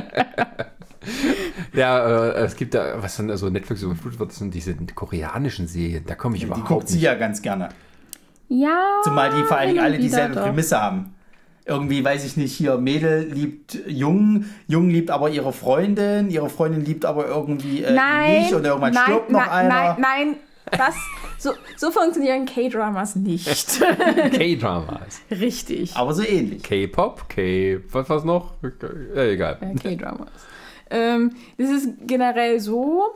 Ja, 1.73 2.29
äh, 2.31 2.43
es 2.43 2.55
gibt 2.55 2.75
da, 2.75 3.01
was 3.01 3.17
dann 3.17 3.31
also 3.31 3.49
Netflix 3.49 3.81
überflutet 3.81 4.19
wird, 4.19 4.29
das 4.31 4.37
sind 4.37 4.53
diese 4.53 4.75
koreanischen 4.93 5.67
Serien, 5.67 6.03
da 6.05 6.13
komme 6.15 6.35
ich 6.35 6.41
Die 6.41 6.47
überhaupt 6.47 6.67
guckt 6.67 6.87
sie 6.89 6.95
nicht. 6.95 7.03
ja 7.03 7.15
ganz 7.15 7.41
gerne. 7.41 7.69
Ja. 8.49 8.99
Zumal 9.03 9.31
die 9.31 9.43
vor 9.43 9.57
allen 9.57 9.69
Dingen 9.69 9.83
alle 9.83 9.97
dieselbe 9.97 10.35
doch. 10.35 10.43
Prämisse 10.43 10.79
haben. 10.79 11.15
Irgendwie, 11.71 12.03
weiß 12.03 12.25
ich 12.25 12.35
nicht, 12.35 12.53
hier 12.53 12.77
Mädel 12.77 13.29
liebt 13.31 13.77
Jungen, 13.87 14.53
Jung 14.67 14.89
liebt 14.89 15.09
aber 15.09 15.29
ihre 15.29 15.53
Freundin, 15.53 16.29
ihre 16.29 16.49
Freundin 16.49 16.83
liebt 16.83 17.05
aber 17.05 17.27
irgendwie 17.27 17.81
äh, 17.81 17.93
Nein, 17.93 18.41
nicht 18.41 18.53
und 18.53 18.65
irgendwann 18.65 18.93
nein, 18.93 19.03
stirbt 19.05 19.31
noch 19.31 19.39
nein, 19.39 19.49
einer. 19.49 19.69
Nein, 19.69 19.95
nein, 19.99 20.35
das, 20.71 20.95
so, 21.37 21.53
so 21.77 21.91
funktionieren 21.91 22.45
K-Dramas 22.45 23.15
nicht. 23.15 23.79
K-Dramas. 23.79 25.21
Richtig. 25.31 25.95
Aber 25.95 26.13
so 26.13 26.23
ähnlich. 26.23 26.61
K-Pop, 26.61 27.29
K, 27.29 27.79
was 27.89 28.09
was 28.09 28.25
noch? 28.25 28.53
Äh, 29.15 29.35
egal. 29.35 29.57
Ja, 29.61 29.73
K-Dramas. 29.73 30.29
Ähm, 30.89 31.31
das 31.57 31.69
ist 31.69 31.89
generell 32.01 32.59
so, 32.59 33.15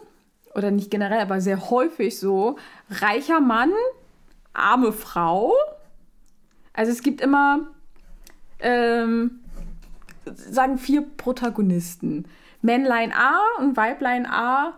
oder 0.54 0.72
nicht 0.72 0.90
generell, 0.90 1.20
aber 1.20 1.42
sehr 1.42 1.70
häufig 1.70 2.18
so, 2.18 2.56
reicher 2.90 3.42
Mann, 3.42 3.72
arme 4.54 4.94
Frau. 4.94 5.52
Also 6.72 6.94
es 6.94 7.02
gibt 7.02 7.20
immer, 7.20 7.68
ähm, 8.60 9.40
sagen 10.26 10.78
vier 10.78 11.02
Protagonisten. 11.02 12.26
Männlein 12.62 13.14
A 13.14 13.40
und 13.60 13.78
Weiblein 13.78 14.26
A 14.26 14.74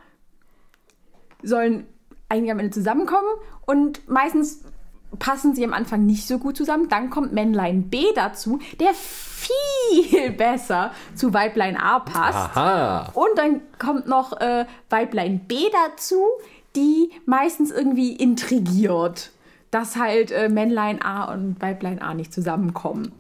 sollen 1.42 1.86
eigentlich 2.30 2.52
am 2.52 2.60
Ende 2.60 2.72
zusammenkommen 2.72 3.30
und 3.66 4.08
meistens 4.10 4.64
passen 5.20 5.56
sie 5.56 5.64
am 5.64 5.74
Anfang 5.74 6.06
nicht 6.06 6.28
so 6.28 6.38
gut 6.38 6.58
zusammen. 6.58 6.90
Dann 6.90 7.10
kommt 7.10 7.34
Männlein 7.34 7.90
B 7.90 8.04
dazu, 8.16 8.60
der 8.80 8.94
viel 8.94 10.32
besser 10.38 10.92
zu 11.16 11.34
Weiblein 11.34 11.78
A 11.78 12.00
passt. 12.00 12.58
Aha. 12.58 13.12
Und 13.14 13.38
dann 13.38 13.62
kommt 13.80 14.08
noch 14.08 14.40
äh, 14.40 14.66
Weiblein 14.90 15.40
B 15.48 15.56
dazu, 15.90 16.22
die 16.76 17.12
meistens 17.26 17.72
irgendwie 17.72 18.14
intrigiert, 18.14 19.32
dass 19.72 19.96
halt 19.96 20.32
äh, 20.32 20.50
Männlein 20.50 21.02
A 21.02 21.32
und 21.32 21.62
Weiblein 21.62 22.02
A 22.02 22.14
nicht 22.14 22.34
zusammenkommen. 22.34 23.14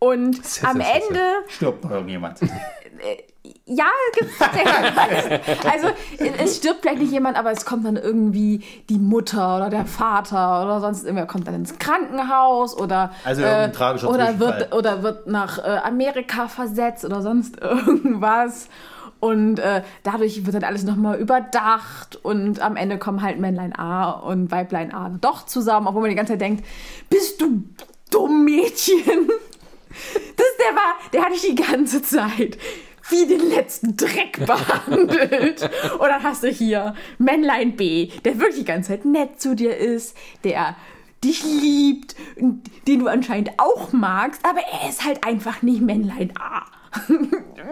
Und 0.00 0.62
ja 0.62 0.70
am. 0.70 0.80
Ende 0.80 1.20
Stirbt 1.48 1.84
noch 1.84 1.90
irgendjemand. 1.92 2.40
ja, 3.66 3.86
gibt's 4.14 4.34
Also 5.70 5.88
es 6.18 6.56
stirbt 6.56 6.80
vielleicht 6.80 7.00
nicht 7.00 7.12
jemand, 7.12 7.36
aber 7.36 7.52
es 7.52 7.64
kommt 7.64 7.86
dann 7.86 7.96
irgendwie 7.96 8.64
die 8.88 8.98
Mutter 8.98 9.56
oder 9.56 9.70
der 9.70 9.86
Vater 9.86 10.64
oder 10.64 10.80
sonst 10.80 11.04
irgendwer 11.04 11.26
kommt 11.26 11.46
dann 11.46 11.54
ins 11.54 11.78
Krankenhaus 11.78 12.76
oder 12.76 13.12
Also 13.24 13.42
irgendein 13.42 13.72
tragischer 13.72 14.10
oder 14.10 14.38
wird 14.38 14.74
oder 14.74 15.02
wird 15.02 15.26
nach 15.26 15.58
äh, 15.58 15.78
Amerika 15.84 16.48
versetzt 16.48 17.04
oder 17.04 17.22
sonst 17.22 17.60
irgendwas. 17.60 18.68
Und 19.20 19.58
äh, 19.58 19.82
dadurch 20.02 20.46
wird 20.46 20.56
dann 20.56 20.64
alles 20.64 20.82
nochmal 20.84 21.18
überdacht 21.18 22.18
und 22.22 22.60
am 22.60 22.76
Ende 22.76 22.96
kommen 22.96 23.20
halt 23.20 23.38
Männlein 23.38 23.78
A 23.78 24.12
und 24.12 24.50
Weiblein 24.50 24.94
A 24.94 25.10
doch 25.20 25.44
zusammen, 25.44 25.86
obwohl 25.86 26.00
man 26.00 26.10
die 26.10 26.16
ganze 26.16 26.32
Zeit 26.32 26.40
denkt, 26.40 26.64
bist 27.10 27.38
du 27.40 27.62
dumm 28.10 28.44
Mädchen? 28.46 29.28
Das, 30.36 30.46
der 30.58 30.74
war, 30.74 30.96
der 31.12 31.22
hat 31.22 31.32
dich 31.32 31.42
die 31.42 31.54
ganze 31.54 32.02
Zeit 32.02 32.58
wie 33.08 33.26
den 33.26 33.50
letzten 33.50 33.96
Dreck 33.96 34.38
behandelt. 34.46 35.68
Und 35.98 36.08
dann 36.08 36.22
hast 36.22 36.44
du 36.44 36.48
hier 36.48 36.94
Männlein 37.18 37.76
B, 37.76 38.10
der 38.24 38.38
wirklich 38.38 38.60
die 38.60 38.64
ganze 38.64 38.90
Zeit 38.90 39.04
nett 39.04 39.40
zu 39.40 39.56
dir 39.56 39.76
ist, 39.76 40.16
der 40.44 40.76
dich 41.22 41.42
liebt, 41.44 42.14
den 42.38 42.98
du 42.98 43.08
anscheinend 43.08 43.50
auch 43.58 43.92
magst, 43.92 44.44
aber 44.44 44.60
er 44.60 44.88
ist 44.88 45.04
halt 45.04 45.24
einfach 45.24 45.62
nicht 45.62 45.82
Männlein 45.82 46.32
A. 46.38 46.62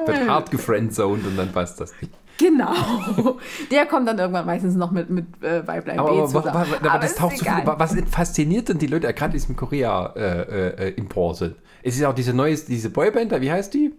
Wird 0.07 0.28
hart 0.28 0.51
gefriendzoned 0.51 1.27
und 1.27 1.36
dann 1.36 1.53
passt 1.53 1.81
das 1.81 1.93
nicht. 2.01 2.12
Genau. 2.39 2.73
Der 3.70 3.86
kommt 3.86 4.06
dann 4.09 4.19
irgendwann 4.19 4.47
meistens 4.47 4.74
noch 4.77 4.90
mit, 4.90 5.10
mit 5.10 5.27
äh, 5.43 5.66
Weiblein 5.66 5.98
Aber, 5.98 6.10
B 6.12 6.27
zusammen. 6.27 6.48
aber, 6.48 6.60
aber, 6.60 6.90
aber 6.90 6.98
das 7.01 7.10
ist 7.12 7.19
taucht 7.19 7.36
so 7.39 7.44
viel, 7.44 7.62
was 7.65 7.97
fasziniert 8.10 8.69
denn 8.69 8.78
die 8.78 8.86
Leute, 8.86 9.12
gerade 9.12 9.32
diesem 9.32 9.56
Korea 9.56 10.12
äh, 10.16 10.89
äh, 10.89 10.94
Import? 10.94 11.55
Es 11.82 11.97
ist 11.97 12.05
auch 12.05 12.15
diese 12.15 12.32
neue, 12.32 12.55
diese 12.56 12.90
Boyband, 12.90 13.32
da, 13.32 13.40
wie 13.40 13.51
heißt 13.51 13.74
die? 13.74 13.93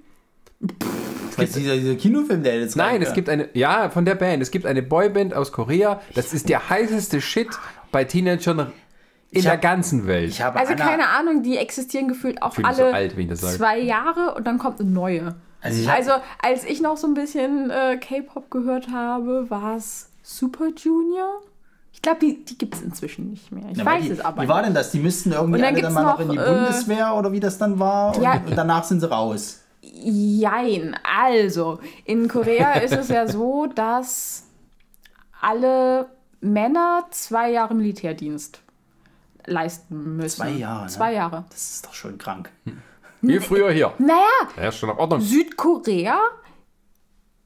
Das 1.37 1.45
ist 1.49 1.55
dieser, 1.55 1.75
dieser 1.75 1.95
Kinofilm, 1.95 2.43
der 2.43 2.59
jetzt 2.59 2.75
Nein, 2.75 3.01
es 3.01 3.13
gibt 3.13 3.29
eine, 3.29 3.49
ja, 3.53 3.89
von 3.89 4.03
der 4.05 4.15
Band. 4.15 4.41
Es 4.43 4.51
gibt 4.51 4.65
eine 4.65 4.81
Boyband 4.83 5.33
aus 5.33 5.51
Korea. 5.51 6.01
Das 6.15 6.33
ist 6.33 6.49
der 6.49 6.69
heißeste 6.69 7.21
Shit 7.21 7.47
bei 7.91 8.03
Teenagern 8.03 8.59
in 8.59 9.37
Ich 9.39 9.43
der 9.43 9.53
hab- 9.53 9.61
ganzen 9.61 10.05
Welt. 10.07 10.29
Ich 10.29 10.41
habe 10.41 10.59
Also 10.59 10.75
keine 10.75 11.07
Ahnung, 11.09 11.43
die 11.43 11.57
existieren 11.57 12.07
gefühlt 12.09 12.41
auch 12.41 12.57
alle 12.61 12.75
so 12.75 12.83
alt, 12.85 13.15
wenn 13.15 13.23
ich 13.23 13.29
das 13.29 13.41
sage. 13.41 13.57
zwei 13.57 13.79
Jahre 13.79 14.33
und 14.35 14.45
dann 14.47 14.57
kommt 14.57 14.79
eine 14.81 14.89
neue. 14.89 15.35
Also 15.61 15.89
Also 15.89 16.11
als 16.41 16.63
ich 16.63 16.81
noch 16.81 16.97
so 16.97 17.07
ein 17.07 17.13
bisschen 17.13 17.69
äh, 17.69 17.97
K-Pop 17.97 18.49
gehört 18.49 18.89
habe, 18.91 19.49
war 19.49 19.75
es 19.75 20.09
Super 20.23 20.67
Junior. 20.75 21.41
Ich 21.91 22.01
glaube, 22.01 22.19
die, 22.21 22.45
die 22.45 22.57
gibt 22.57 22.75
es 22.75 22.81
inzwischen 22.81 23.29
nicht 23.31 23.51
mehr. 23.51 23.65
Ich 23.71 23.77
weil 23.79 23.85
weiß 23.97 24.03
die, 24.05 24.11
es 24.11 24.21
aber 24.21 24.43
Wie 24.43 24.47
war 24.47 24.57
nicht. 24.57 24.67
denn 24.67 24.73
das? 24.75 24.91
Die 24.91 24.99
müssten 24.99 25.31
irgendwie 25.33 25.59
dann 25.59 25.73
alle 25.73 25.81
dann 25.81 25.93
mal 25.93 26.03
noch 26.03 26.19
in 26.19 26.29
die 26.29 26.37
äh, 26.37 26.45
Bundeswehr 26.45 27.15
oder 27.15 27.31
wie 27.33 27.39
das 27.41 27.57
dann 27.57 27.77
war 27.79 28.15
und, 28.15 28.21
Ja. 28.23 28.33
und 28.45 28.55
danach 28.55 28.83
sind 28.85 29.01
sie 29.01 29.09
raus. 29.09 29.59
Jein. 29.81 30.95
Also, 31.03 31.79
in 32.05 32.27
Korea 32.29 32.73
ist 32.79 32.93
es 32.95 33.09
ja 33.09 33.27
so, 33.27 33.65
dass 33.67 34.43
alle 35.41 36.07
Männer 36.41 37.05
zwei 37.11 37.51
Jahre 37.51 37.73
Militärdienst 37.75 38.61
leisten 39.45 40.15
müssen. 40.17 40.37
Zwei 40.37 40.51
Jahre, 40.51 40.83
ne? 40.83 40.89
Zwei 40.89 41.13
Jahre. 41.13 41.45
Das 41.49 41.71
ist 41.71 41.85
doch 41.85 41.93
schon 41.93 42.17
krank. 42.17 42.49
Wie 43.21 43.39
früher 43.39 43.71
hier. 43.71 43.93
Naja, 43.97 44.23
Ja, 44.57 44.69
ist 44.69 44.77
schon 44.77 44.89
in 44.89 44.97
Ordnung. 44.97 45.21
Südkorea 45.21 46.19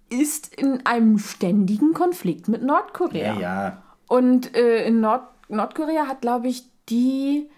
ist 0.09 0.53
in 0.55 0.85
einem 0.85 1.17
ständigen 1.17 1.93
Konflikt 1.93 2.47
mit 2.47 2.61
Nordkorea. 2.63 3.33
Ja, 3.33 3.39
ja. 3.39 3.83
Und 4.07 4.55
äh, 4.55 4.85
in 4.85 5.01
Nord 5.01 5.23
Nordkorea 5.49 6.07
hat, 6.07 6.21
glaube 6.21 6.47
ich, 6.47 6.63
die 6.89 7.49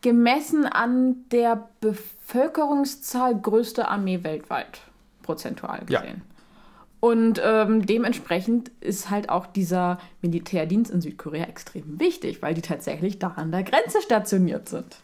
gemessen 0.00 0.66
an 0.66 1.16
der 1.30 1.68
Bevölkerungszahl 1.80 3.34
größte 3.40 3.88
Armee 3.88 4.22
weltweit, 4.22 4.80
prozentual 5.22 5.80
Ja. 5.88 6.00
gesehen. 6.00 6.22
Und 7.00 7.40
ähm, 7.44 7.84
dementsprechend 7.84 8.70
ist 8.80 9.10
halt 9.10 9.28
auch 9.28 9.46
dieser 9.46 9.98
Militärdienst 10.22 10.90
in 10.90 11.02
Südkorea 11.02 11.44
extrem 11.44 12.00
wichtig, 12.00 12.40
weil 12.40 12.54
die 12.54 12.62
tatsächlich 12.62 13.18
da 13.18 13.28
an 13.36 13.50
der 13.52 13.62
Grenze 13.62 14.00
stationiert 14.00 14.68
sind. 14.70 14.96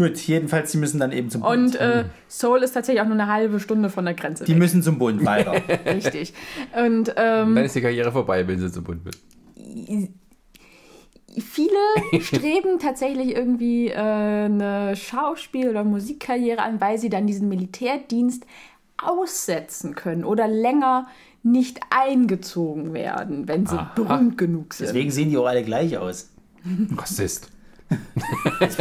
Gut, 0.00 0.16
jedenfalls, 0.16 0.72
die 0.72 0.78
müssen 0.78 0.98
dann 0.98 1.12
eben 1.12 1.28
zum 1.28 1.42
Bund. 1.42 1.52
Und 1.52 1.74
äh, 1.76 2.06
Seoul 2.26 2.62
ist 2.62 2.72
tatsächlich 2.72 3.02
auch 3.02 3.06
nur 3.06 3.20
eine 3.20 3.26
halbe 3.26 3.60
Stunde 3.60 3.90
von 3.90 4.06
der 4.06 4.14
Grenze 4.14 4.44
die 4.44 4.52
weg. 4.52 4.58
müssen 4.58 4.82
zum 4.82 4.98
Bund 4.98 5.26
weiter. 5.26 5.52
Richtig. 5.84 6.32
Und 6.74 7.10
ähm, 7.18 7.54
Dann 7.54 7.64
ist 7.66 7.74
die 7.74 7.82
Karriere 7.82 8.10
vorbei, 8.10 8.48
wenn 8.48 8.58
sie 8.58 8.72
zum 8.72 8.82
Bund 8.82 9.04
wird. 9.04 9.18
viele 11.38 11.68
streben 12.22 12.78
tatsächlich 12.78 13.36
irgendwie 13.36 13.88
äh, 13.88 13.94
eine 13.98 14.96
Schauspiel- 14.96 15.68
oder 15.68 15.84
Musikkarriere 15.84 16.62
an, 16.62 16.80
weil 16.80 16.96
sie 16.96 17.10
dann 17.10 17.26
diesen 17.26 17.50
Militärdienst 17.50 18.46
aussetzen 18.96 19.94
können 19.96 20.24
oder 20.24 20.48
länger 20.48 21.08
nicht 21.42 21.78
eingezogen 21.90 22.94
werden, 22.94 23.48
wenn 23.48 23.66
sie 23.66 23.76
Aha. 23.76 23.92
berühmt 23.94 24.38
genug 24.38 24.72
sind. 24.72 24.86
Deswegen 24.88 25.10
sehen 25.10 25.28
die 25.28 25.36
auch 25.36 25.44
alle 25.44 25.62
gleich 25.62 25.98
aus. 25.98 26.30
Rassist. 26.96 27.50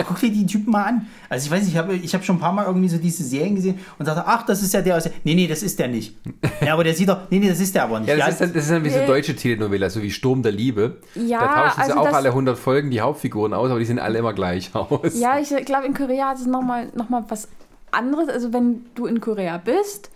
Guck 0.07 0.19
dir 0.19 0.31
die 0.31 0.45
Typen 0.45 0.72
mal 0.72 0.84
an. 0.84 1.07
Also 1.30 1.45
ich 1.45 1.52
weiß 1.52 1.61
nicht, 1.64 1.72
ich 1.73 1.77
habe 1.77 1.95
ich 1.95 2.14
hab 2.14 2.23
schon 2.23 2.36
ein 2.38 2.40
paar 2.40 2.53
Mal 2.53 2.65
irgendwie 2.65 2.90
so 2.90 2.98
diese 2.98 3.23
Serien 3.23 3.56
gesehen 3.56 3.80
und 3.98 4.07
dachte, 4.07 4.23
ach, 4.26 4.45
das 4.45 4.61
ist 4.61 4.73
ja 4.73 4.81
der 4.81 4.98
aus 4.98 5.03
der... 5.03 5.14
Nee, 5.23 5.36
nee, 5.36 5.48
das 5.48 5.64
ist 5.64 5.80
der 5.80 5.88
nicht. 5.88 6.15
Ja, 6.61 6.73
aber 6.73 6.84
der 6.84 6.94
sieht 6.94 7.10
doch... 7.10 7.19
Nee, 7.30 7.40
nee, 7.40 7.49
das 7.49 7.60
ist 7.60 7.73
der 7.76 7.84
aber 7.84 7.99
nicht. 7.99 8.10
Ja, 8.10 8.15
das, 8.18 8.26
Ja, 8.26 8.31
ist 8.31 8.41
dann, 8.41 8.53
das 8.53 8.64
ist 8.65 8.72
dann 8.72 8.84
wie 8.84 8.90
so 8.90 9.06
deutsche 9.06 9.36
Telenovela, 9.36 9.90
so 9.90 10.02
wie 10.02 10.11
Sturm 10.11 10.44
der 10.44 10.52
Liebe. 10.52 10.98
Ja, 11.15 11.40
da 11.40 11.48
tauschen 11.48 11.76
sie 11.76 11.81
also 11.91 11.99
auch 12.02 12.06
das- 12.06 12.14
alle 12.15 12.30
100 12.30 12.57
Folgen 12.57 12.91
die 12.91 13.02
Hauptfiguren 13.02 13.53
aus, 13.53 13.69
aber 13.69 13.80
die 13.80 13.86
sehen 13.86 13.99
alle 13.99 14.19
immer 14.19 14.34
gleich 14.34 14.69
aus. 14.76 15.19
Ja, 15.19 15.40
ich 15.40 15.49
glaube, 15.65 15.86
in 15.88 15.94
Korea 15.94 16.30
hat 16.30 16.38
es 16.38 16.45
nochmal 16.45 16.90
noch 16.95 17.10
mal 17.10 17.23
was 17.30 17.48
anderes. 17.91 18.30
Also, 18.30 18.53
wenn 18.53 18.86
du 18.95 19.06
in 19.07 19.19
Korea 19.22 19.57
bist, 19.57 20.11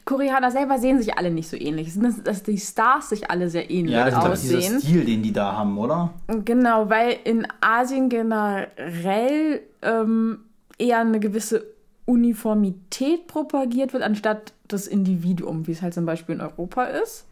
die 0.00 0.04
Koreaner 0.04 0.50
selber 0.50 0.78
sehen 0.78 0.98
sich 0.98 1.16
alle 1.16 1.30
nicht 1.30 1.48
so 1.48 1.56
ähnlich. 1.56 1.88
Es 1.88 1.94
sind 1.94 2.04
das, 2.04 2.22
dass 2.22 2.42
die 2.42 2.58
Stars 2.58 3.10
sich 3.10 3.30
alle 3.30 3.50
sehr 3.50 3.70
ähnlich 3.70 3.94
ja, 3.94 4.06
das 4.06 4.14
ist 4.14 4.24
doch 4.24 4.32
dieser 4.32 4.58
aussehen. 4.58 4.80
Stil, 4.80 5.04
den 5.04 5.22
die 5.22 5.32
da 5.32 5.52
haben, 5.56 5.76
oder? 5.78 6.10
Genau, 6.44 6.88
weil 6.88 7.18
in 7.24 7.46
Asien 7.60 8.08
generell 8.08 9.60
ähm, 9.82 10.38
eher 10.78 11.00
eine 11.00 11.20
gewisse 11.20 11.64
Uniformität 12.06 13.26
propagiert 13.26 13.92
wird, 13.92 14.02
anstatt 14.02 14.52
das 14.68 14.86
Individuum, 14.86 15.66
wie 15.66 15.72
es 15.72 15.82
halt 15.82 15.94
zum 15.94 16.06
Beispiel 16.06 16.36
in 16.36 16.40
Europa 16.40 16.84
ist. 16.84 17.26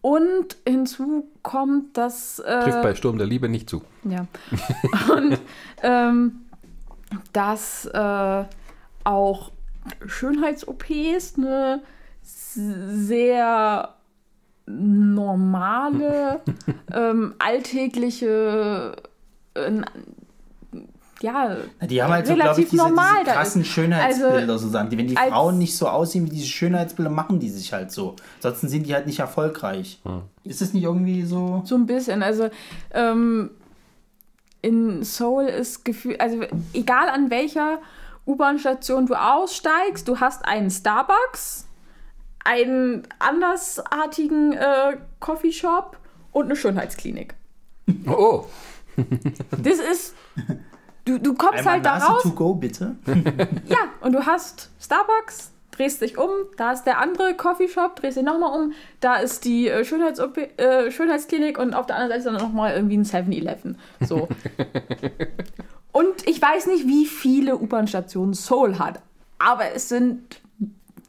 Und 0.00 0.56
hinzu 0.66 1.28
kommt, 1.42 1.96
dass. 1.96 2.38
Äh, 2.38 2.60
Trifft 2.64 2.82
bei 2.82 2.94
Sturm 2.94 3.18
der 3.18 3.26
Liebe 3.26 3.48
nicht 3.48 3.70
zu. 3.70 3.82
ja. 4.04 4.26
Und 5.14 5.38
ähm, 5.82 6.40
dass 7.32 7.86
äh, 7.86 8.44
auch 9.04 9.50
Schönheits-OPs 10.06 11.34
eine 11.36 11.82
sehr 12.22 13.94
normale, 14.66 16.40
ähm, 16.92 17.34
alltägliche, 17.38 18.96
äh, 19.54 19.72
ja, 21.20 21.56
Die 21.88 22.02
haben 22.02 22.12
halt 22.12 22.26
so, 22.26 22.34
glaube 22.34 22.48
relativ 22.48 22.64
ich, 22.64 22.70
diese, 22.70 22.82
normal 22.82 23.20
diese 23.20 23.32
krassen 23.32 23.62
ist. 23.62 23.68
Schönheitsbilder 23.68 24.36
Also, 24.40 24.58
sozusagen. 24.58 24.90
Die, 24.90 24.98
wenn 24.98 25.08
die 25.08 25.16
Frauen 25.16 25.58
nicht 25.58 25.74
so 25.74 25.88
aussehen 25.88 26.26
wie 26.26 26.34
diese 26.34 26.46
Schönheitsbilder, 26.46 27.10
machen 27.10 27.38
die 27.38 27.48
sich 27.48 27.72
halt 27.72 27.92
so. 27.92 28.16
Ansonsten 28.36 28.68
sind 28.68 28.86
die 28.86 28.94
halt 28.94 29.06
nicht 29.06 29.20
erfolgreich. 29.20 30.00
Ist 30.42 30.60
es 30.60 30.74
nicht 30.74 30.82
irgendwie 30.82 31.22
so? 31.22 31.62
So 31.64 31.76
ein 31.76 31.86
bisschen. 31.86 32.22
Also 32.22 32.50
ähm, 32.92 33.50
in 34.60 35.02
Seoul 35.02 35.44
ist 35.44 35.84
Gefühl, 35.84 36.16
also 36.18 36.40
egal 36.74 37.08
an 37.08 37.30
welcher 37.30 37.78
U-Bahn-Station 38.26 39.06
du 39.06 39.14
aussteigst, 39.14 40.08
du 40.08 40.20
hast 40.20 40.44
einen 40.44 40.70
Starbucks, 40.70 41.66
einen 42.44 43.06
andersartigen 43.18 44.52
äh, 44.52 44.96
Coffeeshop 45.20 45.98
und 46.32 46.46
eine 46.46 46.56
Schönheitsklinik. 46.56 47.34
Oh, 48.06 48.12
oh. 48.12 48.46
Das 49.62 49.78
ist. 49.78 50.14
Du, 51.04 51.18
du 51.18 51.34
kommst 51.34 51.58
Einmal 51.58 51.74
halt 51.74 51.86
da 51.86 51.98
raus. 51.98 52.22
to 52.22 52.30
go, 52.30 52.54
bitte. 52.54 52.96
Ja, 53.66 53.78
und 54.00 54.12
du 54.12 54.24
hast 54.24 54.70
Starbucks, 54.80 55.52
drehst 55.70 56.00
dich 56.00 56.16
um, 56.16 56.30
da 56.56 56.72
ist 56.72 56.84
der 56.84 56.98
andere 56.98 57.34
Coffeeshop, 57.34 57.96
drehst 57.96 58.16
dich 58.16 58.24
nochmal 58.24 58.58
um, 58.58 58.72
da 59.00 59.16
ist 59.16 59.44
die 59.44 59.68
äh, 59.68 59.84
Schönheits 59.84 60.18
äh, 60.18 60.90
Schönheitsklinik 60.90 61.58
und 61.58 61.74
auf 61.74 61.86
der 61.86 61.96
anderen 61.96 62.10
Seite 62.22 62.28
ist 62.30 62.40
dann 62.40 62.48
nochmal 62.48 62.74
irgendwie 62.74 62.96
ein 62.96 63.04
7-Eleven. 63.04 63.78
So. 64.00 64.28
und 65.94 66.28
ich 66.28 66.42
weiß 66.42 66.66
nicht, 66.66 66.86
wie 66.86 67.06
viele 67.06 67.56
U-Bahn-Stationen 67.56 68.34
Seoul 68.34 68.78
hat, 68.78 69.00
aber 69.38 69.72
es 69.74 69.88
sind 69.88 70.40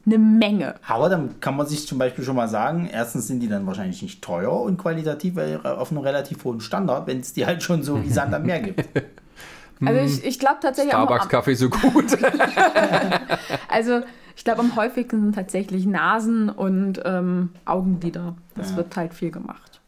eine 0.05 0.19
Menge. 0.19 0.75
Aber 0.87 1.09
dann 1.09 1.39
kann 1.39 1.57
man 1.57 1.65
sich 1.67 1.87
zum 1.87 1.97
Beispiel 1.97 2.23
schon 2.23 2.35
mal 2.35 2.47
sagen, 2.47 2.87
erstens 2.91 3.27
sind 3.27 3.39
die 3.39 3.47
dann 3.49 3.65
wahrscheinlich 3.65 4.01
nicht 4.03 4.21
teuer 4.21 4.61
und 4.61 4.77
qualitativ 4.77 5.37
äh, 5.37 5.57
auf 5.63 5.91
einem 5.91 6.01
relativ 6.01 6.43
hohen 6.43 6.61
Standard, 6.61 7.07
wenn 7.07 7.19
es 7.19 7.33
die 7.33 7.45
halt 7.45 7.63
schon 7.63 7.81
so 7.83 8.03
wie 8.03 8.09
Sand 8.11 8.33
am 8.33 8.43
Meer 8.43 8.61
gibt. 8.61 8.87
Also 9.85 9.99
ich, 9.99 10.23
ich 10.25 10.39
glaube 10.39 10.59
tatsächlich 10.61 10.93
Starbucks-Kaffee 10.93 11.53
so 11.55 11.69
gut. 11.69 12.17
also 13.67 14.03
ich 14.37 14.43
glaube 14.45 14.61
am 14.61 14.75
häufigsten 14.77 15.21
sind 15.21 15.35
tatsächlich 15.35 15.85
Nasen 15.85 16.49
und 16.49 17.01
ähm, 17.03 17.49
Augenlider. 17.65 18.35
Das 18.55 18.71
Ja. 18.71 18.77
wird 18.77 18.95
halt 18.95 19.13
viel 19.13 19.31
gemacht. 19.31 19.81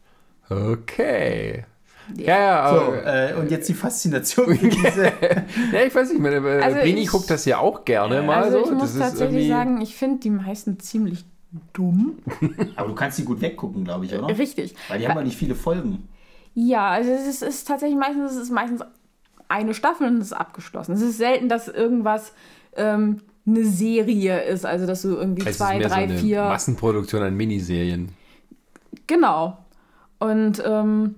Okay. 0.50 1.64
Ja, 2.16 2.38
ja, 2.38 2.70
So, 2.70 2.80
aber, 2.80 3.30
äh, 3.30 3.34
und 3.34 3.50
jetzt 3.50 3.68
die 3.68 3.74
Faszination 3.74 4.56
für 4.56 4.68
diese. 4.68 5.04
ja, 5.72 5.82
ich 5.86 5.94
weiß 5.94 6.10
nicht, 6.10 6.20
meine, 6.20 6.36
äh, 6.36 6.62
Also 6.62 6.78
Brini 6.80 7.02
ich- 7.02 7.08
guckt 7.08 7.30
das 7.30 7.44
ja 7.44 7.58
auch 7.58 7.84
gerne 7.84 8.22
mal 8.22 8.42
Also 8.44 8.64
so. 8.64 8.64
ich 8.66 8.70
muss 8.72 8.80
das 8.82 8.94
ist 8.94 8.98
tatsächlich 9.00 9.34
irgendwie- 9.36 9.48
sagen, 9.48 9.80
ich 9.80 9.94
finde 9.96 10.20
die 10.20 10.30
meisten 10.30 10.78
ziemlich 10.80 11.24
dumm. 11.72 12.18
Aber 12.76 12.88
du 12.88 12.94
kannst 12.94 13.18
die 13.18 13.24
gut 13.24 13.40
weggucken, 13.40 13.84
glaube 13.84 14.04
ich, 14.06 14.14
oder? 14.14 14.26
Richtig. 14.38 14.74
Weil 14.88 14.98
die 15.00 15.08
haben 15.08 15.16
ja 15.18 15.24
nicht 15.24 15.36
viele 15.38 15.54
Folgen. 15.54 16.08
Ja, 16.54 16.88
also 16.90 17.10
es 17.10 17.26
ist, 17.26 17.42
ist 17.42 17.66
tatsächlich 17.68 17.98
meistens, 17.98 18.32
es 18.32 18.38
ist 18.44 18.50
meistens 18.52 18.82
eine 19.48 19.72
Staffel 19.74 20.06
und 20.08 20.16
es 20.18 20.26
ist 20.28 20.32
abgeschlossen. 20.32 20.92
Es 20.92 21.00
ist 21.02 21.16
selten, 21.18 21.48
dass 21.48 21.68
irgendwas 21.68 22.32
ähm, 22.76 23.20
eine 23.46 23.64
Serie 23.64 24.42
ist, 24.42 24.66
also 24.66 24.86
dass 24.86 25.02
du 25.02 25.16
irgendwie 25.16 25.42
Es 25.42 25.50
ist 25.52 25.58
zwei, 25.58 25.78
mehr 25.78 25.88
drei, 25.88 26.06
so 26.06 26.12
eine 26.12 26.18
vier. 26.18 26.42
Massenproduktion 26.42 27.22
an 27.22 27.34
Miniserien. 27.36 28.10
Genau. 29.06 29.56
Und 30.18 30.62
ähm, 30.66 31.14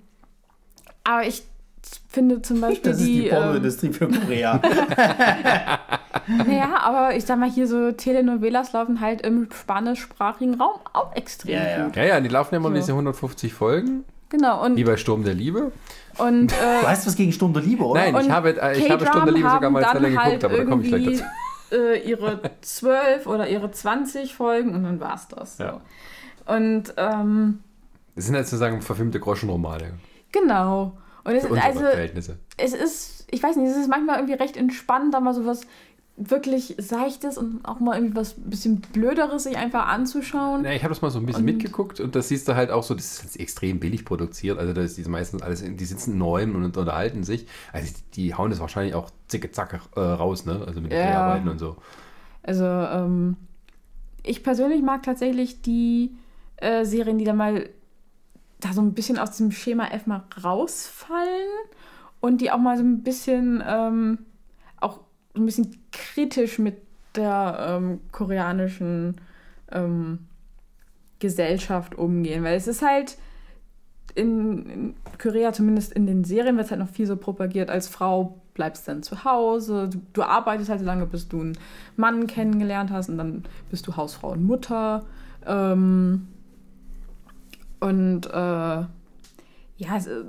aber 1.04 1.26
ich 1.26 1.42
finde 2.08 2.42
zum 2.42 2.60
Beispiel 2.60 2.90
Das 2.92 3.00
ist 3.00 3.06
die 3.06 3.20
die. 3.22 3.28
ähm, 3.28 3.34
Pornoindustrie 3.36 3.92
für 3.92 4.08
Korea. 4.08 4.60
naja, 6.46 6.78
aber 6.82 7.16
ich 7.16 7.24
sag 7.24 7.38
mal, 7.38 7.50
hier 7.50 7.66
so 7.66 7.92
Telenovelas 7.92 8.72
laufen 8.72 9.00
halt 9.00 9.22
im 9.22 9.48
spanischsprachigen 9.50 10.54
Raum 10.60 10.78
auch 10.92 11.14
extrem 11.16 11.54
Ja, 11.54 11.68
ja. 11.68 11.84
gut. 11.86 11.96
Ja, 11.96 12.04
ja, 12.04 12.20
die 12.20 12.28
laufen 12.28 12.54
ja 12.54 12.58
immer 12.58 12.68
So. 12.68 12.74
diese 12.74 12.92
150 12.92 13.52
Folgen, 13.54 14.04
Genau. 14.28 14.64
Und, 14.64 14.76
wie 14.76 14.84
bei 14.84 14.96
Sturm 14.96 15.24
der 15.24 15.34
Liebe. 15.34 15.72
und 16.18 16.52
Du 16.52 16.54
äh, 16.54 16.86
hast 16.86 17.04
was 17.06 17.16
gegen 17.16 17.32
Sturm 17.32 17.52
der 17.52 17.62
Liebe, 17.62 17.84
oder? 17.84 18.00
Nein, 18.12 18.24
ich 18.24 18.30
habe, 18.30 18.50
äh, 18.60 18.78
ich 18.78 18.88
habe 18.90 19.04
Sturm 19.06 19.24
der 19.24 19.34
Liebe 19.34 19.50
sogar 19.50 19.70
mal 19.70 19.82
Trailer 19.82 20.08
geguckt, 20.10 20.24
halt 20.24 20.44
aber 20.44 20.56
da 20.58 20.64
komme 20.64 20.82
ich 20.84 20.88
gleich 20.88 21.04
dazu. 21.06 21.24
Äh, 21.72 22.08
ihre 22.08 22.40
12 22.60 23.26
oder 23.26 23.48
ihre 23.48 23.70
20 23.72 24.34
Folgen 24.34 24.74
und 24.74 24.84
dann 24.84 25.00
war's 25.00 25.26
das. 25.28 25.56
So. 25.56 25.64
Ja. 25.64 25.80
Und 26.46 26.94
ähm, 26.96 27.60
Das 28.14 28.26
sind 28.26 28.34
halt 28.36 28.46
sozusagen 28.46 28.82
verfilmte 28.82 29.18
Groschenromane. 29.20 29.94
Genau. 30.32 30.96
Und 31.24 31.34
es 31.34 31.44
ist 31.44 31.52
also, 31.52 31.80
Verhältnisse. 31.80 32.38
es 32.56 32.72
ist, 32.72 33.26
ich 33.30 33.42
weiß 33.42 33.56
nicht, 33.56 33.70
es 33.70 33.76
ist 33.76 33.88
manchmal 33.88 34.16
irgendwie 34.16 34.34
recht 34.34 34.56
entspannt, 34.56 35.12
da 35.12 35.20
mal 35.20 35.34
so 35.34 35.44
was 35.44 35.62
wirklich 36.16 36.74
Seichtes 36.78 37.38
und 37.38 37.60
auch 37.64 37.80
mal 37.80 37.96
irgendwie 37.96 38.14
was 38.16 38.34
bisschen 38.34 38.80
Blöderes 38.80 39.44
sich 39.44 39.56
einfach 39.56 39.86
anzuschauen. 39.88 40.64
Ja, 40.64 40.72
ich 40.72 40.82
habe 40.82 40.92
das 40.92 41.00
mal 41.00 41.10
so 41.10 41.18
ein 41.18 41.24
bisschen 41.26 41.40
Und- 41.46 41.46
mitgeguckt 41.56 41.98
und 42.00 42.14
das 42.14 42.28
siehst 42.28 42.46
du 42.46 42.54
halt 42.56 42.70
auch 42.70 42.82
so, 42.82 42.94
das 42.94 43.22
ist 43.24 43.40
extrem 43.40 43.80
billig 43.80 44.04
produziert. 44.04 44.58
Also 44.58 44.72
da 44.74 44.82
ist 44.82 44.98
die 44.98 45.02
meistens 45.08 45.40
alles, 45.42 45.62
die 45.64 45.84
sitzen 45.84 46.20
Räumen 46.20 46.56
und 46.56 46.76
unterhalten 46.76 47.24
sich. 47.24 47.46
Also 47.72 47.92
die, 48.14 48.22
die 48.28 48.34
hauen 48.34 48.50
das 48.50 48.60
wahrscheinlich 48.60 48.94
auch 48.94 49.10
zicke 49.28 49.50
zack 49.50 49.80
äh, 49.96 50.00
raus, 50.00 50.44
ne? 50.44 50.62
Also 50.66 50.80
mit 50.82 50.92
den 50.92 50.98
Ja. 50.98 51.06
Dreharbeiten 51.06 51.48
und 51.48 51.58
so. 51.58 51.76
Also, 52.42 52.64
ähm, 52.64 53.36
ich 54.22 54.42
persönlich 54.42 54.82
mag 54.82 55.02
tatsächlich 55.02 55.62
die 55.62 56.10
äh, 56.56 56.84
Serien, 56.84 57.16
die 57.16 57.24
da 57.24 57.32
mal 57.32 57.68
da 58.60 58.72
so 58.72 58.80
ein 58.80 58.94
bisschen 58.94 59.18
aus 59.18 59.36
dem 59.36 59.52
Schema 59.52 59.88
F 59.88 60.06
mal 60.06 60.24
rausfallen 60.42 61.48
und 62.20 62.40
die 62.40 62.50
auch 62.50 62.58
mal 62.58 62.76
so 62.76 62.84
ein 62.84 63.02
bisschen 63.02 63.62
ähm, 63.66 64.18
auch 64.80 65.00
so 65.34 65.42
ein 65.42 65.46
bisschen 65.46 65.78
kritisch 65.92 66.58
mit 66.58 66.76
der 67.14 67.58
ähm, 67.60 68.00
koreanischen 68.12 69.16
ähm, 69.72 70.26
Gesellschaft 71.18 71.96
umgehen. 71.96 72.44
Weil 72.44 72.56
es 72.56 72.66
ist 72.66 72.82
halt 72.82 73.18
in, 74.14 74.66
in 74.66 74.94
Korea, 75.20 75.52
zumindest 75.52 75.92
in 75.92 76.06
den 76.06 76.24
Serien, 76.24 76.56
wird 76.56 76.66
es 76.66 76.70
halt 76.70 76.80
noch 76.80 76.88
viel 76.88 77.06
so 77.06 77.16
propagiert, 77.16 77.70
als 77.70 77.88
Frau 77.88 78.40
bleibst 78.54 78.88
dann 78.88 79.02
zu 79.02 79.24
Hause, 79.24 79.88
du, 79.88 80.00
du 80.12 80.22
arbeitest 80.22 80.68
halt 80.68 80.80
so 80.80 80.86
lange, 80.86 81.06
bis 81.06 81.28
du 81.28 81.40
einen 81.40 81.58
Mann 81.96 82.26
kennengelernt 82.26 82.90
hast 82.90 83.08
und 83.08 83.18
dann 83.18 83.44
bist 83.70 83.86
du 83.86 83.96
Hausfrau 83.96 84.32
und 84.32 84.44
Mutter. 84.44 85.06
Ähm, 85.46 86.28
und 87.80 88.26
äh, 88.26 88.84
ja, 89.80 89.96
es, 89.96 90.06
äh, 90.06 90.24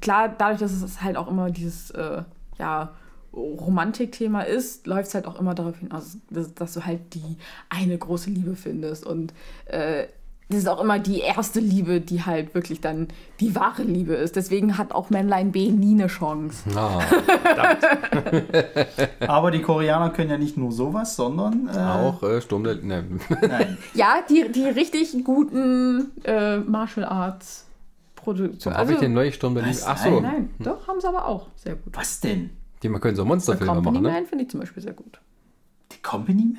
klar, 0.00 0.28
dadurch, 0.36 0.60
dass 0.60 0.72
es 0.72 1.02
halt 1.02 1.16
auch 1.16 1.28
immer 1.28 1.50
dieses 1.50 1.90
äh, 1.92 2.22
ja, 2.58 2.92
Romantikthema 3.32 4.42
ist, 4.42 4.86
läuft 4.86 5.08
es 5.08 5.14
halt 5.14 5.26
auch 5.26 5.38
immer 5.38 5.54
darauf 5.54 5.78
hinaus, 5.78 6.18
dass, 6.30 6.54
dass 6.54 6.74
du 6.74 6.84
halt 6.84 7.14
die 7.14 7.36
eine 7.68 7.96
große 7.96 8.30
Liebe 8.30 8.56
findest. 8.56 9.06
Und 9.06 9.32
äh, 9.66 10.06
das 10.48 10.58
ist 10.58 10.68
auch 10.68 10.80
immer 10.80 11.00
die 11.00 11.20
erste 11.20 11.58
Liebe, 11.58 12.00
die 12.00 12.22
halt 12.22 12.54
wirklich 12.54 12.80
dann 12.80 13.08
die 13.40 13.56
wahre 13.56 13.82
Liebe 13.82 14.14
ist. 14.14 14.36
Deswegen 14.36 14.78
hat 14.78 14.92
auch 14.92 15.10
Männlein 15.10 15.50
B 15.50 15.72
nie 15.72 15.94
eine 15.94 16.06
Chance. 16.06 16.62
Ah, 16.76 17.00
Aber 19.26 19.50
die 19.50 19.60
Koreaner 19.60 20.10
können 20.10 20.30
ja 20.30 20.38
nicht 20.38 20.56
nur 20.56 20.70
sowas, 20.70 21.16
sondern 21.16 21.68
äh, 21.68 21.78
auch 21.78 22.22
äh, 22.22 22.40
Sturm 22.40 22.62
der 22.62 22.76
ne. 22.76 23.04
Nein. 23.42 23.76
Ja, 23.94 24.18
die, 24.28 24.50
die 24.52 24.64
richtig 24.64 25.24
guten 25.24 26.12
äh, 26.22 26.58
Martial 26.58 27.06
Arts 27.06 27.66
Produktionen. 28.14 28.76
Habe 28.76 28.92
ich 28.92 28.98
den 28.98 29.14
neuen 29.14 29.32
Sturm 29.32 29.54
der 29.54 29.64
Liebe? 29.64 29.78
Ach 29.84 29.98
so. 29.98 30.20
Nein, 30.20 30.50
doch, 30.60 30.86
haben 30.86 31.00
sie 31.00 31.08
aber 31.08 31.26
auch. 31.26 31.48
Sehr 31.56 31.74
gut. 31.74 31.96
Was 31.96 32.20
denn? 32.20 32.50
Die 32.82 32.88
man 32.88 33.00
können 33.00 33.16
so 33.16 33.24
Monsterfilme 33.24 33.72
Company 33.72 33.98
machen, 33.98 34.02
ne? 34.04 34.12
Man 34.12 34.26
finde 34.26 34.44
ich 34.44 34.50
zum 34.50 34.60
Beispiel 34.60 34.82
sehr 34.82 34.92
gut. 34.92 35.20
The 35.90 35.98
Company 36.02 36.42
Man? 36.44 36.58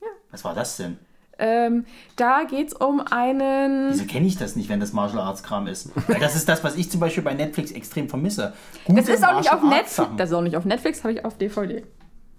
Ja. 0.00 0.06
Was 0.30 0.42
war 0.44 0.54
das 0.54 0.78
denn? 0.78 0.96
Ähm, 1.38 1.84
da 2.16 2.44
geht 2.44 2.68
es 2.68 2.72
um 2.74 3.00
einen. 3.00 3.90
Wieso 3.90 4.06
kenne 4.06 4.26
ich 4.26 4.38
das 4.38 4.56
nicht, 4.56 4.68
wenn 4.70 4.80
das 4.80 4.92
Martial 4.92 5.20
Arts 5.22 5.42
Kram 5.42 5.66
ist? 5.66 5.90
Weil 6.08 6.18
das 6.18 6.34
ist 6.34 6.48
das, 6.48 6.64
was 6.64 6.76
ich 6.76 6.90
zum 6.90 7.00
Beispiel 7.00 7.22
bei 7.22 7.34
Netflix 7.34 7.72
extrem 7.72 8.08
vermisse. 8.08 8.54
Gute 8.86 9.02
Das 9.02 9.08
ist 9.10 9.22
auch 9.26 9.36
nicht 9.38 9.52
auf 9.52 9.62
Netflix. 9.62 9.96
Sachen. 9.96 10.16
Das 10.16 10.30
ist 10.30 10.34
auch 10.34 10.40
nicht 10.42 10.56
auf 10.56 10.64
Netflix, 10.64 11.04
habe 11.04 11.12
ich 11.12 11.24
auf 11.24 11.36
DVD, 11.36 11.84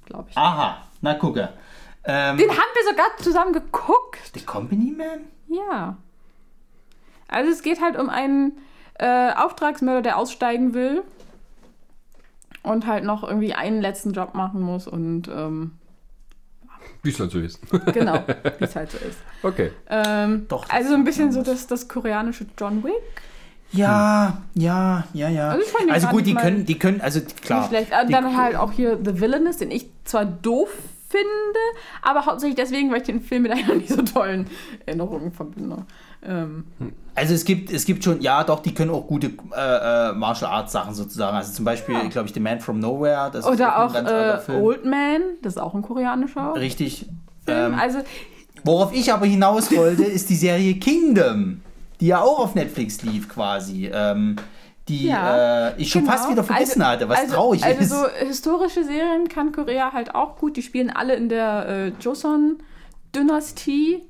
glaube 0.06 0.28
ich. 0.30 0.38
Aha, 0.38 0.78
na 1.02 1.14
gucke. 1.14 1.50
Ähm, 2.06 2.38
Den 2.38 2.50
haben 2.50 2.58
wir 2.58 2.90
sogar 2.90 3.06
zusammen 3.22 3.54
geguckt. 3.54 4.18
The 4.34 4.42
Company 4.42 4.96
Man? 4.98 5.26
Ja. 5.48 5.98
Also 7.28 7.52
es 7.52 7.62
geht 7.62 7.82
halt 7.82 8.00
um 8.00 8.10
einen 8.10 8.54
äh, 8.96 9.32
Auftragsmörder, 9.34 10.02
der 10.02 10.18
aussteigen 10.18 10.74
will 10.74 11.04
und 12.64 12.88
halt 12.88 13.04
noch 13.04 13.24
irgendwie 13.24 13.54
einen 13.54 13.82
letzten 13.82 14.12
Job 14.14 14.34
machen 14.34 14.62
muss 14.62 14.88
und 14.88 15.28
ähm, 15.28 15.74
Wie 17.04 17.10
es 17.10 17.20
halt 17.20 17.32
so 17.32 17.40
ist. 17.40 17.60
genau, 17.94 18.24
wie 18.60 18.66
es 18.66 18.76
halt 18.76 18.92
so 18.92 18.98
ist. 18.98 19.18
Okay. 19.44 19.72
Ähm, 19.90 20.46
Doch, 20.48 20.70
also 20.70 20.90
so 20.90 20.96
ein 20.96 21.04
bisschen 21.04 21.32
so 21.32 21.42
das, 21.42 21.68
das 21.68 21.88
koreanische 21.88 22.46
John 22.58 22.84
Wick. 22.84 22.94
Ja, 23.72 24.42
ja, 24.54 25.06
ja, 25.14 25.30
ja. 25.30 25.50
Also 25.50 25.66
Also 25.90 26.08
gut, 26.08 26.26
die 26.26 26.34
können, 26.34 26.66
die 26.66 26.80
können, 26.80 27.02
also 27.02 27.20
klar. 27.42 27.68
Schlecht. 27.68 27.92
Die, 28.08 28.12
Dann 28.12 28.38
halt 28.38 28.56
auch 28.56 28.72
hier 28.72 28.98
The 29.04 29.20
Villainous, 29.20 29.58
den 29.58 29.72
ich 29.72 29.90
zwar 30.06 30.26
doof 30.26 30.70
finde, 31.10 31.60
aber 32.02 32.26
hauptsächlich 32.26 32.56
deswegen, 32.58 32.92
weil 32.92 32.98
ich 32.98 33.04
den 33.04 33.22
Film 33.22 33.44
mit 33.44 33.52
einer 33.52 33.76
nicht 33.76 33.90
so 33.90 34.02
tollen 34.02 34.48
Erinnerungen 34.86 35.32
verbinde. 35.32 35.86
Ähm, 36.24 36.66
Also 37.16 37.34
es 37.34 37.46
gibt, 37.46 37.72
es 37.72 37.86
gibt 37.86 38.04
schon, 38.04 38.22
ja 38.22 38.44
doch, 38.44 38.60
die 38.60 38.74
können 38.74 38.92
auch 38.92 39.08
gute 39.08 39.28
äh, 39.56 40.10
äh, 40.10 40.14
Martial 40.14 40.52
Arts 40.52 40.72
Sachen 40.72 40.94
sozusagen. 40.94 41.38
Also 41.38 41.54
zum 41.54 41.66
Beispiel, 41.66 41.96
Ja. 41.96 42.08
glaube 42.08 42.28
ich, 42.28 42.34
The 42.34 42.40
Man 42.40 42.60
from 42.60 42.80
Nowhere. 42.80 43.30
Das 43.32 43.46
ist 43.46 43.52
oder 43.52 43.86
auch 43.86 43.94
alter 43.94 44.44
äh. 44.50 44.52
Old 44.60 44.86
Man, 44.86 45.22
das 45.42 45.54
ist 45.54 45.62
auch 45.62 45.74
ein 45.76 45.82
koreanischer 45.82 46.56
Richtig. 46.56 47.06
Film. 47.46 47.74
Ähm, 47.74 47.80
also, 47.80 48.00
worauf 48.64 48.94
ich 48.94 49.14
aber 49.14 49.26
hinaus 49.26 49.74
wollte, 49.76 50.04
ist 50.04 50.30
die 50.30 50.36
Serie 50.36 50.76
Kingdom, 50.80 51.62
die 52.02 52.08
ja 52.08 52.20
auch 52.22 52.40
auf 52.40 52.56
Netflix 52.56 53.02
lief 53.04 53.30
quasi. 53.30 53.90
Ähm, 53.94 54.36
die 54.88 55.08
Ja, 55.08 55.70
äh, 55.70 55.82
ich 55.82 55.92
schon 55.92 56.02
genau. 56.04 56.14
fast 56.14 56.30
wieder 56.30 56.44
vergessen 56.44 56.82
Also- 56.82 56.92
hatte, 56.94 57.10
was 57.10 57.20
also, 57.20 57.36
traurig 57.36 57.64
also 57.64 57.82
ist. 57.82 57.90
so 57.90 58.08
historische 58.26 58.84
Serien 58.84 59.28
kann 59.28 59.52
Korea 59.52 59.92
halt 59.94 60.16
auch 60.16 60.38
gut. 60.38 60.58
Die 60.58 60.62
spielen 60.62 60.90
alle 60.90 61.16
in 61.16 61.30
der 61.30 61.68
äh, 61.68 61.88
Joseon-Dynastie, 62.00 64.04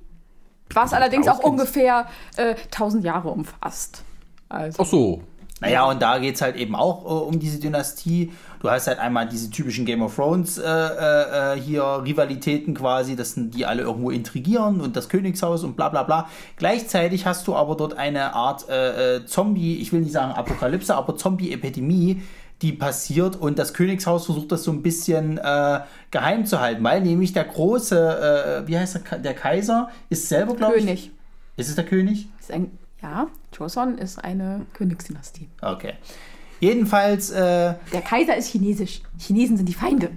was 0.74 0.94
allerdings 0.94 1.28
auch 1.28 1.40
ungefähr 1.40 2.08
äh, 2.36 2.56
1000 2.66 3.04
Jahre 3.04 3.30
umfasst. 3.30 4.04
Also, 4.50 4.84
Ach 4.84 4.88
so. 4.88 5.22
Naja, 5.60 5.86
und 5.90 6.02
da 6.02 6.20
geht 6.20 6.36
es 6.36 6.42
halt 6.42 6.56
eben 6.56 6.76
auch 6.76 7.04
äh, 7.06 7.08
um 7.08 7.40
diese 7.40 7.60
Dynastie. 7.60 8.32
Du 8.60 8.70
hast 8.70 8.88
halt 8.88 9.00
einmal 9.00 9.28
diese 9.28 9.50
typischen 9.50 9.86
Game 9.86 10.02
of 10.04 10.16
Thrones 10.16 10.58
äh, 10.58 10.64
äh, 10.64 11.56
äh, 11.56 11.60
hier 11.60 11.84
Rivalitäten 12.04 12.76
quasi, 12.76 13.16
dass 13.16 13.34
die 13.36 13.66
alle 13.66 13.84
irgendwo 13.84 14.12
intrigieren 14.12 14.82
und 14.82 14.96
das 14.96 15.10
Königshaus 15.10 15.64
und 15.64 15.76
bla 15.76 15.90
bla 15.90 16.04
bla. 16.04 16.30
Gleichzeitig 16.58 17.26
hast 17.26 17.48
du 17.48 17.56
aber 17.56 17.76
dort 17.76 17.98
eine 17.98 18.34
Art 18.34 18.70
äh, 18.70 19.18
äh, 19.18 19.26
Zombie, 19.26 19.78
ich 19.78 19.92
will 19.92 20.02
nicht 20.02 20.12
sagen 20.12 20.32
Apokalypse, 20.32 20.96
aber 20.96 21.16
Zombie-Epidemie, 21.16 22.22
die 22.62 22.74
passiert 22.74 23.36
und 23.36 23.60
das 23.60 23.74
Königshaus 23.74 24.26
versucht 24.26 24.52
das 24.52 24.64
so 24.64 24.72
ein 24.72 24.82
bisschen 24.82 25.38
äh, 25.38 25.80
geheim 26.12 26.46
zu 26.46 26.60
halten, 26.60 26.84
weil 26.84 27.02
nämlich 27.02 27.34
der 27.34 27.46
große, 27.46 28.64
äh, 28.64 28.68
wie 28.68 28.78
heißt 28.78 29.00
der, 29.12 29.20
der 29.20 29.34
Kaiser, 29.34 29.90
ist 30.10 30.30
selber, 30.30 30.56
glaube 30.56 30.78
ich. 30.78 30.86
König. 30.86 31.12
Ist 31.56 31.70
es 31.70 31.76
der 31.76 31.86
König? 31.86 32.28
Ist 32.40 32.52
ein, 32.52 32.72
ja, 33.02 33.28
Joseon 33.58 33.98
ist 33.98 34.24
eine 34.24 34.66
Königsdynastie. 34.74 35.50
Okay. 35.62 35.94
Jedenfalls, 36.60 37.30
äh, 37.32 37.76
Der 37.94 38.02
Kaiser 38.04 38.36
ist 38.36 38.48
chinesisch. 38.50 39.02
Chinesen 39.20 39.58
sind 39.58 39.68
die 39.70 39.74
Feinde. 39.74 40.10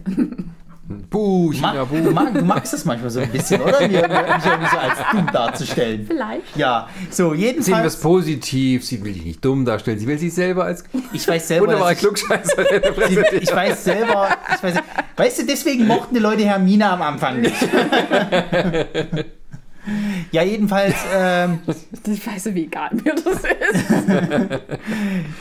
Buh, 1.09 1.53
Ma 1.61 1.71
China, 1.73 1.85
du, 1.85 2.03
buh. 2.03 2.11
mag, 2.11 2.35
du 2.35 2.43
magst 2.45 2.75
es 2.75 2.85
manchmal 2.85 3.11
so 3.11 3.21
ein 3.21 3.31
bisschen, 3.31 3.61
oder? 3.61 3.79
Mir, 3.81 3.89
mich 3.89 4.45
irgendwie 4.45 4.71
so 4.71 4.77
als 4.77 4.99
dumm 5.13 5.27
darzustellen. 5.33 6.05
Vielleicht. 6.07 6.57
Ja, 6.57 6.89
so 7.11 7.31
Sehen 7.31 7.41
wir 7.43 7.49
es 7.61 7.67
jedenfalls. 7.67 8.01
positiv. 8.01 8.85
Sie 8.85 9.05
will 9.05 9.13
dich 9.13 9.25
nicht 9.25 9.45
dumm 9.45 9.65
darstellen. 9.65 10.01
Sie 10.01 10.07
will 10.09 10.19
sich 10.19 10.35
selber 10.35 10.65
als 10.65 10.83
Ich 11.13 11.29
weiß 11.29 11.47
selber, 11.47 11.67
wunderbarer 11.67 11.91
dass 11.91 11.99
ich, 12.03 12.09
Klugscheißer 12.09 13.33
ich, 13.35 13.43
ich 13.43 13.55
weiß 13.55 13.85
selber, 13.85 14.29
ich 14.57 14.63
weiß, 14.65 14.75
weißt 15.17 15.39
du, 15.41 15.47
deswegen 15.47 15.87
mochten 15.87 16.15
die 16.15 16.21
Leute 16.21 16.45
Hermine 16.45 16.91
am 16.91 17.03
Anfang 17.03 17.41
nicht. 17.41 17.55
ja, 20.33 20.43
jedenfalls, 20.43 20.95
ähm, 21.15 21.61
Ich 22.07 22.27
weiß, 22.27 22.55
wie 22.55 22.65
egal 22.65 22.91
mir 22.95 23.15
das 23.15 23.43
ist. 23.45 24.61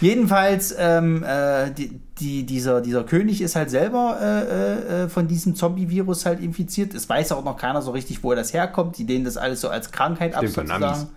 jedenfalls, 0.02 0.76
ähm, 0.78 1.24
äh, 1.24 1.72
die, 1.72 2.00
die, 2.20 2.46
dieser, 2.46 2.82
dieser 2.82 3.04
König 3.04 3.42
ist 3.42 3.56
halt 3.56 3.70
selber 3.70 4.18
äh, 4.22 5.04
äh, 5.04 5.10
von 5.10 5.28
diesem 5.28 5.56
Zombie-Virus 5.56 6.26
halt 6.26 6.42
infiziert. 6.42 6.94
Es 6.94 7.08
weiß 7.08 7.32
auch 7.32 7.44
noch 7.44 7.58
keiner 7.58 7.82
so 7.82 7.92
richtig, 7.92 8.24
wo 8.24 8.34
das 8.36 8.54
herkommt. 8.54 8.98
Die 8.98 9.06
denen 9.06 9.26
das 9.26 9.38
alles 9.38 9.62
so 9.62 9.70
als 9.70 9.92
Krankheit 9.92 10.34
ab 10.36 10.42
Stimmt, 10.48 10.68
sozusagen. 10.70 10.84
Amis. 10.84 11.08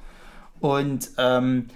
Und 0.60 1.10
ähm, 1.18 1.66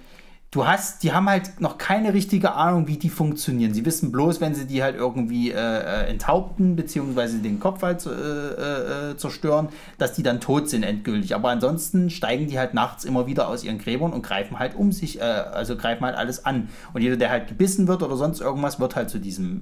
du 0.57 0.67
hast, 0.67 1.03
die 1.03 1.13
haben 1.13 1.29
halt 1.29 1.61
noch 1.61 1.77
keine 1.77 2.13
richtige 2.13 2.53
Ahnung, 2.53 2.87
wie 2.87 2.97
die 2.97 3.09
funktionieren. 3.09 3.73
Sie 3.73 3.85
wissen 3.85 4.11
bloß, 4.11 4.41
wenn 4.41 4.55
sie 4.55 4.65
die 4.65 4.81
halt 4.81 4.95
irgendwie 4.95 5.51
äh, 5.51 5.55
äh, 5.55 6.09
enthaupten, 6.09 6.75
beziehungsweise 6.75 7.37
den 7.37 7.59
Kopf 7.59 7.83
halt 7.83 8.05
äh, 8.05 8.09
äh, 8.09 9.11
äh, 9.11 9.17
zerstören, 9.17 9.69
dass 9.99 10.13
die 10.13 10.23
dann 10.23 10.39
tot 10.41 10.69
sind 10.69 10.83
endgültig. 10.83 11.35
Aber 11.35 11.49
ansonsten 11.49 12.09
steigen 12.09 12.47
die 12.47 12.57
halt 12.57 12.73
nachts 12.73 13.05
immer 13.05 13.27
wieder 13.27 13.47
aus 13.49 13.63
ihren 13.63 13.77
Gräbern 13.77 14.13
und 14.13 14.23
greifen 14.23 14.57
halt 14.57 14.75
um 14.75 14.91
sich, 14.91 15.19
äh, 15.19 15.23
also 15.23 15.75
greifen 15.75 16.03
halt 16.05 16.17
alles 16.17 16.45
an. 16.45 16.69
Und 16.93 17.01
jeder, 17.01 17.17
der 17.17 17.29
halt 17.29 17.47
gebissen 17.47 17.87
wird 17.87 18.01
oder 18.01 18.17
sonst 18.17 18.41
irgendwas, 18.41 18.79
wird 18.79 18.95
halt 18.95 19.09
zu 19.09 19.19
diesem 19.19 19.61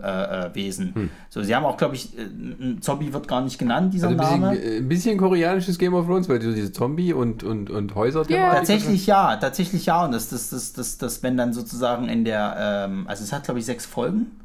Wesen. 0.53 1.09
So, 1.29 1.41
sie 1.41 1.55
haben 1.55 1.65
auch, 1.65 1.77
glaube 1.77 1.95
ich, 1.95 2.13
ein 2.17 2.77
Zombie 2.81 3.11
wird 3.11 3.27
gar 3.27 3.41
nicht 3.41 3.57
genannt, 3.57 3.93
dieser 3.93 4.07
Also 4.07 4.21
ein 4.21 4.39
Name. 4.41 4.55
bisschen, 4.55 4.73
äh, 4.73 4.77
ein 4.77 4.87
bisschen 4.87 5.17
koreanisches 5.17 5.77
Game 5.77 5.93
of 5.93 6.05
Thrones, 6.05 6.29
weil 6.29 6.39
du 6.39 6.53
diese 6.53 6.71
Zombie- 6.71 7.13
und, 7.13 7.43
und, 7.43 7.69
und 7.69 7.95
häuser 7.95 8.23
Ja. 8.29 8.53
Tatsächlich 8.55 9.07
ja, 9.07 9.35
tatsächlich 9.37 9.85
ja. 9.87 10.05
Und 10.05 10.11
das, 10.13 10.29
das, 10.29 10.49
das, 10.49 10.73
das, 10.73 10.84
das, 10.97 11.23
wenn 11.23 11.37
dann 11.37 11.53
sozusagen 11.53 12.09
in 12.09 12.25
der, 12.25 12.55
ähm, 12.59 13.05
also 13.07 13.23
es 13.23 13.33
hat 13.33 13.43
glaube 13.45 13.59
ich 13.59 13.65
sechs 13.65 13.85
Folgen. 13.85 14.39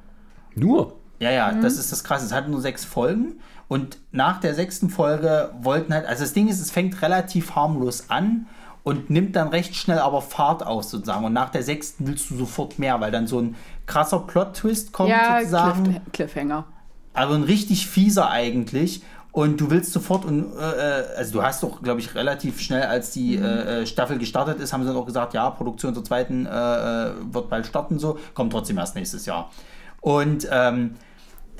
Nur. 0.55 0.95
Ja, 1.19 1.31
ja, 1.31 1.53
das 1.53 1.77
ist 1.77 1.93
das 1.93 2.03
Krasse. 2.03 2.25
Es 2.25 2.33
hat 2.33 2.49
nur 2.49 2.61
sechs 2.61 2.85
Folgen. 2.85 3.41
Und 3.69 3.99
nach 4.11 4.41
der 4.41 4.55
sechsten 4.55 4.89
Folge 4.89 5.51
wollten 5.61 5.93
halt, 5.93 6.07
also 6.07 6.25
das 6.25 6.33
Ding 6.33 6.49
ist, 6.49 6.61
es 6.61 6.71
fängt 6.71 7.03
relativ 7.03 7.55
harmlos 7.55 8.09
an 8.09 8.47
und 8.83 9.11
nimmt 9.11 9.37
dann 9.37 9.49
recht 9.49 9.77
schnell 9.77 9.99
aber 9.99 10.23
Fahrt 10.23 10.67
auf 10.67 10.85
sozusagen. 10.85 11.25
Und 11.25 11.35
nach 11.35 11.51
der 11.51 11.63
sechsten 11.63 12.07
willst 12.07 12.31
du 12.31 12.37
sofort 12.37 12.79
mehr, 12.79 13.01
weil 13.01 13.11
dann 13.11 13.27
so 13.27 13.39
ein 13.39 13.55
krasser 13.87 14.21
Plot-Twist 14.21 14.93
kommt 14.93 15.11
Ja, 15.11 15.39
sozusagen. 15.41 15.85
Cliff, 15.85 16.03
Cliffhanger. 16.13 16.65
Also 17.13 17.35
ein 17.35 17.43
richtig 17.43 17.87
fieser 17.87 18.31
eigentlich. 18.31 19.03
Und 19.33 19.61
du 19.61 19.71
willst 19.71 19.93
sofort, 19.93 20.25
und, 20.25 20.53
äh, 20.57 21.17
also 21.17 21.33
du 21.33 21.43
hast 21.43 21.63
doch, 21.63 21.83
glaube 21.83 22.01
ich, 22.01 22.15
relativ 22.15 22.61
schnell, 22.61 22.83
als 22.83 23.13
die 23.13 23.37
äh, 23.37 23.83
äh, 23.83 23.87
Staffel 23.87 24.19
gestartet 24.19 24.59
ist, 24.59 24.73
haben 24.73 24.83
sie 24.83 24.89
dann 24.89 24.97
auch 24.97 25.07
gesagt, 25.07 25.35
ja, 25.35 25.51
Produktion 25.51 25.95
zur 25.95 26.05
zweiten 26.05 26.47
äh, 26.47 26.51
äh, 26.51 27.13
wird 27.31 27.49
bald 27.49 27.67
starten, 27.67 27.99
so, 27.99 28.19
kommt 28.35 28.53
trotzdem 28.53 28.79
erst 28.79 28.97
nächstes 28.97 29.27
Jahr. 29.27 29.51
Und 30.01 30.49
ähm, 30.51 30.97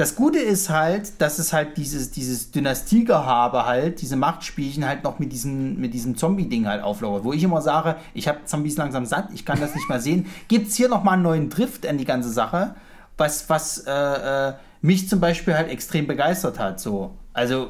das 0.01 0.17
Gute 0.17 0.39
ist 0.39 0.71
halt, 0.71 1.21
dass 1.21 1.39
es 1.39 1.53
halt 1.53 1.77
dieses, 1.77 2.11
dieses 2.11 2.51
Dynastiegehabe 2.51 3.67
halt, 3.67 4.01
diese 4.01 4.17
Machtspielchen 4.17 4.87
halt 4.87 5.05
noch 5.05 5.19
mit 5.19 5.31
diesem, 5.31 5.79
mit 5.79 5.93
diesem 5.93 6.17
Zombie-Ding 6.17 6.67
halt 6.67 6.83
auflauert. 6.83 7.23
Wo 7.23 7.35
ich 7.35 7.43
immer 7.43 7.61
sage, 7.61 7.97
ich 8.15 8.27
habe 8.27 8.45
Zombies 8.47 8.79
langsam 8.79 9.05
satt, 9.05 9.29
ich 9.35 9.45
kann 9.45 9.61
das 9.61 9.75
nicht 9.75 9.89
mehr 9.91 10.01
sehen. 10.01 10.27
Gibt 10.49 10.69
es 10.69 10.77
hier 10.77 10.89
nochmal 10.89 11.15
einen 11.15 11.23
neuen 11.23 11.51
Drift 11.51 11.87
an 11.87 11.99
die 11.99 12.07
ganze 12.07 12.31
Sache, 12.31 12.75
was, 13.19 13.51
was 13.51 13.85
äh, 13.87 14.49
äh, 14.49 14.55
mich 14.81 15.09
zum 15.09 15.21
Beispiel 15.21 15.55
halt 15.55 15.69
extrem 15.69 16.07
begeistert 16.07 16.59
hat. 16.59 16.81
So. 16.81 17.11
Also 17.41 17.69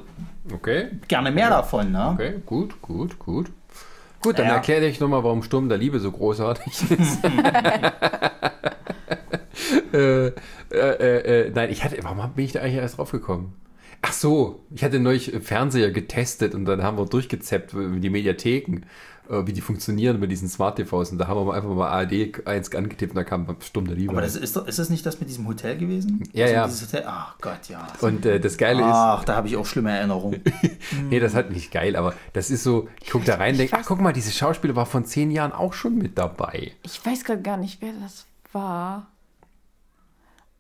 Okay. 0.53 0.89
gerne 1.07 1.31
mehr 1.31 1.49
davon, 1.49 1.93
ne? 1.93 2.11
Okay, 2.15 2.35
gut, 2.45 2.83
gut, 2.83 3.21
gut. 3.21 3.53
Gut, 4.21 4.37
dann 4.37 4.47
Naja. 4.47 4.57
erkläre 4.57 4.85
ich 4.87 4.99
nochmal, 4.99 5.23
warum 5.23 5.45
Sturm 5.45 5.69
der 5.69 5.79
Liebe 5.79 6.01
so 6.01 6.11
großartig 6.11 6.91
ist. 6.91 7.25
äh, 9.95 10.27
äh, 10.27 10.33
äh, 10.73 11.47
äh, 11.47 11.53
nein, 11.55 11.71
ich 11.71 11.85
hatte, 11.85 11.99
warum 12.03 12.33
bin 12.33 12.45
ich 12.45 12.51
da 12.53 12.63
eigentlich 12.63 12.75
erst 12.75 12.99
drauf 12.99 13.13
gekommen? 13.13 13.55
Ach 14.03 14.13
so, 14.13 14.65
ich 14.75 14.83
hatte 14.83 14.99
neulich 14.99 15.31
Fernseher 15.41 15.93
getestet 15.93 16.57
und 16.57 16.65
dann 16.65 16.83
haben 16.83 16.99
wir 16.99 17.07
durchgezappt, 17.07 17.73
wie 17.77 18.01
die 18.01 18.11
Mediatheken, 18.11 18.81
wie 19.31 19.53
die 19.53 19.61
funktionieren 19.61 20.19
mit 20.19 20.31
diesen 20.31 20.49
Smart 20.49 20.77
TVs 20.77 21.13
und 21.13 21.19
da 21.19 21.29
haben 21.29 21.47
wir 21.47 21.55
einfach 21.55 21.69
mal 21.69 21.89
ARD 21.89 22.47
1 22.47 22.75
angetippt 22.75 23.13
und 23.13 23.17
da 23.17 23.25
kam 23.25 23.47
Sturm 23.61 23.87
der 23.87 23.97
Liebe. 23.97 24.13
Aber 24.13 24.21
das 24.21 24.37
ist, 24.37 24.57
doch, 24.57 24.67
ist 24.67 24.79
das 24.79 24.91
nicht 24.91 25.07
das 25.07 25.21
mit 25.21 25.29
diesem 25.29 25.47
Hotel 25.47 25.79
gewesen? 25.79 26.23
Ja, 26.33 26.45
also 26.45 26.55
ja. 26.55 26.67
Dieses 26.67 26.83
Hotel? 26.83 27.05
Ach 27.07 27.37
Gott, 27.41 27.69
ja. 27.69 27.87
und 28.01 28.27
äh, 28.27 28.41
das 28.41 28.59
Geile 28.59 28.81
ist, 28.81 28.89
Ach, 28.89 29.25
da 29.25 29.37
habe 29.37 29.49
ich 29.49 29.57
auch 29.57 29.67
schlimme 29.67 29.91
Erinnerungen. 29.91 30.43
Nee, 31.09 31.21
das 31.21 31.35
hat 31.35 31.51
nicht 31.51 31.73
geil, 31.73 31.97
aber 31.97 32.15
das 32.33 32.51
ist 32.51 32.63
so, 32.63 32.89
ich 33.03 33.11
gucke 33.11 33.25
da 33.25 33.37
rein, 33.37 33.57
denke, 33.57 33.77
ach 33.77 33.85
guck 33.87 34.01
mal, 34.01 34.13
diese 34.13 34.33
Schauspieler 34.33 34.77
war 34.77 34.87
von 34.87 35.05
zehn 35.05 35.31
Jahren 35.31 35.53
auch 35.53 35.73
schon 35.73 35.97
mit 35.97 36.19
dabei. 36.19 36.73
Ich 36.83 37.05
weiß 37.05 37.25
gerade 37.25 37.43
gar 37.43 37.57
nicht, 37.57 37.81
wer 37.81 37.93
das 38.01 38.27
war. 38.53 39.09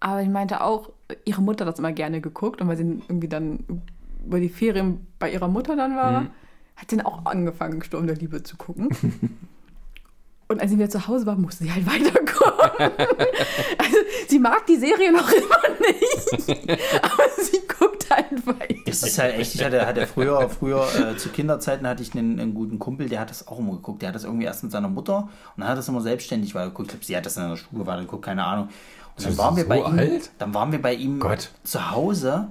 Aber 0.00 0.22
ich 0.22 0.28
meinte 0.28 0.62
auch, 0.62 0.90
ihre 1.24 1.42
Mutter 1.42 1.64
hat 1.64 1.72
das 1.72 1.78
immer 1.78 1.92
gerne 1.92 2.20
geguckt 2.20 2.60
und 2.60 2.68
weil 2.68 2.76
sie 2.76 3.02
irgendwie 3.08 3.28
dann 3.28 3.82
über 4.24 4.40
die 4.40 4.48
Ferien 4.48 5.06
bei 5.18 5.30
ihrer 5.30 5.48
Mutter 5.48 5.76
dann 5.76 5.96
war, 5.96 6.26
hat 6.80 6.92
dann 6.92 7.02
auch 7.02 7.26
angefangen, 7.26 7.82
Sturm 7.82 8.06
der 8.06 8.16
Liebe 8.16 8.42
zu 8.42 8.56
gucken. 8.56 8.88
Und 10.48 10.60
als 10.60 10.72
sie 10.72 10.78
wieder 10.78 10.90
zu 10.90 11.06
Hause 11.06 11.26
war, 11.26 11.36
musste 11.36 11.62
sie 11.62 11.72
halt 11.72 11.86
weitergucken. 11.86 12.90
also 13.78 13.96
sie 14.26 14.40
mag 14.40 14.66
die 14.66 14.78
Serie 14.78 15.12
noch 15.12 15.30
immer 15.30 15.60
nicht, 15.78 16.58
aber 17.02 17.22
sie 17.40 17.60
guckt 17.78 18.10
halt 18.10 18.44
weiter. 18.44 18.74
Das 18.84 19.04
ist 19.04 19.16
halt 19.20 19.38
echt, 19.38 19.54
ich 19.54 19.62
hatte, 19.62 19.86
hatte 19.86 20.08
früher, 20.08 20.48
früher 20.48 20.88
äh, 20.96 21.16
zu 21.16 21.28
Kinderzeiten 21.28 21.86
hatte 21.86 22.02
ich 22.02 22.12
einen, 22.14 22.40
einen 22.40 22.54
guten 22.54 22.80
Kumpel, 22.80 23.08
der 23.08 23.20
hat 23.20 23.30
das 23.30 23.46
auch 23.46 23.60
immer 23.60 23.74
geguckt. 23.74 24.02
Der 24.02 24.08
hat 24.08 24.16
das 24.16 24.24
irgendwie 24.24 24.46
erst 24.46 24.64
mit 24.64 24.72
seiner 24.72 24.88
Mutter 24.88 25.28
und 25.54 25.60
dann 25.60 25.68
hat 25.68 25.78
das 25.78 25.86
immer 25.86 26.00
selbstständig 26.00 26.52
weitergeguckt. 26.56 26.88
Ich 26.88 26.94
glaube, 26.94 27.04
sie 27.04 27.16
hat 27.16 27.26
das 27.26 27.36
in 27.36 27.48
der 27.48 27.56
Schule 27.56 27.86
weitergeguckt, 27.86 28.24
keine 28.24 28.44
Ahnung. 28.44 28.70
Und 29.16 29.26
dann 29.26 29.38
waren 29.38 29.56
wir 29.56 29.62
so 29.62 29.68
bei 29.68 29.78
ihm, 29.78 29.98
alt? 29.98 30.30
dann 30.38 30.52
waren 30.52 30.72
wir 30.72 30.82
bei 30.82 30.94
ihm 30.94 31.20
Gott. 31.20 31.50
zu 31.62 31.92
Hause 31.92 32.48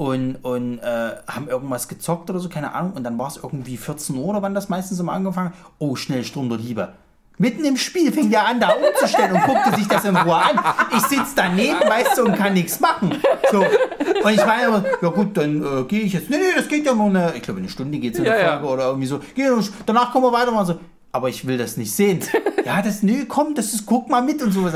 und, 0.00 0.36
und 0.36 0.78
äh, 0.78 1.10
haben 1.28 1.46
irgendwas 1.46 1.86
gezockt 1.86 2.30
oder 2.30 2.38
so, 2.38 2.48
keine 2.48 2.72
Ahnung. 2.72 2.94
Und 2.94 3.04
dann 3.04 3.18
war 3.18 3.28
es 3.28 3.36
irgendwie 3.36 3.76
14 3.76 4.16
Uhr 4.16 4.28
oder 4.28 4.40
wann 4.40 4.54
das 4.54 4.70
meistens 4.70 4.98
immer 4.98 5.12
angefangen. 5.12 5.52
Oh, 5.78 5.94
schnell 5.94 6.24
Sturm 6.24 6.48
der 6.48 6.56
Liebe. 6.56 6.94
Mitten 7.36 7.66
im 7.66 7.76
Spiel 7.76 8.10
fing 8.10 8.30
der 8.30 8.46
an, 8.46 8.60
da 8.60 8.70
umzustellen 8.70 9.32
und 9.32 9.44
guckte 9.44 9.76
sich 9.76 9.86
das 9.88 10.06
in 10.06 10.16
Ruhe 10.16 10.36
an. 10.36 10.58
Ich 10.96 11.02
sitze 11.02 11.32
daneben, 11.36 11.80
weißt 11.86 12.16
du, 12.16 12.24
und 12.24 12.34
kann 12.34 12.54
nichts 12.54 12.80
machen. 12.80 13.14
So. 13.52 13.58
Und 13.58 14.30
ich 14.30 14.46
meine, 14.46 14.68
aber, 14.68 14.84
ja 15.02 15.08
gut, 15.10 15.36
dann 15.36 15.62
äh, 15.62 15.84
gehe 15.84 16.00
ich 16.00 16.14
jetzt. 16.14 16.30
Nee, 16.30 16.38
nee, 16.38 16.56
das 16.56 16.66
geht 16.66 16.86
ja 16.86 16.94
nur 16.94 17.08
eine, 17.08 17.34
ich 17.36 17.42
glaube, 17.42 17.60
eine 17.60 17.68
Stunde 17.68 17.98
geht 17.98 18.14
es 18.14 18.20
in 18.20 18.24
Ja, 18.24 18.32
der 18.32 18.42
ja. 18.42 18.50
Folge 18.52 18.72
oder 18.72 18.86
irgendwie 18.86 19.06
so. 19.06 19.20
Geh, 19.34 19.50
danach 19.84 20.12
kommen 20.12 20.24
wir 20.24 20.32
weiter. 20.32 20.50
Und 20.50 20.64
so, 20.64 20.80
aber 21.12 21.28
ich 21.28 21.46
will 21.46 21.58
das 21.58 21.76
nicht 21.76 21.92
sehen. 21.92 22.20
Ja, 22.64 22.80
das, 22.80 23.02
nö, 23.02 23.26
komm, 23.26 23.54
das 23.54 23.74
ist, 23.74 23.84
guck 23.84 24.08
mal 24.08 24.22
mit 24.22 24.42
und 24.42 24.52
so. 24.52 24.66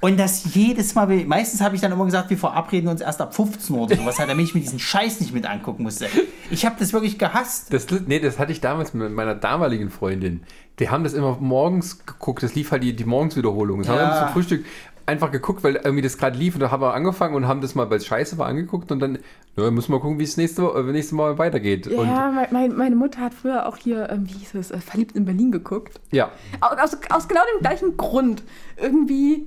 Und 0.00 0.18
das 0.18 0.54
jedes 0.54 0.94
Mal, 0.94 1.06
meistens 1.26 1.60
habe 1.62 1.74
ich 1.74 1.80
dann 1.80 1.90
immer 1.92 2.04
gesagt, 2.04 2.28
wir 2.30 2.36
verabreden 2.38 2.88
uns 2.88 3.00
erst 3.00 3.20
ab 3.20 3.34
15 3.34 3.74
Uhr 3.74 3.82
oder 3.84 3.96
sowas, 3.96 4.16
damit 4.16 4.44
ich 4.44 4.54
mir 4.54 4.60
diesen 4.60 4.78
Scheiß 4.78 5.20
nicht 5.20 5.32
mit 5.32 5.46
angucken 5.46 5.82
musste. 5.84 6.06
Ich 6.50 6.66
habe 6.66 6.76
das 6.78 6.92
wirklich 6.92 7.18
gehasst. 7.18 7.72
Das, 7.72 7.86
nee, 8.06 8.20
das 8.20 8.38
hatte 8.38 8.52
ich 8.52 8.60
damals 8.60 8.92
mit 8.94 9.10
meiner 9.12 9.34
damaligen 9.34 9.90
Freundin. 9.90 10.42
Die 10.78 10.90
haben 10.90 11.02
das 11.04 11.14
immer 11.14 11.38
morgens 11.40 12.04
geguckt. 12.04 12.42
Das 12.42 12.54
lief 12.54 12.70
halt 12.70 12.82
die, 12.82 12.94
die 12.94 13.04
Morgenswiederholung. 13.04 13.78
Das 13.80 13.88
haben 13.88 13.96
Ja. 13.98 14.10
wir 14.14 14.18
zum 14.26 14.28
Frühstück 14.34 14.64
einfach 15.06 15.30
geguckt, 15.30 15.62
weil 15.62 15.76
irgendwie 15.76 16.02
das 16.02 16.18
gerade 16.18 16.36
lief 16.36 16.54
und 16.56 16.60
da 16.60 16.70
haben 16.72 16.82
wir 16.82 16.92
angefangen 16.92 17.34
und 17.36 17.46
haben 17.46 17.60
das 17.60 17.74
mal, 17.76 17.88
weil 17.90 17.98
es 17.98 18.06
scheiße 18.06 18.38
war, 18.38 18.48
angeguckt 18.48 18.90
und 18.90 18.98
dann 18.98 19.18
ja, 19.56 19.70
müssen 19.70 19.92
wir 19.92 20.00
gucken, 20.00 20.18
wie 20.18 20.24
es 20.24 20.36
nächste, 20.36 20.62
äh, 20.62 20.82
nächste 20.82 21.14
Mal 21.14 21.38
weitergeht. 21.38 21.86
Und 21.86 22.06
Ja, 22.08 22.30
mein, 22.32 22.48
mein, 22.50 22.76
meine 22.76 22.96
Mutter 22.96 23.20
hat 23.20 23.32
früher 23.32 23.66
auch 23.66 23.76
hier, 23.76 24.10
ähm, 24.10 24.28
wie 24.28 24.32
hieß 24.34 24.54
es, 24.56 24.70
äh, 24.72 24.78
Verliebt 24.78 25.14
in 25.16 25.24
Berlin 25.24 25.52
geguckt. 25.52 26.00
ja, 26.10 26.32
Aus, 26.60 26.76
aus, 26.78 26.98
aus 27.10 27.28
genau 27.28 27.40
dem 27.54 27.60
gleichen 27.62 27.96
Grund. 27.96 28.42
Irgendwie, 28.76 29.46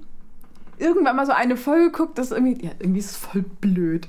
irgendwann 0.79 1.15
mal 1.15 1.25
so 1.25 1.31
eine 1.33 1.57
Folge 1.57 1.91
guckt, 1.91 2.17
das 2.17 2.27
ist 2.27 2.31
irgendwie, 2.37 2.65
ja, 2.65 2.71
irgendwie 2.79 2.99
ist 2.99 3.11
es 3.11 3.17
voll 3.17 3.43
blöd. 3.61 4.07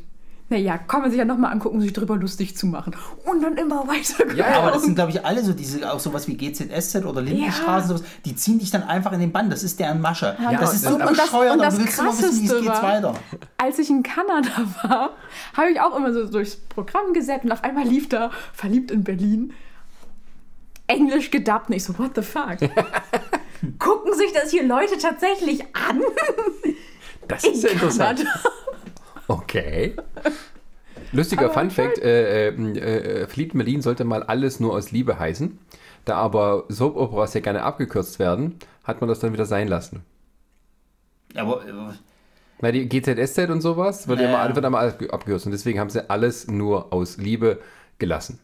Naja, 0.53 0.79
kann 0.79 1.03
man 1.03 1.11
sich 1.11 1.19
ja 1.21 1.25
nochmal 1.25 1.53
angucken, 1.53 1.77
um 1.77 1.81
sich 1.81 1.93
drüber 1.93 2.17
lustig 2.17 2.57
zu 2.57 2.67
machen. 2.67 2.97
Und 3.25 3.41
dann 3.41 3.57
immer 3.57 3.87
weiter 3.87 4.35
Ja, 4.35 4.47
Aber 4.59 4.73
das 4.73 4.83
sind, 4.83 4.97
glaube 4.97 5.13
ich, 5.13 5.25
alle 5.25 5.45
so 5.45 5.53
diese, 5.53 5.93
auch 5.93 6.01
sowas 6.01 6.27
wie 6.27 6.35
GZSZ 6.37 7.05
oder 7.05 7.23
Lindenstraße, 7.23 7.87
sowas, 7.87 8.03
die 8.25 8.35
ziehen 8.35 8.59
dich 8.59 8.73
dann 8.73 8.83
einfach 8.83 9.13
in 9.13 9.21
den 9.21 9.31
Bann. 9.31 9.49
Das 9.49 9.63
ist 9.63 9.79
deren 9.79 10.01
Masche. 10.01 10.37
Ja, 10.43 10.59
das 10.59 10.75
ist 10.75 10.83
so 10.87 10.95
und 10.95 11.01
das- 11.03 11.11
bescheuert, 11.13 11.53
und 11.53 11.59
das 11.63 11.75
wissen, 11.79 11.85
wie 11.85 11.89
es 11.89 11.97
Krasseste 11.97 12.61
geht 12.63 12.69
war- 12.69 12.83
weiter. 12.83 13.15
Als 13.59 13.79
ich 13.79 13.91
in 13.91 14.03
Kanada 14.03 14.49
war, 14.83 15.11
habe 15.57 15.71
ich 15.71 15.81
auch 15.81 15.97
immer 15.97 16.13
so 16.13 16.27
durchs 16.27 16.57
Programm 16.57 17.13
gesetzt 17.13 17.45
und 17.45 17.53
auf 17.53 17.63
einmal 17.63 17.85
lief 17.87 18.09
da 18.09 18.33
Verliebt 18.53 18.91
in 18.91 19.05
Berlin. 19.05 19.53
Englisch 20.89 21.31
gedubbt 21.31 21.69
und 21.69 21.77
ich 21.77 21.85
so, 21.85 21.97
what 21.97 22.11
the 22.17 22.23
fuck? 22.23 22.59
Gucken 23.79 24.15
sich 24.15 24.33
das 24.33 24.51
hier 24.51 24.65
Leute 24.65 24.97
tatsächlich 24.99 25.63
an? 25.75 26.01
das 27.29 27.45
ist 27.45 27.63
ja 27.63 27.71
interessant. 27.71 28.25
Okay. 29.29 29.95
Lustiger 31.13 31.45
Aber 31.47 31.55
Fun 31.55 31.71
Fact: 31.71 31.99
äh, 31.99 32.49
äh, 32.49 32.53
äh, 32.53 33.27
Verliebt 33.27 33.53
in 33.55 33.59
Berlin 33.59 33.83
sollte 33.83 34.05
mal 34.05 34.23
alles 34.23 34.61
nur 34.61 34.73
aus 34.73 34.93
Liebe 34.93 35.19
heißen. 35.19 35.59
Da 36.05 36.17
aber 36.17 36.65
Soap 36.69 36.97
Operas 36.97 37.35
ja 37.35 37.41
gerne 37.41 37.63
abgekürzt 37.63 38.19
werden, 38.19 38.59
hat 38.85 39.01
man 39.01 39.09
das 39.09 39.21
dann 39.21 39.33
wieder 39.33 39.45
sein 39.45 39.69
lassen. 39.69 40.03
Aber 41.35 41.65
äh, 41.67 41.73
Weil 42.61 42.73
die 42.73 42.89
GZSZ 42.89 43.51
und 43.51 43.61
sowas 43.61 44.09
wird, 44.09 44.21
immer, 44.21 44.55
wird 44.55 44.65
immer 44.65 44.79
alles 44.79 44.95
abgekürzt 44.95 45.47
und 45.47 45.53
deswegen 45.53 45.79
haben 45.79 45.91
sie 45.91 46.09
alles 46.09 46.49
nur 46.49 46.93
aus 46.93 47.19
Liebe 47.19 47.61
gelassen. 47.99 48.41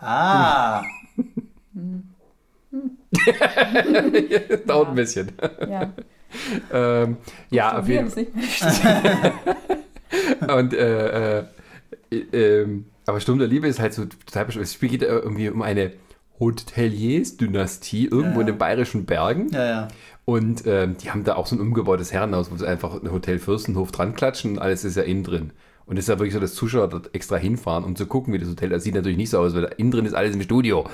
ah, 0.00 0.82
Dauert 4.66 4.88
ein 4.90 4.94
bisschen. 4.94 5.32
Ja, 5.68 5.92
ähm, 6.72 7.16
ja, 7.50 7.78
auf 7.78 7.88
jeden 7.88 8.10
Fall. 8.10 8.26
Und 10.58 10.74
äh, 10.74 11.38
äh, 11.38 11.44
äh, 12.10 12.66
aber 13.06 13.20
Sturm 13.20 13.38
der 13.38 13.48
Liebe 13.48 13.68
ist 13.68 13.80
halt 13.80 13.94
so 13.94 14.04
total 14.04 14.44
bescheuert. 14.46 14.66
Es 14.66 14.78
geht 14.78 15.02
äh, 15.02 15.06
irgendwie 15.06 15.48
um 15.48 15.62
eine 15.62 15.92
Hoteliers-Dynastie 16.38 18.06
irgendwo 18.06 18.40
in 18.40 18.46
den 18.46 18.58
bayerischen 18.58 19.06
Bergen. 19.06 19.48
ja, 19.52 19.66
ja. 19.66 19.88
Und 20.24 20.66
ähm, 20.66 20.98
die 20.98 21.10
haben 21.10 21.24
da 21.24 21.36
auch 21.36 21.46
so 21.46 21.56
ein 21.56 21.60
umgebautes 21.60 22.12
Herrenhaus, 22.12 22.50
wo 22.50 22.56
sie 22.58 22.68
einfach 22.68 23.02
ein 23.02 23.10
Hotel 23.10 23.38
Fürstenhof 23.38 23.92
dran 23.92 24.14
klatschen 24.14 24.52
und 24.52 24.58
alles 24.58 24.84
ist 24.84 24.98
ja 24.98 25.02
innen 25.02 25.24
drin. 25.24 25.52
Und 25.88 25.96
es 25.96 26.04
ist 26.04 26.08
ja 26.08 26.18
wirklich 26.18 26.34
so, 26.34 26.40
dass 26.40 26.54
Zuschauer 26.54 26.88
dort 26.88 27.14
extra 27.14 27.36
hinfahren, 27.36 27.82
um 27.82 27.96
zu 27.96 28.06
gucken, 28.06 28.34
wie 28.34 28.38
das 28.38 28.48
Hotel 28.48 28.68
Das 28.68 28.84
sieht 28.84 28.94
natürlich 28.94 29.16
nicht 29.16 29.30
so 29.30 29.38
aus, 29.38 29.54
weil 29.54 29.62
da 29.62 29.68
innen 29.68 29.90
drin 29.90 30.04
ist 30.04 30.12
alles 30.12 30.34
im 30.34 30.42
Studio. 30.42 30.84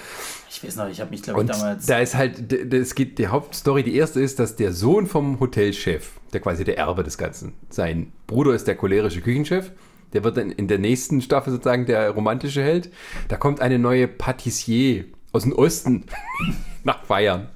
Ich 0.49 0.63
weiß 0.63 0.77
noch, 0.77 0.89
ich 0.89 1.01
habe 1.01 1.11
mich, 1.11 1.23
glaube 1.23 1.43
ich, 1.43 1.51
damals. 1.51 1.87
da 1.87 1.99
ist 1.99 2.15
halt, 2.15 2.53
es 2.53 2.95
geht, 2.95 3.19
die 3.19 3.27
Hauptstory, 3.27 3.83
die 3.83 3.97
erste 3.97 4.21
ist, 4.21 4.39
dass 4.39 4.55
der 4.55 4.73
Sohn 4.73 5.07
vom 5.07 5.41
Hotelchef, 5.41 6.13
der 6.33 6.41
quasi 6.41 6.63
der 6.63 6.79
Erbe 6.79 7.03
des 7.03 7.19
Ganzen, 7.19 7.55
sein 7.71 8.13
Bruder 8.29 8.55
ist 8.55 8.69
der 8.69 8.77
cholerische 8.77 9.21
Küchenchef, 9.21 9.73
der 10.13 10.23
wird 10.23 10.37
dann 10.37 10.53
in 10.53 10.69
der 10.69 10.79
nächsten 10.79 11.21
Staffel 11.21 11.53
sozusagen 11.53 11.87
der 11.87 12.11
romantische 12.11 12.63
Held. 12.63 12.91
Da 13.27 13.37
kommt 13.37 13.61
eine 13.61 13.81
neue 13.81 14.07
Patissier 14.07 15.07
aus 15.33 15.43
dem 15.43 15.53
Osten 15.53 16.05
nach 16.85 17.05
Bayern 17.07 17.49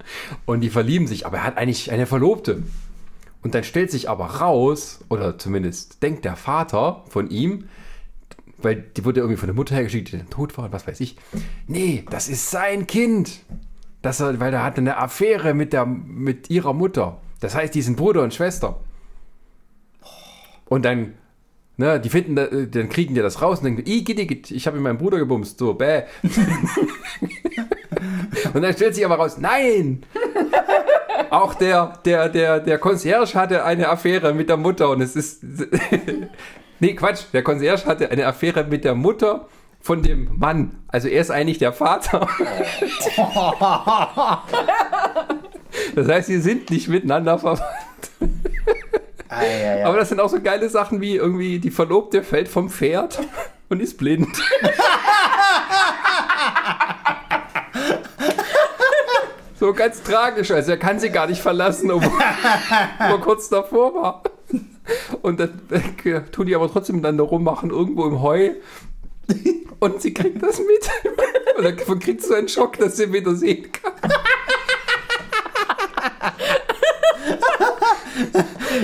und 0.45 0.61
die 0.63 0.71
verlieben 0.71 1.07
sich, 1.07 1.25
aber 1.25 1.37
er 1.37 1.45
hat 1.45 1.57
eigentlich 1.57 1.93
eine 1.93 2.07
Verlobte. 2.07 2.65
Und 3.43 3.55
dann 3.55 3.65
stellt 3.65 3.91
sich 3.91 4.11
aber 4.11 4.27
raus, 4.27 5.01
oder 5.09 5.39
zumindest 5.39 6.03
denkt 6.03 6.25
der 6.25 6.37
Vater 6.37 7.05
von 7.09 7.31
ihm, 7.31 7.69
weil 8.61 8.75
die 8.97 9.05
wurde 9.05 9.21
irgendwie 9.21 9.39
von 9.39 9.47
der 9.47 9.55
Mutter 9.55 9.77
hergeschickt, 9.77 10.13
die 10.13 10.19
dann 10.19 10.31
tot 10.31 10.59
war, 10.59 10.65
und 10.67 10.73
was 10.73 10.87
weiß 10.89 10.99
ich. 11.01 11.17
Nee, 11.69 12.05
das 12.11 12.29
ist 12.29 12.51
sein 12.51 12.87
Kind. 12.89 13.41
Das, 14.03 14.21
weil 14.21 14.53
er 14.53 14.65
hatte 14.65 14.81
eine 14.81 14.97
Affäre 14.99 15.55
mit, 15.55 15.73
der, 15.73 15.87
mit 15.87 16.51
ihrer 16.51 16.73
Mutter. 16.73 17.19
Das 17.41 17.55
heißt, 17.55 17.73
die 17.75 17.83
sind 17.83 17.97
Bruder 17.97 18.23
und 18.23 18.35
Schwester. 18.35 18.81
Und 20.67 20.85
dann, 20.85 21.15
ne, 21.77 22.01
die 22.01 22.09
finden, 22.11 22.35
da- 22.37 22.47
dann 22.47 22.89
kriegen 22.89 23.15
die 23.15 23.21
das 23.23 23.41
raus 23.41 23.59
und 23.59 23.65
denken, 23.67 23.85
"Ih, 23.87 24.03
gitt, 24.03 24.17
gitt, 24.29 24.51
ich 24.51 24.67
habe 24.67 24.79
meinen 24.81 24.99
Bruder 24.99 25.19
gebumst. 25.19 25.59
So, 25.59 25.75
bäh. 25.75 26.03
und 28.55 28.63
dann 28.63 28.73
stellt 28.73 28.95
sich 28.95 29.05
aber 29.05 29.17
raus, 29.17 29.39
nein! 29.39 30.03
Auch 31.31 31.55
der, 31.55 31.95
der, 32.05 32.29
der, 32.29 32.61
der 32.61 32.79
Concierge 32.79 33.35
hatte 33.35 33.65
eine 33.65 33.89
Affäre 33.89 34.33
mit 34.35 34.49
der 34.49 34.57
Mutter 34.57 34.91
und 34.91 35.01
es 35.01 35.17
ist. 35.17 35.43
nee, 36.81 36.95
Quatsch, 36.95 37.25
der 37.33 37.43
Concierge 37.43 37.87
hatte 37.87 38.11
eine 38.11 38.27
Affäre 38.27 38.65
mit 38.65 38.85
der 38.85 38.95
Mutter 38.95 39.49
von 39.81 40.03
dem 40.03 40.29
Mann. 40.39 40.83
Also 40.89 41.09
er 41.09 41.21
ist 41.21 41.31
eigentlich 41.31 41.59
der 41.59 41.73
Vater. 41.73 42.21
das 45.95 46.09
heißt, 46.09 46.27
sie 46.27 46.41
sind 46.41 46.71
nicht 46.71 46.89
miteinander 46.89 47.39
verwandt. 47.39 47.63
Ah, 49.29 49.45
ja, 49.45 49.79
ja. 49.79 49.87
Aber 49.87 49.99
das 49.99 50.09
sind 50.09 50.21
auch 50.21 50.31
so 50.31 50.41
geile 50.41 50.69
Sachen 50.69 51.01
wie 51.01 51.17
irgendwie 51.17 51.59
die 51.59 51.71
Verlobte 51.71 52.23
fällt 52.23 52.49
vom 52.49 52.71
Pferd 52.71 53.21
und 53.69 53.81
ist 53.81 53.99
blind. 53.99 54.29
So 59.59 59.73
ganz 59.73 60.03
tragisch, 60.03 60.51
also 60.51 60.71
er 60.71 60.77
kann 60.77 61.01
sie 61.01 61.11
gar 61.11 61.27
nicht 61.27 61.43
verlassen, 61.43 61.91
obwohl 61.91 62.21
er 62.99 63.19
kurz 63.19 63.49
davor 63.49 63.95
war. 63.95 64.23
Und 65.23 65.41
dann 65.41 65.61
äh, 65.71 66.21
tun 66.31 66.47
die 66.47 66.55
aber 66.55 66.71
trotzdem 66.71 66.97
miteinander 66.97 67.25
rummachen, 67.25 67.71
irgendwo 67.71 68.07
im 68.07 68.23
Heu. 68.23 68.51
Und 69.81 70.01
sie 70.01 70.15
kriegt 70.15 70.43
das 70.43 70.59
mit. 70.59 70.91
Und 71.57 71.65
dann 71.65 71.77
kriegt 71.99 72.23
sie 72.23 72.29
so 72.29 72.35
einen 72.35 72.49
Schock, 72.49 72.79
dass 72.79 72.97
sie 72.97 73.13
wieder 73.13 73.35
sehen 73.35 73.71
kann. 73.73 73.93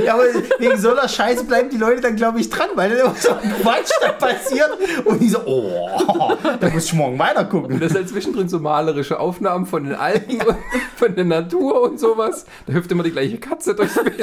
Ja, 0.04 0.14
aber 0.14 0.24
wegen 0.58 0.76
so 0.78 0.90
einer 0.90 1.08
Scheiße 1.08 1.44
bleiben 1.44 1.70
die 1.70 1.76
Leute 1.76 2.00
dann, 2.00 2.16
glaube 2.16 2.40
ich, 2.40 2.50
dran, 2.50 2.68
weil 2.74 2.90
dann 2.90 2.98
immer 2.98 3.14
so 3.14 3.30
ein 3.30 3.54
Quatsch 3.62 3.90
da 4.00 4.12
passiert 4.12 4.70
und 5.04 5.20
die 5.20 5.28
so, 5.28 5.40
oh, 5.44 6.32
da 6.60 6.70
muss 6.70 6.86
ich 6.86 6.92
morgen 6.94 7.18
weiter 7.18 7.44
gucken. 7.44 7.74
Und 7.74 7.82
das 7.82 7.92
sind 7.92 8.08
zwischendrin 8.08 8.48
so 8.48 8.58
malerische 8.58 9.18
Aufnahmen 9.18 9.66
von 9.66 9.84
den 9.84 9.94
Alpen 9.94 10.40
und 10.40 10.56
von 10.96 11.14
der 11.14 11.24
Natur 11.24 11.82
und 11.82 12.00
sowas. 12.00 12.46
Da 12.66 12.72
hüpft 12.72 12.90
immer 12.92 13.02
die 13.02 13.12
gleiche 13.12 13.38
Katze 13.38 13.74
durchs 13.74 13.94
Bild. 13.94 14.16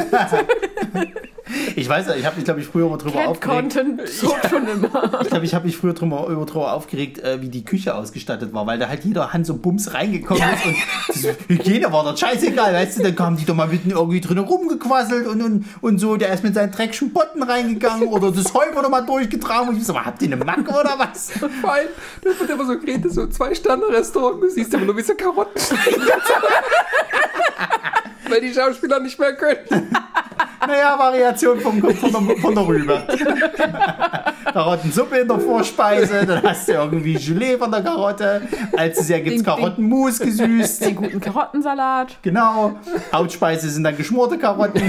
Ich 1.75 1.89
weiß 1.89 2.07
ja, 2.07 2.15
ich 2.15 2.25
habe 2.25 2.35
mich, 2.37 2.45
glaube 2.45 2.61
ich, 2.61 2.67
früher 2.67 2.87
mal 2.87 2.97
drüber 2.97 3.19
Cat 3.19 3.27
aufgeregt. 3.27 3.73
Content 3.73 4.07
so 4.07 4.33
schon 4.49 4.67
immer. 4.67 5.21
Ich 5.21 5.29
glaube, 5.29 5.45
ich 5.45 5.53
habe 5.53 5.65
mich 5.65 5.75
früher 5.75 5.93
drüber, 5.93 6.27
über 6.27 6.45
drüber 6.45 6.73
aufgeregt, 6.73 7.19
äh, 7.19 7.41
wie 7.41 7.49
die 7.49 7.65
Küche 7.65 7.93
ausgestattet 7.95 8.53
war, 8.53 8.65
weil 8.67 8.79
da 8.79 8.87
halt 8.87 9.03
jeder 9.03 9.33
Hans 9.33 9.49
und 9.49 9.61
Bums 9.61 9.93
reingekommen 9.93 10.41
ist 11.09 11.25
und 11.25 11.35
Hygiene 11.49 11.91
war 11.91 12.03
dort 12.03 12.19
scheißegal, 12.19 12.73
weißt 12.73 12.99
du, 12.99 13.03
dann 13.03 13.15
kamen 13.15 13.37
die 13.37 13.45
doch 13.45 13.55
mal 13.55 13.67
mitten 13.67 13.91
irgendwie 13.91 14.21
drinnen 14.21 14.45
rumgequasselt 15.01 15.27
und, 15.27 15.41
und, 15.41 15.65
und 15.81 15.99
so, 15.99 16.17
der 16.17 16.33
ist 16.33 16.43
mit 16.43 16.55
seinen 16.55 16.71
dreckigen 16.71 17.11
Botten 17.13 17.43
reingegangen 17.43 18.07
oder 18.07 18.31
das 18.31 18.53
Heu 18.53 18.65
wurde 18.73 18.89
mal 18.89 19.01
durchgetragen 19.01 19.69
und 19.69 19.77
ich 19.77 19.85
so, 19.85 19.99
habt 19.99 20.21
ihr 20.21 20.27
eine 20.27 20.43
Macke 20.43 20.69
oder 20.71 20.95
was? 20.97 21.31
Vor 21.61 21.75
das 22.23 22.39
wird 22.39 22.49
immer 22.49 22.65
so 22.65 22.77
geredet, 22.79 23.13
so 23.13 23.27
zwei 23.27 23.53
Sterne-Restaurant, 23.53 24.41
du 24.41 24.49
siehst 24.49 24.73
immer 24.73 24.85
nur 24.85 24.97
wie 24.97 25.01
so 25.01 25.15
Karotten 25.15 25.59
stehen. 25.59 26.01
Weil 28.31 28.41
die 28.41 28.53
Schauspieler 28.53 28.99
nicht 28.99 29.19
mehr 29.19 29.33
können. 29.35 29.59
Naja, 30.67 30.95
Variation 30.97 31.59
vom, 31.59 31.79
von, 31.79 32.11
der, 32.11 32.37
von 32.37 32.53
der 32.53 32.67
Rübe. 32.67 33.01
Karottensuppe 34.53 35.17
in 35.17 35.27
der 35.27 35.39
Vorspeise, 35.39 36.23
dann 36.25 36.43
hast 36.43 36.67
du 36.67 36.73
irgendwie 36.73 37.15
Gelee 37.15 37.57
von 37.57 37.71
der 37.71 37.81
Karotte. 37.81 38.43
Als 38.77 38.97
Dessert 38.99 39.23
gibt 39.23 39.37
es 39.37 39.43
Ding, 39.43 39.55
ding. 39.55 39.63
Karottenmus 39.63 40.19
gesüßt. 40.19 40.85
Den 40.85 40.95
guten 40.97 41.19
Karottensalat. 41.19 42.17
Genau. 42.21 42.79
Hauptspeise 43.11 43.69
sind 43.69 43.83
dann 43.83 43.97
geschmorte 43.97 44.37
Karotten. 44.37 44.83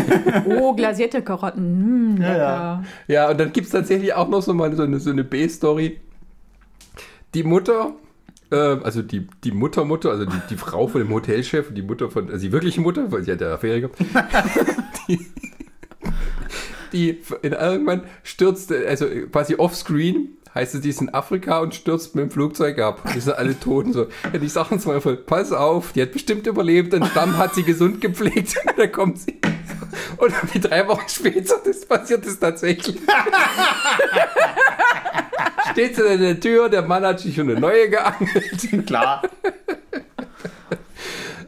Oh, 0.44 0.74
glasierte 0.74 1.22
Karotten. 1.22 2.16
Mm, 2.16 2.16
lecker. 2.18 2.36
ja. 2.36 2.82
Ja, 3.08 3.30
und 3.30 3.40
dann 3.40 3.50
gibt 3.52 3.66
es 3.66 3.72
tatsächlich 3.72 4.12
auch 4.12 4.28
noch 4.28 4.42
so 4.42 4.52
mal 4.52 4.74
so 4.76 4.82
eine, 4.82 5.00
so 5.00 5.10
eine 5.10 5.24
B-Story. 5.24 6.00
Die 7.32 7.44
Mutter, 7.44 7.92
äh, 8.52 8.78
also 8.82 9.02
die, 9.02 9.26
die 9.42 9.50
Mutter-Mutter, 9.50 10.10
also 10.10 10.24
die, 10.26 10.40
die 10.50 10.56
Frau 10.56 10.86
von 10.86 11.00
dem 11.00 11.10
Hotelchef, 11.10 11.72
die 11.72 11.82
Mutter 11.82 12.10
von, 12.10 12.30
also 12.30 12.46
die 12.46 12.52
wirkliche 12.52 12.80
Mutter, 12.80 13.10
weil 13.10 13.22
sie 13.24 13.32
hat 13.32 13.40
ja 13.40 13.54
Affäre 13.54 13.80
gehabt, 13.80 13.98
die, 15.08 15.26
die 16.92 17.18
in 17.42 17.52
irgendwann 17.52 18.02
stürzt, 18.22 18.70
also 18.70 19.06
quasi 19.30 19.56
offscreen, 19.56 20.36
heißt 20.54 20.74
es, 20.74 20.82
die 20.82 20.90
ist 20.90 21.00
in 21.00 21.12
Afrika 21.14 21.60
und 21.60 21.74
stürzt 21.74 22.14
mit 22.14 22.24
dem 22.24 22.30
Flugzeug 22.30 22.78
ab. 22.78 23.02
Die 23.14 23.20
sind 23.20 23.34
alle 23.34 23.58
tot. 23.58 23.90
So. 23.90 24.08
Ja, 24.32 24.38
die 24.38 24.48
sagen 24.48 24.78
zwar 24.78 25.00
voll, 25.00 25.16
pass 25.16 25.50
auf, 25.50 25.92
die 25.92 26.02
hat 26.02 26.12
bestimmt 26.12 26.46
überlebt, 26.46 26.92
den 26.92 27.06
Stamm 27.06 27.38
hat 27.38 27.54
sie 27.54 27.62
gesund 27.62 28.02
gepflegt. 28.02 28.54
Und 28.66 28.78
dann 28.78 28.92
kommt 28.92 29.18
sie. 29.20 29.40
Und 30.18 30.54
wie 30.54 30.60
drei 30.60 30.86
Wochen 30.88 31.08
später, 31.08 31.54
das 31.64 31.86
passiert 31.86 32.26
es 32.26 32.38
tatsächlich. 32.38 33.00
Steht 35.72 35.96
sie 35.96 36.02
in 36.02 36.20
der 36.20 36.40
Tür, 36.40 36.68
der 36.68 36.82
Mann 36.82 37.04
hat 37.04 37.20
sich 37.20 37.34
schon 37.34 37.50
eine 37.50 37.60
neue 37.60 37.88
geangelt. 37.90 38.68
Klar. 38.86 39.22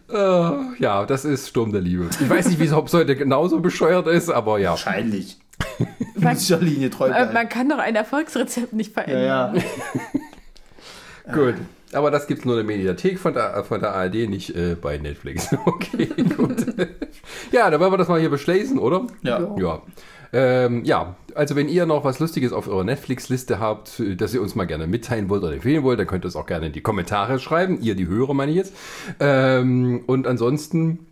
Oh, 0.09 0.53
ja, 0.79 1.05
das 1.07 1.25
ist 1.25 1.49
Sturm 1.49 1.73
der 1.73 1.81
Liebe. 1.81 2.09
Ich 2.21 2.29
weiß 2.31 2.47
nicht, 2.49 2.61
wieso 2.61 2.77
ob 2.77 2.87
es 2.89 2.95
heute 2.95 3.17
genauso 3.17 3.61
bescheuert 3.61 4.07
ist, 4.07 4.31
aber 4.31 4.59
ja. 4.59 4.71
Wahrscheinlich. 4.71 5.39
Man, 6.17 6.37
Dieser 6.37 6.59
Linie 6.59 6.91
treu 6.91 7.07
äh, 7.07 7.11
bleiben. 7.11 7.33
man 7.35 7.49
kann 7.49 7.69
doch 7.69 7.79
ein 7.79 7.97
Erfolgsrezept 7.97 8.73
nicht 8.73 8.97
Ja, 8.97 9.03
verändern. 9.03 9.63
ja. 11.27 11.33
Gut. 11.35 11.55
Aber 11.93 12.11
das 12.11 12.27
gibt 12.27 12.41
es 12.41 12.45
nur 12.45 12.59
in 12.59 12.67
der 12.67 12.77
Mediathek 12.77 13.19
von 13.21 13.35
der, 13.35 13.63
von 13.65 13.81
der 13.81 13.93
ARD, 13.95 14.29
nicht 14.29 14.55
äh, 14.57 14.75
bei 14.75 14.99
Netflix. 14.99 15.49
Okay, 15.65 16.07
gut. 16.37 16.67
ja, 17.53 17.71
dann 17.71 17.81
wollen 17.81 17.93
wir 17.93 17.99
das 17.99 18.09
mal 18.09 18.19
hier 18.21 18.31
beschließen, 18.31 18.79
oder? 18.81 19.07
Ja. 19.23 19.55
Ja. 19.57 19.83
Ähm, 20.35 20.85
ja, 20.85 21.15
also 21.37 21.55
wenn 21.55 21.69
ihr 21.69 21.87
noch 21.87 22.05
was 22.05 22.19
Lustiges 22.19 22.53
auf 22.53 22.67
eurer 22.67 22.83
Netflix-Liste 22.83 23.61
habt, 23.61 24.01
äh, 24.01 24.17
das 24.17 24.35
ihr 24.35 24.43
uns 24.43 24.57
mal 24.57 24.65
gerne 24.65 24.89
mitteilen 24.89 25.29
wollt 25.29 25.45
oder 25.45 25.55
empfehlen 25.55 25.85
wollt, 25.85 26.01
dann 26.01 26.09
könnt 26.09 26.25
ihr 26.25 26.29
es 26.29 26.35
auch 26.37 26.47
gerne 26.47 26.67
in 26.67 26.73
die 26.73 26.81
Kommentare 26.81 27.39
schreiben. 27.39 27.81
Ihr, 27.81 27.95
die 27.95 28.09
Hörer, 28.09 28.35
meine 28.35 28.51
ich 28.51 28.57
jetzt. 28.57 28.75
Ähm, 29.21 30.03
und 30.07 30.27
ansonsten 30.27 31.07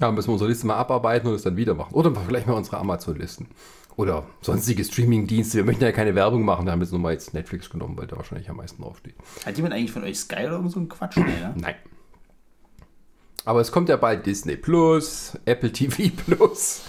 ja, 0.00 0.10
müssen 0.12 0.28
wir 0.28 0.34
unsere 0.34 0.48
Liste 0.48 0.68
mal 0.68 0.76
abarbeiten 0.76 1.28
und 1.28 1.34
es 1.34 1.42
dann 1.42 1.56
wieder 1.56 1.74
machen. 1.74 1.94
Oder 1.94 2.14
vielleicht 2.14 2.46
mal 2.46 2.54
unsere 2.54 2.78
Amazon-Listen. 2.78 3.48
Oder 3.96 4.24
sonstige 4.40 4.84
Streaming-Dienste. 4.84 5.58
Wir 5.58 5.64
möchten 5.64 5.82
ja 5.82 5.92
keine 5.92 6.14
Werbung 6.14 6.44
machen, 6.44 6.64
da 6.64 6.72
haben 6.72 6.78
wir 6.78 6.84
jetzt 6.84 6.92
nur 6.92 7.00
mal 7.00 7.12
jetzt 7.12 7.34
Netflix 7.34 7.68
genommen, 7.68 7.98
weil 7.98 8.06
da 8.06 8.16
wahrscheinlich 8.16 8.48
am 8.48 8.56
meisten 8.56 8.82
draufsteht. 8.82 9.14
Hat 9.44 9.56
jemand 9.56 9.74
eigentlich 9.74 9.92
von 9.92 10.04
euch 10.04 10.18
Sky 10.18 10.46
oder 10.46 10.66
so 10.68 10.80
ein 10.80 10.88
Quatsch? 10.88 11.16
Nee, 11.16 11.24
ne? 11.24 11.54
Nein. 11.56 11.74
Aber 13.46 13.60
es 13.60 13.72
kommt 13.72 13.88
ja 13.88 13.96
bald 13.96 14.26
Disney 14.26 14.56
Plus, 14.56 15.32
Apple 15.46 15.72
TV 15.72 16.10
Plus, 16.26 16.82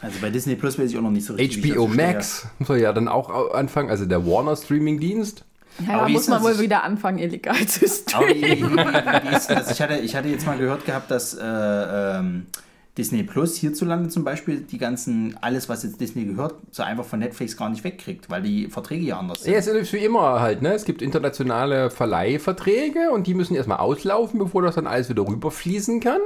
Also 0.00 0.18
bei 0.20 0.30
Disney 0.30 0.56
Plus 0.56 0.78
weiß 0.78 0.90
ich 0.90 0.96
auch 0.96 1.02
noch 1.02 1.10
nicht 1.10 1.26
so 1.26 1.34
richtig. 1.34 1.74
HBO. 1.74 1.86
Max 1.86 2.46
soll 2.60 2.78
ja 2.78 2.92
dann 2.92 3.08
auch 3.08 3.28
au- 3.30 3.50
anfangen, 3.50 3.90
also 3.90 4.06
der 4.06 4.26
Warner 4.26 4.56
Streaming 4.56 4.98
Dienst. 5.00 5.44
Ja, 5.86 5.94
Aber 5.94 6.02
da 6.04 6.08
muss 6.08 6.28
man 6.28 6.42
das? 6.42 6.52
wohl 6.56 6.62
wieder 6.62 6.82
anfangen, 6.82 7.18
illegal 7.18 7.54
zu 7.66 7.84
Aber 8.12 8.26
wie, 8.28 8.38
streamen. 8.40 8.72
wie, 8.72 8.76
wie, 8.76 9.30
wie 9.30 9.36
ist 9.36 9.48
das? 9.50 9.70
Ich 9.70 9.80
hatte, 9.80 9.96
ich 9.98 10.16
hatte 10.16 10.28
jetzt 10.28 10.46
mal 10.46 10.58
gehört 10.58 10.84
gehabt, 10.84 11.10
dass 11.10 11.34
äh, 11.34 11.40
ähm, 11.42 12.46
Disney 12.98 13.22
Plus 13.22 13.56
hierzulande 13.56 14.08
zum 14.08 14.24
Beispiel 14.24 14.60
die 14.60 14.76
ganzen, 14.76 15.36
alles 15.40 15.68
was 15.68 15.84
jetzt 15.84 16.00
Disney 16.00 16.24
gehört, 16.24 16.54
so 16.72 16.82
einfach 16.82 17.04
von 17.04 17.20
Netflix 17.20 17.56
gar 17.56 17.70
nicht 17.70 17.84
wegkriegt, 17.84 18.28
weil 18.30 18.42
die 18.42 18.66
Verträge 18.66 19.04
ja 19.06 19.18
anders 19.18 19.44
sind. 19.44 19.52
Ja, 19.52 19.58
es 19.58 19.66
ist 19.68 19.92
wie 19.92 19.98
immer 19.98 20.40
halt, 20.40 20.60
ne? 20.60 20.72
Es 20.74 20.84
gibt 20.84 21.00
internationale 21.00 21.90
Verleihverträge 21.90 23.10
und 23.12 23.26
die 23.26 23.34
müssen 23.34 23.54
erstmal 23.54 23.78
auslaufen, 23.78 24.38
bevor 24.40 24.62
das 24.62 24.74
dann 24.74 24.86
alles 24.88 25.08
wieder 25.08 25.26
rüberfließen 25.26 26.00
kann. 26.00 26.20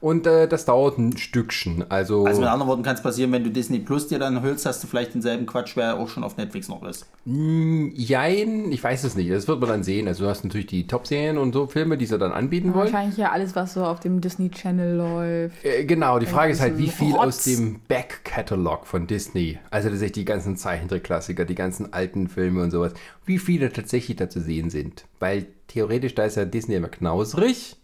Und 0.00 0.26
äh, 0.26 0.48
das 0.48 0.64
dauert 0.66 0.98
ein 0.98 1.16
Stückchen. 1.16 1.84
Also, 1.90 2.26
Also 2.26 2.40
mit 2.40 2.50
anderen 2.50 2.68
Worten 2.68 2.82
kann 2.82 2.94
es 2.96 3.02
passieren, 3.02 3.32
wenn 3.32 3.44
du 3.44 3.50
Disney 3.50 3.78
Plus 3.78 4.08
dir 4.08 4.18
dann 4.18 4.42
hörst, 4.42 4.66
hast 4.66 4.82
du 4.82 4.88
vielleicht 4.88 5.14
denselben 5.14 5.46
Quatsch, 5.46 5.76
wer 5.76 5.98
auch 5.98 6.08
schon 6.08 6.24
auf 6.24 6.36
Netflix 6.36 6.68
noch 6.68 6.82
ist. 6.84 7.06
jein, 7.24 8.70
ich 8.70 8.82
weiß 8.82 9.04
es 9.04 9.14
nicht. 9.16 9.30
Das 9.30 9.48
wird 9.48 9.60
man 9.60 9.68
dann 9.68 9.82
sehen. 9.82 10.08
Also 10.08 10.24
du 10.24 10.30
hast 10.30 10.44
natürlich 10.44 10.66
die 10.66 10.86
Top-Serien 10.86 11.38
und 11.38 11.52
so 11.52 11.66
Filme, 11.66 11.96
die 11.96 12.06
sie 12.06 12.18
dann 12.18 12.32
anbieten 12.32 12.74
wollen. 12.74 12.92
Wahrscheinlich 12.92 13.16
ja 13.16 13.30
alles, 13.30 13.54
was 13.56 13.74
so 13.74 13.84
auf 13.84 14.00
dem 14.00 14.20
Disney 14.20 14.50
Channel 14.50 14.96
läuft. 14.96 15.64
Äh, 15.64 15.84
Genau, 15.84 16.01
die 16.18 16.26
Frage 16.26 16.52
ist 16.52 16.60
halt, 16.60 16.78
wie 16.78 16.88
viel 16.88 17.12
Rotz. 17.12 17.22
aus 17.24 17.44
dem 17.44 17.80
Back-Catalog 17.88 18.86
von 18.86 19.06
Disney, 19.06 19.58
also 19.70 19.88
ist 19.88 20.16
die 20.16 20.24
ganzen 20.24 20.56
Zeichentrickklassiker, 20.56 21.44
die 21.44 21.54
ganzen 21.54 21.92
alten 21.92 22.28
Filme 22.28 22.62
und 22.62 22.70
sowas, 22.70 22.92
wie 23.24 23.38
viele 23.38 23.72
tatsächlich 23.72 24.16
da 24.16 24.28
zu 24.28 24.40
sehen 24.40 24.70
sind. 24.70 25.04
Weil 25.20 25.46
theoretisch, 25.68 26.14
da 26.14 26.24
ist 26.24 26.36
ja 26.36 26.44
Disney 26.44 26.74
immer 26.74 26.88
knauserig 26.88 27.76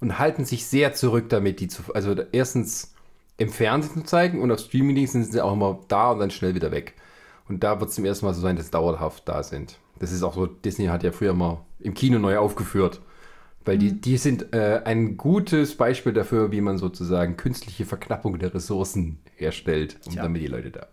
und 0.00 0.18
halten 0.18 0.44
sich 0.44 0.66
sehr 0.66 0.92
zurück 0.94 1.28
damit, 1.28 1.60
die 1.60 1.68
zu, 1.68 1.82
also 1.94 2.14
erstens 2.32 2.94
im 3.36 3.48
Fernsehen 3.48 3.94
zu 3.94 4.04
zeigen 4.04 4.42
und 4.42 4.50
auf 4.50 4.60
Streamingdiensten 4.60 5.22
sind 5.22 5.32
sie 5.32 5.40
auch 5.40 5.52
immer 5.52 5.78
da 5.88 6.10
und 6.12 6.18
dann 6.18 6.30
schnell 6.30 6.54
wieder 6.54 6.70
weg. 6.70 6.94
Und 7.48 7.64
da 7.64 7.80
wird 7.80 7.90
es 7.90 7.96
zum 7.96 8.04
ersten 8.04 8.26
Mal 8.26 8.34
so 8.34 8.40
sein, 8.40 8.56
dass 8.56 8.66
sie 8.66 8.72
dauerhaft 8.72 9.28
da 9.28 9.42
sind. 9.42 9.78
Das 9.98 10.12
ist 10.12 10.22
auch 10.22 10.34
so, 10.34 10.46
Disney 10.46 10.86
hat 10.86 11.02
ja 11.02 11.12
früher 11.12 11.34
mal 11.34 11.64
im 11.78 11.94
Kino 11.94 12.18
neu 12.18 12.38
aufgeführt. 12.38 13.00
Weil 13.64 13.76
die, 13.76 14.00
die 14.00 14.16
sind 14.16 14.54
äh, 14.54 14.80
ein 14.86 15.18
gutes 15.18 15.76
Beispiel 15.76 16.14
dafür, 16.14 16.50
wie 16.50 16.62
man 16.62 16.78
sozusagen 16.78 17.36
künstliche 17.36 17.84
Verknappung 17.84 18.38
der 18.38 18.54
Ressourcen 18.54 19.18
herstellt, 19.36 19.98
und 20.06 20.12
Tja. 20.12 20.22
damit 20.22 20.40
die 20.40 20.46
Leute 20.46 20.70
da. 20.70 20.86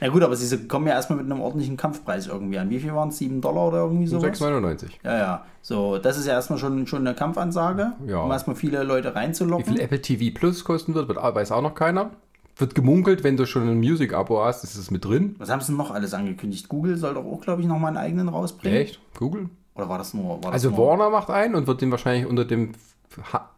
Na 0.00 0.08
gut, 0.08 0.22
aber 0.22 0.36
sie 0.36 0.68
kommen 0.68 0.86
ja 0.86 0.92
erstmal 0.92 1.22
mit 1.22 1.30
einem 1.30 1.40
ordentlichen 1.40 1.76
Kampfpreis 1.78 2.26
irgendwie 2.26 2.58
an. 2.58 2.68
Wie 2.68 2.80
viel 2.80 2.94
waren 2.94 3.08
es? 3.08 3.18
7 3.18 3.40
Dollar 3.40 3.68
oder 3.68 3.78
irgendwie 3.78 4.06
sowas? 4.06 4.40
6,99. 4.40 4.90
Ja, 5.04 5.16
ja. 5.18 5.46
So, 5.62 5.96
das 5.98 6.18
ist 6.18 6.26
ja 6.26 6.34
erstmal 6.34 6.58
schon, 6.58 6.86
schon 6.86 7.06
eine 7.06 7.14
Kampfansage, 7.14 7.92
Ja. 8.06 8.18
um 8.20 8.30
erstmal 8.30 8.56
viele 8.56 8.82
Leute 8.82 9.08
Wie 9.10 9.18
reinzulocken. 9.18 9.64
viel 9.72 9.80
Apple 9.80 10.02
TV 10.02 10.38
Plus 10.38 10.64
kosten 10.64 10.94
wird, 10.94 11.08
wird 11.08 11.18
weiß 11.18 11.50
auch 11.52 11.62
noch 11.62 11.74
keiner. 11.74 12.10
Wird 12.56 12.74
gemunkelt, 12.74 13.24
wenn 13.24 13.38
du 13.38 13.46
schon 13.46 13.66
ein 13.66 13.78
Music-Abo 13.78 14.44
hast, 14.44 14.64
ist 14.64 14.76
es 14.76 14.90
mit 14.90 15.04
drin. 15.06 15.34
Was 15.38 15.48
haben 15.50 15.60
sie 15.60 15.68
denn 15.68 15.78
noch 15.78 15.90
alles 15.90 16.12
angekündigt? 16.12 16.68
Google 16.68 16.98
soll 16.98 17.14
doch 17.14 17.24
auch, 17.24 17.40
glaube 17.40 17.62
ich, 17.62 17.66
nochmal 17.68 17.88
einen 17.88 17.96
eigenen 17.96 18.28
rausbringen. 18.28 18.78
Echt? 18.78 19.00
Google? 19.18 19.48
Oder 19.74 19.88
war 19.88 19.98
das 19.98 20.14
nur? 20.14 20.42
War 20.42 20.50
das 20.50 20.52
Also 20.52 20.70
nur? 20.70 20.78
Warner 20.78 21.10
macht 21.10 21.30
einen 21.30 21.54
und 21.54 21.66
wird 21.66 21.80
den 21.80 21.90
wahrscheinlich 21.90 22.26
unter 22.26 22.44
dem 22.44 22.72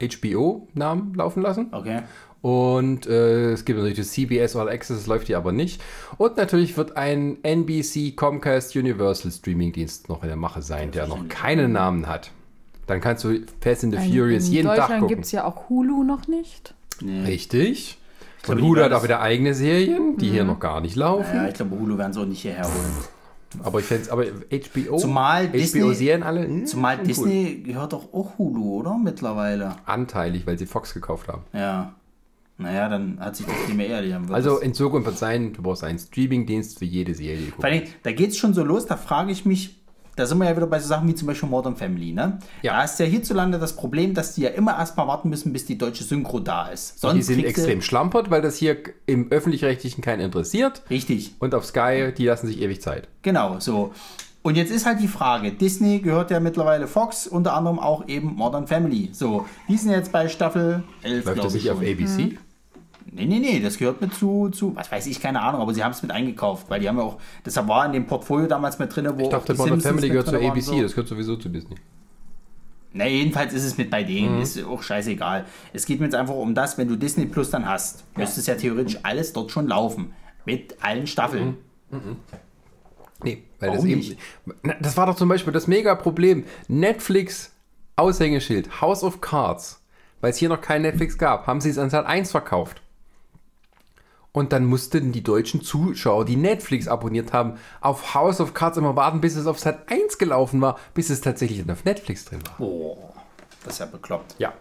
HBO-Namen 0.01 1.15
laufen 1.15 1.43
lassen. 1.43 1.69
Okay. 1.73 2.03
Und 2.43 3.07
äh, 3.07 3.53
es 3.53 3.65
gibt 3.65 3.79
natürlich 3.79 3.99
das 3.99 4.11
CBS 4.11 4.55
All 4.55 4.69
Access, 4.69 4.99
das 4.99 5.07
läuft 5.07 5.29
hier 5.29 5.39
aber 5.39 5.53
nicht. 5.53 5.81
Und 6.19 6.37
natürlich 6.37 6.77
wird 6.77 6.97
ein 6.97 7.39
NBC 7.43 8.15
Comcast 8.15 8.77
Universal 8.77 9.31
Streaming-Dienst 9.33 10.11
noch 10.11 10.23
in 10.23 10.29
der 10.29 10.37
Mache 10.37 10.61
sein, 10.61 10.91
der 10.91 11.07
noch 11.07 11.27
keinen 11.29 11.73
Namen 11.73 12.07
hat. 12.07 12.33
Dann 12.87 13.01
kannst 13.01 13.25
du 13.25 13.41
Fast 13.63 13.85
and 13.85 13.95
the 13.95 14.11
Furious 14.11 14.49
in 14.49 14.53
jeden 14.53 14.67
Tag 14.69 14.77
Deutschland 14.77 15.01
gucken. 15.01 15.15
gibt 15.17 15.25
es 15.25 15.33
ja 15.33 15.47
auch 15.47 15.71
Hulu 15.71 16.05
noch 16.05 16.29
nicht. 16.29 16.75
Nee. 17.01 17.23
Richtig. 17.25 17.97
Und 18.47 18.61
Hulu 18.61 18.83
hat 18.83 18.93
auch 18.93 19.05
wieder 19.05 19.23
eigene 19.23 19.55
Serien, 19.55 20.19
die 20.19 20.29
hier 20.31 20.45
noch 20.45 20.61
gar 20.61 20.83
nicht 20.83 20.97
laufen. 20.97 21.35
Ja, 21.35 21.49
ich 21.49 21.55
glaube, 21.55 21.79
Hulu 21.79 21.97
werden 21.97 22.13
sie 22.13 22.21
auch 22.21 22.27
nicht 22.27 22.43
hierher 22.43 22.65
holen. 22.65 22.93
Aber 23.63 23.79
ich 23.81 23.85
fände 23.87 24.11
aber 24.11 24.25
HBO. 24.25 24.97
Zumal 24.99 25.49
Disney- 25.49 25.81
HBO-Serien 25.81 26.23
alle. 26.23 26.47
hm, 26.47 26.67
Zumal 26.67 26.99
cool. 26.99 27.05
Disney 27.07 27.63
gehört 27.65 27.93
doch 27.93 28.13
auch 28.13 28.39
Hulu, 28.39 28.81
oder? 28.81 28.99
Mittlerweile. 28.99 29.77
Anteilig, 29.87 30.47
weil 30.47 30.59
sie 30.59 30.67
Fox 30.67 30.93
gekauft 30.95 31.29
haben. 31.29 31.43
Ja. 31.53 31.95
Naja, 32.57 32.89
dann 32.89 33.19
hat 33.19 33.35
sich 33.37 33.47
das 33.47 33.55
Thema 33.67 33.83
ehrlich. 33.85 34.13
Dann 34.13 34.29
wird 34.29 34.35
Also 34.37 34.59
in 34.61 34.75
Zukunft 34.75 35.07
wird 35.07 35.19
sein, 35.19 35.53
du 35.53 35.63
brauchst 35.63 35.83
einen 35.83 35.99
Streaming-Dienst 35.99 36.79
für 36.79 36.85
jede 36.85 37.13
Serie. 37.15 37.53
Vor 37.57 37.65
allem, 37.65 37.83
da 38.05 38.13
geht 38.13 38.31
es 38.31 38.37
schon 38.39 38.55
so 38.55 38.63
los, 38.63 38.87
da 38.87 38.97
frage 38.97 39.33
ich 39.33 39.45
mich, 39.45 39.81
da 40.17 40.27
sind 40.27 40.39
wir 40.39 40.47
ja 40.49 40.57
wieder 40.57 40.67
bei 40.67 40.79
so 40.79 40.89
Sachen 40.89 41.09
wie 41.09 41.15
zum 41.15 41.27
Beispiel 41.27 41.49
Modern 41.49 41.77
Family, 41.77 42.13
ne? 42.13 42.39
Ja. 42.63 42.75
Da 42.79 42.85
ist 42.85 42.99
ja 42.99 43.07
hierzulande 43.07 43.59
das 43.59 43.75
Problem, 43.75 44.15
dass 44.15 44.35
die 44.35 44.43
ja 44.43 44.51
immer 44.51 44.77
erstmal 44.79 45.07
warten 45.07 45.29
müssen, 45.29 45.53
bis 45.53 45.67
die 45.67 45.77
deutsche 45.79 46.05
Synchro 46.05 46.41
da 46.41 46.69
ist. 46.69 47.01
Sonst 47.01 47.17
Die 47.17 47.35
sind 47.35 47.45
extrem 47.45 47.83
schlampert, 47.83 48.31
weil 48.31 48.43
das 48.43 48.57
hier 48.57 48.77
im 49.07 49.31
Öffentlich-Rechtlichen 49.31 50.03
keinen 50.03 50.21
interessiert. 50.21 50.83
Richtig, 50.91 51.35
Und 51.39 51.55
auf 51.55 51.65
Sky, 51.65 52.13
die 52.17 52.27
lassen 52.27 52.47
sich 52.47 52.61
ewig 52.61 52.81
Zeit. 52.81 53.09
genau, 53.23 53.57
so. 53.61 53.93
Und 54.43 54.57
jetzt 54.59 54.71
ist 54.71 54.85
halt 54.85 55.01
die 55.01 55.09
Frage, 55.09 55.53
Disney 55.53 56.01
gehört 56.01 56.31
ja 56.31 56.39
mittlerweile 56.39 56.87
Fox, 56.87 57.27
unter 57.27 57.55
anderem 57.55 57.79
auch 57.79 58.07
eben 58.09 58.35
Modern 58.35 58.67
Family. 58.67 59.09
So, 59.13 59.47
die 59.69 59.77
sind 59.79 59.91
jetzt 59.91 60.13
bei 60.13 60.29
Staffel 60.29 60.83
11, 61.03 61.25
Läuft 61.25 61.45
das 61.45 61.55
ich 61.55 61.63
nicht 61.65 61.73
auf. 61.73 61.79
ABC? 61.81 62.37
Nee, 63.11 63.27
nee, 63.27 63.39
nee, 63.39 63.61
das 63.61 63.79
gehört 63.79 64.01
mit 64.01 64.15
zu, 64.15 64.49
zu, 64.49 64.75
was 64.75 64.91
weiß 64.91 65.07
ich, 65.07 65.21
keine 65.21 65.41
Ahnung, 65.43 65.61
aber 65.61 65.75
sie 65.75 65.85
haben 65.85 65.93
es 65.93 66.03
mit 66.03 66.11
eingekauft, 66.11 66.69
weil 66.69 66.81
die 66.81 66.89
haben 66.89 66.97
ja 66.97 67.05
auch, 67.05 67.19
deshalb 67.45 67.69
war 67.69 67.87
in 67.87 67.93
dem 67.93 68.07
Portfolio 68.07 68.47
damals 68.47 68.79
mit 68.79 68.95
drin, 68.95 69.09
wo 69.15 69.21
Ich 69.21 69.27
auch 69.27 69.31
dachte, 69.31 69.53
die 69.53 69.59
Modern 69.59 69.81
Family 69.81 70.09
gehört 70.09 70.33
waren, 70.33 70.45
ABC, 70.45 70.63
so. 70.63 70.83
das 70.83 70.93
gehört 70.93 71.09
sowieso 71.09 71.37
zu 71.37 71.49
Disney. 71.49 71.77
Na, 72.93 73.07
jedenfalls 73.07 73.53
ist 73.53 73.65
es 73.65 73.77
mit 73.77 73.91
bei 73.91 74.05
denen, 74.05 74.41
ist 74.41 74.63
auch 74.65 74.83
scheißegal. 74.83 75.47
Es 75.73 75.85
geht 75.85 75.99
mir 75.99 76.07
jetzt 76.07 76.15
einfach 76.15 76.35
um 76.35 76.55
das, 76.55 76.79
wenn 76.79 76.87
du 76.89 76.97
Disney 76.97 77.27
Plus 77.27 77.51
dann 77.51 77.69
hast, 77.69 78.05
müsste 78.17 78.41
es 78.41 78.47
ja 78.47 78.55
theoretisch 78.55 78.99
alles 79.03 79.33
dort 79.33 79.51
schon 79.51 79.67
laufen. 79.67 80.13
Mit 80.45 80.77
allen 80.81 81.09
Staffeln. 81.09 81.57
Nee, 83.23 83.43
weil 83.59 83.71
Warum 83.71 83.77
das 83.77 83.85
eben. 83.85 84.01
nicht? 84.01 84.19
Das 84.81 84.97
war 84.97 85.07
doch 85.07 85.17
zum 85.17 85.29
Beispiel 85.29 85.53
das 85.53 85.67
Mega-Problem. 85.67 86.45
Netflix 86.69 87.53
Aushängeschild, 87.97 88.81
House 88.81 89.03
of 89.03 89.21
Cards. 89.21 89.81
Weil 90.21 90.31
es 90.31 90.37
hier 90.37 90.49
noch 90.49 90.61
kein 90.61 90.83
Netflix 90.83 91.19
gab, 91.19 91.47
haben 91.47 91.61
sie 91.61 91.71
es 91.71 91.79
an 91.79 91.91
Sat 91.91 92.07
1 92.07 92.31
verkauft. 92.31 92.81
Und 94.37 94.53
dann 94.53 94.65
mussten 94.65 95.13
die 95.13 95.23
deutschen 95.23 95.63
Zuschauer, 95.63 96.25
die 96.25 96.35
Netflix 96.35 96.89
abonniert 96.89 97.33
haben, 97.33 97.55
auf 97.81 98.15
House 98.17 98.41
of 98.41 98.53
Cards 98.53 98.77
immer 98.77 98.97
warten, 98.97 99.21
bis 99.21 99.37
es 99.37 99.47
auf 99.47 99.61
Sat 99.61 99.89
1 99.89 100.19
gelaufen 100.19 100.61
war, 100.61 100.77
bis 100.93 101.09
es 101.09 101.21
tatsächlich 101.21 101.61
dann 101.61 101.71
auf 101.71 101.85
Netflix 101.85 102.25
drin 102.25 102.41
war. 102.45 102.57
Boah, 102.59 102.97
das 103.63 103.75
ist 103.75 103.79
ja 103.79 103.87
bekloppt. 103.87 104.35
Ja. 104.39 104.53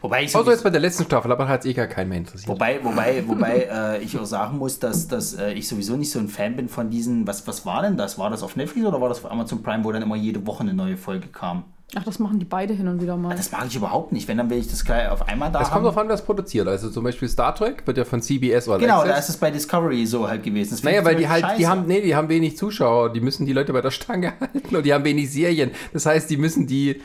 Wobei 0.00 0.22
ich, 0.24 0.30
Außer 0.30 0.38
sowieso- 0.38 0.50
jetzt 0.50 0.64
bei 0.64 0.70
der 0.70 0.80
letzten 0.80 1.04
Staffel, 1.04 1.30
aber 1.30 1.46
hat 1.46 1.60
es 1.60 1.66
eh 1.66 1.74
gar 1.74 1.86
keinen 1.86 2.08
mehr 2.08 2.18
interessiert. 2.18 2.48
wobei, 2.48 2.82
wobei, 2.82 3.22
wobei 3.28 3.68
äh, 3.70 4.02
ich 4.02 4.18
auch 4.18 4.24
sagen 4.24 4.58
muss, 4.58 4.80
dass, 4.80 5.06
dass 5.06 5.34
äh, 5.34 5.52
ich 5.52 5.68
sowieso 5.68 5.96
nicht 5.96 6.10
so 6.10 6.18
ein 6.18 6.28
Fan 6.28 6.56
bin 6.56 6.68
von 6.68 6.90
diesen, 6.90 7.24
was, 7.24 7.46
was 7.46 7.64
war 7.64 7.82
denn 7.82 7.96
das? 7.96 8.18
War 8.18 8.30
das 8.30 8.42
auf 8.42 8.56
Netflix 8.56 8.84
oder 8.84 9.00
war 9.00 9.08
das 9.10 9.24
auf 9.24 9.30
Amazon 9.30 9.62
Prime, 9.62 9.84
wo 9.84 9.92
dann 9.92 10.02
immer 10.02 10.16
jede 10.16 10.44
Woche 10.44 10.62
eine 10.64 10.74
neue 10.74 10.96
Folge 10.96 11.28
kam? 11.28 11.64
Ach, 11.96 12.04
das 12.04 12.18
machen 12.18 12.38
die 12.38 12.44
beide 12.44 12.74
hin 12.74 12.88
und 12.88 13.00
wieder 13.00 13.16
mal. 13.16 13.36
Das 13.36 13.52
mag 13.52 13.66
ich 13.66 13.76
überhaupt 13.76 14.12
nicht. 14.12 14.26
Wenn, 14.28 14.38
dann 14.38 14.50
will 14.50 14.58
ich 14.58 14.68
das 14.68 14.84
gleich 14.84 15.08
auf 15.08 15.28
einmal 15.28 15.52
da 15.52 15.60
Es 15.60 15.70
kommt 15.70 15.84
darauf 15.84 15.96
an, 15.98 16.08
wer 16.08 16.14
es 16.14 16.22
produziert. 16.22 16.66
Also 16.66 16.90
zum 16.90 17.04
Beispiel 17.04 17.28
Star 17.28 17.54
Trek 17.54 17.86
wird 17.86 17.98
ja 17.98 18.04
von 18.04 18.20
CBS 18.20 18.68
oder 18.68 18.78
Genau, 18.78 19.04
da 19.04 19.10
Access. 19.10 19.24
ist 19.24 19.28
es 19.30 19.36
bei 19.38 19.50
Discovery 19.50 20.04
so 20.06 20.28
halt 20.28 20.42
gewesen. 20.42 20.70
Das 20.72 20.82
Naja, 20.82 21.04
weil 21.04 21.16
die 21.16 21.28
halt, 21.28 21.46
die 21.58 21.66
haben, 21.66 21.86
nee, 21.86 22.00
die 22.00 22.14
haben 22.16 22.28
wenig 22.28 22.56
Zuschauer, 22.56 23.12
die 23.12 23.20
müssen 23.20 23.46
die 23.46 23.52
Leute 23.52 23.72
bei 23.72 23.80
der 23.80 23.90
Stange 23.90 24.32
halten 24.40 24.74
und 24.76 24.84
die 24.84 24.92
haben 24.92 25.04
wenig 25.04 25.30
Serien. 25.32 25.70
Das 25.92 26.06
heißt, 26.06 26.28
die 26.30 26.36
müssen 26.36 26.66
die 26.66 27.00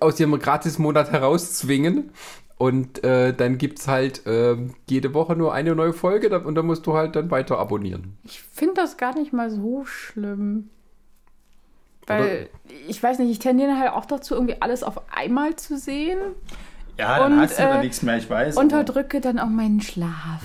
aus 0.00 0.18
ihrem 0.20 0.38
Gratismonat 0.38 1.10
herauszwingen. 1.12 2.10
Und 2.58 3.04
äh, 3.04 3.32
dann 3.32 3.56
gibt 3.56 3.78
es 3.78 3.86
halt 3.86 4.26
äh, 4.26 4.56
jede 4.90 5.14
Woche 5.14 5.36
nur 5.36 5.54
eine 5.54 5.76
neue 5.76 5.92
Folge 5.92 6.28
da- 6.28 6.38
und 6.38 6.56
dann 6.56 6.66
musst 6.66 6.84
du 6.88 6.94
halt 6.94 7.14
dann 7.14 7.30
weiter 7.30 7.56
abonnieren. 7.56 8.18
Ich 8.24 8.40
finde 8.42 8.74
das 8.74 8.96
gar 8.96 9.14
nicht 9.16 9.32
mal 9.32 9.48
so 9.48 9.84
schlimm. 9.84 10.68
Weil, 12.08 12.48
ich 12.88 13.02
weiß 13.02 13.18
nicht, 13.20 13.30
ich 13.30 13.38
tendiere 13.38 13.78
halt 13.78 13.92
auch 13.92 14.06
dazu, 14.06 14.34
irgendwie 14.34 14.56
alles 14.60 14.82
auf 14.82 15.00
einmal 15.14 15.56
zu 15.56 15.76
sehen. 15.78 16.18
Ja, 16.98 17.20
dann 17.20 17.34
Und, 17.34 17.40
hast 17.42 17.56
du 17.56 17.62
äh, 17.62 17.80
nichts 17.80 18.02
mehr, 18.02 18.16
ich 18.18 18.28
weiß. 18.28 18.56
aber- 18.56 18.64
Unterdrücke 18.64 19.20
dann 19.20 19.38
auch 19.38 19.46
meinen 19.48 19.80
Schlaf. 19.80 20.42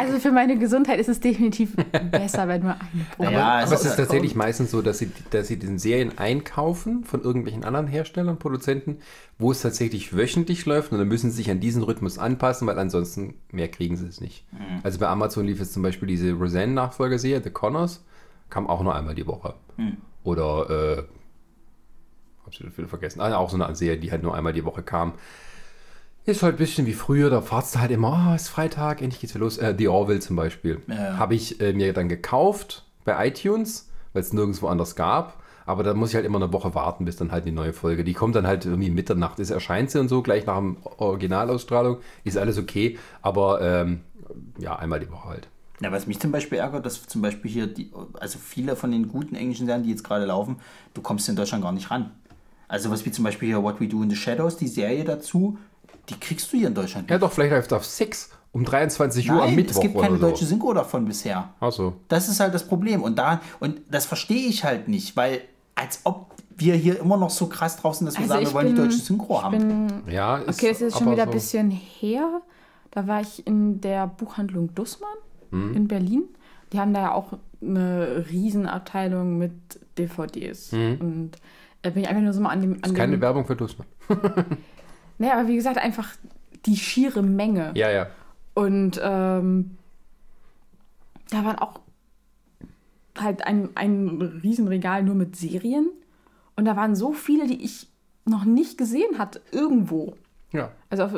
Also 0.00 0.18
für 0.18 0.32
meine 0.32 0.58
Gesundheit 0.58 0.98
ist 0.98 1.08
es 1.08 1.20
definitiv 1.20 1.76
besser, 2.10 2.48
wenn 2.48 2.62
nur 2.62 2.72
eine 2.72 3.04
pro 3.16 3.22
Ja, 3.22 3.58
Aber 3.60 3.62
es 3.72 3.80
es 3.82 3.84
ist- 3.92 3.96
tatsächlich 3.96 4.34
meistens 4.34 4.72
so, 4.72 4.82
dass 4.82 4.98
sie, 4.98 5.12
dass 5.30 5.46
sie 5.46 5.60
den 5.60 5.78
Serien 5.78 6.18
einkaufen 6.18 7.04
von 7.04 7.22
irgendwelchen 7.22 7.64
anderen 7.64 7.86
Herstellern, 7.86 8.36
Produzenten, 8.36 8.98
wo 9.38 9.52
es 9.52 9.62
tatsächlich 9.62 10.16
wöchentlich 10.16 10.66
läuft 10.66 10.90
und 10.90 10.98
dann 10.98 11.06
müssen 11.06 11.30
sie 11.30 11.36
sich 11.36 11.50
an 11.52 11.60
diesen 11.60 11.84
Rhythmus 11.84 12.18
anpassen, 12.18 12.66
weil 12.66 12.80
ansonsten 12.80 13.34
mehr 13.52 13.68
kriegen 13.68 13.96
sie 13.96 14.08
es 14.08 14.20
nicht. 14.20 14.44
Mhm. 14.52 14.80
Also 14.82 14.98
bei 14.98 15.06
Amazon 15.06 15.46
lief 15.46 15.60
es 15.60 15.70
zum 15.72 15.84
Beispiel 15.84 16.08
diese 16.08 16.32
Roseanne-Nachfolgerserie, 16.32 17.40
The 17.44 17.50
Connors, 17.50 18.02
kam 18.50 18.66
auch 18.66 18.82
nur 18.82 18.92
einmal 18.96 19.14
die 19.14 19.26
Woche. 19.28 19.54
Mhm. 19.76 19.98
Oder, 20.26 20.70
äh, 20.70 20.96
hab 22.44 22.52
ich 22.52 22.76
wieder 22.76 22.88
vergessen, 22.88 23.20
ah, 23.20 23.36
auch 23.36 23.48
so 23.48 23.62
eine 23.62 23.74
Serie, 23.76 23.98
die 23.98 24.10
halt 24.10 24.24
nur 24.24 24.34
einmal 24.34 24.52
die 24.52 24.64
Woche 24.64 24.82
kam. 24.82 25.14
Ist 26.24 26.42
halt 26.42 26.56
ein 26.56 26.58
bisschen 26.58 26.86
wie 26.86 26.94
früher, 26.94 27.30
da 27.30 27.40
fahrst 27.40 27.76
du 27.76 27.78
halt 27.78 27.92
immer, 27.92 28.30
oh, 28.30 28.34
ist 28.34 28.48
Freitag, 28.48 29.00
endlich 29.00 29.20
geht's 29.20 29.34
wieder 29.34 29.44
los. 29.44 29.58
Äh, 29.58 29.76
The 29.78 29.86
Orville 29.86 30.18
zum 30.18 30.34
Beispiel. 30.34 30.82
Ja. 30.88 31.16
Habe 31.16 31.36
ich 31.36 31.60
äh, 31.60 31.72
mir 31.72 31.92
dann 31.92 32.08
gekauft 32.08 32.84
bei 33.04 33.28
iTunes, 33.28 33.88
weil 34.12 34.22
es 34.22 34.32
nirgendwo 34.32 34.66
anders 34.66 34.96
gab. 34.96 35.40
Aber 35.64 35.84
da 35.84 35.94
muss 35.94 36.08
ich 36.10 36.16
halt 36.16 36.26
immer 36.26 36.42
eine 36.42 36.52
Woche 36.52 36.74
warten, 36.74 37.04
bis 37.04 37.16
dann 37.16 37.30
halt 37.30 37.44
die 37.44 37.52
neue 37.52 37.72
Folge. 37.72 38.02
Die 38.02 38.12
kommt 38.12 38.34
dann 38.34 38.48
halt 38.48 38.66
irgendwie 38.66 38.90
Mitternacht. 38.90 39.38
Es 39.38 39.50
erscheint 39.50 39.92
sie 39.92 40.00
und 40.00 40.08
so, 40.08 40.22
gleich 40.22 40.44
nach 40.46 40.58
dem 40.58 40.78
Originalausstrahlung. 40.96 41.98
Ist 42.24 42.36
alles 42.36 42.58
okay. 42.58 42.98
Aber 43.22 43.60
ähm, 43.60 44.00
ja, 44.58 44.74
einmal 44.74 44.98
die 44.98 45.10
Woche 45.10 45.28
halt. 45.28 45.48
Ja, 45.80 45.92
was 45.92 46.06
mich 46.06 46.18
zum 46.20 46.32
Beispiel 46.32 46.58
ärgert, 46.58 46.86
dass 46.86 47.06
zum 47.06 47.20
Beispiel 47.22 47.50
hier, 47.50 47.66
die, 47.66 47.92
also 48.18 48.38
viele 48.38 48.76
von 48.76 48.90
den 48.90 49.08
guten 49.08 49.34
englischen 49.34 49.66
Serien, 49.66 49.82
die 49.82 49.90
jetzt 49.90 50.04
gerade 50.04 50.24
laufen, 50.24 50.56
du 50.94 51.02
kommst 51.02 51.28
in 51.28 51.36
Deutschland 51.36 51.62
gar 51.62 51.72
nicht 51.72 51.90
ran. 51.90 52.10
Also 52.68 52.90
was 52.90 53.04
wie 53.04 53.10
zum 53.10 53.24
Beispiel 53.24 53.48
hier 53.48 53.62
What 53.62 53.80
We 53.80 53.86
Do 53.86 54.02
in 54.02 54.08
the 54.10 54.16
Shadows, 54.16 54.56
die 54.56 54.68
Serie 54.68 55.04
dazu, 55.04 55.58
die 56.08 56.18
kriegst 56.18 56.52
du 56.52 56.56
hier 56.56 56.68
in 56.68 56.74
Deutschland 56.74 57.10
Ja, 57.10 57.16
nicht. 57.16 57.22
doch, 57.22 57.32
vielleicht 57.32 57.52
läuft 57.52 57.72
auf 57.72 57.84
6 57.84 58.30
um 58.52 58.64
23 58.64 59.30
Uhr 59.30 59.34
am 59.42 59.46
Nein, 59.48 59.54
Mittwoch 59.56 59.76
es 59.76 59.80
gibt 59.82 59.94
keine 59.96 60.12
oder 60.14 60.20
so. 60.20 60.26
deutsche 60.30 60.46
Synchro 60.46 60.72
davon 60.72 61.04
bisher. 61.04 61.50
Ach 61.60 61.70
so. 61.72 61.92
Das 62.08 62.28
ist 62.28 62.40
halt 62.40 62.54
das 62.54 62.66
Problem. 62.66 63.02
Und 63.02 63.18
da, 63.18 63.40
und 63.60 63.82
das 63.90 64.06
verstehe 64.06 64.48
ich 64.48 64.64
halt 64.64 64.88
nicht, 64.88 65.14
weil 65.14 65.42
als 65.74 66.00
ob 66.04 66.34
wir 66.56 66.74
hier 66.74 66.98
immer 66.98 67.18
noch 67.18 67.28
so 67.28 67.48
krass 67.48 67.76
drauf 67.76 67.96
sind, 67.96 68.06
dass 68.06 68.14
wir 68.14 68.22
Also 68.22 68.32
sagen, 68.32 68.46
wir 68.46 68.54
wollen 68.54 68.66
die 68.68 68.72
bin- 68.72 68.84
deutsche 68.84 68.98
Synchro 68.98 69.36
Ich 69.36 69.42
haben. 69.42 69.58
bin, 70.06 70.10
Ja, 70.10 70.38
ist 70.38 70.58
okay, 70.58 70.70
das 70.70 70.80
ist 70.80 70.96
schon 70.96 71.12
wieder 71.12 71.24
ein 71.24 71.28
so. 71.28 71.34
bisschen 71.34 71.70
her. 71.70 72.40
Da 72.92 73.06
war 73.06 73.20
ich 73.20 73.46
in 73.46 73.82
der 73.82 74.06
Buchhandlung 74.06 74.74
Dussmann 74.74 75.10
Mhm. 75.50 75.74
in 75.74 75.88
Berlin. 75.88 76.24
Die 76.72 76.80
haben 76.80 76.92
da 76.92 77.00
ja 77.00 77.12
auch 77.14 77.38
eine 77.62 78.24
Riesenabteilung 78.30 79.38
mit 79.38 79.52
DVDs. 79.98 80.72
Und 80.72 81.32
da 81.82 81.90
bin 81.90 82.02
ich 82.02 82.08
einfach 82.08 82.22
nur 82.22 82.32
so 82.32 82.40
mal 82.40 82.50
an 82.50 82.60
dem. 82.60 82.72
An 82.72 82.78
Mhm. 82.78 82.84
Ist 82.84 82.94
keine 82.94 83.12
dem 83.12 83.20
Werbung 83.20 83.46
für 83.46 83.56
Dussmann. 83.56 83.86
naja, 85.18 85.38
aber 85.38 85.48
wie 85.48 85.56
gesagt, 85.56 85.78
einfach 85.78 86.14
die 86.66 86.76
schiere 86.76 87.22
Menge. 87.22 87.72
Ja, 87.74 87.90
ja. 87.90 88.08
Und 88.54 89.00
ähm, 89.02 89.76
da 91.30 91.44
waren 91.44 91.58
auch 91.58 91.80
halt 93.18 93.46
ein, 93.46 93.70
ein 93.74 94.40
Riesenregal 94.42 95.02
nur 95.02 95.14
mit 95.14 95.36
Serien. 95.36 95.90
Und 96.56 96.64
da 96.64 96.76
waren 96.76 96.94
so 96.96 97.12
viele, 97.12 97.46
die 97.46 97.62
ich 97.64 97.88
noch 98.24 98.44
nicht 98.44 98.78
gesehen 98.78 99.18
hatte, 99.18 99.40
irgendwo. 99.52 100.14
Ja. 100.52 100.72
Also 100.90 101.04
auf, 101.04 101.12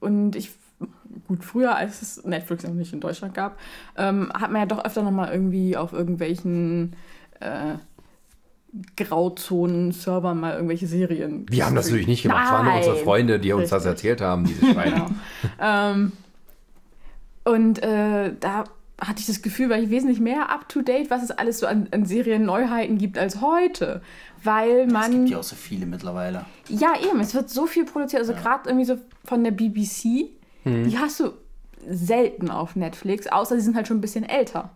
und 0.00 0.36
ich, 0.36 0.50
gut, 1.30 1.44
früher, 1.44 1.76
als 1.76 2.02
es 2.02 2.24
Netflix 2.24 2.64
noch 2.64 2.72
nicht 2.72 2.92
in 2.92 2.98
Deutschland 2.98 3.34
gab, 3.34 3.56
ähm, 3.96 4.32
hat 4.34 4.50
man 4.50 4.62
ja 4.62 4.66
doch 4.66 4.84
öfter 4.84 5.04
nochmal 5.04 5.32
irgendwie 5.32 5.76
auf 5.76 5.92
irgendwelchen 5.92 6.96
äh, 7.38 7.74
Grauzonen-Servern 8.96 10.40
mal 10.40 10.54
irgendwelche 10.54 10.88
Serien. 10.88 11.46
Wir 11.48 11.66
haben 11.66 11.76
das 11.76 11.86
natürlich 11.86 12.08
nicht 12.08 12.24
gemacht. 12.24 12.46
Es 12.46 12.50
waren 12.52 12.66
nur 12.66 12.74
unsere. 12.74 12.96
Freunde, 12.96 13.38
die 13.38 13.52
uns 13.52 13.70
das 13.70 13.84
Richtig. 13.84 13.90
erzählt 13.90 14.20
haben, 14.22 14.44
diese 14.44 14.66
Schweine. 14.72 14.90
Genau. 14.90 15.06
ähm, 15.60 16.12
und 17.44 17.80
äh, 17.80 18.32
da 18.40 18.64
hatte 19.00 19.20
ich 19.20 19.26
das 19.26 19.40
Gefühl, 19.40 19.70
weil 19.70 19.84
ich 19.84 19.90
wesentlich 19.90 20.18
mehr 20.18 20.50
up-to-date, 20.50 21.10
was 21.10 21.22
es 21.22 21.30
alles 21.30 21.60
so 21.60 21.66
an, 21.68 21.86
an 21.92 22.06
Serien-Neuheiten 22.06 22.98
gibt 22.98 23.18
als 23.18 23.40
heute. 23.40 24.02
Weil 24.42 24.86
Es 24.86 24.92
man. 24.92 25.12
gibt 25.12 25.30
ja 25.30 25.38
auch 25.38 25.44
so 25.44 25.54
viele 25.54 25.86
mittlerweile. 25.86 26.44
Ja, 26.68 26.94
eben, 27.08 27.20
es 27.20 27.34
wird 27.34 27.50
so 27.50 27.66
viel 27.66 27.84
produziert. 27.84 28.20
Also 28.20 28.34
gerade 28.34 28.68
irgendwie 28.68 28.84
so 28.86 28.98
von 29.24 29.44
der 29.44 29.52
BBC, 29.52 30.30
Mhm. 30.64 30.88
die 30.88 30.98
hast 30.98 31.20
du 31.20 31.30
selten 31.88 32.50
auf 32.50 32.76
Netflix, 32.76 33.26
außer 33.26 33.56
die 33.56 33.62
sind 33.62 33.74
halt 33.76 33.88
schon 33.88 33.98
ein 33.98 34.02
bisschen 34.02 34.24
älter. 34.24 34.70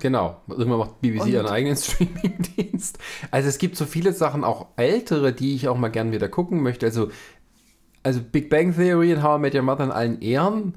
Genau. 0.00 0.36
Irgendwann 0.48 0.78
macht 0.80 1.00
BBC 1.00 1.22
Und- 1.22 1.28
ihren 1.28 1.46
eigenen 1.46 1.76
Streaming-Dienst. 1.78 2.98
Also 3.30 3.48
es 3.48 3.58
gibt 3.58 3.76
so 3.76 3.84
viele 3.86 4.12
Sachen, 4.12 4.44
auch 4.44 4.66
ältere, 4.76 5.32
die 5.32 5.54
ich 5.54 5.68
auch 5.68 5.78
mal 5.78 5.88
gern 5.88 6.10
wieder 6.12 6.28
gucken 6.28 6.62
möchte. 6.62 6.86
Also, 6.86 7.10
also 8.02 8.20
Big 8.20 8.50
Bang 8.50 8.74
Theory 8.74 9.14
und 9.14 9.22
How 9.22 9.38
I 9.38 9.40
Met 9.40 9.54
Your 9.54 9.62
Mother 9.62 9.84
in 9.84 9.90
allen 9.92 10.20
Ehren. 10.20 10.74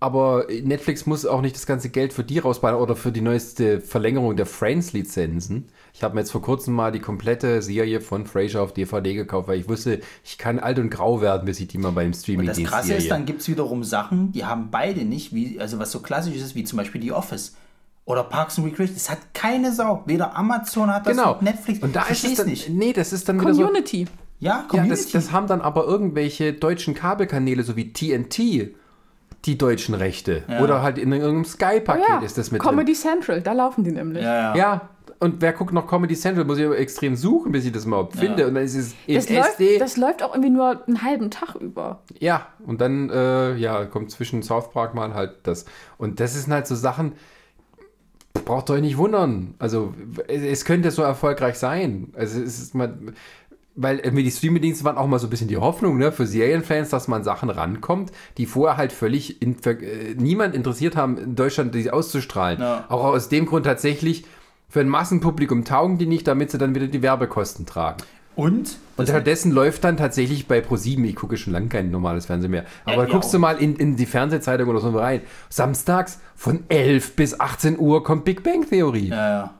Aber 0.00 0.46
Netflix 0.62 1.06
muss 1.06 1.24
auch 1.24 1.40
nicht 1.40 1.54
das 1.54 1.66
ganze 1.66 1.88
Geld 1.90 2.12
für 2.12 2.24
die 2.24 2.38
rausbauen 2.38 2.74
oder 2.76 2.96
für 2.96 3.12
die 3.12 3.20
neueste 3.22 3.80
Verlängerung 3.80 4.36
der 4.36 4.46
Friends-Lizenzen. 4.46 5.68
Ich 5.96 6.02
habe 6.02 6.14
mir 6.14 6.20
jetzt 6.20 6.30
vor 6.30 6.42
kurzem 6.42 6.74
mal 6.74 6.92
die 6.92 6.98
komplette 7.00 7.62
Serie 7.62 8.02
von 8.02 8.26
Frasier 8.26 8.60
auf 8.60 8.74
DVD 8.74 9.14
gekauft, 9.14 9.48
weil 9.48 9.58
ich 9.58 9.66
wusste, 9.66 10.00
ich 10.24 10.36
kann 10.36 10.58
alt 10.58 10.78
und 10.78 10.90
grau 10.90 11.22
werden, 11.22 11.46
bis 11.46 11.58
ich 11.58 11.68
die 11.68 11.78
mal 11.78 11.90
beim 11.92 12.06
Und 12.08 12.12
das 12.14 12.20
Streaming-Dienst 12.22 12.70
Krasse 12.70 12.88
sehe. 12.88 12.96
ist, 12.98 13.10
dann 13.10 13.24
gibt 13.24 13.40
es 13.40 13.48
wiederum 13.48 13.82
Sachen, 13.82 14.30
die 14.32 14.44
haben 14.44 14.68
beide 14.70 15.06
nicht, 15.06 15.34
wie, 15.34 15.58
also 15.58 15.78
was 15.78 15.90
so 15.90 16.00
klassisch 16.00 16.36
ist, 16.36 16.54
wie 16.54 16.64
zum 16.64 16.76
Beispiel 16.76 17.00
The 17.00 17.12
Office. 17.12 17.56
Oder 18.04 18.24
Parks 18.24 18.58
and 18.58 18.66
Recreation. 18.68 18.94
Das 18.94 19.08
hat 19.10 19.18
keine 19.32 19.72
Sau. 19.72 20.02
Weder 20.06 20.36
Amazon 20.36 20.92
hat 20.94 21.06
das, 21.06 21.16
Genau. 21.16 21.30
noch 21.32 21.40
Netflix. 21.40 21.82
Und 21.82 21.96
da 21.96 22.02
ist 22.02 22.24
es 22.24 22.34
dann, 22.34 22.46
nicht. 22.46 22.68
Nee, 22.68 22.92
das 22.92 23.14
ist 23.14 23.28
dann 23.28 23.40
wieder 23.40 23.54
so. 23.54 23.62
Community. 23.62 24.06
Ja, 24.38 24.50
Ja, 24.50 24.64
Community. 24.68 24.90
das, 24.90 25.10
das 25.12 25.32
haben 25.32 25.46
dann 25.46 25.62
aber 25.62 25.86
irgendwelche 25.86 26.52
deutschen 26.52 26.92
Kabelkanäle, 26.94 27.62
so 27.62 27.74
wie 27.74 27.94
TNT, 27.94 28.74
die 29.46 29.58
deutschen 29.58 29.94
Rechte. 29.94 30.42
Ja. 30.46 30.60
Oder 30.60 30.82
halt 30.82 30.98
in 30.98 31.10
irgendeinem 31.10 31.40
Oh 31.40 31.44
Sky-Paket 31.48 32.04
ja, 32.08 32.18
ist 32.20 32.36
das 32.36 32.50
mit 32.50 32.60
Comedy 32.60 32.92
Central, 32.92 33.40
da 33.40 33.52
laufen 33.54 33.82
die 33.82 33.92
nämlich. 33.92 34.22
ja, 34.22 34.50
drin. 34.52 34.60
Ja, 34.60 34.88
und 35.20 35.40
wer 35.40 35.52
guckt 35.52 35.72
noch 35.72 35.86
Comedy 35.86 36.14
Central, 36.14 36.44
muss 36.44 36.58
ich 36.58 36.66
aber 36.66 36.78
extrem 36.78 37.16
suchen, 37.16 37.52
bis 37.52 37.64
ich 37.64 37.72
das 37.72 37.86
mal 37.86 38.08
finde. 38.10 38.46
Und 38.46 38.54
dann 38.54 38.64
ist 38.64 38.74
es 38.74 38.94
in 39.06 39.14
Das, 39.16 39.28
läuft, 39.30 39.48
SD. 39.60 39.78
das 39.78 39.96
läuft 39.96 40.22
auch 40.22 40.34
irgendwie 40.34 40.50
nur 40.50 40.86
einen 40.86 41.02
halben 41.02 41.30
Tag 41.30 41.54
über. 41.56 42.00
ja, 42.18 42.46
und 42.66 42.80
dann 42.80 43.10
äh, 43.10 43.54
ja, 43.56 43.84
kommt 43.86 44.10
zwischen 44.10 44.42
South 44.42 44.70
Park 44.72 44.94
mal 44.94 45.14
halt 45.14 45.36
das. 45.44 45.64
Und 45.98 46.20
das 46.20 46.34
sind 46.34 46.52
halt 46.52 46.66
so 46.66 46.74
Sachen, 46.74 47.12
braucht 48.44 48.70
euch 48.70 48.80
nicht 48.80 48.96
wundern. 48.98 49.54
Also 49.58 49.94
es, 50.28 50.42
es 50.42 50.64
könnte 50.64 50.90
so 50.90 51.02
erfolgreich 51.02 51.56
sein. 51.56 52.12
Also 52.14 52.40
es 52.40 52.58
ist 52.58 52.74
mal, 52.74 52.96
weil 53.74 53.98
irgendwie 53.98 54.22
die 54.22 54.30
Streamingdienste 54.30 54.84
waren 54.84 54.96
auch 54.96 55.06
mal 55.06 55.18
so 55.18 55.26
ein 55.26 55.30
bisschen 55.30 55.48
die 55.48 55.58
Hoffnung 55.58 55.98
ne, 55.98 56.12
für 56.12 56.26
Serienfans, 56.26 56.90
dass 56.90 57.08
man 57.08 57.24
Sachen 57.24 57.50
rankommt, 57.50 58.10
die 58.38 58.46
vorher 58.46 58.76
halt 58.76 58.92
völlig 58.92 59.42
in, 59.42 59.56
äh, 59.64 60.14
niemand 60.16 60.54
interessiert 60.54 60.96
haben, 60.96 61.18
in 61.18 61.36
Deutschland 61.36 61.74
die 61.74 61.90
auszustrahlen. 61.90 62.60
Ja. 62.60 62.84
Auch 62.88 63.04
aus 63.04 63.28
dem 63.28 63.46
Grund 63.46 63.66
tatsächlich, 63.66 64.24
für 64.68 64.80
ein 64.80 64.88
Massenpublikum 64.88 65.64
taugen 65.64 65.98
die 65.98 66.06
nicht, 66.06 66.26
damit 66.26 66.50
sie 66.50 66.58
dann 66.58 66.74
wieder 66.74 66.86
die 66.88 67.02
Werbekosten 67.02 67.66
tragen. 67.66 67.98
Und? 68.34 68.76
Und 68.98 69.08
stattdessen 69.08 69.50
läuft 69.52 69.84
dann 69.84 69.96
tatsächlich 69.96 70.46
bei 70.46 70.60
ProSieben, 70.60 71.04
ich 71.06 71.16
gucke 71.16 71.38
schon 71.38 71.54
lange 71.54 71.68
kein 71.68 71.90
normales 71.90 72.26
Fernsehen 72.26 72.50
mehr, 72.50 72.66
aber 72.84 73.06
Ja, 73.06 73.10
guckst 73.12 73.30
ja. 73.32 73.38
du 73.38 73.40
mal 73.40 73.56
in, 73.56 73.76
in 73.76 73.96
die 73.96 74.04
Fernsehzeitung 74.06 74.68
oder 74.68 74.80
so 74.80 74.90
rein. 74.90 75.22
Samstags 75.48 76.20
von 76.34 76.64
11 76.68 77.16
bis 77.16 77.40
18 77.40 77.78
Uhr 77.78 78.04
kommt 78.04 78.24
Big 78.26 78.42
Bang 78.42 78.68
Theorie. 78.68 79.08
Ja, 79.08 79.28
ja. 79.30 79.54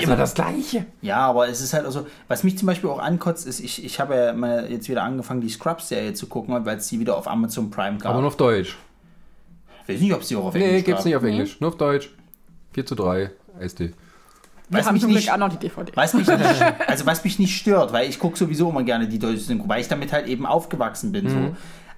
Immer 0.00 0.16
das 0.16 0.34
Gleiche. 0.34 0.86
Ja, 1.02 1.18
aber 1.18 1.48
es 1.48 1.60
ist 1.60 1.72
halt 1.72 1.84
also, 1.84 2.06
was 2.26 2.42
mich 2.42 2.58
zum 2.58 2.66
Beispiel 2.66 2.90
auch 2.90 2.98
ankotzt, 2.98 3.46
ist, 3.46 3.60
ich, 3.60 3.84
ich 3.84 4.00
habe 4.00 4.16
ja 4.16 4.32
mal 4.32 4.68
jetzt 4.68 4.88
wieder 4.88 5.04
angefangen, 5.04 5.40
die 5.40 5.48
Scrubs-Serie 5.48 6.14
zu 6.14 6.26
gucken, 6.26 6.64
weil 6.64 6.78
es 6.78 6.88
die 6.88 6.98
wieder 6.98 7.16
auf 7.16 7.28
Amazon 7.28 7.70
Prime 7.70 7.98
gab. 7.98 8.10
Aber 8.10 8.18
nur 8.20 8.28
auf 8.28 8.36
Deutsch. 8.36 8.76
ich 9.86 9.94
weiß 9.94 10.00
nicht, 10.00 10.12
ob 10.14 10.22
es 10.22 10.28
die 10.28 10.36
auch 10.36 10.46
auf 10.46 10.54
Nee, 10.54 10.64
Englisch 10.64 10.84
gibt's 10.84 11.00
gab. 11.02 11.06
nicht 11.06 11.16
auf 11.16 11.22
Englisch. 11.22 11.60
Nur 11.60 11.68
auf 11.70 11.76
Deutsch. 11.76 12.10
4 12.72 12.86
zu 12.86 12.94
3 12.96 13.30
SD. 13.60 13.92
Wir 14.70 14.78
Was 14.80 14.86
haben 14.86 14.94
mich 14.94 15.02
zum 15.02 15.10
nicht- 15.12 15.24
Glück 15.24 15.34
auch 15.34 15.38
noch 15.38 15.50
die 15.50 15.58
DVD. 15.58 15.92
Was 15.94 16.14
mich 16.14 16.26
nicht, 16.26 16.40
also 16.88 17.04
was 17.06 17.22
mich 17.22 17.38
nicht 17.38 17.56
stört, 17.56 17.92
weil 17.92 18.08
ich 18.08 18.18
gucke 18.18 18.36
sowieso 18.38 18.70
immer 18.70 18.82
gerne 18.82 19.06
die 19.06 19.18
deutsche 19.18 19.40
Synchro, 19.40 19.68
weil 19.68 19.80
ich 19.80 19.88
damit 19.88 20.12
halt 20.12 20.26
eben 20.26 20.46
aufgewachsen 20.46 21.12
bin. 21.12 21.24
Mhm. 21.26 21.30
So. 21.30 21.56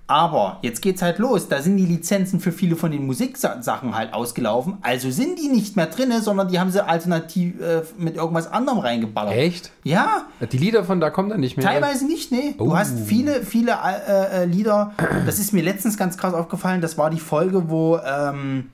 Aber 0.08 0.58
jetzt 0.62 0.82
geht's 0.82 1.02
halt 1.02 1.18
los. 1.18 1.48
Da 1.48 1.60
sind 1.62 1.76
die 1.78 1.84
Lizenzen 1.86 2.38
für 2.38 2.52
viele 2.52 2.76
von 2.76 2.92
den 2.92 3.06
Musiksachen 3.06 3.96
halt 3.96 4.14
ausgelaufen. 4.14 4.78
Also 4.82 5.10
sind 5.10 5.36
die 5.40 5.48
nicht 5.48 5.74
mehr 5.74 5.86
drinne, 5.86 6.22
sondern 6.22 6.46
die 6.46 6.60
haben 6.60 6.70
sie 6.70 6.84
alternativ 6.86 7.60
äh, 7.60 7.82
mit 7.98 8.14
irgendwas 8.14 8.46
anderem 8.46 8.78
reingeballert. 8.78 9.34
Echt? 9.34 9.72
Ja, 9.82 10.26
Die 10.52 10.58
Lieder 10.58 10.84
von 10.84 11.00
da 11.00 11.10
kommen 11.10 11.28
dann 11.30 11.40
nicht 11.40 11.56
mehr. 11.56 11.66
teilweise 11.66 12.06
nicht, 12.06 12.30
nee. 12.30 12.54
Du 12.56 12.70
Oh. 12.72 12.76
hast 12.76 12.96
viele, 13.06 13.42
viele 13.42 13.72
äh, 13.72 14.42
äh, 14.42 14.44
Lieder. 14.44 14.92
Das 15.24 15.40
ist 15.40 15.52
mir 15.52 15.62
letztens 15.64 15.96
ganz 15.96 16.16
krass 16.16 16.34
aufgefallen. 16.34 16.80
Das 16.80 16.96
war 16.96 17.10
die 17.10 17.18
Folge, 17.20 17.68
wo 17.68 17.98
ähm, 17.98 18.70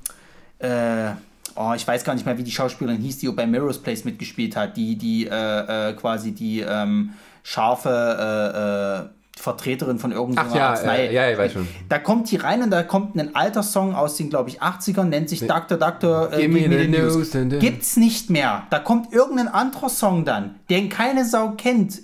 äh, 0.58 1.12
oh, 1.56 1.72
ich 1.74 1.86
weiß 1.86 2.04
gar 2.04 2.14
nicht 2.14 2.26
mehr, 2.26 2.38
wie 2.38 2.42
die 2.42 2.50
Schauspielerin 2.50 3.00
hieß, 3.00 3.18
die 3.18 3.28
bei 3.30 3.46
Mirror's 3.46 3.78
Place 3.78 4.04
mitgespielt 4.04 4.56
hat, 4.56 4.76
die, 4.76 4.96
die 4.96 5.26
äh, 5.26 5.90
äh, 5.90 5.92
quasi 5.94 6.32
die 6.32 6.60
ähm, 6.60 7.14
scharfe 7.42 9.08
äh, 9.08 9.08
äh, 9.08 9.21
Vertreterin 9.38 9.98
von 9.98 10.12
irgendeiner 10.12 10.48
Ach 10.50 10.54
ja, 10.54 10.68
Arznei. 10.70 11.06
äh, 11.06 11.14
ja, 11.14 11.30
ich 11.30 11.38
weiß 11.38 11.52
schon. 11.54 11.66
Da 11.88 11.98
kommt 11.98 12.30
die 12.30 12.36
rein 12.36 12.62
und 12.62 12.70
da 12.70 12.82
kommt 12.82 13.16
ein 13.16 13.34
alter 13.34 13.62
Song 13.62 13.94
aus 13.94 14.16
den, 14.16 14.28
glaube 14.30 14.50
ich, 14.50 14.62
80ern, 14.62 15.04
nennt 15.04 15.30
sich 15.30 15.46
Dr. 15.46 15.78
Dr. 15.78 16.32
Äh, 16.32 16.46
Give 16.46 16.68
me 16.68 16.78
the 16.78 16.86
News. 16.86 17.30
Gibt's 17.58 17.96
nicht 17.96 18.28
mehr. 18.28 18.66
Da 18.70 18.78
kommt 18.78 19.12
irgendein 19.12 19.48
anderer 19.48 19.88
Song 19.88 20.24
dann, 20.26 20.56
den 20.68 20.90
keine 20.90 21.24
Sau 21.24 21.52
kennt. 21.56 22.02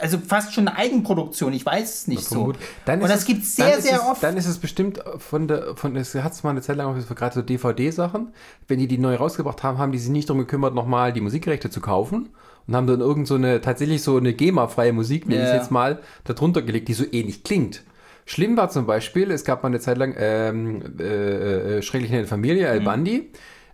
Also 0.00 0.18
fast 0.18 0.54
schon 0.54 0.66
eine 0.66 0.76
Eigenproduktion, 0.78 1.52
ich 1.52 1.66
weiß 1.66 1.94
es 1.94 2.06
nicht 2.08 2.24
so. 2.24 2.44
Gut. 2.46 2.56
Dann 2.86 3.00
und 3.00 3.04
ist 3.04 3.12
das 3.12 3.20
es- 3.20 3.26
gibt's 3.26 3.54
sehr, 3.56 3.80
sehr 3.82 3.96
es, 3.96 4.06
oft. 4.06 4.22
Dann 4.22 4.36
ist 4.38 4.46
es 4.46 4.58
bestimmt 4.58 4.98
von 5.18 5.48
der, 5.48 5.76
von, 5.76 5.94
es 5.96 6.14
hat 6.14 6.32
es 6.32 6.42
mal 6.42 6.50
eine 6.50 6.62
Zeit 6.62 6.76
lang 6.78 6.86
auch 6.86 7.14
gerade 7.14 7.34
so 7.34 7.42
DVD-Sachen. 7.42 8.32
Wenn 8.66 8.78
die 8.78 8.88
die 8.88 8.98
neu 8.98 9.16
rausgebracht 9.16 9.62
haben, 9.62 9.76
haben 9.76 9.92
die 9.92 9.98
sich 9.98 10.10
nicht 10.10 10.30
darum 10.30 10.40
gekümmert, 10.40 10.74
nochmal 10.74 11.12
die 11.12 11.20
Musikrechte 11.20 11.68
zu 11.68 11.80
kaufen 11.82 12.30
und 12.66 12.76
haben 12.76 12.86
dann 12.86 13.00
irgend 13.00 13.26
so 13.26 13.34
eine, 13.34 13.60
tatsächlich 13.60 14.02
so 14.02 14.16
eine 14.16 14.32
GEMA-freie 14.34 14.92
Musik, 14.92 15.28
nenne 15.28 15.42
ich 15.44 15.48
Ja. 15.48 15.56
jetzt 15.56 15.70
mal, 15.70 16.00
darunter 16.24 16.62
gelegt, 16.62 16.88
die 16.88 16.94
so 16.94 17.04
ähnlich 17.10 17.42
klingt. 17.44 17.82
Schlimm 18.24 18.56
war 18.56 18.70
zum 18.70 18.86
Beispiel, 18.86 19.30
es 19.32 19.44
gab 19.44 19.62
mal 19.62 19.68
eine 19.68 19.80
Zeit 19.80 19.98
lang 19.98 20.14
ähm, 20.16 20.82
äh, 21.00 21.78
äh, 21.78 21.82
Schrecklich 21.82 22.10
in 22.12 22.18
der 22.18 22.26
Familie, 22.26 22.66
Mhm. 22.68 22.72
El 22.72 22.80
Bundy, 22.80 23.30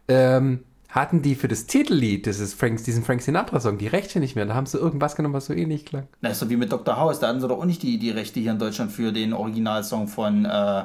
ähm, 0.08 0.60
hatten 0.88 1.20
die 1.20 1.34
für 1.34 1.48
das 1.48 1.66
Titellied, 1.66 2.26
das 2.26 2.40
ist 2.40 2.54
Frank, 2.54 2.82
diesen 2.82 3.04
Frank 3.04 3.20
Sinatra-Song, 3.20 3.76
die 3.76 3.88
Rechte 3.88 4.20
nicht 4.20 4.36
mehr. 4.36 4.46
Da 4.46 4.54
haben 4.54 4.64
sie 4.64 4.78
irgendwas 4.78 5.16
genommen, 5.16 5.34
was 5.34 5.44
so 5.46 5.52
ähnlich 5.52 5.84
klang. 5.84 6.08
Das 6.22 6.32
ist 6.32 6.38
so 6.40 6.48
wie 6.48 6.56
mit 6.56 6.72
Dr. 6.72 6.96
House, 6.96 7.20
da 7.20 7.28
hatten 7.28 7.42
sie 7.42 7.46
doch 7.48 7.58
auch 7.58 7.66
nicht 7.66 7.82
die, 7.82 7.98
die 7.98 8.08
Rechte 8.10 8.40
hier 8.40 8.52
in 8.52 8.58
Deutschland 8.58 8.90
für 8.90 9.12
den 9.12 9.34
Originalsong 9.34 10.08
von, 10.08 10.46
äh, 10.46 10.84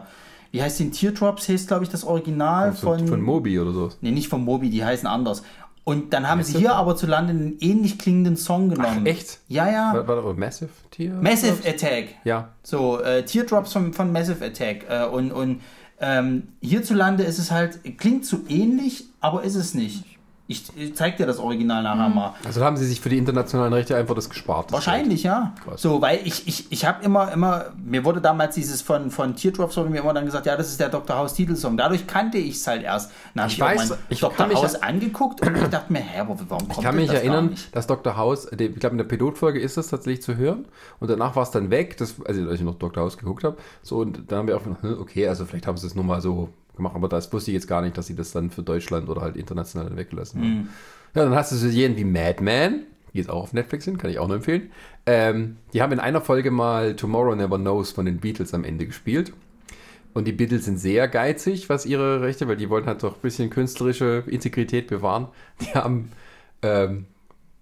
wie 0.52 0.62
heißt 0.62 0.82
den 0.82 0.92
Teardrops, 0.92 1.48
heißt 1.48 1.70
glaube 1.70 1.86
ich 1.86 1.90
das 1.90 2.04
Original 2.04 2.74
Von, 2.74 3.00
von, 3.00 3.08
von 3.08 3.22
Moby 3.22 3.58
oder 3.60 3.72
so. 3.72 3.90
nee, 4.02 4.12
nicht 4.12 4.28
von 4.28 4.44
Moby, 4.44 4.70
die 4.70 4.84
heißen 4.84 5.08
anders. 5.08 5.42
Und 5.86 6.14
dann 6.14 6.30
haben 6.30 6.40
Weißt 6.40 6.52
sie 6.52 6.60
hier 6.60 6.76
aber 6.76 6.96
zu 6.96 7.08
Lande 7.08 7.32
einen 7.32 7.58
ähnlich 7.60 8.00
klingenden 8.00 8.38
Song 8.38 8.70
genommen. 8.70 9.06
echt? 9.06 9.40
Ja, 9.50 9.70
ja. 9.70 9.94
War, 9.94 10.08
war 10.08 10.22
das 10.22 10.38
Massive 10.38 10.70
Tier? 10.92 11.14
Massive 11.14 11.68
Attack. 11.68 12.16
Ja. 12.24 12.50
So, 12.64 13.02
äh, 13.02 13.24
Teardrops 13.26 13.74
von, 13.74 13.92
von 13.94 14.12
Massive 14.12 14.46
Attack. 14.46 14.86
Äh, 14.90 15.06
und 15.06 15.32
und 15.32 15.62
ähm, 16.00 16.50
hierzulande 16.62 17.24
ist 17.24 17.38
es 17.38 17.52
halt, 17.52 17.80
klingt 17.98 18.26
so 18.26 18.42
ähnlich, 18.48 19.06
aber 19.20 19.44
ist 19.44 19.56
es 19.56 19.74
nicht. 19.74 20.04
Ich, 20.76 20.96
zeig 20.96 21.18
dir 21.18 21.26
das 21.26 21.40
Original 21.40 21.84
nachher 21.84 22.10
mal. 22.10 22.34
Also 22.46 22.64
haben 22.64 22.78
sie 22.78 22.86
sich 22.86 23.02
für 23.02 23.10
die 23.10 23.18
internationalen 23.18 23.74
Rechte 23.74 23.96
einfach 23.96 24.16
das 24.16 24.30
gespart. 24.30 24.68
das 24.68 24.74
Wahrscheinlich, 24.74 25.24
ja. 25.24 25.54
Krass. 25.64 25.82
So, 25.82 26.02
weil 26.02 26.20
ich, 26.24 26.48
ich, 26.48 26.72
ich 26.72 26.86
habe 26.86 27.04
immer, 27.04 27.32
immer, 27.32 27.66
mir 27.84 28.06
wurde 28.06 28.22
damals 28.22 28.56
dieses 28.56 28.82
von, 28.82 29.12
von 29.12 29.36
Teardrops, 29.36 29.78
wurde 29.78 29.90
mir 29.90 30.00
immer 30.00 30.14
dann 30.14 30.26
gesagt, 30.26 30.46
ja, 30.46 30.56
das 30.56 30.70
ist 30.70 30.80
der 30.80 30.90
Dr. 30.90 31.18
House 31.18 31.34
Titelsong. 31.34 31.78
Dadurch 31.78 32.08
kannte 32.08 32.38
ich 32.38 32.56
es 32.56 32.68
halt 32.68 32.84
erst. 32.84 33.12
Dann 33.34 33.44
habe 33.44 33.52
Ich 33.52 33.58
ich, 33.58 33.64
weiß, 33.64 33.98
ich 34.10 34.20
Dr. 34.20 34.54
House 34.54 34.76
angeguckt 34.76 35.46
und 35.46 35.58
ich 35.58 35.64
dachte 35.68 35.92
mir, 35.92 36.00
hä, 36.00 36.20
aber 36.20 36.38
warum 36.48 36.68
kommt 36.68 36.78
Ich 36.78 36.84
kann 36.84 36.96
mich 36.96 37.08
das 37.08 37.18
erinnern, 37.18 37.56
dass 37.72 37.88
Dr. 37.88 38.18
House, 38.18 38.48
ich 38.52 38.76
glaube 38.80 38.94
in 38.94 38.98
der 38.98 39.06
Pilotfolge 39.06 39.60
ist 39.60 39.78
das 39.78 39.88
tatsächlich 39.88 40.22
zu 40.24 40.38
hören 40.38 40.66
und 41.00 41.10
danach 41.10 41.36
war 41.36 41.44
es 41.44 41.52
dann 41.52 41.70
weg, 41.70 41.98
das, 41.98 42.16
also 42.26 42.42
als 42.50 42.60
ich 42.60 42.66
noch 42.66 42.76
Dr. 42.76 43.04
House 43.04 43.18
geguckt 43.18 43.44
habe, 43.44 43.58
so 43.82 43.98
und 43.98 44.32
dann 44.32 44.40
haben 44.40 44.48
wir 44.48 44.58
auch 44.58 44.64
gedacht, 44.64 44.84
okay, 45.00 45.28
also 45.28 45.46
vielleicht 45.46 45.68
haben 45.68 45.78
sie 45.78 45.88
es 45.88 45.96
nur 45.96 46.04
mal 46.04 46.22
so 46.22 46.50
gemacht, 46.76 46.96
aber 46.96 47.08
das 47.10 47.32
wusste 47.34 47.52
ich 47.52 47.56
jetzt 47.56 47.68
gar 47.68 47.82
nicht, 47.82 47.98
dass 47.98 48.08
sie 48.08 48.16
das 48.16 48.32
dann 48.32 48.50
für 48.50 48.64
Deutschland 48.64 49.10
oder 49.10 49.22
halt 49.22 49.36
international 49.38 49.96
weggelassen 49.96 50.40
Mhm. 50.42 50.44
haben. 50.46 50.70
Ja, 51.16 51.24
dann 51.26 51.36
hast 51.36 51.52
du 51.52 51.56
so 51.56 51.68
jeden 51.68 51.96
wie 51.98 52.04
Madman, 52.06 52.84
die 53.14 53.20
jetzt 53.20 53.30
auch 53.30 53.44
auf 53.44 53.54
Netflix 53.54 53.86
sind, 53.86 53.98
kann 54.00 54.10
ich 54.10 54.18
auch 54.20 54.28
nur 54.28 54.38
empfehlen. 54.38 54.72
Ähm, 55.06 55.58
die 55.74 55.82
haben 55.82 55.92
in 55.92 56.00
einer 56.00 56.22
Folge 56.22 56.50
mal 56.50 56.96
Tomorrow 56.96 57.36
Never 57.36 57.58
Knows 57.60 57.92
von 57.92 58.06
den 58.06 58.18
Beatles 58.20 58.54
am 58.54 58.64
Ende 58.64 58.86
gespielt. 58.88 59.32
Und 60.16 60.26
die 60.26 60.32
Beatles 60.32 60.66
sind 60.66 60.78
sehr 60.78 61.08
geizig, 61.08 61.70
was 61.70 61.86
ihre 61.86 62.22
Rechte, 62.22 62.48
weil 62.48 62.56
die 62.58 62.70
wollen 62.70 62.86
halt 62.86 63.02
doch 63.04 63.16
ein 63.16 63.22
bisschen 63.22 63.50
künstlerische 63.50 64.24
Integrität 64.28 64.88
bewahren. 64.88 65.28
Die 65.62 65.74
haben, 65.76 66.12
ähm, 66.62 67.06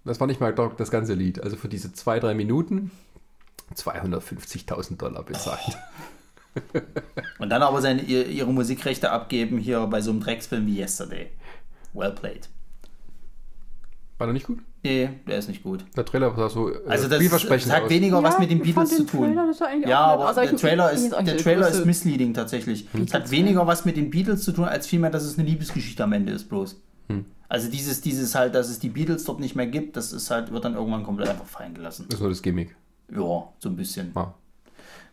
das 0.04 0.20
war 0.20 0.26
nicht 0.26 0.40
mal 0.40 0.54
doch 0.54 0.74
das 0.74 0.90
ganze 0.90 1.14
Lied, 1.14 1.42
also 1.42 1.56
für 1.56 1.68
diese 1.68 1.92
zwei, 1.92 2.18
drei 2.20 2.34
Minuten 2.34 2.90
250.000 3.74 4.96
Dollar 4.98 5.22
bezahlt. 5.22 5.60
Und 7.38 7.48
dann 7.50 7.62
aber 7.62 7.80
seine, 7.80 8.02
ihr- 8.02 8.26
ihre 8.28 8.52
Musikrechte 8.52 9.10
abgeben 9.10 9.58
hier 9.58 9.86
bei 9.86 10.00
so 10.00 10.10
einem 10.10 10.20
Drecksfilm 10.20 10.66
wie 10.66 10.78
Yesterday. 10.80 11.30
Well 11.94 12.12
played. 12.12 12.48
War 14.18 14.26
der 14.26 14.34
nicht 14.34 14.46
gut? 14.46 14.58
Nee, 14.84 15.10
der 15.26 15.38
ist 15.38 15.48
nicht 15.48 15.62
gut. 15.62 15.84
Der 15.96 16.04
Trailer 16.04 16.34
sah 16.36 16.48
so 16.48 16.68
äh, 16.72 16.78
Also 16.88 17.08
das, 17.08 17.18
vielversprechend 17.20 17.72
das 17.72 17.82
hat 17.82 17.90
weniger 17.90 18.22
was 18.22 18.34
Ja, 18.34 18.40
mit 18.40 18.50
den 18.50 18.60
Beatles 18.62 18.90
zu 18.90 18.96
den 19.04 19.06
tun. 19.06 19.36
War 19.36 19.68
eigentlich 19.68 19.88
ja, 19.88 20.00
aber 20.00 20.26
Also 20.28 20.40
der 20.40 20.56
Trailer 20.56 20.90
ist 20.92 21.10
der 21.12 21.36
Trailer 21.36 21.68
ist 21.68 21.84
misleading 21.86 22.34
tatsächlich. 22.34 22.86
Es 22.94 23.14
hat 23.14 23.30
weniger 23.30 23.66
was 23.66 23.84
mit 23.84 23.96
den 23.96 24.10
Beatles 24.10 24.42
zu 24.44 24.52
tun, 24.52 24.64
als 24.64 24.86
vielmehr, 24.86 25.10
dass 25.10 25.22
es 25.24 25.38
eine 25.38 25.48
Liebesgeschichte 25.48 26.02
am 26.04 26.12
Ende 26.12 26.32
ist 26.32 26.48
bloß. 26.48 26.80
Hm. 27.08 27.24
Also 27.48 27.70
dieses, 27.70 28.00
dieses 28.00 28.34
halt, 28.34 28.54
dass 28.54 28.70
es 28.70 28.78
die 28.78 28.88
Beatles 28.88 29.24
dort 29.24 29.38
nicht 29.40 29.54
mehr 29.54 29.66
gibt, 29.66 29.96
das 29.96 30.12
ist 30.12 30.30
halt, 30.30 30.52
wird 30.52 30.64
dann 30.64 30.74
irgendwann 30.74 31.04
komplett 31.04 31.28
einfach 31.28 31.46
fallen 31.46 31.74
gelassen. 31.74 32.06
Das 32.08 32.18
ist 32.18 32.20
nur 32.20 32.30
das 32.30 32.42
Gimmick. 32.42 32.74
Ja, 33.10 33.18
so 33.58 33.68
ein 33.68 33.76
bisschen. 33.76 34.10
Ah. 34.14 34.34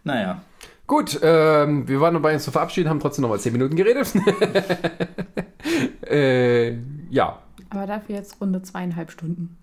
Naja. 0.03 0.41
Gut, 0.89 1.19
ähm, 1.21 1.87
wir 1.87 2.01
waren 2.01 2.15
dabei, 2.15 2.33
uns 2.33 2.43
zu 2.43 2.49
verabschieden, 2.49 2.89
haben 2.89 2.99
trotzdem 2.99 3.21
noch 3.21 3.29
mal 3.29 3.39
10 3.39 3.53
Minuten 3.53 3.75
geredet. 3.75 4.11
äh, 6.09 6.71
ja, 7.11 7.43
Aber 7.69 7.85
dafür 7.85 8.15
jetzt 8.15 8.41
Runde 8.41 8.63
zweieinhalb 8.63 9.11
Stunden. 9.11 9.55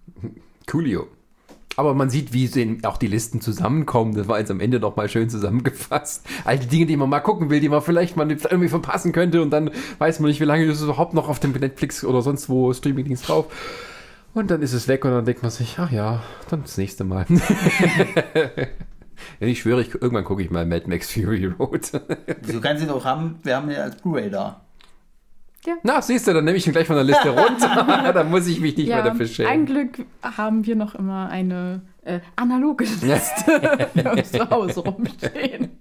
coolio. 0.71 1.09
Aber 1.75 1.95
man 1.95 2.11
sieht, 2.11 2.33
wie 2.33 2.79
auch 2.85 2.97
die 2.97 3.09
Listen 3.09 3.41
zusammenkommen. 3.41 4.15
Das 4.15 4.29
war 4.29 4.39
jetzt 4.39 4.53
am 4.53 4.61
Ende 4.61 4.79
noch 4.79 4.95
mal 4.95 5.09
schön 5.09 5.29
zusammengefasst. 5.29 6.25
All 6.45 6.61
die 6.61 6.69
Dinge, 6.69 6.87
die 6.87 6.97
man 6.97 7.11
mal 7.11 7.19
gucken 7.19 7.51
will, 7.51 7.59
die 7.59 7.69
man 7.71 7.83
vielleicht 7.83 8.17
mal 8.17 8.31
irgendwie 8.31 8.69
verpassen 8.69 9.11
könnte 9.11 9.43
und 9.43 9.51
dann 9.51 9.73
weiß 9.99 10.21
man 10.21 10.29
nicht, 10.29 10.39
wie 10.41 10.45
lange 10.45 10.65
ist 10.65 10.79
es 10.79 10.85
überhaupt 10.85 11.13
noch 11.13 11.29
auf 11.29 11.41
dem 11.41 11.51
Netflix 11.51 12.05
oder 12.05 12.23
sonst 12.23 12.49
wo 12.49 12.73
Streamingdienst 12.73 13.29
drauf. 13.29 13.47
Und 14.33 14.53
dann 14.53 14.63
ist 14.63 14.75
es 14.75 14.87
weg 14.87 15.05
und 15.05 15.11
dann 15.11 15.25
denkt 15.25 15.43
man 15.43 15.51
sich, 15.51 15.77
ach 15.81 15.91
ja, 15.91 16.23
dann 16.51 16.63
das 16.63 16.79
nächste 16.79 17.03
Mal. 17.03 17.27
ja, 19.41 19.47
ich 19.47 19.61
schwöre, 19.61 19.83
ich, 19.83 19.95
irgendwann 19.95 20.25
gucke 20.25 20.43
ich 20.43 20.51
mal 20.51 20.67
Mad 20.67 20.89
Max 20.89 21.13
Fury 21.13 21.47
Road. 21.47 21.93
Du 22.47 22.61
kannst 22.61 22.83
ihn 22.83 22.89
doch 22.89 23.05
haben, 23.05 23.39
wir 23.43 23.57
haben 23.57 23.71
ihn 23.71 23.77
als 23.77 23.97
Blu-ray 23.97 24.31
da. 24.31 24.63
Na, 25.83 26.01
siehst 26.01 26.27
du, 26.29 26.33
dann 26.33 26.45
nehme 26.45 26.57
ich 26.57 26.67
ihn 26.67 26.73
gleich 26.73 26.87
von 26.87 26.97
der 26.97 27.05
Liste 27.05 27.31
runter. 27.31 28.13
dann 28.15 28.31
muss 28.31 28.47
ich 28.47 28.61
mich 28.61 28.77
nicht 28.77 28.89
mehr 28.89 29.03
dafür 29.03 29.27
ein 29.27 29.33
schämen. 29.33 29.67
Glück 29.67 30.07
haben 30.23 30.65
wir 30.65 30.77
noch 30.77 30.95
immer 30.95 31.29
eine 31.29 31.83
äh, 32.05 32.21
analoge 32.37 32.85
Liste 33.03 33.89
für 33.95 34.13
uns 34.13 34.33
zu 34.33 34.49
Hause 34.51 34.81
rumstehen. 34.81 35.71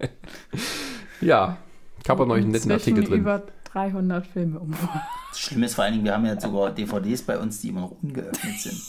Ja, 1.22 1.58
ich 2.04 2.10
habe 2.10 2.24
auch 2.24 2.28
noch 2.28 2.36
einen 2.36 2.52
netten 2.52 2.72
Artikel 2.72 3.04
drin. 3.06 3.22
über 3.22 3.42
300 3.72 4.28
Filme 4.28 4.60
umfasst. 4.60 5.06
Das 5.30 5.40
Schlimme 5.40 5.66
ist 5.66 5.74
vor 5.74 5.86
allen 5.86 5.94
Dingen, 5.94 6.06
wir 6.06 6.14
haben 6.14 6.26
ja 6.26 6.40
sogar 6.40 6.72
DVDs 6.72 7.22
bei 7.22 7.40
uns, 7.40 7.62
die 7.62 7.70
immer 7.70 7.82
noch 7.82 7.96
ungeöffnet 8.04 8.60
sind. 8.60 8.80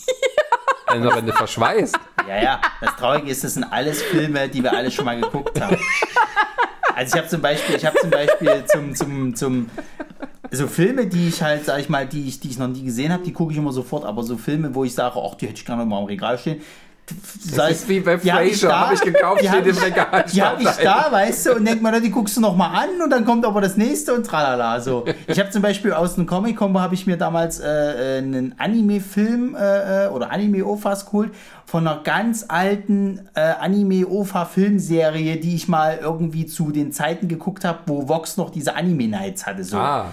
Also, 0.87 1.15
wenn 1.15 1.27
du 1.27 1.33
verschweißt. 1.33 1.99
Ja, 2.29 2.43
ja. 2.43 2.61
Das 2.81 2.97
Traurige 2.97 3.31
ist, 3.31 3.45
das 3.45 3.55
sind 3.55 3.65
alles 3.65 4.03
Filme, 4.03 4.49
die 4.49 4.63
wir 4.63 4.73
alle 4.73 4.91
schon 4.91 5.05
mal 5.05 5.21
geguckt 5.21 5.61
haben. 5.61 5.77
Also 6.95 7.15
ich 7.15 7.21
habe 7.21 7.29
zum 7.29 7.43
Beispiel, 7.43 7.77
ich 7.77 7.85
habe 7.85 7.99
zum 8.01 8.09
Beispiel 8.09 8.65
zum, 8.67 8.95
zum, 8.95 9.37
zum, 9.37 9.71
so 10.51 10.67
Filme, 10.67 11.07
die 11.07 11.29
ich 11.29 11.43
halt, 11.43 11.67
sag 11.67 11.79
ich 11.79 11.91
mal, 11.91 12.07
die 12.07 12.27
ich, 12.27 12.41
die 12.41 12.49
ich 12.49 12.59
noch 12.59 12.69
nie 12.69 12.85
gesehen 12.85 13.13
habe, 13.13 13.23
die 13.23 13.35
gucke 13.35 13.53
ich 13.53 13.59
immer 13.59 13.73
sofort, 13.73 14.07
aber 14.07 14.23
so 14.23 14.39
Filme, 14.39 14.75
wo 14.75 14.83
ich 14.83 14.95
sage, 14.95 15.21
ach, 15.23 15.35
die 15.35 15.47
hätte 15.47 15.59
ich 15.59 15.67
gerne 15.67 15.85
mal 15.85 15.99
im 15.99 16.07
Regal 16.07 16.39
stehen. 16.39 16.63
Das 17.55 17.71
ist 17.71 17.89
wie 17.89 18.01
bei 18.01 18.17
da, 18.17 18.35
habe 18.35 18.95
ich 18.95 19.01
gekauft, 19.01 19.41
die 19.41 19.47
steht 19.47 19.65
im 19.67 19.71
ich- 19.77 19.83
Regal. 19.83 20.25
Die 20.33 20.43
habe 20.43 20.63
ich 20.63 20.69
da, 20.83 21.07
weißt 21.11 21.47
du, 21.47 21.55
und 21.55 21.65
denk 21.65 21.81
mal, 21.81 22.01
die 22.01 22.11
guckst 22.11 22.37
du 22.37 22.41
noch 22.41 22.57
mal 22.57 22.71
an 22.71 23.01
und 23.03 23.11
dann 23.11 23.25
kommt 23.25 23.45
aber 23.45 23.61
das 23.61 23.77
nächste 23.77 24.13
und 24.15 24.27
tralala. 24.27 24.81
So. 24.81 25.05
Ich 25.29 25.39
habe 25.39 25.51
zum 25.51 25.63
Beispiel 25.63 25.93
aus 25.93 26.17
einem 26.17 26.27
Comic-Combo 26.27 26.81
habe 26.81 26.95
ich 26.95 27.07
mir 27.07 27.17
damals 27.17 27.61
äh, 27.61 27.69
äh, 27.69 28.19
einen 28.19 28.55
Anime-Film 28.59 29.55
äh, 29.55 30.07
äh, 30.07 30.09
oder 30.09 30.33
Anime-OFAs 30.33 31.07
geholt 31.07 31.33
von 31.65 31.87
einer 31.87 32.03
ganz 32.03 32.47
alten 32.49 33.29
äh, 33.35 33.41
Anime-OFA-Filmserie, 33.41 35.37
die 35.37 35.55
ich 35.55 35.69
mal 35.69 35.99
irgendwie 36.01 36.47
zu 36.47 36.71
den 36.73 36.93
Zeiten 36.93 37.29
geguckt 37.29 37.65
habe, 37.65 37.81
wo 37.87 38.09
Vox 38.09 38.37
noch 38.37 38.51
diese 38.51 38.75
Anime-Nights 38.75 39.47
hatte. 39.47 39.65
So. 39.65 39.79
Ah, 39.79 40.07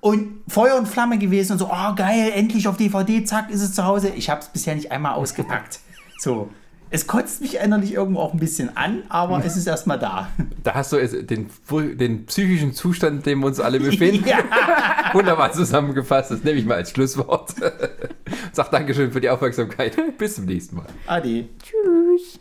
Und 0.00 0.42
Feuer 0.48 0.76
und 0.76 0.86
Flamme 0.86 1.18
gewesen 1.18 1.52
und 1.52 1.58
so, 1.58 1.70
oh 1.72 1.94
geil, 1.96 2.30
endlich 2.34 2.68
auf 2.68 2.76
DVD, 2.76 3.24
zack, 3.24 3.50
ist 3.50 3.62
es 3.62 3.74
zu 3.74 3.84
Hause. 3.84 4.10
Ich 4.10 4.30
habe 4.30 4.40
es 4.40 4.46
bisher 4.48 4.74
nicht 4.76 4.92
einmal 4.92 5.14
ausgepackt. 5.14 5.80
So. 6.18 6.50
Es 6.90 7.06
kotzt 7.06 7.42
mich 7.42 7.56
innerlich 7.56 7.92
irgendwo 7.92 8.20
auch 8.20 8.32
ein 8.32 8.38
bisschen 8.38 8.74
an, 8.76 9.02
aber 9.10 9.44
es 9.44 9.58
ist 9.58 9.66
erstmal 9.66 9.98
da. 9.98 10.28
da 10.62 10.74
hast 10.74 10.92
du 10.92 11.06
den, 11.06 11.50
den 11.70 12.24
psychischen 12.24 12.72
Zustand, 12.72 13.18
in 13.18 13.22
dem 13.24 13.40
wir 13.40 13.46
uns 13.46 13.60
alle 13.60 13.78
befinden. 13.78 14.24
Ja. 14.28 14.38
Wunderbar 15.12 15.52
zusammengefasst. 15.52 16.30
Das 16.30 16.42
nehme 16.44 16.58
ich 16.58 16.64
mal 16.64 16.76
als 16.76 16.90
Schlusswort. 16.90 17.54
Sag 18.52 18.70
Dankeschön 18.70 19.12
für 19.12 19.20
die 19.20 19.28
Aufmerksamkeit. 19.28 19.96
Bis 20.16 20.36
zum 20.36 20.46
nächsten 20.46 20.76
Mal. 20.76 20.86
Ade. 21.06 21.48
Tschüss. 21.62 22.40